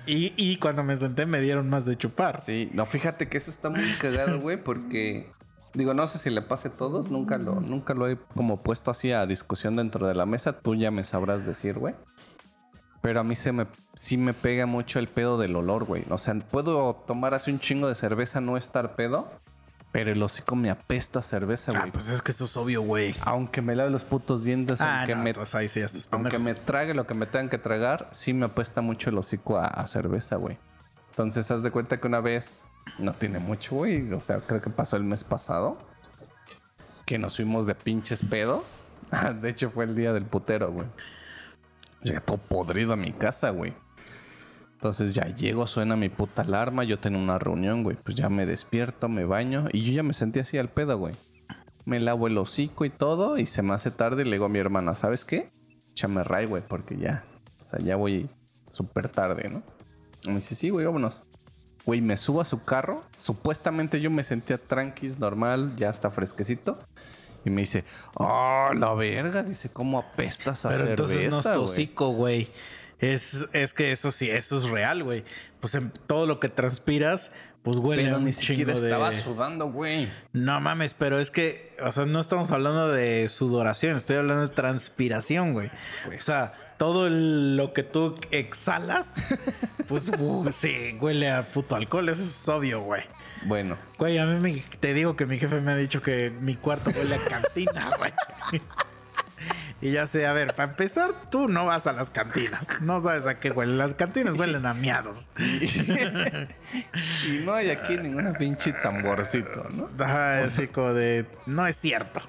Y, 0.06 0.32
y 0.36 0.56
cuando 0.59 0.85
me 0.85 0.97
senté 0.97 1.26
me 1.26 1.40
dieron 1.40 1.68
más 1.68 1.85
de 1.86 1.97
chupar. 1.97 2.40
Sí, 2.40 2.70
no, 2.72 2.86
fíjate 2.86 3.28
que 3.28 3.39
eso 3.39 3.51
está 3.51 3.70
muy 3.70 3.97
cagado, 3.98 4.39
güey, 4.40 4.56
porque 4.62 5.30
digo, 5.74 5.94
no 5.94 6.06
sé 6.09 6.18
si 6.18 6.30
le 6.30 6.43
pase 6.43 6.68
a 6.68 6.72
todos, 6.72 7.10
nunca 7.10 7.36
lo, 7.39 7.60
nunca 7.60 7.94
lo 7.94 8.09
he 8.09 8.16
como 8.35 8.62
puesto 8.62 8.90
así 8.90 9.12
a 9.12 9.26
discusión 9.26 9.76
dentro 9.76 10.06
de 10.06 10.14
la 10.14 10.26
mesa, 10.26 10.59
tú 10.60 10.74
ya 10.74 10.90
me 10.90 11.05
sabrás 11.05 11.44
decir, 11.47 11.78
güey. 11.78 11.94
Pero 13.00 13.20
a 13.20 13.24
mí 13.24 13.34
se 13.34 13.52
me, 13.52 13.66
sí 13.94 14.16
me 14.16 14.34
pega 14.34 14.66
mucho 14.66 14.98
el 14.98 15.08
pedo 15.08 15.38
del 15.38 15.54
olor, 15.56 15.84
güey. 15.84 16.04
O 16.10 16.18
sea, 16.18 16.34
puedo 16.34 16.94
tomar 17.06 17.34
así 17.34 17.50
un 17.50 17.60
chingo 17.60 17.88
de 17.88 17.94
cerveza, 17.94 18.40
no 18.40 18.56
estar 18.56 18.96
pedo, 18.96 19.30
pero 19.92 20.10
el 20.10 20.22
hocico 20.22 20.56
me 20.56 20.68
apesta 20.68 21.20
a 21.20 21.22
cerveza, 21.22 21.72
Ah, 21.74 21.80
güey. 21.80 21.92
pues 21.92 22.08
es 22.08 22.20
que 22.22 22.32
eso 22.32 22.44
es 22.44 22.56
obvio, 22.56 22.82
güey. 22.82 23.14
Aunque 23.20 23.62
me 23.62 23.76
lave 23.76 23.90
los 23.90 24.04
putos 24.04 24.42
dientes, 24.44 24.80
Ah, 24.80 24.98
aunque, 25.00 25.14
no, 25.14 25.22
me, 25.22 25.30
entonces 25.30 25.54
ahí 25.54 25.68
sí 25.68 25.80
ya 25.80 25.86
estás 25.86 26.08
aunque 26.10 26.32
pendejo. 26.32 26.58
me 26.58 26.64
trague 26.66 26.92
lo 26.92 27.06
que 27.06 27.14
me 27.14 27.26
tengan 27.26 27.48
que 27.48 27.58
tragar, 27.58 28.08
sí 28.10 28.32
me 28.34 28.46
apesta 28.46 28.80
mucho 28.80 29.10
el 29.10 29.18
hocico 29.18 29.58
a, 29.58 29.66
a 29.66 29.86
cerveza, 29.86 30.36
güey. 30.36 30.58
Entonces, 31.10 31.50
haz 31.50 31.62
de 31.62 31.70
cuenta 31.70 31.98
que 32.00 32.06
una 32.06 32.20
vez, 32.20 32.66
no 32.98 33.12
tiene 33.12 33.38
mucho, 33.38 33.76
güey. 33.76 34.12
O 34.12 34.20
sea, 34.20 34.38
creo 34.40 34.60
que 34.60 34.70
pasó 34.70 34.96
el 34.96 35.04
mes 35.04 35.24
pasado. 35.24 35.78
Que 37.06 37.18
nos 37.18 37.36
fuimos 37.36 37.66
de 37.66 37.74
pinches 37.74 38.22
pedos. 38.24 38.64
Ah, 39.10 39.32
De 39.40 39.48
hecho, 39.48 39.70
fue 39.70 39.84
el 39.84 39.94
día 39.96 40.12
del 40.12 40.24
putero, 40.24 40.70
güey. 40.70 40.86
Llegué 42.02 42.20
todo 42.20 42.36
podrido 42.36 42.92
a 42.92 42.96
mi 42.96 43.12
casa, 43.12 43.50
güey. 43.50 43.74
Entonces 44.74 45.14
ya 45.14 45.26
llego, 45.34 45.66
suena 45.66 45.96
mi 45.96 46.08
puta 46.08 46.42
alarma. 46.42 46.84
Yo 46.84 47.00
tenía 47.00 47.18
una 47.18 47.38
reunión, 47.38 47.82
güey. 47.82 47.96
Pues 47.96 48.16
ya 48.16 48.28
me 48.28 48.46
despierto, 48.46 49.08
me 49.08 49.24
baño. 49.24 49.66
Y 49.72 49.82
yo 49.82 49.92
ya 49.92 50.02
me 50.04 50.14
sentí 50.14 50.38
así 50.38 50.56
al 50.56 50.68
pedo, 50.68 50.96
güey. 50.98 51.14
Me 51.84 51.98
lavo 51.98 52.28
el 52.28 52.38
hocico 52.38 52.84
y 52.84 52.90
todo. 52.90 53.38
Y 53.38 53.46
se 53.46 53.62
me 53.62 53.74
hace 53.74 53.90
tarde. 53.90 54.22
Y 54.22 54.24
le 54.26 54.32
digo 54.32 54.46
a 54.46 54.48
mi 54.48 54.60
hermana, 54.60 54.94
¿sabes 54.94 55.24
qué? 55.24 55.46
Échame 55.90 56.22
ray, 56.22 56.46
güey, 56.46 56.62
porque 56.66 56.96
ya. 56.96 57.24
O 57.60 57.64
sea, 57.64 57.80
ya 57.80 57.96
voy 57.96 58.30
súper 58.70 59.08
tarde, 59.08 59.48
¿no? 59.50 59.62
Y 60.22 60.28
me 60.28 60.36
dice, 60.36 60.54
sí, 60.54 60.70
güey, 60.70 60.86
vámonos. 60.86 61.24
Güey, 61.84 62.00
me 62.00 62.16
subo 62.16 62.40
a 62.40 62.44
su 62.44 62.62
carro. 62.62 63.02
Supuestamente 63.16 64.00
yo 64.00 64.10
me 64.10 64.22
sentía 64.22 64.58
tranquis, 64.58 65.18
normal, 65.18 65.74
ya 65.76 65.90
está 65.90 66.10
fresquecito. 66.10 66.78
Y 67.44 67.51
me 67.51 67.62
dice, 67.62 67.85
oh, 68.15 68.70
la 68.74 68.94
verga. 68.94 69.43
Dice, 69.43 69.70
¿cómo 69.70 69.98
apestas 69.98 70.65
a 70.65 70.70
Pero 70.70 70.81
cerveza, 70.81 70.90
entonces 71.15 71.31
no 71.31 71.39
es 71.39 71.56
tu 71.56 71.66
güey?" 72.12 72.51
Es, 73.01 73.48
es 73.52 73.74
que 73.74 73.93
eso 73.93 74.10
sí, 74.10 74.28
eso 74.28 74.56
es 74.59 74.69
real, 74.69 75.05
güey. 75.05 75.23
Pues 75.60 75.74
en 75.77 75.93
todo 76.09 76.27
lo 76.27 76.40
que 76.40 76.48
transpiras, 76.48 77.31
pues 77.62 77.78
huele 77.78 78.02
Pero 78.05 78.16
a 78.16 78.19
un 78.19 78.24
ni 78.24 78.32
chingo 78.32 78.47
siquiera 78.60 78.73
de... 78.74 78.86
estaba 78.89 79.12
sudando, 79.12 79.70
güey. 79.70 80.09
No 80.32 80.60
mames, 80.60 80.94
pero 80.94 81.20
es 81.20 81.31
que, 81.31 81.77
o 81.85 81.93
sea, 81.93 82.06
no 82.06 82.19
estamos 82.19 82.51
hablando 82.51 82.89
de 82.89 83.28
sudoración, 83.28 83.94
estoy 83.97 84.16
hablando 84.16 84.48
de 84.48 84.55
transpiración, 84.55 85.52
güey. 85.52 85.70
Pues- 86.06 86.23
O 86.23 86.24
sea, 86.24 86.52
todo 86.77 87.06
el- 87.06 87.56
lo 87.56 87.73
que 87.73 87.85
tú 87.85 88.16
exhalas, 88.32 89.15
pues 89.89 90.10
uh, 90.19 90.48
sí, 90.51 90.97
huele 91.01 91.31
a 91.31 91.43
puto 91.43 91.77
alcohol, 91.77 92.09
eso 92.09 92.23
es 92.23 92.48
obvio, 92.48 92.81
güey. 92.81 93.02
Bueno, 93.47 93.77
Güey, 93.98 94.19
a 94.19 94.27
mí 94.27 94.39
me- 94.40 94.65
te 94.81 94.94
digo 94.94 95.16
que 95.16 95.27
mi 95.27 95.39
jefe 95.39 95.60
me 95.60 95.73
ha 95.73 95.77
dicho 95.77 96.02
que 96.02 96.31
mi 96.40 96.55
cuarto 96.55 96.90
huele 96.90 97.15
a 97.15 97.19
cantina, 97.19 97.97
güey. 97.98 98.12
Y 99.80 99.92
ya 99.92 100.09
sé, 100.09 100.26
a 100.26 100.32
ver, 100.32 100.55
para 100.55 100.70
empezar, 100.70 101.10
tú 101.30 101.46
no 101.46 101.64
vas 101.66 101.86
a 101.86 101.92
las 101.92 102.10
cantinas. 102.10 102.66
No 102.80 102.98
sabes 102.98 103.28
a 103.28 103.38
qué 103.38 103.52
huelen. 103.52 103.78
Las 103.78 103.94
cantinas 103.94 104.34
huelen 104.34 104.66
a 104.66 104.74
miados. 104.74 105.28
y 105.38 105.68
no 107.44 107.55
hay 107.55 107.70
aquí 107.70 107.96
ninguna 107.96 108.32
pinche 108.32 108.72
tamborcito, 108.72 109.66
¿no? 109.74 109.88
Ajá, 110.05 110.44
así 110.44 110.66
como 110.68 110.92
de. 110.94 111.26
No 111.46 111.66
es 111.66 111.76
cierto. 111.76 112.20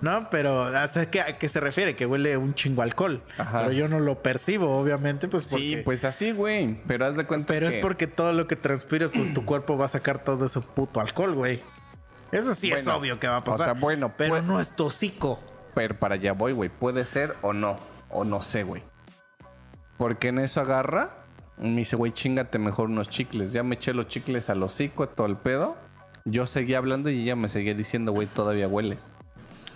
¿No? 0.00 0.28
Pero, 0.30 0.62
o 0.62 0.88
sea, 0.88 1.10
¿qué- 1.10 1.20
¿a 1.20 1.38
qué 1.38 1.48
se 1.48 1.60
refiere? 1.60 1.94
Que 1.94 2.06
huele 2.06 2.36
un 2.36 2.54
chingo 2.54 2.82
a 2.82 2.84
alcohol. 2.84 3.22
Ajá. 3.38 3.60
Pero 3.60 3.72
yo 3.72 3.88
no 3.88 4.00
lo 4.00 4.20
percibo, 4.22 4.78
obviamente, 4.78 5.28
pues 5.28 5.48
porque. 5.50 5.64
Sí, 5.64 5.76
pues 5.84 6.04
así, 6.04 6.32
güey. 6.32 6.80
Pero 6.86 7.06
haz 7.06 7.16
de 7.16 7.24
cuenta 7.24 7.52
Pero 7.52 7.68
que... 7.68 7.76
es 7.76 7.82
porque 7.82 8.06
todo 8.06 8.32
lo 8.32 8.46
que 8.46 8.56
transpiras, 8.56 9.10
pues 9.14 9.32
tu 9.32 9.44
cuerpo 9.44 9.76
va 9.78 9.86
a 9.86 9.88
sacar 9.88 10.22
todo 10.24 10.46
ese 10.46 10.60
puto 10.60 11.00
alcohol, 11.00 11.34
güey. 11.34 11.60
Eso 12.32 12.54
sí 12.54 12.70
es 12.72 12.86
obvio 12.86 13.18
que 13.18 13.26
va 13.26 13.36
a 13.36 13.38
o 13.38 13.44
pasar. 13.44 13.64
sea, 13.66 13.72
bueno, 13.74 14.12
pero 14.16 14.30
pues- 14.30 14.44
no 14.44 14.60
es 14.60 14.72
tu 14.74 14.90
Pero 15.78 15.96
para 15.96 16.16
allá 16.16 16.32
voy, 16.32 16.50
güey. 16.50 16.70
Puede 16.70 17.06
ser 17.06 17.36
o 17.40 17.52
no. 17.52 17.76
O 18.10 18.24
no 18.24 18.42
sé, 18.42 18.64
güey. 18.64 18.82
Porque 19.96 20.26
en 20.26 20.40
eso 20.40 20.60
agarra. 20.60 21.10
Me 21.56 21.76
dice, 21.76 21.94
güey, 21.94 22.10
chingate 22.10 22.58
mejor 22.58 22.88
unos 22.88 23.08
chicles. 23.08 23.52
Ya 23.52 23.62
me 23.62 23.76
eché 23.76 23.94
los 23.94 24.08
chicles 24.08 24.50
al 24.50 24.60
hocico, 24.60 25.08
todo 25.08 25.28
el 25.28 25.36
pedo. 25.36 25.76
Yo 26.24 26.46
seguía 26.46 26.78
hablando 26.78 27.10
y 27.10 27.22
ella 27.22 27.36
me 27.36 27.48
seguía 27.48 27.74
diciendo, 27.74 28.10
güey, 28.10 28.26
todavía 28.26 28.66
hueles. 28.66 29.12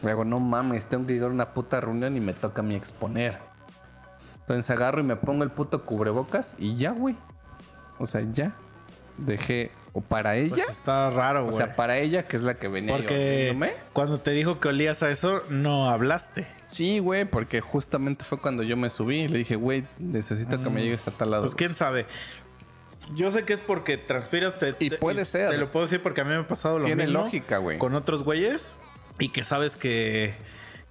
Le 0.03 0.09
digo, 0.09 0.25
no 0.25 0.41
mames, 0.41 0.87
tengo 0.87 1.07
que 1.07 1.13
llegar 1.13 1.31
a 1.31 1.35
una 1.35 1.55
puta 1.55 1.81
reunión 1.81 2.17
y 2.17 2.21
me 2.21 2.33
toca 2.33 2.63
a 2.63 2.65
mí 2.65 2.75
exponer. 2.75 3.39
Entonces 4.41 4.69
agarro 4.71 5.03
y 5.03 5.05
me 5.05 5.15
pongo 5.15 5.45
el 5.45 5.53
puto 5.53 5.85
cubrebocas 5.85 6.57
y 6.59 6.75
ya, 6.75 6.91
güey. 6.91 7.15
O 8.01 8.09
sea, 8.09 8.23
ya. 8.33 8.57
Dejé. 9.19 9.71
O 9.95 10.01
para 10.01 10.37
ella. 10.37 10.55
Pues 10.65 10.71
está 10.71 11.11
raro, 11.11 11.41
o 11.41 11.45
güey. 11.45 11.57
sea, 11.57 11.77
para 11.77 11.99
ella, 11.99 12.27
que 12.27 12.37
es 12.37 12.43
la 12.43 12.55
que 12.55 12.67
venía 12.69 12.97
porque 12.97 13.55
cuando 13.93 14.19
te 14.21 14.31
dijo 14.31 14.59
que 14.59 14.69
olías 14.69 15.03
a 15.03 15.11
eso, 15.11 15.43
no 15.51 15.91
hablaste. 15.91 16.47
Sí, 16.67 16.99
güey, 16.99 17.27
porque 17.27 17.61
justamente 17.61 18.25
fue 18.25 18.41
cuando 18.41 18.63
yo 18.63 18.75
me 18.79 18.89
subí 18.89 19.21
y 19.25 19.29
le 19.29 19.37
dije, 19.39 19.55
güey, 19.57 19.85
necesito 19.99 20.63
que 20.63 20.71
me 20.71 20.83
llegues 20.83 21.07
a 21.09 21.11
tal 21.11 21.31
lado. 21.31 21.43
Pues 21.43 21.55
quién 21.55 21.75
sabe. 21.75 22.07
Yo 23.15 23.31
sé 23.33 23.45
que 23.45 23.53
es 23.53 23.61
porque 23.61 23.99
transpiras. 23.99 24.59
Te, 24.59 24.75
Y 24.79 24.89
te- 24.91 24.97
puede 24.97 25.27
ser. 25.27 25.51
Te 25.51 25.59
lo 25.59 25.71
puedo 25.71 25.85
decir 25.85 26.01
porque 26.03 26.23
a 26.23 26.25
mí 26.25 26.31
me 26.31 26.37
ha 26.41 26.49
pasado 26.49 26.79
lo 26.79 26.87
Tiene 26.87 27.05
mismo. 27.05 27.25
lógica, 27.25 27.59
güey. 27.59 27.77
Con 27.77 27.95
otros 27.95 28.23
güeyes. 28.23 28.79
Y 29.19 29.29
que 29.29 29.45
sabes 29.45 29.77
que, 29.77 30.35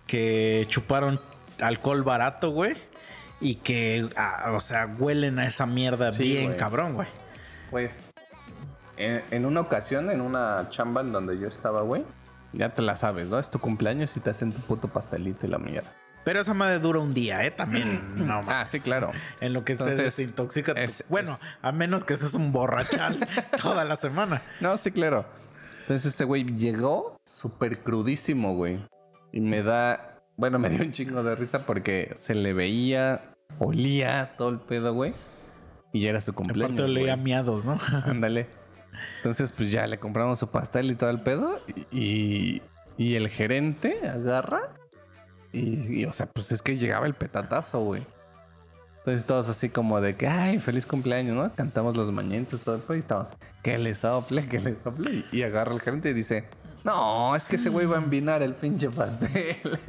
que 0.05 0.65
chuparon 0.69 1.19
alcohol 1.59 2.03
barato, 2.03 2.51
güey. 2.51 2.75
Y 3.39 3.55
que, 3.55 4.07
ah, 4.15 4.51
o 4.53 4.61
sea, 4.61 4.85
huelen 4.99 5.39
a 5.39 5.47
esa 5.47 5.65
mierda 5.65 6.11
Sí, 6.11 6.23
bien 6.37 6.53
cabrón, 6.53 6.93
güey. 6.93 7.07
Pues, 7.71 8.10
en, 9.01 9.21
en 9.31 9.45
una 9.45 9.61
ocasión, 9.61 10.09
en 10.09 10.21
una 10.21 10.67
chamba 10.69 11.01
en 11.01 11.11
donde 11.11 11.37
yo 11.39 11.47
estaba, 11.47 11.81
güey, 11.81 12.03
ya 12.53 12.69
te 12.73 12.81
la 12.81 12.95
sabes, 12.95 13.29
¿no? 13.29 13.39
Es 13.39 13.49
tu 13.49 13.59
cumpleaños 13.59 14.15
y 14.17 14.19
te 14.19 14.29
hacen 14.29 14.51
tu 14.51 14.59
puto 14.61 14.87
pastelito 14.87 15.45
y 15.45 15.49
la 15.49 15.57
mierda. 15.57 15.89
Pero 16.23 16.39
esa 16.41 16.53
madre 16.53 16.77
dura 16.79 16.99
un 16.99 17.13
día, 17.15 17.43
¿eh? 17.45 17.49
También, 17.51 18.27
no 18.27 18.43
Ah, 18.47 18.63
sí, 18.67 18.79
claro. 18.79 19.11
En 19.39 19.53
lo 19.53 19.63
que 19.65 19.75
se 19.75 19.95
desintoxica. 19.95 20.75
tu- 20.75 20.79
es- 20.81 21.03
bueno, 21.09 21.33
es- 21.33 21.39
a 21.63 21.71
menos 21.71 22.03
que 22.03 22.15
seas 22.15 22.33
un 22.35 22.51
borrachal 22.51 23.17
toda 23.61 23.83
la 23.85 23.95
semana. 23.95 24.41
No, 24.59 24.77
sí, 24.77 24.91
claro. 24.91 25.25
Entonces 25.81 26.13
ese 26.13 26.25
güey 26.25 26.43
llegó 26.45 27.17
súper 27.25 27.79
crudísimo, 27.79 28.55
güey. 28.55 28.85
Y 29.33 29.39
me 29.41 29.63
da, 29.63 30.21
bueno, 30.37 30.59
me 30.59 30.69
dio 30.69 30.83
un 30.83 30.91
chingo 30.91 31.23
de 31.23 31.35
risa 31.35 31.65
porque 31.65 32.11
se 32.15 32.35
le 32.35 32.53
veía, 32.53 33.33
olía 33.57 34.33
todo 34.37 34.49
el 34.49 34.59
pedo, 34.59 34.93
güey. 34.93 35.15
Y 35.91 36.01
ya 36.01 36.11
era 36.11 36.21
su 36.21 36.33
cumpleaños. 36.33 36.75
Aparte 36.79 36.91
olía 37.01 37.15
miados, 37.17 37.65
¿no? 37.65 37.79
Ándale. 38.05 38.47
Entonces, 39.17 39.51
pues 39.51 39.71
ya 39.71 39.87
le 39.87 39.99
compramos 39.99 40.39
su 40.39 40.47
pastel 40.47 40.91
y 40.91 40.95
todo 40.95 41.09
el 41.09 41.21
pedo. 41.21 41.59
Y, 41.91 42.61
y 42.97 43.15
el 43.15 43.29
gerente 43.29 44.07
agarra. 44.07 44.73
Y, 45.51 46.01
y, 46.01 46.05
o 46.05 46.13
sea, 46.13 46.27
pues 46.27 46.51
es 46.51 46.61
que 46.61 46.77
llegaba 46.77 47.05
el 47.05 47.13
petatazo, 47.13 47.81
güey. 47.81 48.05
Entonces 49.01 49.25
todos 49.25 49.49
así 49.49 49.69
como 49.69 49.99
de 49.99 50.15
que, 50.15 50.27
ay, 50.27 50.59
feliz 50.59 50.85
cumpleaños, 50.85 51.35
¿no? 51.35 51.51
Cantamos 51.55 51.97
los 51.97 52.11
mañanitos, 52.11 52.61
todo 52.61 52.75
el 52.75 52.81
pedo. 52.81 52.97
Y 52.97 52.99
estamos, 52.99 53.29
que 53.63 53.79
le 53.79 53.95
sople, 53.95 54.47
que 54.47 54.59
le 54.59 54.75
sople. 54.83 55.25
Y, 55.31 55.41
agarra 55.41 55.73
el 55.73 55.81
gerente 55.81 56.11
y 56.11 56.13
dice, 56.13 56.45
no, 56.83 57.35
es 57.35 57.43
que 57.45 57.55
ese 57.55 57.69
güey 57.69 57.87
va 57.87 57.97
a 57.97 58.01
embinar 58.01 58.43
el 58.43 58.53
pinche 58.53 58.89
pastel. 58.89 59.57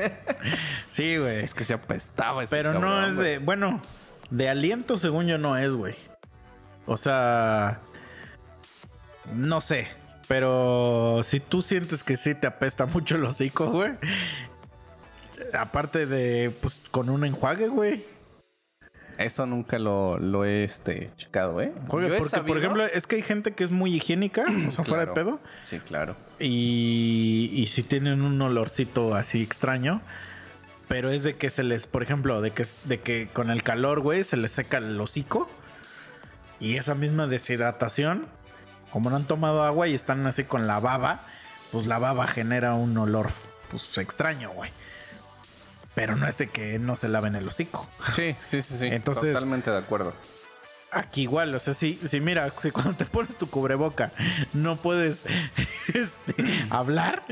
Sí, 0.89 1.19
güey. 1.19 1.45
es 1.45 1.53
que 1.53 1.65
se 1.65 1.75
apestaba 1.75 2.45
ese 2.45 2.55
Pero 2.55 2.79
no 2.79 3.07
es 3.07 3.19
de. 3.19 3.39
Bueno, 3.39 3.81
de 4.31 4.49
aliento, 4.49 4.97
según 4.97 5.27
yo, 5.27 5.37
no 5.37 5.59
es, 5.59 5.73
güey. 5.75 5.95
O 6.87 6.97
sea. 6.97 7.81
No 9.35 9.61
sé. 9.61 9.89
Pero 10.29 11.21
si 11.25 11.41
tú 11.41 11.63
sientes 11.63 12.05
que 12.05 12.17
sí 12.17 12.35
te 12.35 12.47
apesta 12.47 12.87
mucho 12.87 13.17
el 13.17 13.25
hocico, 13.25 13.71
güey. 13.71 13.93
Aparte 15.53 16.07
de, 16.07 16.51
pues, 16.61 16.81
con 16.91 17.11
un 17.11 17.25
enjuague, 17.25 17.69
güey. 17.69 18.05
Eso 19.19 19.45
nunca 19.47 19.79
lo, 19.79 20.19
lo 20.19 20.45
he 20.45 20.65
este, 20.65 21.11
checado, 21.17 21.61
¿eh? 21.61 21.73
Oye, 21.89 22.19
porque, 22.19 22.41
por 22.41 22.59
ejemplo, 22.59 22.85
es 22.87 23.07
que 23.07 23.17
hay 23.17 23.23
gente 23.23 23.53
que 23.53 23.65
es 23.65 23.71
muy 23.71 23.95
higiénica, 23.95 24.45
o 24.67 24.71
sea, 24.71 24.85
fuera 24.87 25.07
de 25.07 25.13
pedo. 25.13 25.39
Sí, 25.65 25.79
claro. 25.81 26.17
Y, 26.39 27.51
y 27.55 27.67
si 27.67 27.83
tienen 27.83 28.25
un 28.25 28.41
olorcito 28.41 29.15
así 29.15 29.43
extraño. 29.43 30.01
Pero 30.89 31.11
es 31.11 31.23
de 31.23 31.37
que 31.37 31.49
se 31.49 31.63
les, 31.63 31.87
por 31.87 32.03
ejemplo, 32.03 32.43
de 32.43 32.51
que, 32.51 32.67
de 32.85 33.01
que 33.01 33.29
con 33.33 33.51
el 33.51 33.63
calor, 33.63 34.01
güey, 34.01 34.25
se 34.25 34.37
les 34.37 34.53
seca 34.53 34.79
el 34.79 35.01
hocico. 35.01 35.49
Y 36.61 36.77
esa 36.77 36.95
misma 36.95 37.27
deshidratación, 37.27 38.27
como 38.93 39.11
no 39.11 39.17
han 39.17 39.25
tomado 39.25 39.63
agua 39.63 39.89
y 39.89 39.95
están 39.95 40.27
así 40.27 40.45
con 40.45 40.67
la 40.67 40.79
baba, 40.81 41.21
pues 41.71 41.87
la 41.87 41.99
baba 41.99 42.27
genera 42.27 42.75
un 42.75 42.97
olor 42.99 43.31
pues 43.71 43.97
extraño, 43.99 44.51
güey. 44.51 44.71
Pero 45.95 46.17
no 46.17 46.27
es 46.27 46.39
de 46.39 46.49
que 46.49 46.79
no 46.79 46.97
se 46.97 47.09
laven 47.09 47.35
el 47.35 47.47
hocico. 47.47 47.87
Sí, 48.15 48.35
sí, 48.45 48.63
sí, 48.63 48.77
sí. 48.79 48.87
Entonces- 48.87 49.33
Totalmente 49.35 49.71
de 49.71 49.79
acuerdo. 49.79 50.15
Aquí 50.91 51.23
igual, 51.23 51.55
o 51.55 51.59
sea, 51.59 51.73
si, 51.73 51.99
si 52.07 52.21
mira, 52.21 52.53
si 52.61 52.71
cuando 52.71 52.93
te 52.95 53.07
pones 53.07 53.35
tu 53.39 53.49
cubreboca 53.49 54.13
no 54.53 54.77
puedes 54.77 55.23
este, 55.95 56.67
hablar, 56.69 57.23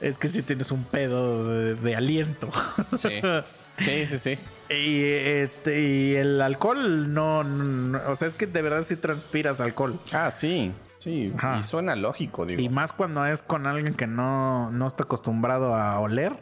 es 0.00 0.16
que 0.16 0.28
si 0.28 0.42
tienes 0.42 0.70
un 0.70 0.84
pedo 0.84 1.48
de, 1.48 1.74
de 1.74 1.96
aliento. 1.96 2.50
Sí. 2.96 3.20
Sí, 3.78 4.06
sí, 4.06 4.18
sí. 4.18 4.38
y, 4.70 5.02
este, 5.04 5.80
y 5.80 6.14
el 6.16 6.40
alcohol 6.40 7.12
no, 7.12 7.42
no- 7.44 8.00
o 8.08 8.14
sea, 8.16 8.28
es 8.28 8.34
que 8.34 8.46
de 8.46 8.62
verdad 8.62 8.82
sí 8.84 8.96
transpiras 8.96 9.60
alcohol. 9.60 9.98
Ah, 10.12 10.30
sí. 10.30 10.72
Sí. 10.98 11.32
Ajá. 11.36 11.58
Y 11.60 11.64
suena 11.64 11.96
lógico, 11.96 12.46
digo. 12.46 12.62
Y 12.62 12.68
más 12.70 12.92
cuando 12.92 13.26
es 13.26 13.42
con 13.42 13.66
alguien 13.66 13.92
que 13.94 14.06
no, 14.06 14.70
no 14.70 14.86
está 14.86 15.02
acostumbrado 15.02 15.74
a 15.74 15.98
oler, 16.00 16.32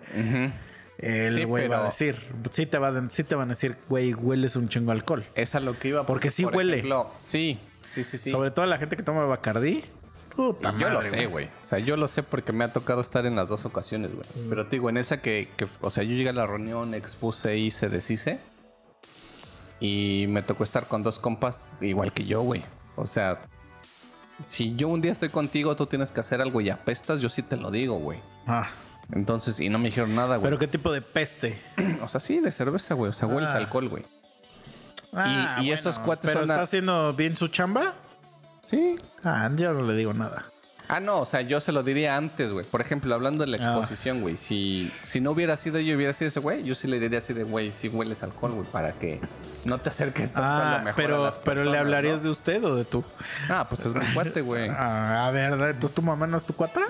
el 0.99 1.33
Sí, 1.33 1.45
güey 1.45 1.67
va 1.69 1.81
a 1.83 1.85
decir, 1.87 2.17
sí 2.51 2.67
te, 2.67 2.79
va 2.79 2.89
a- 2.89 3.11
sí 3.11 3.25
te 3.25 3.35
van 3.35 3.49
a 3.49 3.53
decir, 3.55 3.77
güey, 3.89 4.15
hueles 4.15 4.55
un 4.55 4.69
chingo 4.69 4.93
alcohol. 4.93 5.25
Es 5.35 5.55
a 5.57 5.61
lo 5.61 5.77
que 5.79 5.89
iba. 5.89 6.07
Porque 6.07 6.31
sí 6.31 6.45
por 6.45 6.55
huele. 6.57 6.75
ejemplo, 6.79 7.11
sí, 7.21 7.59
sí, 7.89 8.05
sí, 8.05 8.19
sí. 8.19 8.31
Sobre 8.31 8.51
todo 8.53 8.67
la 8.67 8.79
gente 8.79 8.97
que 8.97 9.03
toma 9.03 9.25
Bacardí. 9.27 9.83
Puta 10.35 10.73
Y 10.77 10.81
yo 10.81 10.89
lo 10.89 11.03
sé, 11.03 11.27
güey. 11.27 11.47
O 11.63 11.67
sea, 11.67 11.79
yo 11.79 11.97
lo 11.97 12.09
sé 12.09 12.23
porque 12.23 12.53
me 12.53 12.65
ha 12.65 12.73
tocado 12.73 13.01
estar 13.01 13.27
en 13.27 13.37
las 13.37 13.49
dos 13.49 13.65
ocasiones, 13.65 14.15
güey. 14.15 14.27
Pero 14.49 14.65
te 14.67 14.77
digo, 14.77 14.89
en 14.89 14.97
esa 14.97 15.21
que, 15.21 15.49
que- 15.57 15.69
o 15.81 15.91
sea, 15.91 16.03
yo 16.05 16.15
llegué 16.15 16.31
a 16.31 16.33
la 16.33 16.47
reunión, 16.47 16.95
expuse 16.95 17.57
y 17.59 17.71
se 17.71 17.89
deshice. 17.89 18.41
Y 19.81 20.27
me 20.29 20.43
tocó 20.43 20.65
estar 20.65 20.87
con 20.87 21.03
dos 21.03 21.19
compas 21.19 21.73
igual 21.81 22.13
que 22.13 22.25
yo, 22.25 22.43
güey. 22.43 22.65
O 22.97 23.07
sea, 23.07 23.41
si 24.47 24.75
yo 24.77 24.89
un 24.89 25.01
día 25.01 25.13
estoy 25.13 25.29
contigo, 25.31 25.75
tú 25.77 25.87
tienes 25.87 26.13
que 26.13 26.21
hacer 26.21 26.41
algo 26.41 26.61
y 26.61 26.71
apestas, 26.71 27.21
yo 27.21 27.29
sí 27.29 27.43
te 27.43 27.57
lo 27.57 27.71
digo, 27.71 27.99
güey. 27.99 28.21
Ah, 28.47 28.69
Entonces, 29.13 29.59
y 29.61 29.69
no 29.69 29.79
me 29.79 29.87
dijeron 29.87 30.15
nada, 30.15 30.37
güey. 30.37 30.45
pero 30.45 30.59
qué 30.59 30.69
tipo 30.69 30.93
de 30.93 31.01
peste. 31.03 31.59
O 32.03 32.09
sea, 32.09 32.21
sí, 32.21 32.41
de 32.41 32.53
cerveza, 32.53 32.95
güey. 32.95 33.11
O 33.11 33.13
sea, 33.13 33.29
hueles 33.29 33.51
Ah. 33.51 33.57
alcohol, 33.57 33.89
güey. 33.89 34.05
Ah, 35.13 35.59
y 35.61 35.73
esos 35.73 35.99
cuates 35.99 36.31
¿Pero 36.31 36.41
son 36.47 36.51
está 36.51 36.61
a- 36.61 36.63
haciendo 36.63 37.13
bien 37.13 37.37
su 37.37 37.49
chamba? 37.49 37.93
Sí. 38.73 38.99
Ah, 39.23 39.49
yo 39.55 39.73
no 39.75 39.83
le 39.83 39.95
digo 39.95 40.13
nada. 40.15 40.47
Ah, 40.89 40.99
no, 40.99 41.21
o 41.21 41.25
sea, 41.25 41.41
yo 41.43 41.61
se 41.61 41.73
lo 41.73 41.83
diría 41.83 42.17
antes, 42.17 42.51
güey. 42.53 42.67
Por 42.67 42.81
ejemplo, 42.81 43.15
hablando 43.15 43.45
de 43.45 43.51
la 43.51 43.57
Ah. 43.59 43.61
exposición, 43.79 44.21
güey. 44.21 44.37
Si, 44.37 44.93
si 45.01 45.21
no 45.21 45.31
hubiera 45.31 45.57
sido 45.57 45.79
yo, 45.79 45.95
hubiera 45.97 46.13
sido 46.13 46.29
ese 46.29 46.41
güey, 46.41 46.63
yo 46.65 46.75
sí 46.75 46.89
le 46.89 46.99
diría 47.01 47.19
así 47.19 47.33
de, 47.33 47.45
güey, 47.45 47.71
sí 47.73 47.89
hueles 47.89 48.23
alcohol, 48.23 48.53
güey, 48.53 48.67
para 48.67 48.93
que 48.93 49.21
no 49.65 49.79
te 49.79 49.89
acerques 49.91 50.33
tanto 50.33 50.43
a 50.49 50.75
Ah, 50.75 50.79
lo 50.79 50.85
mejor 50.87 51.03
a 51.05 51.07
pero, 51.07 51.33
pero 51.45 51.65
le 51.71 51.79
hablarías 51.79 52.17
¿no? 52.19 52.23
de 52.25 52.31
usted 52.31 52.65
o 52.65 52.75
de 52.77 52.85
tú. 52.85 53.05
Ah, 53.49 53.67
pues 53.69 53.87
es 53.87 53.95
mi 53.95 54.05
cuate, 54.13 54.41
güey. 54.41 54.69
Ah, 54.71 55.29
a 55.29 55.31
ver, 55.31 55.53
entonces 55.53 55.93
tu 55.93 56.03
mamá 56.03 56.27
no 56.27 56.37
es 56.37 56.45
tu 56.45 56.53
cuata, 56.55 56.81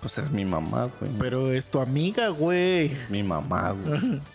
Pues 0.00 0.18
es 0.18 0.30
mi 0.30 0.44
mamá, 0.44 0.88
güey. 1.00 1.10
pero 1.18 1.50
es 1.52 1.66
tu 1.66 1.80
amiga, 1.80 2.28
güey. 2.28 2.96
Mi 3.08 3.22
mamá, 3.22 3.70
güey. 3.72 4.20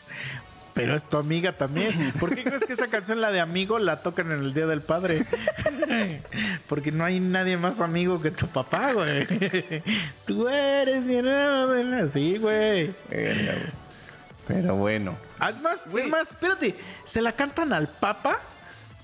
Pero 0.74 0.96
es 0.96 1.04
tu 1.04 1.18
amiga 1.18 1.58
también. 1.58 2.14
¿Por 2.20 2.34
qué 2.34 2.44
crees 2.44 2.64
que 2.64 2.74
esa 2.74 2.88
canción, 2.88 3.20
la 3.20 3.32
de 3.32 3.40
amigo, 3.42 3.80
la 3.80 4.02
tocan 4.02 4.32
en 4.32 4.40
el 4.40 4.54
Día 4.54 4.66
del 4.66 4.82
Padre? 4.82 5.26
Porque 6.70 6.92
no 6.92 7.04
hay 7.04 7.20
nadie 7.20 7.58
más 7.58 7.82
amigo 7.82 8.22
que 8.22 8.32
tu 8.32 8.48
papá, 8.48 8.94
güey. 8.94 9.28
Tú 10.26 10.48
eres 10.48 11.06
mi 11.06 11.16
hermano 11.16 11.68
de 11.68 11.84
la... 11.84 12.08
Sí, 12.08 12.38
güey. 12.38 12.92
Pero 14.48 14.76
bueno. 14.76 15.18
Es 15.50 15.62
más, 15.62 15.86
es 15.98 16.08
más, 16.08 16.32
espérate. 16.32 16.76
Se 17.06 17.22
la 17.22 17.32
cantan 17.34 17.74
al 17.74 17.88
papa 17.88 18.38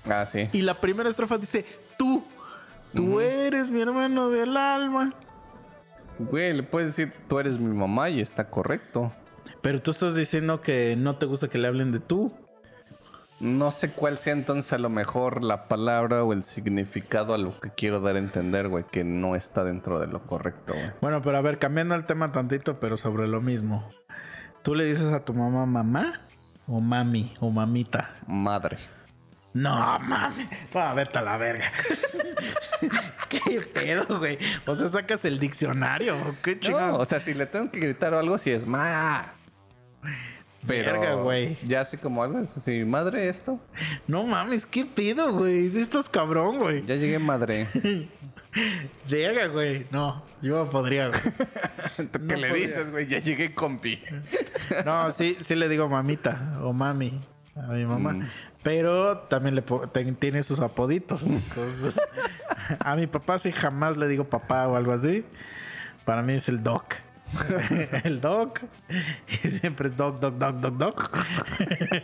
Ah, 0.08 0.24
sí. 0.26 0.48
y 0.52 0.62
la 0.62 0.74
primera 0.74 1.10
estrofa 1.10 1.36
dice, 1.36 1.64
tú, 1.98 2.24
tú 2.94 3.20
eres 3.20 3.70
mi 3.70 3.80
hermano 3.80 4.30
del 4.30 4.56
alma. 4.56 5.12
Güey, 6.18 6.54
le 6.54 6.62
puedes 6.62 6.88
decir, 6.96 7.12
tú 7.28 7.38
eres 7.38 7.58
mi 7.58 7.74
mamá 7.74 8.08
y 8.08 8.20
está 8.20 8.48
correcto. 8.48 9.12
Pero 9.62 9.82
tú 9.82 9.90
estás 9.90 10.14
diciendo 10.14 10.60
que 10.60 10.96
no 10.96 11.16
te 11.16 11.26
gusta 11.26 11.48
que 11.48 11.58
le 11.58 11.68
hablen 11.68 11.92
de 11.92 12.00
tú. 12.00 12.32
No 13.38 13.70
sé 13.70 13.90
cuál 13.92 14.16
sea 14.16 14.32
entonces 14.32 14.72
a 14.72 14.78
lo 14.78 14.88
mejor 14.88 15.42
la 15.44 15.66
palabra 15.66 16.24
o 16.24 16.32
el 16.32 16.44
significado 16.44 17.34
a 17.34 17.38
lo 17.38 17.60
que 17.60 17.68
quiero 17.68 18.00
dar 18.00 18.16
a 18.16 18.18
entender, 18.18 18.68
güey, 18.68 18.84
que 18.90 19.04
no 19.04 19.36
está 19.36 19.62
dentro 19.62 20.00
de 20.00 20.06
lo 20.06 20.22
correcto, 20.22 20.72
güey. 20.72 20.90
Bueno, 21.02 21.20
pero 21.20 21.36
a 21.36 21.42
ver, 21.42 21.58
cambiando 21.58 21.94
el 21.94 22.06
tema 22.06 22.32
tantito, 22.32 22.80
pero 22.80 22.96
sobre 22.96 23.28
lo 23.28 23.42
mismo. 23.42 23.90
¿Tú 24.62 24.74
le 24.74 24.84
dices 24.84 25.08
a 25.12 25.22
tu 25.24 25.34
mamá 25.34 25.66
mamá 25.66 26.22
o 26.66 26.80
mami 26.80 27.34
o 27.40 27.50
mamita? 27.50 28.14
Madre. 28.26 28.78
No, 29.52 29.98
mami. 30.00 30.46
Va, 30.74 30.92
vete 30.94 31.18
a 31.18 31.22
la 31.22 31.36
verga. 31.36 31.70
¿Qué 33.28 33.60
pedo, 33.60 34.18
güey? 34.18 34.38
O 34.66 34.74
sea, 34.74 34.88
sacas 34.88 35.24
el 35.24 35.38
diccionario. 35.38 36.14
¿Qué 36.42 36.54
No, 36.54 36.60
chingados? 36.60 37.00
o 37.00 37.04
sea, 37.04 37.20
si 37.20 37.34
le 37.34 37.46
tengo 37.46 37.70
que 37.70 37.80
gritar 37.80 38.14
o 38.14 38.18
algo, 38.18 38.38
si 38.38 38.50
es 38.50 38.66
ma. 38.66 39.32
Pero 40.66 40.92
Verga, 41.00 41.14
güey. 41.14 41.56
ya 41.64 41.80
así 41.82 41.96
como 41.96 42.24
algo 42.24 42.38
así, 42.38 42.84
madre 42.84 43.28
esto. 43.28 43.60
No 44.08 44.24
mames, 44.24 44.66
¿qué 44.66 44.84
pedo, 44.84 45.32
güey? 45.32 45.68
Si 45.70 45.80
estás 45.80 46.08
cabrón, 46.08 46.58
güey. 46.58 46.84
Ya 46.84 46.96
llegué 46.96 47.18
madre. 47.20 47.68
Verga, 49.08 49.46
güey. 49.46 49.86
No, 49.90 50.24
yo 50.42 50.68
podría, 50.70 51.08
güey. 51.08 51.20
¿Tú 52.10 52.18
No 52.20 52.28
qué 52.28 52.36
le 52.36 52.48
podría. 52.48 52.66
dices, 52.66 52.90
güey? 52.90 53.06
Ya 53.06 53.18
llegué 53.20 53.54
compi. 53.54 54.00
No, 54.84 55.10
sí, 55.10 55.36
sí 55.40 55.54
le 55.54 55.68
digo 55.68 55.88
mamita 55.88 56.58
o 56.62 56.72
mami 56.72 57.20
a 57.54 57.72
mi 57.72 57.84
mamá. 57.84 58.12
Mm. 58.14 58.28
Pero 58.62 59.18
también 59.18 59.54
le 59.54 59.62
po- 59.62 59.86
te- 59.88 60.10
tiene 60.12 60.42
sus 60.42 60.58
apoditos. 60.60 61.22
Entonces, 61.22 62.00
a 62.80 62.96
mi 62.96 63.06
papá 63.06 63.38
sí 63.38 63.52
jamás 63.52 63.96
le 63.96 64.08
digo 64.08 64.24
papá 64.24 64.66
o 64.66 64.74
algo 64.74 64.92
así. 64.92 65.24
Para 66.04 66.22
mí 66.22 66.32
es 66.32 66.48
el 66.48 66.62
doc. 66.62 66.94
el 68.04 68.20
doc. 68.20 68.60
Y 69.42 69.48
siempre 69.48 69.88
es 69.88 69.96
doc, 69.96 70.20
doc, 70.20 70.34
doc, 70.36 70.56
doc, 70.56 70.74
doc. 70.74 71.18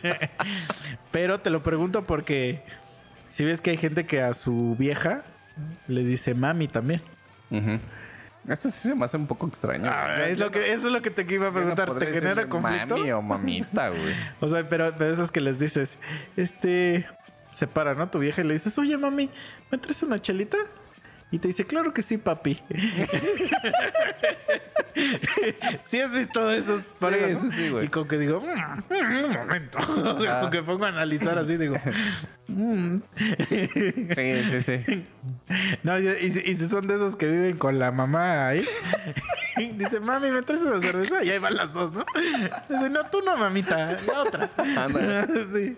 Pero 1.10 1.40
te 1.40 1.50
lo 1.50 1.62
pregunto 1.62 2.04
porque 2.04 2.62
si 3.28 3.44
ves 3.44 3.60
que 3.60 3.70
hay 3.70 3.76
gente 3.76 4.06
que 4.06 4.20
a 4.20 4.34
su 4.34 4.76
vieja 4.76 5.22
le 5.88 6.04
dice 6.04 6.34
mami 6.34 6.68
también. 6.68 7.00
Ujú. 7.50 7.78
Esto 8.48 8.70
sí 8.70 8.88
se 8.88 8.94
me 8.94 9.04
hace 9.04 9.16
un 9.16 9.26
poco 9.26 9.46
extraño. 9.46 9.88
Ah, 9.88 10.26
es 10.26 10.38
lo 10.38 10.50
que, 10.50 10.72
eso 10.72 10.88
es 10.88 10.92
lo 10.92 11.00
que 11.00 11.10
te 11.10 11.22
iba 11.32 11.46
a 11.46 11.50
no 11.50 11.54
preguntar. 11.54 11.94
¿Te 11.96 12.12
genera 12.12 12.48
conflicto? 12.48 12.96
Mami 12.96 13.12
o 13.12 13.22
mamita, 13.22 13.90
güey. 13.90 14.14
O 14.40 14.48
sea, 14.48 14.68
pero 14.68 14.90
de 14.90 15.12
esas 15.12 15.30
que 15.30 15.40
les 15.40 15.60
dices, 15.60 15.98
este, 16.36 17.06
se 17.50 17.68
para, 17.68 17.94
¿no? 17.94 18.08
Tu 18.08 18.18
vieja 18.18 18.40
y 18.40 18.44
le 18.44 18.54
dices, 18.54 18.76
oye, 18.78 18.98
mami, 18.98 19.30
¿me 19.70 19.78
traes 19.78 20.02
una 20.02 20.20
chelita? 20.20 20.58
Y 21.32 21.38
te 21.38 21.48
dice, 21.48 21.64
claro 21.64 21.94
que 21.94 22.02
sí, 22.02 22.18
papi. 22.18 22.60
sí 25.82 26.00
has 26.00 26.14
visto 26.14 26.50
esos 26.52 26.82
parejas, 27.00 27.40
sí, 27.40 27.46
¿no? 27.46 27.52
sí, 27.52 27.68
güey. 27.70 27.86
Y 27.86 27.88
como 27.88 28.06
que 28.06 28.18
digo, 28.18 28.40
"Mm, 28.40 28.94
mm, 28.94 29.24
un 29.24 29.32
momento. 29.32 29.78
O 30.16 30.20
sea, 30.20 30.36
Ah. 30.36 30.40
como 30.40 30.50
que 30.50 30.62
pongo 30.62 30.84
a 30.84 30.88
analizar 30.88 31.38
así, 31.38 31.56
digo, 31.56 31.76
"Mm". 32.48 32.98
Sí, 34.14 34.42
sí, 34.50 34.60
sí. 34.60 35.04
No, 35.82 35.98
y, 35.98 36.08
y 36.08 36.30
si- 36.30 36.42
y 36.50 36.54
si 36.54 36.68
son 36.68 36.86
de 36.86 36.94
esos 36.96 37.16
que 37.16 37.26
viven 37.26 37.56
con 37.56 37.78
la 37.78 37.90
mamá 37.92 38.48
ahí, 38.48 38.64
dice, 39.78 40.00
mami, 40.00 40.30
¿me 40.30 40.42
traes 40.42 40.62
una 40.64 40.80
cerveza? 40.80 41.24
Y 41.24 41.30
ahí 41.30 41.38
van 41.38 41.56
las 41.56 41.72
dos, 41.72 41.92
¿no? 41.92 42.04
Dice, 42.68 42.90
no, 42.90 43.06
tú 43.10 43.22
no, 43.22 43.36
mamita, 43.38 43.96
la 44.06 44.22
otra. 44.22 44.50
Ándale. 44.76 45.26
sí. 45.52 45.76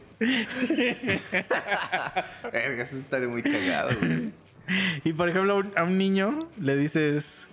Verga, 2.53 2.83
eso 2.83 2.97
estaría 2.97 3.29
muy 3.29 3.43
cagado, 3.43 3.91
güey. 4.01 4.33
Y 5.05 5.13
por 5.13 5.29
ejemplo, 5.29 5.63
a 5.77 5.83
un, 5.85 5.99
niño 5.99 6.49
le 6.61 6.77
dices. 6.77 7.49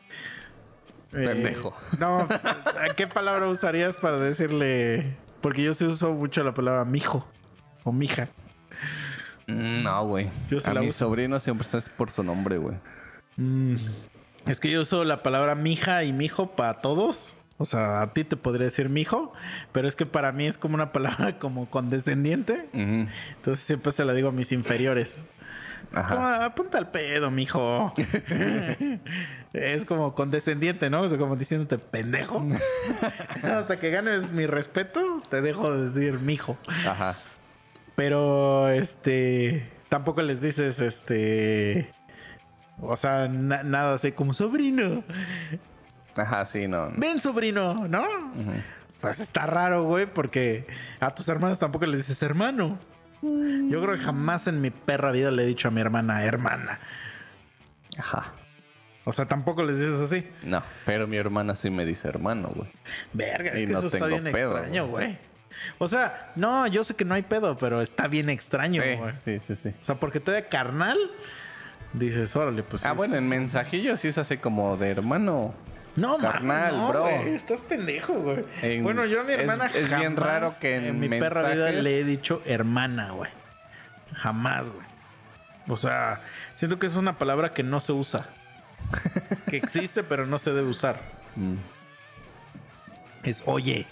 eh, 1.13 1.25
Pendejo. 1.27 1.75
No, 1.99 2.19
¿a 2.21 2.93
¿qué 2.95 3.07
palabra 3.07 3.47
usarías 3.47 3.97
para 3.97 4.17
decirle? 4.17 5.15
Porque 5.41 5.63
yo 5.63 5.73
sí 5.73 5.85
uso 5.85 6.13
mucho 6.13 6.43
la 6.43 6.53
palabra 6.53 6.85
mijo 6.85 7.27
o 7.83 7.91
mija. 7.91 8.29
Mm, 9.47 9.83
No, 9.83 10.05
güey. 10.05 10.29
Sí 10.49 10.57
A 10.69 10.73
mi 10.75 10.87
uso. 10.89 10.99
sobrino 11.05 11.39
siempre 11.39 11.67
es 11.77 11.89
por 11.89 12.09
su 12.09 12.23
nombre, 12.23 12.57
güey. 12.57 12.77
Mm, 13.37 13.75
Es 14.45 14.59
que 14.59 14.71
yo 14.71 14.81
uso 14.81 15.03
la 15.03 15.19
palabra 15.19 15.55
mija 15.55 16.03
y 16.03 16.13
mijo 16.13 16.51
para 16.55 16.75
todos. 16.81 17.35
O 17.57 17.65
sea, 17.65 18.01
a 18.01 18.13
ti 18.13 18.23
te 18.23 18.37
podría 18.37 18.65
decir 18.65 18.89
mijo, 18.89 19.33
pero 19.71 19.87
es 19.87 19.95
que 19.95 20.07
para 20.07 20.31
mí 20.31 20.47
es 20.47 20.57
como 20.57 20.73
una 20.75 20.91
palabra 20.91 21.37
como 21.37 21.69
condescendiente. 21.69 22.69
Entonces 22.73 23.63
siempre 23.63 23.91
se 23.91 24.03
la 24.03 24.13
digo 24.13 24.29
a 24.29 24.31
mis 24.31 24.51
inferiores. 24.51 25.25
Como, 25.91 26.25
apunta 26.27 26.77
al 26.77 26.89
pedo, 26.89 27.29
mijo. 27.31 27.93
es 29.53 29.85
como 29.85 30.15
condescendiente, 30.15 30.89
¿no? 30.89 31.01
O 31.01 31.07
sea, 31.07 31.17
como 31.17 31.35
diciéndote 31.35 31.77
pendejo. 31.77 32.45
Hasta 33.43 33.77
que 33.77 33.89
ganes 33.89 34.31
mi 34.31 34.45
respeto, 34.45 35.21
te 35.29 35.41
dejo 35.41 35.71
de 35.73 35.89
decir 35.89 36.21
mijo. 36.21 36.57
Ajá. 36.87 37.15
Pero, 37.95 38.69
este, 38.69 39.65
tampoco 39.89 40.21
les 40.21 40.41
dices, 40.41 40.79
este, 40.79 41.91
o 42.79 42.95
sea, 42.95 43.27
na- 43.27 43.63
nada 43.63 43.95
así 43.95 44.13
como 44.13 44.33
sobrino. 44.33 45.03
Ajá, 46.15 46.45
sí, 46.45 46.67
no. 46.67 46.89
no. 46.89 46.93
Ven, 46.97 47.19
sobrino, 47.19 47.73
¿no? 47.87 48.03
Pues 49.01 49.19
está 49.19 49.45
raro, 49.45 49.83
güey, 49.83 50.05
porque 50.05 50.67
a 50.99 51.13
tus 51.13 51.27
hermanos 51.27 51.59
tampoco 51.59 51.85
les 51.85 51.99
dices 51.99 52.21
hermano. 52.23 52.77
Yo 53.21 53.81
creo 53.81 53.93
que 53.95 53.99
jamás 54.01 54.47
en 54.47 54.61
mi 54.61 54.71
perra 54.71 55.11
vida 55.11 55.29
le 55.31 55.43
he 55.43 55.45
dicho 55.45 55.67
a 55.67 55.71
mi 55.71 55.81
hermana 55.81 56.23
hermana. 56.23 56.79
Ajá. 57.97 58.33
O 59.03 59.11
sea, 59.11 59.25
tampoco 59.25 59.63
les 59.63 59.79
dices 59.79 59.99
así. 59.99 60.27
No, 60.43 60.61
pero 60.85 61.07
mi 61.07 61.17
hermana 61.17 61.55
sí 61.55 61.69
me 61.69 61.85
dice 61.85 62.07
hermano, 62.07 62.49
güey. 62.55 62.69
Verga, 63.13 63.51
es 63.51 63.63
Y 63.63 63.65
que 63.67 63.73
no 63.73 63.79
eso 63.79 63.87
está 63.87 64.05
bien 64.05 64.23
pedo, 64.25 64.57
extraño, 64.57 64.87
güey. 64.87 65.17
O 65.79 65.87
sea, 65.87 66.31
no, 66.35 66.65
yo 66.67 66.83
sé 66.83 66.95
que 66.95 67.05
no 67.05 67.13
hay 67.15 67.23
pedo, 67.23 67.57
pero 67.57 67.81
está 67.81 68.07
bien 68.07 68.29
extraño, 68.29 68.81
güey. 68.81 69.13
Sí, 69.13 69.39
sí, 69.39 69.55
sí, 69.55 69.69
sí. 69.71 69.75
O 69.81 69.85
sea, 69.85 69.95
porque 69.95 70.19
todavía 70.19 70.49
carnal, 70.49 70.97
dices, 71.93 72.35
órale, 72.35 72.63
pues. 72.63 72.85
Ah, 72.85 72.91
es- 72.91 72.95
bueno, 72.97 73.15
en 73.15 73.27
mensajillo 73.27 73.97
sí 73.97 74.07
es 74.07 74.17
así 74.17 74.37
como 74.37 74.77
de 74.77 74.89
hermano. 74.91 75.53
No, 75.95 76.17
carnal, 76.17 76.71
carnal, 76.71 76.87
bro. 76.89 77.07
Estás 77.09 77.61
pendejo, 77.61 78.13
güey. 78.13 78.45
En- 78.61 78.83
Bueno, 78.83 79.05
yo 79.05 79.21
a 79.21 79.23
mi 79.23 79.33
es- 79.33 79.39
hermana 79.39 79.65
es 79.67 79.89
bien 79.89 80.15
jamás 80.15 80.19
raro 80.19 80.53
que 80.61 80.75
en 80.77 80.99
mi 80.99 81.09
perra 81.09 81.41
vida 81.49 81.65
mensajes- 81.65 81.83
le 81.83 81.99
he 81.99 82.03
dicho 82.05 82.41
hermana, 82.45 83.11
güey. 83.11 83.29
Jamás, 84.13 84.69
güey. 84.69 84.85
O 85.67 85.75
sea, 85.77 86.21
siento 86.55 86.79
que 86.79 86.87
es 86.87 86.95
una 86.95 87.17
palabra 87.17 87.53
que 87.53 87.63
no 87.63 87.79
se 87.79 87.91
usa. 87.91 88.27
que 89.49 89.57
existe, 89.57 90.03
pero 90.03 90.25
no 90.25 90.39
se 90.39 90.51
debe 90.53 90.67
usar. 90.69 90.97
Mm. 91.35 91.55
Es 93.23 93.43
oye. 93.45 93.85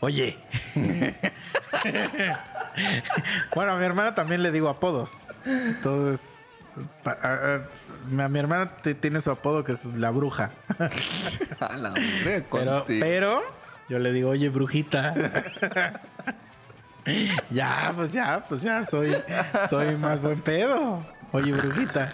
Oye. 0.00 0.36
bueno, 3.54 3.72
a 3.72 3.76
mi 3.78 3.84
hermana 3.84 4.14
también 4.14 4.42
le 4.42 4.50
digo 4.52 4.68
apodos. 4.68 5.34
Entonces, 5.46 6.66
a, 8.20 8.28
mi 8.28 8.38
hermana 8.38 8.68
tiene 9.00 9.20
su 9.20 9.30
apodo 9.30 9.64
que 9.64 9.72
es 9.72 9.86
la 9.86 10.10
bruja. 10.10 10.50
A 11.60 11.76
la 11.76 11.90
madre, 11.90 12.44
Pero, 12.50 12.84
pero 12.86 13.42
yo 13.88 13.98
le 13.98 14.12
digo, 14.12 14.30
oye, 14.30 14.48
brujita. 14.48 15.14
ya, 17.50 17.92
pues 17.94 18.12
ya, 18.12 18.44
pues 18.48 18.62
ya 18.62 18.82
soy, 18.82 19.14
soy 19.68 19.96
más 19.96 20.20
buen 20.20 20.40
pedo. 20.40 21.04
Oye, 21.32 21.52
brujita. 21.52 22.12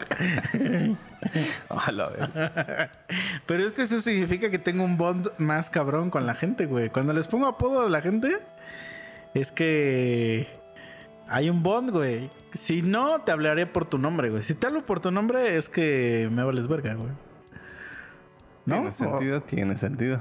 Pero 3.47 3.67
es 3.67 3.73
que 3.73 3.83
eso 3.83 4.01
significa 4.01 4.51
que 4.51 4.59
tengo 4.59 4.83
un 4.83 4.97
bond 4.97 5.31
más 5.37 5.69
cabrón 5.69 6.11
con 6.11 6.27
la 6.27 6.35
gente, 6.35 6.67
güey. 6.67 6.89
Cuando 6.89 7.13
les 7.13 7.29
pongo 7.29 7.47
apodo 7.47 7.87
a 7.87 7.91
la 7.91 8.01
gente, 8.01 8.39
es 9.35 9.53
que 9.53 10.60
hay 11.31 11.49
un 11.49 11.63
bond, 11.63 11.91
güey. 11.91 12.29
Si 12.55 12.83
no, 12.83 13.21
te 13.21 13.31
hablaré 13.31 13.65
por 13.65 13.87
tu 13.87 13.99
nombre, 13.99 14.31
güey. 14.31 14.43
Si 14.43 14.55
te 14.55 14.67
hablo 14.67 14.85
por 14.85 14.99
tu 14.99 15.13
nombre, 15.13 15.57
es 15.57 15.69
que 15.69 16.29
me 16.31 16.43
vales 16.43 16.67
verga, 16.67 16.95
güey. 16.95 17.13
¿No? 18.67 18.75
Tiene 18.75 18.91
sentido, 18.91 19.41
tiene 19.41 19.77
sentido. 19.77 20.21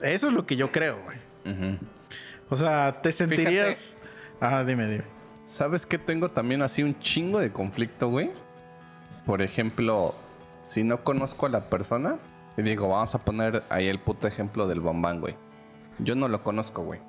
Eso 0.00 0.26
es 0.26 0.32
lo 0.32 0.44
que 0.44 0.56
yo 0.56 0.72
creo, 0.72 1.00
güey. 1.04 1.78
O 2.50 2.56
sea, 2.56 3.00
te 3.02 3.12
sentirías. 3.12 3.96
Ah, 4.40 4.64
dime, 4.64 4.88
dime. 4.88 5.04
¿Sabes 5.44 5.86
qué 5.86 5.96
tengo 5.96 6.28
también 6.28 6.62
así 6.62 6.82
un 6.82 6.98
chingo 6.98 7.38
de 7.38 7.52
conflicto, 7.52 8.08
güey? 8.08 8.32
Por 9.24 9.42
ejemplo, 9.42 10.16
si 10.62 10.82
no 10.82 11.04
conozco 11.04 11.46
a 11.46 11.50
la 11.50 11.70
persona, 11.70 12.18
y 12.56 12.62
digo, 12.62 12.88
vamos 12.88 13.14
a 13.14 13.20
poner 13.20 13.62
ahí 13.68 13.86
el 13.86 14.00
puto 14.00 14.26
ejemplo 14.26 14.66
del 14.66 14.80
bombán, 14.80 15.20
güey. 15.20 15.36
Yo 15.98 16.16
no 16.16 16.26
lo 16.26 16.42
conozco, 16.42 16.82
güey. 16.82 17.00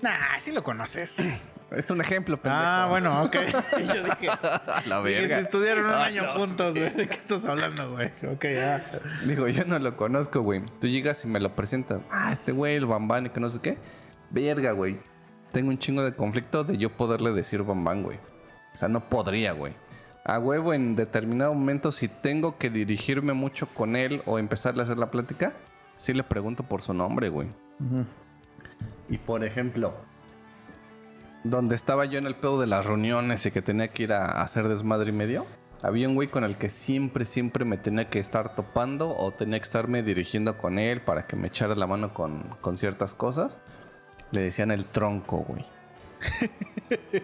Nah, 0.00 0.38
sí 0.38 0.52
lo 0.52 0.62
conoces. 0.62 1.22
Es 1.70 1.90
un 1.90 2.00
ejemplo, 2.00 2.36
pendejo. 2.36 2.64
ah, 2.64 2.86
bueno, 2.88 3.22
ok. 3.24 3.34
Yo 3.94 4.02
dije, 4.04 4.26
la 4.86 5.02
dije, 5.02 5.20
verga. 5.20 5.34
si 5.36 5.40
estudiaron 5.42 5.84
un 5.84 5.90
Ah, 5.92 6.04
año 6.04 6.22
no. 6.22 6.32
juntos, 6.32 6.74
güey. 6.74 6.90
¿De 6.94 7.06
qué 7.08 7.14
estás 7.16 7.44
hablando, 7.44 7.90
güey? 7.90 8.08
Ok, 8.32 8.44
ya. 8.44 8.84
Digo, 9.26 9.46
yo 9.48 9.64
no 9.66 9.78
lo 9.78 9.96
conozco, 9.96 10.40
güey. 10.42 10.62
Tú 10.80 10.86
llegas 10.86 11.24
y 11.24 11.28
me 11.28 11.40
lo 11.40 11.54
presentas. 11.54 12.00
Ah, 12.10 12.32
este 12.32 12.52
güey, 12.52 12.76
el 12.76 12.86
bambán 12.86 13.26
y 13.26 13.30
que 13.30 13.40
no 13.40 13.50
sé 13.50 13.60
qué. 13.60 13.76
Verga, 14.30 14.72
güey. 14.72 14.98
Tengo 15.52 15.68
un 15.68 15.78
chingo 15.78 16.02
de 16.02 16.14
conflicto 16.14 16.64
de 16.64 16.78
yo 16.78 16.88
poderle 16.88 17.32
decir 17.32 17.62
bambán, 17.62 18.02
güey. 18.02 18.18
O 18.74 18.76
sea, 18.76 18.88
no 18.88 19.00
podría, 19.00 19.52
güey. 19.52 19.74
A 20.24 20.38
huevo, 20.38 20.72
en 20.74 20.94
determinado 20.96 21.52
momento, 21.54 21.90
si 21.92 22.08
tengo 22.08 22.56
que 22.58 22.70
dirigirme 22.70 23.32
mucho 23.34 23.66
con 23.68 23.96
él 23.96 24.22
o 24.26 24.38
empezarle 24.38 24.82
a 24.82 24.84
hacer 24.84 24.98
la 24.98 25.10
plática, 25.10 25.52
sí 25.96 26.12
le 26.14 26.22
pregunto 26.22 26.62
por 26.62 26.82
su 26.82 26.92
nombre, 26.94 27.28
güey. 27.30 27.48
Y 29.08 29.18
por 29.18 29.42
ejemplo, 29.44 29.94
donde 31.50 31.74
estaba 31.74 32.04
yo 32.04 32.18
en 32.18 32.26
el 32.26 32.34
pedo 32.34 32.60
de 32.60 32.66
las 32.66 32.84
reuniones 32.84 33.44
y 33.46 33.50
que 33.50 33.62
tenía 33.62 33.88
que 33.88 34.04
ir 34.04 34.12
a 34.12 34.42
hacer 34.42 34.68
desmadre 34.68 35.10
y 35.10 35.12
medio, 35.12 35.46
había 35.82 36.08
un 36.08 36.14
güey 36.14 36.28
con 36.28 36.44
el 36.44 36.56
que 36.56 36.68
siempre, 36.68 37.24
siempre 37.24 37.64
me 37.64 37.76
tenía 37.76 38.08
que 38.10 38.18
estar 38.18 38.54
topando 38.56 39.16
o 39.16 39.32
tenía 39.32 39.58
que 39.58 39.64
estarme 39.64 40.02
dirigiendo 40.02 40.58
con 40.58 40.78
él 40.78 41.00
para 41.00 41.26
que 41.26 41.36
me 41.36 41.48
echara 41.48 41.74
la 41.76 41.86
mano 41.86 42.12
con, 42.12 42.42
con 42.60 42.76
ciertas 42.76 43.14
cosas. 43.14 43.60
Le 44.32 44.40
decían 44.42 44.70
el 44.70 44.84
tronco, 44.84 45.38
güey. 45.48 45.64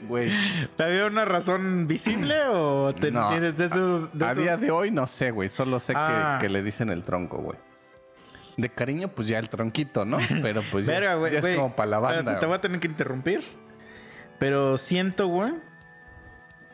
Güey. 0.08 0.30
¿Había 0.78 1.06
una 1.06 1.24
razón 1.24 1.86
visible 1.86 2.36
o 2.48 2.92
te 2.94 3.10
No, 3.10 3.30
de 3.30 3.48
esos, 3.64 4.16
de 4.16 4.24
a 4.26 4.34
día 4.34 4.56
de 4.56 4.70
hoy 4.70 4.90
no 4.90 5.06
sé, 5.06 5.30
güey. 5.30 5.48
Solo 5.48 5.80
sé 5.80 5.94
que- 5.94 5.98
Ah. 5.98 6.38
que, 6.40 6.48
le 6.48 6.62
dicen 6.62 6.90
el 6.90 7.02
tronco, 7.02 7.38
güey. 7.38 7.56
De 8.56 8.68
cariño, 8.68 9.08
pues 9.08 9.26
ya 9.26 9.38
el 9.38 9.48
tronquito, 9.48 10.04
¿no? 10.04 10.18
Pero 10.42 10.62
pues 10.70 10.86
ya, 10.86 11.00
Verga, 11.00 11.28
es- 11.28 11.42
ya 11.44 11.56
como 11.56 11.74
para 11.74 11.90
la 11.90 11.98
banda. 11.98 12.38
Te 12.38 12.46
voy 12.46 12.54
a 12.56 12.60
tener 12.60 12.78
que 12.78 12.88
interrumpir. 12.88 13.42
Pero 14.44 14.76
siento, 14.76 15.26
güey, 15.26 15.54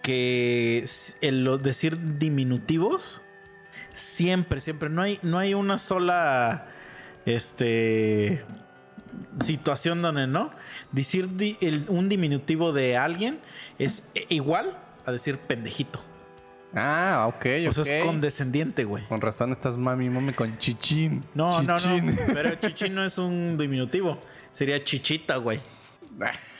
que 0.02 0.84
el 1.20 1.58
decir 1.62 2.18
diminutivos 2.18 3.22
siempre, 3.94 4.60
siempre. 4.60 4.88
No 4.88 5.02
hay, 5.02 5.20
no 5.22 5.38
hay 5.38 5.54
una 5.54 5.78
sola 5.78 6.66
este 7.26 8.42
situación 9.44 10.02
donde 10.02 10.26
no. 10.26 10.50
Decir 10.90 11.36
di- 11.36 11.58
el- 11.60 11.84
un 11.88 12.08
diminutivo 12.08 12.72
de 12.72 12.96
alguien 12.96 13.38
es 13.78 14.02
e- 14.16 14.26
igual 14.30 14.76
a 15.06 15.12
decir 15.12 15.38
pendejito. 15.38 16.02
Ah, 16.74 17.26
ok, 17.28 17.46
O 17.68 17.72
sea, 17.84 17.98
es 18.00 18.04
condescendiente, 18.04 18.82
güey. 18.82 19.06
Con 19.06 19.20
razón 19.20 19.52
estás 19.52 19.78
mami, 19.78 20.08
mami 20.08 20.32
con 20.32 20.58
chichín. 20.58 21.20
No, 21.34 21.62
no, 21.62 21.78
no. 21.78 22.12
Pero 22.34 22.56
chichín 22.60 22.96
no 22.96 23.04
es 23.04 23.16
un 23.16 23.56
diminutivo. 23.56 24.18
Sería 24.50 24.82
chichita, 24.82 25.36
güey. 25.36 25.60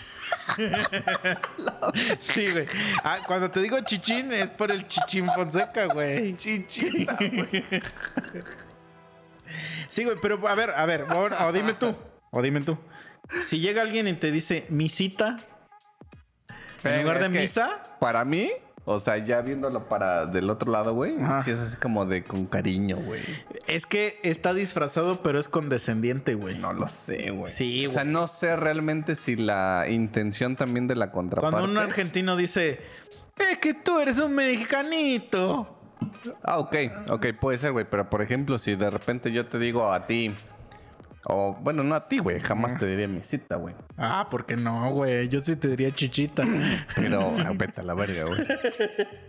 sí, 2.20 2.50
güey. 2.50 2.66
Ah, 3.04 3.18
cuando 3.26 3.50
te 3.50 3.60
digo 3.60 3.80
chichín 3.80 4.32
es 4.32 4.50
por 4.50 4.70
el 4.70 4.86
chichín 4.88 5.28
Fonseca, 5.34 5.86
güey. 5.86 6.34
Chichita, 6.36 7.16
güey. 7.16 7.64
Sí, 9.88 10.04
güey, 10.04 10.16
pero 10.22 10.46
a 10.46 10.54
ver, 10.54 10.70
a 10.70 10.86
ver, 10.86 11.02
o, 11.02 11.46
o 11.46 11.52
dime 11.52 11.74
tú, 11.74 11.94
o 12.30 12.42
dime 12.42 12.60
tú. 12.60 12.78
Si 13.42 13.60
llega 13.60 13.82
alguien 13.82 14.08
y 14.08 14.14
te 14.14 14.30
dice 14.30 14.66
misita, 14.68 15.36
en 16.84 17.02
lugar 17.02 17.20
de 17.20 17.28
misa, 17.28 17.82
Para 18.00 18.24
mí, 18.24 18.50
o 18.84 18.98
sea, 18.98 19.18
ya 19.18 19.40
viéndolo 19.42 19.88
para 19.88 20.26
del 20.26 20.48
otro 20.50 20.72
lado, 20.72 20.94
güey, 20.94 21.16
Ajá. 21.20 21.42
sí 21.42 21.50
es 21.50 21.58
así 21.60 21.76
como 21.76 22.06
de 22.06 22.24
con 22.24 22.46
cariño, 22.46 22.96
güey. 22.96 23.20
es 23.66 23.86
que 23.86 24.18
está 24.22 24.52
disfrazado, 24.54 25.22
pero 25.22 25.38
es 25.38 25.48
condescendiente, 25.48 26.34
güey. 26.34 26.58
No 26.58 26.72
lo 26.72 26.88
sé, 26.88 27.30
güey. 27.30 27.50
Sí, 27.50 27.86
O 27.86 27.90
sea, 27.90 28.02
güey. 28.02 28.12
no 28.14 28.26
sé 28.26 28.56
realmente 28.56 29.14
si 29.14 29.36
la 29.36 29.86
intención 29.88 30.56
también 30.56 30.88
de 30.88 30.96
la 30.96 31.10
contraparte. 31.12 31.56
Cuando 31.56 31.70
un 31.70 31.78
argentino 31.78 32.36
dice, 32.36 32.80
es 33.38 33.58
que 33.58 33.74
tú 33.74 34.00
eres 34.00 34.18
un 34.18 34.34
mexicanito. 34.34 35.76
Ah, 36.42 36.58
ok, 36.58 36.74
ok, 37.10 37.26
puede 37.40 37.58
ser, 37.58 37.72
güey. 37.72 37.86
Pero 37.88 38.08
por 38.08 38.22
ejemplo, 38.22 38.58
si 38.58 38.74
de 38.74 38.88
repente 38.90 39.30
yo 39.32 39.46
te 39.46 39.58
digo 39.58 39.92
a 39.92 40.06
ti, 40.06 40.32
o 41.24 41.56
bueno, 41.60 41.82
no 41.82 41.94
a 41.94 42.08
ti, 42.08 42.18
güey, 42.18 42.40
jamás 42.40 42.78
te 42.78 42.86
diría 42.86 43.06
mi 43.06 43.22
cita, 43.22 43.56
güey. 43.56 43.74
Ah, 43.98 44.26
¿por 44.30 44.46
qué 44.46 44.56
no, 44.56 44.90
güey? 44.92 45.28
Yo 45.28 45.40
sí 45.40 45.56
te 45.56 45.68
diría 45.68 45.90
chichita. 45.90 46.44
Pero 46.96 47.32
ah, 47.38 47.52
vete 47.54 47.80
a 47.80 47.84
la 47.84 47.94
verga, 47.94 48.24
güey. 48.24 48.40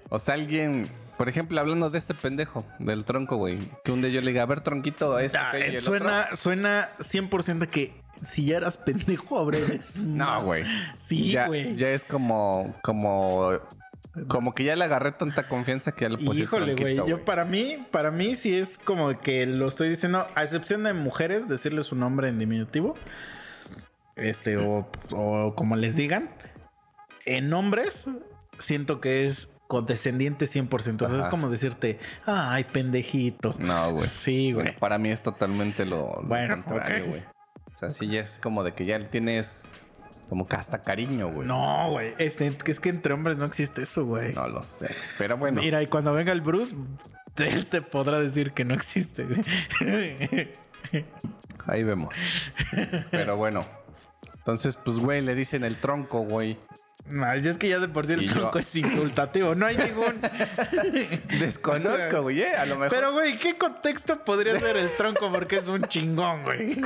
O 0.09 0.19
sea, 0.19 0.35
alguien, 0.35 0.87
por 1.17 1.27
ejemplo, 1.27 1.59
hablando 1.59 1.89
de 1.89 1.97
este 1.97 2.13
pendejo, 2.13 2.65
del 2.79 3.03
tronco, 3.03 3.37
güey, 3.37 3.59
que 3.83 3.91
un 3.91 4.01
día 4.01 4.11
yo 4.11 4.21
le 4.21 4.31
diga, 4.31 4.43
a 4.43 4.45
ver, 4.45 4.61
tronquito, 4.61 5.19
es 5.19 5.35
Ah, 5.35 5.49
ok, 5.49 5.59
y 5.59 5.61
eh, 5.61 5.77
el 5.77 5.83
suena, 5.83 6.35
suena 6.35 6.89
100% 6.99 7.67
que 7.67 7.93
si 8.21 8.45
ya 8.45 8.57
eras 8.57 8.77
pendejo, 8.77 9.35
otro? 9.35 9.59
No, 10.05 10.43
güey. 10.43 10.63
Sí, 10.97 11.31
ya, 11.31 11.47
güey. 11.47 11.75
ya 11.75 11.89
es 11.89 12.05
como, 12.05 12.73
como, 12.83 13.51
como 14.27 14.53
que 14.53 14.63
ya 14.63 14.75
le 14.75 14.83
agarré 14.83 15.13
tanta 15.13 15.47
confianza 15.47 15.93
que 15.93 16.05
ya 16.05 16.09
le 16.09 16.17
puse 16.17 16.41
Híjole, 16.41 16.75
güey. 16.75 16.97
Yo 17.07 17.23
para 17.23 17.45
mí, 17.45 17.85
para 17.91 18.11
mí 18.11 18.35
sí 18.35 18.57
es 18.57 18.77
como 18.77 19.19
que 19.19 19.45
lo 19.45 19.67
estoy 19.67 19.89
diciendo, 19.89 20.27
a 20.35 20.43
excepción 20.43 20.83
de 20.83 20.93
mujeres, 20.93 21.47
decirle 21.47 21.83
su 21.83 21.95
nombre 21.95 22.29
en 22.29 22.39
diminutivo. 22.39 22.95
Este, 24.15 24.57
o, 24.57 24.87
o 25.11 25.55
como 25.55 25.75
les 25.75 25.95
digan. 25.95 26.29
En 27.25 27.53
hombres, 27.53 28.07
siento 28.59 28.99
que 28.99 29.25
es 29.25 29.57
condescendiente 29.67 30.45
100%. 30.45 30.89
Entonces 30.89 31.19
es 31.19 31.21
Ajá. 31.21 31.29
como 31.29 31.49
decirte, 31.49 31.97
ay, 32.25 32.65
pendejito. 32.65 33.55
No, 33.57 33.93
güey. 33.93 34.09
Sí, 34.13 34.51
güey. 34.51 34.75
Para 34.77 34.97
mí 34.97 35.09
es 35.09 35.23
totalmente 35.23 35.85
lo, 35.85 36.21
lo 36.21 36.27
Bueno, 36.27 36.61
contrario, 36.65 37.05
güey. 37.07 37.23
O 37.71 37.75
sea, 37.75 37.89
sí 37.89 38.07
ya 38.09 38.19
es 38.19 38.37
como 38.37 38.65
de 38.65 38.73
que 38.73 38.85
ya 38.85 39.09
tienes 39.09 39.63
como 40.31 40.47
que 40.47 40.55
hasta 40.55 40.81
cariño, 40.81 41.29
güey. 41.29 41.45
No, 41.45 41.89
güey. 41.91 42.13
Este, 42.17 42.55
es 42.65 42.79
que 42.79 42.87
entre 42.87 43.13
hombres 43.13 43.35
no 43.35 43.43
existe 43.43 43.81
eso, 43.81 44.05
güey. 44.05 44.33
No 44.33 44.47
lo 44.47 44.63
sé. 44.63 44.95
Pero 45.17 45.35
bueno. 45.35 45.59
Mira, 45.59 45.83
y 45.83 45.87
cuando 45.87 46.13
venga 46.13 46.31
el 46.31 46.39
Bruce, 46.39 46.73
él 47.35 47.67
te 47.67 47.81
podrá 47.81 48.17
decir 48.17 48.53
que 48.53 48.63
no 48.63 48.73
existe, 48.73 49.25
güey. 49.25 50.53
Ahí 51.67 51.83
vemos. 51.83 52.15
Pero 53.11 53.35
bueno. 53.35 53.65
Entonces, 54.37 54.77
pues, 54.77 54.99
güey, 54.99 55.21
le 55.21 55.35
dicen 55.35 55.65
el 55.65 55.75
tronco, 55.75 56.21
güey. 56.21 56.57
No, 57.09 57.31
es 57.33 57.57
que 57.57 57.67
ya 57.67 57.79
de 57.79 57.89
por 57.89 58.07
sí 58.07 58.13
el 58.13 58.21
yo- 58.21 58.33
tronco 58.33 58.59
es 58.59 58.75
insultativo. 58.75 59.53
No 59.55 59.65
hay 59.65 59.75
ningún. 59.77 60.13
Desconozco, 61.39 62.21
güey. 62.21 62.41
eh, 62.41 62.55
A 62.55 62.65
lo 62.65 62.75
mejor. 62.75 62.89
Pero, 62.89 63.11
güey, 63.11 63.37
¿qué 63.37 63.57
contexto 63.57 64.23
podría 64.23 64.59
ser 64.59 64.77
el 64.77 64.89
tronco? 64.97 65.29
Porque 65.31 65.57
es 65.57 65.67
un 65.67 65.81
chingón, 65.83 66.43
güey. 66.43 66.79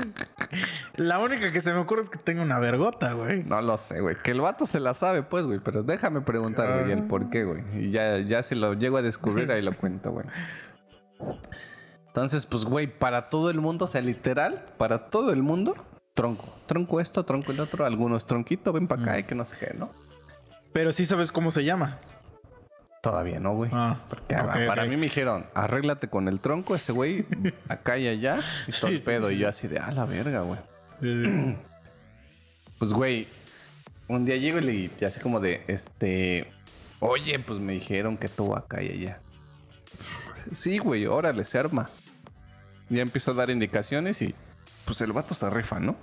La 0.95 1.19
única 1.19 1.51
que 1.51 1.61
se 1.61 1.73
me 1.73 1.79
ocurre 1.79 2.01
es 2.03 2.09
que 2.09 2.17
tenga 2.17 2.41
una 2.41 2.57
vergota, 2.59 3.13
güey. 3.13 3.43
No 3.43 3.61
lo 3.61 3.77
sé, 3.77 4.01
güey. 4.01 4.15
Que 4.23 4.31
el 4.31 4.41
vato 4.41 4.65
se 4.65 4.79
la 4.79 4.93
sabe, 4.93 5.21
pues, 5.23 5.45
güey. 5.45 5.59
Pero 5.59 5.83
déjame 5.83 6.21
preguntar, 6.21 6.79
güey, 6.81 6.91
el 6.91 7.03
por 7.03 7.29
qué, 7.29 7.43
güey. 7.43 7.61
Y 7.75 7.91
ya, 7.91 8.17
ya 8.19 8.41
si 8.41 8.55
lo 8.55 8.73
llego 8.73 8.97
a 8.97 9.01
descubrir, 9.01 9.51
ahí 9.51 9.61
lo 9.61 9.75
cuento, 9.75 10.11
güey. 10.11 10.25
Entonces, 12.07 12.45
pues, 12.45 12.63
güey, 12.65 12.87
para 12.87 13.29
todo 13.29 13.49
el 13.49 13.59
mundo, 13.59 13.85
o 13.85 13.87
sea, 13.87 14.01
literal, 14.01 14.63
para 14.77 15.07
todo 15.09 15.31
el 15.33 15.43
mundo, 15.43 15.75
tronco. 16.13 16.55
Tronco 16.65 17.01
esto, 17.01 17.25
tronco 17.25 17.51
el 17.51 17.59
otro. 17.59 17.85
Algunos 17.85 18.25
tronquito, 18.25 18.71
ven 18.71 18.87
para 18.87 19.01
acá 19.01 19.13
Mm. 19.15 19.19
y 19.19 19.23
que 19.23 19.35
no 19.35 19.45
sé 19.45 19.55
qué, 19.59 19.75
¿no? 19.77 19.89
Pero 20.75 20.91
sí 20.91 21.05
sabes 21.05 21.31
cómo 21.31 21.51
se 21.51 21.63
llama. 21.63 21.99
Todavía 23.01 23.39
no, 23.39 23.53
güey. 23.53 23.71
Ah, 23.73 23.97
Porque 24.09 24.35
para 24.35 24.83
mí 24.83 24.97
me 24.97 25.03
dijeron, 25.03 25.45
arréglate 25.53 26.09
con 26.09 26.27
el 26.27 26.41
tronco, 26.41 26.75
ese 26.75 26.91
güey, 26.91 27.25
acá 27.69 27.97
y 27.97 28.09
allá, 28.09 28.39
y 28.67 28.73
todo 28.73 28.91
el 28.91 29.01
pedo. 29.01 29.31
Y 29.31 29.37
yo 29.37 29.47
así 29.47 29.69
de, 29.69 29.79
a 29.79 29.89
la 29.93 30.03
verga, 30.03 30.41
güey. 30.41 30.59
Pues, 32.77 32.91
güey, 32.91 33.25
un 34.09 34.25
día 34.25 34.35
llego 34.35 34.57
y 34.57 34.61
le 34.63 34.73
y 34.73 35.05
así 35.05 35.21
como 35.21 35.39
de, 35.39 35.63
este, 35.67 36.51
oye, 36.99 37.39
pues 37.39 37.57
me 37.57 37.71
dijeron 37.71 38.17
que 38.17 38.27
tú 38.27 38.53
acá 38.53 38.83
y 38.83 38.89
allá. 38.89 39.21
Sí, 40.53 40.77
güey, 40.79 41.05
órale, 41.05 41.45
se 41.45 41.57
arma. 41.57 41.89
Ya 42.89 43.01
empiezo 43.01 43.31
a 43.31 43.33
dar 43.33 43.49
indicaciones 43.49 44.21
y, 44.21 44.35
pues 44.83 44.99
el 44.99 45.13
vato 45.13 45.33
se 45.35 45.49
rifa, 45.49 45.79
¿no? 45.79 45.95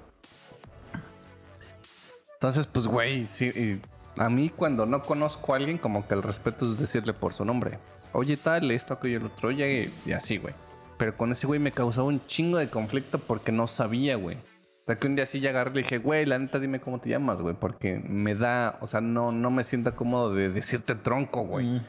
Entonces, 2.33 2.67
pues, 2.67 2.87
güey, 2.87 3.27
sí, 3.27 3.83
a 4.17 4.29
mí 4.29 4.51
cuando 4.51 4.87
no 4.87 5.03
conozco 5.03 5.53
a 5.53 5.57
alguien, 5.57 5.79
como 5.79 6.07
que 6.07 6.15
el 6.15 6.23
respeto 6.23 6.71
es 6.71 6.79
decirle 6.79 7.13
por 7.15 7.33
su 7.33 7.45
nombre. 7.45 7.79
Oye, 8.13 8.37
tal, 8.37 8.71
esto, 8.71 8.95
aquello, 8.95 9.19
el 9.19 9.27
otro, 9.27 9.49
oye, 9.49 9.91
y, 10.05 10.13
así, 10.13 10.37
güey. 10.37 10.55
Pero 10.99 11.17
con 11.17 11.33
ese 11.33 11.47
güey 11.47 11.59
me 11.59 11.73
causaba 11.73 12.07
un 12.07 12.25
chingo 12.27 12.59
de 12.59 12.69
conflicto 12.69 13.19
porque 13.19 13.53
no 13.53 13.67
sabía, 13.67 14.17
güey. 14.17 14.37
O 14.37 14.87
sea, 14.87 14.97
que 14.97 15.07
un 15.07 15.17
día 15.17 15.27
sí 15.27 15.41
ya 15.41 15.51
agarré 15.51 15.71
y 15.71 15.75
le 15.75 15.83
dije, 15.83 15.99
güey, 15.99 16.27
la 16.27 16.39
neta, 16.39 16.59
dime 16.59 16.81
cómo 16.81 16.99
te 16.99 17.09
llamas, 17.09 17.41
güey. 17.41 17.55
Porque 17.55 18.03
me 18.07 18.35
da, 18.35 18.79
o 18.81 18.87
sea, 18.87 19.01
no, 19.01 19.33
no 19.33 19.51
me 19.51 19.65
siento 19.65 19.95
cómodo 19.97 20.35
de 20.35 20.51
decirte 20.51 20.95
tronco, 20.95 21.45
güey. 21.45 21.67
Mm. 21.67 21.83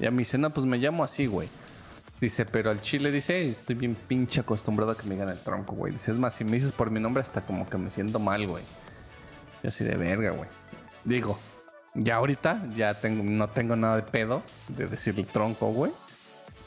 Y 0.00 0.06
a 0.06 0.10
mí 0.10 0.18
dice, 0.18 0.36
no, 0.36 0.50
pues 0.50 0.66
me 0.66 0.76
llamo 0.76 1.04
así, 1.04 1.26
güey. 1.26 1.48
Dice, 2.20 2.44
pero 2.44 2.70
al 2.70 2.80
chile 2.80 3.10
dice, 3.10 3.48
estoy 3.48 3.76
bien 3.76 3.94
pinche 3.94 4.40
acostumbrado 4.40 4.92
a 4.92 4.96
que 4.96 5.04
me 5.04 5.14
digan 5.14 5.28
el 5.28 5.38
tronco, 5.38 5.74
güey. 5.74 5.92
Dice, 5.92 6.12
es 6.12 6.18
más, 6.18 6.34
si 6.34 6.44
me 6.44 6.52
dices 6.52 6.72
por 6.72 6.90
mi 6.90 7.00
nombre, 7.00 7.22
hasta 7.22 7.40
como 7.42 7.68
que 7.68 7.78
me 7.78 7.90
siento 7.90 8.18
mal, 8.18 8.46
güey. 8.46 8.64
Yo 9.62 9.68
así 9.68 9.84
de 9.84 9.96
verga, 9.96 10.30
güey. 10.30 10.48
Digo, 11.06 11.38
ya 11.94 12.16
ahorita 12.16 12.62
ya 12.76 12.94
tengo, 12.94 13.22
no 13.22 13.48
tengo 13.48 13.76
nada 13.76 13.96
de 13.96 14.02
pedos 14.02 14.42
de 14.68 14.86
decirle 14.86 15.22
tronco, 15.24 15.68
güey. 15.68 15.92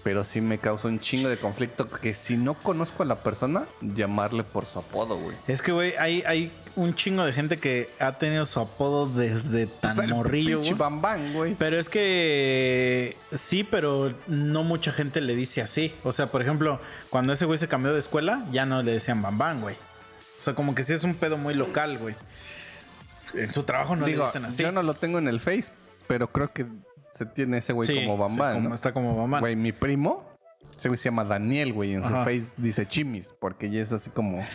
Pero 0.01 0.23
sí 0.23 0.39
me 0.39 0.57
causa 0.57 0.87
un 0.87 0.97
chingo 0.97 1.27
de 1.27 1.37
conflicto 1.37 1.89
que 1.89 2.13
si 2.13 2.37
no 2.37 2.53
conozco 2.53 3.03
a 3.03 3.05
la 3.05 3.17
persona, 3.17 3.65
llamarle 3.81 4.43
por 4.43 4.65
su 4.65 4.79
apodo, 4.79 5.17
güey. 5.17 5.35
Es 5.45 5.61
que, 5.61 5.73
güey, 5.73 5.93
hay, 5.97 6.23
hay 6.25 6.51
un 6.77 6.95
chingo 6.95 7.25
de 7.25 7.33
gente 7.33 7.57
que 7.57 7.89
ha 7.99 8.13
tenido 8.13 8.45
su 8.45 8.61
apodo 8.61 9.07
desde 9.09 9.67
tan 9.67 9.97
Pues 9.97 10.07
el 10.07 10.15
morrillo, 10.15 10.61
pinche 10.61 10.73
güey. 10.73 11.33
Güey. 11.33 11.55
Pero 11.59 11.77
es 11.77 11.89
que 11.89 13.17
sí, 13.33 13.65
pero 13.65 14.13
no 14.27 14.63
mucha 14.63 14.93
gente 14.93 15.19
le 15.19 15.35
dice 15.35 15.61
así. 15.61 15.93
O 16.05 16.13
sea, 16.13 16.27
por 16.27 16.41
ejemplo, 16.41 16.79
cuando 17.09 17.33
ese 17.33 17.45
güey 17.45 17.57
se 17.57 17.67
cambió 17.67 17.91
de 17.91 17.99
escuela, 17.99 18.45
ya 18.53 18.65
no 18.65 18.81
le 18.81 18.93
decían 18.93 19.21
Bam 19.21 19.37
Bam, 19.37 19.61
güey. 19.61 19.75
O 20.39 20.41
sea, 20.41 20.55
como 20.55 20.73
que 20.73 20.83
sí 20.83 20.93
es 20.93 21.03
un 21.03 21.15
pedo 21.15 21.37
muy 21.37 21.55
local, 21.55 21.97
güey. 21.97 22.15
En 23.34 23.53
su 23.53 23.64
trabajo 23.64 23.95
no 23.95 24.06
Digo, 24.06 24.23
le 24.23 24.26
dicen 24.27 24.45
así. 24.45 24.61
yo 24.64 24.72
no 24.72 24.84
lo 24.84 24.93
tengo 24.93 25.19
en 25.19 25.27
el 25.27 25.39
Face, 25.39 25.72
pero 26.07 26.31
creo 26.31 26.51
que 26.51 26.65
se 27.11 27.26
tiene 27.26 27.57
ese 27.57 27.73
güey 27.73 27.88
Sí, 27.88 27.95
como 28.06 28.18
Bam 28.18 28.31
sí. 28.31 28.73
Está 28.73 28.93
como 28.93 29.15
Bam 29.15 29.31
Bam. 29.31 29.41
Güey, 29.41 29.56
mi 29.56 29.72
primo, 29.72 30.30
ese 30.77 30.89
güey 30.89 30.97
se 30.97 31.06
llama 31.06 31.23
Daniel, 31.26 31.73
güey. 31.73 31.93
En 31.93 32.03
su 32.03 32.10
face 32.10 32.47
dice 32.57 32.88
Chimis, 32.88 33.34
porque 33.39 33.69
ya 33.69 33.81
es 33.81 33.91
así 33.91 34.10
como. 34.10 34.45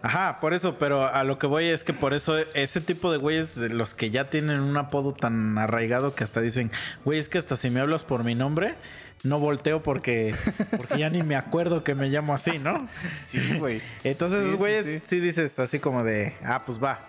Ajá, 0.00 0.38
por 0.40 0.54
eso, 0.54 0.78
pero 0.78 1.06
a 1.12 1.24
lo 1.24 1.38
que 1.40 1.48
voy 1.48 1.66
es 1.66 1.82
que 1.82 1.92
por 1.92 2.14
eso 2.14 2.38
ese 2.54 2.80
tipo 2.80 3.10
de 3.10 3.18
güeyes, 3.18 3.56
de 3.56 3.68
los 3.68 3.94
que 3.94 4.10
ya 4.10 4.30
tienen 4.30 4.60
un 4.60 4.76
apodo 4.76 5.12
tan 5.12 5.58
arraigado 5.58 6.14
que 6.14 6.22
hasta 6.22 6.40
dicen, 6.40 6.70
güey, 7.04 7.18
es 7.18 7.28
que 7.28 7.38
hasta 7.38 7.56
si 7.56 7.68
me 7.68 7.80
hablas 7.80 8.04
por 8.04 8.22
mi 8.22 8.36
nombre, 8.36 8.76
no 9.24 9.40
volteo 9.40 9.82
porque, 9.82 10.36
porque 10.76 10.98
ya 10.98 11.10
ni 11.10 11.24
me 11.24 11.34
acuerdo 11.34 11.82
que 11.82 11.96
me 11.96 12.08
llamo 12.10 12.32
así, 12.32 12.60
¿no? 12.60 12.86
Sí, 13.16 13.40
güey. 13.58 13.82
Entonces, 14.04 14.56
Sí, 14.56 14.82
sí. 14.84 15.00
sí, 15.02 15.20
dices 15.20 15.58
así 15.58 15.80
como 15.80 16.04
de, 16.04 16.36
ah, 16.44 16.62
pues 16.64 16.82
va. 16.82 17.00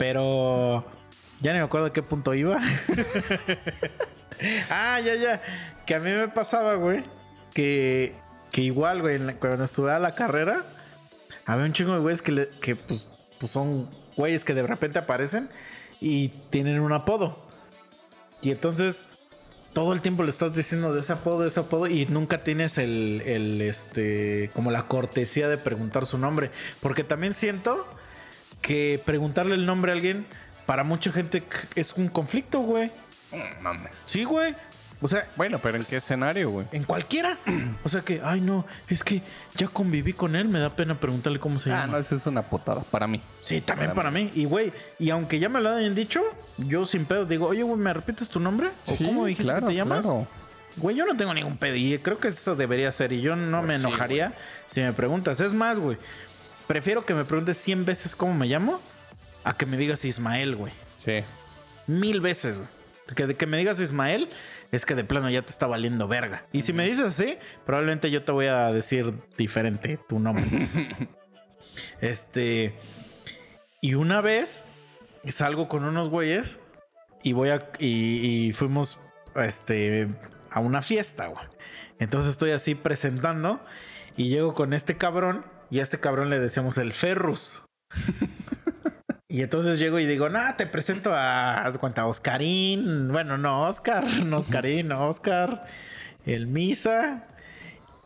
Pero 0.00 0.82
ya 1.42 1.52
ni 1.52 1.58
me 1.58 1.64
acuerdo 1.66 1.88
a 1.88 1.92
qué 1.92 2.02
punto 2.02 2.32
iba. 2.32 2.58
ah, 4.70 4.98
ya, 5.00 5.14
ya. 5.14 5.42
Que 5.84 5.94
a 5.94 5.98
mí 5.98 6.10
me 6.10 6.26
pasaba, 6.28 6.74
güey, 6.76 7.04
que, 7.52 8.14
que 8.50 8.62
igual, 8.62 9.02
güey, 9.02 9.18
cuando 9.34 9.64
estudiaba 9.64 9.98
la 9.98 10.14
carrera, 10.14 10.64
había 11.44 11.66
un 11.66 11.74
chingo 11.74 11.92
de 11.92 12.00
güeyes 12.00 12.22
que, 12.22 12.32
le- 12.32 12.48
que 12.48 12.76
pues, 12.76 13.08
pues 13.38 13.52
son 13.52 13.90
güeyes 14.16 14.42
que 14.42 14.54
de 14.54 14.62
repente 14.62 14.98
aparecen 14.98 15.50
y 16.00 16.28
tienen 16.48 16.80
un 16.80 16.94
apodo. 16.94 17.36
Y 18.40 18.52
entonces 18.52 19.04
todo 19.74 19.92
el 19.92 20.00
tiempo 20.00 20.22
le 20.22 20.30
estás 20.30 20.54
diciendo 20.54 20.94
de 20.94 21.00
ese 21.00 21.12
apodo, 21.12 21.42
de 21.42 21.48
ese 21.48 21.60
apodo 21.60 21.88
y 21.88 22.06
nunca 22.06 22.42
tienes 22.42 22.78
el, 22.78 23.22
el, 23.26 23.60
este, 23.60 24.50
como 24.54 24.70
la 24.70 24.84
cortesía 24.84 25.46
de 25.50 25.58
preguntar 25.58 26.06
su 26.06 26.16
nombre. 26.16 26.50
Porque 26.80 27.04
también 27.04 27.34
siento 27.34 27.86
que 28.60 29.00
preguntarle 29.04 29.54
el 29.54 29.66
nombre 29.66 29.92
a 29.92 29.94
alguien 29.94 30.24
para 30.66 30.84
mucha 30.84 31.10
gente 31.12 31.42
es 31.74 31.92
un 31.94 32.08
conflicto, 32.08 32.60
güey. 32.60 32.90
Mm, 33.32 33.62
Mames. 33.62 33.92
Sí, 34.06 34.24
güey. 34.24 34.54
O 35.02 35.08
sea, 35.08 35.26
Bueno, 35.36 35.58
pero 35.60 35.78
¿en 35.78 35.84
qué 35.84 35.96
escenario, 35.96 36.50
güey? 36.50 36.66
en 36.72 36.84
cualquiera. 36.84 37.38
O 37.84 37.88
sea 37.88 38.02
que, 38.02 38.20
ay, 38.22 38.42
no, 38.42 38.66
es 38.88 39.02
que 39.02 39.22
ya 39.56 39.66
conviví 39.68 40.12
con 40.12 40.36
él, 40.36 40.46
me 40.48 40.58
da 40.58 40.68
pena 40.76 40.94
preguntarle 40.94 41.38
cómo 41.38 41.58
se 41.58 41.72
Ah, 41.72 41.80
llama. 41.80 41.92
no, 41.94 41.98
eso 41.98 42.14
es 42.16 42.26
una 42.26 42.42
putada 42.42 42.82
para 42.82 43.06
mí. 43.06 43.22
Sí, 43.42 43.62
también 43.62 43.90
Para 43.92 43.96
para 43.96 44.10
mí. 44.10 44.30
Y, 44.34 44.44
güey, 44.44 44.72
y 44.98 45.08
aunque 45.10 45.38
ya 45.38 45.48
me 45.48 45.60
lo 45.62 45.70
hayan 45.70 45.94
dicho, 45.94 46.20
yo 46.58 46.84
sin 46.84 47.06
pedo 47.06 47.24
digo, 47.24 47.46
oye, 47.46 47.62
güey, 47.62 47.78
¿me 47.78 47.92
repites 47.94 48.28
tu 48.28 48.38
nombre? 48.40 48.68
¿O 48.86 48.94
Sí, 48.96 49.04
cómo 49.06 49.24
dijiste 49.24 49.50
claro, 49.50 49.66
que 49.66 49.72
te 49.72 49.76
llamas? 49.78 50.00
claro. 50.02 50.26
Güey, 50.76 50.94
yo 50.96 51.04
no 51.06 51.16
tengo 51.16 51.32
ningún 51.34 51.56
pedo. 51.56 51.74
Y 51.76 51.98
creo 51.98 52.18
que 52.18 52.28
eso 52.28 52.54
debería 52.54 52.92
ser. 52.92 53.12
Y 53.12 53.22
yo 53.22 53.34
no 53.36 53.58
Pues 53.60 53.68
me 53.68 53.78
sí, 53.78 53.86
enojaría 53.86 54.32
si 54.68 54.80
me 54.82 54.92
preguntas. 54.92 55.40
Es 55.40 55.52
más, 55.54 55.78
güey, 55.78 55.96
prefiero 56.70 57.04
que 57.04 57.14
me 57.14 57.24
preguntes 57.24 57.58
100 57.58 57.84
veces 57.84 58.14
cómo 58.14 58.32
me 58.32 58.46
llamo 58.46 58.80
a 59.42 59.56
que 59.56 59.66
me 59.66 59.76
digas 59.76 60.04
Ismael, 60.04 60.54
güey. 60.54 60.72
Sí. 60.98 61.24
Mil 61.88 62.20
veces, 62.20 62.58
güey. 62.58 62.68
Que 63.16 63.26
de 63.26 63.34
que 63.34 63.44
me 63.48 63.56
digas 63.56 63.80
Ismael 63.80 64.28
es 64.70 64.86
que 64.86 64.94
de 64.94 65.02
plano 65.02 65.28
ya 65.30 65.42
te 65.42 65.50
está 65.50 65.66
valiendo 65.66 66.06
verga. 66.06 66.44
Y 66.52 66.62
si 66.62 66.72
me 66.72 66.86
dices 66.86 67.06
así, 67.06 67.38
probablemente 67.66 68.08
yo 68.12 68.22
te 68.22 68.30
voy 68.30 68.46
a 68.46 68.70
decir 68.70 69.12
diferente 69.36 69.98
tu 70.08 70.20
nombre. 70.20 70.68
este. 72.00 72.72
Y 73.80 73.94
una 73.94 74.20
vez 74.20 74.62
salgo 75.26 75.66
con 75.66 75.82
unos 75.82 76.08
güeyes 76.08 76.60
y 77.24 77.32
voy 77.32 77.48
a. 77.48 77.68
Y, 77.80 78.46
y 78.46 78.52
fuimos 78.52 79.00
este, 79.34 80.06
a 80.52 80.60
una 80.60 80.82
fiesta, 80.82 81.26
güey. 81.26 81.44
Entonces 81.98 82.30
estoy 82.30 82.52
así 82.52 82.76
presentando 82.76 83.60
y 84.16 84.28
llego 84.28 84.54
con 84.54 84.72
este 84.72 84.96
cabrón 84.96 85.44
y 85.70 85.80
a 85.80 85.82
este 85.82 86.00
cabrón 86.00 86.30
le 86.30 86.38
decíamos 86.38 86.78
el 86.78 86.92
Ferrus. 86.92 87.64
Y 89.30 89.42
entonces 89.42 89.78
llego 89.78 90.00
y 90.00 90.06
digo, 90.06 90.28
no, 90.28 90.40
te 90.56 90.66
presento 90.66 91.14
a, 91.14 91.62
haz 91.62 91.78
cuenta, 91.78 92.04
Oscarín. 92.04 93.12
Bueno, 93.12 93.38
no, 93.38 93.60
Oscar, 93.60 94.04
no 94.24 94.38
Oscarín, 94.38 94.88
no 94.88 95.06
Oscar. 95.06 95.66
El 96.26 96.48
Misa. 96.48 97.28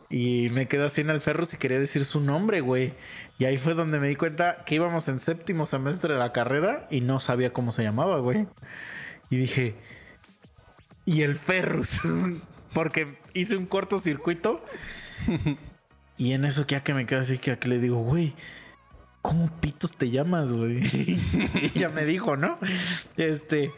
Y 0.07 0.49
me 0.51 0.67
quedo 0.67 0.85
así 0.85 1.01
en 1.01 1.09
el 1.09 1.21
ferro 1.21 1.45
si 1.45 1.57
quería 1.57 1.79
decir 1.79 2.05
su 2.05 2.21
nombre, 2.21 2.61
güey. 2.61 2.93
Y 3.39 3.45
ahí 3.45 3.57
fue 3.57 3.73
donde 3.73 3.99
me 3.99 4.07
di 4.07 4.15
cuenta 4.15 4.63
que 4.65 4.75
íbamos 4.75 5.07
en 5.07 5.17
séptimo 5.17 5.65
semestre 5.65 6.13
de 6.13 6.19
la 6.19 6.31
carrera 6.31 6.87
y 6.91 7.01
no 7.01 7.19
sabía 7.19 7.51
cómo 7.51 7.71
se 7.71 7.81
llamaba, 7.81 8.19
güey. 8.19 8.45
Y 9.31 9.37
dije, 9.37 9.73
y 11.05 11.23
el 11.23 11.39
Ferrus. 11.39 12.01
Porque 12.75 13.17
hice 13.33 13.57
un 13.57 13.65
cortocircuito. 13.65 14.63
y 16.17 16.33
en 16.33 16.45
eso 16.45 16.65
que 16.65 16.75
ya 16.75 16.83
que 16.83 16.93
me 16.93 17.05
quedo 17.05 17.21
así, 17.21 17.37
que 17.37 17.51
ya 17.51 17.59
que 17.59 17.67
le 17.67 17.79
digo, 17.79 17.97
güey, 17.97 18.33
¿cómo 19.21 19.49
pitos 19.59 19.95
te 19.95 20.09
llamas, 20.09 20.51
güey? 20.51 20.79
y 20.85 21.71
ella 21.75 21.89
me 21.89 22.05
dijo, 22.05 22.37
¿no? 22.37 22.57
Este. 23.17 23.71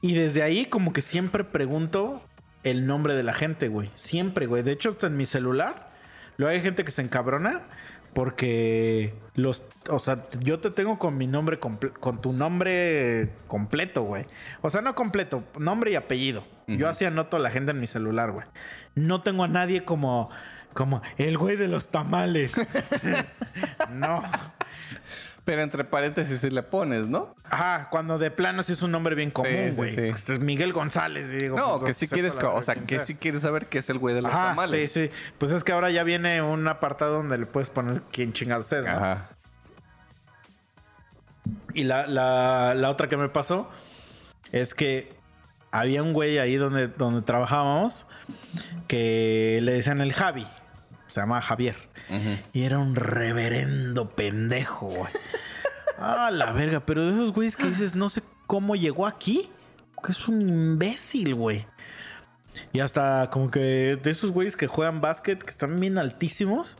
Y 0.00 0.14
desde 0.14 0.42
ahí 0.42 0.66
como 0.66 0.92
que 0.92 1.02
siempre 1.02 1.44
pregunto 1.44 2.22
el 2.64 2.86
nombre 2.86 3.14
de 3.14 3.22
la 3.22 3.34
gente, 3.34 3.68
güey. 3.68 3.90
Siempre, 3.94 4.46
güey. 4.46 4.62
De 4.62 4.72
hecho, 4.72 4.88
hasta 4.88 5.06
en 5.06 5.16
mi 5.16 5.26
celular, 5.26 5.90
luego 6.36 6.52
hay 6.52 6.60
gente 6.60 6.84
que 6.84 6.90
se 6.90 7.02
encabrona 7.02 7.62
porque 8.14 9.14
los, 9.34 9.64
o 9.88 9.98
sea, 9.98 10.26
yo 10.40 10.58
te 10.58 10.70
tengo 10.70 10.98
con 10.98 11.16
mi 11.16 11.26
nombre, 11.26 11.58
con 11.58 12.20
tu 12.20 12.32
nombre 12.32 13.30
completo, 13.46 14.02
güey. 14.02 14.26
O 14.60 14.68
sea, 14.68 14.82
no 14.82 14.94
completo, 14.94 15.44
nombre 15.58 15.92
y 15.92 15.94
apellido. 15.94 16.44
Yo 16.66 16.88
así 16.88 17.04
anoto 17.04 17.36
a 17.36 17.40
la 17.40 17.50
gente 17.50 17.72
en 17.72 17.80
mi 17.80 17.86
celular, 17.86 18.32
güey. 18.32 18.46
No 18.94 19.22
tengo 19.22 19.44
a 19.44 19.48
nadie 19.48 19.84
como, 19.84 20.30
como 20.74 21.02
el 21.18 21.38
güey 21.38 21.56
de 21.56 21.68
los 21.68 21.88
tamales. 21.88 22.52
no. 23.90 24.22
Pero 25.44 25.62
entre 25.62 25.82
paréntesis 25.82 26.38
si 26.38 26.50
le 26.50 26.62
pones, 26.62 27.08
¿no? 27.08 27.34
Ajá, 27.50 27.88
cuando 27.90 28.16
de 28.16 28.30
plano 28.30 28.62
sí 28.62 28.74
es 28.74 28.82
un 28.82 28.92
nombre 28.92 29.16
bien 29.16 29.32
común, 29.32 29.70
sí, 29.70 29.76
güey. 29.76 29.92
sí. 29.94 30.00
Este 30.02 30.34
es 30.34 30.38
Miguel 30.38 30.72
González. 30.72 31.30
y 31.30 31.36
digo, 31.36 31.56
No, 31.58 31.80
pues, 31.80 31.96
que 31.98 32.06
si 32.06 32.14
quieres, 32.14 32.36
o 32.40 32.62
sea, 32.62 32.76
que 32.76 33.00
si 33.00 33.16
quieres 33.16 33.42
saber 33.42 33.66
que 33.66 33.78
es 33.78 33.90
el 33.90 33.98
güey 33.98 34.14
de 34.14 34.22
los 34.22 34.32
Ajá, 34.32 34.50
tamales. 34.50 34.92
Sí, 34.92 35.08
sí. 35.08 35.16
Pues 35.38 35.50
es 35.50 35.64
que 35.64 35.72
ahora 35.72 35.90
ya 35.90 36.04
viene 36.04 36.42
un 36.42 36.68
apartado 36.68 37.14
donde 37.14 37.38
le 37.38 37.46
puedes 37.46 37.70
poner 37.70 38.02
quién 38.12 38.32
chingados 38.32 38.72
es, 38.72 38.84
¿no? 38.84 38.90
Ajá. 38.92 39.30
Y 41.74 41.84
la, 41.84 42.06
la- 42.06 42.74
la 42.76 42.90
otra 42.90 43.08
que 43.08 43.16
me 43.16 43.28
pasó 43.28 43.68
es 44.52 44.74
que 44.74 45.12
había 45.72 46.04
un 46.04 46.12
güey 46.12 46.38
ahí 46.38 46.54
donde, 46.56 46.86
donde 46.86 47.22
trabajábamos 47.22 48.06
que 48.86 49.58
le 49.62 49.72
decían 49.72 50.00
el 50.02 50.12
Javi. 50.12 50.46
Se 51.12 51.20
llama 51.20 51.42
Javier. 51.42 51.76
Y 52.54 52.62
era 52.62 52.78
un 52.78 52.94
reverendo 52.96 54.08
pendejo, 54.10 54.86
güey. 54.86 55.12
Ah, 56.04 56.30
la 56.32 56.50
verga. 56.52 56.80
Pero 56.84 57.06
de 57.06 57.12
esos 57.12 57.32
güeyes 57.32 57.54
que 57.56 57.66
dices, 57.68 57.94
no 57.94 58.08
sé 58.08 58.22
cómo 58.48 58.74
llegó 58.74 59.06
aquí. 59.06 59.50
Que 60.02 60.10
es 60.10 60.26
un 60.26 60.40
imbécil, 60.42 61.34
güey. 61.36 61.64
Y 62.72 62.80
hasta 62.80 63.28
como 63.30 63.50
que 63.52 64.00
de 64.02 64.10
esos 64.10 64.32
güeyes 64.32 64.56
que 64.56 64.66
juegan 64.66 65.00
básquet, 65.00 65.40
que 65.40 65.50
están 65.50 65.76
bien 65.76 65.98
altísimos, 65.98 66.76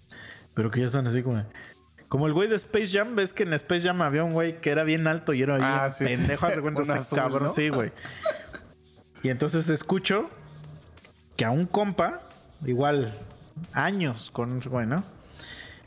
pero 0.54 0.70
que 0.72 0.80
ya 0.80 0.86
están 0.86 1.06
así 1.06 1.22
como... 1.22 1.44
Como 2.08 2.26
el 2.26 2.32
güey 2.32 2.48
de 2.48 2.56
Space 2.56 2.88
Jam, 2.90 3.14
ves 3.14 3.32
que 3.32 3.44
en 3.44 3.52
Space 3.52 3.86
Jam 3.86 4.02
había 4.02 4.24
un 4.24 4.32
güey 4.32 4.60
que 4.60 4.70
era 4.70 4.82
bien 4.82 5.06
alto 5.06 5.34
y 5.34 5.42
era 5.42 5.56
bien 5.56 5.68
Ah, 5.70 5.90
sí, 5.92 6.04
sí. 6.08 6.16
pendejo, 6.16 6.46
hace 6.46 6.60
cuenta 6.60 6.82
ese 6.82 6.92
azul, 6.92 7.18
cabrón, 7.18 7.44
¿no? 7.44 7.48
sí, 7.50 7.68
güey. 7.68 7.92
Y 9.22 9.28
entonces 9.28 9.68
escucho 9.68 10.28
que 11.36 11.44
a 11.44 11.50
un 11.52 11.66
compa, 11.66 12.22
igual 12.64 13.14
años 13.72 14.30
con 14.30 14.60
güey. 14.60 14.86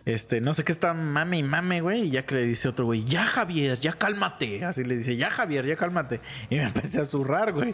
Este, 0.06 0.40
no 0.40 0.54
sé 0.54 0.64
qué 0.64 0.72
está 0.72 0.94
mame 0.94 1.40
y 1.40 1.44
mame, 1.44 1.82
güey. 1.82 2.04
Y 2.04 2.10
ya 2.12 2.26
que 2.26 2.36
le 2.36 2.46
dice 2.46 2.68
otro 2.68 2.86
güey, 2.86 3.04
ya 3.06 3.26
Javier, 3.26 3.80
ya 3.80 3.94
cálmate. 3.94 4.64
Así 4.64 4.84
le 4.84 4.98
dice, 4.98 5.16
ya 5.16 5.32
Javier, 5.32 5.66
ya 5.66 5.76
cálmate. 5.76 6.20
Y 6.50 6.56
me 6.56 6.64
empecé 6.68 7.02
a 7.02 7.06
zurrar, 7.06 7.54
güey. 7.54 7.74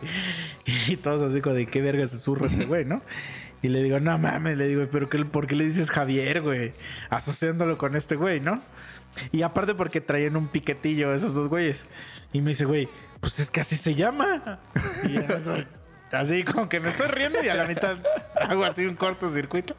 Y 0.87 0.95
todos 0.97 1.21
así 1.29 1.41
como 1.41 1.55
de 1.55 1.67
qué 1.67 1.81
verga 1.81 2.07
se 2.07 2.17
zurra 2.17 2.45
este 2.45 2.65
güey, 2.65 2.85
¿no? 2.85 3.01
Y 3.61 3.67
le 3.67 3.83
digo, 3.83 3.99
no 3.99 4.17
mames, 4.17 4.57
le 4.57 4.67
digo, 4.67 4.87
pero 4.91 5.07
qué, 5.07 5.23
¿por 5.25 5.45
qué 5.45 5.55
le 5.55 5.65
dices 5.65 5.91
Javier, 5.91 6.41
güey? 6.41 6.73
Asociándolo 7.09 7.77
con 7.77 7.95
este 7.95 8.15
güey, 8.15 8.39
¿no? 8.39 8.59
Y 9.31 9.43
aparte 9.43 9.75
porque 9.75 10.01
traían 10.01 10.35
un 10.35 10.47
piquetillo 10.47 11.13
esos 11.13 11.35
dos 11.35 11.47
güeyes. 11.47 11.85
Y 12.33 12.41
me 12.41 12.51
dice, 12.51 12.65
güey, 12.65 12.87
pues 13.19 13.39
es 13.39 13.51
que 13.51 13.61
así 13.61 13.75
se 13.75 13.93
llama. 13.93 14.59
Y 15.07 15.17
eso, 15.17 15.55
así 16.11 16.43
como 16.43 16.69
que 16.69 16.79
me 16.79 16.89
estoy 16.89 17.07
riendo 17.07 17.43
y 17.43 17.49
a 17.49 17.55
la 17.55 17.65
mitad 17.65 17.97
hago 18.35 18.63
así 18.65 18.85
un 18.85 18.95
cortocircuito. 18.95 19.75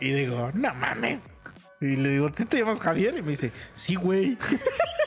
Y 0.00 0.12
digo, 0.12 0.50
no 0.54 0.74
mames. 0.74 1.30
Y 1.80 1.96
le 1.96 2.10
digo, 2.10 2.30
¿sí 2.32 2.46
te 2.46 2.58
llamas 2.58 2.80
Javier? 2.80 3.16
Y 3.18 3.22
me 3.22 3.30
dice, 3.30 3.52
sí, 3.74 3.96
güey. 3.96 4.38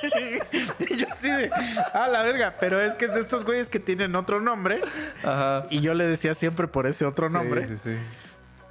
y 0.79 0.97
yo 0.97 1.07
así 1.11 1.31
de, 1.31 1.49
ah, 1.93 2.07
la 2.07 2.23
verga. 2.23 2.55
Pero 2.59 2.79
es 2.79 2.95
que 2.95 3.05
es 3.05 3.13
de 3.13 3.21
estos 3.21 3.43
güeyes 3.43 3.69
que 3.69 3.79
tienen 3.79 4.15
otro 4.15 4.39
nombre. 4.39 4.81
Ajá. 5.23 5.63
Y 5.69 5.81
yo 5.81 5.93
le 5.93 6.05
decía 6.05 6.35
siempre 6.35 6.67
por 6.67 6.85
ese 6.85 7.05
otro 7.05 7.29
nombre. 7.29 7.65
Sí, 7.65 7.77
sí, 7.77 7.91
sí. 7.91 7.97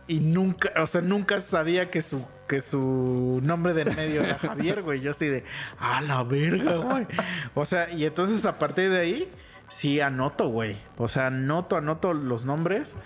Y 0.07 0.21
nunca, 0.21 0.73
o 0.81 0.87
sea, 0.87 1.03
nunca 1.03 1.41
sabía 1.41 1.91
que 1.91 2.01
su, 2.01 2.27
que 2.49 2.61
su 2.61 3.41
nombre 3.43 3.75
del 3.75 3.95
medio 3.95 4.23
era 4.23 4.39
Javier, 4.39 4.83
güey. 4.83 5.01
Yo 5.01 5.11
así 5.11 5.27
de, 5.27 5.45
ah, 5.79 6.01
la 6.01 6.23
verga, 6.23 6.77
güey. 6.77 7.07
O 7.55 7.65
sea, 7.65 7.91
y 7.91 8.07
entonces 8.07 8.47
a 8.47 8.59
partir 8.59 8.91
de 8.91 9.01
ahí, 9.01 9.31
sí 9.69 10.01
anoto, 10.01 10.49
güey. 10.49 10.77
O 10.97 11.09
sea, 11.09 11.29
anoto, 11.29 11.77
anoto 11.77 12.15
los 12.15 12.45
nombres. 12.45 12.97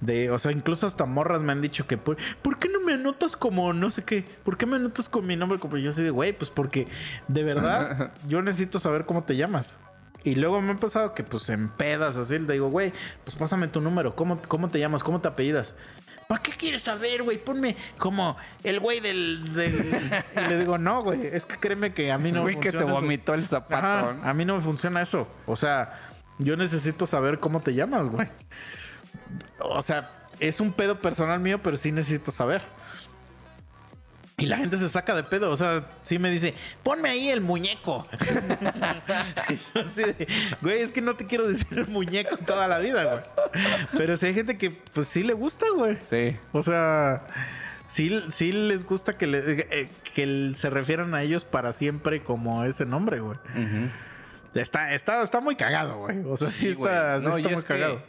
De, 0.00 0.30
o 0.30 0.38
sea, 0.38 0.52
incluso 0.52 0.86
hasta 0.86 1.06
morras 1.06 1.42
me 1.42 1.52
han 1.52 1.62
dicho 1.62 1.86
que, 1.86 1.96
¿por, 1.96 2.16
¿por 2.42 2.58
qué 2.58 2.68
no 2.68 2.80
me 2.80 2.94
anotas 2.94 3.36
como 3.36 3.72
no 3.72 3.88
sé 3.90 4.04
qué? 4.04 4.24
¿Por 4.44 4.58
qué 4.58 4.66
me 4.66 4.76
anotas 4.76 5.08
con 5.08 5.26
mi 5.26 5.36
nombre? 5.36 5.58
Como 5.58 5.78
yo 5.78 5.90
así 5.90 6.02
de, 6.02 6.10
güey, 6.10 6.36
pues 6.36 6.50
porque 6.50 6.88
de 7.28 7.42
verdad 7.42 8.12
yo 8.28 8.42
necesito 8.42 8.78
saber 8.78 9.06
cómo 9.06 9.24
te 9.24 9.36
llamas. 9.36 9.80
Y 10.24 10.36
luego 10.36 10.60
me 10.62 10.72
ha 10.72 10.76
pasado 10.76 11.14
que, 11.14 11.22
pues, 11.22 11.50
en 11.50 11.68
pedas 11.68 12.16
o 12.16 12.22
así, 12.22 12.38
le 12.38 12.54
digo, 12.54 12.70
güey, 12.70 12.94
pues 13.24 13.36
pásame 13.36 13.68
tu 13.68 13.82
número. 13.82 14.16
¿Cómo, 14.16 14.40
cómo 14.48 14.68
te 14.68 14.78
llamas? 14.78 15.02
¿Cómo 15.02 15.20
te 15.20 15.28
apellidas? 15.28 15.76
¿Para 16.28 16.42
qué 16.42 16.52
quieres 16.52 16.82
saber, 16.82 17.22
güey? 17.22 17.38
Ponme 17.38 17.76
como 17.98 18.36
el 18.62 18.80
güey 18.80 19.00
del, 19.00 19.52
del- 19.54 20.10
Y 20.36 20.40
le 20.48 20.58
digo, 20.58 20.78
no, 20.78 21.02
güey, 21.02 21.26
es 21.26 21.44
que 21.46 21.56
créeme 21.58 21.92
que 21.92 22.10
a 22.10 22.18
mí 22.18 22.32
no 22.32 22.42
Güey, 22.42 22.54
me 22.56 22.60
que 22.60 22.70
te 22.70 22.78
funciona 22.78 22.92
eso". 22.94 23.00
vomitó 23.02 23.34
el 23.34 23.46
zapato. 23.46 23.74
Ajá, 23.86 24.12
¿no? 24.14 24.28
a 24.28 24.34
mí 24.34 24.44
no 24.44 24.56
me 24.56 24.62
funciona 24.62 25.00
eso. 25.02 25.28
O 25.46 25.56
sea, 25.56 26.00
yo 26.38 26.56
necesito 26.56 27.06
saber 27.06 27.38
cómo 27.40 27.60
te 27.60 27.74
llamas, 27.74 28.08
güey. 28.08 28.28
O 29.60 29.82
sea, 29.82 30.10
es 30.40 30.60
un 30.60 30.72
pedo 30.72 30.98
personal 30.98 31.40
mío, 31.40 31.60
pero 31.62 31.76
sí 31.76 31.92
necesito 31.92 32.30
saber. 32.32 32.62
Y 34.36 34.46
la 34.46 34.56
gente 34.58 34.76
se 34.76 34.88
saca 34.88 35.14
de 35.14 35.22
pedo. 35.22 35.50
O 35.50 35.56
sea, 35.56 35.84
sí 36.02 36.18
me 36.18 36.28
dice, 36.30 36.54
ponme 36.82 37.08
ahí 37.08 37.30
el 37.30 37.40
muñeco. 37.40 38.06
Así 39.74 40.02
de, 40.02 40.26
güey, 40.60 40.80
es 40.82 40.90
que 40.90 41.00
no 41.00 41.14
te 41.14 41.26
quiero 41.26 41.46
decir 41.46 41.66
el 41.78 41.86
muñeco 41.88 42.36
toda 42.38 42.66
la 42.66 42.78
vida, 42.78 43.04
güey. 43.04 43.22
Pero 43.96 44.16
si 44.16 44.26
hay 44.26 44.34
gente 44.34 44.58
que, 44.58 44.70
pues 44.70 45.08
sí 45.08 45.22
le 45.22 45.34
gusta, 45.34 45.66
güey. 45.74 45.96
Sí. 46.10 46.36
O 46.52 46.62
sea, 46.62 47.22
sí, 47.86 48.22
sí 48.28 48.52
les 48.52 48.84
gusta 48.84 49.16
que, 49.16 49.26
le- 49.26 49.66
eh, 49.70 49.88
que 50.14 50.52
se 50.56 50.68
refieran 50.70 51.14
a 51.14 51.22
ellos 51.22 51.44
para 51.44 51.72
siempre 51.72 52.22
como 52.22 52.64
ese 52.64 52.86
nombre, 52.86 53.20
güey. 53.20 53.38
Está, 54.54 54.94
está, 54.94 55.22
está 55.22 55.40
muy 55.40 55.56
cagado, 55.56 55.98
güey. 55.98 56.22
O 56.26 56.36
sea, 56.36 56.50
sí, 56.50 56.68
está, 56.68 57.20
sí 57.20 57.26
No, 57.28 57.36
está 57.36 57.48
muy 57.48 57.58
es 57.58 57.64
cagado. 57.64 58.02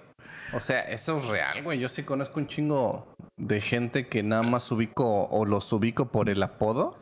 O 0.55 0.59
sea, 0.59 0.81
eso 0.81 1.19
es 1.19 1.25
real, 1.27 1.63
güey. 1.63 1.79
Yo 1.79 1.89
sí 1.89 2.03
conozco 2.03 2.39
un 2.39 2.47
chingo 2.47 3.15
de 3.37 3.61
gente 3.61 4.07
que 4.07 4.23
nada 4.23 4.43
más 4.43 4.71
ubico 4.71 5.25
o 5.27 5.45
los 5.45 5.71
ubico 5.73 6.09
por 6.09 6.29
el 6.29 6.41
apodo. 6.43 6.97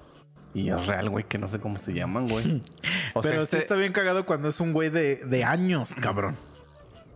Y 0.55 0.69
es 0.69 0.85
real, 0.85 1.09
güey, 1.09 1.25
que 1.25 1.37
no 1.39 1.47
sé 1.47 1.59
cómo 1.59 1.79
se 1.79 1.93
llaman, 1.93 2.27
güey. 2.29 2.61
O 3.15 3.21
Pero 3.21 3.39
sea, 3.39 3.39
sí 3.39 3.43
este- 3.45 3.57
está 3.59 3.75
bien 3.75 3.93
cagado 3.93 4.25
cuando 4.25 4.49
es 4.49 4.59
un 4.59 4.73
güey 4.73 4.89
de, 4.89 5.17
de 5.17 5.43
años, 5.43 5.95
cabrón. 5.95 6.35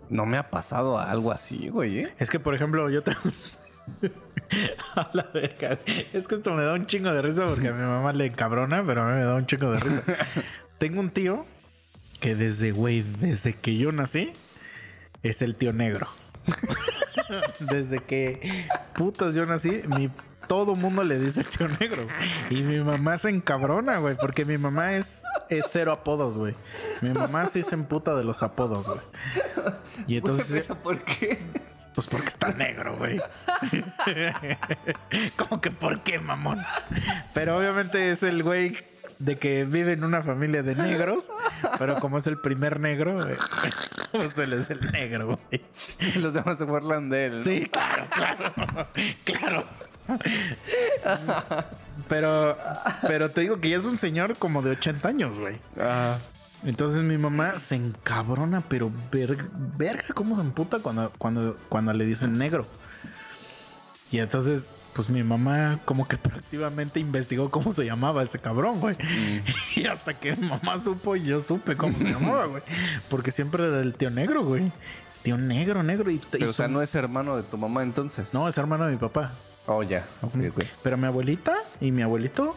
no 0.10 0.26
me 0.28 0.38
ha 0.38 0.50
pasado 0.52 1.00
algo 1.00 1.32
así, 1.32 1.70
güey, 1.70 2.00
¿eh? 2.00 2.14
Es 2.20 2.30
que, 2.30 2.40
por 2.40 2.54
ejemplo, 2.54 2.88
yo 2.92 3.02
te... 3.04 3.12
a 4.96 5.10
la 5.14 5.24
verga. 5.34 5.80
Es 6.14 6.28
que 6.28 6.36
esto 6.36 6.54
me 6.54 6.64
da 6.64 6.74
un 6.74 6.86
chingo 6.86 7.12
de 7.12 7.22
risa 7.22 7.46
porque 7.46 7.70
a 7.70 7.74
mi 7.74 7.82
mamá 7.84 8.14
le 8.14 8.26
encabrona, 8.28 8.84
pero 8.86 9.02
a 9.04 9.06
mí 9.08 9.14
me 9.16 9.24
da 9.24 9.36
un 9.36 9.46
chingo 9.48 9.72
de 9.72 9.80
risa. 9.80 10.04
Tengo 10.78 11.00
un 11.00 11.10
tío 11.10 11.46
que 12.20 12.36
desde, 12.36 12.72
güey, 12.72 13.02
desde 13.02 13.54
que 13.54 13.76
yo 13.78 13.92
nací, 13.92 14.32
es 15.24 15.42
el 15.42 15.56
tío 15.56 15.74
negro. 15.74 16.08
desde 17.60 18.00
que 18.00 18.68
putas 18.96 19.36
yo 19.36 19.46
nací, 19.46 19.82
mi, 19.88 20.10
todo 20.48 20.76
mundo 20.76 21.04
le 21.04 21.20
dice 21.20 21.44
tío 21.44 21.68
negro. 21.80 22.08
Y 22.50 22.62
mi 22.62 22.80
mamá 22.80 23.18
se 23.18 23.30
encabrona, 23.30 23.98
güey, 23.98 24.16
porque 24.16 24.46
mi 24.46 24.58
mamá 24.58 24.94
es, 24.94 25.24
es 25.50 25.68
cero 25.70 25.92
apodos, 25.92 26.38
güey. 26.38 26.56
Mi 27.02 27.10
mamá 27.10 27.48
sí 27.48 27.64
se 27.64 27.76
emputa 27.76 28.16
de 28.16 28.24
los 28.24 28.44
apodos, 28.44 28.88
güey. 28.88 29.02
Y 30.08 30.18
entonces... 30.18 30.64
¿Por 30.84 31.00
qué? 31.04 31.40
Pues 31.94 32.06
porque 32.06 32.28
está 32.28 32.50
negro, 32.50 32.96
güey. 32.96 33.20
¿Cómo 35.36 35.60
que 35.60 35.72
por 35.72 36.02
qué, 36.02 36.20
mamón? 36.20 36.64
Pero 37.34 37.58
obviamente 37.58 38.12
es 38.12 38.22
el 38.22 38.44
güey 38.44 38.78
de 39.20 39.38
que 39.38 39.66
vive 39.66 39.94
en 39.94 40.04
una 40.04 40.22
familia 40.22 40.64
de 40.64 40.76
negros, 40.76 41.32
pero 41.80 42.00
como 42.00 42.18
es 42.18 42.28
el 42.28 42.38
primer 42.40 42.80
negro, 42.80 43.28
pues 44.12 44.38
él 44.38 44.54
es 44.54 44.70
el 44.70 44.80
negro, 44.92 45.40
güey. 45.50 45.62
Los 46.16 46.34
demás 46.34 46.58
se 46.58 46.66
burlan 46.66 47.10
de 47.10 47.26
él. 47.26 47.38
¿no? 47.40 47.44
Sí, 47.44 47.66
claro, 47.68 48.04
claro, 48.12 48.54
claro. 49.24 49.64
Pero, 52.08 52.58
pero 53.08 53.32
te 53.32 53.42
digo 53.42 53.60
que 53.60 53.70
ya 53.70 53.78
es 53.78 53.86
un 53.86 53.98
señor 53.98 54.38
como 54.38 54.62
de 54.62 54.72
80 54.72 55.08
años, 55.08 55.38
güey. 55.38 55.58
Ah, 55.80 56.18
Entonces 56.64 57.02
mi 57.02 57.18
mamá 57.18 57.60
se 57.60 57.76
encabrona, 57.76 58.62
pero 58.70 58.92
verga, 59.12 59.46
verga 59.78 60.06
cómo 60.14 60.36
se 60.36 60.42
emputa 60.42 60.80
cuando, 60.80 61.12
cuando, 61.18 61.58
cuando 61.70 61.92
le 61.94 62.06
dicen 62.06 62.38
negro. 62.38 62.66
Y 64.12 64.20
entonces, 64.20 64.72
pues 64.98 65.12
mi 65.12 65.24
mamá 65.24 65.78
como 65.86 66.08
que 66.08 66.18
proactivamente 66.18 67.00
investigó 67.00 67.52
cómo 67.52 67.72
se 67.72 67.86
llamaba 67.86 68.24
ese 68.24 68.40
cabrón, 68.40 68.80
güey. 68.80 68.98
Y 69.76 69.86
hasta 69.86 70.16
que 70.16 70.36
mi 70.36 70.48
mamá 70.48 70.80
supo, 70.80 71.16
yo 71.16 71.40
supe 71.40 71.78
cómo 71.78 71.96
se 71.96 72.06
llamaba, 72.06 72.48
güey. 72.48 72.64
Porque 73.08 73.30
siempre 73.30 73.68
era 73.68 73.80
el 73.82 73.94
tío 73.94 74.10
negro, 74.10 74.44
güey. 74.44 74.72
Tío 75.22 75.38
negro, 75.38 75.84
negro. 75.84 76.10
Y, 76.10 76.16
y 76.16 76.22
pero 76.32 76.50
o 76.50 76.54
sea, 76.54 76.68
no 76.68 76.82
es 76.82 76.96
hermano 76.96 77.38
de 77.38 77.44
tu 77.44 77.60
mamá 77.60 77.84
entonces. 77.84 78.34
no, 78.34 78.48
es 78.50 78.58
hermano 78.58 78.86
de 78.86 78.94
mi 78.94 78.98
papá. 78.98 79.34
Oh, 79.68 79.84
ya. 79.84 80.04
Ok, 80.24 80.34
ok. 80.50 80.64
Pero 80.82 80.98
mi 80.98 81.06
abuelita 81.06 81.54
y 81.80 81.92
mi 81.92 82.02
abuelito, 82.02 82.56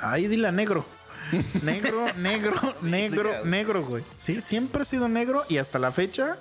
ahí 0.00 0.26
dile 0.26 0.48
a 0.48 0.52
negro. 0.52 0.84
Negro, 1.62 2.04
negro, 2.18 2.60
negro, 2.82 3.44
negro, 3.44 3.84
güey. 3.84 4.02
Sí, 4.18 4.40
siempre 4.40 4.82
ha 4.82 4.84
sido 4.84 5.08
negro 5.08 5.44
y 5.48 5.58
hasta 5.58 5.78
la 5.78 5.92
fecha 5.92 6.36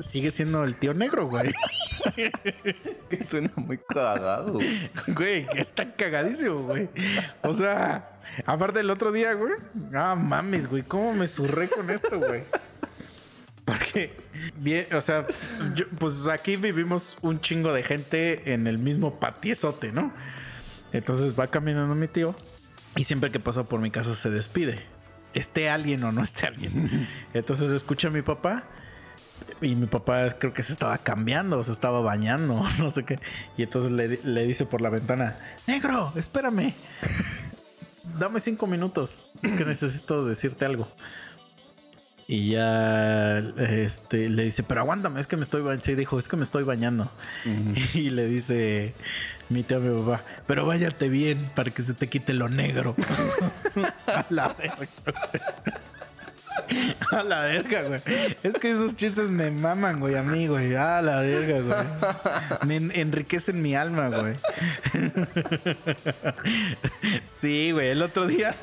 sigue 0.00 0.30
siendo 0.30 0.64
el 0.64 0.74
tío 0.76 0.94
negro, 0.94 1.26
güey. 1.28 1.52
Que 3.10 3.24
suena 3.24 3.50
muy 3.56 3.78
cagado. 3.78 4.58
güey. 5.08 5.46
Está 5.54 5.92
cagadísimo, 5.94 6.62
güey. 6.62 6.88
O 7.42 7.52
sea, 7.52 8.10
aparte 8.46 8.80
el 8.80 8.90
otro 8.90 9.12
día, 9.12 9.34
güey. 9.34 9.52
Ah, 9.94 10.14
mames, 10.14 10.66
güey. 10.66 10.82
¿Cómo 10.82 11.12
me 11.14 11.28
surré 11.28 11.68
con 11.68 11.90
esto, 11.90 12.18
güey? 12.18 12.42
Porque, 13.64 14.16
bien, 14.56 14.86
o 14.94 15.00
sea, 15.00 15.26
yo- 15.74 15.86
pues 15.98 16.26
aquí 16.28 16.56
vivimos 16.56 17.18
un 17.22 17.40
chingo 17.40 17.72
de 17.72 17.82
gente 17.82 18.52
en 18.52 18.66
el 18.66 18.78
mismo 18.78 19.18
patiezote, 19.20 19.92
¿no? 19.92 20.12
Entonces 20.92 21.38
va 21.38 21.46
caminando 21.48 21.94
mi 21.94 22.08
tío 22.08 22.34
y 22.96 23.04
siempre 23.04 23.30
que 23.30 23.38
pasa 23.38 23.64
por 23.64 23.80
mi 23.80 23.90
casa 23.90 24.14
se 24.14 24.30
despide. 24.30 24.80
Esté 25.34 25.68
alguien 25.70 26.02
o 26.02 26.10
no 26.10 26.22
esté 26.22 26.46
alguien. 26.46 27.06
Entonces 27.34 27.70
escucha 27.70 28.08
a 28.08 28.10
mi 28.10 28.22
papá 28.22 28.64
y 29.60 29.74
mi 29.76 29.86
papá 29.86 30.30
creo 30.38 30.52
que 30.52 30.62
se 30.62 30.72
estaba 30.72 30.98
cambiando, 30.98 31.58
o 31.58 31.64
se 31.64 31.72
estaba 31.72 32.00
bañando, 32.00 32.64
no 32.78 32.90
sé 32.90 33.04
qué. 33.04 33.18
Y 33.56 33.62
entonces 33.62 33.90
le, 33.90 34.20
le 34.22 34.46
dice 34.46 34.66
por 34.66 34.80
la 34.80 34.90
ventana, 34.90 35.36
negro, 35.66 36.12
espérame. 36.16 36.74
Dame 38.18 38.40
cinco 38.40 38.66
minutos. 38.66 39.26
Es 39.42 39.54
que 39.54 39.64
necesito 39.64 40.24
decirte 40.24 40.64
algo. 40.64 40.88
Y 42.26 42.50
ya 42.50 43.38
este, 43.38 44.28
le 44.28 44.44
dice, 44.44 44.62
pero 44.62 44.82
aguántame, 44.82 45.18
es 45.18 45.26
que 45.26 45.36
me 45.36 45.42
estoy 45.42 45.62
bañando. 45.62 45.84
Sí, 45.84 45.96
dijo, 45.96 46.16
es 46.16 46.28
que 46.28 46.36
me 46.36 46.44
estoy 46.44 46.62
bañando. 46.62 47.10
Y 47.94 48.10
le 48.10 48.26
dice 48.26 48.94
mi 49.48 49.64
tío 49.64 49.78
a 49.78 49.80
mi 49.80 50.00
papá, 50.00 50.22
pero 50.46 50.64
váyate 50.64 51.08
bien 51.08 51.50
para 51.56 51.72
que 51.72 51.82
se 51.82 51.92
te 51.92 52.06
quite 52.06 52.32
lo 52.32 52.48
negro. 52.48 52.94
a 54.06 54.24
la 54.30 54.54
verga. 54.54 54.86
A 57.10 57.22
la 57.22 57.42
verga, 57.42 57.82
güey. 57.82 58.00
Es 58.42 58.54
que 58.54 58.70
esos 58.70 58.94
chistes 58.96 59.30
me 59.30 59.50
maman, 59.50 60.00
güey, 60.00 60.14
a 60.16 60.22
mí, 60.22 60.46
güey. 60.46 60.74
A 60.76 61.02
la 61.02 61.20
verga, 61.20 61.60
güey. 61.60 62.66
Me 62.66 62.76
en- 62.76 62.92
enriquecen 62.94 63.60
mi 63.60 63.74
alma, 63.74 64.08
güey. 64.08 64.34
Sí, 67.26 67.70
güey. 67.72 67.88
El 67.88 68.02
otro 68.02 68.26
día, 68.26 68.54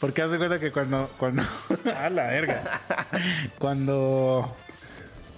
porque 0.00 0.22
hace 0.22 0.36
cuenta 0.38 0.58
que 0.60 0.70
cuando, 0.72 1.10
cuando, 1.18 1.42
a 1.96 2.10
la 2.10 2.26
verga. 2.28 2.62
Cuando 3.58 4.54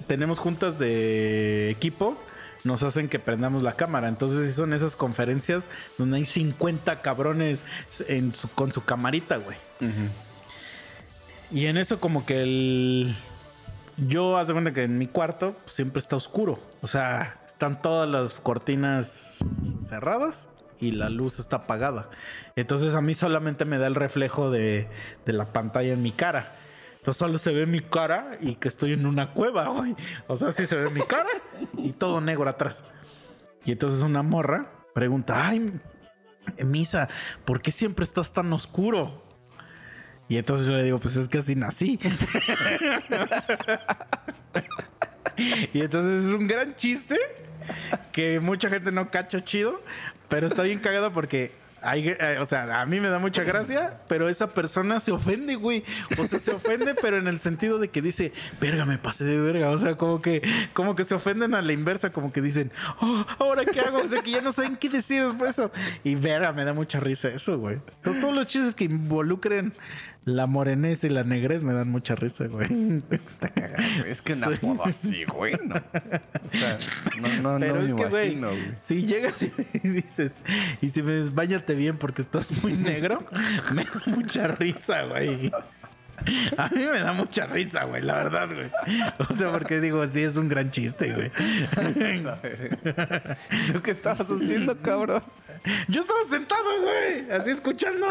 tenemos 0.07 0.39
juntas 0.39 0.79
de 0.79 1.71
equipo, 1.71 2.17
nos 2.65 2.83
hacen 2.83 3.09
que 3.09 3.19
prendamos 3.19 3.63
la 3.63 3.73
cámara. 3.75 4.09
Entonces, 4.09 4.47
sí 4.47 4.53
son 4.53 4.73
esas 4.73 4.97
conferencias 4.97 5.69
donde 5.99 6.19
hay 6.19 6.25
50 6.25 7.01
cabrones 7.03 7.65
con 8.55 8.73
su 8.73 8.85
camarita, 8.85 9.37
güey. 9.39 9.57
Y 11.53 11.67
en 11.67 11.77
eso 11.77 12.01
como 12.01 12.25
que 12.25 12.43
el... 12.43 13.15
Yo 14.09 14.39
hace 14.39 14.53
cuenta 14.53 14.73
que 14.73 14.85
en 14.85 14.97
mi 14.97 15.07
cuarto 15.07 15.55
siempre 15.67 16.01
está 16.01 16.17
oscuro. 16.17 16.59
O 16.81 16.87
sea, 16.87 17.37
están 17.47 17.83
todas 17.83 18.09
las 18.09 18.35
cortinas 18.35 19.45
cerradas 19.81 20.49
y 20.81 20.93
la 20.93 21.11
luz 21.11 21.39
está 21.39 21.57
apagada. 21.57 22.09
Entonces 22.57 22.95
a 22.95 23.03
mí 23.03 23.15
solamente 23.15 23.67
me 23.67 23.77
da 23.79 23.87
el 23.87 23.95
reflejo 23.95 24.51
de, 24.51 24.89
de 25.27 25.33
la 25.33 25.45
pantalla 25.45 25.93
en 25.93 26.03
mi 26.03 26.11
cara. 26.11 26.57
Entonces 26.97 27.19
solo 27.19 27.37
se 27.37 27.53
ve 27.53 27.67
mi 27.67 27.81
cara 27.81 28.39
y 28.41 28.55
que 28.55 28.69
estoy 28.69 28.95
en 28.95 29.05
una 29.05 29.33
cueva, 29.33 29.69
güey. 29.69 29.95
O 30.29 30.37
sea, 30.37 30.53
sí 30.53 30.67
se 30.67 30.77
ve 30.77 30.89
mi 30.89 31.03
cara 31.03 31.29
y 31.77 31.93
todo 31.93 32.21
negro 32.21 32.49
atrás. 32.49 32.85
Y 33.65 33.73
entonces 33.73 34.03
una 34.03 34.23
morra 34.23 34.71
pregunta, 34.95 35.49
ay, 35.49 35.81
Misa, 36.65 37.09
¿por 37.45 37.61
qué 37.61 37.71
siempre 37.71 38.05
estás 38.05 38.33
tan 38.33 38.53
oscuro? 38.53 39.23
Y 40.33 40.39
entonces 40.39 40.67
yo 40.67 40.73
le 40.73 40.83
digo, 40.83 40.99
pues 40.99 41.17
es 41.17 41.29
que 41.29 41.37
así 41.37 41.55
nací. 41.55 41.99
y 45.75 45.81
entonces 45.83 46.25
es 46.25 46.35
un 46.35 46.47
gran 46.47 46.75
chiste 46.75 47.19
que 48.13 48.41
mucha 48.41 48.71
gente 48.71 48.93
no 48.93 49.11
cacha 49.11 49.45
chido, 49.45 49.79
pero 50.31 50.47
está 50.47 50.63
bien 50.63 50.79
cagado 50.79 51.13
porque 51.13 51.53
hay, 51.85 52.09
eh, 52.09 52.37
o 52.41 52.45
sea, 52.45 52.81
a 52.81 52.87
mí 52.87 53.01
me 53.01 53.09
da 53.09 53.19
mucha 53.19 53.43
gracia, 53.43 53.99
pero 54.09 54.29
esa 54.29 54.53
persona 54.53 55.01
se 55.01 55.11
ofende, 55.11 55.57
güey. 55.57 55.83
O 56.17 56.25
sea, 56.25 56.39
se 56.39 56.53
ofende, 56.53 56.95
pero 56.95 57.17
en 57.19 57.27
el 57.27 57.41
sentido 57.41 57.77
de 57.79 57.89
que 57.89 58.01
dice, 58.01 58.33
verga, 58.61 58.85
me 58.85 58.99
pasé 58.99 59.25
de 59.25 59.37
verga. 59.39 59.69
O 59.71 59.77
sea, 59.79 59.97
como 59.97 60.23
que, 60.23 60.43
como 60.75 60.95
que 60.95 61.03
se 61.03 61.17
ofenden 61.17 61.55
a 61.57 61.61
la 61.63 61.73
inversa, 61.73 62.11
como 62.13 62.33
que 62.33 62.41
dicen, 62.41 62.71
oh, 63.01 63.27
ahora 63.41 63.65
qué 63.65 63.81
hago. 63.81 63.99
O 63.99 64.07
sea, 64.09 64.23
que 64.23 64.31
ya 64.31 64.41
no 64.41 64.53
saben 64.53 64.77
qué 64.77 64.89
decir 64.89 65.25
después. 65.25 65.61
Y 66.05 66.15
verga, 66.15 66.53
me 66.53 66.65
da 66.65 66.73
mucha 66.73 67.01
risa 67.01 67.29
eso, 67.31 67.59
güey. 67.59 67.79
To- 68.05 68.13
Todos 68.15 68.33
los 68.35 68.47
chistes 68.47 68.77
que 68.77 68.85
involucren 68.85 69.73
la 70.25 70.47
morenés 70.47 71.03
y 71.05 71.09
la 71.09 71.25
negrez 71.25 71.65
me 71.65 71.73
dan 71.73 71.91
mucha 71.91 72.15
risa, 72.15 72.47
güey. 72.47 72.69
Está 73.11 73.49
cagado. 73.49 74.05
Es 74.07 74.23
que 74.23 74.35
un 74.35 74.45
apodo 74.45 74.87
así, 74.87 75.25
güey, 75.25 75.55
no. 75.65 75.77
O 75.77 76.49
sea, 76.49 76.79
no, 77.21 77.55
no, 77.55 77.59
Pero 77.59 77.75
no 77.77 77.81
es 77.83 77.93
me 77.95 78.03
que, 78.03 78.09
güey, 78.09 78.33
imagino, 78.33 78.49
güey. 78.49 78.75
si 78.79 79.03
llegas 79.07 79.43
y 79.43 79.53
me 79.83 79.91
dices, 80.03 80.35
y 80.81 80.91
si 80.91 81.03
me 81.03 81.17
dices, 81.17 81.35
váyate 81.35 81.75
bien 81.75 81.97
porque 81.99 82.23
estás 82.23 82.53
muy 82.63 82.75
negro, 82.75 83.19
me 83.73 83.85
da 83.85 84.03
mucha 84.07 84.49
risa, 84.49 85.03
güey. 85.05 85.51
A 86.57 86.69
mí 86.69 86.87
me 86.87 87.01
da 87.01 87.13
mucha 87.13 87.47
risa, 87.47 87.85
güey, 87.85 88.03
la 88.03 88.15
verdad, 88.15 88.49
güey. 88.53 88.71
O 89.29 89.33
sea, 89.33 89.51
porque 89.53 89.81
digo, 89.81 90.05
sí, 90.07 90.23
es 90.23 90.37
un 90.37 90.49
gran 90.49 90.71
chiste, 90.71 91.13
güey. 91.13 91.31
¿Tú 93.73 93.83
qué 93.83 93.91
estabas 93.93 94.27
haciendo, 94.29 94.77
cabrón? 94.81 95.23
Yo 95.89 96.01
estaba 96.01 96.25
sentado, 96.25 96.65
güey, 96.83 97.31
así 97.31 97.51
escuchando. 97.51 98.07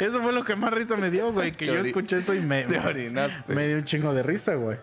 Eso 0.00 0.22
fue 0.22 0.32
lo 0.32 0.44
que 0.44 0.56
más 0.56 0.72
risa 0.72 0.96
me 0.96 1.10
dio, 1.10 1.30
güey, 1.32 1.52
que 1.52 1.66
yo 1.66 1.74
escuché 1.74 2.18
eso 2.18 2.34
y 2.34 2.40
me, 2.40 2.64
dio 2.64 3.76
un 3.76 3.84
chingo 3.84 4.14
de 4.14 4.22
risa, 4.22 4.54
güey. 4.54 4.78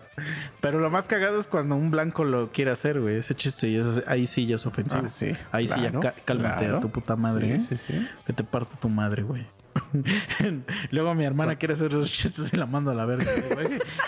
Pero 0.60 0.78
lo 0.78 0.90
más 0.90 1.08
cagado 1.08 1.40
es 1.40 1.46
cuando 1.46 1.74
un 1.76 1.90
blanco 1.90 2.24
lo 2.24 2.52
quiere 2.52 2.70
hacer, 2.70 3.00
güey. 3.00 3.16
Ese 3.16 3.34
chiste, 3.34 3.68
y 3.68 3.76
eso- 3.76 4.02
ahí 4.06 4.26
sí 4.26 4.46
ya 4.46 4.56
es 4.56 4.66
ofensivo. 4.66 5.02
Ah, 5.04 5.08
sí, 5.08 5.32
Ahí 5.52 5.66
sí 5.66 5.74
ya 5.80 5.90
cálmate 6.24 6.64
claro. 6.64 6.78
a 6.78 6.80
tu 6.80 6.90
puta 6.90 7.16
madre, 7.16 7.54
¿eh? 7.56 7.60
Sí, 7.60 7.76
sí, 7.76 7.92
sí. 7.92 8.08
Que 8.26 8.32
te 8.32 8.44
parte 8.44 8.76
tu 8.80 8.88
madre, 8.88 9.22
güey. 9.22 9.46
Luego 10.90 11.14
mi 11.14 11.24
hermana 11.24 11.56
quiere 11.56 11.74
hacer 11.74 11.88
esos 11.88 12.10
chistes 12.10 12.52
y 12.52 12.56
la 12.56 12.66
mando 12.66 12.90
a 12.90 12.94
la 12.94 13.04
verga. 13.04 13.30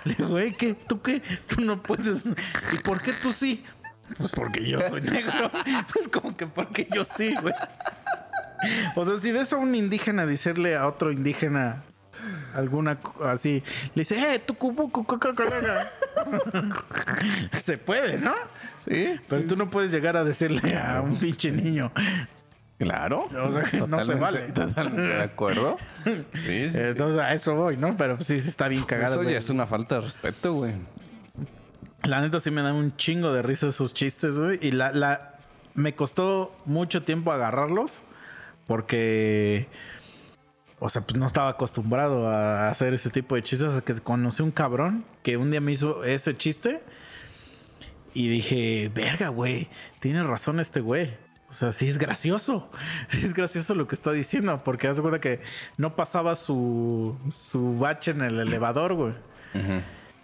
Le 0.05 0.15
digo, 0.15 0.29
güey, 0.29 0.53
¿qué? 0.55 0.75
¿Tú 0.75 1.03
qué? 1.03 1.23
Tú 1.47 1.61
no 1.61 1.83
puedes. 1.83 2.25
¿Y 2.73 2.79
por 2.85 3.01
qué 3.03 3.13
tú 3.15 3.33
sí? 3.33 3.65
Pues 4.17 4.31
porque 4.33 4.67
yo 4.67 4.81
soy 4.89 5.03
negro. 5.03 5.51
Pues 5.93 6.09
como 6.09 6.37
que 6.37 6.47
porque 6.47 6.89
yo 6.93 7.05
sí, 7.05 7.35
güey. 7.43 7.55
O 8.97 9.05
sea, 9.05 9.19
si 9.21 9.31
ves 9.33 9.53
a 9.53 9.57
un 9.57 9.75
indígena 9.75 10.27
decirle 10.27 10.77
a 10.77 10.87
otro 10.89 11.13
indígena 11.13 11.83
alguna 12.55 12.99
así, 13.25 13.63
le 13.95 14.01
dice, 14.01 14.35
eh, 14.35 14.39
tu 14.41 14.55
cu- 14.55 14.91
cu-". 14.91 15.07
Se 17.53 17.79
puede, 17.79 18.19
¿no? 18.19 18.35
Sí, 18.79 19.15
Pero 19.29 19.45
tú 19.47 19.57
no 19.57 19.71
puedes 19.71 19.91
llegar 19.93 20.17
a 20.17 20.25
decirle 20.25 20.77
a 20.77 21.01
un 21.01 21.19
pinche 21.19 21.53
niño. 21.53 21.93
Claro. 22.79 23.27
O 23.27 23.51
sea, 23.51 23.63
que 23.65 23.81
no 23.87 24.01
se 24.01 24.15
vale. 24.15 24.41
Totalmente 24.53 25.03
de 25.03 25.23
acuerdo. 25.23 25.77
Sí, 26.05 26.23
sí, 26.33 26.71
sí. 26.71 26.79
Entonces 26.79 27.21
a 27.21 27.33
eso 27.35 27.55
voy, 27.55 27.77
¿no? 27.77 27.97
Pero 27.97 28.21
sí, 28.21 28.41
sí 28.41 28.49
está 28.49 28.69
bien 28.69 28.85
cagado. 28.85 29.15
Eso 29.15 29.23
güey. 29.23 29.33
ya 29.33 29.39
es 29.39 29.51
una 29.51 29.67
falta 29.67 29.97
de 29.97 30.01
respeto, 30.03 30.55
güey. 30.55 30.75
La 32.05 32.21
neta 32.21 32.41
sí 32.41 32.51
me 32.51 32.63
dan 32.63 32.75
un 32.75 32.97
chingo 32.97 33.33
de 33.33 33.43
risa 33.43 33.69
esos 33.69 33.93
chistes, 33.93 34.39
güey. 34.39 34.59
Y 34.63 34.71
la, 34.71 34.93
la... 34.93 35.35
me 35.75 35.95
costó 35.95 36.57
mucho 36.65 37.03
tiempo 37.03 37.33
agarrarlos 37.33 38.05
porque... 38.67 39.69
O 40.81 40.89
sea, 40.89 41.03
pues 41.03 41.19
no 41.19 41.27
estaba 41.27 41.49
acostumbrado 41.49 42.29
a 42.29 42.69
hacer 42.69 42.95
ese 42.95 43.11
tipo 43.11 43.35
de 43.35 43.43
chistes. 43.43 43.69
Hasta 43.69 43.81
que 43.81 44.01
conocí 44.01 44.43
un 44.43 44.53
cabrón 44.53 45.05
que 45.25 45.37
un 45.37 45.51
día 45.51 45.61
me 45.61 45.73
hizo 45.73 46.05
ese 46.05 46.37
chiste. 46.37 46.81
Y 48.15 48.29
dije, 48.29 48.91
verga, 48.95 49.29
güey, 49.29 49.69
tiene 50.01 50.23
razón 50.23 50.61
este 50.61 50.81
güey. 50.81 51.17
O 51.51 51.55
sea, 51.55 51.73
sí 51.73 51.89
es 51.89 51.99
gracioso. 51.99 52.71
Sí 53.09 53.25
es 53.25 53.35
gracioso 53.35 53.75
lo 53.75 53.87
que 53.87 53.95
está 53.95 54.13
diciendo. 54.13 54.59
Porque 54.65 54.89
haz 54.89 54.97
de 54.97 55.03
cuenta 55.03 55.21
que 55.21 55.41
no 55.77 55.97
pasaba 55.97 56.37
su, 56.37 57.17
su 57.31 57.79
bache 57.79 58.11
en 58.11 58.23
el 58.23 58.39
elevador, 58.39 58.95
güey. 58.95 59.15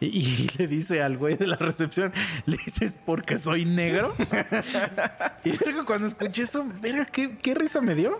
Y, 0.00 0.06
y 0.06 0.50
le 0.58 0.66
dice 0.66 1.02
al 1.02 1.16
güey 1.16 1.36
de 1.36 1.46
la 1.46 1.56
recepción, 1.56 2.12
le 2.46 2.58
dices, 2.58 2.98
porque 3.06 3.36
soy 3.36 3.64
negro. 3.64 4.14
y 5.44 5.56
verga, 5.56 5.84
cuando 5.86 6.06
escuché 6.06 6.42
eso, 6.42 6.66
verga, 6.80 7.06
qué, 7.06 7.36
qué 7.38 7.54
risa 7.54 7.80
me 7.80 7.94
dio. 7.94 8.18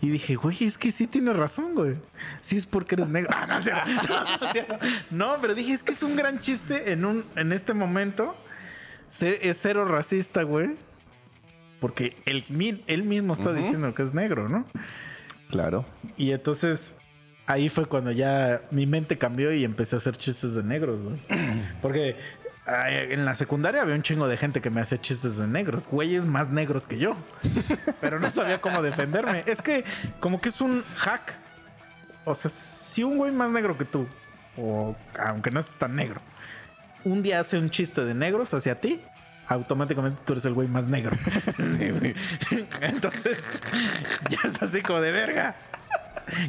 Y 0.00 0.10
dije, 0.10 0.36
güey, 0.36 0.64
es 0.64 0.78
que 0.78 0.92
sí 0.92 1.06
tiene 1.06 1.32
razón, 1.32 1.74
güey. 1.74 1.96
Sí 2.40 2.56
es 2.56 2.66
porque 2.66 2.94
eres 2.94 3.08
negro. 3.08 3.30
Ah, 3.32 3.46
no, 3.46 3.56
o 3.56 3.60
sea, 3.60 3.84
no, 3.84 4.46
o 4.46 4.52
sea, 4.52 4.78
no, 5.10 5.36
pero 5.40 5.54
dije, 5.54 5.72
es 5.72 5.82
que 5.82 5.92
es 5.92 6.02
un 6.02 6.14
gran 6.14 6.38
chiste 6.40 6.92
en, 6.92 7.04
un, 7.04 7.24
en 7.36 7.52
este 7.52 7.74
momento. 7.74 8.36
Es 9.20 9.58
cero 9.60 9.84
racista, 9.84 10.42
güey. 10.42 10.76
Porque 11.84 12.16
él, 12.24 12.46
mi- 12.48 12.82
él 12.86 13.02
mismo 13.02 13.34
está 13.34 13.52
diciendo 13.52 13.92
que 13.94 14.00
es 14.00 14.14
negro, 14.14 14.48
¿no? 14.48 14.64
Claro. 15.50 15.84
Y 16.16 16.32
entonces 16.32 16.94
ahí 17.46 17.68
fue 17.68 17.84
cuando 17.84 18.10
ya 18.10 18.62
mi 18.70 18.86
mente 18.86 19.18
cambió 19.18 19.52
y 19.52 19.64
empecé 19.64 19.96
a 19.96 19.98
hacer 19.98 20.16
chistes 20.16 20.54
de 20.54 20.62
negros, 20.62 21.00
güey. 21.02 21.18
Porque 21.82 22.16
en 22.66 23.26
la 23.26 23.34
secundaria 23.34 23.82
había 23.82 23.94
un 23.94 24.02
chingo 24.02 24.26
de 24.28 24.38
gente 24.38 24.62
que 24.62 24.70
me 24.70 24.80
hacía 24.80 24.98
chistes 24.98 25.36
de 25.36 25.46
negros, 25.46 25.86
güeyes 25.86 26.24
más 26.24 26.48
negros 26.48 26.86
que 26.86 26.96
yo. 26.98 27.16
Pero 28.00 28.18
no 28.18 28.30
sabía 28.30 28.58
cómo 28.62 28.80
defenderme. 28.80 29.42
Es 29.46 29.60
que 29.60 29.84
como 30.20 30.40
que 30.40 30.48
es 30.48 30.62
un 30.62 30.82
hack. 30.96 31.34
o 32.24 32.34
sea, 32.34 32.50
si 32.50 33.04
un 33.04 33.18
güey 33.18 33.30
más 33.30 33.50
negro 33.50 33.76
que 33.76 33.84
tú, 33.84 34.06
o 34.56 34.96
aunque 35.22 35.50
no 35.50 35.60
esté 35.60 35.72
tan 35.78 35.94
negro, 35.94 36.22
un 37.04 37.22
día 37.22 37.40
hace 37.40 37.58
un 37.58 37.68
chiste 37.68 38.02
de 38.06 38.14
negros 38.14 38.54
hacia 38.54 38.80
ti, 38.80 39.02
automáticamente 39.48 40.18
tú 40.24 40.32
eres 40.32 40.44
el 40.44 40.54
güey 40.54 40.68
más 40.68 40.86
negro. 40.86 41.16
Sí, 41.76 41.90
güey. 41.90 42.14
Entonces, 42.80 43.44
ya 44.30 44.38
es 44.44 44.62
así 44.62 44.82
como 44.82 45.00
de 45.00 45.12
verga. 45.12 45.54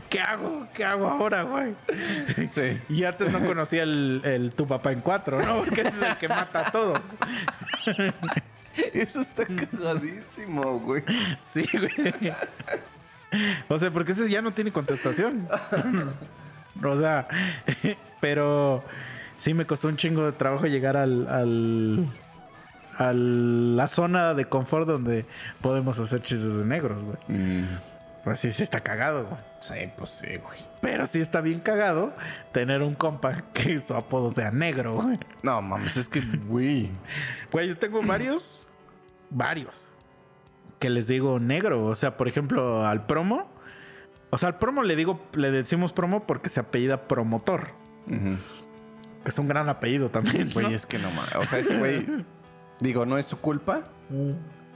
¿Qué 0.09 0.19
hago? 0.19 0.67
¿Qué 0.73 0.85
hago 0.85 1.07
ahora, 1.07 1.43
güey? 1.43 1.76
Sí. 2.47 2.80
Y 2.89 3.03
antes 3.03 3.31
no 3.31 3.39
conocía 3.45 3.84
el, 3.84 4.22
el 4.23 4.51
tu 4.51 4.67
papá 4.67 4.91
en 4.91 5.01
cuatro, 5.01 5.41
¿no? 5.41 5.59
Porque 5.59 5.81
ese 5.81 5.89
es 5.89 6.01
el 6.01 6.17
que 6.17 6.27
mata 6.30 6.67
a 6.67 6.72
todos. 6.72 7.17
Eso 8.93 9.22
está 9.22 9.45
cagadísimo, 9.45 10.80
güey. 10.80 11.03
Sí, 11.43 11.65
güey. 11.73 12.34
O 13.69 13.80
sea, 13.80 13.91
porque 13.91 14.11
ese 14.11 14.30
ya 14.30 14.41
no 14.41 14.51
tiene 14.53 14.72
contestación. 14.72 15.47
O 16.84 16.97
sea, 16.97 17.27
pero 18.19 18.84
sí 19.38 19.53
me 19.53 19.65
costó 19.65 19.88
un 19.88 19.97
chingo 19.97 20.26
de 20.26 20.31
trabajo 20.34 20.65
llegar 20.65 20.97
al, 20.97 21.27
al 21.27 22.07
a 22.97 23.13
la 23.13 23.88
zona 23.88 24.34
de 24.34 24.45
confort 24.45 24.88
donde 24.88 25.26
podemos 25.61 25.99
hacer 25.99 26.22
chistes 26.22 26.57
de 26.57 26.65
negros, 26.65 27.03
güey. 27.03 27.17
Mm. 27.27 27.65
Pues 28.26 28.39
sí, 28.39 28.51
sí 28.51 28.63
está 28.63 28.80
cagado, 28.80 29.26
güey. 29.26 29.39
Sí, 29.59 29.76
pues 29.95 30.09
sí, 30.09 30.38
güey. 30.38 30.59
Pero 30.81 31.05
sí 31.05 31.19
está 31.19 31.41
bien 31.41 31.59
cagado 31.59 32.11
tener 32.53 32.81
un 32.81 32.95
compa 32.95 33.43
que 33.53 33.77
su 33.77 33.93
apodo 33.93 34.31
sea 34.31 34.49
negro, 34.49 34.95
güey. 34.95 35.19
No 35.43 35.61
mames, 35.61 35.95
es 35.97 36.09
que, 36.09 36.22
güey. 36.22 36.89
Güey, 37.51 37.67
yo 37.67 37.77
tengo 37.77 38.01
varios, 38.01 38.67
varios, 39.30 39.89
que 40.80 40.89
les 40.89 41.07
digo 41.07 41.38
negro. 41.38 41.84
O 41.84 41.93
sea, 41.93 42.17
por 42.17 42.27
ejemplo, 42.27 42.84
al 42.85 43.05
promo. 43.05 43.47
O 44.31 44.39
sea, 44.39 44.49
al 44.49 44.57
promo 44.57 44.81
le 44.81 44.95
digo, 44.95 45.23
le 45.34 45.51
decimos 45.51 45.93
promo 45.93 46.26
porque 46.26 46.49
se 46.49 46.59
apellida 46.59 47.07
promotor. 47.07 47.73
Ujú. 48.07 48.38
Que 49.22 49.30
es 49.30 49.38
un 49.38 49.47
gran 49.47 49.69
apellido 49.69 50.09
también. 50.09 50.49
Güey, 50.51 50.65
¿no? 50.65 50.72
es 50.72 50.88
que 50.88 50.97
no 50.97 51.11
mames. 51.11 51.35
O 51.35 51.45
sea, 51.45 51.59
ese 51.59 51.77
güey. 51.77 52.26
Digo, 52.80 53.06
no 53.06 53.18
es 53.18 53.26
su 53.26 53.38
culpa. 53.38 53.84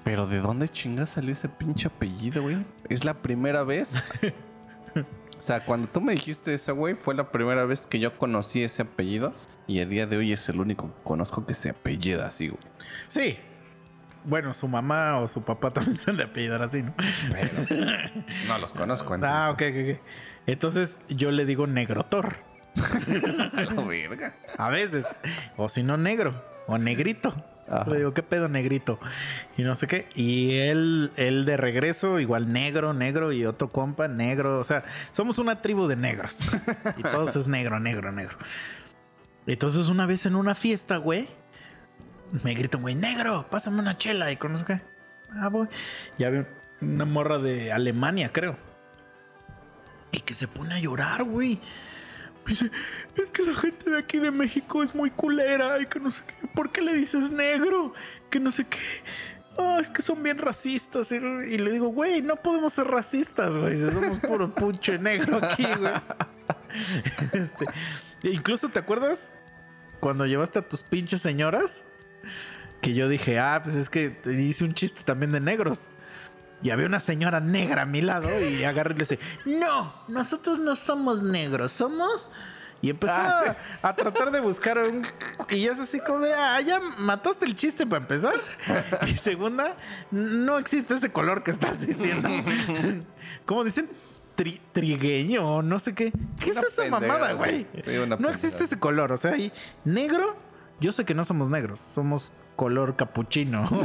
Pero 0.04 0.28
¿de 0.28 0.40
dónde 0.40 0.70
chingas 0.70 1.10
salió 1.10 1.34
ese 1.34 1.50
pinche 1.50 1.88
apellido, 1.88 2.42
güey? 2.42 2.66
Es 2.90 3.04
la 3.04 3.14
primera 3.14 3.64
vez. 3.64 3.96
O 5.38 5.42
sea, 5.42 5.64
cuando 5.64 5.88
tú 5.88 6.02
me 6.02 6.12
dijiste 6.14 6.54
eso, 6.54 6.76
güey, 6.76 6.96
fue 6.96 7.16
la 7.16 7.32
primera 7.32 7.66
vez 7.66 7.88
que 7.88 8.00
yo 8.00 8.18
conocí 8.18 8.62
ese 8.62 8.82
apellido. 8.82 9.34
Y 9.68 9.80
a 9.80 9.86
día 9.86 10.06
de 10.06 10.18
hoy 10.18 10.34
es 10.34 10.50
el 10.50 10.60
único 10.60 10.88
que 10.88 11.04
conozco 11.04 11.46
que 11.46 11.54
se 11.54 11.70
apellida 11.70 12.28
así, 12.28 12.50
güey. 12.50 12.62
Sí. 13.08 13.38
Bueno, 14.26 14.54
su 14.54 14.68
mamá 14.68 15.18
o 15.20 15.28
su 15.28 15.44
papá 15.44 15.72
también 15.72 15.98
se 15.98 16.10
han 16.10 16.18
de 16.18 16.24
apellidar 16.24 16.62
así, 16.62 16.84
¿no? 16.84 16.94
Pero 17.32 17.52
no 18.48 18.58
los 18.58 18.74
conozco, 18.74 19.16
entonces. 19.16 19.40
Ah, 19.40 19.52
ok, 19.52 19.62
ok, 19.70 19.90
ok. 19.92 20.00
Entonces 20.48 21.00
yo 21.08 21.32
le 21.32 21.46
digo 21.46 21.68
negrotor. 21.68 22.36
A 23.54 23.62
la 23.62 23.84
verga. 23.84 24.36
A 24.58 24.70
veces. 24.70 25.08
O 25.56 25.70
si 25.70 25.84
no, 25.84 25.96
negro. 25.98 26.32
O 26.68 26.78
negrito. 26.78 27.34
Ajá. 27.70 27.90
Le 27.90 27.98
digo, 27.98 28.14
¿qué 28.14 28.24
pedo 28.24 28.50
negrito? 28.50 29.00
Y 29.58 29.64
no 29.64 29.76
sé 29.76 29.88
qué. 29.88 30.10
Y 30.16 30.56
él, 30.58 31.12
él 31.16 31.46
de 31.46 31.58
regreso, 31.58 32.20
igual 32.20 32.52
negro, 32.52 32.94
negro. 32.94 33.32
Y 33.32 33.46
otro 33.46 33.70
compa, 33.70 34.08
negro. 34.08 34.60
O 34.60 34.64
sea, 34.64 34.84
somos 35.12 35.38
una 35.38 35.62
tribu 35.62 35.88
de 35.88 35.96
negros. 35.96 36.40
Y 36.98 37.04
todos 37.04 37.36
es 37.36 37.48
negro, 37.48 37.80
negro, 37.80 38.12
negro. 38.12 38.38
Entonces 39.46 39.90
una 39.90 40.06
vez 40.06 40.26
en 40.26 40.36
una 40.36 40.56
fiesta, 40.56 40.98
güey. 40.98 41.28
Me 42.44 42.54
grita 42.54 42.78
un 42.78 42.84
güey, 42.84 42.96
negro, 42.96 43.46
pásame 43.50 43.80
una 43.80 43.98
chela. 43.98 44.32
Y 44.32 44.38
con 44.38 44.64
qué. 44.66 44.82
Ah, 45.34 45.50
voy. 45.50 45.68
Ya 46.18 46.28
había 46.28 46.48
una 46.82 47.06
morra 47.06 47.38
de 47.38 47.72
Alemania, 47.72 48.32
creo. 48.32 48.56
Y 50.12 50.22
que 50.22 50.34
se 50.34 50.48
pone 50.48 50.76
a 50.76 50.80
llorar, 50.80 51.24
güey. 51.24 51.60
Es 52.50 53.32
que 53.32 53.44
la 53.44 53.54
gente 53.54 53.90
de 53.90 53.98
aquí 54.00 54.18
de 54.18 54.32
México 54.32 54.82
es 54.84 54.96
muy 54.96 55.12
culera 55.12 55.80
y 55.82 55.86
que 55.86 56.00
no 56.00 56.10
sé 56.10 56.24
qué. 56.26 56.48
¿Por 56.48 56.72
qué 56.72 56.82
le 56.82 56.94
dices 56.94 57.32
negro? 57.32 57.94
Que 58.30 58.40
no 58.40 58.50
sé 58.52 58.66
qué. 58.66 58.78
Ah, 59.58 59.80
es 59.82 59.90
que 59.90 60.02
son 60.02 60.24
bien 60.24 60.38
racistas. 60.38 61.12
Y, 61.12 61.20
le 61.20 61.72
digo, 61.72 61.88
güey, 61.88 62.22
no 62.22 62.36
podemos 62.38 62.74
ser 62.74 62.88
racistas, 62.88 63.58
güey. 63.58 63.78
Somos 63.78 64.20
puro 64.20 64.54
punche 64.56 64.98
negro 64.98 65.40
aquí, 65.44 65.66
güey. 65.78 65.94
Este, 67.34 67.66
incluso, 68.24 68.70
¿te 68.70 68.80
acuerdas 68.80 69.32
cuando 70.00 70.26
llevaste 70.26 70.60
a 70.60 70.68
tus 70.68 70.84
pinches 70.84 71.22
señoras? 71.22 71.84
Que 72.82 72.94
yo 72.94 73.10
dije, 73.10 73.38
ah, 73.40 73.60
pues 73.62 73.76
es 73.76 73.90
que 73.90 74.10
te 74.10 74.42
hice 74.42 74.64
un 74.64 74.74
chiste 74.74 75.02
también 75.04 75.32
de 75.32 75.42
negros. 75.42 75.90
Y 76.62 76.72
había 76.72 76.86
una 76.88 77.00
señora 77.00 77.40
negra 77.40 77.84
a 77.84 77.86
mi 77.86 78.02
lado 78.02 78.28
y 78.42 78.64
agarré 78.64 78.92
y 78.94 78.98
le 78.98 79.00
dice, 79.06 79.20
no, 79.46 79.94
nosotros 80.08 80.60
no 80.60 80.76
somos 80.76 81.24
negros, 81.24 81.72
somos... 81.72 82.30
Y 82.82 82.90
empezó 82.90 83.14
Ah, 83.18 83.56
a, 83.84 83.90
a 83.90 83.96
tratar 83.96 84.32
de 84.32 84.40
buscar 84.40 84.78
un... 84.78 85.02
Y 85.50 85.68
es 85.68 85.80
así 85.80 86.00
como 86.00 86.20
de, 86.20 86.34
ah, 86.34 86.62
ya 86.62 86.80
mataste 86.98 87.46
el 87.46 87.54
chiste 87.56 87.86
para 87.86 88.02
empezar. 88.04 88.36
Y 89.06 89.18
segunda, 89.18 89.76
no 90.12 90.58
existe 90.58 90.94
ese 90.94 91.12
color 91.12 91.44
que 91.44 91.52
estás 91.52 91.86
diciendo. 91.86 92.30
¿Cómo 93.46 93.66
dicen? 93.66 93.90
Tri- 94.38 94.62
trigueño 94.72 95.62
no 95.62 95.80
sé 95.80 95.94
qué. 95.94 96.14
¿Qué 96.40 96.52
Una 96.52 96.62
es 96.62 96.68
esa 96.68 96.84
pendejada, 96.84 97.02
mamada, 97.20 97.34
güey? 97.34 97.68
Sí, 97.84 97.92
no 98.20 98.30
existe 98.30 98.64
ese 98.64 98.80
color. 98.80 99.12
O 99.12 99.18
sea, 99.18 99.32
hay 99.34 99.52
negro. 99.84 100.38
Yo 100.80 100.92
sé 100.92 101.04
que 101.06 101.14
no 101.14 101.24
somos 101.24 101.50
negros, 101.50 101.80
somos 101.80 102.34
color 102.56 102.96
capuchino. 102.96 103.70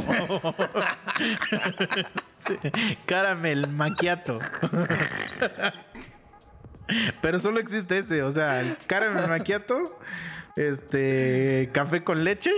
Caramel 3.05 3.67
macchiato. 3.67 4.39
Pero 7.21 7.39
solo 7.39 7.59
existe 7.59 7.97
ese, 7.97 8.21
o 8.23 8.31
sea, 8.31 8.61
el 8.61 8.77
caramel 8.85 9.27
macchiato, 9.27 9.99
este, 10.55 11.69
café 11.73 12.03
con 12.03 12.23
leche 12.23 12.51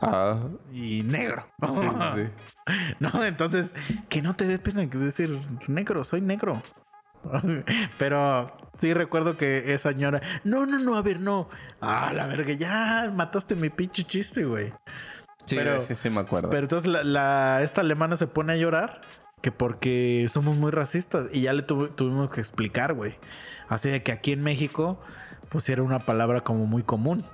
Ah, 0.00 0.38
y 0.72 1.02
negro. 1.02 1.44
sí, 1.70 1.78
sí, 1.80 1.88
sí. 2.14 2.22
No, 3.00 3.24
entonces, 3.24 3.74
que 4.08 4.20
no 4.22 4.36
te 4.36 4.44
dé 4.44 4.58
pena 4.58 4.84
decir 4.86 5.40
negro, 5.66 6.04
soy 6.04 6.20
negro. 6.20 6.62
Pero 7.98 8.56
sí 8.78 8.92
recuerdo 8.94 9.36
que 9.36 9.72
esa 9.74 9.90
señora, 9.90 10.20
no, 10.44 10.66
no, 10.66 10.78
no, 10.78 10.96
a 10.96 11.02
ver, 11.02 11.20
no. 11.20 11.48
Ah, 11.80 12.12
la 12.14 12.26
verga, 12.26 12.52
ya 12.54 13.10
mataste 13.14 13.54
mi 13.54 13.70
pinche 13.70 14.04
chiste, 14.04 14.44
güey. 14.44 14.72
Sí, 15.46 15.56
Pero- 15.56 15.80
sí, 15.80 15.94
sí, 15.94 16.10
me 16.10 16.20
acuerdo. 16.20 16.50
Pero 16.50 16.62
entonces 16.62 16.90
la, 16.90 17.02
la- 17.04 17.62
esta 17.62 17.80
alemana 17.80 18.16
se 18.16 18.26
pone 18.26 18.52
a 18.52 18.56
llorar 18.56 19.00
que 19.40 19.52
porque 19.52 20.26
somos 20.28 20.56
muy 20.56 20.70
racistas 20.72 21.26
y 21.32 21.42
ya 21.42 21.52
le 21.52 21.64
tuv- 21.64 21.94
tuvimos 21.94 22.30
que 22.32 22.40
explicar, 22.40 22.92
güey. 22.94 23.14
Así 23.68 23.88
de 23.88 24.02
que 24.02 24.12
aquí 24.12 24.32
en 24.32 24.40
México 24.42 25.00
pues 25.48 25.68
era 25.68 25.82
una 25.82 25.98
palabra 26.00 26.42
como 26.42 26.66
muy 26.66 26.82
común. 26.82 27.24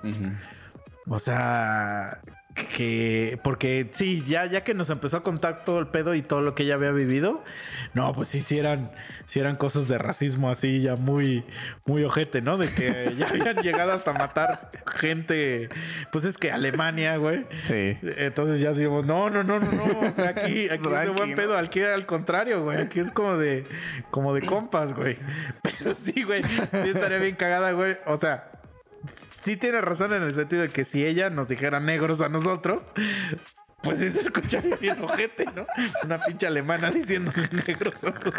O 1.09 1.19
sea, 1.19 2.21
que 2.55 3.39
porque 3.43 3.89
sí, 3.93 4.23
ya 4.27 4.47
ya 4.47 4.63
que 4.63 4.75
nos 4.75 4.89
empezó 4.91 5.17
a 5.17 5.23
contar 5.23 5.65
todo 5.65 5.81
el 5.81 5.89
pedo 5.89 6.15
y 6.15 6.23
todo 6.23 6.41
lo 6.41 6.55
que 6.55 6.63
ella 6.63 6.75
había 6.75 6.93
vivido, 6.93 7.43
no, 7.95 8.13
pues 8.13 8.29
sí, 8.29 8.43
sí 8.43 8.59
eran, 8.59 8.91
sí 9.27 9.41
eran 9.41 9.57
cosas 9.57 9.89
de 9.89 9.99
racismo 9.99 10.51
así 10.51 10.81
ya 10.81 10.95
muy, 10.95 11.45
muy 11.85 12.05
ojete, 12.05 12.43
¿no? 12.43 12.57
De 12.57 12.69
que 12.69 13.13
ya 13.19 13.29
habían 13.29 13.57
llegado 13.57 13.93
hasta 13.93 14.13
matar 14.13 14.71
gente, 14.87 15.69
pues 16.13 16.25
es 16.25 16.39
que 16.39 16.53
Alemania, 16.53 17.17
güey. 17.17 17.45
Sí. 17.57 17.99
Entonces 18.03 18.61
ya 18.61 18.73
digamos, 18.73 19.05
no, 19.05 19.31
no, 19.31 19.43
no, 19.43 19.59
no, 19.59 19.73
no. 19.73 20.01
O 20.01 20.11
sea, 20.13 20.31
aquí, 20.31 20.69
aquí 20.69 20.87
es 20.87 21.01
de 21.01 21.11
buen 21.11 21.35
pedo, 21.35 21.57
aquí 21.57 21.81
al 21.81 22.07
contrario, 22.07 22.63
güey. 22.63 22.79
Aquí 22.79 23.01
es 23.01 23.11
como 23.11 23.37
de, 23.37 23.65
como 24.11 24.33
de 24.33 24.43
compas, 24.43 24.95
güey. 24.95 25.17
Pero 25.63 25.97
sí, 25.97 26.23
güey. 26.23 26.43
Sí 26.45 26.89
estaría 26.89 27.19
bien 27.19 27.35
cagada, 27.35 27.73
güey. 27.73 27.97
O 28.07 28.17
sea, 28.17 28.51
sí 29.37 29.57
tiene 29.57 29.81
razón 29.81 30.13
en 30.13 30.23
el 30.23 30.33
sentido 30.33 30.63
de 30.63 30.69
que 30.71 30.85
si 30.85 31.05
ella 31.05 31.31
nos 31.31 31.49
dijera 31.49 31.81
negros 31.81 32.21
a 32.21 32.29
nosotros, 32.29 32.89
pues 33.83 33.99
sí 34.01 34.11
se 34.11 34.23
escucharía 34.23 34.77
bien 34.77 35.03
ojete, 35.03 35.47
¿no? 35.55 35.67
Una 36.05 36.19
pinche 36.21 36.47
alemana 36.47 36.91
diciéndole 36.91 37.49
negros 37.67 38.05
a 38.05 38.11
los. 38.11 38.35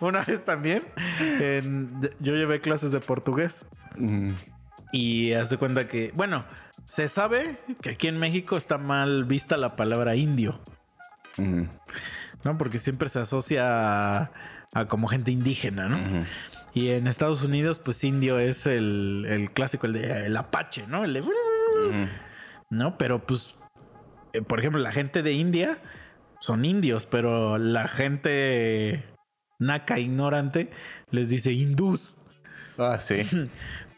Una 0.00 0.24
vez 0.24 0.44
también, 0.44 0.84
en- 1.18 2.00
yo 2.20 2.34
llevé 2.34 2.60
clases 2.60 2.92
de 2.92 3.00
portugués. 3.00 3.66
Ujú. 3.96 4.32
Y 4.92 5.32
haz 5.34 5.50
de 5.50 5.58
cuenta 5.58 5.86
que, 5.88 6.12
bueno, 6.14 6.44
se 6.86 7.08
sabe 7.08 7.58
que 7.82 7.90
aquí 7.90 8.08
en 8.08 8.18
México 8.18 8.56
está 8.56 8.78
mal 8.78 9.24
vista 9.24 9.56
la 9.56 9.76
palabra 9.76 10.16
indio. 10.16 10.60
¿no? 12.44 12.56
Porque 12.58 12.78
siempre 12.78 13.08
se 13.08 13.18
asocia 13.20 13.64
a, 14.22 14.30
a 14.74 14.86
como 14.86 15.08
gente 15.08 15.30
indígena, 15.30 15.88
¿no? 15.88 16.24
Y 16.74 16.90
en 16.90 17.06
Estados 17.06 17.42
Unidos, 17.42 17.78
pues 17.78 18.04
indio 18.04 18.38
es 18.38 18.66
el, 18.66 19.26
el 19.28 19.50
clásico, 19.50 19.86
el 19.86 19.94
de 19.94 20.26
el 20.26 20.36
apache, 20.36 20.86
¿no? 20.86 21.04
El 21.04 21.14
de-. 21.14 21.24
¿no? 22.70 22.98
Pero 22.98 23.26
pues, 23.26 23.58
eh, 24.32 24.42
por 24.42 24.60
ejemplo, 24.60 24.80
la 24.80 24.92
gente 24.92 25.22
de 25.22 25.32
India 25.32 25.78
son 26.40 26.64
indios, 26.64 27.06
pero 27.06 27.58
la 27.58 27.88
gente 27.88 29.04
naca 29.58 29.98
ignorante 29.98 30.70
les 31.10 31.28
dice 31.28 31.52
hindús. 31.52 32.16
Ah, 32.78 32.98
sí. 33.00 33.22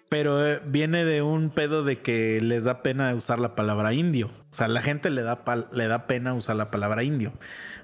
Pero 0.08 0.44
eh, 0.44 0.60
viene 0.66 1.04
de 1.04 1.22
un 1.22 1.50
pedo 1.50 1.84
de 1.84 2.00
que 2.00 2.40
les 2.40 2.64
da 2.64 2.82
pena 2.82 3.14
usar 3.14 3.38
la 3.38 3.54
palabra 3.54 3.94
indio. 3.94 4.32
O 4.50 4.54
sea, 4.54 4.66
la 4.66 4.82
gente 4.82 5.08
le 5.08 5.22
da, 5.22 5.44
le 5.70 5.86
da 5.86 6.08
pena 6.08 6.34
usar 6.34 6.56
la 6.56 6.72
palabra 6.72 7.04
indio. 7.04 7.32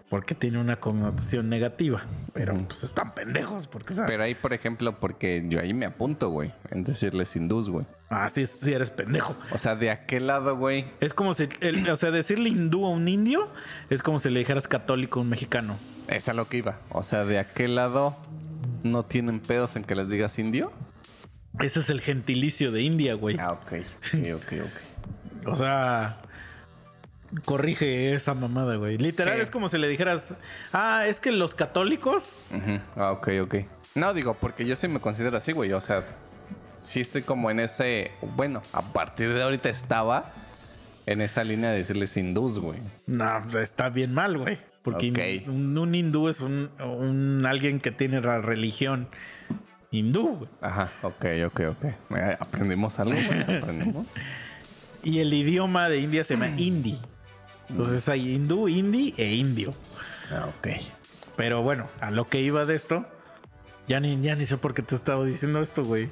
Porque 0.09 0.35
tiene 0.35 0.59
una 0.59 0.77
connotación 0.77 1.49
negativa. 1.49 2.05
Pero 2.33 2.55
pues 2.67 2.85
están 2.85 3.15
pendejos, 3.15 3.67
porque 3.67 3.93
¿sabes? 3.95 4.11
Pero 4.11 4.23
ahí, 4.23 4.35
por 4.35 4.53
ejemplo, 4.53 4.99
porque 5.01 5.45
yo 5.49 5.61
ahí 5.61 5.75
me 5.75 5.87
apunto, 5.87 6.29
güey, 6.31 6.53
en 6.71 6.85
decirles 6.85 7.35
hindús, 7.35 7.69
güey. 7.69 7.87
Ah, 8.09 8.29
sí, 8.29 8.47
sí 8.47 8.73
eres 8.73 8.91
pendejo. 8.91 9.35
O 9.51 9.59
sea, 9.59 9.75
de 9.75 9.91
aquel 9.91 10.29
lado, 10.29 10.57
güey. 10.57 10.85
Es 11.01 11.13
como 11.13 11.35
si, 11.35 11.49
el- 11.61 11.89
o 11.89 11.97
sea, 11.97 12.11
decirle 12.13 12.51
hindú 12.51 12.85
a 12.87 12.91
un 12.91 13.09
indio 13.09 13.51
es 13.91 14.03
como 14.03 14.19
si 14.21 14.31
le 14.31 14.39
dijeras 14.39 14.69
católico 14.69 15.19
a 15.19 15.23
un 15.23 15.29
mexicano. 15.31 15.77
Es 16.09 16.29
a 16.29 16.35
lo 16.35 16.47
que 16.49 16.59
iba. 16.59 16.79
O 16.91 17.03
sea, 17.03 17.25
de 17.25 17.39
aquel 17.41 17.75
lado 17.75 18.17
no 18.85 19.05
tienen 19.05 19.41
pedos 19.41 19.75
en 19.75 19.83
que 19.83 19.97
les 19.97 20.09
digas 20.09 20.39
indio. 20.39 20.73
Ese 21.59 21.81
es 21.81 21.91
el 21.91 22.01
gentilicio 22.01 22.71
de 22.71 22.83
India, 22.83 23.15
güey. 23.15 23.39
Ah, 23.41 23.53
ok. 23.53 23.73
Ok, 23.73 24.35
ok, 24.37 24.53
ok. 24.63 25.47
O 25.49 25.55
sea, 25.55 26.19
corrige 27.45 28.13
esa 28.15 28.35
mamada, 28.35 28.77
güey. 28.77 28.99
Literal 28.99 29.37
Sí. 29.37 29.43
es 29.43 29.51
como 29.51 29.69
si 29.69 29.79
le 29.79 29.89
dijeras, 29.89 30.35
ah, 30.73 31.05
es 31.07 31.21
que 31.21 31.33
los 31.33 31.55
católicos. 31.55 32.35
Ah, 32.97 33.13
ok, 33.13 33.29
ok. 33.43 33.55
No, 33.95 34.13
digo, 34.15 34.35
porque 34.35 34.65
yo 34.67 34.77
sí 34.77 34.89
me 34.89 35.01
considero 35.01 35.37
así, 35.37 35.53
güey. 35.53 35.73
O 35.73 35.81
sea, 35.81 36.05
sí 36.83 37.01
estoy 37.01 37.23
como 37.23 37.51
en 37.51 37.61
ese. 37.61 38.11
Bueno, 38.37 38.63
a 38.73 38.83
partir 38.83 39.33
de 39.33 39.43
ahorita 39.43 39.69
estaba 39.69 40.33
en 41.07 41.21
esa 41.21 41.45
línea 41.45 41.71
de 41.71 41.79
decirles 41.79 42.17
hindús, 42.17 42.59
güey. 42.59 42.79
No, 43.07 43.27
está 43.61 43.89
bien 43.89 44.13
mal, 44.13 44.37
güey. 44.39 44.59
Porque 44.83 45.43
un, 45.49 45.77
un 45.77 45.95
hindú 45.95 46.29
es 46.29 46.41
un, 46.41 46.71
un 46.79 47.45
alguien 47.45 47.81
que 47.81 47.91
tiene 47.91 48.21
la 48.21 48.41
religión 48.41 49.09
hindú, 49.91 50.37
güey. 50.37 50.51
Ajá, 50.61 50.93
ok, 51.03 51.25
ok, 51.47 51.61
ok. 51.71 51.85
Eh, 52.17 52.37
Aprendimos 52.39 52.99
algo, 53.01 53.15
güey. 53.15 53.59
Aprendimos. 53.59 54.07
Y 55.03 55.21
el 55.21 55.33
idioma 55.33 55.89
de 55.89 56.01
India 56.01 56.25
se 56.25 56.35
llama 56.35 56.49
hindi. 56.57 56.99
Entonces 57.69 58.09
hay 58.09 58.35
hindú, 58.35 58.69
hindi 58.69 59.15
e 59.17 59.35
indio. 59.35 59.75
Ah, 60.31 60.47
ok. 60.59 60.69
Pero 61.37 61.63
bueno, 61.63 61.89
a 62.01 62.11
lo 62.11 62.29
que 62.29 62.41
iba 62.41 62.65
de 62.65 62.77
esto, 62.77 63.05
ya 63.89 64.01
ni, 64.01 64.21
ya 64.21 64.35
ni 64.35 64.47
sé 64.47 64.57
por 64.57 64.75
qué 64.75 64.83
te 64.83 64.95
estaba 64.95 65.25
diciendo 65.25 65.61
esto, 65.61 65.85
güey. 65.85 66.09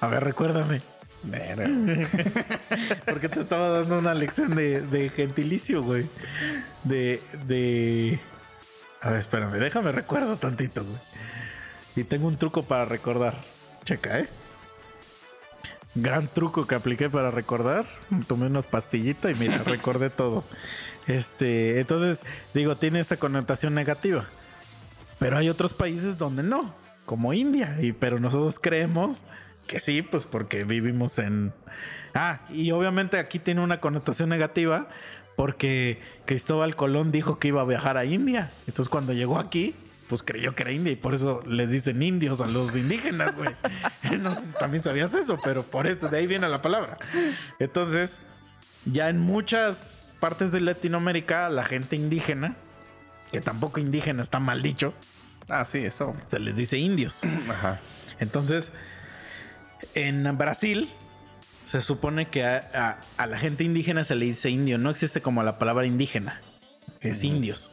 A 0.00 0.08
ver, 0.08 0.24
recuérdame. 0.24 0.80
Porque 3.06 3.28
te 3.28 3.40
estaba 3.40 3.70
dando 3.70 3.98
una 3.98 4.14
lección 4.14 4.54
de, 4.54 4.82
de 4.82 5.08
gentilicio, 5.08 5.82
güey. 5.82 6.06
De, 6.84 7.22
de... 7.46 8.18
A 9.00 9.10
ver, 9.10 9.20
espérame, 9.20 9.54
déjame 9.54 9.92
recuerdo 9.92 10.36
tantito, 10.36 10.84
güey. 10.84 10.98
Y 11.96 12.04
tengo 12.04 12.28
un 12.28 12.36
truco 12.36 12.62
para 12.62 12.84
recordar. 12.84 13.34
Checa, 13.84 14.20
¿eh? 14.20 14.28
Gran 15.94 16.26
truco 16.26 16.66
que 16.66 16.74
apliqué 16.74 17.08
para 17.08 17.30
recordar. 17.30 17.86
Tomé 18.26 18.46
una 18.46 18.62
pastillita 18.62 19.30
y 19.30 19.34
mira, 19.34 19.58
recordé 19.64 20.10
todo. 20.10 20.44
Este, 21.06 21.80
entonces, 21.80 22.24
digo, 22.52 22.76
tiene 22.76 23.00
esta 23.00 23.16
connotación 23.16 23.74
negativa. 23.74 24.24
Pero 25.18 25.36
hay 25.36 25.48
otros 25.48 25.72
países 25.72 26.18
donde 26.18 26.42
no, 26.42 26.74
como 27.06 27.32
India. 27.32 27.78
Y, 27.80 27.92
pero 27.92 28.18
nosotros 28.18 28.58
creemos 28.58 29.24
que 29.66 29.80
sí, 29.80 30.02
pues 30.02 30.24
porque 30.24 30.64
vivimos 30.64 31.18
en... 31.18 31.52
Ah, 32.14 32.40
y 32.50 32.70
obviamente 32.72 33.18
aquí 33.18 33.38
tiene 33.38 33.60
una 33.60 33.80
connotación 33.80 34.28
negativa 34.28 34.88
porque 35.36 36.00
Cristóbal 36.26 36.76
Colón 36.76 37.10
dijo 37.10 37.38
que 37.38 37.48
iba 37.48 37.60
a 37.60 37.64
viajar 37.64 37.96
a 37.96 38.04
India. 38.04 38.50
Entonces 38.66 38.88
cuando 38.88 39.12
llegó 39.12 39.38
aquí, 39.38 39.74
pues 40.08 40.22
creyó 40.22 40.54
que 40.54 40.62
era 40.64 40.72
India 40.72 40.92
y 40.92 40.96
por 40.96 41.14
eso 41.14 41.40
les 41.46 41.70
dicen 41.70 42.02
indios 42.02 42.40
a 42.40 42.46
los 42.46 42.76
indígenas, 42.76 43.34
güey. 43.36 43.50
no 44.20 44.34
sé 44.34 44.48
si 44.48 44.52
también 44.54 44.82
sabías 44.84 45.14
eso, 45.14 45.38
pero 45.42 45.62
por 45.62 45.86
eso, 45.86 46.08
de 46.08 46.18
ahí 46.18 46.26
viene 46.26 46.48
la 46.48 46.60
palabra. 46.62 46.98
Entonces, 47.58 48.20
ya 48.84 49.08
en 49.08 49.18
muchas 49.18 50.12
partes 50.20 50.52
de 50.52 50.60
Latinoamérica, 50.60 51.48
la 51.48 51.64
gente 51.64 51.96
indígena, 51.96 52.56
que 53.32 53.40
tampoco 53.40 53.80
indígena 53.80 54.22
está 54.22 54.38
mal 54.40 54.62
dicho, 54.62 54.94
Ah, 55.48 55.64
sí, 55.64 55.78
eso. 55.78 56.14
se 56.26 56.38
les 56.38 56.56
dice 56.56 56.78
indios. 56.78 57.22
Ajá. 57.50 57.80
Entonces, 58.20 58.72
en 59.94 60.36
Brasil 60.38 60.88
se 61.66 61.80
supone 61.80 62.28
que 62.28 62.44
a, 62.44 62.68
a- 63.18 63.22
a 63.22 63.26
la 63.26 63.38
gente 63.38 63.64
indígena 63.64 64.04
se 64.04 64.14
le 64.14 64.26
dice 64.26 64.50
indio. 64.50 64.78
No 64.78 64.90
existe 64.90 65.20
como 65.20 65.42
la 65.42 65.58
palabra 65.58 65.86
indígena. 65.86 66.40
Es 67.00 67.22
indios. 67.24 67.70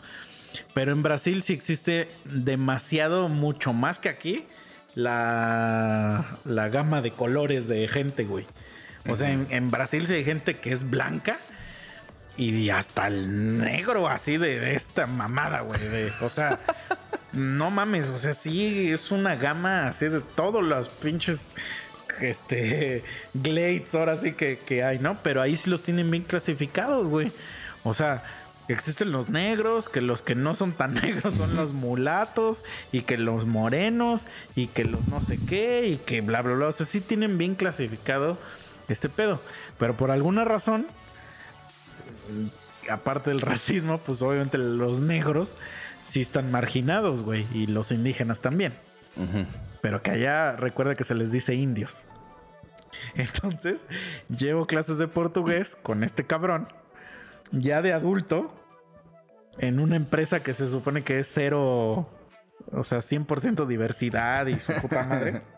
Pero 0.73 0.91
en 0.91 1.03
Brasil 1.03 1.41
sí 1.41 1.53
existe 1.53 2.10
demasiado, 2.26 3.30
mucho 3.30 3.73
más 3.73 3.99
que 3.99 4.10
aquí, 4.10 4.45
la, 4.95 6.26
la 6.45 6.69
gama 6.69 7.02
de 7.02 7.11
colores 7.11 7.68
de 7.68 7.88
gente, 7.88 8.23
güey. 8.23 8.45
O 9.07 9.15
sea, 9.15 9.32
en, 9.32 9.48
en 9.49 9.72
Brasil 9.72 10.06
sí 10.06 10.14
hay 10.14 10.23
gente 10.23 10.56
que 10.57 10.72
es 10.72 10.88
blanca 10.90 11.38
y 12.38 12.69
hasta 12.69 13.07
el 13.07 13.57
negro 13.60 14.07
así 14.07 14.38
de, 14.38 14.60
de 14.60 14.76
esta 14.76 15.07
mamada, 15.07 15.61
güey. 15.61 15.82
de- 15.82 16.11
O 16.22 16.30
sea, 16.30 16.60
no 17.34 17.72
mames, 17.72 18.07
o 18.10 18.18
sea, 18.18 18.34
sí 18.34 18.91
es 18.91 19.10
una 19.11 19.36
gama 19.36 19.88
así 19.88 20.07
de 20.07 20.22
todos 20.36 20.64
los 20.64 20.90
pinches 20.90 21.48
este 22.19 23.03
glades 23.34 23.95
ahora 23.95 24.15
sí 24.18 24.34
que, 24.34 24.60
que 24.60 24.84
hay, 24.84 24.99
¿no? 24.99 25.18
Pero 25.23 25.41
ahí 25.41 25.56
sí 25.57 25.69
los 25.69 25.82
tienen 25.82 26.11
bien 26.11 26.23
clasificados, 26.23 27.07
güey. 27.07 27.32
O 27.84 27.94
sea, 27.95 28.23
existen 28.73 29.11
los 29.11 29.30
negros, 29.30 29.89
que 29.89 30.02
los 30.02 30.22
que 30.22 30.35
no 30.35 30.56
son 30.56 30.72
tan 30.73 30.93
negros 31.02 31.35
son 31.35 31.56
los 31.56 31.73
mulatos, 31.73 32.64
y 32.91 33.02
que 33.02 33.18
los 33.18 33.45
morenos, 33.45 34.27
y 34.56 34.68
que 34.68 34.85
los 34.85 35.07
no 35.07 35.22
sé 35.22 35.39
qué, 35.48 35.88
y 35.88 35.98
que 35.98 36.22
bla, 36.22 36.41
bla, 36.41 36.56
bla. 36.56 36.68
O 36.68 36.73
sea, 36.73 36.85
sí 36.85 37.02
tienen 37.02 37.38
bien 37.38 37.56
clasificado 37.56 38.38
este 38.88 39.10
pedo. 39.10 39.41
Pero 39.77 39.95
por 39.95 40.11
alguna 40.11 40.45
razón, 40.45 40.85
aparte 42.89 43.30
del 43.30 43.41
racismo, 43.41 43.98
pues 43.99 44.22
obviamente 44.22 44.57
los 44.57 45.02
negros 45.02 45.56
sí 46.02 46.22
están 46.22 46.52
marginados, 46.52 47.23
güey, 47.23 47.48
y 47.53 47.68
los 47.68 47.91
indígenas 47.91 48.41
también. 48.41 48.73
Pero 49.81 50.02
que 50.02 50.11
allá 50.11 50.56
recuerda 50.56 50.95
que 50.95 51.03
se 51.03 51.15
les 51.15 51.31
dice 51.31 51.53
indios. 51.53 52.06
Entonces, 53.15 53.85
llevo 54.35 54.65
clases 54.65 54.98
de 54.98 55.07
portugués 55.07 55.77
con 55.81 56.03
este 56.03 56.26
cabrón, 56.26 56.68
ya 57.52 57.81
de 57.81 57.93
adulto, 57.93 58.53
en 59.60 59.80
una 59.80 59.95
empresa 59.95 60.41
que 60.41 60.53
se 60.53 60.68
supone 60.69 61.03
que 61.03 61.19
es 61.19 61.30
cero, 61.32 62.10
o 62.72 62.84
sea, 62.84 62.99
100% 62.99 63.65
diversidad 63.68 64.48
y 64.48 64.60
su 64.60 64.73
puta 64.82 65.03
madre. 65.06 65.41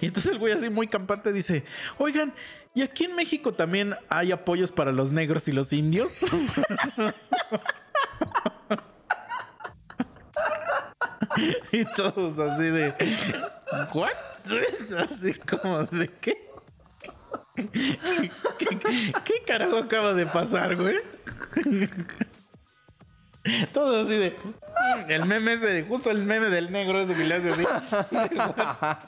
Y 0.00 0.06
entonces 0.06 0.32
el 0.32 0.40
güey 0.40 0.52
así 0.52 0.70
muy 0.70 0.88
campante 0.88 1.32
dice, 1.32 1.62
oigan, 1.96 2.34
¿y 2.74 2.82
aquí 2.82 3.04
en 3.04 3.14
México 3.14 3.54
también 3.54 3.94
hay 4.08 4.32
apoyos 4.32 4.72
para 4.72 4.90
los 4.90 5.12
negros 5.12 5.46
y 5.46 5.52
los 5.52 5.72
indios? 5.72 6.10
y 11.72 11.84
todos 11.94 12.38
así 12.38 12.64
de, 12.64 12.94
¿what? 13.94 14.10
Así 14.98 15.34
como 15.34 15.84
de 15.84 16.08
qué? 16.20 16.50
¿Qué, 17.54 17.68
qué- 18.58 19.12
qué 19.24 19.34
carajo 19.46 19.76
acaba 19.76 20.14
de 20.14 20.26
pasar, 20.26 20.74
güey? 20.74 20.96
Todo 23.72 24.02
así 24.02 24.16
de. 24.16 24.36
El 25.08 25.26
meme 25.26 25.54
ese, 25.54 25.82
justo 25.82 26.10
el 26.10 26.24
meme 26.24 26.48
del 26.48 26.72
negro 26.72 27.00
ese 27.00 27.14
que 27.14 27.24
le 27.24 27.34
hace 27.34 27.50
así. 27.50 27.64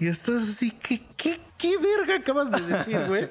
Y 0.00 0.08
estás 0.08 0.42
así, 0.42 0.72
¿qué, 0.72 1.00
qué, 1.16 1.40
qué 1.56 1.76
verga 1.78 2.16
acabas 2.16 2.50
de 2.50 2.60
decir, 2.60 2.98
güey? 3.06 3.30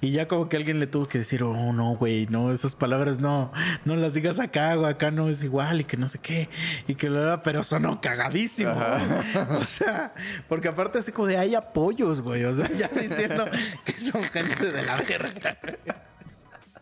Y 0.00 0.12
ya 0.12 0.28
como 0.28 0.48
que 0.48 0.56
alguien 0.56 0.80
le 0.80 0.86
tuvo 0.86 1.06
que 1.06 1.18
decir, 1.18 1.42
oh, 1.42 1.72
no, 1.72 1.94
güey, 1.96 2.26
no, 2.28 2.52
esas 2.52 2.74
palabras 2.74 3.18
no, 3.18 3.52
no 3.84 3.96
las 3.96 4.14
digas 4.14 4.40
acá, 4.40 4.74
güey, 4.76 4.90
acá 4.90 5.10
no 5.10 5.28
es 5.28 5.44
igual 5.44 5.82
y 5.82 5.84
que 5.84 5.98
no 5.98 6.06
sé 6.06 6.20
qué. 6.22 6.48
Y 6.88 6.94
que 6.94 7.10
lo 7.10 7.42
pero 7.42 7.62
sonó 7.64 8.00
cagadísimo. 8.00 8.74
O 9.60 9.66
sea, 9.66 10.14
porque 10.48 10.68
aparte 10.68 11.00
así 11.00 11.12
como 11.12 11.26
de 11.28 11.36
hay 11.36 11.54
apoyos, 11.54 12.22
güey. 12.22 12.44
O 12.44 12.54
sea, 12.54 12.70
ya 12.70 12.88
diciendo 12.88 13.44
que 13.84 14.00
son 14.00 14.22
gente 14.22 14.72
de 14.72 14.82
la 14.82 14.96
verga. 14.96 15.58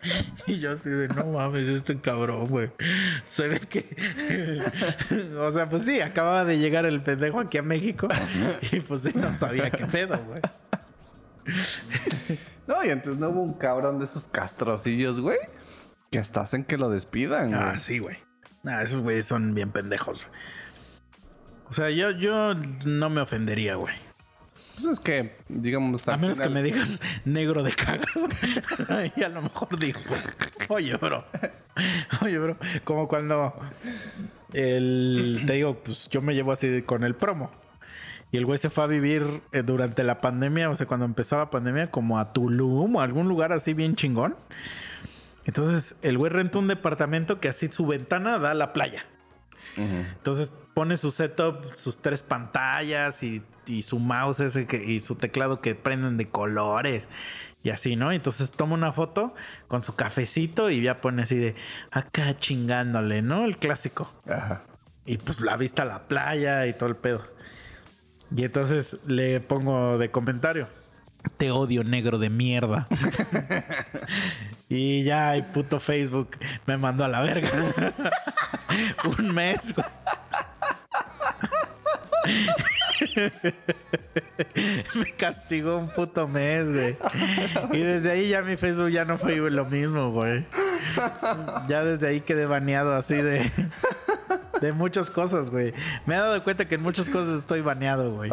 Y 0.47 0.61
yo 0.61 0.73
así 0.73 0.91
de, 0.91 1.09
no 1.09 1.27
mames, 1.27 1.69
este 1.69 2.01
cabrón, 2.01 2.47
güey. 2.47 2.71
Se 3.29 3.49
ve 3.49 3.61
que... 3.61 4.63
o 5.39 5.51
sea, 5.51 5.69
pues 5.69 5.85
sí, 5.85 6.01
acababa 6.01 6.45
de 6.45 6.59
llegar 6.59 6.87
el 6.87 7.03
pendejo 7.03 7.41
aquí 7.41 7.59
a 7.59 7.63
México. 7.63 8.09
Y 8.73 8.81
pues 8.81 9.03
sí, 9.03 9.13
no 9.15 9.33
sabía 9.35 9.71
qué 9.71 9.87
pedo, 9.87 10.19
güey. 10.27 10.41
No, 12.67 12.85
y 12.85 12.91
antes 12.91 13.17
no 13.17 13.31
hubo 13.31 13.43
un 13.43 13.55
cabrón 13.55 13.99
de 13.99 14.05
esos 14.05 14.29
castrocillos, 14.29 15.21
güey. 15.21 15.39
Que 16.11 16.19
hasta 16.19 16.43
hacen 16.43 16.65
que 16.65 16.77
lo 16.79 16.91
despidan, 16.91 17.51
güey. 17.51 17.63
Ah, 17.63 17.77
sí, 17.77 17.99
güey. 17.99 18.17
Nah, 18.63 18.83
esos 18.83 19.01
güeyes 19.01 19.27
son 19.27 19.55
bien 19.55 19.71
pendejos. 19.71 20.27
O 21.71 21.73
sea, 21.73 21.91
yo, 21.91 22.11
yo 22.11 22.55
no 22.85 23.11
me 23.11 23.21
ofendería, 23.21 23.77
güey. 23.77 23.95
Pues 24.79 24.93
es 24.93 25.01
que, 25.01 25.33
digamos, 25.49 26.07
A 26.07 26.17
menos 26.17 26.39
que 26.39 26.49
me 26.49 26.63
digas 26.63 27.01
negro 27.25 27.65
de 27.65 27.73
cagado. 27.73 28.29
y 29.17 29.23
a 29.25 29.29
lo 29.29 29.43
mejor 29.43 29.77
digo, 29.77 29.99
oye, 30.69 30.95
bro. 30.97 31.25
Oye, 32.23 32.39
bro. 32.39 32.57
Como 32.85 33.09
cuando 33.09 33.53
el, 34.53 35.43
te 35.49 35.55
digo, 35.55 35.75
pues 35.83 36.09
yo 36.11 36.21
me 36.21 36.33
llevo 36.33 36.53
así 36.53 36.83
con 36.83 37.03
el 37.03 37.17
promo. 37.17 37.51
Y 38.31 38.37
el 38.37 38.47
güey 38.47 38.59
se 38.59 38.71
fue 38.71 38.85
a 38.85 38.87
vivir 38.87 39.41
eh, 39.51 39.63
durante 39.63 40.05
la 40.05 40.21
pandemia, 40.21 40.71
o 40.71 40.77
sea, 40.77 40.87
cuando 40.87 41.07
empezó 41.07 41.39
la 41.39 41.51
pandemia, 41.51 41.91
como 41.91 42.21
a 42.21 42.33
Tulum 42.33 42.95
o 42.95 43.01
algún 43.01 43.27
lugar 43.27 43.53
así 43.53 43.75
bien 43.75 43.97
chingón. 43.97 44.37
Entonces, 45.45 45.97
el 46.03 46.19
güey 46.19 46.31
renta 46.31 46.61
un 46.61 46.69
departamento 46.69 47.41
que 47.41 47.49
así 47.49 47.67
su 47.67 47.85
ventana 47.85 48.39
da 48.39 48.53
a 48.53 48.55
la 48.55 48.73
playa. 48.73 49.07
Entonces 49.79 50.53
pone 50.75 50.97
su 50.97 51.11
setup, 51.11 51.75
sus 51.75 52.03
tres 52.03 52.23
pantallas 52.23 53.23
y, 53.23 53.43
y 53.67 53.83
su 53.83 53.99
mouse 53.99 54.41
ese 54.41 54.67
que, 54.67 54.83
y 54.83 55.01
su 55.01 55.15
teclado 55.15 55.61
que 55.61 55.75
prenden 55.75 56.17
de 56.17 56.29
colores 56.29 57.09
y 57.63 57.71
así, 57.71 57.97
¿no? 57.97 58.13
Entonces 58.13 58.51
toma 58.51 58.75
una 58.75 58.93
foto 58.93 59.35
con 59.67 59.83
su 59.83 59.97
cafecito 59.97 60.71
y 60.71 60.83
ya 60.83 61.01
pone 61.01 61.23
así 61.23 61.37
de 61.37 61.55
acá 61.91 62.39
chingándole, 62.39 63.23
¿no? 63.23 63.45
El 63.45 63.59
clásico. 63.59 64.13
Ajá. 64.27 64.63
Y 65.05 65.19
pues 65.19 65.41
la 65.41 65.57
vista 65.57 65.83
a 65.83 65.87
la 65.87 66.07
playa 66.07 66.67
y 66.67 66.75
todo 66.75 66.89
el 66.89 66.97
pedo. 66.97 67.21
Y 68.35 68.45
entonces 68.45 68.99
le 69.07 69.41
pongo 69.41 69.99
de 69.99 70.11
comentario. 70.11 70.69
Te 71.37 71.51
odio 71.51 71.85
negro 71.85 72.19
de 72.19 72.31
mierda. 72.31 72.89
y 74.69 75.05
ya 75.05 75.35
el 75.37 75.45
puto 75.45 75.81
Facebook 75.81 76.37
me 76.67 76.77
mandó 76.77 77.05
a 77.05 77.09
la 77.09 77.21
verga. 77.21 77.51
Un 79.19 79.35
mes. 79.35 79.75
güey. 79.75 79.87
me 84.95 85.13
castigó 85.17 85.79
un 85.79 85.89
puto 85.89 86.27
mes, 86.27 86.69
güey. 86.69 86.97
Y 87.73 87.79
desde 87.79 88.11
ahí 88.11 88.29
ya 88.29 88.43
mi 88.43 88.57
Facebook 88.57 88.91
ya 88.91 89.05
no 89.05 89.17
fue 89.19 89.37
lo 89.37 89.65
mismo, 89.65 90.11
güey. 90.11 90.45
Ya 91.69 91.85
desde 91.85 92.09
ahí 92.09 92.21
quedé 92.21 92.45
baneado 92.47 92.95
así 92.95 93.15
de 93.15 93.51
de 94.61 94.73
muchas 94.73 95.11
cosas, 95.11 95.51
güey. 95.51 95.73
Me 96.07 96.15
he 96.15 96.19
dado 96.19 96.43
cuenta 96.43 96.67
que 96.67 96.75
en 96.77 96.83
muchas 96.83 97.09
cosas 97.09 97.39
estoy 97.39 97.61
baneado, 97.61 98.13
güey. 98.13 98.31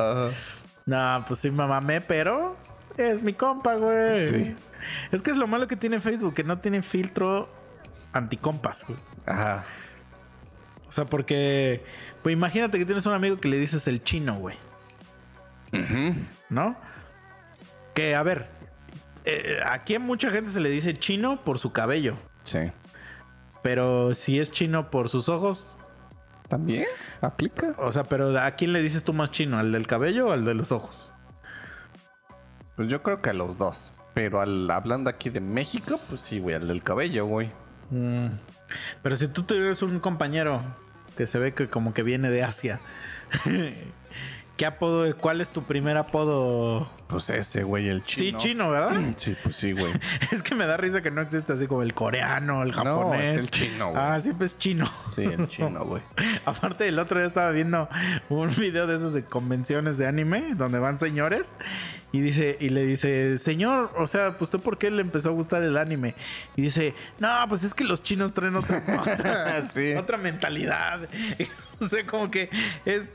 No, 0.86 1.26
pues 1.28 1.40
sí 1.40 1.52
me 1.52 1.66
mamé, 1.66 2.02
pero 2.02 2.56
es 2.98 3.22
mi 3.24 3.34
compa, 3.34 3.76
güey. 3.76 4.20
Sí. 4.28 4.56
Es 5.12 5.22
que 5.22 5.32
es 5.32 5.38
lo 5.38 5.48
malo 5.48 5.68
que 5.68 5.76
tiene 5.76 6.00
Facebook, 6.00 6.34
que 6.36 6.44
no 6.44 6.60
tiene 6.60 6.82
filtro 6.82 7.50
anticompas, 8.14 8.86
güey. 8.88 9.00
Ajá. 9.26 9.64
O 10.88 10.92
sea, 10.92 11.06
porque, 11.06 11.84
pues 12.24 12.34
imagínate 12.34 12.78
que 12.78 12.86
tienes 12.86 13.06
un 13.06 13.14
amigo 13.14 13.38
que 13.38 13.48
le 13.50 13.58
dices 13.58 13.88
el 13.88 14.04
chino, 14.04 14.36
güey, 14.36 14.56
Ujú. 15.74 16.16
¿no? 16.50 16.76
Que, 17.94 18.16
a 18.16 18.24
ver, 18.24 18.48
eh, 19.26 19.60
aquí 19.66 19.96
a 19.96 20.00
mucha 20.00 20.30
gente 20.30 20.52
se 20.52 20.60
le 20.60 20.70
dice 20.70 20.94
chino 20.94 21.44
por 21.44 21.60
su 21.60 21.74
cabello, 21.74 22.16
Sí. 22.44 22.72
pero 23.64 24.14
si 24.14 24.40
es 24.40 24.52
chino 24.52 24.90
por 24.92 25.10
sus 25.10 25.28
ojos, 25.28 25.76
¿También? 26.48 26.86
¿Aplica? 27.22 27.74
o 27.80 27.92
sea, 27.92 28.04
pero 28.04 28.38
¿a 28.40 28.52
quién 28.52 28.72
le 28.72 28.82
dices 28.84 29.04
tú 29.04 29.12
más 29.14 29.32
chino? 29.32 29.58
¿Al 29.58 29.72
del 29.72 29.88
cabello 29.88 30.28
o 30.28 30.32
al 30.32 30.46
de 30.46 30.54
los 30.54 30.72
ojos? 30.72 31.12
Pues 32.76 32.90
yo 32.90 33.02
creo 33.04 33.22
que 33.22 33.30
a 33.30 33.34
los 33.34 33.58
dos. 33.58 33.92
Pero 34.14 34.42
al, 34.42 34.70
hablando 34.72 35.10
aquí 35.10 35.30
de 35.30 35.42
México, 35.42 36.00
pues 36.08 36.22
sí, 36.22 36.40
güey, 36.40 36.56
al 36.56 36.68
del 36.68 36.84
cabello, 36.84 37.26
güey. 37.26 37.52
Mm. 37.90 38.28
Pero 39.02 39.16
si 39.16 39.28
tú 39.28 39.44
tuvieras 39.44 39.82
un 39.82 40.00
compañero 40.00 40.62
que 41.18 41.28
se 41.28 41.40
ve 41.40 41.54
que 41.54 41.70
como 41.70 41.94
que 41.94 42.04
viene 42.04 42.30
de 42.30 42.44
Asia, 42.44 42.80
¿qué 44.58 44.66
apodo, 44.66 45.16
cuál 45.18 45.42
es 45.42 45.50
tu 45.52 45.64
primer 45.64 45.98
apodo? 45.98 46.90
Pues 47.08 47.30
ese, 47.30 47.64
güey, 47.64 47.88
el 47.88 48.04
chino. 48.04 48.40
Sí, 48.40 48.48
chino, 48.48 48.72
¿verdad? 48.72 49.00
Sí, 49.18 49.36
pues 49.44 49.56
sí, 49.56 49.74
güey. 49.74 49.94
es 50.32 50.42
que 50.42 50.56
me 50.56 50.66
da 50.66 50.76
risa 50.78 51.02
que 51.02 51.12
no 51.12 51.22
existe 51.22 51.54
así 51.54 51.68
como 51.68 51.84
el 51.84 51.94
coreano, 51.94 52.64
el 52.64 52.70
No, 52.72 52.76
japonés. 52.76 53.36
es 53.36 53.42
el 53.44 53.52
chino, 53.52 53.92
güey. 53.92 54.02
Ah, 54.04 54.20
siempre 54.20 54.46
es 54.48 54.58
chino. 54.58 54.92
Sí, 55.14 55.24
el 55.24 55.48
chino, 55.48 55.86
güey. 55.86 56.02
Aparte, 56.46 56.88
el 56.88 56.98
otro 56.98 57.20
día 57.20 57.28
estaba 57.28 57.52
viendo 57.52 57.88
un 58.30 58.56
video 58.56 58.88
de 58.88 58.96
esos 58.96 59.14
de 59.14 59.24
convenciones 59.24 59.98
de 59.98 60.08
anime 60.08 60.54
donde 60.56 60.80
van 60.80 60.98
señores 60.98 61.54
y 62.12 62.22
dice 62.22 62.58
y 62.60 62.70
le 62.70 62.84
dice, 62.86 63.38
"Señor, 63.38 63.92
o 63.98 64.08
sea, 64.08 64.32
pues 64.32 64.44
usted 64.54 64.60
por 64.60 64.78
qué 64.78 64.90
le 64.90 65.02
empezó 65.02 65.30
a 65.30 65.34
gustar 65.34 65.62
el 65.64 65.78
anime?" 65.78 66.16
Y 66.56 66.62
dice, 66.64 66.96
"No, 67.20 67.30
pues 67.50 67.64
es 67.64 67.74
que 67.74 67.84
los 67.84 68.02
chinos 68.02 68.34
traen 68.34 68.56
otra 68.56 68.82
otra, 69.00 69.62
Sí. 69.64 69.94
otra 69.94 70.18
mentalidad." 70.18 71.02
o 71.80 71.86
sea, 71.86 72.06
como 72.06 72.32
que 72.32 72.50
es 72.86 73.10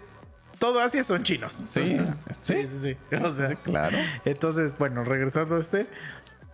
todo 0.61 0.81
Asia 0.81 1.03
son 1.03 1.25
chinos. 1.25 1.55
Sí, 1.67 1.99
sí, 2.43 2.67
sí, 2.69 2.97
sí. 3.11 3.17
O 3.17 3.31
sea, 3.31 3.49
Sí, 3.49 3.57
claro. 3.57 3.97
entonces, 4.25 4.77
bueno, 4.79 5.03
regresando 5.03 5.57
a 5.57 5.59
este, 5.59 5.87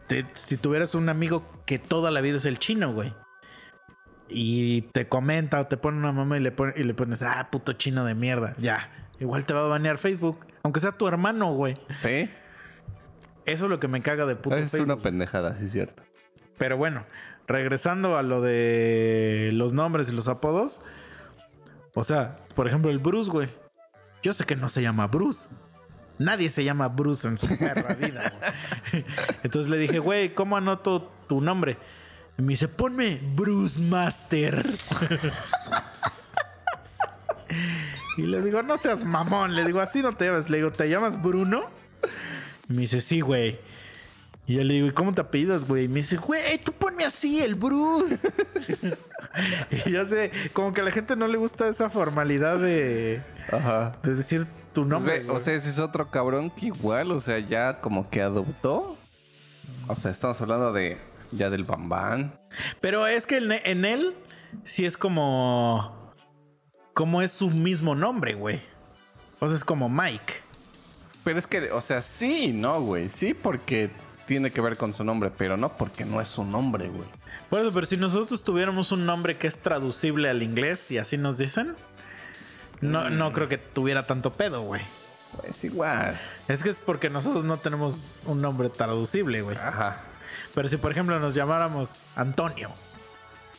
te- 0.07 0.25
si 0.35 0.57
tuvieras 0.57 0.95
un 0.95 1.11
amigo 1.11 1.45
que 1.67 1.79
toda 1.79 2.11
la 2.11 2.23
vida 2.23 2.39
es 2.39 2.47
el 2.47 2.59
chino, 2.59 2.95
güey. 2.95 3.13
Y 4.29 4.83
te 4.93 5.07
comenta 5.09 5.61
o 5.61 5.67
te 5.67 5.77
pone 5.77 5.99
una 5.99 6.11
mamá 6.13 6.37
y 6.37 6.41
le, 6.41 6.51
pone- 6.51 6.73
y 6.77 6.83
le 6.83 6.95
pones, 6.95 7.23
ah, 7.23 7.49
puto 7.51 7.75
chino 7.75 8.05
de 8.05 8.15
mierda. 8.15 8.55
Ya, 8.59 8.91
igual 9.21 9.45
te 9.45 9.55
va 9.55 9.61
a 9.61 9.69
banear 9.69 9.99
Facebook. 9.99 10.39
Aunque 10.63 10.81
sea 10.81 10.93
tu 10.93 11.07
hermano, 11.07 11.53
güey. 11.55 11.75
Sí. 11.95 12.29
Eso 13.45 13.65
es 13.67 13.71
lo 13.71 13.79
que 13.79 13.87
me 13.87 14.03
caga 14.03 14.27
de 14.27 14.35
puto 14.35 14.57
es 14.57 14.71
Facebook. 14.73 14.93
una 14.95 15.03
pendejada, 15.03 15.55
sí, 15.55 15.69
cierto. 15.69 16.03
Pero 16.59 16.77
bueno, 16.77 17.05
regresando 17.47 18.17
a 18.17 18.23
lo 18.25 18.41
de 18.41 19.51
los 19.53 19.73
nombres 19.73 20.09
y 20.09 20.13
los 20.13 20.27
apodos. 20.27 20.81
O 21.95 22.03
sea, 22.03 22.39
por 22.57 22.67
ejemplo, 22.67 22.91
el 22.91 22.99
Bruce, 22.99 23.31
güey. 23.31 23.49
Yo 24.27 24.33
sé 24.33 24.45
que 24.45 24.57
no 24.57 24.69
se 24.69 24.83
llama 24.83 25.07
Bruce. 25.07 25.49
Nadie 26.19 26.51
se 26.51 26.65
llama 26.65 26.89
Bruce 26.89 27.29
en 27.29 27.39
su 27.39 27.47
perra 27.47 27.95
vida, 27.95 28.33
güey. 28.91 29.05
Entonces 29.45 29.71
le 29.71 29.79
dije, 29.79 30.01
güey, 30.01 30.33
¿cómo 30.33 30.57
anoto 30.57 31.13
tu 31.29 31.41
nombre? 31.41 31.79
Y 32.37 32.43
me 32.43 32.55
dice, 32.55 32.67
ponme 32.67 33.21
Bruce 33.37 33.79
Master. 33.79 34.67
y 38.19 38.23
le 38.23 38.43
digo, 38.43 38.65
no 38.65 38.77
seas 38.77 39.05
mamón. 39.05 39.55
Le 39.55 39.65
digo, 39.65 39.81
así 39.81 40.03
no 40.03 40.17
te 40.17 40.25
llamas. 40.25 40.51
Le 40.51 40.57
digo, 40.57 40.73
¿te 40.73 40.89
llamas 40.89 41.23
Bruno? 41.23 41.67
Y 42.69 42.73
me 42.73 42.81
dice, 42.81 43.01
sí, 43.01 43.21
güey. 43.21 43.61
Y 44.47 44.55
yo 44.55 44.65
le 44.65 44.75
digo, 44.75 44.87
¿y 44.87 44.93
cómo 44.93 45.13
te 45.13 45.21
apellidas, 45.21 45.67
güey? 45.67 45.85
Y 45.87 45.89
me 45.89 45.97
dice, 45.97 46.17
güey, 46.17 46.59
tú 46.59 46.73
ponme 46.73 47.05
así, 47.05 47.41
el 47.43 47.55
Bruce. 47.57 48.29
y 49.87 49.91
yo 49.91 50.05
sé, 50.07 50.31
como 50.53 50.73
que 50.73 50.81
a 50.81 50.85
la 50.85 50.93
gente 50.93 51.17
no 51.17 51.27
le 51.27 51.37
gusta 51.37 51.69
esa 51.69 51.91
formalidad 51.91 52.59
de, 52.59 53.23
Ajá. 53.53 53.93
de 54.03 54.15
decir 54.15 54.47
tu 54.73 54.83
Pues 54.83 54.89
nombre. 54.89 55.19
ve, 55.21 55.31
o 55.31 55.41
sea, 55.41 55.55
ese 55.55 55.69
es 55.69 55.79
otro 55.81 56.11
cabrón 56.11 56.51
que 56.51 56.67
igual, 56.67 57.11
o 57.13 57.21
sea, 57.21 57.39
ya 57.41 57.81
como 57.81 58.09
que 58.09 58.23
adoptó. 58.23 58.97
O 59.89 59.97
sea, 59.97 60.11
estamos 60.13 60.41
hablando 60.41 60.73
de 60.73 60.97
ya 61.33 61.51
del 61.51 61.65
bambán. 61.65 62.33
Pero 62.81 63.07
es 63.07 63.27
que 63.27 63.39
en, 63.39 63.51
en 63.53 63.85
él 63.85 64.15
sí 64.65 64.85
es 64.87 64.97
como. 64.97 66.13
Como 66.95 67.21
es 67.21 67.33
su 67.33 67.51
mismo 67.51 67.95
nombre, 67.95 68.35
güey. 68.35 68.61
O 69.41 69.49
sea, 69.49 69.57
es 69.57 69.65
como 69.65 69.89
Mike. 69.89 70.35
Pero 71.25 71.39
es 71.39 71.47
que, 71.47 71.71
o 71.73 71.81
sea, 71.81 72.01
sí, 72.01 72.53
no, 72.53 72.81
güey. 72.81 73.09
Sí, 73.11 73.35
porque 73.35 73.91
tiene 74.27 74.51
que 74.51 74.61
ver 74.61 74.77
con 74.77 74.93
su 74.93 75.05
nombre, 75.05 75.31
pero 75.37 75.57
no 75.57 75.73
porque 75.73 76.05
no 76.05 76.21
es 76.21 76.29
su 76.29 76.45
nombre, 76.45 76.89
güey. 76.89 77.09
Eso, 77.51 77.73
pero 77.73 77.87
si 77.87 77.97
nosotros 77.97 78.43
tuviéramos 78.43 78.93
un 78.93 79.07
nombre 79.07 79.37
que 79.37 79.47
es 79.47 79.57
traducible 79.57 80.29
al 80.29 80.43
inglés 80.43 80.91
y 80.91 80.99
así 80.99 81.17
nos 81.17 81.39
dicen, 81.39 81.75
no, 82.81 83.09
no 83.09 83.33
creo 83.33 83.49
que 83.49 83.57
tuviera 83.57 84.07
tanto 84.07 84.33
pedo, 84.33 84.63
güey. 84.63 84.83
Pues 85.41 85.65
igual. 85.65 86.21
Es 86.49 86.63
que 86.63 86.71
es 86.71 86.79
porque 86.79 87.09
nosotros 87.09 87.45
no 87.45 87.57
tenemos 87.57 88.15
un 88.25 88.43
nombre 88.43 88.69
traducible, 88.69 89.43
güey. 89.43 89.57
Ajá. 89.57 90.03
Pero 90.55 90.69
si, 90.69 90.77
por 90.77 90.91
ejemplo, 90.91 91.19
nos 91.21 91.35
llamáramos 91.35 92.03
Antonio, 92.17 92.71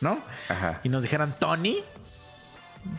¿no? 0.00 0.18
Ajá. 0.48 0.80
Y 0.82 0.88
nos 0.88 1.02
dijeran 1.02 1.34
Tony, 1.38 1.78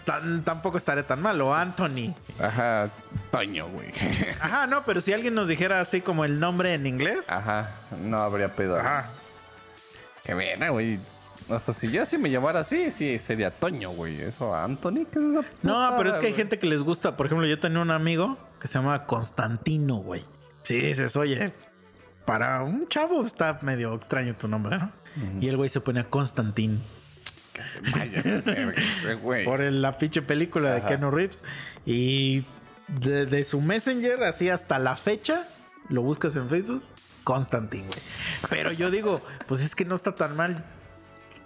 tan- 0.05 0.43
tampoco 0.43 0.77
estaría 0.77 1.03
tan 1.05 1.21
mal. 1.21 1.39
O 1.41 1.53
Anthony. 1.53 2.13
Ajá. 2.39 2.89
Toño, 3.31 3.67
güey. 3.67 3.91
Ajá, 4.41 4.67
no, 4.67 4.83
pero 4.85 5.01
si 5.01 5.13
alguien 5.13 5.33
nos 5.35 5.47
dijera 5.47 5.81
así 5.81 6.01
como 6.01 6.25
el 6.25 6.39
nombre 6.39 6.73
en 6.73 6.85
inglés. 6.87 7.29
Ajá. 7.31 7.69
No 8.03 8.17
habría 8.19 8.49
pedo. 8.49 8.77
Ajá. 8.79 9.07
Qué 10.23 10.35
pena, 10.35 10.69
güey. 10.69 10.99
Hasta 11.49 11.73
si 11.73 11.89
yo 11.89 12.05
sí 12.05 12.17
me 12.19 12.29
llamara 12.29 12.59
así, 12.59 12.91
sí 12.91 13.17
sería 13.17 13.49
Toño, 13.49 13.89
güey. 13.91 14.21
Eso, 14.21 14.53
Anthony, 14.55 15.05
¿qué 15.11 15.17
es 15.19 15.25
esa 15.31 15.41
No, 15.63 15.93
pero 15.97 16.09
es 16.11 16.17
que 16.17 16.27
hay 16.27 16.31
güey? 16.33 16.41
gente 16.41 16.59
que 16.59 16.67
les 16.67 16.83
gusta. 16.83 17.17
Por 17.17 17.25
ejemplo, 17.25 17.47
yo 17.47 17.59
tenía 17.59 17.79
un 17.79 17.89
amigo 17.91 18.37
que 18.61 18.67
se 18.67 18.75
llama 18.75 19.05
Constantino, 19.07 19.95
güey. 19.97 20.23
Sí, 20.63 20.79
dices, 20.79 21.15
oye, 21.15 21.51
para 22.25 22.61
un 22.61 22.87
chavo 22.87 23.23
está 23.25 23.57
medio 23.63 23.95
extraño 23.95 24.35
tu 24.35 24.47
nombre, 24.47 24.77
¿no? 24.77 24.91
Y 25.41 25.47
el 25.47 25.57
güey 25.57 25.69
se 25.69 25.81
ponía 25.81 26.03
Constantín. 26.03 26.79
Que 27.64 27.69
se 27.69 27.91
vaya, 27.91 28.22
verga, 28.45 28.73
ese 28.81 29.14
güey. 29.15 29.45
por 29.45 29.61
el- 29.61 29.81
la 29.81 29.98
pinche 29.98 30.22
película 30.22 30.73
de. 30.76 30.81
Keanu 30.84 31.11
Reeves. 31.11 31.44
Y 31.86 32.44
de, 32.88 33.26
de 33.26 33.44
su 33.44 33.61
Messenger, 33.61 34.23
así 34.23 34.49
hasta 34.49 34.80
la 34.80 34.95
fecha, 34.98 35.48
lo 35.90 36.02
buscas 36.02 36.36
en 36.36 36.49
Facebook, 36.49 36.84
Constantine, 37.23 37.86
güey. 37.88 37.99
Pero 38.49 38.72
yo 38.72 38.90
digo, 38.91 39.22
pues 39.48 39.61
es 39.61 39.76
que 39.76 39.86
no 39.86 39.95
está 39.95 40.15
tan 40.15 40.36
mal. 40.36 40.64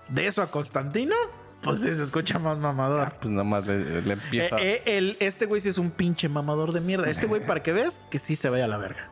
De 0.10 0.28
eso 0.28 0.42
a 0.42 0.52
Constantino, 0.52 1.16
pues 1.62 1.80
sí 1.80 1.92
se 1.94 2.04
escucha 2.04 2.38
más 2.40 2.58
mamador. 2.60 3.14
Pues 3.20 3.30
nada 3.32 3.44
más 3.46 3.66
le, 3.66 4.02
le 4.02 4.14
empieza. 4.14 4.58
Eh, 4.58 4.82
eh, 4.86 4.98
el- 4.98 5.18
este 5.20 5.46
güey 5.46 5.62
sí 5.62 5.70
es 5.70 5.78
un 5.78 5.92
pinche 5.92 6.28
mamador 6.30 6.72
de 6.74 6.82
mierda. 6.82 7.10
Este 7.10 7.26
güey, 7.26 7.46
para 7.46 7.64
que 7.64 7.72
veas, 7.74 8.02
que 8.12 8.20
sí 8.20 8.36
se 8.36 8.50
vaya 8.50 8.66
a 8.66 8.68
la 8.68 8.78
verga. 8.78 9.10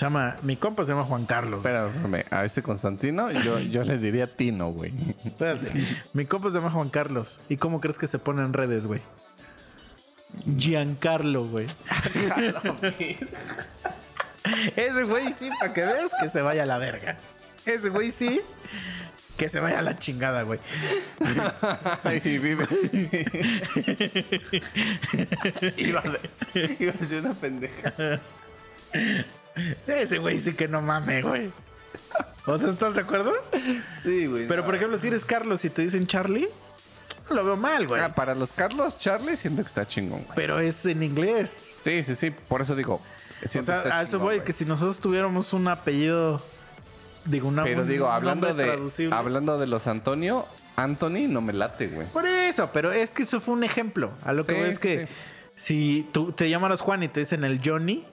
Llama, 0.00 0.36
mi 0.42 0.56
compa 0.56 0.84
se 0.86 0.92
llama 0.92 1.04
Juan 1.04 1.26
Carlos. 1.26 1.58
Espérame, 1.58 2.24
a 2.30 2.46
ese 2.46 2.62
Constantino 2.62 3.30
yo, 3.32 3.58
yo 3.58 3.84
le 3.84 3.98
diría 3.98 4.34
Tino, 4.34 4.70
güey. 4.70 4.94
Espérate. 5.24 5.70
Mi 6.14 6.24
compa 6.24 6.48
se 6.50 6.56
llama 6.56 6.70
Juan 6.70 6.88
Carlos. 6.88 7.38
¿Y 7.50 7.58
cómo 7.58 7.80
crees 7.80 7.98
que 7.98 8.06
se 8.06 8.18
pone 8.18 8.40
en 8.42 8.54
redes, 8.54 8.86
güey? 8.86 9.02
Giancarlo, 10.56 11.44
güey. 11.44 11.64
Ese 14.76 15.02
güey 15.04 15.34
sí, 15.34 15.50
para 15.60 15.74
que 15.74 15.84
veas 15.84 16.12
que 16.18 16.30
se 16.30 16.40
vaya 16.40 16.62
a 16.62 16.66
la 16.66 16.78
verga. 16.78 17.18
Ese 17.66 17.90
güey 17.90 18.10
sí, 18.10 18.40
Que 19.36 19.50
se 19.50 19.60
vaya 19.60 19.80
a 19.80 19.82
la 19.82 19.98
chingada, 19.98 20.44
güey. 20.44 20.60
y 22.24 22.38
vive. 22.38 22.66
iba, 25.76 26.00
a, 26.00 26.04
iba 26.78 26.92
a 26.92 27.04
ser 27.04 27.20
una 27.20 27.34
pendeja. 27.34 27.92
Ese 29.86 30.18
güey 30.18 30.38
sí 30.38 30.54
que 30.54 30.68
no 30.68 30.80
mame, 30.82 31.22
güey. 31.22 31.50
O 32.46 32.58
sea, 32.58 32.70
¿estás 32.70 32.94
de 32.94 33.02
acuerdo? 33.02 33.32
Sí, 34.00 34.26
güey. 34.26 34.48
Pero, 34.48 34.64
por 34.64 34.74
ejemplo, 34.74 34.98
si 34.98 35.08
eres 35.08 35.24
Carlos 35.24 35.64
y 35.64 35.70
te 35.70 35.82
dicen 35.82 36.06
Charlie, 36.06 36.48
no 37.28 37.36
lo 37.36 37.44
veo 37.44 37.56
mal, 37.56 37.86
güey. 37.86 38.00
Ah, 38.02 38.14
para 38.14 38.34
los 38.34 38.50
Carlos 38.52 38.98
Charlie 38.98 39.36
siento 39.36 39.62
que 39.62 39.68
está 39.68 39.86
chingón, 39.86 40.22
güey. 40.24 40.34
Pero 40.34 40.58
es 40.58 40.84
en 40.86 41.02
inglés. 41.02 41.74
Sí, 41.80 42.02
sí, 42.02 42.14
sí. 42.14 42.30
Por 42.30 42.60
eso 42.60 42.74
digo. 42.74 43.00
O 43.42 43.62
sea, 43.62 43.98
a 43.98 44.02
eso 44.02 44.18
voy, 44.18 44.36
güey. 44.36 44.44
que 44.44 44.52
si 44.52 44.64
nosotros 44.64 44.98
tuviéramos 44.98 45.52
un 45.52 45.68
apellido, 45.68 46.42
digo, 47.24 47.48
una 47.48 47.62
Pero 47.62 47.82
un 47.82 47.88
digo, 47.88 48.10
hablando 48.10 48.52
de 48.52 48.64
traducible. 48.64 49.14
hablando 49.14 49.58
de 49.58 49.66
los 49.66 49.86
Antonio, 49.86 50.46
Anthony 50.76 51.28
no 51.28 51.40
me 51.40 51.52
late, 51.52 51.88
güey. 51.88 52.06
Por 52.08 52.26
eso, 52.26 52.70
pero 52.72 52.92
es 52.92 53.10
que 53.12 53.22
eso 53.22 53.40
fue 53.40 53.54
un 53.54 53.64
ejemplo. 53.64 54.12
A 54.24 54.32
lo 54.32 54.44
que 54.44 54.52
voy 54.52 54.70
es 54.70 54.76
sí, 54.76 54.82
que 54.82 55.06
sí. 55.06 55.12
si 55.54 56.08
tú 56.12 56.32
te 56.32 56.50
llamaras 56.50 56.80
Juan 56.80 57.02
y 57.02 57.08
te 57.08 57.20
dicen 57.20 57.44
el 57.44 57.60
Johnny, 57.64 58.04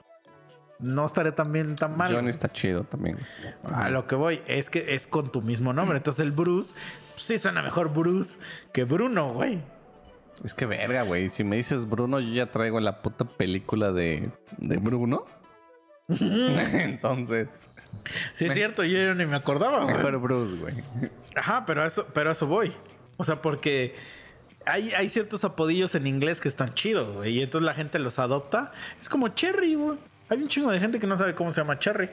no 0.80 1.06
estaría 1.06 1.34
tan 1.36 1.52
bien 1.52 1.76
tan 1.76 1.98
mal. 1.98 2.14
Johnny 2.14 2.30
está 2.30 2.52
chido 2.52 2.84
también. 2.84 3.18
A 3.64 3.90
lo 3.90 4.06
que 4.06 4.16
voy 4.16 4.42
es 4.48 4.70
que 4.70 4.94
es 4.96 5.08
con 5.08 5.32
tu 5.32 5.42
mismo 5.42 5.74
nombre. 5.74 5.98
Entonces 5.98 6.26
el 6.26 6.32
Bruce, 6.32 6.74
pues 7.14 7.24
sí 7.24 7.40
suena 7.40 7.62
mejor 7.62 7.94
Bruce 7.94 8.38
que 8.74 8.84
Bruno, 8.84 9.34
güey. 9.34 9.60
Es 10.44 10.54
que 10.54 10.66
verga, 10.68 11.02
güey. 11.04 11.30
Si 11.30 11.44
me 11.44 11.56
dices 11.56 11.90
Bruno, 11.90 12.20
yo 12.20 12.32
ya 12.34 12.52
traigo 12.52 12.80
la 12.80 13.02
puta 13.02 13.26
película 13.26 13.92
de, 13.92 14.30
de 14.58 14.78
Bruno. 14.78 15.26
Entonces, 16.08 17.48
Sí, 18.34 18.46
es 18.46 18.54
cierto, 18.54 18.84
yo 18.84 19.14
ni 19.16 19.26
me 19.26 19.36
acordaba, 19.36 19.84
güey. 19.84 19.96
mejor 19.96 20.20
Bruce, 20.20 20.56
güey. 20.58 20.76
Ajá, 21.36 21.66
pero 21.66 21.82
a 21.82 21.88
eso, 21.88 22.06
pero 22.14 22.30
a 22.30 22.32
eso 22.34 22.48
voy. 22.48 22.72
O 23.18 23.24
sea, 23.24 23.42
porque 23.42 23.96
hay, 24.66 24.92
hay 24.92 25.10
ciertos 25.10 25.44
apodillos 25.44 25.96
en 25.96 26.08
inglés 26.08 26.40
que 26.40 26.48
están 26.48 26.74
chidos, 26.76 27.16
güey. 27.16 27.40
Y 27.40 27.42
entonces 27.42 27.66
la 27.66 27.74
gente 27.74 28.00
los 28.00 28.20
adopta. 28.20 28.72
Es 29.02 29.10
como 29.10 29.30
Cherry, 29.30 29.76
güey. 29.76 29.98
Hay 30.30 30.42
un 30.42 30.48
chingo 30.48 30.72
de 30.72 30.80
gente 30.80 31.00
que 31.00 31.08
no 31.08 31.16
sabe 31.18 31.36
cómo 31.36 31.52
se 31.54 31.62
llama 31.62 31.80
Cherry. 31.80 32.10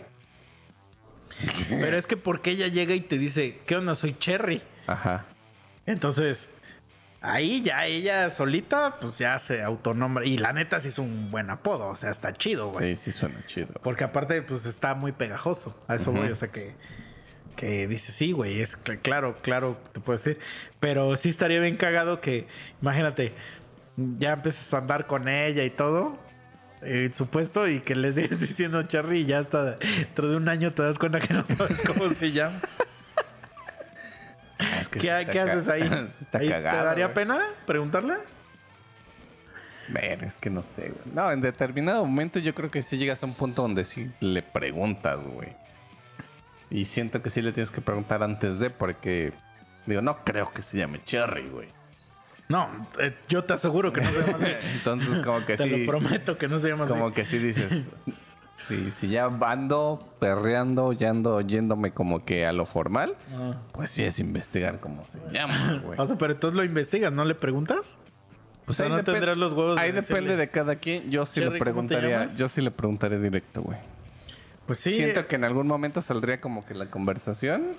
Pero 1.69 1.97
es 1.99 2.07
que 2.07 2.16
porque 2.16 2.51
ella 2.53 2.69
llega 2.69 2.95
y 2.95 3.01
te 3.01 3.19
dice, 3.19 3.59
¿qué 3.66 3.77
onda? 3.77 3.95
Soy 3.95 4.15
Cherry. 4.19 4.62
Ajá. 4.86 5.24
Entonces, 5.86 6.49
ahí 7.20 7.62
ya 7.62 7.86
ella 7.86 8.31
solita, 8.31 8.99
pues 9.01 9.19
ya 9.19 9.39
se 9.39 9.62
autonombra. 9.62 10.24
Y 10.24 10.39
la 10.39 10.53
neta 10.53 10.78
sí 10.81 10.89
es 10.89 10.99
un 10.99 11.31
buen 11.31 11.51
apodo. 11.51 11.89
O 11.89 11.97
sea, 11.97 12.11
está 12.11 12.32
chido, 12.35 12.69
güey. 12.70 12.97
Sí, 12.97 13.11
sí 13.11 13.19
suena 13.19 13.45
chido. 13.47 13.69
Porque 13.82 14.05
aparte, 14.05 14.43
pues 14.43 14.65
está 14.66 14.95
muy 14.95 15.12
pegajoso. 15.12 15.82
A 15.89 15.97
eso 15.97 16.12
voy. 16.12 16.28
O 16.31 16.35
sea 16.36 16.49
que. 16.51 16.74
Que 17.57 17.86
dice, 17.86 18.11
sí, 18.11 18.32
güey, 18.32 18.61
es 18.61 18.82
cl- 18.85 18.99
claro, 19.01 19.36
claro, 19.41 19.78
te 19.93 20.01
puedo 20.01 20.16
decir. 20.16 20.41
Pero 20.81 21.16
sí 21.16 21.28
estaría 21.28 21.61
bien 21.61 21.77
cagado 21.77 22.20
que, 22.20 22.49
imagínate, 22.82 23.32
ya 24.19 24.32
empiezas 24.32 24.74
a 24.74 24.78
andar 24.78 25.07
con 25.07 25.28
ella 25.28 25.62
y 25.62 25.70
todo, 25.70 26.19
eh, 26.85 27.11
supuesto, 27.12 27.69
y 27.69 27.81
que 27.81 27.94
le 27.94 28.12
sigues 28.12 28.40
diciendo 28.40 28.82
Charlie 28.85 29.20
y 29.20 29.27
ya 29.27 29.39
hasta 29.39 29.77
dentro 29.77 30.31
de 30.31 30.36
un 30.36 30.48
año 30.48 30.73
te 30.73 30.82
das 30.82 30.98
cuenta 30.98 31.20
que 31.20 31.35
no 31.35 31.47
sabes 31.47 31.82
cómo 31.82 32.09
se 32.11 32.32
llama. 32.32 32.61
Es 34.81 34.89
que 34.89 35.01
¿Qué, 35.01 35.11
haces 35.11 35.69
ahí? 35.69 35.82
cagado, 36.31 36.78
¿Te 36.78 36.85
daría 36.85 37.12
pena 37.12 37.40
preguntarle? 37.66 38.15
Ver, 39.89 40.24
es 40.24 40.36
que 40.36 40.48
no 40.48 40.62
sé, 40.62 40.90
güey. 40.90 41.15
No, 41.15 41.31
en 41.31 41.40
determinado 41.40 42.05
momento 42.05 42.39
yo 42.39 42.55
creo 42.55 42.70
que 42.70 42.81
sí 42.81 42.97
llegas 42.97 43.23
a 43.23 43.27
un 43.27 43.35
punto 43.35 43.62
donde 43.62 43.85
sí 43.85 44.11
le 44.20 44.43
preguntas, 44.43 45.27
güey. 45.27 45.51
Y 46.70 46.86
siento 46.86 47.20
que 47.20 47.31
sí 47.31 47.43
le 47.43 47.52
tienes 47.52 47.70
que 47.70 47.81
preguntar 47.81 48.23
antes 48.23 48.59
de, 48.59 48.70
porque 48.70 49.32
digo, 49.86 50.01
no 50.01 50.24
creo 50.24 50.51
que 50.51 50.62
se 50.62 50.78
llame 50.78 51.02
Cherry, 51.05 51.47
güey. 51.48 51.69
No, 52.49 52.89
eh, 52.99 53.15
yo 53.29 53.43
te 53.45 53.55
aseguro 53.55 53.93
que 53.93 54.01
no 54.03 54.12
se 54.12 54.21
llama 54.21 54.39
así. 54.45 54.53
Entonces, 54.75 55.21
como 55.21 55.45
que 55.47 55.57
Te 55.57 55.62
sí. 55.65 55.71
lo 55.71 55.87
prometo 55.87 56.37
que 56.37 56.47
no 56.49 56.59
se 56.59 56.69
llama 56.69 56.87
Como 56.87 57.07
así. 57.07 57.15
que 57.15 57.25
sí 57.25 57.39
dices. 57.39 57.91
Sí, 58.69 58.91
si 58.93 59.09
ya 59.09 59.27
ando 59.27 59.99
perreando, 60.21 60.93
ya 60.93 61.11
ando 61.11 61.41
yéndome 61.41 61.91
como 61.93 62.25
que 62.25 62.47
a 62.47 62.53
lo 62.53 62.65
formal, 62.66 63.15
Ah. 63.35 63.57
pues 63.73 63.91
sí 63.91 64.05
es 64.05 64.19
investigar 64.21 64.81
cómo 64.81 65.05
se 65.07 65.21
llama, 65.33 65.83
güey. 65.85 65.99
O 65.99 66.07
sea, 66.07 66.16
pero 66.16 66.33
entonces 66.33 66.57
lo 66.57 66.65
investigas, 66.65 67.12
¿no 67.12 67.25
le 67.25 67.35
preguntas? 67.35 67.99
Pues 68.65 68.81
o 68.81 68.85
sea, 68.85 68.87
ahí 68.87 68.93
no 68.93 69.05
tendrás 69.05 69.37
los 69.37 69.53
huevos. 69.53 69.77
de 69.77 69.83
Ahí 69.83 69.93
depende 69.93 70.37
de 70.37 70.49
cada 70.49 70.77
quien. 70.77 71.11
Yo 71.11 71.27
sí 71.27 71.41
le 71.41 71.47
¿cómo 71.47 71.55
te 71.55 71.61
preguntaría, 71.61 72.27
yo 72.37 72.49
sí 72.49 72.62
le 72.62 72.71
preguntaría 72.71 73.19
directo, 73.19 73.61
güey. 73.62 73.79
Pues 74.66 74.79
sí. 74.79 74.95
Siento 74.95 75.27
que 75.27 75.37
en 75.37 75.45
algún 75.45 75.66
momento 75.66 76.01
saldría 76.01 76.41
como 76.41 76.65
que 76.65 76.73
la 76.75 76.91
conversación. 76.91 77.73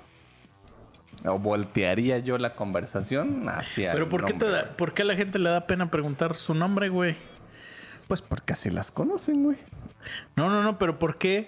O 1.27 1.39
voltearía 1.39 2.19
yo 2.19 2.38
la 2.38 2.56
conversación 2.56 3.47
hacia. 3.49 3.91
Pero 3.91 4.06
el 4.06 4.10
¿por 4.10 4.26
qué, 4.26 4.34
te 4.34 4.45
da- 4.45 4.61
güey. 4.64 4.77
¿por 4.77 4.93
qué 4.93 5.02
a 5.02 5.06
la 5.06 5.15
gente 5.15 5.39
le 5.39 5.49
da 5.49 5.65
pena 5.68 5.89
preguntar 5.89 6.35
su 6.35 6.53
nombre, 6.53 6.89
güey? 6.89 7.15
Pues 8.07 8.22
porque 8.22 8.53
así 8.53 8.69
las 8.69 8.91
conocen, 8.91 9.43
güey. 9.43 9.57
No, 10.35 10.49
no, 10.49 10.61
no, 10.61 10.77
pero 10.77 10.99
¿por 10.99 11.18
qué 11.18 11.47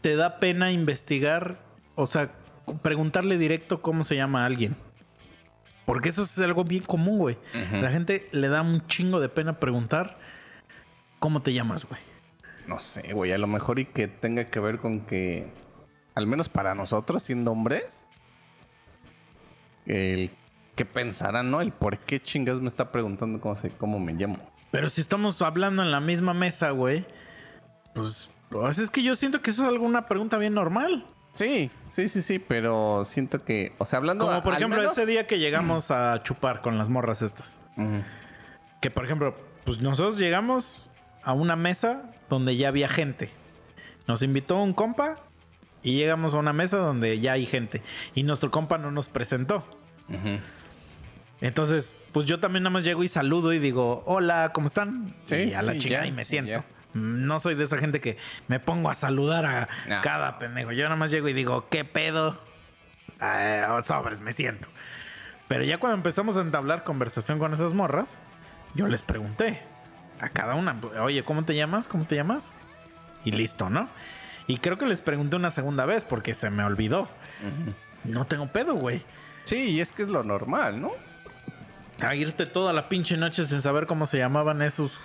te 0.00 0.16
da 0.16 0.38
pena 0.38 0.72
investigar? 0.72 1.58
O 1.94 2.06
sea, 2.06 2.30
preguntarle 2.82 3.36
directo 3.36 3.82
cómo 3.82 4.04
se 4.04 4.16
llama 4.16 4.42
a 4.42 4.46
alguien. 4.46 4.74
Porque 5.84 6.08
eso 6.08 6.22
es 6.22 6.38
algo 6.38 6.64
bien 6.64 6.84
común, 6.84 7.18
güey. 7.18 7.36
Ujú. 7.54 7.76
La 7.82 7.90
gente 7.90 8.28
le 8.32 8.48
da 8.48 8.62
un 8.62 8.86
chingo 8.86 9.20
de 9.20 9.28
pena 9.28 9.58
preguntar 9.58 10.16
cómo 11.18 11.42
te 11.42 11.52
llamas, 11.52 11.84
güey. 11.84 12.00
No 12.66 12.78
sé, 12.78 13.12
güey. 13.12 13.32
A 13.32 13.38
lo 13.38 13.46
mejor 13.48 13.78
y 13.80 13.84
que 13.86 14.06
tenga 14.08 14.44
que 14.46 14.60
ver 14.60 14.78
con 14.78 15.00
que. 15.00 15.48
Al 16.14 16.26
menos 16.26 16.48
para 16.48 16.74
nosotros, 16.74 17.22
siendo 17.22 17.52
hombres. 17.52 18.06
El 19.86 20.30
que 20.76 20.84
pensarán, 20.84 21.50
¿no? 21.50 21.60
El 21.60 21.72
por 21.72 21.98
qué 21.98 22.20
chingas 22.20 22.60
me 22.60 22.68
está 22.68 22.90
preguntando 22.92 23.40
cómo, 23.40 23.56
se, 23.56 23.70
cómo 23.70 23.98
me 24.00 24.12
llamo. 24.14 24.36
Pero 24.70 24.88
si 24.88 25.00
estamos 25.00 25.40
hablando 25.42 25.82
en 25.82 25.90
la 25.90 26.00
misma 26.00 26.32
mesa, 26.32 26.70
güey, 26.70 27.04
pues, 27.94 28.30
pues 28.50 28.78
es 28.78 28.88
que 28.90 29.02
yo 29.02 29.14
siento 29.14 29.42
que 29.42 29.50
eso 29.50 29.62
es 29.62 29.68
alguna 29.68 30.06
pregunta 30.06 30.38
bien 30.38 30.54
normal. 30.54 31.04
Sí, 31.32 31.70
sí, 31.88 32.08
sí, 32.08 32.22
sí, 32.22 32.38
pero 32.38 33.04
siento 33.04 33.38
que. 33.40 33.72
O 33.78 33.84
sea, 33.84 33.98
hablando. 33.98 34.26
Como 34.26 34.42
por 34.42 34.54
ejemplo 34.54 34.78
menos- 34.78 34.92
ese 34.92 35.06
día 35.06 35.26
que 35.26 35.38
llegamos 35.38 35.90
a 35.90 36.22
chupar 36.22 36.60
con 36.60 36.76
las 36.78 36.88
morras 36.88 37.22
estas. 37.22 37.60
Que 38.80 38.90
por 38.90 39.04
ejemplo, 39.04 39.36
pues 39.64 39.80
nosotros 39.80 40.18
llegamos 40.18 40.90
a 41.22 41.32
una 41.32 41.54
mesa 41.56 42.02
donde 42.28 42.56
ya 42.56 42.68
había 42.68 42.88
gente. 42.88 43.30
Nos 44.08 44.22
invitó 44.22 44.60
un 44.60 44.72
compa 44.72 45.14
y 45.82 45.94
llegamos 45.96 46.34
a 46.34 46.38
una 46.38 46.52
mesa 46.52 46.76
donde 46.78 47.18
ya 47.20 47.32
hay 47.32 47.46
gente. 47.46 47.82
Y 48.14 48.22
nuestro 48.22 48.50
compa 48.50 48.78
no 48.78 48.90
nos 48.90 49.08
presentó. 49.08 49.64
Entonces, 51.40 51.96
pues 52.12 52.26
yo 52.26 52.38
también 52.40 52.64
nada 52.64 52.72
más 52.72 52.84
llego 52.84 53.02
y 53.02 53.08
saludo 53.08 53.52
y 53.52 53.58
digo, 53.58 54.02
hola, 54.06 54.50
¿cómo 54.52 54.66
están? 54.66 55.06
Sí, 55.24 55.36
y 55.36 55.54
a 55.54 55.62
la 55.62 55.72
sí, 55.72 55.78
chingada 55.78 56.04
ya, 56.04 56.08
y 56.08 56.12
me 56.12 56.24
siento. 56.24 56.52
ya. 56.52 56.64
No 56.92 57.38
soy 57.38 57.54
de 57.54 57.64
esa 57.64 57.78
gente 57.78 58.00
que 58.00 58.18
me 58.48 58.58
pongo 58.60 58.90
a 58.90 58.94
saludar 58.94 59.44
a 59.46 59.68
No. 59.86 60.02
cada 60.02 60.38
pendejo. 60.38 60.72
Yo 60.72 60.84
nada 60.84 60.96
más 60.96 61.10
llego 61.10 61.28
y 61.28 61.32
digo, 61.32 61.68
¿qué 61.70 61.84
pedo? 61.84 62.36
Ah, 63.20 63.80
sobres, 63.84 64.20
me 64.20 64.32
siento. 64.32 64.68
Pero 65.48 65.64
ya 65.64 65.78
cuando 65.78 65.96
empezamos 65.96 66.36
a 66.36 66.40
entablar 66.42 66.84
conversación 66.84 67.38
con 67.38 67.54
esas 67.54 67.74
morras, 67.74 68.18
yo 68.74 68.86
les 68.88 69.02
pregunté 69.02 69.60
a 70.20 70.28
cada 70.28 70.54
una, 70.54 70.76
oye, 71.00 71.24
¿cómo 71.24 71.44
te 71.44 71.54
llamas? 71.54 71.88
¿Cómo 71.88 72.04
te 72.04 72.16
llamas? 72.16 72.52
Y 73.24 73.32
listo, 73.32 73.70
¿no? 73.70 73.88
Y 74.50 74.58
creo 74.58 74.76
que 74.78 74.86
les 74.86 75.00
pregunté 75.00 75.36
una 75.36 75.52
segunda 75.52 75.84
vez 75.86 76.04
porque 76.04 76.34
se 76.34 76.50
me 76.50 76.64
olvidó. 76.64 77.08
No 78.02 78.26
tengo 78.26 78.48
pedo, 78.48 78.74
güey. 78.74 79.02
Sí, 79.44 79.56
y 79.56 79.80
es 79.80 79.92
que 79.92 80.02
es 80.02 80.08
lo 80.08 80.24
normal, 80.24 80.80
¿no? 80.80 80.90
a 82.00 82.14
irte 82.14 82.46
toda 82.46 82.72
la 82.72 82.88
pinche 82.88 83.18
noche 83.18 83.42
sin 83.44 83.60
saber 83.60 83.86
cómo 83.86 84.06
se 84.06 84.16
llamaban 84.16 84.62
esos. 84.62 84.98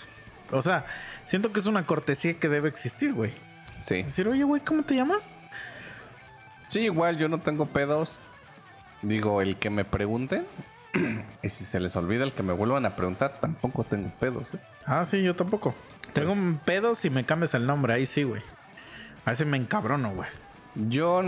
O 0.50 0.62
sea, 0.62 0.86
siento 1.26 1.52
que 1.52 1.60
es 1.60 1.66
una 1.66 1.86
cortesía 1.86 2.40
que 2.40 2.48
debe 2.48 2.70
existir, 2.70 3.12
güey. 3.14 3.34
Sí. 3.82 4.02
Decir, 4.04 4.28
oye, 4.30 4.44
güey, 4.46 4.62
¿cómo 4.64 4.82
te 4.84 4.96
llamas? 4.96 5.34
Sí, 6.70 6.80
igual 6.82 7.18
yo 7.18 7.28
no 7.28 7.40
tengo 7.42 7.66
pedos. 7.66 8.20
Digo, 9.02 9.42
el 9.42 9.58
que 9.58 9.70
me 9.70 9.84
pregunten. 9.86 10.48
y 11.44 11.50
si 11.50 11.66
se 11.66 11.80
les 11.82 11.96
olvida 11.98 12.24
el 12.24 12.32
que 12.32 12.44
me 12.44 12.54
vuelvan 12.54 12.86
a 12.86 12.96
preguntar, 12.96 13.40
tampoco 13.42 13.84
tengo 13.84 14.10
pedos. 14.18 14.54
¿eh? 14.54 14.60
Ah, 14.86 15.04
sí, 15.04 15.22
yo 15.22 15.36
tampoco. 15.36 15.76
Tengo 16.14 16.30
Pues- 16.30 16.40
un 16.40 16.58
pedo 16.60 16.96
si 16.96 17.10
me 17.10 17.26
cambias 17.26 17.54
el 17.56 17.68
nombre, 17.68 17.94
ahí 17.94 18.06
sí, 18.06 18.24
güey. 18.24 18.42
A 19.26 19.32
ese 19.32 19.46
me 19.46 19.58
encabrono, 19.58 20.12
güey. 20.14 20.30
Yo 20.76 21.22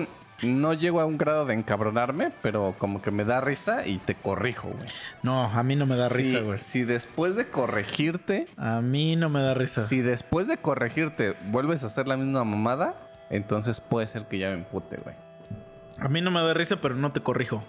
no 0.44 0.74
llego 0.74 1.02
a 1.02 1.06
un 1.06 1.18
grado 1.18 1.46
de 1.46 1.56
encabronarme, 1.56 2.32
pero 2.44 2.76
como 2.78 3.02
que 3.02 3.10
me 3.12 3.26
da 3.26 3.42
risa 3.42 3.88
y 3.88 3.98
te 3.98 4.14
corrijo, 4.14 4.68
güey. 4.70 4.88
No, 5.24 5.46
a 5.46 5.64
mí 5.64 5.76
no 5.76 5.86
me 5.88 5.96
da 5.96 6.10
risa, 6.10 6.40
Si- 6.40 6.46
güey. 6.46 6.62
Si 6.62 6.84
después 6.84 7.36
de 7.36 7.48
corregirte, 7.50 8.48
A 8.58 8.82
mí 8.82 9.16
no 9.16 9.30
me 9.30 9.42
da 9.42 9.54
risa. 9.56 9.82
si 9.82 10.02
después 10.02 10.48
de 10.48 10.58
corregirte 10.58 11.36
vuelves 11.50 11.84
a 11.84 11.88
hacer 11.88 12.08
la 12.08 12.18
misma 12.18 12.44
mamada, 12.44 13.10
entonces 13.32 13.82
puede 13.82 14.06
ser 14.08 14.26
que 14.28 14.38
ya 14.38 14.50
me 14.50 14.56
empute, 14.58 14.98
güey. 14.98 15.16
A 16.00 16.08
mí 16.08 16.22
no 16.22 16.30
me 16.30 16.40
da 16.42 16.54
risa, 16.54 16.80
pero 16.82 16.94
no 16.96 17.12
te 17.12 17.22
corrijo. 17.22 17.64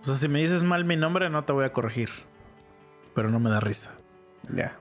O 0.00 0.04
sea, 0.04 0.14
si 0.14 0.28
me 0.28 0.40
dices 0.40 0.64
mal 0.64 0.84
mi 0.84 0.96
nombre, 0.96 1.28
no 1.28 1.44
te 1.44 1.52
voy 1.52 1.64
a 1.66 1.68
corregir. 1.68 2.08
Pero 3.14 3.30
no 3.30 3.38
me 3.38 3.50
da 3.50 3.60
risa. 3.60 3.90
Ya. 4.54 4.76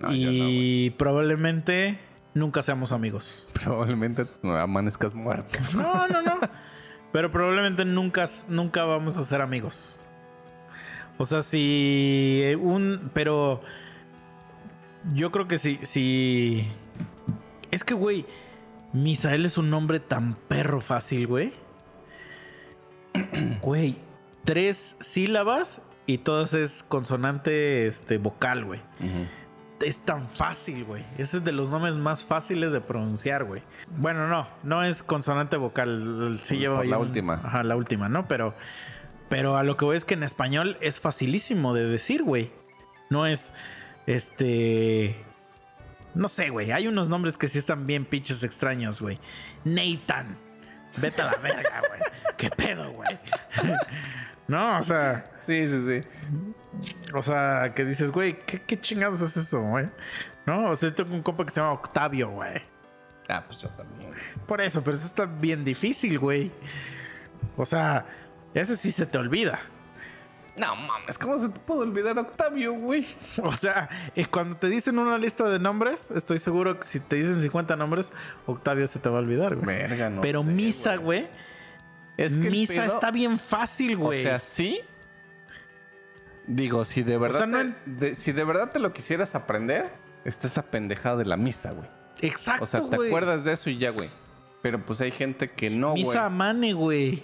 No, 0.00 0.08
no, 0.08 0.14
y 0.16 0.90
probablemente 0.98 1.98
nunca 2.34 2.62
seamos 2.62 2.92
amigos. 2.92 3.46
Probablemente 3.64 4.26
amanezcas 4.42 5.14
muerto. 5.14 5.58
No, 5.74 6.06
no, 6.08 6.22
no. 6.22 6.40
Pero 7.12 7.30
probablemente 7.30 7.84
nunca, 7.84 8.24
nunca 8.48 8.84
vamos 8.84 9.18
a 9.18 9.22
ser 9.22 9.40
amigos. 9.40 10.00
O 11.18 11.24
sea, 11.24 11.42
si 11.42 12.42
un. 12.60 13.10
Pero. 13.14 13.60
Yo 15.14 15.30
creo 15.30 15.46
que 15.46 15.58
si. 15.58 15.78
si 15.82 16.66
es 17.70 17.84
que, 17.84 17.94
güey. 17.94 18.26
Misael 18.92 19.46
es 19.46 19.56
un 19.56 19.70
nombre 19.70 20.00
tan 20.00 20.34
perro 20.34 20.80
fácil, 20.80 21.26
güey. 21.26 21.52
Güey. 23.62 23.96
Tres 24.44 24.96
sílabas 25.00 25.82
y 26.06 26.18
todas 26.18 26.52
es 26.52 26.82
consonante 26.82 27.86
este, 27.86 28.18
vocal, 28.18 28.64
güey. 28.64 28.80
Es 29.84 30.00
tan 30.00 30.28
fácil, 30.28 30.84
güey. 30.84 31.04
Ese 31.18 31.38
es 31.38 31.44
de 31.44 31.52
los 31.52 31.70
nombres 31.70 31.96
más 31.96 32.24
fáciles 32.24 32.72
de 32.72 32.80
pronunciar, 32.80 33.44
güey. 33.44 33.62
Bueno, 33.96 34.28
no, 34.28 34.46
no 34.62 34.82
es 34.84 35.02
consonante 35.02 35.56
vocal. 35.56 36.40
Sí 36.44 36.56
lleva 36.58 36.84
la 36.84 36.98
un- 36.98 37.08
última. 37.08 37.34
Ajá, 37.34 37.62
la 37.64 37.74
última, 37.76 38.08
¿no? 38.08 38.28
Pero, 38.28 38.54
pero 39.28 39.56
a 39.56 39.62
lo 39.62 39.76
que 39.76 39.84
voy 39.84 39.96
es 39.96 40.04
que 40.04 40.14
en 40.14 40.22
español 40.22 40.76
es 40.80 41.00
facilísimo 41.00 41.74
de 41.74 41.88
decir, 41.88 42.22
güey. 42.22 42.50
No 43.10 43.26
es, 43.26 43.52
este... 44.06 45.16
No 46.14 46.28
sé, 46.28 46.50
güey. 46.50 46.70
Hay 46.72 46.86
unos 46.86 47.08
nombres 47.08 47.36
que 47.36 47.48
sí 47.48 47.58
están 47.58 47.86
bien 47.86 48.04
pinches 48.04 48.42
extraños, 48.44 49.00
güey. 49.00 49.18
Nathan. 49.64 50.36
Vete 50.98 51.22
a 51.22 51.24
la 51.26 51.36
verga, 51.42 51.80
güey. 51.88 52.00
¿Qué 52.36 52.50
pedo, 52.50 52.90
güey? 52.92 53.18
no, 54.48 54.78
o 54.78 54.82
sea... 54.82 55.24
Sí, 55.40 55.66
sí, 55.68 55.80
sí. 55.80 56.08
O 57.14 57.22
sea, 57.22 57.72
que 57.74 57.84
dices, 57.84 58.10
güey, 58.10 58.38
¿qué, 58.46 58.60
qué 58.62 58.80
chingados 58.80 59.20
es 59.20 59.36
eso, 59.36 59.60
güey? 59.62 59.86
No, 60.46 60.70
o 60.70 60.76
sea, 60.76 60.92
tengo 60.94 61.14
un 61.14 61.22
compa 61.22 61.44
que 61.44 61.50
se 61.50 61.60
llama 61.60 61.72
Octavio, 61.74 62.30
güey. 62.30 62.60
Ah, 63.28 63.44
pues 63.46 63.60
yo 63.60 63.68
también. 63.70 64.12
Por 64.46 64.60
eso, 64.60 64.82
pero 64.82 64.96
eso 64.96 65.06
está 65.06 65.26
bien 65.26 65.64
difícil, 65.64 66.18
güey. 66.18 66.50
O 67.56 67.64
sea, 67.64 68.06
ese 68.54 68.76
sí 68.76 68.90
se 68.90 69.06
te 69.06 69.18
olvida. 69.18 69.60
No 70.56 70.76
mames, 70.76 71.16
¿cómo 71.18 71.38
se 71.38 71.48
te 71.48 71.58
puede 71.60 71.80
olvidar 71.82 72.18
Octavio, 72.18 72.74
güey? 72.74 73.06
O 73.42 73.56
sea, 73.56 73.88
eh, 74.14 74.26
cuando 74.26 74.56
te 74.56 74.68
dicen 74.68 74.98
una 74.98 75.16
lista 75.16 75.48
de 75.48 75.58
nombres, 75.58 76.10
estoy 76.10 76.38
seguro 76.38 76.78
que 76.78 76.86
si 76.86 77.00
te 77.00 77.16
dicen 77.16 77.40
50 77.40 77.74
nombres, 77.76 78.12
Octavio 78.46 78.86
se 78.86 78.98
te 78.98 79.08
va 79.08 79.16
a 79.16 79.20
olvidar, 79.22 79.56
güey. 79.56 79.66
Verga, 79.78 80.10
no. 80.10 80.20
pero 80.20 80.42
sé, 80.42 80.50
Misa, 80.50 80.96
güey, 80.96 81.26
Es 82.18 82.36
que 82.36 82.48
el 82.48 82.50
Misa 82.52 82.82
pedo- 82.84 82.94
está 82.94 83.10
bien 83.10 83.38
fácil, 83.38 83.96
güey. 83.96 84.18
O 84.18 84.22
sea, 84.22 84.38
sí. 84.38 84.82
Digo, 86.46 86.84
si 86.84 87.02
de 87.02 87.18
verdad, 87.18 87.38
sea, 87.38 87.46
no 87.46 87.58
te, 87.58 87.74
de- 87.86 88.14
si 88.14 88.32
de 88.32 88.44
verdad 88.44 88.70
te 88.70 88.78
lo 88.78 88.92
quisieras 88.92 89.34
aprender, 89.34 89.90
está 90.24 90.46
esa 90.46 90.62
pendejada 90.62 91.16
de 91.16 91.24
la 91.24 91.36
misa, 91.36 91.72
güey. 91.72 91.88
Exacto, 92.20 92.62
O 92.64 92.66
sea, 92.66 92.80
te 92.84 92.96
güey. 92.96 93.08
acuerdas 93.08 93.44
de 93.44 93.52
eso 93.52 93.70
y 93.70 93.78
ya, 93.78 93.90
güey. 93.90 94.10
Pero 94.60 94.84
pues 94.84 95.00
hay 95.00 95.10
gente 95.10 95.50
que 95.50 95.70
no, 95.70 95.90
güey. 95.92 96.04
Misa 96.04 96.26
Amane, 96.26 96.72
güey. 96.72 97.22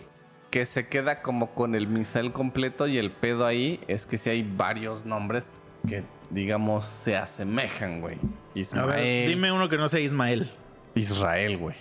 Que 0.50 0.64
se 0.66 0.88
queda 0.88 1.20
como 1.22 1.54
con 1.54 1.74
el 1.74 1.88
misal 1.88 2.32
completo 2.32 2.86
y 2.86 2.96
el 2.98 3.10
pedo 3.10 3.44
ahí 3.46 3.80
es 3.86 4.06
que 4.06 4.16
si 4.16 4.30
hay 4.30 4.42
varios 4.42 5.04
nombres 5.04 5.60
que, 5.86 6.04
digamos, 6.30 6.86
se 6.86 7.16
asemejan, 7.16 8.00
güey. 8.00 8.14
A 8.16 8.58
Ismael. 8.58 8.86
ver, 8.88 9.28
dime 9.28 9.52
uno 9.52 9.68
que 9.68 9.76
no 9.76 9.88
sea 9.88 10.00
Ismael. 10.00 10.50
Israel, 10.94 11.58
güey. 11.58 11.76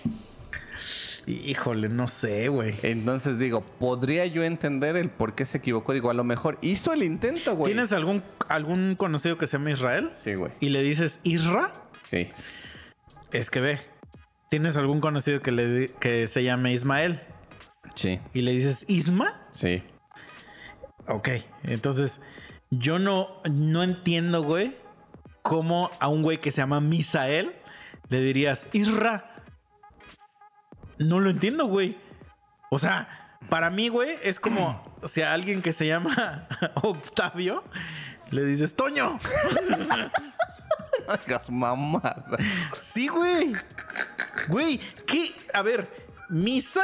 Híjole, 1.28 1.88
no 1.90 2.08
sé, 2.08 2.48
güey. 2.48 2.74
Entonces 2.82 3.38
digo, 3.38 3.60
podría 3.78 4.24
yo 4.26 4.42
entender 4.44 4.96
el 4.96 5.10
por 5.10 5.34
qué 5.34 5.44
se 5.44 5.58
equivocó. 5.58 5.92
Digo, 5.92 6.10
a 6.10 6.14
lo 6.14 6.24
mejor 6.24 6.58
hizo 6.62 6.92
el 6.92 7.02
intento, 7.02 7.54
güey. 7.54 7.72
¿Tienes 7.74 7.92
algún, 7.92 8.22
algún 8.48 8.94
conocido 8.96 9.36
que 9.36 9.46
se 9.46 9.58
llama 9.58 9.72
Israel? 9.72 10.10
Sí, 10.16 10.34
güey. 10.34 10.52
Y 10.60 10.70
le 10.70 10.82
dices 10.82 11.20
Isra, 11.24 11.72
Sí. 12.02 12.28
es 13.32 13.50
que 13.50 13.60
ve. 13.60 13.78
¿Tienes 14.48 14.78
algún 14.78 15.00
conocido 15.00 15.42
que, 15.42 15.52
le 15.52 15.88
que 16.00 16.26
se 16.26 16.42
llame 16.42 16.72
Ismael? 16.72 17.20
Sí. 17.94 18.18
Y 18.32 18.40
le 18.40 18.52
dices 18.52 18.86
Isma? 18.88 19.42
Sí. 19.50 19.82
Ok, 21.06 21.28
entonces 21.64 22.22
yo 22.70 22.98
no, 22.98 23.42
no 23.50 23.82
entiendo, 23.82 24.42
güey, 24.42 24.74
cómo 25.42 25.90
a 26.00 26.08
un 26.08 26.22
güey 26.22 26.38
que 26.40 26.52
se 26.52 26.62
llama 26.62 26.80
Misael 26.80 27.52
le 28.08 28.20
dirías 28.20 28.68
Isra. 28.72 29.27
No 30.98 31.20
lo 31.20 31.30
entiendo, 31.30 31.66
güey. 31.66 31.96
O 32.70 32.78
sea, 32.78 33.38
para 33.48 33.70
mí, 33.70 33.88
güey, 33.88 34.16
es 34.22 34.38
como 34.40 34.98
si 35.04 35.22
a 35.22 35.32
alguien 35.32 35.62
que 35.62 35.72
se 35.72 35.86
llama 35.86 36.46
Octavio 36.82 37.62
le 38.30 38.44
dices 38.44 38.74
Toño. 38.74 39.18
Hagas 41.08 41.48
mamada. 41.50 42.24
Sí, 42.80 43.08
güey. 43.08 43.52
Güey, 44.48 44.78
¿qué? 45.06 45.34
A 45.54 45.62
ver, 45.62 45.88
Misa 46.28 46.82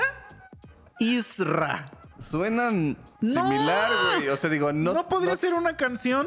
Isra. 0.98 1.90
Suenan 2.20 2.96
No. 3.20 3.42
similar, 3.42 3.90
güey. 4.16 4.28
O 4.28 4.36
sea, 4.36 4.48
digo, 4.48 4.72
no. 4.72 4.94
¿No, 4.94 5.08
podría 5.08 5.32
no- 5.32 5.36
ser 5.36 5.52
una 5.54 5.76
canción 5.76 6.26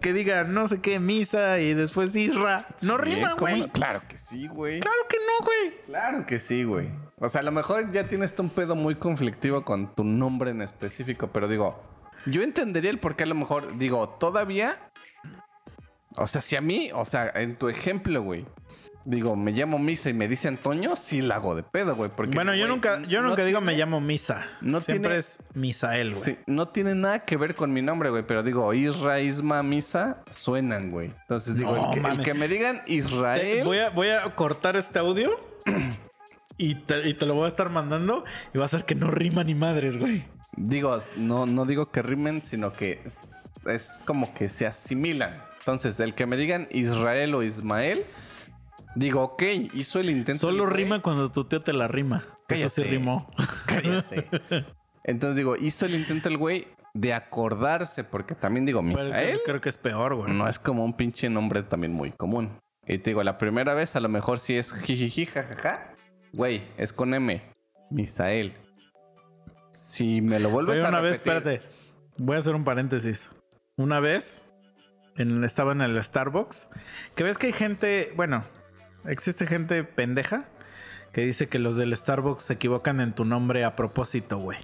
que 0.00 0.12
diga 0.12 0.44
no 0.44 0.68
sé 0.68 0.80
qué, 0.80 0.98
Misa 1.00 1.58
y 1.60 1.74
después 1.74 2.14
Isra? 2.16 2.66
No 2.82 2.96
Sí, 2.96 3.02
rima, 3.02 3.30
¿cómo 3.30 3.40
güey. 3.40 3.60
no? 3.60 3.68
Claro 3.72 4.00
que 4.08 4.18
sí, 4.18 4.46
güey. 4.48 4.80
Claro 4.80 4.98
que 5.08 5.16
no, 5.16 5.44
güey. 5.44 5.74
Claro 5.86 6.26
que 6.26 6.38
sí, 6.38 6.64
güey. 6.64 6.88
O 7.18 7.28
sea, 7.28 7.40
a 7.40 7.44
lo 7.44 7.52
mejor 7.52 7.90
ya 7.92 8.06
tienes 8.08 8.38
un 8.38 8.50
pedo 8.50 8.74
muy 8.76 8.96
conflictivo 8.96 9.64
con 9.64 9.94
tu 9.94 10.04
nombre 10.04 10.50
en 10.50 10.62
específico, 10.62 11.28
pero 11.32 11.48
digo, 11.48 11.82
yo 12.26 12.42
entendería 12.42 12.90
el 12.90 12.98
por 12.98 13.16
qué 13.16 13.22
a 13.24 13.26
lo 13.26 13.34
mejor, 13.34 13.78
digo, 13.78 14.08
todavía. 14.08 14.90
O 16.16 16.26
sea, 16.26 16.40
si 16.40 16.56
a 16.56 16.60
mí, 16.60 16.90
o 16.94 17.04
sea, 17.04 17.30
en 17.34 17.56
tu 17.56 17.68
ejemplo, 17.68 18.22
güey, 18.22 18.46
digo, 19.06 19.36
me 19.36 19.52
llamo 19.52 19.78
Misa 19.78 20.10
y 20.10 20.14
me 20.14 20.28
dice 20.28 20.48
Antonio, 20.48 20.96
sí 20.96 21.22
la 21.22 21.36
hago 21.36 21.54
de 21.54 21.62
pedo, 21.62 21.94
güey. 21.94 22.10
Porque, 22.14 22.34
Bueno, 22.34 22.52
yo 22.54 22.62
güey, 22.66 22.68
nunca, 22.70 23.00
yo 23.06 23.22
no 23.22 23.28
nunca 23.30 23.44
digo 23.44 23.60
me 23.60 23.74
llamo 23.76 24.00
Misa. 24.00 24.46
no 24.60 24.80
Siempre 24.80 25.08
tiene- 25.08 25.18
es 25.18 25.38
Misael, 25.54 26.10
güey. 26.10 26.22
Sí, 26.22 26.36
no 26.46 26.68
tiene 26.68 26.94
nada 26.94 27.24
que 27.24 27.36
ver 27.36 27.54
con 27.54 27.72
mi 27.72 27.80
nombre, 27.82 28.10
güey, 28.10 28.24
pero 28.26 28.42
digo, 28.42 28.74
Isra, 28.74 29.20
Isma, 29.20 29.62
Misa, 29.62 30.22
suenan, 30.30 30.90
güey. 30.90 31.12
Entonces 31.22 31.56
digo, 31.56 31.74
No, 31.74 31.84
el, 31.86 31.90
que, 31.92 31.96
el 31.96 32.02
mames. 32.02 32.24
que 32.24 32.34
me 32.34 32.48
digan 32.48 32.84
Te- 32.84 32.92
Israel. 32.94 33.64
voy, 33.64 33.78
a, 33.78 33.90
voy 33.90 34.08
a 34.08 34.22
cortar 34.34 34.76
este 34.76 34.98
audio 34.98 35.30
y 36.58 36.74
te, 36.76 37.08
y 37.08 37.14
te 37.14 37.26
lo 37.26 37.34
voy 37.34 37.44
a 37.46 37.48
estar 37.48 37.70
mandando 37.70 38.24
y 38.54 38.58
va 38.58 38.64
a 38.64 38.68
ser 38.68 38.84
que 38.84 38.94
no 38.94 39.10
rima 39.10 39.44
ni 39.44 39.54
madres, 39.54 39.98
güey. 39.98 40.24
Digo, 40.56 40.98
no, 41.16 41.44
no 41.46 41.66
digo 41.66 41.90
que 41.92 42.00
rimen, 42.02 42.40
sino 42.42 42.72
que 42.72 43.00
es, 43.04 43.44
es 43.66 43.90
como 44.06 44.32
que 44.32 44.48
se 44.48 44.66
asimilan. 44.66 45.32
Entonces, 45.58 46.00
el 46.00 46.14
que 46.14 46.26
me 46.26 46.36
digan 46.36 46.66
Israel 46.70 47.34
o 47.34 47.42
Ismael, 47.42 48.04
digo, 48.96 49.22
ok, 49.22 49.42
hizo 49.74 50.00
el 50.00 50.10
intento. 50.10 50.40
Solo 50.40 50.64
el 50.64 50.70
rima 50.70 51.00
cuando 51.02 51.30
tu 51.30 51.44
tío 51.44 51.60
te 51.60 51.72
la 51.72 51.86
rima. 51.86 52.24
Eso 52.48 52.68
sí 52.68 52.82
rimó. 52.82 53.30
Cállate. 53.66 54.28
Entonces 55.04 55.36
digo, 55.36 55.56
hizo 55.56 55.86
el 55.86 55.94
intento 55.94 56.28
el 56.28 56.36
güey 56.36 56.66
de 56.94 57.12
acordarse, 57.14 58.02
porque 58.04 58.34
también 58.34 58.66
digo, 58.66 58.82
Misael 58.82 59.40
creo 59.44 59.60
que 59.60 59.68
es 59.68 59.78
peor, 59.78 60.14
güey. 60.16 60.32
no 60.32 60.48
es 60.48 60.58
como 60.58 60.84
un 60.84 60.94
pinche 60.94 61.28
nombre 61.30 61.62
también 61.62 61.92
muy 61.92 62.10
común. 62.10 62.58
Y 62.86 62.98
te 62.98 63.10
digo, 63.10 63.22
la 63.22 63.36
primera 63.38 63.74
vez 63.74 63.94
a 63.96 64.00
lo 64.00 64.08
mejor 64.08 64.38
sí 64.38 64.56
es 64.56 64.72
jijiji, 64.72 65.26
jajaja. 65.26 65.94
Güey, 66.32 66.62
es 66.76 66.92
con 66.92 67.14
M. 67.14 67.42
Misael. 67.90 68.54
Si 69.70 70.20
me 70.22 70.40
lo 70.40 70.50
vuelves 70.50 70.78
Oye, 70.78 70.86
a 70.86 70.88
una 70.88 71.00
vez, 71.00 71.22
repetir- 71.22 71.36
espérate. 71.36 71.62
Voy 72.18 72.36
a 72.36 72.38
hacer 72.38 72.54
un 72.54 72.64
paréntesis. 72.64 73.30
Una 73.76 74.00
vez 74.00 74.48
en- 75.16 75.44
estaba 75.44 75.72
en 75.72 75.82
el 75.82 76.02
Starbucks. 76.02 76.70
Que 77.14 77.24
ves 77.24 77.36
que 77.38 77.48
hay 77.48 77.52
gente, 77.52 78.12
bueno, 78.16 78.44
existe 79.08 79.46
gente 79.46 79.84
pendeja 79.84 80.44
que 81.12 81.22
dice 81.22 81.48
que 81.48 81.58
los 81.58 81.76
del 81.76 81.96
Starbucks 81.96 82.44
se 82.44 82.52
equivocan 82.54 83.00
en 83.00 83.14
tu 83.14 83.24
nombre 83.24 83.64
a 83.64 83.72
propósito, 83.72 84.38
güey. 84.38 84.58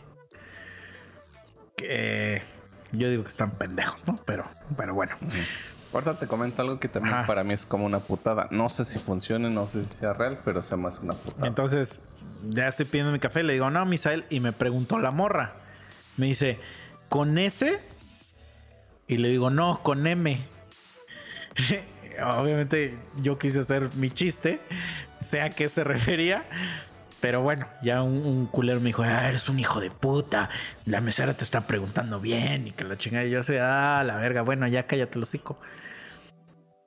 Que 1.77 2.43
yo 2.93 3.09
digo 3.09 3.23
que 3.23 3.31
están 3.31 3.53
pendejos, 3.53 4.07
¿no? 4.07 4.21
Pero, 4.27 4.45
pero 4.77 4.95
bueno. 4.95 5.17
Ahorita 5.93 6.19
te 6.19 6.27
comento 6.27 6.63
algo 6.63 6.79
que 6.79 6.89
también 6.89 7.15
Ajá. 7.15 7.27
para 7.27 7.45
mí 7.45 7.55
es 7.55 7.67
como 7.67 7.87
una 7.87 8.01
putada. 8.01 8.49
No 8.51 8.69
sé 8.69 8.85
si 8.85 8.99
funcione, 8.99 9.51
no 9.51 9.67
sé 9.67 9.85
si 9.85 9.95
sea 9.95 10.13
real, 10.13 10.41
pero 10.45 10.63
se 10.63 10.77
me 10.77 10.89
hace 10.89 11.01
una 11.01 11.15
putada. 11.15 11.47
Entonces, 11.47 12.03
ya 12.49 12.69
estoy 12.69 12.87
pidiendo 12.87 13.13
mi 13.13 13.19
café. 13.19 13.43
Le 13.43 13.55
digo, 13.55 13.71
no, 13.71 13.85
Misael. 13.87 14.25
Y 14.31 14.41
me 14.41 14.53
preguntó 14.53 14.99
la 14.99 15.11
morra. 15.11 15.55
Me 16.17 16.27
dice, 16.27 16.59
¿con 17.09 17.39
S? 17.39 17.79
Y 19.07 19.17
le 19.19 19.29
digo, 19.29 19.51
no, 19.51 19.83
con 19.83 20.07
M. 20.07 20.39
Obviamente 22.23 22.97
yo 23.21 23.39
quise 23.39 23.61
hacer 23.61 23.91
mi 23.95 24.11
chiste, 24.11 24.61
sé 25.21 25.41
a 25.41 25.51
qué 25.51 25.69
se 25.69 25.85
refería. 25.85 26.45
Pero 27.21 27.41
bueno, 27.41 27.69
ya 27.85 28.03
un, 28.03 28.27
un 28.27 28.47
culero 28.47 28.81
me 28.81 28.87
dijo, 28.87 29.03
ah, 29.03 29.29
eres 29.29 29.49
un 29.49 29.61
hijo 29.61 29.81
de 29.81 29.91
puta. 29.91 30.51
La 30.87 31.01
mesera 31.01 31.35
te 31.35 31.45
está 31.45 31.67
preguntando 31.69 32.19
bien 32.19 32.67
y 32.67 32.73
que 32.73 32.83
la 32.83 32.99
chingada. 32.99 33.25
Y 33.25 33.31
yo 33.31 33.45
sé, 33.45 33.61
ah, 33.61 34.03
la 34.05 34.17
verga, 34.17 34.43
bueno, 34.43 34.67
ya 34.67 34.89
cállate 34.89 35.19
el 35.19 35.23
hocico. 35.23 35.57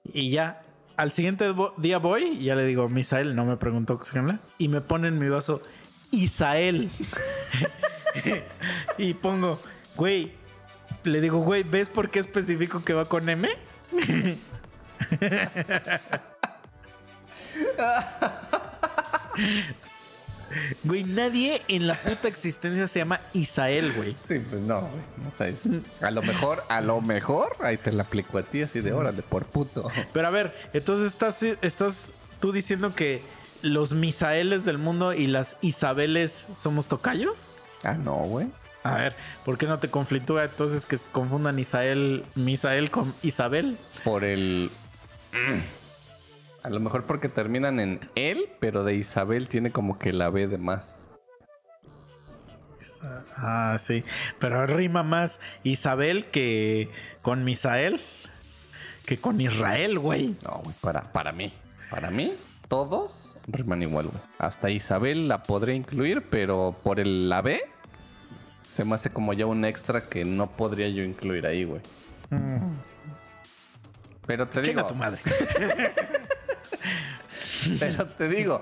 Y 0.04 0.32
ya, 0.32 0.62
al 0.98 1.12
siguiente 1.12 1.54
día 1.78 1.98
voy 1.98 2.38
y 2.40 2.46
ya 2.46 2.56
le 2.56 2.66
digo, 2.66 2.90
Misael, 2.90 3.36
no 3.36 3.46
me 3.46 3.58
preguntó 3.58 3.98
cómo 3.98 4.30
se. 4.30 4.40
Y 4.58 4.68
me 4.68 4.82
pone 4.82 5.08
en 5.08 5.20
mi 5.20 5.30
vaso, 5.30 5.62
Isael. 6.12 6.90
y 8.98 9.14
pongo, 9.14 9.60
güey, 9.96 10.34
le 11.04 11.22
digo, 11.22 11.40
güey, 11.40 11.64
¿ves 11.64 11.90
por 11.90 12.10
qué 12.10 12.20
especifico 12.20 12.84
que 12.84 12.94
va 12.94 13.06
con 13.06 13.28
M? 13.30 13.50
Güey, 20.84 21.04
nadie 21.04 21.62
en 21.68 21.88
la 21.88 21.96
puta 21.96 22.28
existencia 22.28 22.88
se 22.88 23.00
llama 23.00 23.20
Isael, 23.34 23.92
güey. 23.94 24.16
Sí, 24.18 24.40
pues 24.40 24.62
no, 24.62 24.82
güey. 24.82 25.02
O 25.34 25.36
sea, 25.36 25.48
es- 25.48 25.62
a 26.02 26.12
lo 26.12 26.22
mejor, 26.22 26.64
a 26.70 26.82
lo 26.82 27.02
mejor, 27.02 27.58
ahí 27.62 27.78
te 27.78 27.92
la 27.92 28.04
aplico 28.04 28.38
a 28.38 28.44
ti 28.44 28.62
así 28.62 28.80
de 28.80 28.94
órale, 28.94 29.22
por 29.24 29.46
puto. 29.46 29.90
Pero 30.14 30.28
a 30.28 30.30
ver, 30.30 30.56
entonces 30.74 31.08
estás, 31.12 31.42
estás 31.44 32.14
tú 32.40 32.52
diciendo 32.52 32.94
que 32.96 33.22
los 33.64 33.94
Misaeles 33.94 34.64
del 34.66 34.78
mundo 34.78 35.14
y 35.14 35.28
las 35.28 35.58
Isabeles 35.62 36.48
somos 36.54 36.88
tocayos? 36.88 37.48
Ah, 37.84 37.94
no, 37.94 38.14
güey. 38.20 38.48
A 38.84 38.96
ver, 38.98 39.16
¿por 39.44 39.58
qué 39.58 39.66
no 39.66 39.80
te 39.80 39.90
conflictúa 39.90 40.44
entonces 40.46 40.86
que 40.86 40.96
confundan 41.12 41.58
Isael, 41.58 42.24
Misael 42.36 42.92
con 42.92 43.14
Isabel? 43.24 43.78
Por 44.04 44.24
el. 44.24 44.70
Mm. 45.36 45.60
A 46.64 46.70
lo 46.70 46.80
mejor 46.80 47.04
porque 47.04 47.30
terminan 47.30 47.80
en 47.80 48.00
él, 48.16 48.50
pero 48.60 48.84
de 48.84 48.96
Isabel 48.96 49.48
tiene 49.48 49.72
como 49.72 50.00
que 50.00 50.14
la 50.14 50.30
B 50.30 50.48
de 50.48 50.58
más. 50.58 51.00
Ah, 53.36 53.76
sí. 53.78 54.04
Pero 54.40 54.66
rima 54.66 55.04
más 55.04 55.40
Isabel 55.64 56.26
que 56.26 56.90
con 57.22 57.44
Misael 57.44 58.02
que 59.06 59.18
con 59.18 59.40
Israel, 59.40 60.00
güey. 60.00 60.36
No, 60.44 60.62
güey, 60.64 60.76
para, 60.82 61.04
para 61.04 61.32
mí. 61.32 61.54
Para 61.92 62.10
mí, 62.10 62.34
todos 62.68 63.38
riman 63.48 63.84
igual, 63.84 64.08
güey. 64.08 64.24
Hasta 64.40 64.70
Isabel 64.72 65.28
la 65.28 65.44
podré 65.44 65.76
incluir, 65.76 66.24
pero 66.30 66.76
por 66.84 67.00
el 67.00 67.30
la 67.30 67.42
B 67.42 67.62
se 68.68 68.84
me 68.84 68.96
hace 68.96 69.12
como 69.12 69.34
ya 69.34 69.46
un 69.46 69.64
extra 69.66 70.02
que 70.02 70.26
no 70.26 70.48
podría 70.48 70.90
yo 70.90 71.04
incluir 71.04 71.46
ahí, 71.46 71.64
güey. 71.64 71.82
Pero 74.26 74.48
te 74.48 74.62
Chinga 74.62 74.84
digo, 74.84 74.88
tu 74.88 74.96
madre. 74.96 75.20
pero 77.80 78.06
te 78.08 78.28
digo, 78.28 78.62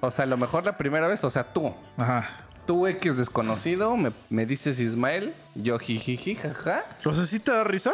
o 0.00 0.10
sea, 0.10 0.24
a 0.24 0.26
lo 0.26 0.36
mejor 0.36 0.64
la 0.64 0.76
primera 0.76 1.06
vez, 1.06 1.22
o 1.24 1.30
sea, 1.30 1.44
tú, 1.44 1.74
Ajá. 1.96 2.44
tú 2.66 2.86
X 2.86 3.16
desconocido, 3.16 3.96
me, 3.96 4.12
me 4.30 4.46
dices 4.46 4.80
Ismael, 4.80 5.32
yo 5.54 5.78
jijiji, 5.78 6.36
jaja. 6.36 6.84
O 7.04 7.14
sea, 7.14 7.24
¿sí 7.24 7.40
te 7.40 7.50
da 7.50 7.64
risa? 7.64 7.92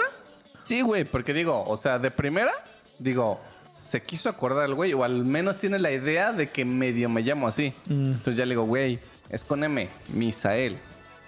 Sí, 0.63 0.83
güey, 0.83 1.05
porque 1.05 1.33
digo, 1.33 1.65
o 1.65 1.77
sea, 1.77 1.99
de 1.99 2.11
primera, 2.11 2.53
digo, 2.99 3.41
se 3.75 4.03
quiso 4.03 4.29
acordar 4.29 4.65
el 4.65 4.75
güey, 4.75 4.93
o 4.95 5.05
al 5.05 5.25
menos 5.25 5.59
tiene 5.59 5.79
la 5.79 5.91
idea 5.91 6.33
de 6.33 6.51
que 6.51 6.65
medio 6.65 7.09
me 7.09 7.23
llamo 7.23 7.47
así. 7.47 7.73
Mm. 7.87 8.07
Entonces 8.07 8.37
ya 8.37 8.45
le 8.45 8.51
digo, 8.51 8.65
güey, 8.65 8.99
es 9.29 9.45
con 9.45 9.63
M, 9.63 9.89
Misael. 10.15 10.79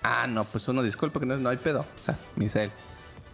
Ah, 0.02 0.26
no, 0.26 0.44
pues 0.44 0.66
uno 0.68 0.82
disculpa 0.82 1.20
que 1.20 1.26
no, 1.26 1.36
no 1.36 1.48
hay 1.48 1.56
pedo. 1.56 1.80
O 1.80 2.04
sea, 2.04 2.16
Misael. 2.36 2.70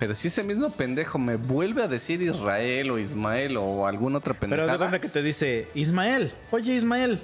Pero 0.05 0.15
si 0.17 0.29
ese 0.29 0.43
mismo 0.43 0.69
pendejo 0.69 1.19
me 1.19 1.37
vuelve 1.37 1.83
a 1.83 1.89
decir 1.89 2.21
Israel 2.21 2.91
o 2.91 2.99
Ismael 2.99 3.57
o 3.57 3.87
alguna 3.87 4.19
otra 4.19 4.35
Pero 4.35 4.51
pendejada. 4.51 4.73
de 4.73 4.77
cuenta 4.79 5.01
que 5.01 5.09
te 5.09 5.23
dice 5.23 5.67
Ismael, 5.75 6.35
oye 6.51 6.75
Ismael. 6.75 7.21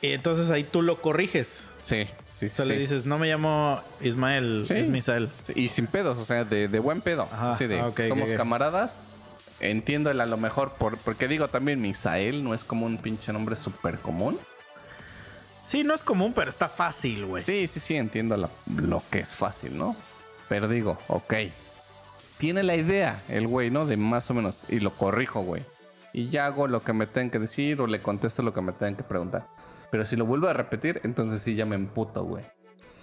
Y 0.00 0.12
entonces 0.12 0.50
ahí 0.50 0.64
tú 0.64 0.80
lo 0.80 1.02
corriges. 1.02 1.68
Sí, 1.82 2.06
sí, 2.34 2.46
O 2.46 2.48
sea, 2.48 2.64
sí. 2.64 2.70
le 2.72 2.78
dices, 2.78 3.04
no 3.04 3.18
me 3.18 3.26
llamo 3.28 3.78
Ismael, 4.00 4.64
Sí. 4.66 4.72
es 4.72 4.88
Misael. 4.88 5.28
Y 5.54 5.68
sin 5.68 5.86
pedos, 5.86 6.16
o 6.16 6.24
sea, 6.24 6.44
de, 6.44 6.66
de 6.68 6.78
buen 6.78 7.02
pedo. 7.02 7.28
Ajá, 7.30 7.50
Así 7.50 7.66
de, 7.66 7.78
ah, 7.78 7.92
somos 8.08 8.32
camaradas. 8.32 9.02
Entiendo 9.60 10.10
el 10.10 10.18
a 10.22 10.24
lo 10.26 10.38
mejor, 10.38 10.72
por, 10.78 10.96
porque 10.96 11.28
digo 11.28 11.48
también 11.48 11.82
Misael 11.82 12.42
no 12.42 12.54
es 12.54 12.64
como 12.64 12.86
un 12.86 12.96
pinche 12.96 13.34
nombre 13.34 13.54
súper 13.56 13.98
común. 13.98 14.38
Sí, 15.62 15.84
no 15.84 15.92
es 15.92 16.02
común, 16.02 16.32
pero 16.34 16.48
está 16.48 16.70
fácil, 16.70 17.26
güey. 17.26 17.44
Sí, 17.44 17.66
sí, 17.66 17.80
sí, 17.80 17.96
entiendo 17.96 18.34
la- 18.38 18.48
lo 18.74 19.02
que 19.10 19.18
es 19.18 19.34
fácil, 19.34 19.76
¿no? 19.76 19.94
Pero 20.50 20.66
digo, 20.68 20.98
ok. 21.08 21.34
Tiene 22.38 22.62
la 22.64 22.74
idea 22.74 23.20
el 23.28 23.46
güey, 23.46 23.70
¿no? 23.70 23.86
De 23.86 23.96
más 23.96 24.28
o 24.30 24.34
menos. 24.34 24.64
Y 24.68 24.80
lo 24.80 24.90
corrijo, 24.90 25.42
güey. 25.42 25.62
Y 26.12 26.28
ya 26.28 26.46
hago 26.46 26.66
lo 26.66 26.82
que 26.82 26.92
me 26.92 27.06
tengan 27.06 27.30
que 27.30 27.38
decir 27.38 27.80
o 27.80 27.86
le 27.86 28.02
contesto 28.02 28.42
lo 28.42 28.52
que 28.52 28.60
me 28.60 28.72
tengan 28.72 28.96
que 28.96 29.04
preguntar. 29.04 29.46
Pero 29.92 30.04
si 30.04 30.16
lo 30.16 30.26
vuelvo 30.26 30.48
a 30.48 30.52
repetir, 30.52 31.00
entonces 31.04 31.40
sí 31.40 31.54
ya 31.54 31.66
me 31.66 31.76
emputo, 31.76 32.24
güey. 32.24 32.44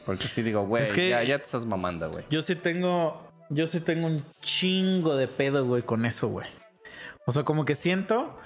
Porque 0.05 0.27
sí 0.27 0.41
digo, 0.41 0.65
güey, 0.67 0.83
Es 0.83 0.91
que- 0.91 1.09
ya, 1.09 1.23
ya 1.23 1.37
te 1.39 1.45
estás 1.45 1.65
mamando, 1.65 2.11
güey. 2.11 2.25
Yo 2.29 2.41
sí 2.41 2.55
tengo. 2.55 3.25
Yo 3.49 3.65
sí 3.65 3.79
tengo 3.79 4.07
un 4.07 4.25
chingo 4.41 5.15
de 5.15 5.29
pedo, 5.29 5.65
güey, 5.65 5.83
con 5.83 6.05
eso, 6.05 6.27
güey. 6.27 6.47
O 7.25 7.31
sea, 7.31 7.43
como 7.43 7.63
que 7.63 7.75
siento 7.75 8.37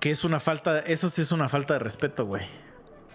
que 0.00 0.12
es 0.12 0.22
una 0.22 0.38
falta. 0.38 0.78
Eso 0.78 1.10
sí 1.10 1.22
es 1.22 1.32
una 1.32 1.48
falta 1.48 1.74
de 1.74 1.80
respeto, 1.80 2.24
güey. 2.24 2.44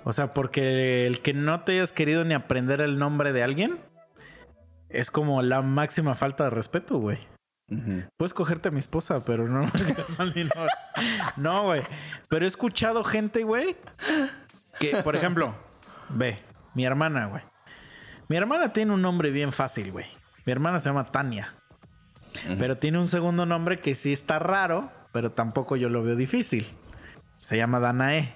O 0.04 0.12
sea, 0.12 0.34
porque 0.34 1.08
el 1.08 1.22
que 1.22 1.34
no 1.34 1.64
te 1.64 1.74
hayas 1.74 1.94
querido 1.94 2.26
ni 2.26 2.34
aprender 2.34 2.82
el 2.82 3.00
nombre 3.00 3.32
de 3.32 3.42
alguien 3.42 3.80
es 4.94 5.12
como 5.12 5.42
la 5.42 5.62
máxima 5.62 6.16
falta 6.16 6.46
de 6.46 6.50
respeto, 6.52 6.98
güey. 6.98 7.20
Puedes 8.18 8.34
cogerte 8.34 8.70
a 8.70 8.72
mi 8.72 8.80
esposa, 8.80 9.24
pero 9.26 9.48
no. 9.50 9.72
No, 11.38 11.64
güey. 11.64 11.82
Pero 12.30 12.46
he 12.46 12.48
escuchado 12.48 13.04
gente, 13.04 13.44
güey, 13.44 13.76
que, 14.80 14.98
por 14.98 15.16
ejemplo, 15.16 15.56
ve, 16.10 16.40
mi 16.76 16.86
hermana, 16.86 17.26
güey. 17.28 17.42
Mi 18.30 18.38
hermana 18.38 18.74
tiene 18.74 18.94
un 18.94 19.02
nombre 19.02 19.32
bien 19.32 19.52
fácil, 19.52 19.92
güey. 19.92 20.06
Mi 20.46 20.52
hermana 20.52 20.80
se 20.80 20.90
llama 20.90 21.12
Tania. 21.12 21.50
Pero 22.58 22.78
tiene 22.78 23.00
un 23.00 23.08
segundo 23.08 23.46
nombre 23.46 23.80
que 23.80 23.96
sí 23.96 24.12
está 24.12 24.40
raro, 24.40 24.92
pero 25.12 25.32
tampoco 25.32 25.76
yo 25.76 25.90
lo 25.90 26.04
veo 26.04 26.16
difícil. 26.16 26.68
Se 27.38 27.58
llama 27.58 27.80
Danae. 27.80 28.34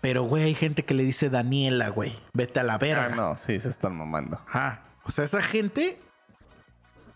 Pero, 0.00 0.22
güey, 0.22 0.44
hay 0.44 0.54
gente 0.54 0.84
que 0.84 0.94
le 0.94 1.02
dice 1.02 1.28
Daniela, 1.28 1.88
güey. 1.88 2.16
Vete 2.32 2.60
a 2.60 2.62
la 2.62 2.78
verga. 2.78 3.10
Ah, 3.12 3.16
no, 3.16 3.36
sí, 3.36 3.58
se 3.58 3.68
están 3.68 3.96
mamando. 3.96 4.40
Ajá. 4.46 4.84
O 5.04 5.10
sea, 5.10 5.24
esa 5.24 5.42
gente 5.42 5.98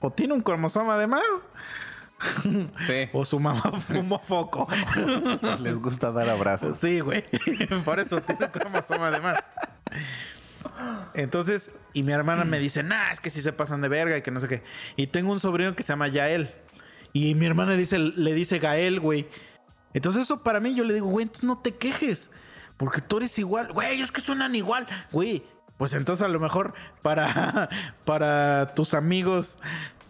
o 0.00 0.10
tiene 0.10 0.34
un 0.34 0.40
cromosoma 0.40 0.98
de 0.98 1.06
más 1.06 1.22
Sí, 2.86 3.08
o 3.12 3.24
su 3.24 3.40
mamá 3.40 3.62
fumó 3.88 4.18
foco. 4.20 4.68
les 5.60 5.78
gusta 5.78 6.12
dar 6.12 6.28
abrazos. 6.28 6.78
Sí, 6.78 7.00
güey. 7.00 7.24
Por 7.84 7.98
eso 7.98 8.20
tiene 8.20 8.46
un 8.46 8.50
cromosoma 8.50 9.10
de 9.10 9.20
más. 9.20 9.42
Entonces, 11.14 11.72
y 11.92 12.02
mi 12.02 12.12
hermana 12.12 12.44
me 12.44 12.58
dice, 12.58 12.82
nah, 12.82 13.10
es 13.12 13.20
que 13.20 13.30
sí 13.30 13.42
se 13.42 13.52
pasan 13.52 13.80
de 13.80 13.88
verga 13.88 14.16
y 14.16 14.22
que 14.22 14.30
no 14.30 14.40
sé 14.40 14.48
qué. 14.48 14.62
Y 14.96 15.08
tengo 15.08 15.32
un 15.32 15.40
sobrino 15.40 15.74
que 15.74 15.82
se 15.82 15.92
llama 15.92 16.08
Yael. 16.08 16.50
Y 17.12 17.34
mi 17.34 17.46
hermana 17.46 17.72
le 17.72 17.78
dice, 17.78 17.98
le 17.98 18.32
dice 18.32 18.58
Gael, 18.58 19.00
güey. 19.00 19.28
Entonces 19.92 20.22
eso 20.22 20.42
para 20.42 20.60
mí 20.60 20.74
yo 20.74 20.84
le 20.84 20.94
digo, 20.94 21.08
güey, 21.08 21.24
entonces 21.24 21.44
no 21.44 21.58
te 21.58 21.74
quejes. 21.74 22.30
Porque 22.84 23.00
tú 23.00 23.18
eres 23.18 23.38
igual. 23.38 23.72
Güey, 23.72 24.00
es 24.02 24.10
que 24.10 24.20
suenan 24.20 24.54
igual. 24.56 24.86
Güey, 25.12 25.44
pues 25.76 25.92
entonces 25.94 26.24
a 26.24 26.28
lo 26.28 26.40
mejor 26.40 26.74
para, 27.00 27.68
para 28.04 28.74
tus 28.74 28.94
amigos 28.94 29.56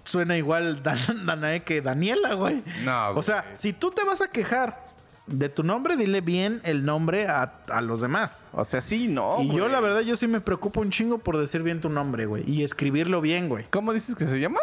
suena 0.05 0.37
igual 0.39 0.83
Dan- 0.83 1.25
Danae 1.27 1.61
que 1.65 1.83
Daniela, 1.83 2.33
güey. 2.35 2.63
No, 2.85 3.11
O 3.11 3.23
sea, 3.23 3.43
güey. 3.43 3.57
si 3.59 3.73
tú 3.75 3.91
te 3.91 4.05
vas 4.05 4.23
a 4.23 4.29
quejar 4.29 4.91
de 5.27 5.49
tu 5.51 5.63
nombre, 5.63 5.97
dile 5.97 6.21
bien 6.23 6.61
el 6.65 6.85
nombre 6.85 7.29
a, 7.29 7.61
a 7.69 7.81
los 7.83 8.01
demás. 8.01 8.47
O 8.53 8.65
sea, 8.65 8.81
sí, 8.81 9.07
no. 9.07 9.41
y 9.43 9.49
yo, 9.49 9.53
güey. 9.61 9.71
la 9.73 9.81
verdad, 9.81 10.01
yo 10.01 10.17
sí 10.17 10.27
me 10.27 10.41
preocupo 10.41 10.81
un 10.81 10.91
chingo 10.91 11.19
por 11.19 11.37
decir 11.39 11.63
bien 11.63 11.81
tu 11.81 11.91
nombre, 11.91 12.25
güey. 12.27 12.43
Y 12.51 12.65
escribirlo 12.65 13.21
bien, 13.21 13.49
güey. 13.51 13.65
¿Cómo 13.71 13.93
dices 13.93 14.15
que 14.17 14.25
se 14.27 14.41
llama? 14.41 14.61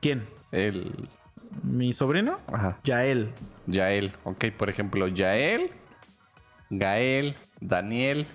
¿Quién? 0.00 0.26
El. 0.50 0.92
¿Mi 1.62 1.92
sobrino? 1.92 2.36
Ajá. 2.52 2.78
Yael. 2.84 3.30
Yael. 3.66 4.12
Ok, 4.24 4.46
por 4.58 4.68
ejemplo, 4.68 5.06
Yael, 5.06 5.70
Gael, 6.70 7.34
Daniel. 7.60 8.26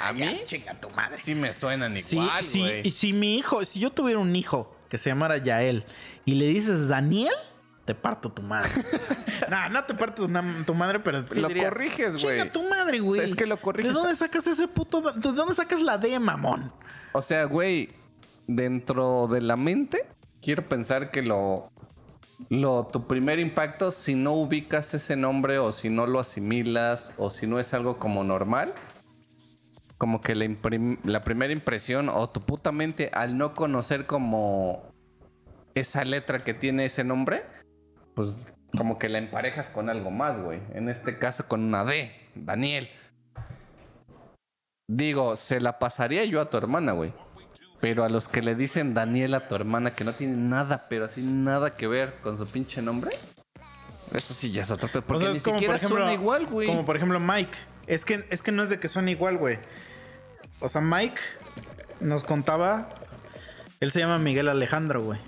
A 0.00 0.12
mí 0.12 0.40
Chinga 0.44 0.78
tu 0.78 0.90
madre. 0.90 1.18
sí 1.22 1.34
me 1.34 1.52
suenan 1.52 1.98
Sí, 2.00 2.16
igual, 2.16 2.42
sí, 2.44 2.60
güey. 2.60 2.86
y 2.86 2.92
si 2.92 3.12
mi 3.12 3.36
hijo, 3.36 3.64
si 3.64 3.80
yo 3.80 3.90
tuviera 3.90 4.18
un 4.18 4.34
hijo 4.36 4.76
que 4.88 4.98
se 4.98 5.10
llamara 5.10 5.38
Yael 5.38 5.84
y 6.24 6.34
le 6.34 6.46
dices 6.46 6.88
Daniel, 6.88 7.32
te 7.86 7.94
parto 7.94 8.30
tu 8.30 8.42
madre. 8.42 8.70
no, 9.50 9.68
no 9.70 9.84
te 9.84 9.94
parto 9.94 10.26
tu, 10.26 10.64
tu 10.64 10.74
madre, 10.74 11.00
pero 11.00 11.26
sí 11.28 11.40
Lo 11.40 11.48
diría, 11.48 11.70
corriges, 11.70 12.22
güey. 12.22 12.38
Chinga 12.38 12.52
tu 12.52 12.68
madre, 12.68 13.00
güey. 13.00 13.20
O 13.20 13.22
sea, 13.22 13.30
es 13.30 13.34
que 13.34 13.46
lo 13.46 13.56
corriges. 13.56 13.92
¿De 13.92 13.98
dónde 13.98 14.14
sacas 14.14 14.46
ese 14.46 14.68
puto? 14.68 15.00
¿De 15.00 15.32
dónde 15.32 15.54
sacas 15.54 15.80
la 15.80 15.96
D, 15.96 16.18
mamón? 16.18 16.72
O 17.12 17.22
sea, 17.22 17.44
güey, 17.44 17.90
dentro 18.46 19.28
de 19.28 19.40
la 19.40 19.56
mente, 19.56 20.06
quiero 20.42 20.66
pensar 20.66 21.10
que 21.10 21.22
lo, 21.22 21.70
lo. 22.48 22.86
Tu 22.86 23.06
primer 23.06 23.38
impacto, 23.38 23.90
si 23.90 24.14
no 24.14 24.32
ubicas 24.32 24.94
ese 24.94 25.16
nombre 25.16 25.58
o 25.58 25.72
si 25.72 25.90
no 25.90 26.06
lo 26.06 26.18
asimilas 26.18 27.12
o 27.16 27.30
si 27.30 27.46
no 27.46 27.58
es 27.58 27.74
algo 27.74 27.98
como 27.98 28.24
normal, 28.24 28.74
como 29.98 30.20
que 30.20 30.34
la, 30.34 30.46
la 31.04 31.22
primera 31.22 31.52
impresión 31.52 32.08
o 32.08 32.28
tu 32.30 32.40
puta 32.40 32.72
mente 32.72 33.10
al 33.12 33.36
no 33.36 33.54
conocer 33.54 34.06
como 34.06 34.90
esa 35.74 36.04
letra 36.04 36.40
que 36.40 36.54
tiene 36.54 36.86
ese 36.86 37.04
nombre, 37.04 37.44
pues 38.14 38.52
como 38.76 38.98
que 38.98 39.08
la 39.08 39.18
emparejas 39.18 39.68
con 39.68 39.90
algo 39.90 40.10
más, 40.10 40.40
güey. 40.40 40.60
En 40.72 40.88
este 40.88 41.18
caso 41.18 41.46
con 41.48 41.62
una 41.62 41.84
D, 41.84 42.12
Daniel. 42.34 42.88
Digo, 44.88 45.36
se 45.36 45.60
la 45.60 45.78
pasaría 45.78 46.24
yo 46.24 46.40
a 46.40 46.50
tu 46.50 46.56
hermana, 46.56 46.92
güey. 46.92 47.12
Pero 47.80 48.04
a 48.04 48.08
los 48.08 48.28
que 48.28 48.42
le 48.42 48.54
dicen 48.54 48.92
Daniel 48.94 49.34
a 49.34 49.48
tu 49.48 49.54
hermana, 49.54 49.94
que 49.94 50.04
no 50.04 50.14
tiene 50.14 50.36
nada, 50.36 50.86
pero 50.88 51.06
así 51.06 51.22
nada 51.22 51.74
que 51.74 51.86
ver 51.86 52.14
con 52.22 52.36
su 52.36 52.46
pinche 52.46 52.82
nombre, 52.82 53.10
eso 54.12 54.34
sí 54.34 54.50
ya 54.50 54.62
es 54.62 54.70
otro 54.70 54.88
pedo. 54.88 55.02
Porque 55.02 55.24
O 55.24 55.26
sea, 55.26 55.34
ni 55.34 55.40
como, 55.40 55.56
siquiera 55.56 55.74
por 55.74 55.76
ejemplo, 55.76 55.98
suena 55.98 56.12
igual, 56.12 56.46
güey. 56.46 56.66
Como 56.66 56.84
por 56.84 56.96
ejemplo 56.96 57.20
Mike. 57.20 57.56
Es 57.86 58.04
que, 58.04 58.26
es 58.30 58.42
que 58.42 58.52
no 58.52 58.62
es 58.62 58.70
de 58.70 58.78
que 58.78 58.88
suene 58.88 59.12
igual, 59.12 59.36
güey. 59.36 59.58
O 60.60 60.68
sea, 60.68 60.80
Mike 60.80 61.16
nos 62.00 62.24
contaba. 62.24 62.88
Él 63.80 63.90
se 63.90 64.00
llama 64.00 64.18
Miguel 64.18 64.48
Alejandro, 64.48 65.02
güey. 65.02 65.18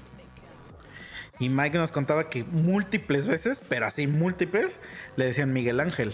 Y 1.39 1.49
Mike 1.49 1.79
nos 1.79 1.91
contaba 1.91 2.29
que 2.29 2.45
múltiples 2.45 3.27
veces, 3.27 3.65
pero 3.69 3.87
así 3.87 4.07
múltiples, 4.07 4.81
le 5.17 5.25
decían 5.25 5.53
Miguel 5.53 5.81
Ángel. 5.81 6.13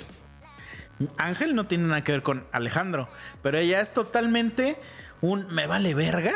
Ángel 1.17 1.55
no 1.55 1.67
tiene 1.67 1.87
nada 1.89 2.03
que 2.03 2.13
ver 2.13 2.23
con 2.23 2.47
Alejandro, 2.53 3.09
pero 3.43 3.59
ella 3.59 3.81
es 3.81 3.93
totalmente 3.93 4.79
un 5.21 5.47
me 5.53 5.67
vale 5.67 5.95
verga 5.95 6.35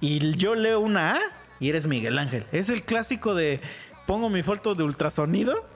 y 0.00 0.36
yo 0.36 0.54
leo 0.54 0.80
una 0.80 1.12
A 1.12 1.18
y 1.60 1.70
eres 1.70 1.86
Miguel 1.86 2.18
Ángel. 2.18 2.46
Es 2.52 2.68
el 2.70 2.82
clásico 2.82 3.34
de 3.34 3.60
pongo 4.06 4.28
mi 4.28 4.42
foto 4.42 4.74
de 4.74 4.82
ultrasonido 4.82 5.66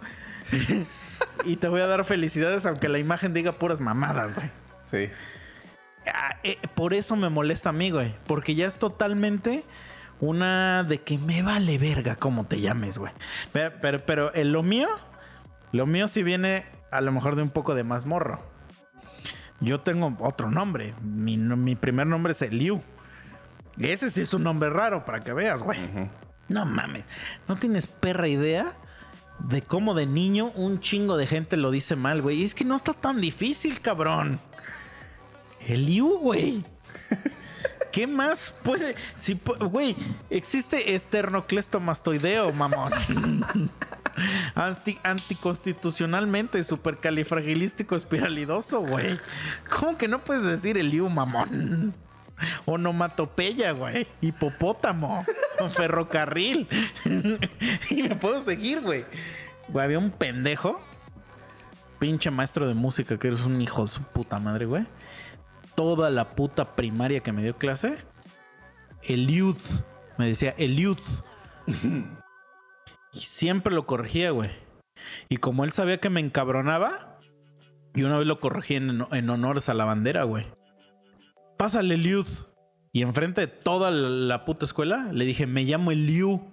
y 1.44 1.56
te 1.56 1.68
voy 1.68 1.80
a 1.80 1.86
dar 1.86 2.04
felicidades 2.04 2.66
aunque 2.66 2.88
la 2.88 2.98
imagen 2.98 3.34
diga 3.34 3.52
puras 3.52 3.80
mamadas, 3.80 4.34
güey. 4.34 4.50
Sí. 4.82 5.10
Ah, 6.06 6.36
eh, 6.42 6.58
por 6.74 6.94
eso 6.94 7.16
me 7.16 7.28
molesta 7.28 7.70
a 7.70 7.72
mí, 7.72 7.90
güey. 7.90 8.14
Porque 8.26 8.54
ya 8.54 8.66
es 8.66 8.76
totalmente 8.76 9.64
una 10.20 10.82
de 10.84 11.02
que 11.02 11.18
me 11.18 11.42
vale 11.42 11.78
verga 11.78 12.16
cómo 12.16 12.46
te 12.46 12.60
llames, 12.60 12.98
güey. 12.98 13.12
Pero, 13.52 13.74
pero, 13.80 13.98
pero 14.00 14.34
en 14.34 14.52
lo 14.52 14.62
mío, 14.62 14.88
lo 15.72 15.86
mío 15.86 16.08
sí 16.08 16.22
viene 16.22 16.66
a 16.90 17.00
lo 17.00 17.12
mejor 17.12 17.36
de 17.36 17.42
un 17.42 17.50
poco 17.50 17.74
de 17.74 17.84
más 17.84 18.06
morro. 18.06 18.42
Yo 19.60 19.80
tengo 19.80 20.16
otro 20.20 20.50
nombre. 20.50 20.94
Mi, 21.02 21.36
mi 21.36 21.74
primer 21.76 22.06
nombre 22.06 22.32
es 22.32 22.42
Eliu. 22.42 22.82
Ese 23.78 24.10
sí 24.10 24.22
es 24.22 24.34
un 24.34 24.42
nombre 24.42 24.70
raro 24.70 25.04
para 25.04 25.20
que 25.20 25.32
veas, 25.32 25.62
güey. 25.62 25.78
No 26.48 26.64
mames. 26.64 27.04
No 27.46 27.56
tienes 27.56 27.86
perra 27.86 28.28
idea 28.28 28.72
de 29.38 29.62
cómo 29.62 29.94
de 29.94 30.06
niño 30.06 30.50
un 30.54 30.80
chingo 30.80 31.16
de 31.16 31.26
gente 31.26 31.56
lo 31.56 31.70
dice 31.70 31.96
mal, 31.96 32.22
güey. 32.22 32.40
Y 32.40 32.44
es 32.44 32.54
que 32.54 32.64
no 32.64 32.76
está 32.76 32.92
tan 32.92 33.20
difícil, 33.20 33.80
cabrón. 33.80 34.40
Eliu, 35.66 36.18
güey. 36.18 36.64
¿Qué 37.92 38.06
más 38.06 38.54
puede? 38.62 38.96
Si, 39.16 39.40
güey, 39.70 39.96
existe 40.30 40.94
esternoclestomastoideo, 40.94 42.52
mamón. 42.52 42.92
Anti- 44.54 44.98
anticonstitucionalmente 45.02 46.62
supercalifragilístico 46.64 47.96
espiralidoso, 47.96 48.80
güey. 48.80 49.18
¿Cómo 49.70 49.96
que 49.98 50.08
no 50.08 50.20
puedes 50.24 50.44
decir 50.44 50.76
Eliu, 50.78 51.08
mamón? 51.08 51.94
Onomatopeya, 52.66 53.72
güey. 53.72 54.06
Hipopótamo. 54.20 55.24
Ferrocarril. 55.74 56.68
y 57.90 58.02
me 58.02 58.14
puedo 58.16 58.40
seguir, 58.40 58.80
güey. 58.80 59.04
Güey, 59.68 59.84
había 59.84 59.98
un 59.98 60.10
pendejo. 60.10 60.80
Pinche 61.98 62.30
maestro 62.30 62.68
de 62.68 62.74
música 62.74 63.18
que 63.18 63.26
eres 63.26 63.42
un 63.42 63.60
hijo 63.60 63.82
de 63.82 63.88
su 63.88 64.02
puta 64.02 64.38
madre, 64.38 64.66
güey. 64.66 64.86
Toda 65.74 66.10
la 66.10 66.28
puta 66.30 66.76
primaria 66.76 67.20
que 67.20 67.32
me 67.32 67.42
dio 67.42 67.56
clase. 67.56 67.98
Eliud. 69.02 69.56
Me 70.16 70.26
decía 70.28 70.54
Eliud. 70.58 70.98
siempre 73.24 73.74
lo 73.74 73.86
corregía, 73.86 74.30
güey. 74.30 74.50
Y 75.28 75.36
como 75.38 75.64
él 75.64 75.72
sabía 75.72 75.98
que 75.98 76.10
me 76.10 76.20
encabronaba, 76.20 77.18
y 77.94 78.02
una 78.02 78.18
vez 78.18 78.26
lo 78.26 78.40
corregí 78.40 78.74
en, 78.74 79.06
en 79.10 79.30
honores 79.30 79.68
a 79.68 79.74
la 79.74 79.84
bandera, 79.84 80.24
güey. 80.24 80.46
Pásale, 81.56 81.94
Eliud. 81.94 82.26
Y 82.92 83.02
enfrente 83.02 83.42
de 83.42 83.46
toda 83.48 83.90
la, 83.90 84.08
la 84.08 84.44
puta 84.44 84.64
escuela, 84.64 85.10
le 85.12 85.24
dije, 85.24 85.46
me 85.46 85.64
llamo 85.64 85.90
Eliu. 85.90 86.52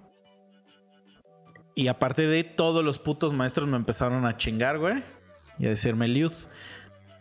Y 1.74 1.88
aparte 1.88 2.26
de 2.26 2.36
ahí, 2.36 2.42
todos 2.44 2.84
los 2.84 2.98
putos 2.98 3.32
maestros 3.32 3.68
me 3.68 3.76
empezaron 3.76 4.26
a 4.26 4.36
chingar, 4.36 4.78
güey. 4.78 5.02
Y 5.58 5.66
a 5.66 5.70
decirme 5.70 6.06
Eliud. 6.06 6.32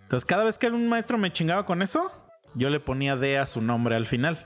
Entonces, 0.03 0.25
cada 0.25 0.43
vez 0.43 0.57
que 0.57 0.67
un 0.67 0.87
maestro 0.87 1.17
me 1.17 1.31
chingaba 1.31 1.65
con 1.65 1.81
eso, 1.81 2.11
yo 2.53 2.69
le 2.69 2.79
ponía 2.79 3.15
D 3.15 3.37
a 3.37 3.45
su 3.45 3.61
nombre 3.61 3.95
al 3.95 4.05
final. 4.05 4.39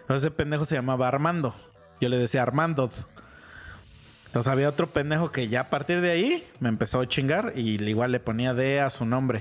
Entonces, 0.00 0.26
ese 0.26 0.30
pendejo 0.30 0.64
se 0.64 0.74
llamaba 0.74 1.08
Armando. 1.08 1.54
Yo 2.00 2.08
le 2.08 2.18
decía 2.18 2.42
Armando. 2.42 2.90
Entonces, 4.36 4.52
había 4.52 4.68
otro 4.68 4.86
pendejo 4.86 5.32
que 5.32 5.48
ya 5.48 5.60
a 5.60 5.70
partir 5.70 6.02
de 6.02 6.10
ahí 6.10 6.46
me 6.60 6.68
empezó 6.68 7.00
a 7.00 7.08
chingar 7.08 7.54
y 7.56 7.82
igual 7.82 8.12
le 8.12 8.20
ponía 8.20 8.52
D 8.52 8.82
a 8.82 8.90
su 8.90 9.06
nombre. 9.06 9.40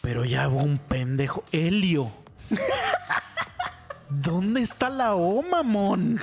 Pero 0.00 0.24
ya 0.24 0.48
hubo 0.48 0.62
un 0.62 0.78
pendejo, 0.78 1.44
Helio. 1.52 2.10
¿Dónde 4.08 4.62
está 4.62 4.88
la 4.88 5.14
O, 5.14 5.42
mamón? 5.42 6.18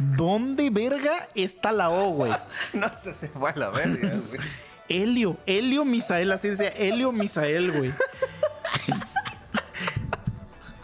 ¿Dónde 0.00 0.70
verga 0.70 1.28
está 1.36 1.70
la 1.70 1.90
O, 1.90 2.10
güey? 2.10 2.32
No 2.72 2.90
sé, 3.00 3.14
se 3.14 3.28
fue 3.28 3.50
a 3.50 3.56
la 3.56 3.70
verga, 3.70 4.14
güey. 4.28 4.40
Helio, 4.88 5.36
Helio 5.46 5.84
Misael, 5.84 6.32
así 6.32 6.48
decía, 6.48 6.70
Helio 6.70 7.12
Misael, 7.12 7.70
güey. 7.70 7.92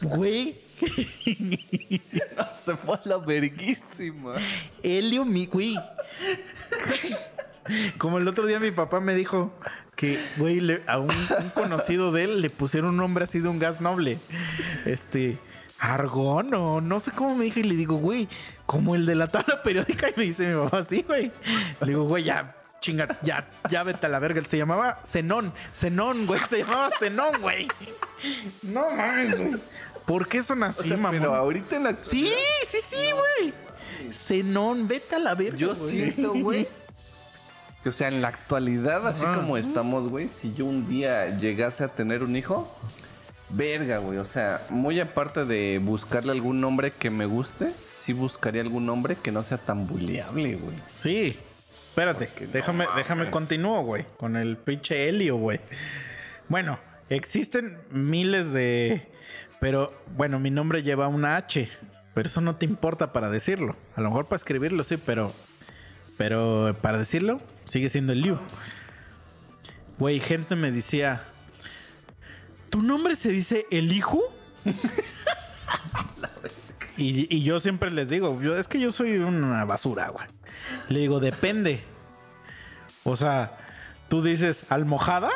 Güey, 0.02 0.60
No, 2.36 2.48
se 2.64 2.76
fue 2.76 2.94
a 2.96 3.00
la 3.04 3.18
verguísima. 3.18 4.34
Helio 4.82 5.24
mi, 5.24 5.46
güey. 5.46 5.76
Como 7.98 8.18
el 8.18 8.26
otro 8.28 8.46
día 8.46 8.58
mi 8.60 8.70
papá 8.70 9.00
me 9.00 9.14
dijo 9.14 9.52
que, 9.96 10.18
güey, 10.38 10.60
le- 10.60 10.82
a 10.86 10.98
un, 10.98 11.10
un 11.10 11.50
conocido 11.50 12.10
de 12.12 12.24
él 12.24 12.40
le 12.42 12.50
pusieron 12.50 12.90
un 12.90 12.96
nombre 12.96 13.24
así 13.24 13.38
de 13.40 13.48
un 13.48 13.58
gas 13.58 13.80
noble. 13.80 14.18
Este, 14.86 15.36
Argón 15.78 16.52
o 16.54 16.80
no 16.80 17.00
sé 17.00 17.10
cómo 17.12 17.34
me 17.34 17.44
dije 17.44 17.60
y 17.60 17.64
le 17.64 17.74
digo, 17.74 17.96
güey, 17.96 18.28
como 18.66 18.94
el 18.94 19.06
de 19.06 19.14
la 19.14 19.28
tabla 19.28 19.62
periódica 19.62 20.08
y 20.08 20.12
me 20.16 20.22
dice 20.24 20.46
mi 20.48 20.62
papá, 20.64 20.82
sí, 20.84 21.04
güey. 21.06 21.30
Le 21.80 21.86
digo, 21.88 22.04
güey, 22.04 22.24
ya, 22.24 22.54
chinga, 22.80 23.18
ya, 23.22 23.46
ya 23.70 23.82
vete 23.82 24.06
a 24.06 24.08
la 24.08 24.18
verga. 24.18 24.42
Se 24.44 24.56
llamaba 24.56 25.00
Zenón, 25.06 25.52
Zenón, 25.74 26.26
güey, 26.26 26.40
se 26.48 26.58
llamaba 26.58 26.90
Zenón, 26.98 27.32
güey. 27.40 27.68
No 28.62 28.90
mames, 28.90 29.36
güey. 29.36 29.56
¿Por 30.10 30.26
qué 30.26 30.42
son 30.42 30.60
O 30.64 30.66
así, 30.66 30.88
sea, 30.88 30.96
mamón? 30.96 31.20
pero 31.20 31.36
ahorita 31.36 31.76
en 31.76 31.84
la 31.84 31.96
Sí, 32.02 32.32
sí, 32.66 32.78
sí, 32.82 33.10
güey. 33.12 33.54
Zenón, 34.12 34.88
vete 34.88 35.14
a 35.14 35.18
la 35.20 35.36
verga. 35.36 35.56
Yo 35.56 35.76
siento, 35.76 36.32
güey. 36.34 36.66
O 37.86 37.92
sea, 37.92 38.08
en 38.08 38.20
la 38.20 38.26
actualidad, 38.26 39.06
así 39.06 39.24
Ajá. 39.24 39.36
como 39.36 39.56
estamos, 39.56 40.08
güey, 40.08 40.28
si 40.28 40.52
yo 40.52 40.64
un 40.64 40.88
día 40.88 41.38
llegase 41.38 41.84
a 41.84 41.88
tener 41.88 42.24
un 42.24 42.34
hijo, 42.34 42.76
verga, 43.50 43.98
güey. 43.98 44.18
O 44.18 44.24
sea, 44.24 44.66
muy 44.68 44.98
aparte 44.98 45.44
de 45.44 45.78
buscarle 45.80 46.32
algún 46.32 46.60
nombre 46.60 46.90
que 46.90 47.08
me 47.08 47.26
guste, 47.26 47.70
sí 47.86 48.12
buscaría 48.12 48.62
algún 48.62 48.86
nombre 48.86 49.14
que 49.14 49.30
no 49.30 49.44
sea 49.44 49.58
tan 49.58 49.86
buleable, 49.86 50.56
güey. 50.56 50.76
Sí. 50.92 51.38
Espérate, 51.88 52.26
Porque 52.26 52.46
no 52.46 52.52
déjame, 52.52 52.86
déjame 52.96 53.30
continúo, 53.30 53.84
güey. 53.84 54.04
Con 54.16 54.34
el 54.34 54.56
pinche 54.56 55.08
helio, 55.08 55.36
güey. 55.36 55.60
Bueno, 56.48 56.80
existen 57.08 57.78
miles 57.92 58.52
de. 58.52 59.09
Pero, 59.60 59.92
bueno, 60.16 60.40
mi 60.40 60.50
nombre 60.50 60.82
lleva 60.82 61.08
una 61.08 61.36
H. 61.36 61.70
Pero 62.14 62.26
eso 62.26 62.40
no 62.40 62.56
te 62.56 62.64
importa 62.64 63.08
para 63.08 63.30
decirlo. 63.30 63.76
A 63.94 64.00
lo 64.00 64.08
mejor 64.08 64.26
para 64.26 64.36
escribirlo, 64.36 64.82
sí, 64.82 64.96
pero. 64.96 65.32
Pero 66.16 66.76
para 66.82 66.98
decirlo, 66.98 67.38
sigue 67.64 67.88
siendo 67.88 68.12
el 68.12 68.22
Liu. 68.22 68.38
Güey, 69.98 70.20
gente 70.20 70.56
me 70.56 70.72
decía. 70.72 71.22
¿Tu 72.70 72.82
nombre 72.82 73.16
se 73.16 73.30
dice 73.30 73.66
el 73.70 73.92
hijo? 73.92 74.22
y, 76.96 77.42
yo 77.42 77.60
siempre 77.60 77.90
les 77.90 78.08
digo, 78.08 78.40
yo, 78.40 78.56
es 78.56 78.68
que 78.68 78.78
yo 78.78 78.92
soy 78.92 79.18
una 79.18 79.64
basura, 79.64 80.08
güey. 80.08 80.26
Le 80.88 81.00
digo, 81.00 81.20
depende. 81.20 81.82
O 83.02 83.16
sea, 83.16 83.56
tú 84.08 84.22
dices 84.22 84.64
almohada, 84.68 85.30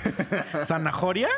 zanahoria. 0.64 1.28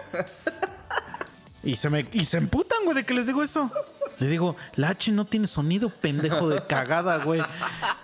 Y 1.62 1.76
se 1.76 1.90
me 1.90 2.06
y 2.12 2.24
se 2.24 2.38
emputan, 2.38 2.78
güey, 2.84 2.96
de 2.96 3.04
que 3.04 3.14
les 3.14 3.26
digo 3.26 3.42
eso. 3.42 3.70
Le 4.18 4.28
digo, 4.28 4.56
la 4.76 4.90
H 4.90 5.12
no 5.12 5.24
tiene 5.24 5.46
sonido, 5.46 5.90
pendejo 5.90 6.48
de 6.48 6.62
cagada, 6.64 7.18
güey. 7.24 7.40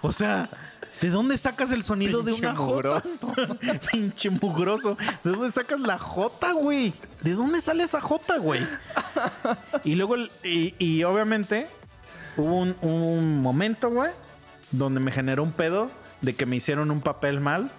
O 0.02 0.12
sea, 0.12 0.48
¿de 1.00 1.10
dónde 1.10 1.36
sacas 1.38 1.72
el 1.72 1.82
sonido 1.82 2.22
de 2.22 2.32
una 2.32 2.54
J? 2.54 3.02
Pinche 3.92 4.30
mugroso. 4.30 4.96
¿De 5.22 5.30
dónde 5.30 5.52
sacas 5.52 5.80
la 5.80 5.98
J, 5.98 6.52
güey? 6.52 6.94
¿De 7.22 7.32
dónde 7.32 7.60
sale 7.60 7.84
esa 7.84 8.00
J, 8.00 8.38
güey? 8.38 8.60
Y 9.84 9.94
luego, 9.94 10.16
y, 10.44 10.74
y 10.78 11.02
obviamente, 11.04 11.66
hubo 12.36 12.56
un, 12.58 12.76
un 12.80 13.40
momento, 13.40 13.90
güey, 13.90 14.10
donde 14.70 15.00
me 15.00 15.10
generó 15.10 15.42
un 15.42 15.52
pedo 15.52 15.90
de 16.20 16.34
que 16.34 16.46
me 16.46 16.56
hicieron 16.56 16.90
un 16.90 17.00
papel 17.00 17.40
mal 17.40 17.70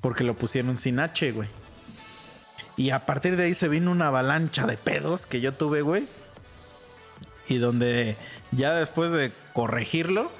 porque 0.00 0.24
lo 0.24 0.34
pusieron 0.34 0.76
sin 0.76 1.00
H, 1.00 1.32
güey. 1.32 1.48
Y 2.78 2.90
a 2.90 3.04
partir 3.04 3.36
de 3.36 3.42
ahí 3.42 3.54
se 3.54 3.66
vino 3.66 3.90
una 3.90 4.06
avalancha 4.06 4.64
de 4.64 4.76
pedos 4.76 5.26
que 5.26 5.40
yo 5.40 5.52
tuve, 5.52 5.82
güey. 5.82 6.06
Y 7.48 7.58
donde 7.58 8.16
ya 8.52 8.72
después 8.74 9.10
de 9.10 9.32
corregirlo, 9.52 10.30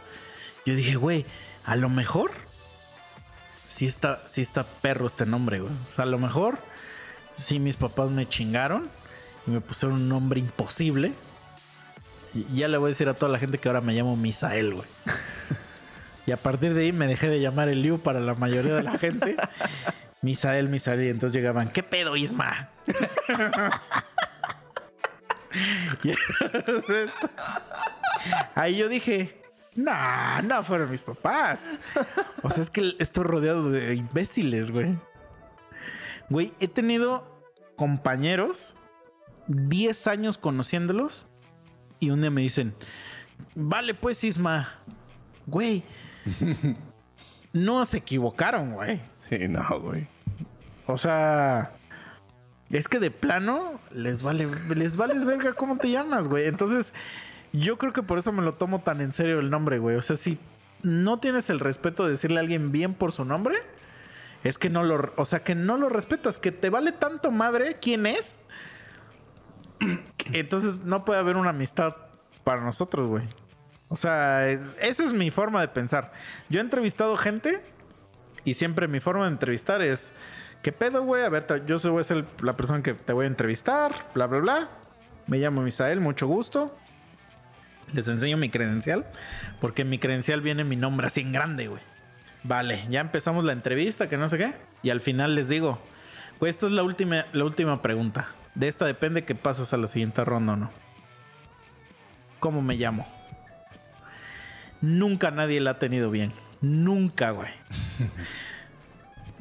yo 0.64 0.76
dije, 0.76 0.94
güey, 0.94 1.26
a 1.64 1.74
lo 1.74 1.88
mejor 1.88 2.30
sí 3.66 3.86
está, 3.86 4.22
sí 4.28 4.40
está 4.40 4.62
perro 4.62 5.08
este 5.08 5.26
nombre, 5.26 5.58
güey. 5.58 5.72
O 5.90 5.94
sea, 5.96 6.04
a 6.04 6.06
lo 6.06 6.18
mejor 6.18 6.60
sí 7.34 7.58
mis 7.58 7.74
papás 7.74 8.10
me 8.10 8.28
chingaron 8.28 8.88
y 9.48 9.50
me 9.50 9.60
pusieron 9.60 9.96
un 9.96 10.08
nombre 10.08 10.38
imposible. 10.38 11.12
Ya 12.54 12.68
le 12.68 12.78
voy 12.78 12.86
a 12.86 12.90
decir 12.90 13.08
a 13.08 13.14
toda 13.14 13.32
la 13.32 13.40
gente 13.40 13.58
que 13.58 13.68
ahora 13.68 13.80
me 13.80 13.94
llamo 13.94 14.16
Misael, 14.16 14.74
güey. 14.74 14.88
Y 16.26 16.30
a 16.30 16.36
partir 16.36 16.74
de 16.74 16.82
ahí 16.82 16.92
me 16.92 17.06
dejé 17.06 17.26
de 17.30 17.40
llamar 17.40 17.70
el 17.70 17.80
Liu 17.80 18.00
para 18.00 18.20
la 18.20 18.34
mayoría 18.34 18.74
de 18.74 18.82
la 18.82 18.98
gente. 18.98 19.34
Misael, 20.22 20.68
Misael. 20.68 21.04
Y 21.04 21.08
entonces 21.08 21.34
llegaban, 21.34 21.70
¿qué 21.70 21.82
pedo, 21.82 22.16
Isma? 22.16 22.70
Y 26.02 26.12
entonces, 26.52 27.10
ahí 28.54 28.76
yo 28.76 28.88
dije, 28.88 29.40
no, 29.74 30.42
no 30.42 30.62
fueron 30.62 30.90
mis 30.90 31.02
papás. 31.02 31.68
O 32.42 32.50
sea, 32.50 32.62
es 32.62 32.70
que 32.70 32.94
estoy 32.98 33.24
rodeado 33.24 33.70
de 33.70 33.94
imbéciles, 33.94 34.70
güey. 34.70 34.96
Güey, 36.28 36.52
he 36.60 36.68
tenido 36.68 37.26
compañeros 37.76 38.76
10 39.46 40.06
años 40.08 40.36
conociéndolos 40.36 41.26
y 42.00 42.10
un 42.10 42.20
día 42.20 42.30
me 42.30 42.42
dicen, 42.42 42.74
vale 43.54 43.94
pues 43.94 44.22
Isma, 44.24 44.74
güey, 45.46 45.82
no 47.52 47.84
se 47.84 47.98
equivocaron, 47.98 48.74
güey. 48.74 49.00
Sí, 49.28 49.38
no, 49.48 49.62
güey. 49.80 50.06
O 50.86 50.96
sea, 50.96 51.70
es 52.70 52.88
que 52.88 52.98
de 52.98 53.10
plano 53.10 53.80
les 53.92 54.22
vale, 54.22 54.48
les 54.74 54.96
vales 54.96 55.26
verga 55.26 55.52
cómo 55.52 55.76
te 55.76 55.90
llamas, 55.90 56.28
güey. 56.28 56.46
Entonces, 56.46 56.94
yo 57.52 57.76
creo 57.78 57.92
que 57.92 58.02
por 58.02 58.18
eso 58.18 58.32
me 58.32 58.42
lo 58.42 58.54
tomo 58.54 58.80
tan 58.80 59.00
en 59.00 59.12
serio 59.12 59.40
el 59.40 59.50
nombre, 59.50 59.78
güey. 59.78 59.96
O 59.96 60.02
sea, 60.02 60.16
si 60.16 60.38
no 60.82 61.18
tienes 61.18 61.50
el 61.50 61.60
respeto 61.60 62.04
de 62.04 62.12
decirle 62.12 62.38
a 62.38 62.40
alguien 62.40 62.70
bien 62.72 62.94
por 62.94 63.12
su 63.12 63.24
nombre, 63.24 63.56
es 64.44 64.56
que 64.58 64.70
no 64.70 64.82
lo, 64.84 65.12
o 65.16 65.26
sea, 65.26 65.42
que 65.42 65.54
no 65.54 65.76
lo 65.76 65.88
respetas, 65.88 66.38
que 66.38 66.52
te 66.52 66.70
vale 66.70 66.92
tanto 66.92 67.30
madre 67.30 67.76
quién 67.80 68.06
es. 68.06 68.36
Entonces 70.32 70.80
no 70.84 71.04
puede 71.04 71.20
haber 71.20 71.36
una 71.36 71.50
amistad 71.50 71.94
para 72.44 72.62
nosotros, 72.62 73.08
güey. 73.08 73.24
O 73.88 73.96
sea, 73.96 74.48
es- 74.48 74.70
esa 74.80 75.04
es 75.04 75.12
mi 75.12 75.30
forma 75.30 75.60
de 75.60 75.68
pensar. 75.68 76.12
Yo 76.48 76.58
he 76.60 76.62
entrevistado 76.62 77.16
gente 77.16 77.60
y 78.44 78.54
siempre 78.54 78.88
mi 78.88 79.00
forma 79.00 79.24
de 79.24 79.30
entrevistar 79.30 79.82
es, 79.82 80.12
¿qué 80.62 80.72
pedo, 80.72 81.02
güey? 81.02 81.24
A 81.24 81.28
ver, 81.28 81.64
yo 81.66 81.78
soy 81.78 82.24
la 82.42 82.52
persona 82.54 82.82
que 82.82 82.94
te 82.94 83.12
voy 83.12 83.24
a 83.24 83.28
entrevistar, 83.28 84.06
bla, 84.14 84.26
bla, 84.26 84.40
bla. 84.40 84.68
Me 85.26 85.38
llamo 85.38 85.62
Misael, 85.62 86.00
mucho 86.00 86.26
gusto. 86.26 86.74
Les 87.92 88.08
enseño 88.08 88.36
mi 88.36 88.50
credencial, 88.50 89.06
porque 89.60 89.84
mi 89.84 89.98
credencial 89.98 90.40
viene 90.40 90.64
mi 90.64 90.76
nombre 90.76 91.06
así 91.06 91.20
en 91.20 91.32
grande, 91.32 91.68
güey. 91.68 91.82
Vale, 92.44 92.84
ya 92.88 93.00
empezamos 93.00 93.44
la 93.44 93.52
entrevista, 93.52 94.08
que 94.08 94.16
no 94.16 94.28
sé 94.28 94.38
qué. 94.38 94.54
Y 94.82 94.90
al 94.90 95.00
final 95.00 95.34
les 95.34 95.48
digo, 95.48 95.78
pues 96.38 96.54
esta 96.54 96.66
es 96.66 96.72
la 96.72 96.82
última, 96.82 97.26
la 97.32 97.44
última 97.44 97.82
pregunta. 97.82 98.28
De 98.54 98.68
esta 98.68 98.84
depende 98.84 99.24
que 99.24 99.34
pasas 99.34 99.72
a 99.72 99.76
la 99.76 99.86
siguiente 99.86 100.24
ronda 100.24 100.52
o 100.54 100.56
no. 100.56 100.70
¿Cómo 102.40 102.60
me 102.60 102.76
llamo? 102.76 103.06
Nunca 104.80 105.30
nadie 105.30 105.60
la 105.60 105.72
ha 105.72 105.78
tenido 105.78 106.10
bien. 106.10 106.32
Nunca, 106.60 107.30
güey. 107.30 107.50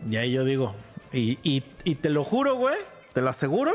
y 0.10 0.16
ahí 0.18 0.32
yo 0.32 0.44
digo, 0.46 0.76
y, 1.12 1.38
y- 1.44 1.96
te 1.96 2.10
lo 2.10 2.24
juro, 2.24 2.56
güey, 2.56 2.76
te 3.14 3.22
lo 3.22 3.30
aseguro, 3.30 3.74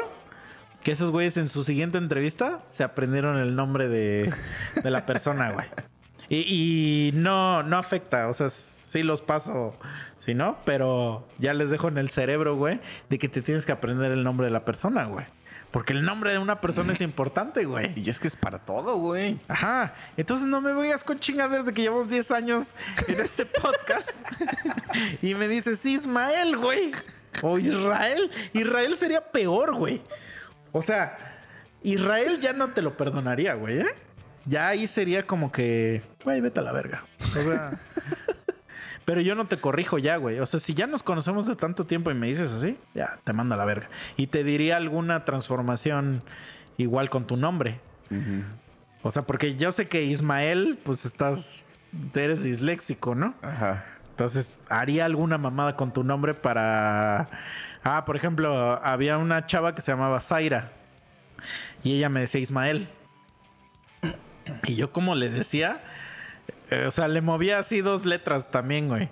que 0.83 0.93
esos 0.93 1.11
güeyes 1.11 1.37
en 1.37 1.49
su 1.49 1.65
siguiente 1.65 1.99
entrevista 1.99 2.61
se 2.71 2.85
aprendieron 2.85 3.39
el 3.39 3.55
nombre 3.57 3.89
de, 3.89 4.33
de 4.83 4.91
la 4.91 5.07
persona, 5.07 5.53
güey. 5.53 5.67
Y, 6.29 7.09
y 7.09 7.13
no, 7.13 7.63
no 7.63 7.77
afecta, 7.77 8.29
o 8.29 8.33
sea, 8.33 8.49
sí 8.49 9.03
los 9.03 9.21
paso, 9.21 9.73
si 10.19 10.35
no, 10.35 10.57
pero 10.65 11.27
ya 11.39 11.53
les 11.53 11.71
dejo 11.71 11.89
en 11.89 11.99
el 11.99 12.09
cerebro, 12.11 12.57
güey, 12.57 12.81
de 13.11 13.19
que 13.19 13.29
te 13.29 13.43
tienes 13.43 13.67
que 13.67 13.73
aprender 13.73 14.13
el 14.13 14.23
nombre 14.25 14.47
de 14.47 14.53
la 14.53 14.61
persona, 14.61 15.05
güey. 15.05 15.27
Porque 15.73 15.95
el 15.95 16.05
nombre 16.05 16.33
de 16.33 16.39
una 16.39 16.61
persona 16.61 16.93
es 16.93 17.01
importante, 17.01 17.65
güey. 17.65 17.99
Y 17.99 18.11
es 18.11 18.21
que 18.21 18.29
es 18.29 18.37
para 18.37 18.59
todo, 18.59 18.97
güey. 18.97 19.41
Ajá. 19.49 19.95
Entonces 20.19 20.47
no 20.47 20.61
me 20.61 20.73
vengas 20.75 21.03
con 21.03 21.19
chingaderas 21.19 21.65
de 21.65 21.73
que 21.73 21.83
llevamos 21.83 22.09
10 22.09 22.31
años 22.31 22.75
en 23.09 23.21
este 23.21 23.47
podcast. 23.47 24.11
y 25.23 25.35
me 25.35 25.49
dices 25.49 25.85
Ismael, 25.87 26.59
güey. 26.59 26.93
O 27.41 27.59
Israel. 27.59 28.31
Israel 28.53 28.97
sería 28.97 29.23
peor, 29.33 29.75
güey. 29.75 30.03
O 30.73 30.83
sea, 30.83 31.17
Israel 31.83 32.39
ya 32.41 32.53
no 32.53 32.69
te 32.69 32.83
lo 32.83 32.97
perdonaría, 32.97 33.55
güey, 33.55 33.81
¿eh? 33.81 33.95
Ya 34.45 34.69
ahí 34.69 34.87
sería 34.87 35.27
como 35.27 35.53
que, 35.53 36.03
güey, 36.25 36.41
vete 36.41 36.61
a 36.61 36.63
la 36.65 36.73
verga. 36.73 37.05
O 37.21 37.43
sea, 37.43 37.71
pero 39.05 39.21
yo 39.21 39.35
no 39.35 39.47
te 39.47 39.57
corrijo 39.57 39.99
ya, 39.99 40.17
güey. 40.17 40.39
O 40.41 40.47
sea, 40.47 40.61
si 40.61 40.75
ya 40.75 40.87
nos 40.87 41.03
conocemos 41.03 41.47
de 41.47 41.57
tanto 41.57 41.85
tiempo 41.85 42.11
y 42.11 42.15
me 42.15 42.29
dices 42.29 42.53
así, 42.53 42.79
ya 42.95 43.19
te 43.25 43.33
mando 43.33 43.55
a 43.55 43.59
la 43.59 43.65
verga. 43.65 43.89
Y 44.17 44.29
te 44.29 44.45
diría 44.45 44.77
alguna 44.77 45.25
transformación 45.25 46.23
igual 46.77 47.11
con 47.11 47.27
tu 47.27 47.37
nombre. 47.37 47.81
O 49.03 49.11
sea, 49.11 49.23
porque 49.23 49.57
yo 49.57 49.73
sé 49.73 49.89
que 49.89 50.05
Ismael, 50.05 50.79
pues 50.83 51.05
estás, 51.05 51.65
eres 52.15 52.43
disléxico, 52.43 53.15
¿no? 53.15 53.35
Ajá. 53.43 53.85
Entonces, 54.11 54.55
haría 54.69 55.07
alguna 55.07 55.39
mamada 55.39 55.75
con 55.77 55.93
tu 55.93 56.05
nombre 56.05 56.35
para... 56.35 57.27
Ah, 57.83 58.05
por 58.05 58.15
ejemplo, 58.15 58.81
había 58.85 59.19
una 59.19 59.47
chava 59.47 59.75
que 59.75 59.83
se 59.83 59.91
llamaba 59.91 60.21
Zaira. 60.21 60.71
Y 61.83 61.97
ella 61.97 62.09
me 62.09 62.21
decía 62.21 62.41
Ismael. 62.41 62.89
Y 64.65 64.77
yo 64.77 64.93
como 64.93 65.15
le 65.15 65.31
decía, 65.31 65.81
o 66.87 66.91
sea, 66.91 67.09
le 67.09 67.21
movía 67.21 67.59
así 67.59 67.81
dos 67.81 68.05
letras 68.05 68.51
también, 68.51 68.89
güey. 68.89 69.09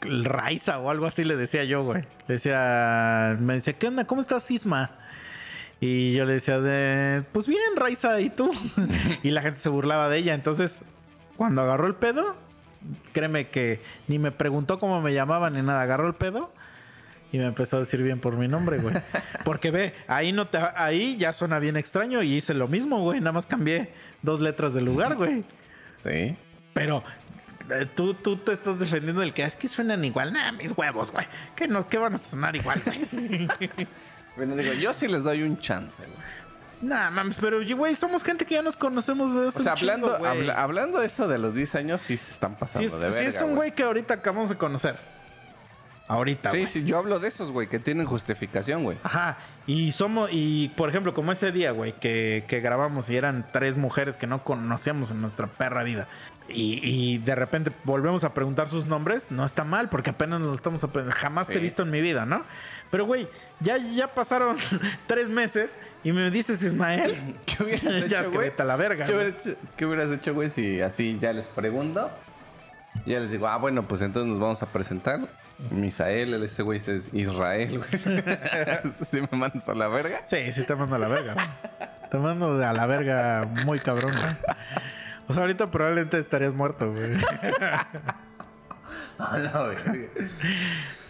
Raiza 0.00 0.78
o 0.78 0.90
algo 0.90 1.06
así 1.06 1.24
le 1.24 1.36
decía 1.36 1.64
yo, 1.64 1.84
güey. 1.84 2.02
Le 2.26 2.34
decía, 2.34 3.36
me 3.40 3.54
decía, 3.54 3.74
¿qué 3.74 3.86
onda? 3.88 4.06
¿Cómo 4.06 4.20
estás, 4.20 4.50
Isma? 4.50 4.90
Y 5.80 6.12
yo 6.12 6.24
le 6.24 6.34
decía, 6.34 6.60
de, 6.60 7.22
pues 7.32 7.46
bien, 7.46 7.76
Raiza, 7.76 8.20
¿y 8.20 8.30
tú? 8.30 8.50
y 9.22 9.30
la 9.30 9.42
gente 9.42 9.58
se 9.58 9.68
burlaba 9.68 10.08
de 10.08 10.18
ella. 10.18 10.34
Entonces, 10.34 10.84
cuando 11.36 11.62
agarró 11.62 11.86
el 11.86 11.94
pedo, 11.94 12.36
créeme 13.12 13.48
que 13.48 13.80
ni 14.08 14.18
me 14.18 14.30
preguntó 14.30 14.78
cómo 14.78 15.00
me 15.00 15.12
llamaba 15.12 15.50
ni 15.50 15.62
nada. 15.62 15.82
Agarró 15.82 16.06
el 16.06 16.14
pedo 16.14 16.52
y 17.32 17.38
me 17.38 17.46
empezó 17.46 17.78
a 17.78 17.80
decir 17.80 18.02
bien 18.02 18.20
por 18.20 18.36
mi 18.36 18.46
nombre, 18.46 18.78
güey. 18.78 18.94
Porque 19.44 19.70
ve, 19.70 19.94
ahí 20.06 20.32
no 20.32 20.46
te, 20.46 20.58
ahí 20.58 21.16
ya 21.16 21.32
suena 21.32 21.58
bien 21.58 21.76
extraño 21.76 22.22
y 22.22 22.34
hice 22.34 22.54
lo 22.54 22.68
mismo, 22.68 23.00
güey. 23.00 23.20
Nada 23.20 23.32
más 23.32 23.46
cambié 23.46 23.92
dos 24.22 24.40
letras 24.40 24.74
del 24.74 24.84
lugar, 24.84 25.16
güey. 25.16 25.44
Sí. 25.96 26.36
Pero 26.74 27.02
eh, 27.70 27.86
tú, 27.94 28.14
tú 28.14 28.36
te 28.36 28.52
estás 28.52 28.78
defendiendo 28.80 29.20
del 29.20 29.32
que 29.32 29.44
"Ah, 29.44 29.46
es 29.46 29.56
que 29.56 29.68
suenan 29.68 30.04
igual. 30.04 30.32
Nah, 30.32 30.52
mis 30.52 30.76
huevos, 30.76 31.12
güey. 31.12 31.26
¿Qué, 31.54 31.68
no, 31.68 31.86
¿Qué 31.86 31.98
van 31.98 32.14
a 32.14 32.18
sonar 32.18 32.56
igual, 32.56 32.82
güey? 32.84 33.48
Bueno, 34.36 34.56
digo, 34.56 34.72
yo 34.72 34.94
sí 34.94 35.08
les 35.08 35.24
doy 35.24 35.42
un 35.42 35.58
chance, 35.58 36.02
güey. 36.02 36.16
nah, 36.80 37.10
mames, 37.10 37.36
pero 37.38 37.58
güey, 37.76 37.94
somos 37.94 38.24
gente 38.24 38.46
que 38.46 38.54
ya 38.54 38.62
nos 38.62 38.78
conocemos 38.78 39.34
de 39.34 39.40
O 39.40 39.48
eso. 39.48 39.62
sea, 39.62 39.72
un 39.72 39.78
chingo, 39.78 39.92
hablando, 39.92 40.16
habla- 40.26 40.54
hablando 40.54 41.00
de 41.00 41.06
eso 41.06 41.28
de 41.28 41.36
los 41.36 41.54
10 41.54 41.74
años, 41.74 42.00
sí 42.00 42.16
se 42.16 42.32
están 42.32 42.54
pasando 42.56 42.86
es, 42.86 42.92
de 42.92 43.10
verga, 43.10 43.28
es 43.28 43.42
un 43.42 43.54
güey 43.54 43.74
que 43.74 43.82
ahorita 43.82 44.14
acabamos 44.14 44.48
de 44.48 44.56
conocer. 44.56 44.96
Ahorita, 46.08 46.50
Sí, 46.50 46.66
sí, 46.66 46.84
yo 46.84 46.98
hablo 46.98 47.20
de 47.20 47.28
esos, 47.28 47.50
güey, 47.50 47.68
que 47.68 47.78
tienen 47.78 48.06
justificación, 48.06 48.84
güey. 48.84 48.98
Ajá, 49.02 49.36
y 49.66 49.92
somos, 49.92 50.28
y 50.32 50.68
por 50.76 50.88
ejemplo, 50.88 51.14
como 51.14 51.30
ese 51.32 51.52
día, 51.52 51.70
güey, 51.70 51.92
que, 51.92 52.44
que 52.48 52.60
grabamos 52.60 53.08
y 53.10 53.16
eran 53.16 53.46
tres 53.52 53.76
mujeres 53.76 54.16
que 54.16 54.26
no 54.26 54.42
conocíamos 54.44 55.10
en 55.10 55.20
nuestra 55.20 55.46
perra 55.46 55.82
vida. 55.84 56.08
Y, 56.48 56.80
y 56.82 57.18
de 57.18 57.34
repente 57.34 57.70
volvemos 57.84 58.24
a 58.24 58.34
preguntar 58.34 58.68
sus 58.68 58.86
nombres, 58.86 59.30
no 59.30 59.44
está 59.44 59.64
mal, 59.64 59.88
porque 59.88 60.10
apenas 60.10 60.40
nos 60.40 60.48
lo 60.48 60.54
estamos 60.54 60.82
aprendiendo. 60.84 61.18
Jamás 61.18 61.46
te 61.46 61.54
he 61.54 61.60
visto 61.60 61.82
en 61.82 61.90
mi 61.90 62.00
vida, 62.00 62.26
¿no? 62.26 62.42
Pero, 62.90 63.06
güey, 63.06 63.26
ya, 63.60 63.78
ya 63.78 64.08
pasaron 64.08 64.56
tres 65.06 65.30
meses 65.30 65.78
y 66.04 66.12
me 66.12 66.30
dices 66.30 66.62
Ismael. 66.62 67.36
¿Qué 67.46 67.62
hubieras 67.62 67.82
ya 68.08 68.20
hecho, 68.20 68.30
que 68.30 68.36
güey? 68.36 68.52
la 68.58 68.76
verga. 68.76 69.06
¿Qué, 69.06 69.14
hubieras 69.14 69.46
hecho, 69.46 69.56
qué 69.76 69.86
hubieras 69.86 70.12
hecho, 70.12 70.34
güey, 70.34 70.50
si 70.50 70.80
así 70.80 71.18
ya 71.20 71.32
les 71.32 71.46
pregunto? 71.46 72.10
Ya 73.06 73.20
les 73.20 73.30
digo, 73.30 73.48
ah, 73.48 73.56
bueno, 73.56 73.84
pues 73.84 74.02
entonces 74.02 74.28
nos 74.28 74.38
vamos 74.38 74.62
a 74.62 74.66
presentar. 74.66 75.20
Misael, 75.70 76.42
ese 76.42 76.62
güey 76.62 76.78
es 76.78 77.08
Israel, 77.14 77.78
güey. 77.78 78.92
¿Sí 79.08 79.20
me 79.20 79.38
mandas 79.38 79.68
a 79.68 79.74
la 79.74 79.88
verga? 79.88 80.20
Sí, 80.24 80.52
sí 80.52 80.64
te 80.64 80.74
mando 80.74 80.96
a 80.96 80.98
la 80.98 81.08
verga. 81.08 81.34
güey. 81.34 81.46
Te 82.10 82.18
mando 82.18 82.62
a 82.62 82.72
la 82.72 82.86
verga 82.86 83.48
muy 83.64 83.78
cabrón, 83.78 84.12
güey. 84.12 84.36
O 85.28 85.32
sea, 85.32 85.42
ahorita 85.42 85.66
probablemente 85.70 86.18
estarías 86.18 86.54
muerto, 86.54 86.90
güey. 86.90 87.10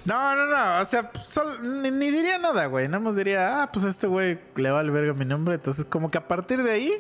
No, 0.05 0.35
no, 0.35 0.47
no. 0.47 0.81
O 0.81 0.85
sea, 0.85 1.03
pues, 1.11 1.25
sol- 1.27 1.81
ni, 1.83 1.91
ni 1.91 2.11
diría 2.11 2.39
nada, 2.39 2.67
güey. 2.67 2.87
Nada 2.89 2.99
más 2.99 3.15
diría, 3.17 3.63
ah, 3.63 3.73
pues 3.73 3.85
a 3.85 3.89
este 3.89 4.07
güey 4.07 4.39
le 4.57 4.71
vale 4.71 4.91
verga 4.91 5.13
mi 5.15 5.25
nombre. 5.25 5.55
Entonces, 5.55 5.85
como 5.85 6.11
que 6.11 6.19
a 6.19 6.27
partir 6.27 6.63
de 6.63 6.71
ahí, 6.73 6.93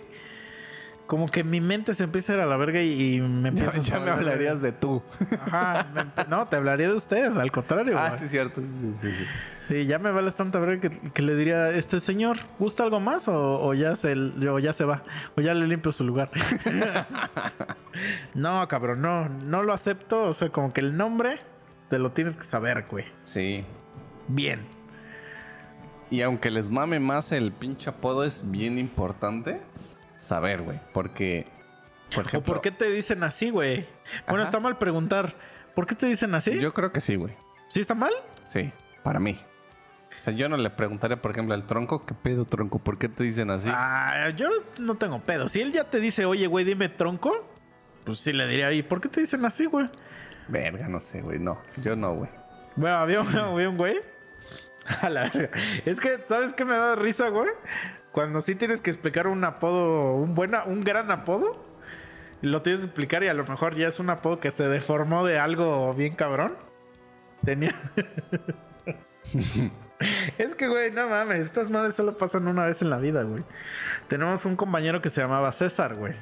como 1.12 1.30
que 1.30 1.44
mi 1.44 1.60
mente 1.60 1.92
se 1.92 2.04
empieza 2.04 2.32
a 2.32 2.36
ir 2.36 2.40
a 2.40 2.46
la 2.46 2.56
verga 2.56 2.80
y, 2.80 3.16
y 3.16 3.20
me 3.20 3.50
empieza 3.50 3.80
ya 3.80 4.00
me 4.00 4.10
hablarías 4.12 4.62
de 4.62 4.72
tú. 4.72 5.02
Ajá. 5.42 5.86
me 5.94 6.24
no, 6.30 6.46
te 6.46 6.56
hablaría 6.56 6.88
de 6.88 6.94
usted, 6.94 7.36
al 7.36 7.52
contrario. 7.52 7.98
Ah, 7.98 8.08
güey. 8.08 8.18
sí, 8.18 8.28
cierto. 8.28 8.62
Sí, 8.62 8.66
sí, 8.80 8.94
sí. 8.98 9.12
sí. 9.12 9.24
Sí, 9.68 9.84
ya 9.84 9.98
me 9.98 10.10
vales 10.10 10.36
tanta 10.36 10.58
verga 10.58 10.88
que, 10.88 11.10
que 11.10 11.20
le 11.20 11.36
diría, 11.36 11.68
este 11.68 12.00
señor, 12.00 12.38
¿gusta 12.58 12.84
algo 12.84 12.98
más 12.98 13.28
o, 13.28 13.60
o 13.60 13.74
ya 13.74 13.94
se, 13.94 14.14
o 14.14 14.58
ya 14.58 14.72
se 14.72 14.86
va? 14.86 15.02
O 15.36 15.42
ya 15.42 15.52
le 15.52 15.66
limpio 15.66 15.92
su 15.92 16.02
lugar. 16.02 16.30
no, 18.34 18.66
cabrón, 18.68 19.02
no, 19.02 19.28
no 19.44 19.62
lo 19.62 19.74
acepto. 19.74 20.22
O 20.22 20.32
sea, 20.32 20.48
como 20.48 20.72
que 20.72 20.80
el 20.80 20.96
nombre 20.96 21.40
te 21.90 21.98
lo 21.98 22.12
tienes 22.12 22.38
que 22.38 22.44
saber, 22.44 22.86
güey. 22.90 23.04
Sí. 23.20 23.66
Bien. 24.28 24.62
Y 26.10 26.22
aunque 26.22 26.50
les 26.50 26.70
mame 26.70 27.00
más 27.00 27.32
el 27.32 27.52
pinche 27.52 27.90
apodo, 27.90 28.24
es 28.24 28.50
bien 28.50 28.78
importante 28.78 29.60
saber, 30.22 30.62
güey. 30.62 30.78
Porque, 30.92 31.46
por 32.14 32.24
¿O 32.24 32.28
ejemplo... 32.28 32.54
por 32.54 32.62
qué 32.62 32.70
te 32.70 32.90
dicen 32.90 33.22
así, 33.24 33.50
güey? 33.50 33.86
Bueno, 34.26 34.42
Ajá. 34.42 34.44
está 34.44 34.60
mal 34.60 34.78
preguntar. 34.78 35.34
¿Por 35.74 35.86
qué 35.86 35.94
te 35.94 36.06
dicen 36.06 36.34
así? 36.34 36.58
Yo 36.58 36.72
creo 36.72 36.92
que 36.92 37.00
sí, 37.00 37.16
güey. 37.16 37.34
¿Sí 37.68 37.80
está 37.80 37.94
mal? 37.94 38.12
Sí, 38.44 38.70
para 39.02 39.18
mí. 39.18 39.40
O 40.16 40.20
sea, 40.20 40.32
yo 40.34 40.48
no 40.48 40.56
le 40.56 40.70
preguntaría, 40.70 41.20
por 41.20 41.32
ejemplo, 41.32 41.54
al 41.54 41.66
tronco, 41.66 42.00
¿qué 42.02 42.14
pedo, 42.14 42.44
tronco? 42.44 42.78
¿Por 42.78 42.98
qué 42.98 43.08
te 43.08 43.24
dicen 43.24 43.50
así? 43.50 43.68
Ah, 43.72 44.30
yo 44.36 44.48
no 44.78 44.94
tengo 44.96 45.18
pedo. 45.20 45.48
Si 45.48 45.60
él 45.60 45.72
ya 45.72 45.84
te 45.84 45.98
dice, 45.98 46.26
oye, 46.26 46.46
güey, 46.46 46.64
dime 46.64 46.88
tronco, 46.88 47.50
pues 48.04 48.18
sí 48.18 48.32
le 48.32 48.46
diría, 48.46 48.70
¿y 48.72 48.82
por 48.82 49.00
qué 49.00 49.08
te 49.08 49.20
dicen 49.20 49.44
así, 49.44 49.64
güey? 49.64 49.86
Verga, 50.48 50.86
no 50.86 51.00
sé, 51.00 51.22
güey. 51.22 51.38
No, 51.38 51.60
yo 51.78 51.96
no, 51.96 52.14
güey. 52.14 52.30
Bueno, 52.76 52.96
había, 52.96 53.20
había 53.50 53.68
un 53.68 53.76
güey 53.76 53.98
A 55.00 55.08
la 55.08 55.30
verga. 55.30 55.50
Es 55.84 55.98
que, 55.98 56.18
¿sabes 56.26 56.52
qué 56.52 56.64
me 56.64 56.76
da 56.76 56.94
risa, 56.94 57.28
güey? 57.28 57.48
Cuando 58.12 58.40
sí 58.42 58.54
tienes 58.54 58.80
que 58.80 58.90
explicar 58.90 59.26
un 59.26 59.42
apodo, 59.44 60.14
un 60.14 60.34
buena, 60.34 60.64
un 60.64 60.84
gran 60.84 61.10
apodo, 61.10 61.64
lo 62.42 62.62
tienes 62.62 62.82
que 62.82 62.86
explicar 62.86 63.24
y 63.24 63.28
a 63.28 63.34
lo 63.34 63.46
mejor 63.46 63.74
ya 63.74 63.88
es 63.88 63.98
un 64.00 64.10
apodo 64.10 64.38
que 64.38 64.50
se 64.50 64.68
deformó 64.68 65.24
de 65.24 65.38
algo 65.38 65.94
bien 65.94 66.14
cabrón. 66.14 66.54
Tenía. 67.44 67.74
es 70.38 70.54
que, 70.54 70.68
güey, 70.68 70.92
no 70.92 71.08
mames, 71.08 71.40
estas 71.40 71.70
madres 71.70 71.94
solo 71.94 72.16
pasan 72.16 72.46
una 72.48 72.66
vez 72.66 72.82
en 72.82 72.90
la 72.90 72.98
vida, 72.98 73.22
güey. 73.22 73.42
Tenemos 74.08 74.44
un 74.44 74.56
compañero 74.56 75.00
que 75.00 75.08
se 75.08 75.22
llamaba 75.22 75.50
César, 75.52 75.96
güey. 75.96 76.14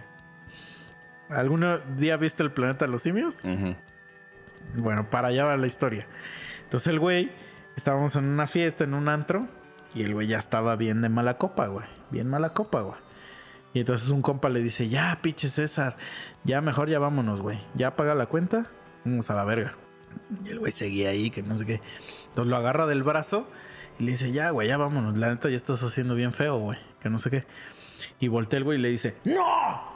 ¿Algún 1.29 1.65
día 1.97 2.17
viste 2.17 2.43
el 2.43 2.53
planeta 2.53 2.85
de 2.85 2.91
los 2.91 3.03
simios? 3.03 3.43
Bueno, 4.75 5.11
para 5.11 5.29
allá 5.29 5.45
va 5.45 5.57
la 5.57 5.67
historia. 5.67 6.07
Entonces 6.65 6.89
el 6.89 6.99
güey, 6.99 7.33
estábamos 7.77 8.15
en 8.17 8.29
una 8.29 8.47
fiesta, 8.47 8.85
en 8.85 8.95
un 8.95 9.09
antro, 9.09 9.49
y 9.95 10.03
el 10.03 10.15
güey 10.15 10.29
ya 10.29 10.39
estaba 10.39 10.77
bien 10.77 11.03
de 11.03 11.09
mala 11.09 11.39
copa, 11.39 11.67
güey. 11.67 11.87
Bien 12.11 12.29
mala 12.29 12.53
copa, 12.53 12.81
güey. 12.83 12.99
Y 13.73 13.81
entonces 13.81 14.11
un 14.11 14.23
compa 14.23 14.49
le 14.49 14.61
dice, 14.61 14.89
ya, 14.89 15.19
pinche 15.23 15.49
César, 15.49 15.97
ya 16.45 16.61
mejor 16.61 16.89
ya 16.89 16.99
vámonos, 16.99 17.41
güey. 17.41 17.59
Ya 17.75 17.95
paga 17.97 18.15
la 18.15 18.27
cuenta, 18.27 18.65
vamos 19.05 19.31
a 19.31 19.35
la 19.35 19.45
verga. 19.45 19.75
Y 20.45 20.49
el 20.49 20.59
güey 20.59 20.73
seguía 20.73 21.11
ahí, 21.11 21.31
que 21.31 21.43
no 21.43 21.57
sé 21.57 21.67
qué. 21.67 21.81
Entonces 22.29 22.51
lo 22.51 22.57
agarra 22.57 22.87
del 22.87 23.03
brazo 23.03 23.49
y 23.99 24.05
le 24.05 24.13
dice, 24.13 24.33
ya, 24.33 24.51
güey, 24.51 24.69
ya 24.69 24.77
vámonos. 24.77 25.17
La 25.17 25.29
neta 25.31 25.49
ya 25.49 25.57
estás 25.57 25.83
haciendo 25.83 26.15
bien 26.15 26.33
feo, 26.33 26.59
güey. 26.59 26.79
Que 27.01 27.11
no 27.11 27.19
sé 27.19 27.31
qué. 27.31 27.45
Y 28.19 28.29
voltea 28.29 28.59
el 28.59 28.65
güey 28.65 28.79
y 28.79 28.83
le 28.83 28.89
dice, 28.89 29.19
¡No! 29.25 29.41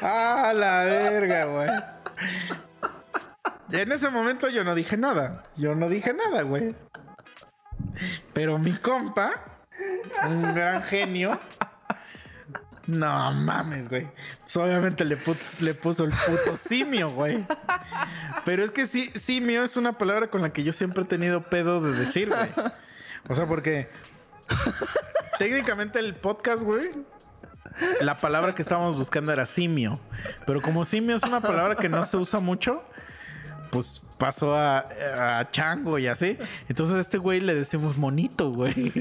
¡Ah, 0.00 0.52
la 0.54 0.84
verga, 0.84 1.44
güey! 1.46 1.70
En 3.74 3.90
ese 3.90 4.08
momento 4.08 4.48
yo 4.48 4.62
no 4.62 4.74
dije 4.74 4.96
nada. 4.96 5.44
Yo 5.56 5.74
no 5.74 5.88
dije 5.88 6.12
nada, 6.12 6.42
güey. 6.42 6.76
Pero 8.32 8.58
mi 8.58 8.72
compa, 8.74 9.32
un 10.26 10.54
gran 10.54 10.82
genio. 10.84 11.38
No 12.86 13.32
mames, 13.32 13.88
güey. 13.88 14.06
Pues 14.42 14.56
obviamente 14.56 15.04
le, 15.04 15.16
puso 15.16 16.04
el 16.04 16.12
puto 16.12 16.56
simio, 16.56 17.10
güey. 17.10 17.44
Pero 18.44 18.62
es 18.62 18.70
que 18.70 18.86
sí, 18.86 19.10
simio 19.14 19.64
es 19.64 19.76
una 19.76 19.98
palabra 19.98 20.28
con 20.28 20.42
la 20.42 20.52
que 20.52 20.62
yo 20.62 20.72
siempre 20.72 21.02
he 21.02 21.06
tenido 21.06 21.42
pedo 21.48 21.80
de 21.80 21.98
decir, 21.98 22.28
güey. 22.28 22.50
O 23.28 23.34
sea, 23.34 23.46
porque 23.46 23.88
técnicamente 25.38 25.98
el 25.98 26.14
podcast, 26.14 26.62
güey, 26.62 26.92
la 28.00 28.18
palabra 28.18 28.54
que 28.54 28.62
estábamos 28.62 28.96
buscando 28.96 29.32
era 29.32 29.46
simio. 29.46 29.98
Pero 30.46 30.62
como 30.62 30.84
simio 30.84 31.16
es 31.16 31.24
una 31.24 31.40
palabra 31.40 31.74
que 31.74 31.88
no 31.88 32.04
se 32.04 32.18
usa 32.18 32.38
mucho, 32.38 32.84
pues 33.74 34.02
pasó 34.18 34.54
a, 34.54 34.84
a 35.40 35.50
chango 35.50 35.98
y 35.98 36.06
así. 36.06 36.38
Entonces 36.68 36.94
a 36.96 37.00
este 37.00 37.18
güey 37.18 37.40
le 37.40 37.56
decimos 37.56 37.96
monito, 37.96 38.52
güey. 38.52 38.92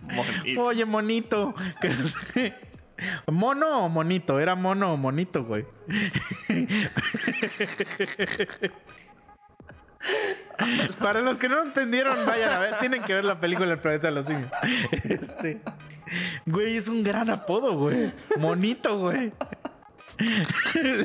Monito. 0.00 0.62
Oye, 0.62 0.86
monito. 0.86 1.54
¿Mono 3.26 3.84
o 3.84 3.90
monito? 3.90 4.40
Era 4.40 4.54
mono 4.54 4.94
o 4.94 4.96
monito, 4.96 5.44
güey. 5.44 5.66
Para 10.98 11.20
los 11.20 11.36
que 11.36 11.50
no 11.50 11.62
entendieron, 11.62 12.16
vayan 12.24 12.48
a 12.48 12.58
ver, 12.58 12.78
tienen 12.78 13.02
que 13.02 13.12
ver 13.12 13.26
la 13.26 13.38
película 13.38 13.70
El 13.70 13.80
planeta 13.80 14.06
de 14.06 14.14
los 14.14 14.24
simios. 14.24 14.50
Este, 15.04 15.60
güey, 16.46 16.78
es 16.78 16.88
un 16.88 17.04
gran 17.04 17.28
apodo, 17.28 17.76
güey. 17.76 18.14
Monito, 18.38 18.98
güey. 18.98 19.30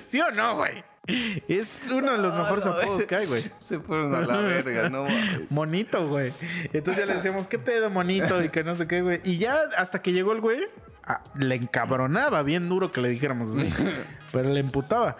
¿Sí 0.01 0.21
o 0.21 0.31
no, 0.31 0.55
güey? 0.55 0.92
Es 1.05 1.83
uno 1.91 2.13
de 2.13 2.17
los 2.17 2.33
mejores 2.33 2.65
apodos 2.65 3.05
que 3.05 3.15
hay, 3.15 3.25
güey. 3.25 3.51
Se 3.59 3.79
fueron 3.79 4.15
a 4.15 4.21
la 4.21 4.37
verga, 4.37 4.89
no 4.89 5.03
mames. 5.03 5.51
Monito, 5.51 6.07
güey. 6.07 6.33
Entonces 6.71 7.03
ya 7.03 7.05
le 7.05 7.15
decíamos, 7.15 7.47
¿qué 7.47 7.59
pedo, 7.59 7.89
monito? 7.89 8.41
Y 8.41 8.49
que 8.49 8.63
no 8.63 8.75
sé 8.75 8.87
qué, 8.87 9.01
güey. 9.01 9.19
Y 9.25 9.37
ya 9.37 9.63
hasta 9.77 10.01
que 10.01 10.13
llegó 10.13 10.31
el 10.31 10.39
güey, 10.39 10.65
ah, 11.05 11.21
le 11.37 11.55
encabronaba 11.55 12.41
bien 12.43 12.69
duro 12.69 12.91
que 12.91 13.01
le 13.01 13.09
dijéramos 13.09 13.49
así. 13.49 13.69
pero 14.31 14.49
le 14.49 14.61
emputaba. 14.61 15.17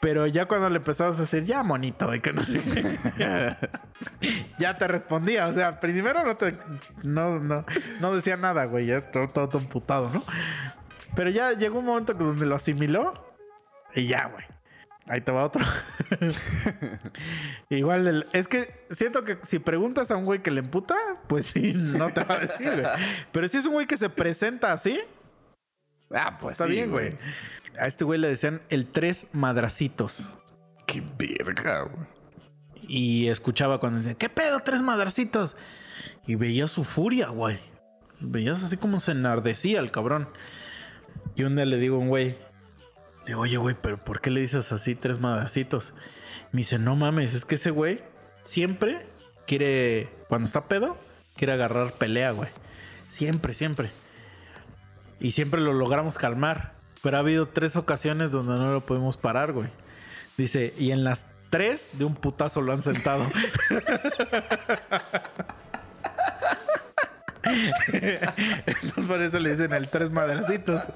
Pero 0.00 0.26
ya 0.26 0.46
cuando 0.46 0.68
le 0.68 0.78
empezabas 0.78 1.18
a 1.18 1.20
decir, 1.20 1.44
ya, 1.44 1.62
monito, 1.62 2.12
y 2.12 2.18
que 2.18 2.32
no 2.32 2.42
sé 2.42 2.60
qué, 2.60 2.98
ya, 4.58 4.74
te 4.74 4.88
respondía. 4.88 5.46
O 5.46 5.52
sea, 5.52 5.78
primero 5.78 6.24
no 6.24 6.36
te. 6.36 6.54
No, 7.04 7.38
no, 7.38 7.64
no 8.00 8.12
decía 8.12 8.36
nada, 8.36 8.64
güey. 8.64 8.86
Ya 8.86 9.12
todo, 9.12 9.28
todo, 9.28 9.48
todo 9.48 9.62
emputado, 9.62 10.10
¿no? 10.12 10.24
Pero 11.14 11.30
ya 11.30 11.52
llegó 11.52 11.78
un 11.78 11.84
momento 11.84 12.14
donde 12.14 12.44
lo 12.44 12.56
asimiló. 12.56 13.12
Y 13.94 14.08
ya, 14.08 14.26
güey. 14.26 14.44
Ahí 15.06 15.20
te 15.20 15.32
va 15.32 15.44
otro. 15.44 15.64
Igual, 17.70 18.06
el- 18.06 18.26
es 18.32 18.48
que 18.48 18.84
siento 18.90 19.24
que 19.24 19.38
si 19.42 19.58
preguntas 19.58 20.10
a 20.10 20.16
un 20.16 20.24
güey 20.24 20.42
que 20.42 20.50
le 20.50 20.60
emputa, 20.60 20.94
pues 21.28 21.46
sí, 21.46 21.72
no 21.74 22.10
te 22.10 22.24
va 22.24 22.36
a 22.36 22.38
decir, 22.40 22.70
güey. 22.70 22.86
Pero 23.32 23.48
si 23.48 23.56
es 23.58 23.66
un 23.66 23.72
güey 23.74 23.86
que 23.86 23.96
se 23.96 24.08
presenta 24.08 24.72
así, 24.72 25.00
Ah, 26.14 26.36
pues 26.38 26.52
está 26.52 26.66
sí, 26.66 26.72
bien, 26.72 26.90
güey. 26.90 27.16
A 27.80 27.86
este 27.86 28.04
güey 28.04 28.18
le 28.20 28.28
decían 28.28 28.60
el 28.68 28.86
tres 28.86 29.28
madracitos. 29.32 30.38
Qué 30.86 31.02
verga, 31.18 31.84
güey. 31.84 32.06
Y 32.86 33.28
escuchaba 33.28 33.80
cuando 33.80 33.98
decían, 33.98 34.16
¿qué 34.16 34.28
pedo, 34.28 34.60
tres 34.60 34.82
madracitos? 34.82 35.56
Y 36.26 36.34
veía 36.34 36.68
su 36.68 36.84
furia, 36.84 37.28
güey. 37.28 37.58
Veías 38.20 38.62
así 38.62 38.76
como 38.76 39.00
se 39.00 39.12
enardecía 39.12 39.80
el 39.80 39.90
cabrón. 39.90 40.28
Y 41.34 41.44
un 41.44 41.56
día 41.56 41.64
le 41.64 41.78
digo 41.78 41.96
a 41.96 42.00
un 42.00 42.08
güey, 42.08 42.36
le 43.24 43.28
digo, 43.28 43.40
oye, 43.40 43.56
güey, 43.56 43.76
pero 43.80 43.96
¿por 43.98 44.20
qué 44.20 44.30
le 44.30 44.40
dices 44.40 44.72
así 44.72 44.94
tres 44.94 45.20
madracitos? 45.20 45.94
Me 46.50 46.58
dice, 46.58 46.78
no 46.78 46.96
mames, 46.96 47.34
es 47.34 47.44
que 47.44 47.54
ese 47.54 47.70
güey 47.70 48.00
siempre 48.42 49.06
quiere, 49.46 50.08
cuando 50.28 50.46
está 50.46 50.64
pedo, 50.64 50.96
quiere 51.36 51.52
agarrar 51.52 51.92
pelea, 51.92 52.32
güey. 52.32 52.48
Siempre, 53.08 53.54
siempre. 53.54 53.90
Y 55.20 55.32
siempre 55.32 55.60
lo 55.60 55.72
logramos 55.72 56.18
calmar. 56.18 56.72
Pero 57.02 57.16
ha 57.16 57.20
habido 57.20 57.48
tres 57.48 57.76
ocasiones 57.76 58.30
donde 58.32 58.54
no 58.54 58.72
lo 58.72 58.80
podemos 58.80 59.16
parar, 59.16 59.52
güey. 59.52 59.68
Dice, 60.36 60.72
y 60.78 60.92
en 60.92 61.04
las 61.04 61.26
tres 61.50 61.90
de 61.94 62.04
un 62.04 62.14
putazo 62.14 62.60
lo 62.60 62.72
han 62.72 62.80
sentado. 62.80 63.24
Entonces 67.44 69.06
por 69.06 69.20
eso 69.20 69.38
le 69.40 69.50
dicen 69.50 69.72
el 69.72 69.88
tres 69.88 70.10
madracitos. 70.10 70.84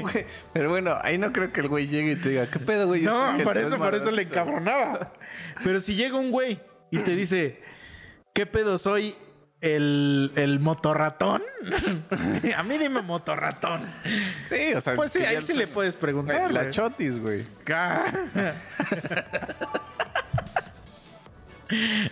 Güey, 0.00 0.26
Pero 0.52 0.70
bueno, 0.70 0.96
ahí 1.02 1.16
no 1.18 1.32
creo 1.32 1.52
que 1.52 1.60
el 1.60 1.68
güey 1.68 1.86
llegue 1.88 2.12
y 2.12 2.16
te 2.16 2.28
diga, 2.30 2.46
¿qué 2.46 2.58
pedo, 2.58 2.86
güey? 2.86 3.02
Yo 3.02 3.10
No, 3.12 3.36
tres 3.50 3.68
eso, 3.68 3.78
por 3.78 3.94
eso 3.94 4.10
le 4.10 4.24
madracito". 4.24 4.40
encabronaba. 4.40 5.12
Pero 5.64 5.80
si 5.80 5.94
llega 5.94 6.16
un 6.18 6.30
güey 6.30 6.60
y 6.90 6.98
te 6.98 7.14
dice, 7.16 7.60
¿qué 8.34 8.46
pedo 8.46 8.78
soy? 8.78 9.14
El, 9.60 10.32
el 10.34 10.58
motorratón. 10.58 11.40
A 12.56 12.62
mí 12.64 12.78
dime 12.78 13.00
motorratón. 13.00 13.80
Sí, 14.48 14.74
o 14.74 14.80
sea. 14.80 14.94
Pues 14.96 15.12
sí, 15.12 15.20
que 15.20 15.26
ahí 15.28 15.34
ya- 15.36 15.42
sí 15.42 15.52
le 15.52 15.68
puedes 15.68 15.94
preguntar. 15.94 16.50
La 16.50 16.62
güey. 16.62 16.72
chotis, 16.72 17.16
güey. 17.20 17.44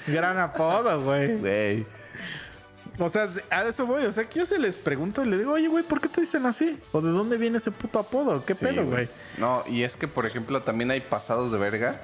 Gran 0.06 0.38
apodo, 0.38 1.02
güey. 1.02 1.36
Güey. 1.36 1.86
O 3.00 3.08
sea, 3.08 3.28
a 3.50 3.64
eso 3.64 3.86
voy. 3.86 4.04
O 4.04 4.12
sea, 4.12 4.24
que 4.28 4.38
yo 4.38 4.46
se 4.46 4.58
les 4.58 4.74
pregunto 4.76 5.24
y 5.24 5.28
le 5.28 5.38
digo, 5.38 5.52
oye, 5.52 5.68
güey, 5.68 5.82
¿por 5.82 6.00
qué 6.00 6.08
te 6.08 6.20
dicen 6.20 6.46
así? 6.46 6.78
¿O 6.92 7.00
de 7.00 7.10
dónde 7.10 7.38
viene 7.38 7.56
ese 7.56 7.70
puto 7.70 7.98
apodo? 7.98 8.44
¿Qué 8.44 8.54
Sí, 8.54 8.64
pedo, 8.64 8.84
güey? 8.84 9.08
No, 9.38 9.64
y 9.66 9.82
es 9.84 9.96
que, 9.96 10.06
por 10.06 10.26
ejemplo, 10.26 10.62
también 10.62 10.90
hay 10.90 11.00
pasados 11.00 11.50
de 11.50 11.58
verga. 11.58 12.00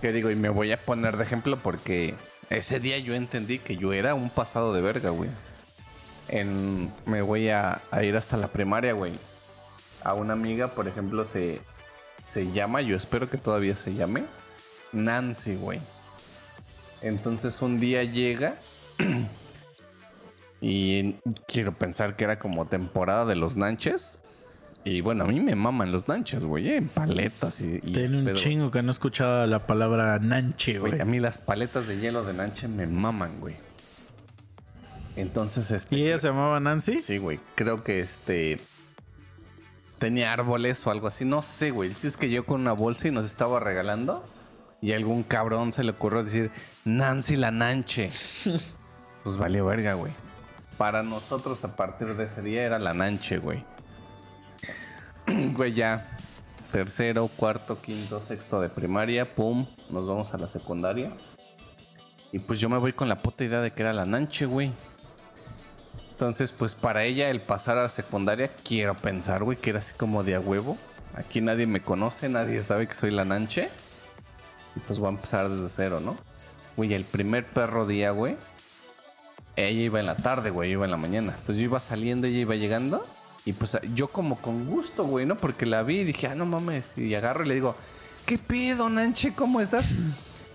Que 0.00 0.12
digo, 0.12 0.30
y 0.30 0.36
me 0.36 0.50
voy 0.50 0.70
a 0.72 0.76
poner 0.76 1.16
de 1.16 1.24
ejemplo 1.24 1.56
porque 1.56 2.14
ese 2.50 2.78
día 2.78 2.98
yo 2.98 3.14
entendí 3.14 3.58
que 3.58 3.76
yo 3.76 3.92
era 3.92 4.14
un 4.14 4.28
pasado 4.28 4.74
de 4.74 4.82
verga, 4.82 5.10
güey. 5.10 5.30
En, 6.28 6.92
me 7.06 7.22
voy 7.22 7.48
a, 7.48 7.80
a 7.90 8.02
ir 8.02 8.16
hasta 8.16 8.36
la 8.36 8.48
primaria, 8.48 8.92
güey. 8.92 9.14
A 10.02 10.14
una 10.14 10.34
amiga, 10.34 10.68
por 10.68 10.88
ejemplo, 10.88 11.24
se, 11.24 11.60
se 12.26 12.52
llama, 12.52 12.82
yo 12.82 12.96
espero 12.96 13.30
que 13.30 13.38
todavía 13.38 13.76
se 13.76 13.94
llame, 13.94 14.24
Nancy, 14.92 15.56
güey. 15.56 15.80
Entonces 17.00 17.60
un 17.62 17.80
día 17.80 18.02
llega 18.04 18.56
y 20.66 21.16
quiero 21.46 21.74
pensar 21.74 22.16
que 22.16 22.24
era 22.24 22.38
como 22.38 22.64
temporada 22.64 23.26
de 23.26 23.36
los 23.36 23.54
nanches. 23.54 24.18
Y 24.82 25.02
bueno, 25.02 25.24
a 25.24 25.26
mí 25.26 25.38
me 25.38 25.54
maman 25.54 25.92
los 25.92 26.08
nanches, 26.08 26.42
güey, 26.46 26.70
eh, 26.70 26.76
en 26.78 26.88
paletas 26.88 27.60
y... 27.60 27.80
y 27.82 27.92
Tiene 27.92 28.20
un 28.20 28.24
pedo. 28.24 28.36
chingo 28.36 28.70
que 28.70 28.82
no 28.82 28.90
escuchaba 28.90 29.46
la 29.46 29.66
palabra 29.66 30.18
nanche, 30.20 30.78
güey. 30.78 30.98
A 31.02 31.04
mí 31.04 31.20
las 31.20 31.36
paletas 31.36 31.86
de 31.86 31.98
hielo 31.98 32.24
de 32.24 32.32
nanche 32.32 32.66
me 32.66 32.86
maman, 32.86 33.40
güey. 33.40 33.56
Entonces, 35.16 35.70
este... 35.70 35.96
¿Y 35.96 36.06
ella 36.06 36.16
se 36.16 36.28
llamaba 36.28 36.58
Nancy? 36.60 37.02
Sí, 37.02 37.18
güey. 37.18 37.38
Creo 37.56 37.84
que 37.84 38.00
este. 38.00 38.58
Tenía 39.98 40.32
árboles 40.32 40.84
o 40.86 40.90
algo 40.90 41.08
así. 41.08 41.26
No 41.26 41.42
sé, 41.42 41.72
güey. 41.72 41.90
Chiste 41.90 42.08
Es 42.08 42.16
que 42.16 42.30
yo 42.30 42.46
con 42.46 42.62
una 42.62 42.72
bolsa 42.72 43.08
y 43.08 43.10
nos 43.10 43.26
estaba 43.26 43.60
regalando. 43.60 44.24
Y 44.80 44.92
a 44.92 44.96
algún 44.96 45.24
cabrón 45.24 45.72
se 45.72 45.84
le 45.84 45.90
ocurrió 45.90 46.24
decir 46.24 46.50
Nancy 46.86 47.36
la 47.36 47.50
Nanche. 47.50 48.10
pues 49.22 49.36
valió 49.36 49.66
verga, 49.66 49.92
güey. 49.92 50.12
Para 50.76 51.02
nosotros, 51.02 51.64
a 51.64 51.76
partir 51.76 52.16
de 52.16 52.24
ese 52.24 52.42
día, 52.42 52.62
era 52.62 52.78
la 52.78 52.94
Nanche, 52.94 53.38
güey. 53.38 53.64
güey, 55.54 55.74
ya. 55.74 56.06
tercero, 56.72 57.28
cuarto, 57.28 57.80
quinto, 57.80 58.18
sexto 58.18 58.60
de 58.60 58.68
primaria, 58.68 59.34
pum, 59.34 59.66
nos 59.90 60.06
vamos 60.06 60.34
a 60.34 60.38
la 60.38 60.48
secundaria. 60.48 61.12
Y 62.32 62.40
pues 62.40 62.58
yo 62.58 62.68
me 62.68 62.78
voy 62.78 62.92
con 62.92 63.08
la 63.08 63.22
puta 63.22 63.44
idea 63.44 63.60
de 63.60 63.70
que 63.70 63.82
era 63.82 63.92
la 63.92 64.04
Nanche, 64.04 64.46
güey. 64.46 64.72
Entonces, 66.10 66.50
pues 66.50 66.74
para 66.74 67.04
ella 67.04 67.30
el 67.30 67.40
pasar 67.40 67.78
a 67.78 67.82
la 67.82 67.88
secundaria, 67.90 68.50
quiero 68.64 68.94
pensar, 68.94 69.44
güey, 69.44 69.56
que 69.56 69.70
era 69.70 69.78
así 69.78 69.94
como 69.94 70.24
de 70.24 70.34
a 70.34 70.40
huevo. 70.40 70.76
Aquí 71.14 71.40
nadie 71.40 71.66
me 71.66 71.80
conoce, 71.80 72.28
nadie 72.28 72.62
sabe 72.64 72.88
que 72.88 72.94
soy 72.94 73.12
la 73.12 73.24
Nanche. 73.24 73.68
Y 74.74 74.80
pues 74.80 74.98
voy 74.98 75.06
a 75.06 75.10
empezar 75.10 75.48
desde 75.48 75.68
cero, 75.68 76.00
¿no? 76.00 76.16
Güey, 76.76 76.94
el 76.94 77.04
primer 77.04 77.46
perro 77.46 77.86
día, 77.86 78.10
güey. 78.10 78.36
Ella 79.56 79.82
iba 79.82 80.00
en 80.00 80.06
la 80.06 80.16
tarde, 80.16 80.50
güey, 80.50 80.70
yo 80.70 80.78
iba 80.78 80.84
en 80.84 80.90
la 80.90 80.96
mañana. 80.96 81.34
Entonces 81.38 81.56
yo 81.56 81.64
iba 81.64 81.80
saliendo, 81.80 82.26
ella 82.26 82.38
iba 82.38 82.54
llegando. 82.56 83.06
Y 83.46 83.52
pues 83.52 83.78
yo 83.94 84.08
como 84.08 84.36
con 84.36 84.66
gusto, 84.66 85.04
güey, 85.04 85.26
¿no? 85.26 85.36
Porque 85.36 85.66
la 85.66 85.82
vi 85.82 85.98
y 86.00 86.04
dije, 86.04 86.26
ah, 86.28 86.34
no 86.34 86.46
mames. 86.46 86.84
Y 86.96 87.14
agarro 87.14 87.44
y 87.44 87.48
le 87.48 87.54
digo, 87.54 87.76
¿qué 88.26 88.38
pedo, 88.38 88.88
Nanche? 88.88 89.34
¿Cómo 89.34 89.60
estás? 89.60 89.86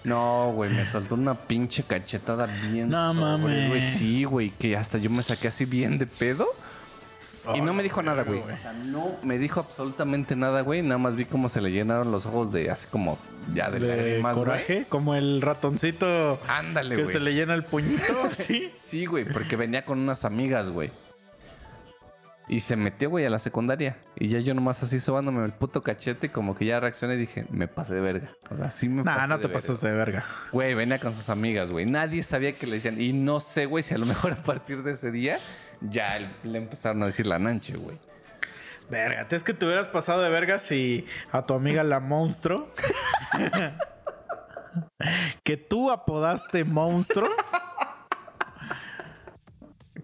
No, 0.03 0.51
güey, 0.53 0.71
me 0.71 0.85
soltó 0.87 1.15
una 1.15 1.35
pinche 1.35 1.83
cachetada 1.83 2.47
bien. 2.71 2.89
No 2.89 3.13
sobre, 3.13 3.25
mames. 3.25 3.69
güey. 3.69 3.81
Sí, 3.81 4.23
güey, 4.23 4.49
que 4.49 4.75
hasta 4.75 4.97
yo 4.97 5.09
me 5.09 5.21
saqué 5.23 5.49
así 5.49 5.65
bien 5.65 5.97
de 5.97 6.07
pedo. 6.07 6.47
Y 7.55 7.61
no 7.61 7.73
me 7.73 7.83
dijo 7.83 8.01
nada, 8.01 8.23
güey. 8.23 8.39
O 8.39 8.45
sea, 8.61 8.73
no 8.73 9.15
me 9.23 9.37
dijo 9.37 9.59
absolutamente 9.61 10.35
nada, 10.35 10.61
güey. 10.61 10.81
Nada 10.81 10.97
más 10.97 11.15
vi 11.15 11.25
cómo 11.25 11.49
se 11.49 11.61
le 11.61 11.71
llenaron 11.71 12.11
los 12.11 12.25
ojos 12.25 12.51
de 12.51 12.69
así 12.69 12.87
como 12.87 13.17
ya 13.53 13.69
de, 13.71 13.79
De 13.79 13.95
lágrimas, 13.97 14.35
güey. 14.35 14.45
coraje, 14.45 14.85
como 14.89 15.15
el 15.15 15.41
ratoncito 15.41 16.39
Ándale, 16.47 16.95
que 16.95 17.03
güey. 17.03 17.13
se 17.13 17.19
le 17.19 17.33
llena 17.33 17.53
el 17.55 17.63
puñito, 17.63 18.29
¿sí? 18.33 18.71
Sí, 18.77 19.05
güey, 19.05 19.25
porque 19.25 19.55
venía 19.55 19.85
con 19.85 19.99
unas 19.99 20.25
amigas, 20.25 20.69
güey. 20.69 20.91
Y 22.51 22.61
se 22.61 22.75
metió, 22.75 23.11
güey, 23.11 23.25
a 23.25 23.29
la 23.29 23.37
secundaria. 23.37 23.97
Y 24.15 24.27
ya 24.29 24.39
yo 24.39 24.55
nomás 24.55 24.81
así 24.81 24.99
sobándome 24.99 25.45
el 25.45 25.51
puto 25.53 25.83
cachete, 25.83 26.31
como 26.31 26.55
que 26.55 26.65
ya 26.65 26.79
reaccioné 26.79 27.13
y 27.13 27.17
dije, 27.17 27.45
me 27.51 27.67
pasé 27.67 27.93
de 27.93 28.01
verga. 28.01 28.31
O 28.49 28.57
sea, 28.57 28.71
sí 28.71 28.89
me 28.89 29.03
Nah, 29.03 29.15
pasé 29.17 29.27
no 29.27 29.35
de 29.37 29.41
te 29.43 29.47
verga. 29.49 29.61
pasas 29.61 29.81
de 29.81 29.91
verga. 29.91 30.25
Güey, 30.51 30.73
venía 30.73 30.97
con 30.97 31.13
sus 31.13 31.29
amigas, 31.29 31.69
güey. 31.69 31.85
Nadie 31.85 32.23
sabía 32.23 32.53
que 32.57 32.65
le 32.65 32.77
decían. 32.77 32.99
Y 32.99 33.13
no 33.13 33.39
sé, 33.39 33.67
güey, 33.67 33.83
si 33.83 33.93
a 33.93 33.99
lo 33.99 34.07
mejor 34.07 34.31
a 34.31 34.35
partir 34.37 34.81
de 34.81 34.93
ese 34.93 35.11
día 35.11 35.39
ya 35.81 36.33
le 36.43 36.57
empezaron 36.57 37.03
a 37.03 37.07
decir 37.07 37.25
la 37.25 37.39
nanche, 37.39 37.75
güey. 37.75 37.97
Verga, 38.89 39.27
es 39.29 39.43
que 39.43 39.53
te 39.53 39.65
hubieras 39.65 39.87
pasado 39.87 40.21
de 40.21 40.29
verga 40.29 40.57
si 40.57 41.05
a 41.31 41.45
tu 41.45 41.53
amiga 41.53 41.83
la 41.83 41.99
monstruo. 41.99 42.73
que 45.43 45.57
tú 45.57 45.91
apodaste 45.91 46.65
monstruo. 46.65 47.29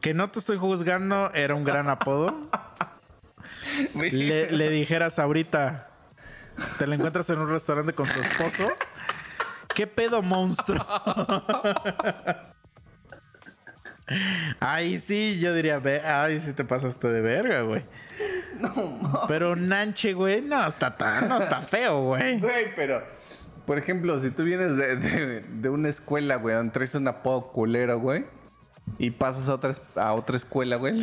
Que 0.02 0.14
no 0.14 0.30
te 0.30 0.38
estoy 0.38 0.58
juzgando, 0.58 1.32
era 1.34 1.56
un 1.56 1.64
gran 1.64 1.90
apodo. 1.90 2.48
Le, 3.96 4.52
le 4.52 4.70
dijeras 4.70 5.18
ahorita, 5.18 5.90
te 6.78 6.86
la 6.86 6.96
encuentras 6.96 7.30
en 7.32 7.40
un 7.40 7.50
restaurante 7.50 7.94
con 7.94 8.08
tu 8.08 8.22
esposo. 8.22 8.68
¿Qué 9.74 9.88
pedo, 9.88 10.22
monstruo? 10.22 10.80
Ay, 14.60 15.00
sí, 15.00 15.40
yo 15.40 15.54
diría, 15.56 15.82
ay, 16.06 16.40
sí 16.40 16.54
te 16.54 16.64
pasaste 16.64 17.08
de 17.08 17.22
verga, 17.22 17.62
güey. 17.62 17.84
Pero 19.28 19.56
Nanche, 19.56 20.14
güey, 20.14 20.42
no 20.42 20.66
está 20.68 20.96
tan, 20.96 21.28
no 21.28 21.40
está 21.40 21.62
feo, 21.62 22.02
güey. 22.04 22.40
Güey, 22.46 22.76
pero, 22.76 23.04
por 23.66 23.78
ejemplo, 23.78 24.20
si 24.20 24.30
tú 24.30 24.44
vienes 24.44 24.78
de, 24.78 24.96
de- 24.96 25.42
de 25.42 25.70
una 25.70 25.90
escuela, 25.90 26.36
güey, 26.36 26.56
donde 26.56 26.72
traes 26.72 26.94
un 26.96 27.08
apodo 27.08 27.52
culero, 27.52 28.00
güey, 28.00 28.26
y 29.00 29.10
pasas 29.10 29.50
a 29.50 29.56
otra, 29.56 29.72
a 29.96 30.14
otra 30.14 30.38
escuela, 30.38 30.76
güey, 30.78 31.02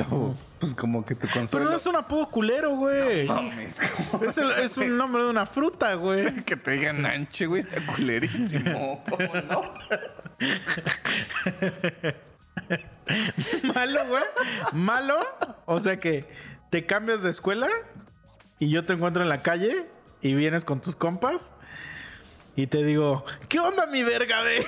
pues 0.61 0.73
como 0.75 1.05
que 1.05 1.17
tu 1.17 1.23
Pero 1.27 1.33
consuelo... 1.41 1.71
no 1.71 1.77
es 1.77 1.85
un 1.87 1.97
apodo 1.97 2.31
culero, 2.31 2.77
güey. 2.77 3.27
Mames, 3.27 3.81
¿cómo? 4.13 4.25
Es, 4.25 4.39
el- 4.39 4.53
es 4.53 4.77
un 4.79 4.97
nombre 4.97 5.25
de 5.25 5.31
una 5.31 5.45
fruta, 5.47 5.95
güey. 5.95 6.33
Que 6.45 6.57
te 6.57 6.71
digan 6.71 7.03
Nanche, 7.03 7.47
güey, 7.47 7.63
está 7.63 7.85
culerísimo. 7.95 9.03
¿Cómo 9.11 9.35
no? 9.35 9.63
Malo, 13.75 14.07
güey. 14.07 14.23
Malo. 14.73 15.21
O 15.67 15.81
sea 15.81 15.99
que 15.99 16.29
te 16.71 16.87
cambias 16.87 17.23
de 17.23 17.31
escuela 17.31 17.69
y 18.59 18.71
yo 18.71 18.85
te 18.85 18.93
encuentro 18.95 19.23
en 19.23 19.29
la 19.29 19.43
calle 19.43 19.87
y 20.21 20.35
vienes 20.35 20.65
con 20.65 20.81
tus 20.81 20.97
compas 20.97 21.53
y 22.55 22.67
te 22.67 22.85
digo, 22.85 23.25
¿qué 23.49 23.61
onda 23.61 23.87
mi 23.87 24.03
verga, 24.03 24.41
güey? 24.43 24.65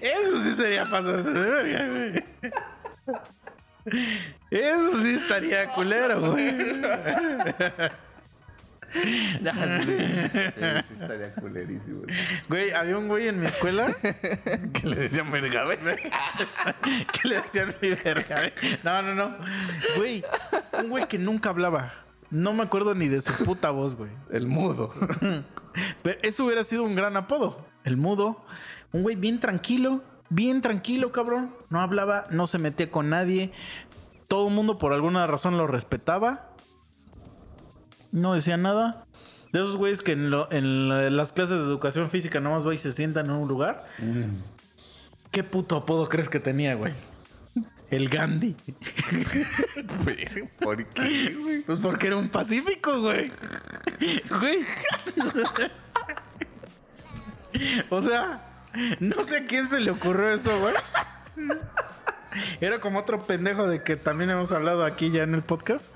Eso 0.00 0.42
sí 0.42 0.54
sería 0.54 0.84
pasarse 0.90 1.30
de 1.30 1.40
verga, 1.40 1.88
güey. 1.90 2.24
Eso 4.50 5.00
sí 5.00 5.14
estaría 5.14 5.72
culero, 5.74 6.32
güey. 6.32 6.82
No, 9.40 9.50
sí, 9.82 9.92
sí, 9.96 10.60
sí 10.88 10.94
estaría 10.94 11.34
culerísimo. 11.34 12.02
Güey, 12.48 12.70
había 12.72 12.96
un 12.96 13.08
güey 13.08 13.28
en 13.28 13.40
mi 13.40 13.46
escuela 13.46 13.94
Que 14.72 14.86
le 14.86 14.96
decían 14.96 15.30
verga, 15.30 15.64
güey. 15.64 15.78
que 17.12 17.28
le 17.28 17.40
decían 17.40 17.74
mi. 17.80 17.88
No, 18.84 19.02
no, 19.02 19.14
no. 19.14 19.36
Güey, 19.96 20.24
un 20.78 20.90
güey 20.90 21.08
que 21.08 21.18
nunca 21.18 21.50
hablaba. 21.50 21.94
No 22.30 22.52
me 22.52 22.62
acuerdo 22.62 22.94
ni 22.94 23.08
de 23.08 23.20
su 23.20 23.44
puta 23.44 23.70
voz, 23.70 23.96
güey. 23.96 24.10
El 24.30 24.46
mudo. 24.46 24.92
Pero 26.02 26.18
eso 26.22 26.44
hubiera 26.44 26.64
sido 26.64 26.84
un 26.84 26.94
gran 26.94 27.16
apodo. 27.16 27.66
El 27.84 27.96
mudo. 27.96 28.44
Un 28.92 29.02
güey 29.02 29.16
bien 29.16 29.40
tranquilo. 29.40 30.02
Bien 30.30 30.60
tranquilo, 30.62 31.12
cabrón. 31.12 31.54
No 31.68 31.80
hablaba, 31.80 32.26
no 32.30 32.46
se 32.46 32.58
metía 32.58 32.90
con 32.90 33.10
nadie. 33.10 33.52
Todo 34.28 34.48
el 34.48 34.54
mundo 34.54 34.78
por 34.78 34.92
alguna 34.92 35.26
razón 35.26 35.58
lo 35.58 35.66
respetaba. 35.66 36.48
No 38.14 38.34
decía 38.34 38.56
nada. 38.56 39.04
De 39.52 39.58
esos 39.58 39.76
güeyes 39.76 40.02
que 40.02 40.12
en, 40.12 40.30
lo- 40.30 40.50
en 40.52 40.88
la- 40.88 41.10
las 41.10 41.32
clases 41.32 41.58
de 41.58 41.64
educación 41.64 42.10
física 42.10 42.40
nomás 42.40 42.66
va 42.66 42.72
y 42.74 42.78
se 42.78 42.92
sientan 42.92 43.26
en 43.26 43.32
un 43.32 43.48
lugar. 43.48 43.84
¿Qué 45.30 45.42
puto 45.44 45.76
apodo 45.76 46.08
crees 46.08 46.28
que 46.28 46.38
tenía, 46.40 46.74
güey? 46.76 46.92
El 47.90 48.08
Gandhi. 48.08 48.54
¿Por 50.60 50.84
qué, 50.86 51.34
güey? 51.40 51.60
Pues 51.62 51.80
porque 51.80 52.06
era 52.08 52.16
un 52.16 52.28
pacífico, 52.28 53.00
güey. 53.00 53.30
Güey. 54.40 54.64
O 57.90 58.02
sea, 58.02 58.42
no 59.00 59.22
sé 59.22 59.38
a 59.38 59.46
quién 59.46 59.68
se 59.68 59.80
le 59.80 59.90
ocurrió 59.92 60.30
eso, 60.30 60.50
güey. 60.60 60.74
Era 62.60 62.80
como 62.80 62.98
otro 62.98 63.22
pendejo 63.26 63.66
de 63.66 63.80
que 63.80 63.96
también 63.96 64.30
hemos 64.30 64.50
hablado 64.52 64.84
aquí 64.84 65.10
ya 65.10 65.22
en 65.22 65.34
el 65.34 65.42
podcast. 65.42 65.92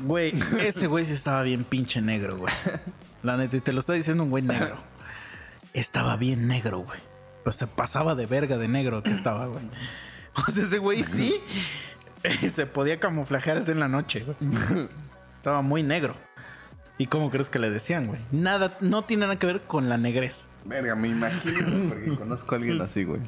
Güey, 0.00 0.34
ese 0.60 0.86
güey 0.86 1.04
sí 1.04 1.12
estaba 1.12 1.42
bien 1.42 1.64
pinche 1.64 2.00
negro, 2.00 2.36
güey. 2.36 2.52
La 3.22 3.36
neta, 3.36 3.56
y 3.56 3.60
te 3.60 3.72
lo 3.72 3.80
está 3.80 3.92
diciendo 3.92 4.24
un 4.24 4.30
güey 4.30 4.42
negro. 4.42 4.76
Estaba 5.72 6.16
bien 6.16 6.46
negro, 6.46 6.78
güey. 6.78 6.98
O 7.44 7.52
sea, 7.52 7.66
pasaba 7.66 8.14
de 8.14 8.26
verga 8.26 8.58
de 8.58 8.68
negro 8.68 9.02
que 9.02 9.10
estaba, 9.10 9.46
güey. 9.46 9.64
O 10.34 10.50
sea, 10.50 10.64
ese 10.64 10.78
güey 10.78 11.02
sí 11.02 11.40
se 12.48 12.66
podía 12.66 12.98
camuflajear 12.98 13.58
así 13.58 13.70
en 13.70 13.80
la 13.80 13.88
noche, 13.88 14.24
güey. 14.24 14.88
Estaba 15.34 15.62
muy 15.62 15.82
negro. 15.82 16.14
¿Y 16.96 17.06
cómo 17.06 17.30
crees 17.30 17.50
que 17.50 17.58
le 17.58 17.70
decían, 17.70 18.06
güey? 18.06 18.20
Nada, 18.30 18.76
no 18.80 19.02
tiene 19.02 19.22
nada 19.22 19.38
que 19.38 19.46
ver 19.46 19.62
con 19.62 19.88
la 19.88 19.96
negrez. 19.96 20.48
Verga, 20.64 20.94
me 20.94 21.08
imagino 21.08 21.88
porque 21.88 22.16
conozco 22.16 22.54
a 22.54 22.58
alguien 22.58 22.80
así, 22.80 23.04
güey. 23.04 23.20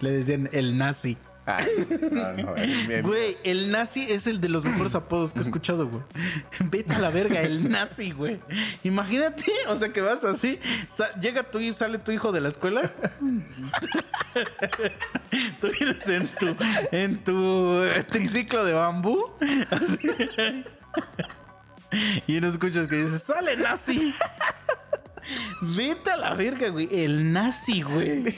Le 0.00 0.10
decían 0.10 0.48
el 0.52 0.78
nazi. 0.78 1.18
No, 1.46 2.54
bien, 2.54 2.88
bien. 2.88 3.02
Güey, 3.02 3.36
el 3.44 3.70
nazi 3.70 4.06
es 4.08 4.26
el 4.26 4.40
de 4.40 4.48
los 4.48 4.64
mejores 4.64 4.94
apodos 4.94 5.32
que 5.32 5.40
he 5.40 5.42
escuchado, 5.42 5.86
güey. 5.86 6.02
Vete 6.70 6.94
a 6.94 6.98
la 6.98 7.10
verga, 7.10 7.42
el 7.42 7.68
nazi, 7.68 8.12
güey. 8.12 8.40
Imagínate, 8.82 9.44
o 9.68 9.76
sea, 9.76 9.92
que 9.92 10.00
vas 10.00 10.24
así, 10.24 10.58
llega 11.20 11.42
tu 11.42 11.58
hijo, 11.60 11.76
sale 11.76 11.98
tu 11.98 12.12
hijo 12.12 12.32
de 12.32 12.40
la 12.40 12.48
escuela. 12.48 12.90
Tú 15.60 15.68
vienes 15.78 16.08
en 16.08 16.28
tu, 16.36 16.56
en 16.92 17.22
tu 17.24 17.82
eh, 17.82 18.02
triciclo 18.04 18.64
de 18.64 18.72
bambú. 18.72 19.30
así. 19.70 20.64
y 22.26 22.40
no 22.40 22.48
escuchas 22.48 22.86
que 22.86 23.04
dice, 23.04 23.18
sale 23.18 23.56
nazi. 23.56 24.14
Vete 25.60 26.10
a 26.10 26.16
la 26.16 26.34
verga, 26.34 26.68
güey. 26.68 26.88
El 26.90 27.32
nazi, 27.32 27.82
güey. 27.82 28.34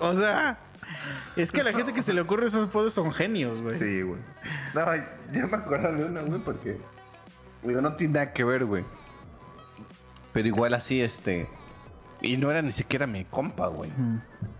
o 0.00 0.14
sea, 0.14 0.58
es 1.36 1.52
que 1.52 1.60
a 1.60 1.64
la 1.64 1.72
gente 1.72 1.92
que 1.92 2.02
se 2.02 2.12
le 2.12 2.20
ocurre 2.20 2.46
esos 2.46 2.68
apodos 2.68 2.92
son 2.92 3.12
genios, 3.12 3.60
güey. 3.60 3.78
Sí, 3.78 4.02
güey. 4.02 4.20
No, 4.74 4.80
ya 5.32 5.46
me 5.46 5.56
acuerdo 5.56 5.92
de 5.92 6.04
una, 6.04 6.22
güey, 6.22 6.40
porque. 6.40 6.78
Digo, 7.62 7.80
no 7.80 7.94
tiene 7.94 8.14
nada 8.14 8.32
que 8.32 8.44
ver, 8.44 8.64
güey. 8.64 8.84
Pero 10.32 10.48
igual 10.48 10.74
así, 10.74 11.00
este. 11.00 11.48
Y 12.22 12.36
no 12.36 12.50
era 12.50 12.62
ni 12.62 12.72
siquiera 12.72 13.06
mi 13.06 13.24
compa, 13.24 13.68
güey. 13.68 13.90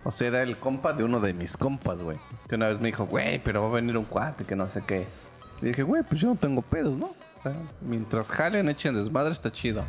O 0.05 0.10
sea, 0.10 0.28
era 0.28 0.43
el 0.43 0.57
compa 0.57 0.93
de 0.93 1.05
uno 1.05 1.20
de 1.20 1.35
mis 1.35 1.57
compas, 1.57 2.02
güey. 2.02 2.19
Que 2.49 2.55
una 2.55 2.69
vez 2.69 2.81
me 2.81 2.89
dijo, 2.89 3.07
güey, 3.07 3.43
pero 3.43 3.62
va 3.62 3.69
a 3.69 3.73
venir 3.73 3.99
un 3.99 4.05
cuate 4.05 4.44
que 4.44 4.57
no 4.57 4.69
sé 4.69 4.83
qué. 4.86 5.07
Y 5.60 5.67
dije, 5.67 5.83
güey, 5.83 6.02
pues 6.02 6.20
yo 6.20 6.28
no 6.28 6.36
tengo 6.36 6.62
pedos, 6.62 6.97
¿no? 6.97 7.15
O 7.39 7.43
sea, 7.43 7.55
mientras 7.83 8.28
jalen, 8.28 8.69
echen 8.69 8.94
desmadre, 8.94 9.33
está 9.33 9.51
chido. 9.51 9.85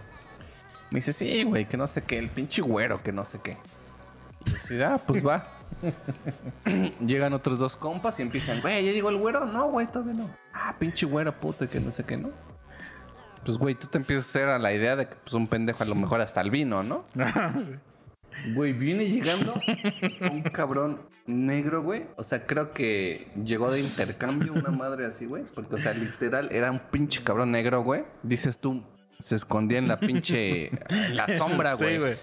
Me 0.89 0.97
dice, 0.97 1.13
sí, 1.13 1.43
güey, 1.43 1.65
que 1.65 1.77
no 1.77 1.88
sé 1.88 2.01
qué, 2.01 2.17
el 2.17 2.30
pinche 2.30 2.61
güero, 2.61 3.01
que 3.01 3.13
no 3.13 3.23
sé 3.23 3.39
qué. 3.41 3.57
Y 4.69 4.77
yo 4.77 4.88
ah, 4.88 4.99
pues 5.05 5.25
va. 5.25 5.47
Llegan 7.06 7.34
otros 7.34 7.60
dos 7.60 7.76
compas 7.76 8.19
y 8.19 8.22
empiezan, 8.22 8.61
güey, 8.61 8.85
¿ya 8.85 8.92
llegó 8.92 9.10
el 9.10 9.18
güero? 9.18 9.45
No, 9.45 9.69
güey, 9.69 9.88
todavía 9.88 10.14
no. 10.14 10.30
Ah, 10.53 10.76
pinche 10.77 11.06
güero, 11.06 11.32
puto, 11.32 11.66
y 11.66 11.68
que 11.68 11.80
no 11.80 11.92
sé 11.92 12.03
qué, 12.03 12.18
¿no? 12.18 12.30
Pues, 13.45 13.58
güey, 13.58 13.76
tú 13.76 13.88
te 13.88 13.98
empiezas 13.98 14.26
a 14.26 14.30
hacer 14.30 14.50
a 14.50 14.60
la 14.60 14.72
idea 14.74 14.95
de 14.95 15.08
que 15.08 15.16
pues, 15.16 15.34
un 15.34 15.48
pendejo 15.48 15.84
a 15.84 15.88
lo 15.88 15.95
mejor 15.95 16.22
hasta 16.22 16.42
el 16.42 16.51
vino, 16.51 16.84
¿no? 16.84 17.06
Sí. 17.60 17.74
Güey, 18.53 18.72
viene 18.72 19.08
llegando 19.08 19.53
un 20.22 20.42
cabrón 20.43 21.01
negro, 21.27 21.84
güey. 21.84 22.06
O 22.16 22.24
sea, 22.24 22.45
creo 22.45 22.72
que 22.72 23.27
llegó 23.43 23.69
de 23.69 23.82
intercambio 23.82 24.53
una 24.53 24.72
madre 24.72 25.06
así, 25.06 25.26
güey. 25.26 25.43
Porque, 25.43 25.76
o 25.76 25.80
sea, 25.80 25.93
literal, 25.93 26.50
era 26.51 26.72
un 26.72 26.80
pinche 26.80 27.24
cabrón 27.24 27.51
negro, 27.51 27.84
güey. 27.84 28.06
Dices 28.24 28.58
tú, 28.58 28.84
se 29.19 29.35
escondía 29.35 29.80
en 29.80 29.90
la 29.90 30.00
pinche... 30.00 30.68
en 30.68 31.16
la 31.16 31.27
sombra, 31.27 31.74
güey. 31.74 31.95
Sí, 31.95 31.98
güey. 32.00 32.18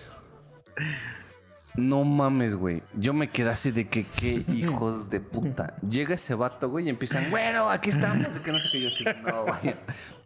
No 1.78 2.02
mames, 2.02 2.56
güey. 2.56 2.82
Yo 2.94 3.14
me 3.14 3.30
quedé 3.30 3.50
así 3.50 3.70
de 3.70 3.84
que 3.84 4.04
qué 4.04 4.44
hijos 4.52 5.08
de 5.10 5.20
puta. 5.20 5.76
Llega 5.88 6.16
ese 6.16 6.34
vato, 6.34 6.68
güey, 6.68 6.86
y 6.86 6.88
empiezan, 6.88 7.30
bueno, 7.30 7.70
aquí 7.70 7.90
estamos. 7.90 8.26
Y 8.36 8.40
que 8.40 8.50
no 8.50 8.58
sé 8.58 8.68
qué 8.72 8.80
yo 8.80 8.90
sí. 8.90 9.04
No, 9.24 9.44
vayan. 9.44 9.76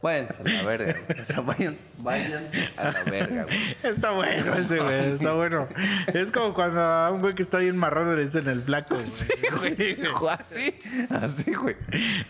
Váyanse 0.03 0.35
a 0.43 0.49
la 0.49 0.63
verga, 0.65 0.97
güey. 1.07 1.21
O 1.21 1.25
sea, 1.25 1.41
vayan, 1.41 1.77
váyanse 1.99 2.69
a 2.77 2.91
la 2.91 3.05
verga, 3.05 3.45
güey. 3.45 3.77
Está 3.85 4.11
bueno 4.11 4.55
ese, 4.57 4.79
güey. 4.81 5.13
Está 5.13 5.33
bueno. 5.33 5.69
Es 6.13 6.31
como 6.33 6.53
cuando 6.55 6.81
a 6.81 7.11
un 7.13 7.21
güey 7.21 7.35
que 7.37 7.43
está 7.43 7.59
bien 7.59 7.77
marrón 7.77 8.15
le 8.17 8.23
dicen 8.23 8.49
el 8.49 8.63
flaco. 8.63 8.99
Sí, 9.05 9.27
güey. 9.59 9.97
Así, 10.31 10.75
así, 11.11 11.55
güey. 11.55 11.77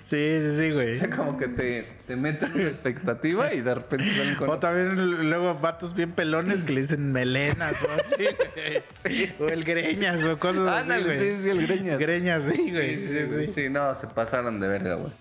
Sí, 0.03 0.39
sí, 0.43 0.57
sí, 0.59 0.71
O 0.71 0.75
güey. 0.75 0.99
sea, 0.99 1.09
como 1.11 1.37
que 1.39 1.49
te, 1.49 1.87
te 2.07 2.17
meten 2.17 2.53
una 2.53 2.65
expectativa 2.69 3.55
y 3.55 3.61
de 3.63 3.75
repente 3.75 4.17
salen 4.17 4.35
con... 4.35 4.51
O 4.51 4.59
también 4.59 5.31
luego 5.31 5.55
vatos 5.59 5.95
bien 5.95 6.13
pelones 6.13 6.63
que 6.63 6.73
le 6.73 6.83
dicen 6.83 7.11
melenas 7.13 7.83
o 7.85 7.89
así, 8.01 8.25
güey. 8.25 9.33
O 9.41 9.47
el 9.49 9.65
greñas 9.65 10.25
o 10.25 10.39
cosas 10.39 10.67
así, 10.67 10.83
Ándale, 10.93 11.17
güey. 11.17 11.31
sí, 11.37 11.43
sí, 11.43 11.49
el 11.51 11.67
greñas. 11.67 11.99
Greñas, 11.99 12.45
sí, 12.45 12.71
güey. 12.71 12.91
Sí, 12.97 13.07
Sí, 13.09 13.19
sí, 13.29 13.47
sí. 13.47 13.53
sí, 13.55 13.69
no, 13.71 13.95
se 13.95 14.07
pasaron 14.09 14.61
de 14.61 14.69
verga, 14.69 14.95
güey. 14.95 15.13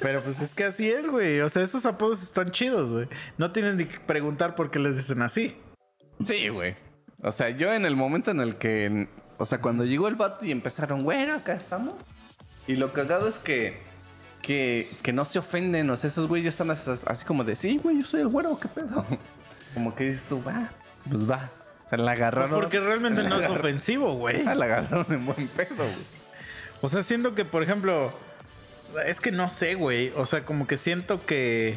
Pero 0.00 0.20
pues 0.20 0.40
es 0.42 0.54
que 0.54 0.64
así 0.64 0.90
es, 0.90 1.08
güey. 1.08 1.40
O 1.40 1.48
sea, 1.48 1.62
esos 1.62 1.86
apodos 1.92 2.22
están 2.22 2.50
chidos, 2.50 2.90
güey. 2.90 3.08
No 3.38 3.52
tienes 3.52 3.74
ni 3.76 3.84
que 3.86 3.98
preguntar 4.00 4.54
por 4.54 4.70
qué 4.70 4.78
les 4.78 4.96
dicen 4.96 5.22
así. 5.22 5.56
Sí, 6.22 6.48
güey. 6.48 6.76
O 7.22 7.32
sea, 7.32 7.50
yo 7.50 7.72
en 7.72 7.84
el 7.86 7.96
momento 7.96 8.30
en 8.30 8.40
el 8.40 8.56
que. 8.56 9.08
O 9.38 9.46
sea, 9.46 9.60
cuando 9.60 9.84
llegó 9.84 10.08
el 10.08 10.16
vato 10.16 10.44
y 10.44 10.50
empezaron, 10.52 11.04
bueno, 11.04 11.34
acá 11.34 11.54
estamos. 11.54 11.94
Y 12.66 12.76
lo 12.76 12.92
cagado 12.92 13.28
es 13.28 13.36
que. 13.38 13.80
Que, 14.42 14.90
que 15.02 15.12
no 15.12 15.24
se 15.24 15.38
ofenden. 15.38 15.88
O 15.90 15.96
sea, 15.96 16.08
esos 16.08 16.26
güeyes 16.26 16.48
están 16.54 16.70
hasta- 16.70 16.94
así 17.06 17.24
como 17.24 17.44
de, 17.44 17.54
sí, 17.54 17.78
güey, 17.82 18.00
yo 18.00 18.04
soy 18.06 18.22
el 18.22 18.28
güero, 18.28 18.58
¿qué 18.58 18.66
pedo? 18.68 19.06
Como 19.74 19.94
que 19.94 20.10
dices 20.10 20.24
tú, 20.28 20.42
va, 20.42 20.68
pues 21.08 21.30
va. 21.30 21.48
O 21.86 21.88
sea, 21.88 21.98
la 21.98 22.10
agarraron. 22.12 22.50
Porque 22.50 22.80
realmente 22.80 23.22
no 23.22 23.38
es 23.38 23.48
ofensivo, 23.48 24.14
güey. 24.14 24.42
La 24.44 24.52
agarraron 24.64 25.06
en 25.10 25.24
buen 25.26 25.46
pedo, 25.48 25.76
güey. 25.76 26.22
O 26.80 26.88
sea, 26.88 27.02
siento 27.02 27.34
que, 27.36 27.44
por 27.44 27.62
ejemplo, 27.62 28.12
es 29.06 29.20
que 29.20 29.30
no 29.30 29.48
sé, 29.48 29.74
güey. 29.74 30.12
O 30.16 30.26
sea, 30.26 30.44
como 30.44 30.66
que 30.66 30.76
siento 30.76 31.24
que 31.24 31.76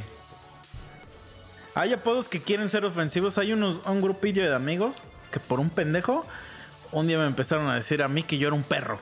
hay 1.74 1.94
apodos 1.94 2.28
que 2.28 2.42
quieren 2.42 2.70
ser 2.70 2.86
ofensivos. 2.86 3.38
Hay 3.38 3.54
unos, 3.54 3.86
un 3.86 4.02
grupillo 4.02 4.44
de 4.44 4.56
amigos 4.56 5.04
que 5.32 5.40
por 5.40 5.60
un 5.60 5.70
pendejo 5.70 6.26
un 6.92 7.08
día 7.08 7.18
me 7.18 7.26
empezaron 7.26 7.68
a 7.68 7.76
decir 7.76 8.02
a 8.02 8.08
mí 8.08 8.24
que 8.24 8.38
yo 8.38 8.48
era 8.48 8.56
un 8.56 8.64
perro. 8.64 9.00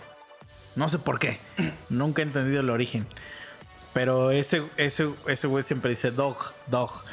No 0.76 0.90
sé 0.90 1.00
por 1.00 1.20
qué. 1.20 1.40
Nunca 1.90 2.22
he 2.22 2.26
entendido 2.26 2.62
el 2.62 2.70
origen. 2.70 3.06
Pero 3.94 4.32
ese, 4.32 4.64
ese, 4.78 5.10
ese 5.28 5.48
güey 5.48 5.64
siempre 5.64 5.92
dice 5.92 6.12
dog, 6.12 6.54
dog. 6.68 7.04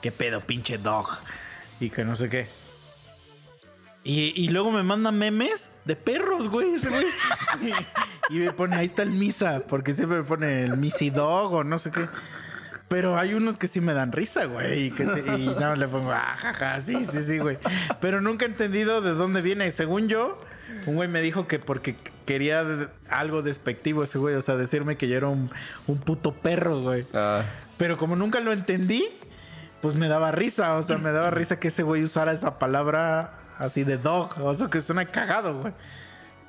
¿Qué 0.00 0.10
pedo, 0.10 0.40
pinche 0.40 0.78
dog? 0.78 1.06
Y 1.78 1.90
que 1.90 2.04
no 2.04 2.16
sé 2.16 2.28
qué. 2.28 2.48
Y, 4.04 4.34
y 4.36 4.48
luego 4.48 4.70
me 4.70 4.82
manda 4.82 5.10
memes 5.12 5.70
de 5.86 5.96
perros, 5.96 6.48
güey, 6.48 6.74
ese 6.74 6.90
güey. 6.90 7.06
y 8.30 8.34
me 8.34 8.52
pone, 8.52 8.76
ahí 8.76 8.86
está 8.86 9.02
el 9.02 9.10
Misa, 9.12 9.62
porque 9.66 9.94
siempre 9.94 10.18
me 10.18 10.24
pone 10.24 10.64
el 10.64 10.76
Missy 10.76 11.08
Dog 11.10 11.52
o 11.54 11.64
no 11.64 11.78
sé 11.78 11.90
qué. 11.90 12.06
Pero 12.88 13.18
hay 13.18 13.32
unos 13.32 13.56
que 13.56 13.66
sí 13.66 13.80
me 13.80 13.94
dan 13.94 14.12
risa, 14.12 14.44
güey. 14.44 14.84
Y, 14.84 14.90
que 14.90 15.06
sí- 15.06 15.22
y 15.38 15.46
nada 15.46 15.70
más 15.70 15.78
le 15.78 15.88
pongo, 15.88 16.12
ah, 16.12 16.34
jaja, 16.36 16.80
sí, 16.82 17.02
sí, 17.04 17.22
sí, 17.22 17.38
güey. 17.38 17.56
Pero 18.00 18.20
nunca 18.20 18.44
he 18.44 18.48
entendido 18.48 19.00
de 19.00 19.12
dónde 19.12 19.40
viene. 19.40 19.70
Según 19.72 20.06
yo, 20.08 20.38
un 20.86 20.96
güey 20.96 21.08
me 21.08 21.22
dijo 21.22 21.48
que 21.48 21.58
porque 21.58 21.96
quería 22.26 22.90
algo 23.08 23.40
despectivo 23.40 24.04
ese 24.04 24.18
güey. 24.18 24.34
O 24.34 24.42
sea, 24.42 24.56
decirme 24.56 24.96
que 24.98 25.08
yo 25.08 25.16
era 25.16 25.28
un, 25.28 25.50
un 25.86 25.98
puto 25.98 26.34
perro, 26.34 26.82
güey. 26.82 27.06
Ah, 27.14 27.44
Pero 27.78 27.96
como 27.96 28.16
nunca 28.16 28.40
lo 28.40 28.52
entendí, 28.52 29.08
pues 29.80 29.94
me 29.94 30.08
daba 30.08 30.30
risa. 30.30 30.76
O 30.76 30.82
sea, 30.82 30.98
me 30.98 31.10
daba 31.10 31.30
risa 31.30 31.58
que 31.58 31.68
ese 31.68 31.82
güey 31.82 32.04
usara 32.04 32.32
esa 32.32 32.58
palabra 32.58 33.38
así 33.58 33.84
de 33.84 33.96
dog. 33.96 34.30
O 34.40 34.54
sea, 34.54 34.68
que 34.68 34.80
suena 34.80 35.04
cagado, 35.04 35.60
güey. 35.60 35.72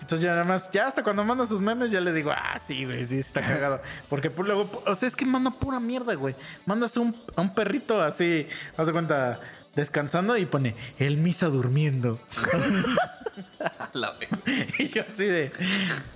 Entonces 0.02 0.24
ya 0.24 0.32
nada 0.34 0.44
más, 0.44 0.70
ya 0.70 0.88
hasta 0.88 1.04
cuando 1.04 1.24
manda 1.24 1.48
sus 1.48 1.62
memes, 1.62 1.90
ya 1.90 2.00
le 2.00 2.14
digo, 2.14 2.32
ah, 2.32 2.60
sí, 2.60 2.86
güey, 2.86 3.06
sí, 3.06 3.18
está 3.18 3.42
cagado. 3.42 3.82
Porque 4.10 4.30
por 4.30 4.46
luego, 4.46 4.70
o 4.86 4.94
sea, 4.94 5.08
es 5.08 5.16
que 5.16 5.26
manda 5.26 5.50
pura 5.50 5.80
mierda, 5.80 6.14
güey. 6.14 6.36
Mandas 6.66 6.96
un, 6.98 7.16
a 7.36 7.42
un 7.42 7.52
perrito 7.52 8.00
así, 8.02 8.48
haz 8.78 8.86
de 8.86 8.94
cuenta, 8.94 9.40
descansando 9.76 10.38
y 10.38 10.46
pone, 10.46 10.76
el 11.00 11.18
misa 11.18 11.48
durmiendo. 11.48 12.20
la. 13.94 14.14
Y 14.78 14.90
yo 14.90 15.04
así 15.08 15.26
de. 15.26 15.52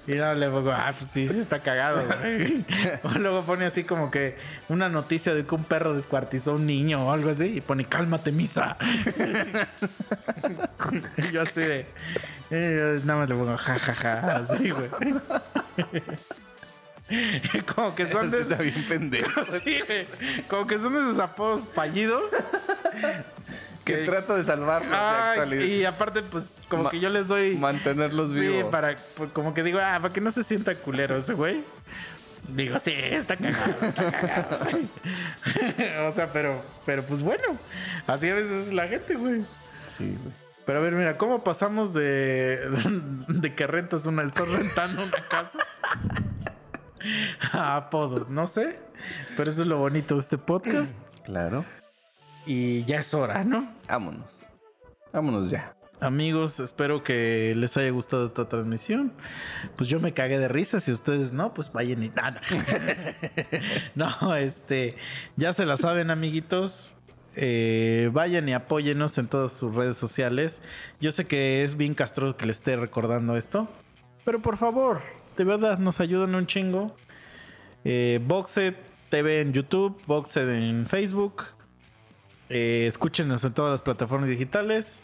Y 0.08 0.14
no, 0.14 0.34
le 0.34 0.50
pongo, 0.50 0.72
ah, 0.72 0.94
pues 0.98 1.10
sí, 1.10 1.28
sí 1.28 1.40
está 1.40 1.60
cagado, 1.60 2.04
güey. 2.06 2.64
O 3.04 3.10
luego 3.18 3.44
pone 3.44 3.66
así 3.66 3.84
como 3.84 4.12
que 4.12 4.38
una 4.70 4.90
noticia 4.90 5.34
de 5.34 5.46
que 5.46 5.56
un 5.56 5.64
perro 5.64 5.94
descuartizó 5.94 6.52
a 6.52 6.56
un 6.56 6.66
niño 6.66 7.06
o 7.06 7.12
algo 7.12 7.30
así. 7.30 7.46
Y 7.46 7.62
pone, 7.62 7.86
cálmate, 7.86 8.32
misa. 8.32 8.78
y 11.18 11.32
yo 11.32 11.42
así 11.42 11.62
de. 11.62 11.86
y 12.52 12.54
yo 12.54 13.06
nada 13.06 13.20
más 13.20 13.30
le 13.30 13.36
pongo, 13.36 13.58
ja, 13.58 13.80
ja, 13.80 13.94
ja. 13.94 14.36
Así, 14.38 14.72
güey. 14.72 14.90
como 17.76 17.96
que 17.96 18.06
son 18.06 18.30
de. 18.32 18.42
está 18.42 18.56
bien 18.56 18.86
pendejo. 18.88 19.42
Sí. 19.64 19.80
Como 20.48 20.68
que 20.68 20.78
son 20.78 20.94
de 20.94 21.00
esos 21.02 21.20
apodos 21.20 21.66
fallidos. 21.66 22.32
Que 23.86 24.06
trato 24.06 24.36
de 24.36 24.44
salvarlos 24.44 24.92
de 24.92 24.96
Ay, 24.96 25.30
actualidad. 25.32 25.64
y 25.66 25.86
aparte, 25.86 26.22
pues, 26.22 26.54
como 26.68 26.84
Ma- 26.84 26.90
que 26.92 27.00
yo 27.00 27.10
les 27.10 27.28
doy. 27.28 27.56
Mantenerlos 27.56 28.34
Sí, 28.34 28.42
vivos. 28.42 28.70
para, 28.70 28.96
pues, 29.16 29.32
como 29.32 29.56
que 29.56 29.64
digo, 29.64 29.80
ah, 29.82 29.98
para 30.00 30.14
que 30.14 30.22
no 30.22 30.30
se 30.30 30.44
sienta 30.44 30.76
culero 30.76 31.18
ese 31.18 31.34
güey. 31.34 31.64
Digo, 32.50 32.78
sí, 32.78 32.92
está 32.94 33.36
cagado, 33.36 33.72
está 33.82 34.12
cagado, 34.12 34.60
güey. 34.66 34.88
o 36.08 36.12
sea, 36.12 36.32
pero, 36.32 36.64
pero 36.86 37.02
pues 37.04 37.24
bueno, 37.24 37.58
así 38.06 38.30
a 38.30 38.36
veces 38.36 38.68
es 38.68 38.74
la 38.74 38.88
gente, 38.88 39.16
güey. 39.16 39.42
Sí, 39.88 40.16
güey. 40.22 40.34
Pero 40.68 40.78
a 40.80 40.82
ver, 40.84 40.94
mira, 40.94 41.18
¿cómo 41.18 41.44
pasamos 41.44 41.92
de, 41.96 42.60
de 43.28 43.56
que 43.56 43.66
rentas 43.66 44.06
una, 44.06 44.22
estás 44.22 44.48
rentando 44.50 45.04
una 45.04 45.24
casa? 45.28 45.58
A 47.52 47.78
apodos, 47.78 48.30
no 48.30 48.48
sé. 48.48 48.80
Pero 49.38 49.50
eso 49.50 49.62
es 49.62 49.68
lo 49.68 49.78
bonito 49.78 50.16
de 50.16 50.22
este 50.22 50.38
podcast. 50.38 50.98
Claro. 51.26 51.64
Y 52.48 52.86
ya 52.86 53.02
es 53.02 53.14
hora, 53.14 53.44
¿no? 53.44 53.72
Vámonos. 53.88 54.40
Vámonos 55.14 55.52
ya. 55.52 55.76
Amigos, 56.02 56.60
espero 56.60 57.04
que 57.04 57.54
les 57.56 57.78
haya 57.78 57.92
gustado 57.92 58.26
esta 58.26 58.50
transmisión. 58.50 59.14
Pues 59.76 59.88
yo 59.90 60.00
me 60.00 60.14
cagué 60.14 60.40
de 60.40 60.48
risa. 60.48 60.80
Si 60.80 60.92
ustedes 60.92 61.34
no, 61.34 61.54
pues 61.54 61.72
vayan 61.72 62.02
y. 62.04 62.12
Ah, 62.16 62.32
no. 63.96 64.10
No, 64.22 64.36
este. 64.36 64.96
Ya 65.36 65.54
se 65.54 65.68
la 65.68 65.78
saben, 65.78 66.10
amiguitos. 66.10 66.94
Eh, 67.36 68.10
vayan 68.12 68.50
y 68.50 68.54
apóyenos 68.54 69.18
en 69.18 69.28
todas 69.28 69.54
sus 69.54 69.76
redes 69.76 69.98
sociales. 69.98 70.62
Yo 71.00 71.12
sé 71.12 71.26
que 71.26 71.64
es 71.64 71.76
bien 71.76 71.94
castroso 71.94 72.38
que 72.38 72.46
les 72.46 72.58
esté 72.58 72.76
recordando 72.76 73.38
esto. 73.38 73.68
Pero 74.26 74.42
por 74.42 74.58
favor, 74.58 75.02
de 75.40 75.46
verdad, 75.46 75.80
nos 75.80 76.02
ayudan 76.02 76.36
un 76.36 76.48
chingo. 76.48 76.94
Eh, 77.86 78.20
Boxed 78.22 78.76
TV 79.10 79.40
en 79.40 79.54
YouTube, 79.54 79.98
Boxed 80.06 80.50
en 80.50 80.86
Facebook. 80.86 81.46
Eh, 82.50 82.84
escúchenos 82.88 83.46
en 83.46 83.54
todas 83.54 83.72
las 83.72 83.82
plataformas 83.82 84.30
digitales. 84.30 85.02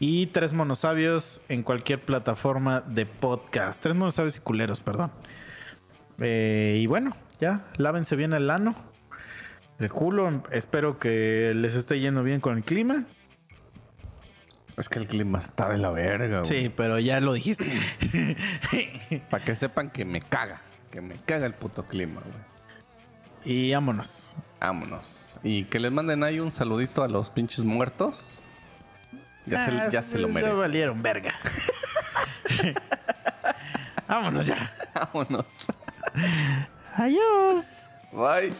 Y 0.00 0.26
Tres 0.26 0.52
Monosabios 0.52 1.42
en 1.48 1.62
cualquier 1.62 2.00
plataforma 2.00 2.80
de 2.80 3.06
podcast. 3.06 3.80
Tres 3.80 3.94
Monosabios 3.94 4.36
y 4.38 4.40
culeros, 4.40 4.80
perdón. 4.80 5.12
Eh, 6.18 6.80
y 6.82 6.88
bueno, 6.88 7.16
ya, 7.40 7.64
lávense 7.76 8.16
bien 8.16 8.32
el 8.32 8.50
ano. 8.50 8.72
El 9.78 9.92
culo. 9.92 10.42
Espero 10.50 10.98
que 10.98 11.52
les 11.54 11.76
esté 11.76 12.00
yendo 12.00 12.24
bien 12.24 12.40
con 12.40 12.56
el 12.56 12.64
clima. 12.64 13.04
Es 14.78 14.88
que 14.88 15.00
el 15.00 15.06
clima 15.08 15.38
está 15.40 15.68
de 15.68 15.78
la 15.78 15.90
verga, 15.90 16.40
güey. 16.40 16.44
Sí, 16.62 16.68
pero 16.74 16.98
ya 17.00 17.18
lo 17.20 17.32
dijiste. 17.32 17.66
Para 19.30 19.44
que 19.44 19.54
sepan 19.54 19.90
que 19.90 20.04
me 20.04 20.20
caga. 20.20 20.60
Que 20.90 21.00
me 21.00 21.16
caga 21.16 21.46
el 21.46 21.54
puto 21.54 21.84
clima, 21.86 22.22
güey. 22.22 22.44
y 23.44 23.72
vámonos. 23.72 24.34
Vámonos. 24.60 25.38
Y 25.42 25.64
que 25.64 25.80
les 25.80 25.90
manden 25.92 26.22
ahí 26.22 26.38
un 26.40 26.50
saludito 26.52 27.02
a 27.02 27.08
los 27.08 27.28
pinches 27.30 27.64
muertos. 27.64 28.40
Ya, 29.46 29.64
Ah, 29.64 29.86
se, 29.86 29.92
ya 29.92 30.02
se 30.02 30.18
lo 30.18 30.28
Ya 30.28 30.34
merecen. 30.34 30.58
valieron 30.58 31.02
verga. 31.02 31.34
vámonos 34.08 34.46
ya. 34.46 34.72
Vámonos. 34.94 35.46
Adiós. 36.94 37.86
Bye. 38.12 38.52